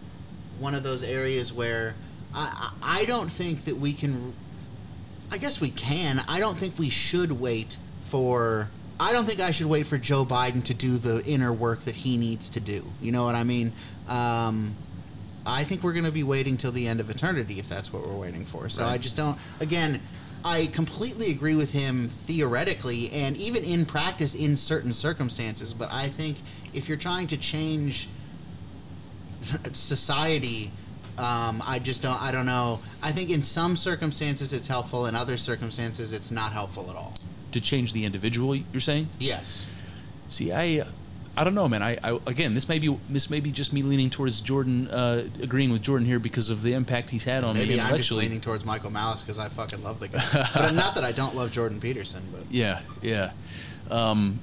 one 0.58 0.74
of 0.74 0.82
those 0.82 1.02
areas 1.02 1.52
where 1.52 1.94
I, 2.34 2.72
I 2.82 3.04
don't 3.06 3.30
think 3.30 3.64
that 3.64 3.76
we 3.76 3.92
can. 3.92 4.34
I 5.32 5.38
guess 5.38 5.60
we 5.60 5.70
can. 5.70 6.22
I 6.28 6.40
don't 6.40 6.58
think 6.58 6.78
we 6.78 6.90
should 6.90 7.32
wait 7.32 7.78
for. 8.02 8.68
I 8.98 9.12
don't 9.12 9.24
think 9.24 9.40
I 9.40 9.52
should 9.52 9.66
wait 9.68 9.86
for 9.86 9.96
Joe 9.96 10.26
Biden 10.26 10.62
to 10.64 10.74
do 10.74 10.98
the 10.98 11.24
inner 11.24 11.52
work 11.52 11.82
that 11.82 11.96
he 11.96 12.16
needs 12.16 12.50
to 12.50 12.60
do. 12.60 12.92
You 13.00 13.12
know 13.12 13.24
what 13.24 13.34
I 13.34 13.44
mean? 13.44 13.72
Um, 14.08 14.76
I 15.46 15.64
think 15.64 15.82
we're 15.82 15.94
going 15.94 16.04
to 16.04 16.12
be 16.12 16.22
waiting 16.22 16.56
till 16.56 16.72
the 16.72 16.86
end 16.86 17.00
of 17.00 17.08
eternity 17.08 17.58
if 17.58 17.68
that's 17.68 17.92
what 17.92 18.06
we're 18.06 18.16
waiting 18.16 18.44
for. 18.44 18.68
So 18.68 18.84
I 18.84 18.98
just 18.98 19.16
don't. 19.16 19.38
Again, 19.60 20.02
I 20.44 20.66
completely 20.66 21.30
agree 21.30 21.54
with 21.54 21.72
him 21.72 22.08
theoretically 22.08 23.10
and 23.12 23.36
even 23.36 23.62
in 23.64 23.84
practice 23.84 24.34
in 24.34 24.56
certain 24.56 24.92
circumstances. 24.92 25.74
But 25.74 25.92
I 25.92 26.08
think 26.08 26.38
if 26.72 26.88
you're 26.88 26.96
trying 26.98 27.26
to 27.28 27.36
change 27.36 28.08
society 29.72 30.70
um, 31.18 31.62
i 31.66 31.78
just 31.78 32.02
don't 32.02 32.20
i 32.22 32.30
don't 32.30 32.46
know 32.46 32.78
i 33.02 33.10
think 33.12 33.30
in 33.30 33.42
some 33.42 33.76
circumstances 33.76 34.52
it's 34.52 34.68
helpful 34.68 35.06
in 35.06 35.14
other 35.16 35.36
circumstances 35.36 36.12
it's 36.12 36.30
not 36.30 36.52
helpful 36.52 36.88
at 36.90 36.96
all 36.96 37.12
To 37.52 37.60
change 37.60 37.92
the 37.92 38.04
individual, 38.04 38.54
you're 38.54 38.80
saying? 38.80 39.08
yes 39.18 39.66
See, 40.28 40.52
I, 40.52 40.84
I 41.40 41.44
don't 41.44 41.54
know, 41.54 41.66
man. 41.70 41.82
I, 41.82 41.96
I 42.04 42.18
again, 42.26 42.52
this 42.52 42.68
may 42.68 42.78
be 42.78 42.94
this 43.08 43.30
may 43.30 43.40
be 43.40 43.50
just 43.50 43.72
me 43.72 43.82
leaning 43.82 44.10
towards 44.10 44.42
Jordan, 44.42 44.88
uh, 44.88 45.24
agreeing 45.42 45.72
with 45.72 45.80
Jordan 45.80 46.06
here 46.06 46.18
because 46.18 46.50
of 46.50 46.60
the 46.60 46.74
impact 46.74 47.08
he's 47.08 47.24
had 47.24 47.44
on 47.44 47.54
me 47.54 47.60
maybe 47.62 47.80
i'm 47.80 47.96
just 47.96 48.12
leaning 48.12 48.42
towards 48.42 48.66
michael 48.66 48.90
malice 48.90 49.22
because 49.22 49.38
i 49.38 49.48
fucking 49.48 49.82
love 49.82 50.00
the 50.00 50.08
guy 50.08 50.20
but 50.54 50.74
not 50.74 50.94
that 50.94 51.02
i 51.02 51.12
don't 51.12 51.34
love 51.34 51.50
jordan 51.50 51.80
peterson 51.80 52.22
but 52.30 52.42
Yeah, 52.50 52.80
yeah. 53.00 53.32
Um, 53.90 54.40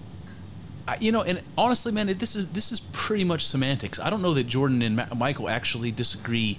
I, 0.88 0.98
you 1.00 1.11
know, 1.11 1.22
and 1.22 1.42
honestly, 1.56 1.92
man, 1.92 2.08
this 2.08 2.35
is 2.35 2.48
this 2.48 2.72
is 2.72 2.80
pretty 2.80 3.24
much 3.26 3.45
semantics. 3.45 4.00
I 4.00 4.09
don't 4.09 4.24
know 4.24 4.34
that 4.34 4.48
Jordan 4.48 4.82
and 4.82 4.95
Ma- 4.95 5.14
Michael 5.16 5.50
actually 5.50 5.92
disagree. 5.92 6.58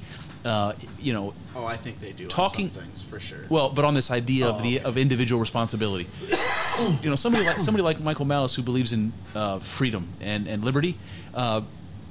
Uh, 0.49 0.73
you 0.99 1.13
know, 1.13 1.35
Oh, 1.55 1.67
I 1.67 1.77
think 1.77 2.01
they 2.01 2.13
do. 2.13 2.27
Talking- 2.27 2.71
things 2.71 3.03
for 3.03 3.21
sure. 3.21 3.45
well, 3.51 3.69
but 3.69 3.85
on 3.85 3.93
this 3.93 4.11
idea 4.11 4.47
Oh, 4.47 4.51
of 4.57 4.63
the 4.63 4.79
okay. 4.79 4.85
of 4.89 4.97
individual 4.97 5.39
responsibility. 5.41 6.07
you 7.03 7.11
know, 7.11 7.17
somebody 7.17 7.45
like 7.47 7.59
somebody 7.61 7.83
like 7.83 8.01
Michael 8.01 8.25
Malice 8.25 8.55
who 8.55 8.63
believes 8.63 8.93
in 8.93 9.13
uh, 9.35 9.59
freedom 9.59 10.09
and 10.23 10.49
and 10.49 10.65
liberty. 10.65 10.97
Uh, 11.35 11.61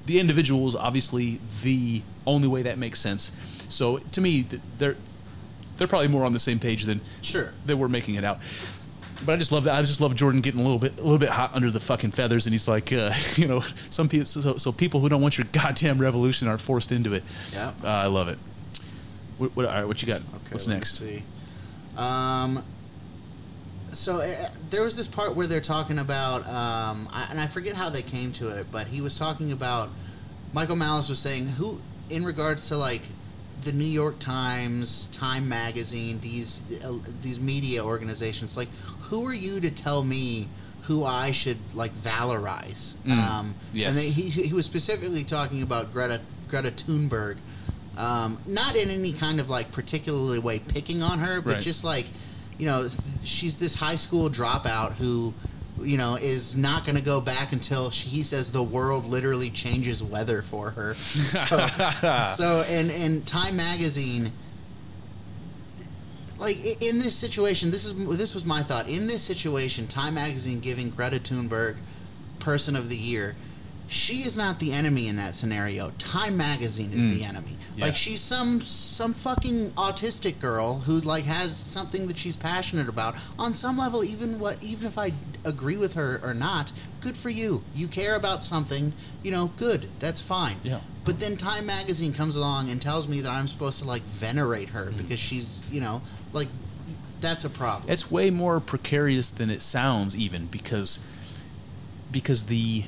the 0.06 0.20
individual 0.20 0.68
is 0.68 0.76
obviously 0.76 1.40
the 1.64 2.02
only 2.28 2.48
way 2.48 2.62
that 2.62 2.78
makes 2.78 3.00
sense. 3.00 3.32
So 3.70 3.98
to 4.12 4.22
me, 4.22 4.46
they're 4.78 4.98
they're 5.78 5.88
probably 5.88 6.08
more 6.08 6.24
on 6.26 6.34
the 6.34 6.40
same 6.40 6.60
page 6.60 6.84
than 6.86 7.02
Sure. 7.22 7.54
that 7.66 7.78
we're 7.78 7.88
making 7.90 8.16
it 8.16 8.24
out. 8.24 8.40
But 9.26 9.34
I 9.34 9.36
just 9.38 9.52
love 9.52 9.64
that. 9.64 9.76
I 9.76 9.82
just 9.82 10.00
love 10.00 10.16
Jordan 10.16 10.42
getting 10.42 10.60
a 10.60 10.64
little 10.64 10.80
bit, 10.80 10.94
a 10.98 11.02
little 11.02 11.18
bit 11.18 11.30
hot 11.30 11.54
under 11.54 11.72
the 11.72 11.80
fucking 11.80 12.12
feathers, 12.12 12.46
and 12.46 12.54
he's 12.54 12.68
like, 12.68 12.94
uh, 12.94 13.14
you 13.36 13.48
know, 13.48 13.62
some 13.90 14.10
people, 14.10 14.26
so, 14.26 14.58
so 14.58 14.72
people 14.72 15.00
who 15.00 15.10
don't 15.10 15.22
want 15.22 15.38
your 15.38 15.48
goddamn 15.52 15.98
revolution 16.00 16.48
are 16.48 16.58
forced 16.58 16.92
into 16.92 17.14
it. 17.14 17.24
Yeah. 17.54 17.74
uh, 17.84 17.88
I 17.88 18.08
love 18.08 18.28
it. 18.28 18.38
What, 19.38 19.56
what, 19.56 19.66
all 19.66 19.74
right, 19.74 19.86
what 19.86 20.02
you 20.02 20.08
got? 20.08 20.20
Okay, 20.20 20.52
What's 20.52 20.68
next? 20.68 21.00
See. 21.00 21.24
Um, 21.96 22.64
so 23.92 24.22
uh, 24.22 24.50
there 24.70 24.84
was 24.84 24.96
this 24.96 25.08
part 25.08 25.36
where 25.36 25.48
they're 25.48 25.62
talking 25.62 26.00
about, 26.00 26.46
um, 26.48 27.10
I, 27.12 27.28
and 27.30 27.40
I 27.40 27.48
forget 27.48 27.76
how 27.76 27.90
they 27.90 28.02
came 28.02 28.32
to 28.34 28.50
it, 28.50 28.68
but 28.72 28.88
he 28.88 29.02
was 29.02 29.18
talking 29.18 29.52
about 29.52 29.90
Michael 30.54 30.76
Malice 30.76 31.10
was 31.10 31.20
saying 31.20 31.48
who, 31.48 31.80
in 32.10 32.24
regards 32.24 32.68
to 32.70 32.78
like 32.78 33.02
the 33.62 33.72
New 33.72 33.86
York 33.86 34.20
Times, 34.20 35.08
Time 35.08 35.50
Magazine, 35.50 36.20
these 36.22 36.62
uh, 36.84 36.98
these 37.22 37.40
media 37.40 37.84
organizations, 37.84 38.56
like 38.56 38.70
who 39.10 39.26
are 39.28 39.34
you 39.34 39.60
to 39.62 39.72
tell 39.72 40.04
me? 40.04 40.48
Who 40.84 41.04
I 41.04 41.32
should 41.32 41.58
like 41.74 41.94
valorize? 41.94 42.96
Mm, 43.06 43.12
Um, 43.12 43.56
yes. 43.74 43.90
And 43.90 43.98
they, 43.98 44.10
he, 44.10 44.30
he 44.30 44.54
was 44.54 44.66
specifically 44.66 45.24
talking 45.26 45.62
about 45.62 45.92
Greta 45.92 46.22
Greta 46.48 46.72
Thunberg, 46.72 47.38
um, 47.98 48.38
not 48.46 48.76
in 48.78 48.90
any 48.90 49.12
kind 49.12 49.40
of 49.42 49.50
like 49.50 49.72
particularly 49.74 50.40
way 50.40 50.60
picking 50.60 51.02
on 51.02 51.20
her, 51.20 51.42
but 51.42 51.56
Right. 51.56 51.62
just 51.62 51.84
like 51.84 52.06
you 52.58 52.66
know 52.66 52.88
th- 52.88 52.94
she's 53.24 53.58
this 53.58 53.76
high 53.76 53.98
school 53.98 54.30
dropout 54.30 54.94
who 54.94 55.34
you 55.82 55.98
know 55.98 56.16
is 56.16 56.56
not 56.56 56.86
going 56.86 56.96
to 56.96 57.04
go 57.04 57.20
back 57.20 57.52
until 57.52 57.92
she, 57.92 58.08
he 58.08 58.24
says 58.24 58.52
the 58.54 58.64
world 58.64 59.06
literally 59.06 59.50
changes 59.50 60.02
weather 60.02 60.42
for 60.42 60.72
her. 60.72 60.94
So, 61.28 61.68
so 62.36 62.64
and 62.70 62.90
and 62.92 63.28
Time 63.28 63.58
magazine 63.58 64.32
like 66.40 66.82
in 66.82 67.00
this 67.00 67.16
situation, 67.16 67.72
this 67.72 67.86
is 67.86 67.94
this 68.18 68.34
was 68.34 68.46
my 68.46 68.64
thought. 68.64 68.88
In 68.90 69.08
this 69.08 69.24
situation, 69.24 69.88
Time 69.88 70.14
Magazine 70.16 70.60
giving 70.60 70.90
Greta 70.90 71.20
Thunberg 71.20 71.76
Person 72.40 72.76
of 72.76 72.90
the 72.90 72.98
Year, 72.98 73.36
she 73.88 74.18
is 74.24 74.36
not 74.38 74.60
the 74.60 74.74
enemy 74.74 75.08
in 75.08 75.16
that 75.18 75.36
scenario. 75.36 75.92
Time 75.98 76.36
Magazine 76.38 76.92
is 76.94 77.04
the 77.06 77.24
enemy. 77.24 77.58
Yeah. 77.76 77.86
Like 77.86 77.96
she's 77.96 78.22
some 78.22 78.60
some 78.62 79.14
fucking 79.14 79.72
autistic 79.72 80.40
girl 80.40 80.80
who 80.80 81.00
like 81.02 81.26
has 81.26 81.56
something 81.56 82.08
that 82.08 82.18
she's 82.18 82.36
passionate 82.36 82.90
about. 82.90 83.16
On 83.40 83.54
some 83.54 83.78
level, 83.78 84.04
even 84.04 84.40
what 84.40 84.62
even 84.64 84.88
if 84.88 84.98
I 84.98 85.14
agree 85.46 85.78
with 85.78 85.94
her 85.94 86.20
or 86.24 86.34
not, 86.34 86.72
good 87.02 87.16
for 87.16 87.30
you. 87.30 87.64
You 87.76 87.88
care 87.88 88.16
about 88.16 88.44
something, 88.44 88.94
you 89.24 89.32
know, 89.32 89.52
good. 89.58 89.88
That's 90.00 90.20
fine. 90.22 90.58
Yeah. 90.64 90.80
But 91.06 91.22
then 91.22 91.38
Time 91.38 91.66
Magazine 91.66 92.12
comes 92.14 92.36
along 92.36 92.70
and 92.70 92.82
tells 92.82 93.08
me 93.08 93.22
that 93.22 93.30
I'm 93.32 93.48
supposed 93.48 93.80
to 93.80 93.86
like 93.86 94.02
venerate 94.04 94.70
her 94.70 94.88
Mm. 94.92 94.98
because 94.98 95.20
she's, 95.20 95.62
you 95.72 95.80
know, 95.80 96.02
like 96.38 96.48
that's 97.20 97.44
a 97.44 97.50
problem. 97.50 97.92
It's 97.92 98.10
way 98.10 98.30
more 98.30 98.60
precarious 98.60 99.30
than 99.30 99.50
it 99.50 99.62
sounds, 99.62 100.16
even 100.16 100.46
because 100.48 101.06
because 102.12 102.46
the 102.46 102.84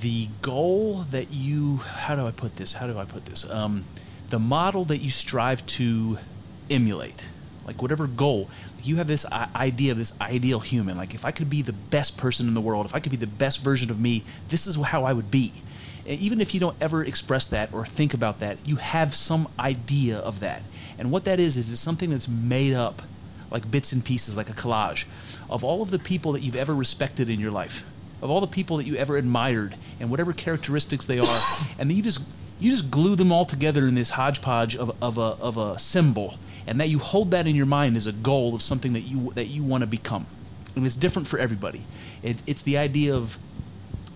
the 0.00 0.28
goal 0.42 1.04
that 1.10 1.30
you 1.30 1.78
how 1.78 2.16
do 2.16 2.26
I 2.26 2.30
put 2.30 2.56
this? 2.56 2.72
How 2.74 2.86
do 2.86 2.98
I 2.98 3.04
put 3.04 3.26
this? 3.26 3.48
Um, 3.48 3.84
the 4.30 4.38
model 4.38 4.84
that 4.86 4.98
you 4.98 5.10
strive 5.10 5.64
to 5.66 6.18
emulate, 6.70 7.28
like 7.66 7.80
whatever 7.80 8.06
goal 8.06 8.48
you 8.82 8.96
have, 8.96 9.06
this 9.06 9.26
idea 9.54 9.92
of 9.92 9.98
this 9.98 10.18
ideal 10.20 10.60
human. 10.60 10.96
Like 10.96 11.14
if 11.14 11.24
I 11.24 11.30
could 11.30 11.50
be 11.50 11.62
the 11.62 11.72
best 11.72 12.16
person 12.16 12.46
in 12.48 12.54
the 12.54 12.60
world, 12.60 12.86
if 12.86 12.94
I 12.94 13.00
could 13.00 13.10
be 13.10 13.16
the 13.16 13.26
best 13.26 13.62
version 13.62 13.90
of 13.90 14.00
me, 14.00 14.24
this 14.48 14.66
is 14.66 14.76
how 14.76 15.04
I 15.04 15.12
would 15.12 15.30
be. 15.30 15.52
Even 16.06 16.40
if 16.40 16.54
you 16.54 16.60
don't 16.60 16.76
ever 16.80 17.04
express 17.04 17.48
that 17.48 17.72
or 17.72 17.84
think 17.84 18.14
about 18.14 18.40
that, 18.40 18.56
you 18.64 18.76
have 18.76 19.14
some 19.14 19.46
idea 19.58 20.18
of 20.18 20.40
that. 20.40 20.62
And 20.98 21.10
what 21.10 21.24
that 21.24 21.38
is 21.40 21.56
is 21.56 21.70
it's 21.70 21.80
something 21.80 22.10
that's 22.10 22.28
made 22.28 22.74
up 22.74 23.02
like 23.50 23.70
bits 23.70 23.92
and 23.92 24.04
pieces, 24.04 24.36
like 24.36 24.50
a 24.50 24.52
collage, 24.52 25.04
of 25.48 25.64
all 25.64 25.80
of 25.80 25.90
the 25.90 25.98
people 25.98 26.32
that 26.32 26.42
you've 26.42 26.56
ever 26.56 26.74
respected 26.74 27.30
in 27.30 27.40
your 27.40 27.50
life, 27.50 27.84
of 28.20 28.28
all 28.30 28.40
the 28.40 28.46
people 28.46 28.76
that 28.76 28.84
you 28.84 28.96
ever 28.96 29.16
admired, 29.16 29.74
and 30.00 30.10
whatever 30.10 30.32
characteristics 30.34 31.06
they 31.06 31.18
are, 31.18 31.40
and 31.78 31.88
then 31.88 31.96
you 31.96 32.02
just 32.02 32.20
you 32.60 32.70
just 32.72 32.90
glue 32.90 33.14
them 33.14 33.30
all 33.30 33.44
together 33.44 33.86
in 33.86 33.94
this 33.94 34.10
hodgepodge 34.10 34.74
of, 34.76 34.90
of 35.02 35.16
a 35.16 35.20
of 35.40 35.56
a 35.56 35.78
symbol, 35.78 36.36
and 36.66 36.78
that 36.80 36.88
you 36.88 36.98
hold 36.98 37.30
that 37.30 37.46
in 37.46 37.54
your 37.56 37.64
mind 37.66 37.96
as 37.96 38.06
a 38.06 38.12
goal 38.12 38.54
of 38.54 38.60
something 38.60 38.92
that 38.92 39.02
you 39.02 39.32
that 39.34 39.46
you 39.46 39.62
want 39.62 39.80
to 39.82 39.86
become, 39.86 40.26
and 40.76 40.84
it's 40.84 40.96
different 40.96 41.26
for 41.28 41.38
everybody. 41.38 41.84
It, 42.22 42.42
it's 42.46 42.62
the 42.62 42.76
idea 42.76 43.14
of 43.14 43.38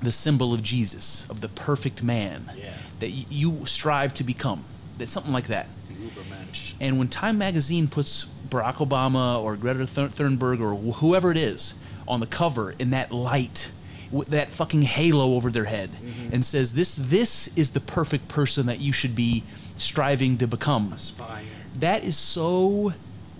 the 0.02 0.12
symbol 0.12 0.52
of 0.52 0.62
Jesus, 0.62 1.26
of 1.30 1.40
the 1.40 1.48
perfect 1.48 2.02
man 2.02 2.50
Yeah. 2.56 2.74
that 2.98 3.10
you 3.10 3.64
strive 3.66 4.12
to 4.14 4.24
become. 4.24 4.64
That's 4.98 5.12
something 5.12 5.32
like 5.32 5.46
that. 5.46 5.68
Ubermensch. 6.02 6.74
And 6.80 6.98
when 6.98 7.08
Time 7.08 7.38
Magazine 7.38 7.88
puts 7.88 8.32
Barack 8.48 8.76
Obama 8.76 9.40
or 9.40 9.56
Greta 9.56 9.80
Thunberg 9.80 10.60
or 10.60 10.74
whoever 10.94 11.30
it 11.30 11.36
is 11.36 11.74
on 12.06 12.20
the 12.20 12.26
cover 12.26 12.72
in 12.78 12.90
that 12.90 13.12
light, 13.12 13.72
with 14.10 14.28
that 14.28 14.50
fucking 14.50 14.82
halo 14.82 15.34
over 15.34 15.50
their 15.50 15.64
head, 15.64 15.90
mm-hmm. 15.90 16.34
and 16.34 16.44
says 16.44 16.74
this 16.74 16.94
this 16.94 17.56
is 17.56 17.70
the 17.70 17.80
perfect 17.80 18.28
person 18.28 18.66
that 18.66 18.78
you 18.78 18.92
should 18.92 19.14
be 19.14 19.42
striving 19.76 20.38
to 20.38 20.46
become. 20.46 20.92
Aspire. 20.92 21.42
That 21.78 22.04
is 22.04 22.16
so. 22.16 22.92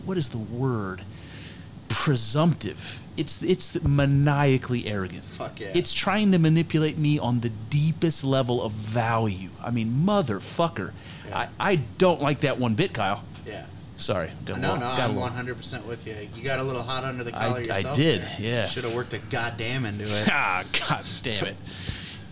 What 0.05 0.19
is 0.19 0.31
the 0.31 0.39
word? 0.39 1.03
Presumptive. 1.89 3.03
It's 3.17 3.43
it's 3.43 3.83
maniacally 3.83 4.87
arrogant. 4.87 5.25
Fuck 5.25 5.61
yeah. 5.61 5.73
It's 5.75 5.93
trying 5.93 6.33
to 6.33 6.39
manipulate 6.39 6.97
me 6.97 7.19
on 7.19 7.41
the 7.41 7.51
deepest 7.51 8.25
level 8.25 8.63
of 8.63 8.73
value. 8.73 9.51
I 9.63 9.71
mean, 9.71 10.03
motherfucker. 10.07 10.93
I, 11.35 11.49
I 11.61 11.77
don't 11.77 12.21
like 12.21 12.41
that 12.41 12.59
one 12.59 12.75
bit, 12.75 12.93
Kyle. 12.93 13.23
Yeah. 13.47 13.67
Sorry. 13.97 14.31
Got 14.45 14.59
No, 14.61 14.75
no, 14.75 14.81
got 14.81 15.01
I'm 15.11 15.17
100 15.17 15.57
percent 15.57 15.87
with 15.87 16.07
you. 16.07 16.17
You 16.35 16.43
got 16.43 16.59
a 16.59 16.63
little 16.63 16.83
hot 16.83 17.05
under 17.05 17.23
the 17.25 17.37
I- 17.37 17.47
collar 17.49 17.57
I 17.59 17.63
yourself. 17.63 17.97
did, 17.97 18.23
there. 18.23 18.37
yeah. 18.39 18.67
Should 18.67 18.85
have 18.85 18.95
worked 18.95 19.13
a 19.15 19.19
goddamn 19.19 19.85
into 19.85 20.05
it. 20.05 20.29
Ah, 20.31 20.65
god 20.89 21.05
damn 21.23 21.45
it. 21.47 21.57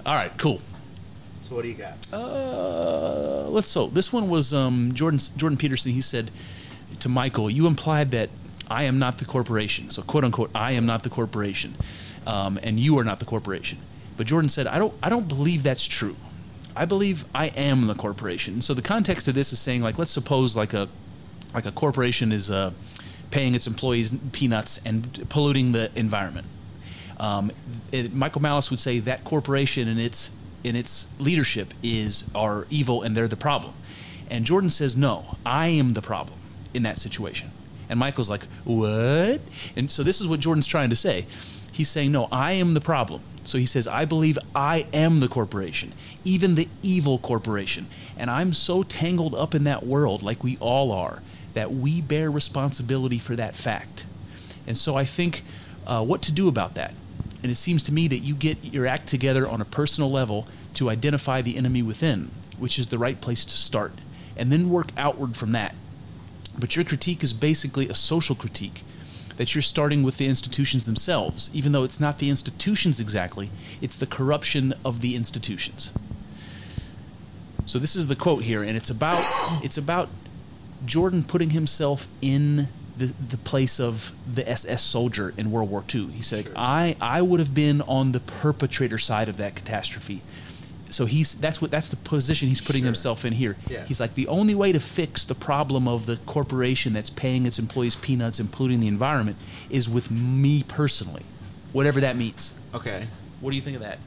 All 0.04 0.14
right, 0.14 0.36
cool. 0.38 0.60
so 1.42 1.54
what 1.54 1.62
do 1.62 1.68
you 1.68 1.74
got? 1.74 1.96
Uh, 2.12 3.48
let's 3.48 3.68
so 3.68 3.86
this 3.88 4.12
one 4.12 4.28
was 4.28 4.52
um, 4.52 4.92
Jordan 4.94 5.20
Jordan 5.36 5.56
Peterson. 5.58 5.92
He 5.92 6.00
said 6.00 6.30
to 7.00 7.08
Michael, 7.08 7.50
"You 7.50 7.66
implied 7.66 8.10
that 8.12 8.30
I 8.68 8.84
am 8.84 8.98
not 8.98 9.18
the 9.18 9.24
corporation. 9.24 9.90
So 9.90 10.02
quote 10.02 10.24
unquote, 10.24 10.50
I 10.54 10.72
am 10.72 10.86
not 10.86 11.02
the 11.02 11.10
corporation, 11.10 11.74
um, 12.26 12.58
and 12.62 12.80
you 12.80 12.98
are 12.98 13.04
not 13.04 13.18
the 13.20 13.26
corporation." 13.26 13.78
But 14.16 14.26
Jordan 14.26 14.48
said, 14.48 14.66
"I 14.66 14.78
don't 14.78 14.94
I 15.02 15.08
don't 15.10 15.28
believe 15.28 15.62
that's 15.62 15.84
true. 15.84 16.16
I 16.80 16.84
believe 16.86 17.24
I 17.34 17.46
am 17.48 17.86
the 17.86 17.94
corporation." 17.94 18.60
So 18.62 18.74
the 18.74 18.82
context 18.82 19.28
of 19.28 19.34
this 19.34 19.52
is 19.52 19.58
saying 19.58 19.82
like, 19.82 19.98
let's 19.98 20.10
suppose 20.10 20.56
like 20.56 20.74
a 20.74 20.88
like 21.54 21.66
a 21.66 21.72
corporation 21.72 22.32
is 22.32 22.50
uh, 22.50 22.70
paying 23.30 23.54
its 23.54 23.66
employees 23.66 24.14
peanuts 24.32 24.80
and 24.84 25.26
polluting 25.28 25.72
the 25.72 25.90
environment. 25.94 26.46
Um, 27.18 27.52
it, 27.92 28.14
Michael 28.14 28.42
Malice 28.42 28.70
would 28.70 28.80
say 28.80 29.00
that 29.00 29.24
corporation 29.24 29.88
and 29.88 30.00
its 30.00 30.32
in 30.64 30.76
its 30.76 31.12
leadership 31.18 31.72
is 31.82 32.30
are 32.34 32.66
evil 32.70 33.02
and 33.02 33.16
they're 33.16 33.28
the 33.28 33.36
problem. 33.36 33.74
And 34.30 34.44
Jordan 34.44 34.70
says, 34.70 34.96
no, 34.96 35.36
I 35.44 35.68
am 35.68 35.94
the 35.94 36.02
problem 36.02 36.38
in 36.72 36.84
that 36.84 36.98
situation. 36.98 37.50
And 37.88 37.98
Michael's 37.98 38.30
like, 38.30 38.44
what? 38.64 39.40
And 39.74 39.90
so 39.90 40.02
this 40.02 40.20
is 40.20 40.28
what 40.28 40.38
Jordan's 40.40 40.68
trying 40.68 40.90
to 40.90 40.96
say. 40.96 41.26
He's 41.72 41.88
saying, 41.88 42.12
no, 42.12 42.28
I 42.30 42.52
am 42.52 42.74
the 42.74 42.80
problem. 42.80 43.22
So 43.44 43.58
he 43.58 43.66
says, 43.66 43.88
I 43.88 44.04
believe 44.04 44.38
I 44.54 44.86
am 44.92 45.20
the 45.20 45.28
corporation, 45.28 45.92
even 46.24 46.54
the 46.54 46.68
evil 46.82 47.18
corporation. 47.18 47.86
And 48.16 48.30
I'm 48.30 48.52
so 48.52 48.82
tangled 48.82 49.34
up 49.34 49.54
in 49.54 49.64
that 49.64 49.86
world, 49.86 50.22
like 50.22 50.44
we 50.44 50.58
all 50.60 50.92
are, 50.92 51.22
that 51.54 51.72
we 51.72 52.00
bear 52.00 52.30
responsibility 52.30 53.18
for 53.18 53.34
that 53.36 53.56
fact. 53.56 54.04
And 54.66 54.76
so 54.76 54.96
I 54.96 55.04
think 55.04 55.42
uh, 55.86 56.04
what 56.04 56.22
to 56.22 56.32
do 56.32 56.48
about 56.48 56.74
that. 56.74 56.94
And 57.42 57.50
it 57.50 57.56
seems 57.56 57.82
to 57.84 57.92
me 57.92 58.08
that 58.08 58.18
you 58.18 58.34
get 58.34 58.62
your 58.62 58.86
act 58.86 59.08
together 59.08 59.48
on 59.48 59.60
a 59.60 59.64
personal 59.64 60.10
level 60.10 60.46
to 60.74 60.90
identify 60.90 61.40
the 61.40 61.56
enemy 61.56 61.82
within, 61.82 62.30
which 62.58 62.78
is 62.78 62.88
the 62.88 62.98
right 62.98 63.20
place 63.20 63.44
to 63.46 63.56
start, 63.56 63.92
and 64.36 64.52
then 64.52 64.70
work 64.70 64.92
outward 64.96 65.36
from 65.36 65.52
that. 65.52 65.74
But 66.58 66.76
your 66.76 66.84
critique 66.84 67.24
is 67.24 67.32
basically 67.32 67.88
a 67.88 67.94
social 67.94 68.34
critique 68.34 68.82
that 69.40 69.54
you're 69.54 69.62
starting 69.62 70.02
with 70.02 70.18
the 70.18 70.26
institutions 70.26 70.84
themselves, 70.84 71.48
even 71.54 71.72
though 71.72 71.82
it's 71.82 71.98
not 71.98 72.18
the 72.18 72.28
institutions 72.28 73.00
exactly, 73.00 73.50
it's 73.80 73.96
the 73.96 74.06
corruption 74.06 74.74
of 74.84 75.00
the 75.00 75.16
institutions. 75.16 75.94
So 77.64 77.78
this 77.78 77.96
is 77.96 78.08
the 78.08 78.14
quote 78.14 78.42
here, 78.42 78.62
and 78.62 78.76
it's 78.76 78.90
about 78.90 79.24
it's 79.64 79.78
about 79.78 80.10
Jordan 80.84 81.22
putting 81.22 81.50
himself 81.50 82.06
in 82.20 82.68
the 82.98 83.14
the 83.30 83.38
place 83.38 83.80
of 83.80 84.12
the 84.30 84.46
SS 84.46 84.82
soldier 84.82 85.32
in 85.38 85.50
World 85.50 85.70
War 85.70 85.84
II. 85.94 86.08
He 86.08 86.20
said, 86.20 86.44
Sure. 86.44 86.52
"I 86.56 86.94
I 87.00 87.22
would 87.22 87.40
have 87.40 87.54
been 87.54 87.80
on 87.80 88.12
the 88.12 88.20
perpetrator 88.20 88.98
side 88.98 89.30
of 89.30 89.38
that 89.38 89.54
catastrophe." 89.54 90.20
So 90.90 91.06
he's 91.06 91.34
that's 91.36 91.60
what 91.62 91.70
that's 91.70 91.88
the 91.88 91.96
position 91.96 92.48
he's 92.48 92.60
putting 92.60 92.82
Sure. 92.82 92.86
himself 92.86 93.24
in 93.24 93.32
here. 93.32 93.56
Yeah. 93.68 93.84
He's 93.84 94.00
like 94.00 94.14
the 94.14 94.26
only 94.28 94.54
way 94.54 94.72
to 94.72 94.80
fix 94.80 95.24
the 95.24 95.34
problem 95.34 95.86
of 95.88 96.06
the 96.06 96.16
corporation 96.26 96.92
that's 96.92 97.10
paying 97.10 97.46
its 97.46 97.58
employees 97.58 97.96
peanuts 97.96 98.38
and 98.40 98.50
polluting 98.50 98.80
the 98.80 98.88
environment 98.88 99.36
is 99.70 99.88
with 99.88 100.10
me 100.10 100.64
personally, 100.64 101.22
whatever 101.72 102.00
that 102.00 102.16
means. 102.16 102.54
Okay. 102.74 103.06
What 103.40 103.50
do 103.50 103.56
you 103.56 103.62
think 103.62 103.76
of 103.76 103.82
that? 103.82 103.98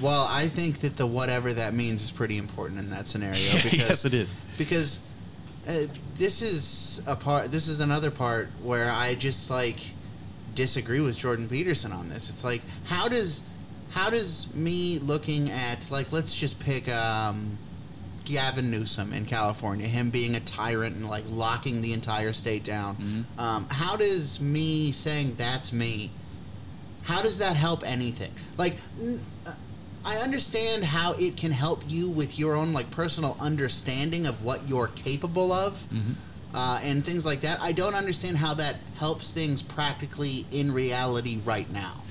Well, 0.00 0.26
I 0.30 0.48
think 0.48 0.80
that 0.80 0.96
the 0.96 1.06
whatever 1.06 1.52
that 1.52 1.74
means 1.74 2.02
is 2.02 2.10
pretty 2.10 2.38
important 2.38 2.80
in 2.80 2.90
that 2.90 3.06
scenario. 3.06 3.38
Because, 3.62 3.72
yes, 3.74 4.04
it 4.06 4.14
is. 4.14 4.34
Because 4.56 5.00
uh, 5.68 5.82
this 6.16 6.40
is 6.40 7.02
a 7.06 7.16
part. 7.16 7.50
This 7.52 7.68
is 7.68 7.80
another 7.80 8.10
part 8.10 8.48
where 8.62 8.90
I 8.90 9.14
just 9.14 9.50
like 9.50 9.78
disagree 10.54 11.00
with 11.00 11.16
Jordan 11.18 11.48
Peterson 11.48 11.92
on 11.92 12.08
this. 12.08 12.30
It's 12.30 12.44
like 12.44 12.62
how 12.84 13.08
does 13.08 13.44
how 13.90 14.10
does 14.10 14.52
me 14.54 14.98
looking 14.98 15.50
at 15.50 15.90
like 15.90 16.12
let's 16.12 16.34
just 16.34 16.60
pick 16.60 16.88
um, 16.88 17.58
Gavin 18.24 18.70
Newsom 18.70 19.12
in 19.12 19.24
California, 19.24 19.86
him 19.88 20.10
being 20.10 20.34
a 20.36 20.40
tyrant 20.40 20.96
and 20.96 21.08
like 21.08 21.24
locking 21.28 21.82
the 21.82 21.92
entire 21.92 22.32
state 22.32 22.62
down. 22.64 23.26
Um, 23.38 23.66
how 23.68 23.96
does 23.96 24.40
me 24.40 24.92
saying 24.92 25.34
that's 25.36 25.72
me? 25.72 26.10
How 27.02 27.22
does 27.22 27.38
that 27.38 27.56
help 27.56 27.82
anything? 27.84 28.30
Like, 28.58 28.76
n- 29.00 29.20
uh, 29.46 29.54
I 30.04 30.16
understand 30.18 30.84
how 30.84 31.14
it 31.14 31.36
can 31.36 31.50
help 31.50 31.82
you 31.88 32.08
with 32.08 32.38
your 32.38 32.54
own 32.54 32.72
like 32.72 32.90
personal 32.90 33.36
understanding 33.40 34.26
of 34.26 34.44
what 34.44 34.68
you're 34.68 34.86
capable 34.88 35.50
of, 35.52 35.82
uh, 36.54 36.80
and 36.82 37.04
things 37.04 37.26
like 37.26 37.40
that. 37.40 37.60
I 37.60 37.72
don't 37.72 37.94
understand 37.94 38.36
how 38.36 38.54
that 38.54 38.76
helps 38.98 39.32
things 39.32 39.60
practically 39.62 40.46
in 40.52 40.72
reality 40.72 41.38
right 41.44 41.70
now. 41.72 42.02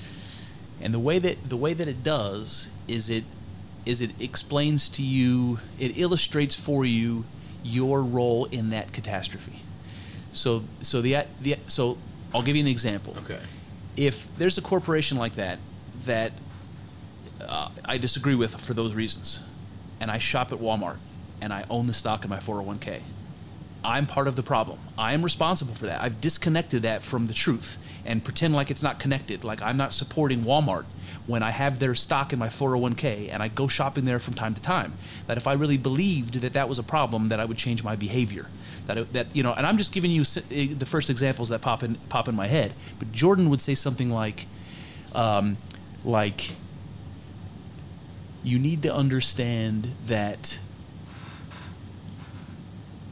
And 0.81 0.93
the 0.93 0.99
way 0.99 1.19
that 1.19 1.49
the 1.49 1.57
way 1.57 1.73
that 1.73 1.87
it 1.87 2.03
does 2.03 2.69
is 2.87 3.09
it 3.09 3.23
is 3.85 4.01
it 4.01 4.11
explains 4.19 4.89
to 4.89 5.01
you, 5.01 5.59
it 5.77 5.97
illustrates 5.97 6.55
for 6.55 6.85
you 6.85 7.25
your 7.63 8.01
role 8.01 8.45
in 8.45 8.69
that 8.69 8.93
catastrophe. 8.93 9.63
So 10.31 10.63
so 10.81 11.01
the 11.01 11.25
the 11.41 11.57
so 11.67 11.97
I'll 12.33 12.43
give 12.43 12.55
you 12.55 12.63
an 12.63 12.67
example. 12.67 13.15
Okay. 13.25 13.39
If 13.97 14.33
there's 14.37 14.57
a 14.57 14.61
corporation 14.61 15.17
like 15.17 15.33
that 15.33 15.59
that 16.05 16.33
uh, 17.41 17.69
I 17.85 17.97
disagree 17.97 18.35
with 18.35 18.55
for 18.59 18.73
those 18.73 18.93
reasons, 18.93 19.41
and 19.99 20.09
I 20.11 20.17
shop 20.17 20.51
at 20.51 20.59
Walmart 20.59 20.97
and 21.41 21.53
I 21.53 21.65
own 21.69 21.87
the 21.87 21.93
stock 21.93 22.23
in 22.23 22.29
my 22.29 22.37
401k, 22.37 23.01
I'm 23.83 24.07
part 24.07 24.27
of 24.27 24.35
the 24.35 24.43
problem. 24.43 24.79
I 24.97 25.13
am 25.13 25.23
responsible 25.23 25.73
for 25.73 25.85
that. 25.85 26.01
I've 26.01 26.19
disconnected 26.19 26.81
that 26.81 27.01
from 27.01 27.27
the 27.27 27.33
truth 27.33 27.77
and 28.05 28.23
pretend 28.23 28.53
like 28.53 28.69
it's 28.69 28.83
not 28.83 28.99
connected, 28.99 29.43
like 29.43 29.61
I'm 29.61 29.77
not 29.77 29.93
supporting 29.93 30.41
Walmart 30.41 30.85
when 31.27 31.43
I 31.43 31.51
have 31.51 31.79
their 31.79 31.95
stock 31.95 32.33
in 32.33 32.39
my 32.39 32.47
401k 32.47 33.29
and 33.31 33.41
I 33.41 33.47
go 33.47 33.67
shopping 33.67 34.05
there 34.05 34.19
from 34.19 34.33
time 34.33 34.53
to 34.53 34.61
time. 34.61 34.93
That 35.27 35.37
if 35.37 35.47
I 35.47 35.53
really 35.53 35.77
believed 35.77 36.35
that 36.41 36.53
that 36.53 36.67
was 36.67 36.77
a 36.77 36.83
problem, 36.83 37.27
that 37.27 37.39
I 37.39 37.45
would 37.45 37.57
change 37.57 37.83
my 37.83 37.95
behavior. 37.95 38.47
That 38.87 39.13
that 39.13 39.35
you 39.35 39.43
know, 39.43 39.53
and 39.53 39.65
I'm 39.65 39.77
just 39.77 39.93
giving 39.93 40.11
you 40.11 40.23
eh, 40.51 40.67
the 40.77 40.85
first 40.85 41.09
examples 41.09 41.49
that 41.49 41.61
pop 41.61 41.83
in 41.83 41.95
pop 42.09 42.27
in 42.27 42.35
my 42.35 42.47
head. 42.47 42.73
But 42.97 43.11
Jordan 43.11 43.49
would 43.49 43.61
say 43.61 43.75
something 43.75 44.09
like, 44.09 44.47
um, 45.13 45.57
like, 46.03 46.51
you 48.43 48.59
need 48.59 48.81
to 48.83 48.93
understand 48.93 49.93
that 50.07 50.59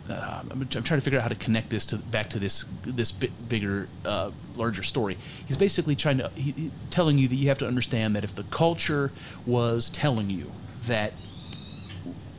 uh, 0.09 0.41
I'm, 0.51 0.61
I'm 0.61 0.67
trying 0.67 0.83
to 0.83 1.01
figure 1.01 1.19
out 1.19 1.23
how 1.23 1.29
to 1.29 1.35
connect 1.35 1.69
this 1.69 1.85
to 1.87 1.97
back 1.97 2.29
to 2.31 2.39
this 2.39 2.69
this 2.85 3.11
bit 3.11 3.31
bigger, 3.49 3.87
uh, 4.05 4.31
larger 4.55 4.83
story. 4.83 5.17
He's 5.47 5.57
basically 5.57 5.95
trying 5.95 6.17
to 6.19 6.29
he, 6.35 6.51
he- 6.51 6.71
telling 6.89 7.17
you 7.17 7.27
that 7.27 7.35
you 7.35 7.47
have 7.49 7.59
to 7.59 7.67
understand 7.67 8.15
that 8.15 8.23
if 8.23 8.35
the 8.35 8.43
culture 8.43 9.11
was 9.45 9.89
telling 9.89 10.29
you 10.29 10.51
that 10.83 11.13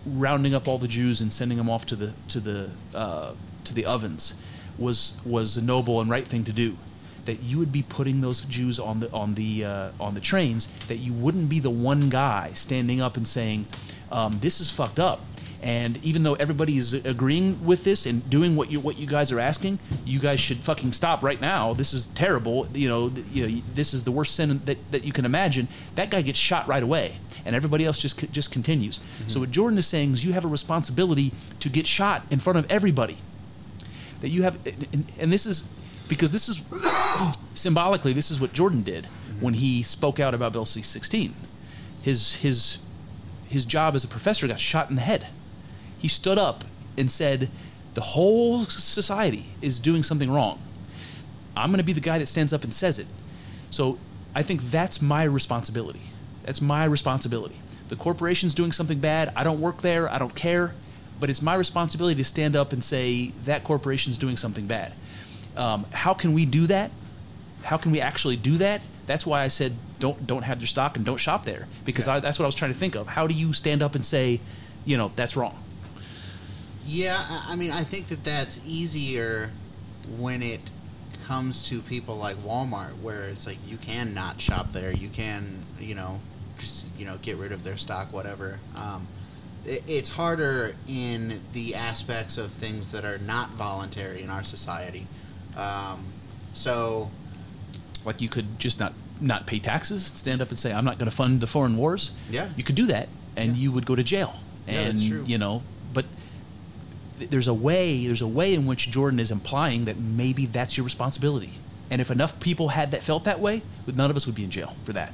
rounding 0.07 0.55
up 0.55 0.67
all 0.69 0.79
the 0.79 0.89
Jews 0.89 1.21
and 1.21 1.33
sending 1.33 1.59
them 1.59 1.69
off 1.69 1.87
to 1.87 1.97
the 1.97 2.13
to 2.29 2.41
the 2.41 2.71
uh, 2.95 3.33
to 3.65 3.75
the 3.75 3.85
ovens 3.85 4.35
was 4.79 5.21
was 5.25 5.57
a 5.57 5.63
noble 5.63 6.01
and 6.01 6.11
right 6.11 6.27
thing 6.27 6.45
to 6.45 6.53
do. 6.53 6.77
That 7.25 7.43
you 7.43 7.59
would 7.59 7.73
be 7.73 7.83
putting 7.83 8.23
those 8.23 8.41
Jews 8.43 8.79
on 8.81 9.01
the 9.01 9.13
on 9.13 9.35
the 9.35 9.65
uh, 9.65 9.91
on 10.01 10.15
the 10.15 10.21
trains. 10.21 10.69
That 10.89 10.97
you 10.97 11.13
wouldn't 11.13 11.51
be 11.51 11.61
the 11.61 11.71
one 11.71 12.09
guy 12.09 12.53
standing 12.55 13.03
up 13.03 13.19
and 13.19 13.29
saying, 13.29 13.67
um, 14.11 14.39
"This 14.41 14.61
is 14.61 14.71
fucked 14.71 14.99
up." 14.99 15.21
And 15.63 16.03
even 16.05 16.23
though 16.23 16.35
everybody 16.35 16.79
is 16.79 16.95
agreeing 16.95 17.65
with 17.65 17.83
this 17.83 18.07
and 18.07 18.29
doing 18.31 18.55
what 18.55 18.71
you 18.71 18.79
what 18.79 18.97
you 18.97 19.07
guys 19.07 19.33
are 19.33 19.41
asking, 19.41 19.81
you 20.05 20.21
guys 20.21 20.39
should 20.39 20.59
fucking 20.59 20.93
stop 20.93 21.23
right 21.23 21.41
now. 21.41 21.75
This 21.75 21.93
is 21.93 22.07
terrible. 22.07 22.69
You 22.73 22.89
know, 22.89 23.11
th- 23.11 23.27
you 23.33 23.47
know, 23.47 23.63
this 23.75 23.93
is 23.93 24.05
the 24.05 24.13
worst 24.13 24.37
sin 24.37 24.61
that, 24.67 24.79
that 24.93 25.03
you 25.03 25.13
can 25.13 25.25
imagine. 25.25 25.67
That 25.97 26.11
guy 26.11 26.23
gets 26.23 26.39
shot 26.39 26.69
right 26.69 26.83
away, 26.83 27.17
and 27.45 27.57
everybody 27.57 27.85
else 27.85 27.99
just 27.99 28.21
c- 28.21 28.29
just 28.29 28.53
continues. 28.53 28.99
Mm-hmm. 28.99 29.29
So 29.29 29.41
what 29.41 29.51
Jordan 29.51 29.79
is 29.79 29.87
saying 29.87 30.13
is, 30.13 30.25
you 30.25 30.33
have 30.33 30.45
a 30.45 30.49
responsibility 30.49 31.33
to 31.59 31.69
get 31.69 31.89
shot 31.89 32.23
in 32.31 32.39
front 32.39 32.59
of 32.59 32.71
everybody. 32.71 33.19
That 34.21 34.29
you 34.29 34.43
have, 34.43 34.59
and, 34.65 35.11
and 35.19 35.33
this 35.33 35.45
is 35.45 35.73
because 36.09 36.31
this 36.31 36.49
is 36.49 36.63
symbolically 37.55 38.13
this 38.13 38.31
is 38.31 38.41
what 38.41 38.53
Jordan 38.53 38.83
did 38.83 39.05
mm-hmm. 39.05 39.41
when 39.41 39.55
he 39.55 39.83
spoke 39.83 40.21
out 40.21 40.35
about 40.35 40.53
Bill 40.53 40.65
C-16. 40.65 41.33
His 42.01 42.37
his 42.37 42.79
his 43.49 43.65
job 43.65 43.97
as 43.97 44.05
a 44.05 44.09
professor 44.09 44.47
got 44.47 44.61
shot 44.61 44.89
in 44.89 44.95
the 44.95 45.03
head. 45.03 45.27
He 45.99 46.09
stood 46.09 46.39
up 46.39 46.65
and 46.97 47.11
said, 47.11 47.51
"The 47.95 48.01
whole 48.01 48.65
society 48.65 49.47
is 49.61 49.79
doing 49.79 50.03
something 50.03 50.31
wrong. 50.31 50.61
I'm 51.57 51.71
going 51.71 51.79
to 51.79 51.85
be 51.85 51.93
the 51.93 52.01
guy 52.01 52.19
that 52.19 52.27
stands 52.27 52.53
up 52.53 52.65
and 52.65 52.73
says 52.73 52.99
it." 52.99 53.07
So 53.71 53.99
I 54.35 54.43
think 54.43 54.63
that's 54.71 55.03
my 55.03 55.25
responsibility. 55.25 56.03
That's 56.45 56.61
my 56.61 56.85
responsibility. 56.85 57.57
The 57.89 57.97
corporation's 57.97 58.55
doing 58.55 58.73
something 58.73 58.99
bad. 58.99 59.33
I 59.35 59.45
don't 59.45 59.61
work 59.61 59.83
there. 59.83 60.09
I 60.09 60.19
don't 60.19 60.35
care. 60.35 60.75
But 61.21 61.31
it's 61.31 61.43
my 61.43 61.55
responsibility 61.55 62.15
to 62.17 62.25
stand 62.25 62.55
up 62.55 62.73
and 62.73 62.83
say 62.85 63.33
that 63.45 63.65
corporation's 63.65 64.19
doing 64.19 64.37
something 64.37 64.67
bad. 64.67 64.93
Um, 65.57 65.85
how 65.93 66.15
can 66.15 66.33
we 66.33 66.47
do 66.47 66.67
that? 66.69 66.91
How 67.65 67.77
can 67.77 67.91
we 67.91 68.01
actually 68.01 68.37
do 68.37 68.57
that? 68.59 68.81
That's 69.07 69.27
why 69.27 69.43
I 69.43 69.49
said 69.49 69.73
don't 69.99 70.27
don't 70.27 70.43
have 70.43 70.61
their 70.61 70.67
stock 70.69 70.97
and 70.97 71.05
don't 71.05 71.17
shop 71.19 71.45
there 71.45 71.67
because 71.85 72.07
Yeah. 72.07 72.15
I, 72.15 72.21
that's 72.21 72.39
what 72.39 72.45
I 72.45 72.47
was 72.47 72.55
trying 72.55 72.73
to 72.73 72.79
think 72.79 72.95
of. 72.95 73.09
How 73.09 73.27
do 73.27 73.35
you 73.35 73.53
stand 73.53 73.83
up 73.83 73.97
and 73.97 74.05
say, 74.05 74.41
you 74.85 74.97
know, 74.97 75.11
that's 75.17 75.37
wrong? 75.37 75.59
Yeah, 76.89 77.23
I 77.47 77.55
mean, 77.55 77.71
I 77.71 77.85
think 77.85 78.09
that 78.09 78.25
that's 78.25 78.61
easier 78.67 79.51
when 80.17 80.43
it 80.43 80.61
comes 81.27 81.69
to 81.69 81.83
people 81.83 82.17
like 82.17 82.37
Walmart, 82.39 82.99
where 83.03 83.25
it's 83.25 83.47
like 83.47 83.59
you 83.67 83.77
can 83.77 84.15
not 84.15 84.41
shop 84.41 84.73
there, 84.73 84.91
you 84.93 85.09
can, 85.11 85.67
you 85.79 85.95
know, 85.95 86.21
just 86.59 86.87
you 86.99 87.05
know 87.05 87.19
get 87.21 87.37
rid 87.37 87.53
of 87.53 87.63
their 87.63 87.77
stock, 87.77 88.11
whatever. 88.13 88.59
Um, 88.75 89.07
it, 89.67 89.83
it's 89.87 90.09
harder 90.11 90.75
in 90.89 91.43
the 91.53 91.75
aspects 91.75 92.39
of 92.39 92.51
things 92.53 92.91
that 92.93 93.05
are 93.05 93.19
not 93.19 93.51
voluntary 93.51 94.23
in 94.23 94.31
our 94.31 94.43
society. 94.43 95.07
Um, 95.59 96.07
so 96.55 97.11
Like 98.07 98.23
you 98.23 98.31
could 98.31 98.59
just 98.59 98.81
not 98.81 98.95
not 99.21 99.47
pay 99.47 99.59
taxes, 99.59 100.07
stand 100.07 100.41
up 100.41 100.49
and 100.49 100.59
say 100.59 100.73
I'm 100.73 100.87
not 100.87 100.99
going 100.99 101.11
to 101.11 101.15
fund 101.15 101.43
the 101.43 101.47
foreign 101.47 101.77
wars. 101.77 102.13
Yeah. 102.31 102.49
you 102.57 102.65
could 102.65 102.77
do 102.77 102.87
that, 102.87 103.09
and 103.37 103.57
Yeah. 103.57 103.65
you 103.65 103.73
would 103.73 103.85
go 103.85 103.95
to 103.95 104.03
jail. 104.03 104.37
Yeah, 104.67 104.85
that's 104.85 105.07
true. 105.07 105.25
you 105.27 105.37
know, 105.39 105.63
but 105.93 106.07
there's 107.19 107.49
a 107.49 107.55
way 107.55 108.07
there's 108.07 108.23
a 108.23 108.29
way 108.29 108.55
in 108.55 108.67
which 108.67 108.91
Jordan 108.91 109.21
is 109.21 109.31
implying 109.31 109.85
that 109.87 109.99
maybe 109.99 110.47
that's 110.47 110.77
your 110.77 110.85
responsibility. 110.85 111.53
And 111.91 112.01
if 112.01 112.11
enough 112.11 112.39
people 112.41 112.69
had 112.69 112.91
that 112.91 113.03
felt 113.03 113.25
that 113.25 113.41
way, 113.41 113.63
none 113.87 114.11
of 114.11 114.17
us 114.17 114.27
would 114.27 114.35
be 114.35 114.45
in 114.45 114.51
jail 114.51 114.77
for 114.85 114.93
that. 114.93 115.13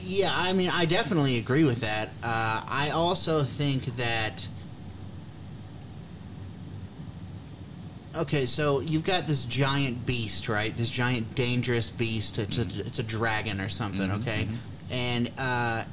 Yeah, 0.00 0.32
I 0.32 0.52
mean, 0.52 0.70
I 0.70 0.84
definitely 0.84 1.38
agree 1.38 1.64
with 1.64 1.80
that. 1.80 2.10
Uh, 2.22 2.62
I 2.68 2.90
also 2.90 3.42
think 3.42 3.84
that. 3.96 4.46
Okay, 8.14 8.46
so 8.46 8.80
you've 8.80 9.04
got 9.04 9.26
this 9.26 9.44
giant 9.44 10.06
beast, 10.06 10.48
right? 10.48 10.74
This 10.74 10.88
giant 10.88 11.34
dangerous 11.34 11.90
beast. 11.90 12.38
It's, 12.38 12.56
a, 12.56 12.62
it's 12.86 12.98
a 12.98 13.02
dragon 13.02 13.60
or 13.60 13.68
something, 13.68 14.10
okay? 14.10 14.48
And 14.90 15.30
uh, 15.36 15.84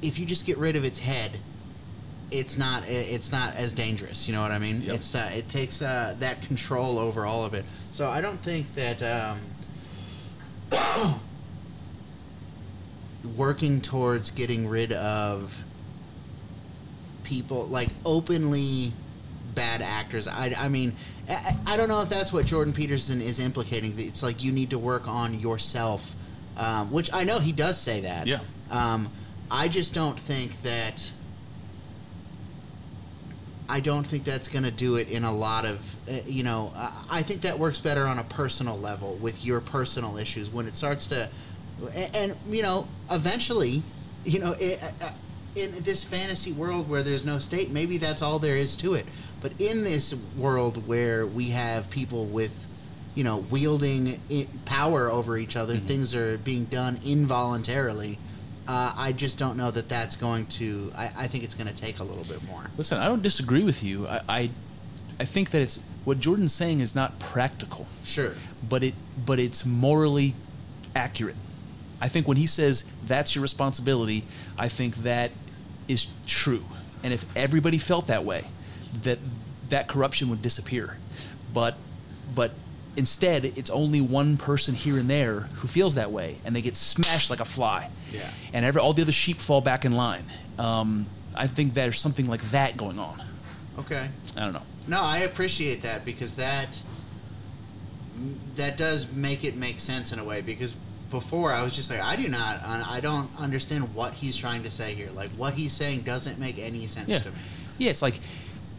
if 0.00 0.18
you 0.18 0.26
just 0.26 0.46
get 0.46 0.58
rid 0.58 0.76
of 0.76 0.84
its 0.84 1.00
head, 1.00 1.38
it's 2.30 2.56
not 2.58 2.88
it's 2.88 3.32
not 3.32 3.54
as 3.56 3.72
dangerous. 3.72 4.28
You 4.28 4.34
know 4.34 4.42
what 4.42 4.50
I 4.50 4.58
mean? 4.58 4.82
Yep. 4.82 4.94
It's 4.94 5.14
uh, 5.14 5.30
it 5.34 5.48
takes 5.48 5.82
uh, 5.82 6.14
that 6.20 6.42
control 6.42 6.98
over 6.98 7.26
all 7.26 7.44
of 7.44 7.54
it. 7.54 7.64
So 7.90 8.08
I 8.08 8.20
don't 8.20 8.40
think 8.40 8.74
that. 8.74 9.02
Um, 9.02 9.40
working 13.36 13.80
towards 13.80 14.30
getting 14.30 14.66
rid 14.68 14.92
of 14.92 15.62
people 17.24 17.66
like 17.66 17.90
openly 18.04 18.92
bad 19.54 19.82
actors. 19.82 20.26
I, 20.26 20.54
I 20.56 20.68
mean, 20.68 20.94
I, 21.28 21.56
I 21.66 21.76
don't 21.76 21.88
know 21.88 22.02
if 22.02 22.08
that's 22.08 22.32
what 22.32 22.46
Jordan 22.46 22.72
Peterson 22.72 23.20
is 23.20 23.38
implicating. 23.38 23.94
It's 23.98 24.22
like 24.22 24.42
you 24.42 24.52
need 24.52 24.70
to 24.70 24.78
work 24.78 25.06
on 25.06 25.38
yourself, 25.38 26.14
um, 26.56 26.90
which 26.90 27.12
I 27.12 27.24
know 27.24 27.38
he 27.38 27.52
does 27.52 27.78
say 27.78 28.00
that. 28.00 28.26
Yeah. 28.26 28.40
Um, 28.70 29.10
I 29.50 29.68
just 29.68 29.94
don't 29.94 30.18
think 30.18 30.62
that. 30.62 31.12
I 33.70 33.78
don't 33.78 34.04
think 34.04 34.24
that's 34.24 34.48
going 34.48 34.64
to 34.64 34.72
do 34.72 34.96
it 34.96 35.08
in 35.08 35.22
a 35.22 35.32
lot 35.32 35.64
of, 35.64 35.96
uh, 36.08 36.14
you 36.26 36.42
know, 36.42 36.72
I- 36.76 36.90
I 37.18 37.22
think 37.22 37.42
that 37.42 37.56
works 37.58 37.78
better 37.78 38.04
on 38.04 38.18
a 38.18 38.24
personal 38.24 38.76
level 38.76 39.14
with 39.20 39.44
your 39.44 39.60
personal 39.60 40.18
issues 40.18 40.50
when 40.50 40.66
it 40.66 40.74
starts 40.74 41.06
to, 41.06 41.28
and, 41.94 42.16
and 42.16 42.36
you 42.50 42.62
know, 42.62 42.88
eventually, 43.12 43.84
you 44.24 44.40
know, 44.40 44.56
it, 44.58 44.82
uh, 44.82 45.04
uh, 45.06 45.10
in 45.54 45.72
this 45.84 46.02
fantasy 46.02 46.50
world 46.50 46.88
where 46.88 47.04
there's 47.04 47.24
no 47.24 47.38
state, 47.38 47.70
maybe 47.70 47.96
that's 47.96 48.22
all 48.22 48.40
there 48.40 48.56
is 48.56 48.74
to 48.76 48.94
it. 48.94 49.06
But 49.40 49.52
in 49.60 49.84
this 49.84 50.14
world 50.36 50.86
where 50.88 51.24
we 51.24 51.50
have 51.50 51.88
people 51.90 52.26
with, 52.26 52.66
you 53.14 53.22
know, 53.22 53.38
wielding 53.50 54.20
power 54.64 55.08
over 55.10 55.38
each 55.38 55.54
other, 55.56 55.76
things 55.76 56.12
are 56.14 56.38
being 56.38 56.64
done 56.64 56.98
involuntarily. 57.04 58.18
Uh, 58.70 58.94
I 58.96 59.10
just 59.10 59.36
don't 59.36 59.56
know 59.56 59.72
that 59.72 59.88
that's 59.88 60.14
going 60.14 60.46
to. 60.46 60.92
I, 60.96 61.10
I 61.16 61.26
think 61.26 61.42
it's 61.42 61.56
going 61.56 61.66
to 61.66 61.74
take 61.74 61.98
a 61.98 62.04
little 62.04 62.22
bit 62.22 62.40
more. 62.46 62.66
Listen, 62.78 62.98
I 62.98 63.06
don't 63.08 63.20
disagree 63.20 63.64
with 63.64 63.82
you. 63.82 64.06
I, 64.06 64.20
I, 64.28 64.50
I 65.18 65.24
think 65.24 65.50
that 65.50 65.60
it's 65.60 65.82
what 66.04 66.20
Jordan's 66.20 66.52
saying 66.52 66.78
is 66.78 66.94
not 66.94 67.18
practical, 67.18 67.88
Sure. 68.04 68.34
but 68.68 68.84
it, 68.84 68.94
but 69.26 69.40
it's 69.40 69.66
morally 69.66 70.36
accurate. 70.94 71.34
I 72.00 72.06
think 72.06 72.28
when 72.28 72.36
he 72.36 72.46
says 72.46 72.84
that's 73.04 73.34
your 73.34 73.42
responsibility, 73.42 74.24
I 74.56 74.68
think 74.68 74.98
that 74.98 75.32
is 75.88 76.06
true. 76.28 76.64
And 77.02 77.12
if 77.12 77.24
everybody 77.36 77.78
felt 77.78 78.06
that 78.06 78.24
way, 78.24 78.44
that 79.02 79.18
that 79.70 79.88
corruption 79.88 80.30
would 80.30 80.42
disappear. 80.42 80.96
But, 81.52 81.74
but 82.36 82.52
instead, 82.96 83.46
it's 83.46 83.70
only 83.70 84.00
one 84.00 84.36
person 84.36 84.76
here 84.76 84.96
and 84.96 85.10
there 85.10 85.40
who 85.56 85.66
feels 85.66 85.96
that 85.96 86.12
way, 86.12 86.38
and 86.44 86.54
they 86.54 86.62
get 86.62 86.76
smashed 86.76 87.30
like 87.30 87.40
a 87.40 87.44
fly. 87.44 87.90
Yeah. 88.12 88.28
And 88.52 88.64
every 88.64 88.80
all 88.80 88.92
the 88.92 89.02
other 89.02 89.12
sheep 89.12 89.38
fall 89.38 89.60
back 89.60 89.84
in 89.84 89.92
line. 89.92 90.24
Um, 90.58 91.06
I 91.34 91.46
think 91.46 91.74
there's 91.74 91.98
something 91.98 92.26
like 92.26 92.42
that 92.50 92.76
going 92.76 92.98
on. 92.98 93.22
Okay. 93.78 94.08
I 94.36 94.40
don't 94.40 94.52
know. 94.52 94.62
No, 94.88 95.00
I 95.00 95.18
appreciate 95.18 95.82
that 95.82 96.04
because 96.04 96.34
that 96.36 96.82
that 98.56 98.76
does 98.76 99.10
make 99.12 99.44
it 99.44 99.56
make 99.56 99.80
sense 99.80 100.12
in 100.12 100.18
a 100.18 100.24
way 100.24 100.40
because 100.42 100.74
before 101.10 101.52
I 101.52 101.62
was 101.62 101.74
just 101.74 101.90
like 101.90 102.00
I 102.00 102.16
do 102.16 102.28
not 102.28 102.60
I 102.64 103.00
don't 103.00 103.30
understand 103.38 103.94
what 103.94 104.12
he's 104.14 104.36
trying 104.36 104.62
to 104.64 104.70
say 104.70 104.94
here. 104.94 105.10
Like 105.10 105.30
what 105.30 105.54
he's 105.54 105.72
saying 105.72 106.02
doesn't 106.02 106.38
make 106.38 106.58
any 106.58 106.86
sense 106.86 107.08
Yeah. 107.08 107.18
to 107.20 107.30
me. 107.30 107.36
Yeah, 107.78 107.90
it's 107.90 108.02
like 108.02 108.20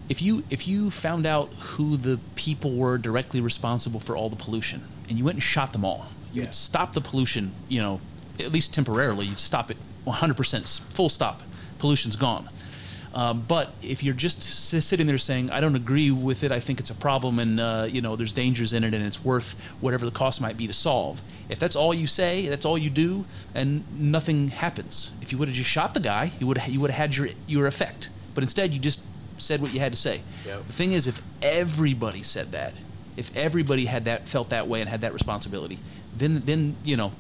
if 0.10 0.22
you 0.22 0.44
if 0.50 0.68
you 0.68 0.92
found 0.92 1.26
out 1.26 1.54
who 1.54 1.98
the 1.98 2.20
people 2.36 2.74
were 2.76 2.98
directly 2.98 3.42
responsible 3.42 4.00
for 4.00 4.16
all 4.16 4.30
the 4.30 4.36
pollution 4.36 4.84
and 5.10 5.18
you 5.18 5.26
went 5.26 5.36
and 5.38 5.44
shot 5.44 5.74
them 5.74 5.84
all, 5.84 6.08
you 6.32 6.42
Yeah. 6.42 6.48
would 6.50 6.56
stop 6.56 6.94
the 6.94 7.02
pollution, 7.02 7.54
you 7.68 7.80
know, 7.82 8.00
at 8.42 8.52
least 8.52 8.74
temporarily, 8.74 9.26
you'd 9.26 9.40
stop 9.40 9.72
it 9.72 9.78
100% 10.06 10.80
full 10.94 11.10
stop. 11.10 11.42
Pollution's 11.80 12.16
gone. 12.16 12.50
Um, 13.14 13.44
but 13.46 13.74
if 13.82 14.04
you're 14.04 14.14
just 14.14 14.42
sitting 14.42 15.06
there 15.06 15.18
saying, 15.18 15.52
"I 15.52 15.60
don't 15.60 15.76
agree 15.76 16.12
with 16.12 16.44
it. 16.44 16.52
I 16.52 16.60
think 16.62 16.80
it's 16.80 16.90
a 16.90 16.96
problem, 16.96 17.40
and 17.40 17.60
uh, 17.60 17.88
you 17.90 18.02
know, 18.02 18.16
there's 18.16 18.32
dangers 18.32 18.72
in 18.72 18.84
it, 18.84 18.94
and 18.94 19.06
it's 19.06 19.24
worth 19.24 19.54
whatever 19.82 20.06
the 20.06 20.12
cost 20.12 20.40
might 20.40 20.56
be 20.56 20.66
to 20.68 20.74
solve," 20.74 21.22
if 21.50 21.60
that's 21.60 21.76
all 21.76 21.94
you 21.94 22.08
say, 22.08 22.48
that's 22.48 22.66
all 22.66 22.78
you 22.78 22.90
do, 22.90 23.26
and 23.54 23.84
nothing 24.00 24.48
happens. 24.48 25.12
If 25.22 25.32
you 25.32 25.38
would 25.38 25.50
have 25.50 25.58
just 25.58 25.70
shot 25.70 25.94
the 25.94 26.00
guy, 26.00 26.32
you 26.40 26.48
would 26.48 26.66
you 26.68 26.80
would 26.80 26.92
have 26.92 26.98
had 26.98 27.16
your 27.18 27.30
your 27.48 27.68
effect. 27.68 28.10
But 28.34 28.44
instead, 28.44 28.74
you 28.74 28.80
just 28.80 29.02
said 29.38 29.62
what 29.62 29.74
you 29.74 29.82
had 29.82 29.92
to 29.92 29.98
say. 29.98 30.22
Yep. 30.46 30.68
The 30.68 30.74
thing 30.74 30.94
is, 30.94 31.06
if 31.08 31.22
everybody 31.42 32.24
said 32.24 32.54
that, 32.54 32.74
if 33.18 33.36
everybody 33.36 33.88
had 33.88 34.06
that 34.06 34.28
felt 34.30 34.50
that 34.50 34.70
way 34.70 34.80
and 34.80 34.90
had 34.90 35.02
that 35.02 35.14
responsibility, 35.14 35.80
then 36.16 36.44
then 36.46 36.78
you 36.86 36.96
know 36.96 37.12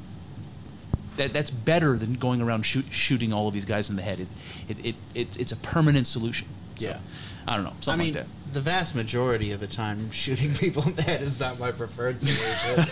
that 1.22 1.33
that's 1.33 1.50
better 1.51 1.98
than 1.98 2.14
going 2.16 2.41
around 2.41 2.64
shoot, 2.64 2.85
shooting 2.91 3.32
all 3.33 3.48
of 3.48 3.53
these 3.53 3.66
guys 3.66 3.90
in 3.90 3.95
the 3.95 4.01
head. 4.01 4.19
It 4.19 4.27
it, 4.69 4.85
it, 4.85 4.95
it 5.14 5.40
it's 5.40 5.51
a 5.51 5.58
permanent 5.58 6.08
solution. 6.08 6.48
So, 6.77 6.88
Yeah. 6.90 7.00
I 7.48 7.56
don't 7.56 7.64
know 7.66 7.74
I 7.91 7.95
mean, 7.95 8.14
like 8.14 8.25
the 8.53 8.61
vast 8.61 8.95
majority 8.95 9.51
of 9.51 9.59
the 9.59 9.67
time, 9.67 10.11
shooting 10.11 10.53
people 10.66 10.83
in 10.88 10.95
the 10.95 11.01
head 11.01 11.22
is 11.22 11.40
not 11.40 11.58
my 11.59 11.72
preferred 11.72 12.22
solution. 12.22 12.85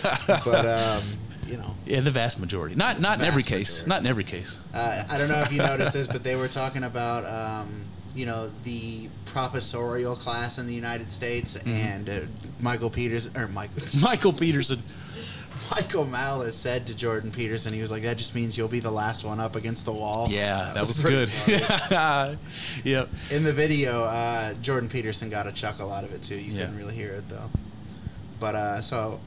but 0.44 0.66
um, 0.66 1.02
you 1.46 1.56
know. 1.56 1.74
Yeah, 1.86 2.00
the 2.00 2.10
vast 2.10 2.38
majority. 2.40 2.74
Not 2.74 3.00
not 3.00 3.18
in 3.20 3.24
every 3.24 3.42
Vast 3.42 3.48
case. 3.54 3.70
majority. 3.82 3.88
Not 3.88 4.00
in 4.02 4.06
every 4.06 4.24
case. 4.24 4.60
uh, 4.74 5.04
I 5.08 5.18
don't 5.18 5.28
know 5.28 5.40
if 5.40 5.52
you 5.52 5.58
noticed 5.58 5.92
this, 5.92 6.06
but 6.06 6.22
they 6.24 6.36
were 6.36 6.48
talking 6.48 6.84
about 6.84 7.24
um, 7.26 7.84
you 8.14 8.26
know 8.26 8.50
the 8.64 9.08
professorial 9.24 10.14
class 10.16 10.58
in 10.58 10.66
the 10.66 10.74
United 10.74 11.10
States 11.12 11.56
Mm-hmm. 11.56 11.68
and 11.70 12.08
uh, 12.08 12.20
Michael 12.60 12.90
Peters 12.90 13.28
or 13.36 13.46
Michael 13.48 13.82
Michael 14.00 14.32
Peterson. 14.32 14.82
Michael 15.70 16.04
Malice 16.06 16.56
said 16.56 16.86
to 16.88 16.94
Jordan 16.94 17.30
Peterson, 17.30 17.72
he 17.72 17.80
was 17.80 17.90
like, 17.90 18.02
"That 18.02 18.18
just 18.18 18.34
means 18.34 18.56
you'll 18.58 18.68
be 18.68 18.80
the 18.80 18.90
last 18.90 19.24
one 19.24 19.40
up 19.40 19.56
against 19.56 19.84
the 19.84 19.92
wall." 19.92 20.28
Yeah, 20.30 20.72
that, 20.74 20.86
was, 20.86 21.00
pretty 21.00 21.30
good. 21.46 21.58
yep. 22.84 23.08
In 23.30 23.44
the 23.44 23.52
video, 23.52 24.02
uh, 24.04 24.54
Jordan 24.54 24.88
Peterson 24.88 25.30
got 25.30 25.46
a 25.46 25.52
chuckle 25.52 25.92
out 25.92 26.04
of 26.04 26.12
it 26.12 26.22
too. 26.22 26.36
You 26.36 26.52
Yeah. 26.52 26.60
couldn't 26.62 26.78
really 26.78 26.94
hear 26.94 27.12
it 27.12 27.28
though. 27.28 27.50
But 28.40 28.54
uh, 28.54 28.82
so, 28.82 29.20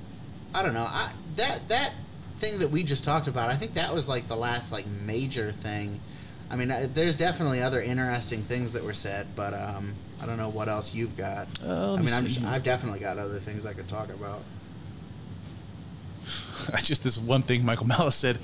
I 0.53 0.63
don't 0.63 0.73
know. 0.73 0.87
I, 0.87 1.11
that 1.35 1.67
that 1.69 1.93
thing 2.39 2.59
that 2.59 2.69
we 2.71 2.83
just 2.83 3.03
talked 3.03 3.27
about, 3.27 3.49
I 3.49 3.55
think 3.55 3.73
that 3.75 3.93
was 3.93 4.09
like 4.09 4.27
the 4.27 4.35
last 4.35 4.71
like 4.71 4.85
major 5.05 5.51
thing. 5.51 5.99
I 6.49 6.55
mean, 6.55 6.69
uh, 6.69 6.87
there's 6.93 7.17
definitely 7.17 7.61
other 7.63 7.81
interesting 7.81 8.43
things 8.43 8.73
that 8.73 8.83
were 8.83 8.93
said, 8.93 9.27
but 9.35 9.53
um, 9.53 9.95
I 10.21 10.25
don't 10.25 10.37
know 10.37 10.49
what 10.49 10.67
else 10.67 10.93
you've 10.93 11.15
got. 11.17 11.47
Uh, 11.65 11.93
I 11.95 12.01
mean, 12.01 12.13
I'm, 12.13 12.27
see. 12.27 12.43
I've 12.45 12.63
definitely 12.63 12.99
got 12.99 13.17
other 13.17 13.39
things 13.39 13.65
I 13.65 13.73
could 13.73 13.87
talk 13.87 14.09
about. 14.09 14.43
just 16.83 17.03
this 17.03 17.17
one 17.17 17.43
thing 17.43 17.65
Michael 17.65 17.87
Malice 17.87 18.15
said. 18.15 18.37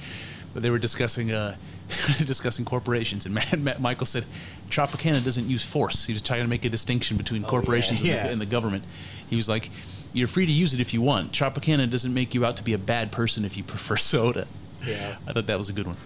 But 0.51 0.63
they 0.63 0.71
were 0.71 0.79
discussing 0.79 1.31
uh, 1.31 1.55
discussing 2.25 2.65
corporations, 2.65 3.27
and 3.27 3.35
Ma- 3.35 3.41
Ma- 3.57 3.77
Michael 3.79 4.07
said 4.07 4.25
Tropicana 4.69 5.23
doesn't 5.23 5.47
use 5.47 5.63
force. 5.63 6.05
He 6.05 6.13
was 6.13 6.23
trying 6.23 6.41
to 6.41 6.47
make 6.47 6.65
a 6.65 6.69
distinction 6.69 7.17
between 7.17 7.45
Oh, 7.45 7.47
corporations 7.47 8.01
yeah, 8.01 8.15
and, 8.15 8.25
the, 8.27 8.31
and 8.31 8.41
the 8.41 8.45
government. 8.47 8.83
He 9.29 9.35
was 9.35 9.47
like, 9.47 9.69
"You're 10.11 10.27
free 10.27 10.47
to 10.47 10.51
use 10.51 10.73
it 10.73 10.79
if 10.79 10.91
you 10.91 11.03
want. 11.03 11.33
Tropicana 11.33 11.87
doesn't 11.87 12.11
make 12.11 12.33
you 12.33 12.45
out 12.45 12.57
to 12.57 12.63
be 12.63 12.73
a 12.73 12.79
bad 12.79 13.11
person 13.11 13.45
if 13.45 13.57
you 13.57 13.63
prefer 13.75 13.95
soda." 13.95 14.47
Yeah. 14.83 15.17
I 15.27 15.33
thought 15.33 15.45
that 15.47 15.57
was 15.59 15.69
a 15.69 15.73
good 15.73 15.85
one. 15.85 15.97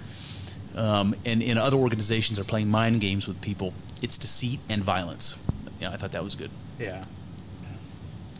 Um, 0.75 1.15
and 1.23 1.41
in 1.41 1.57
other 1.57 1.77
organizations 1.77 2.37
are 2.37 2.43
playing 2.43 2.67
mind 2.67 2.99
games 2.99 3.27
with 3.27 3.39
people. 3.39 3.73
It's 4.01 4.17
deceit 4.17 4.59
and 4.67 4.83
violence. 4.83 5.37
Yeah, 5.79 5.91
I 5.91 5.95
thought 5.97 6.11
that 6.11 6.23
was 6.23 6.35
good. 6.35 6.49
Yeah. 6.79 7.05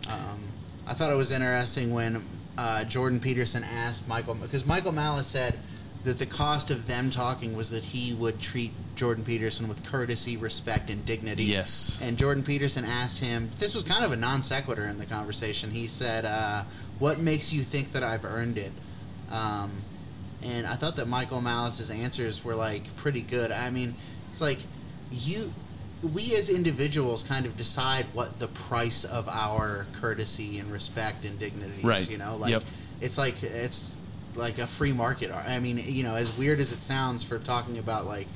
Um, 0.09 0.49
I 0.85 0.93
thought 0.93 1.11
it 1.11 1.15
was 1.15 1.31
interesting 1.31 1.93
when 1.93 2.21
uh, 2.57 2.83
Jordan 2.85 3.19
Peterson 3.19 3.63
asked 3.63 4.07
Michael 4.07 4.35
because 4.35 4.65
Michael 4.65 4.91
Malice 4.91 5.27
said 5.27 5.57
that 6.03 6.19
the 6.19 6.25
cost 6.25 6.69
of 6.69 6.87
them 6.87 7.09
talking 7.09 7.55
was 7.55 7.69
that 7.69 7.83
he 7.83 8.13
would 8.13 8.39
treat 8.39 8.71
Jordan 8.95 9.23
Peterson 9.23 9.67
with 9.67 9.85
courtesy, 9.85 10.37
respect, 10.37 10.89
and 10.89 11.05
dignity. 11.05 11.45
Yes. 11.45 11.99
And 12.01 12.17
Jordan 12.17 12.43
Peterson 12.43 12.83
asked 12.85 13.19
him. 13.19 13.49
This 13.57 13.73
was 13.73 13.83
kind 13.83 14.03
of 14.03 14.11
a 14.11 14.17
non 14.17 14.43
sequitur 14.43 14.85
in 14.85 14.97
the 14.97 15.05
conversation. 15.05 15.71
He 15.71 15.87
said, 15.87 16.25
uh, 16.25 16.63
"What 16.99 17.19
makes 17.19 17.53
you 17.53 17.63
think 17.63 17.93
that 17.93 18.03
I've 18.03 18.25
earned 18.25 18.57
it?" 18.57 18.71
Um, 19.31 19.81
and 20.43 20.67
I 20.67 20.75
thought 20.75 20.97
that 20.97 21.07
Michael 21.07 21.41
Malice's 21.41 21.89
answers 21.89 22.43
were 22.43 22.55
like 22.55 22.95
pretty 22.97 23.21
good. 23.21 23.51
I 23.51 23.69
mean, 23.69 23.95
it's 24.29 24.41
like 24.41 24.59
you, 25.09 25.53
we 26.03 26.35
as 26.35 26.49
individuals 26.49 27.23
kind 27.23 27.45
of 27.45 27.55
decide 27.57 28.05
what 28.13 28.39
the 28.39 28.47
price 28.47 29.05
of 29.05 29.27
our 29.29 29.85
courtesy 29.93 30.59
and 30.59 30.71
respect 30.71 31.25
and 31.25 31.39
dignity 31.39 31.81
Right. 31.81 32.01
is. 32.01 32.09
You 32.09 32.17
know, 32.17 32.35
like 32.37 32.51
Yep. 32.51 32.63
it's 33.01 33.17
like 33.17 33.41
it's 33.43 33.91
like 34.35 34.57
a 34.57 34.67
free 34.67 34.91
market. 34.93 35.31
I 35.31 35.59
mean, 35.59 35.77
you 35.85 36.03
know, 36.03 36.15
as 36.15 36.35
weird 36.37 36.59
as 36.59 36.71
it 36.71 36.81
sounds 36.83 37.23
for 37.23 37.37
talking 37.39 37.77
about 37.77 38.05
like 38.05 38.27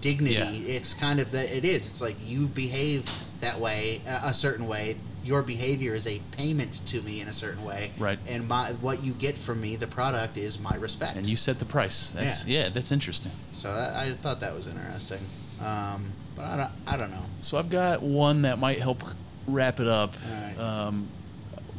dignity, 0.00 0.34
Yeah. 0.36 0.74
it's 0.76 0.94
kind 0.94 1.20
of 1.20 1.30
that 1.32 1.50
it 1.54 1.64
is. 1.64 1.86
It's 1.88 2.00
like 2.00 2.16
you 2.26 2.46
behave 2.46 3.08
that 3.40 3.60
way, 3.60 4.00
a 4.06 4.32
certain 4.34 4.66
way. 4.66 4.96
Your 5.24 5.42
behavior 5.42 5.94
is 5.94 6.06
a 6.08 6.20
payment 6.32 6.84
to 6.86 7.00
me 7.02 7.20
in 7.20 7.28
a 7.28 7.32
certain 7.32 7.64
way, 7.64 7.92
Right. 7.98 8.18
And 8.28 8.48
my 8.48 8.72
what 8.72 9.04
you 9.04 9.12
get 9.12 9.38
from 9.38 9.60
me, 9.60 9.76
the 9.76 9.86
product, 9.86 10.36
is 10.36 10.58
my 10.58 10.74
respect. 10.76 11.16
And 11.16 11.26
you 11.28 11.36
set 11.36 11.60
the 11.60 11.64
price. 11.64 12.10
That's 12.10 12.44
Yeah. 12.44 12.64
yeah, 12.64 12.68
that's 12.70 12.90
interesting. 12.90 13.30
so 13.52 13.72
that, 13.72 13.94
I 13.94 14.12
thought 14.14 14.40
that 14.40 14.54
was 14.56 14.66
interesting. 14.66 15.20
Um, 15.60 16.12
but 16.42 16.50
I 16.50 16.56
don't, 16.56 16.72
I 16.88 16.96
don't 16.96 17.10
know. 17.10 17.24
So 17.40 17.56
I've 17.56 17.70
got 17.70 18.02
one 18.02 18.42
that 18.42 18.58
might 18.58 18.80
help 18.80 19.04
wrap 19.46 19.78
it 19.78 19.86
up. 19.86 20.14
Right. 20.28 20.58
Um, 20.58 21.08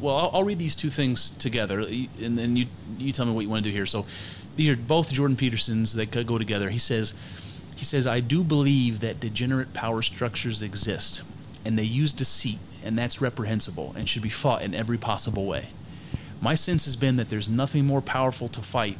well, 0.00 0.16
I'll, 0.16 0.30
I'll 0.34 0.44
read 0.44 0.58
these 0.58 0.74
two 0.74 0.88
things 0.88 1.30
together, 1.30 1.80
and 1.80 2.38
then 2.38 2.56
you 2.56 2.66
you 2.98 3.12
tell 3.12 3.26
me 3.26 3.32
what 3.32 3.42
you 3.42 3.50
want 3.50 3.64
to 3.64 3.70
do 3.70 3.74
here. 3.74 3.86
So 3.86 4.06
these 4.56 4.70
are 4.70 4.76
both 4.76 5.12
Jordan 5.12 5.36
Petersons 5.36 5.94
that 5.94 6.10
could 6.10 6.26
go 6.26 6.38
together. 6.38 6.70
He 6.70 6.78
says, 6.78 7.14
he 7.76 7.84
says, 7.84 8.06
I 8.06 8.20
do 8.20 8.42
believe 8.42 9.00
that 9.00 9.20
degenerate 9.20 9.74
power 9.74 10.00
structures 10.00 10.62
exist, 10.62 11.22
and 11.64 11.78
they 11.78 11.84
use 11.84 12.12
deceit, 12.12 12.58
and 12.82 12.98
that's 12.98 13.20
reprehensible 13.20 13.92
and 13.96 14.08
should 14.08 14.22
be 14.22 14.30
fought 14.30 14.62
in 14.64 14.74
every 14.74 14.98
possible 14.98 15.46
way. 15.46 15.68
My 16.40 16.54
sense 16.54 16.86
has 16.86 16.96
been 16.96 17.16
that 17.16 17.30
there's 17.30 17.48
nothing 17.48 17.84
more 17.84 18.00
powerful 18.00 18.48
to 18.48 18.62
fight 18.62 18.98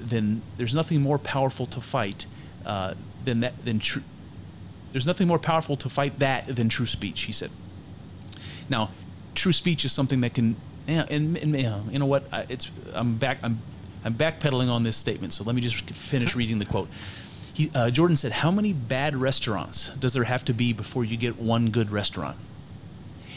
than 0.00 0.42
there's 0.56 0.74
nothing 0.74 1.00
more 1.00 1.18
powerful 1.18 1.66
to 1.66 1.80
fight 1.80 2.26
uh, 2.64 2.94
than 3.24 3.40
that 3.40 3.64
than 3.64 3.78
true. 3.78 4.02
There's 4.94 5.06
nothing 5.06 5.26
more 5.26 5.40
powerful 5.40 5.76
to 5.78 5.88
fight 5.88 6.20
that 6.20 6.46
than 6.46 6.68
true 6.68 6.86
speech, 6.86 7.22
he 7.22 7.32
said. 7.32 7.50
Now, 8.68 8.90
true 9.34 9.50
speech 9.50 9.84
is 9.84 9.90
something 9.90 10.20
that 10.20 10.34
can, 10.34 10.54
yeah, 10.86 11.04
and, 11.10 11.36
and 11.36 11.52
yeah, 11.58 11.80
you 11.90 11.98
know 11.98 12.06
what? 12.06 12.22
I, 12.32 12.46
it's 12.48 12.70
I'm 12.92 13.16
back. 13.16 13.38
I'm 13.42 13.58
I'm 14.04 14.14
backpedaling 14.14 14.70
on 14.70 14.84
this 14.84 14.96
statement. 14.96 15.32
So 15.32 15.42
let 15.42 15.56
me 15.56 15.60
just 15.60 15.90
finish 15.90 16.36
reading 16.36 16.60
the 16.60 16.64
quote. 16.64 16.88
He, 17.54 17.72
uh, 17.74 17.90
Jordan 17.90 18.16
said, 18.16 18.30
"How 18.30 18.52
many 18.52 18.72
bad 18.72 19.16
restaurants 19.16 19.88
does 19.96 20.12
there 20.12 20.22
have 20.22 20.44
to 20.44 20.54
be 20.54 20.72
before 20.72 21.04
you 21.04 21.16
get 21.16 21.40
one 21.40 21.70
good 21.70 21.90
restaurant?" 21.90 22.36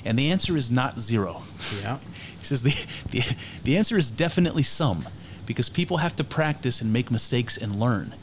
And 0.06 0.19
the 0.19 0.30
answer 0.30 0.58
is 0.58 0.69
not 0.69 1.00
zero. 1.00 1.42
Yeah. 1.82 1.98
He 2.38 2.45
says 2.45 2.61
the, 2.61 2.76
the 3.10 3.36
the 3.64 3.77
answer 3.77 3.98
is 3.98 4.11
definitely 4.11 4.61
some, 4.61 5.08
because 5.48 5.69
people 5.69 5.98
have 5.98 6.16
to 6.18 6.24
practice 6.24 6.82
and 6.82 6.94
make 6.94 7.10
mistakes 7.10 7.58
and 7.58 7.80
learn. 7.80 8.14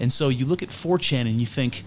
And 0.00 0.10
so 0.10 0.30
you 0.30 0.46
look 0.46 0.62
at 0.62 0.70
4chan 0.70 1.26
and 1.26 1.38
you 1.38 1.44
think, 1.44 1.84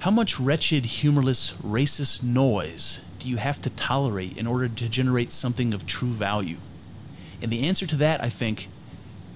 how 0.00 0.10
much 0.10 0.38
wretched, 0.38 0.84
humorless, 0.84 1.52
racist 1.62 2.22
noise 2.22 3.00
do 3.18 3.28
you 3.28 3.38
have 3.38 3.60
to 3.62 3.70
tolerate 3.70 4.36
in 4.36 4.46
order 4.46 4.68
to 4.68 4.88
generate 4.88 5.32
something 5.32 5.72
of 5.72 5.86
true 5.86 6.10
value? 6.10 6.58
And 7.42 7.50
the 7.50 7.66
answer 7.66 7.86
to 7.86 7.96
that, 7.96 8.22
I 8.22 8.28
think, 8.28 8.68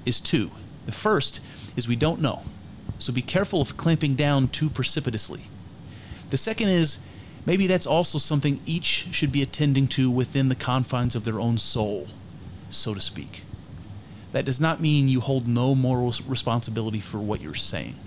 is 0.05 0.21
two. 0.21 0.51
The 0.87 0.93
first 0.93 1.41
is 1.77 1.89
we 1.89 1.97
don't 1.97 2.21
know, 2.21 2.43
so 2.99 3.13
be 3.13 3.23
careful 3.23 3.61
of 3.61 3.77
clamping 3.77 4.15
down 4.15 4.49
too 4.49 4.69
precipitously. 4.71 5.43
The 6.31 6.37
second 6.37 6.69
is 6.69 6.99
maybe 7.47 7.67
that's 7.67 7.87
also 7.87 8.19
something 8.19 8.61
each 8.67 9.09
should 9.13 9.33
be 9.33 9.43
attending 9.43 9.89
to 9.89 10.11
within 10.11 10.49
the 10.49 10.55
confines 10.55 11.15
of 11.15 11.25
their 11.25 11.41
own 11.41 11.59
soul, 11.59 12.07
so 12.69 12.95
to 12.95 13.01
speak. 13.01 13.45
That 14.33 14.47
does 14.47 14.61
not 14.61 14.81
mean 14.81 15.09
you 15.09 15.21
hold 15.21 15.49
no 15.49 15.75
moral 15.75 16.15
responsibility 16.27 17.01
for 17.01 17.19
what 17.19 17.41
you're 17.41 17.55
saying. 17.55 17.99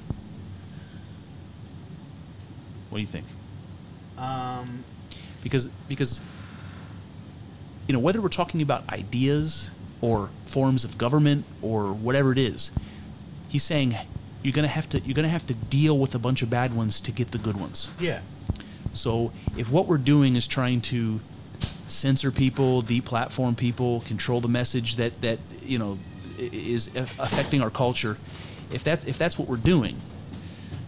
What 2.93 2.97
do 2.97 3.01
you 3.01 3.07
think? 3.07 3.25
Um, 4.19 4.83
because 5.41 5.67
because 5.87 6.21
you 7.87 7.93
know 7.93 7.99
whether 7.99 8.21
we're 8.21 8.29
talking 8.29 8.61
about 8.61 8.87
ideas 8.89 9.71
or 9.99 10.29
forms 10.45 10.83
of 10.83 10.99
government 10.99 11.45
or 11.63 11.91
whatever 11.91 12.31
it 12.31 12.37
is 12.37 12.69
he's 13.49 13.63
saying 13.63 13.95
you're 14.43 14.53
going 14.53 14.63
to 14.63 14.69
have 14.69 14.87
to 14.89 14.99
you're 14.99 15.15
to 15.15 15.27
have 15.27 15.45
to 15.47 15.53
deal 15.53 15.97
with 15.97 16.13
a 16.13 16.19
bunch 16.19 16.43
of 16.43 16.49
bad 16.49 16.75
ones 16.75 16.99
to 16.99 17.11
get 17.11 17.31
the 17.31 17.37
good 17.37 17.57
ones 17.59 17.91
yeah. 17.99 18.21
so 18.93 19.31
if 19.57 19.71
what 19.71 19.87
we're 19.87 19.97
doing 19.97 20.35
is 20.35 20.45
trying 20.45 20.79
to 20.79 21.19
censor 21.87 22.31
people 22.31 22.83
deplatform 22.83 23.57
people 23.57 24.01
control 24.01 24.39
the 24.39 24.47
message 24.47 24.97
that 24.97 25.19
that 25.21 25.39
you 25.63 25.79
know 25.79 25.97
is 26.37 26.87
affecting 26.95 27.59
our 27.59 27.69
culture 27.69 28.17
if 28.71 28.83
that's 28.83 29.03
if 29.05 29.17
that's 29.17 29.37
what 29.37 29.47
we're 29.47 29.57
doing 29.57 29.97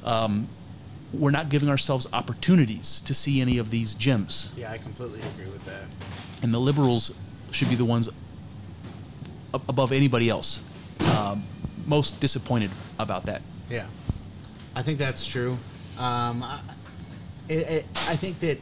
um, 0.03 0.47
we're 1.13 1.31
not 1.31 1.49
giving 1.49 1.69
ourselves 1.69 2.07
opportunities 2.11 2.99
to 3.01 3.13
see 3.13 3.39
any 3.41 3.57
of 3.57 3.69
these 3.69 3.93
gems 3.93 4.51
Yeah, 4.57 4.71
I 4.71 4.77
completely 4.77 5.21
agree 5.21 5.51
with 5.51 5.63
that. 5.65 5.83
and 6.41 6.53
the 6.53 6.59
liberals 6.59 7.17
should 7.51 7.69
be 7.69 7.75
the 7.75 7.85
ones 7.85 8.09
ab- 9.53 9.63
above 9.69 9.91
anybody 9.91 10.29
else 10.29 10.63
um, 11.15 11.43
most 11.85 12.19
disappointed 12.19 12.71
about 12.99 13.25
that. 13.27 13.41
Yeah, 13.69 13.87
I 14.75 14.81
think 14.81 14.97
that's 14.99 15.25
true. 15.25 15.57
Um, 15.97 16.43
I, 16.43 16.59
it, 17.47 17.53
it, 17.69 17.85
I 18.07 18.15
think 18.15 18.39
that 18.39 18.57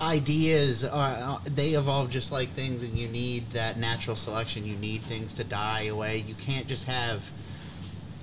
ideas 0.00 0.84
are 0.84 1.40
they 1.44 1.70
evolve 1.70 2.10
just 2.10 2.32
like 2.32 2.50
things, 2.50 2.82
and 2.82 2.96
you 2.98 3.08
need 3.08 3.50
that 3.52 3.78
natural 3.78 4.16
selection. 4.16 4.66
You 4.66 4.76
need 4.76 5.02
things 5.02 5.32
to 5.34 5.44
die 5.44 5.82
away. 5.84 6.18
You 6.26 6.34
can't 6.34 6.66
just 6.66 6.86
have 6.86 7.18
uh, 7.20 7.30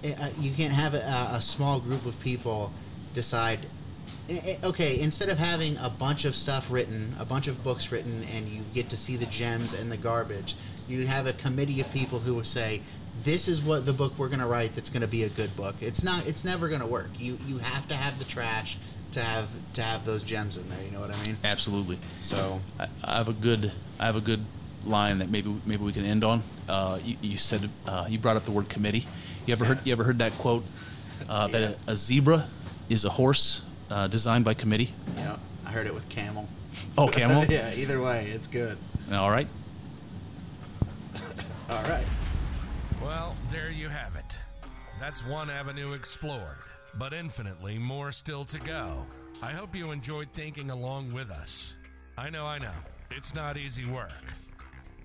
you 0.04 0.52
can't 0.52 0.74
have 0.74 0.94
a, 0.94 1.30
a 1.34 1.42
small 1.42 1.80
group 1.80 2.06
of 2.06 2.20
people 2.20 2.72
decide. 3.14 3.60
eh, 4.30 4.40
eh, 4.46 4.56
Okay, 4.64 5.00
instead 5.00 5.30
of 5.30 5.38
having 5.38 5.78
a 5.78 5.90
bunch 5.90 6.26
of 6.26 6.36
stuff 6.36 6.72
written, 6.72 7.16
a 7.20 7.26
bunch 7.26 7.48
of 7.48 7.64
books 7.64 7.92
written, 7.92 8.24
and 8.36 8.48
you 8.48 8.62
get 8.74 8.90
to 8.90 8.98
see 8.98 9.16
the 9.18 9.26
gems 9.28 9.74
and 9.74 9.92
the 9.92 9.98
garbage, 9.98 10.56
you 10.88 11.06
have 11.08 11.28
a 11.28 11.34
committee 11.34 11.80
of 11.82 11.92
people 11.92 12.20
who 12.20 12.34
will 12.36 12.44
say, 12.44 12.82
"This 13.24 13.48
is 13.48 13.62
what 13.62 13.86
the 13.86 13.94
book 13.94 14.14
we're 14.18 14.28
going 14.28 14.40
to 14.40 14.48
write. 14.48 14.74
That's 14.76 14.90
going 14.90 15.02
to 15.02 15.08
be 15.08 15.24
a 15.24 15.30
good 15.30 15.56
book." 15.56 15.76
It's 15.82 16.04
not. 16.04 16.26
It's 16.28 16.44
never 16.44 16.68
going 16.68 16.82
to 16.82 16.88
work. 16.88 17.10
You 17.18 17.38
you 17.48 17.60
have 17.60 17.88
to 17.90 17.96
have 17.96 18.18
the 18.20 18.26
trash 18.26 18.78
to 19.14 19.20
have 19.22 19.50
to 19.74 19.82
have 19.82 20.06
those 20.06 20.24
gems 20.24 20.58
in 20.58 20.68
there. 20.70 20.84
You 20.84 20.92
know 20.92 21.02
what 21.02 21.12
I 21.16 21.28
mean? 21.28 21.38
Absolutely. 21.44 22.00
So 22.22 22.60
I, 22.80 22.88
I 23.04 23.18
have 23.18 23.28
a 23.28 23.34
good 23.34 23.72
I 24.00 24.06
have 24.06 24.16
a 24.16 24.22
good 24.22 24.44
line 24.86 25.20
that 25.20 25.30
maybe 25.30 25.54
maybe 25.66 25.84
we 25.84 25.94
can 25.94 26.06
end 26.06 26.24
on. 26.24 26.42
Uh, 26.68 27.00
you, 27.04 27.16
you 27.22 27.38
said 27.38 27.70
uh, 27.86 28.06
you 28.10 28.18
brought 28.18 28.38
up 28.38 28.44
the 28.46 28.52
word 28.52 28.68
committee. 28.70 29.06
You 29.46 29.54
ever 29.54 29.66
heard 29.66 29.80
you 29.86 29.92
ever 29.92 30.04
heard 30.04 30.20
that 30.20 30.32
quote 30.38 30.64
uh, 31.28 31.48
that 31.48 31.62
Yeah. 31.62 31.74
a, 31.88 31.92
a 31.92 31.96
zebra 31.96 32.48
is 32.90 33.06
a 33.06 33.10
horse 33.10 33.64
uh, 33.90 34.08
designed 34.08 34.46
by 34.46 34.54
committee? 34.54 34.94
yeah, 35.16 35.38
I 35.66 35.72
heard 35.72 35.88
it 35.88 35.94
with 35.94 36.08
camel. 36.10 36.48
Oh, 36.98 37.08
camel. 37.08 37.46
yeah. 37.50 37.74
Either 37.74 38.02
way, 38.02 38.26
it's 38.30 38.48
good. 38.48 38.78
All 39.12 39.30
right. 39.30 39.48
All 41.70 41.84
right. 41.84 42.06
Well, 43.02 43.36
there 43.50 43.72
you 43.72 43.90
have 43.90 44.16
it. 44.16 44.38
That's 45.00 45.26
one 45.26 45.50
avenue 45.50 45.94
explored, 45.94 46.58
but 46.96 47.14
infinitely 47.14 47.78
more 47.78 48.12
still 48.12 48.46
to 48.46 48.60
go. 48.60 49.06
I 49.42 49.52
hope 49.52 49.76
you 49.76 49.92
enjoyed 49.92 50.30
thinking 50.34 50.70
along 50.70 51.12
with 51.14 51.32
us. 51.32 51.76
I 52.18 52.30
know, 52.30 52.46
I 52.46 52.60
know. 52.60 52.72
It's 53.10 53.34
not 53.34 53.58
easy 53.58 53.86
work. 53.86 54.12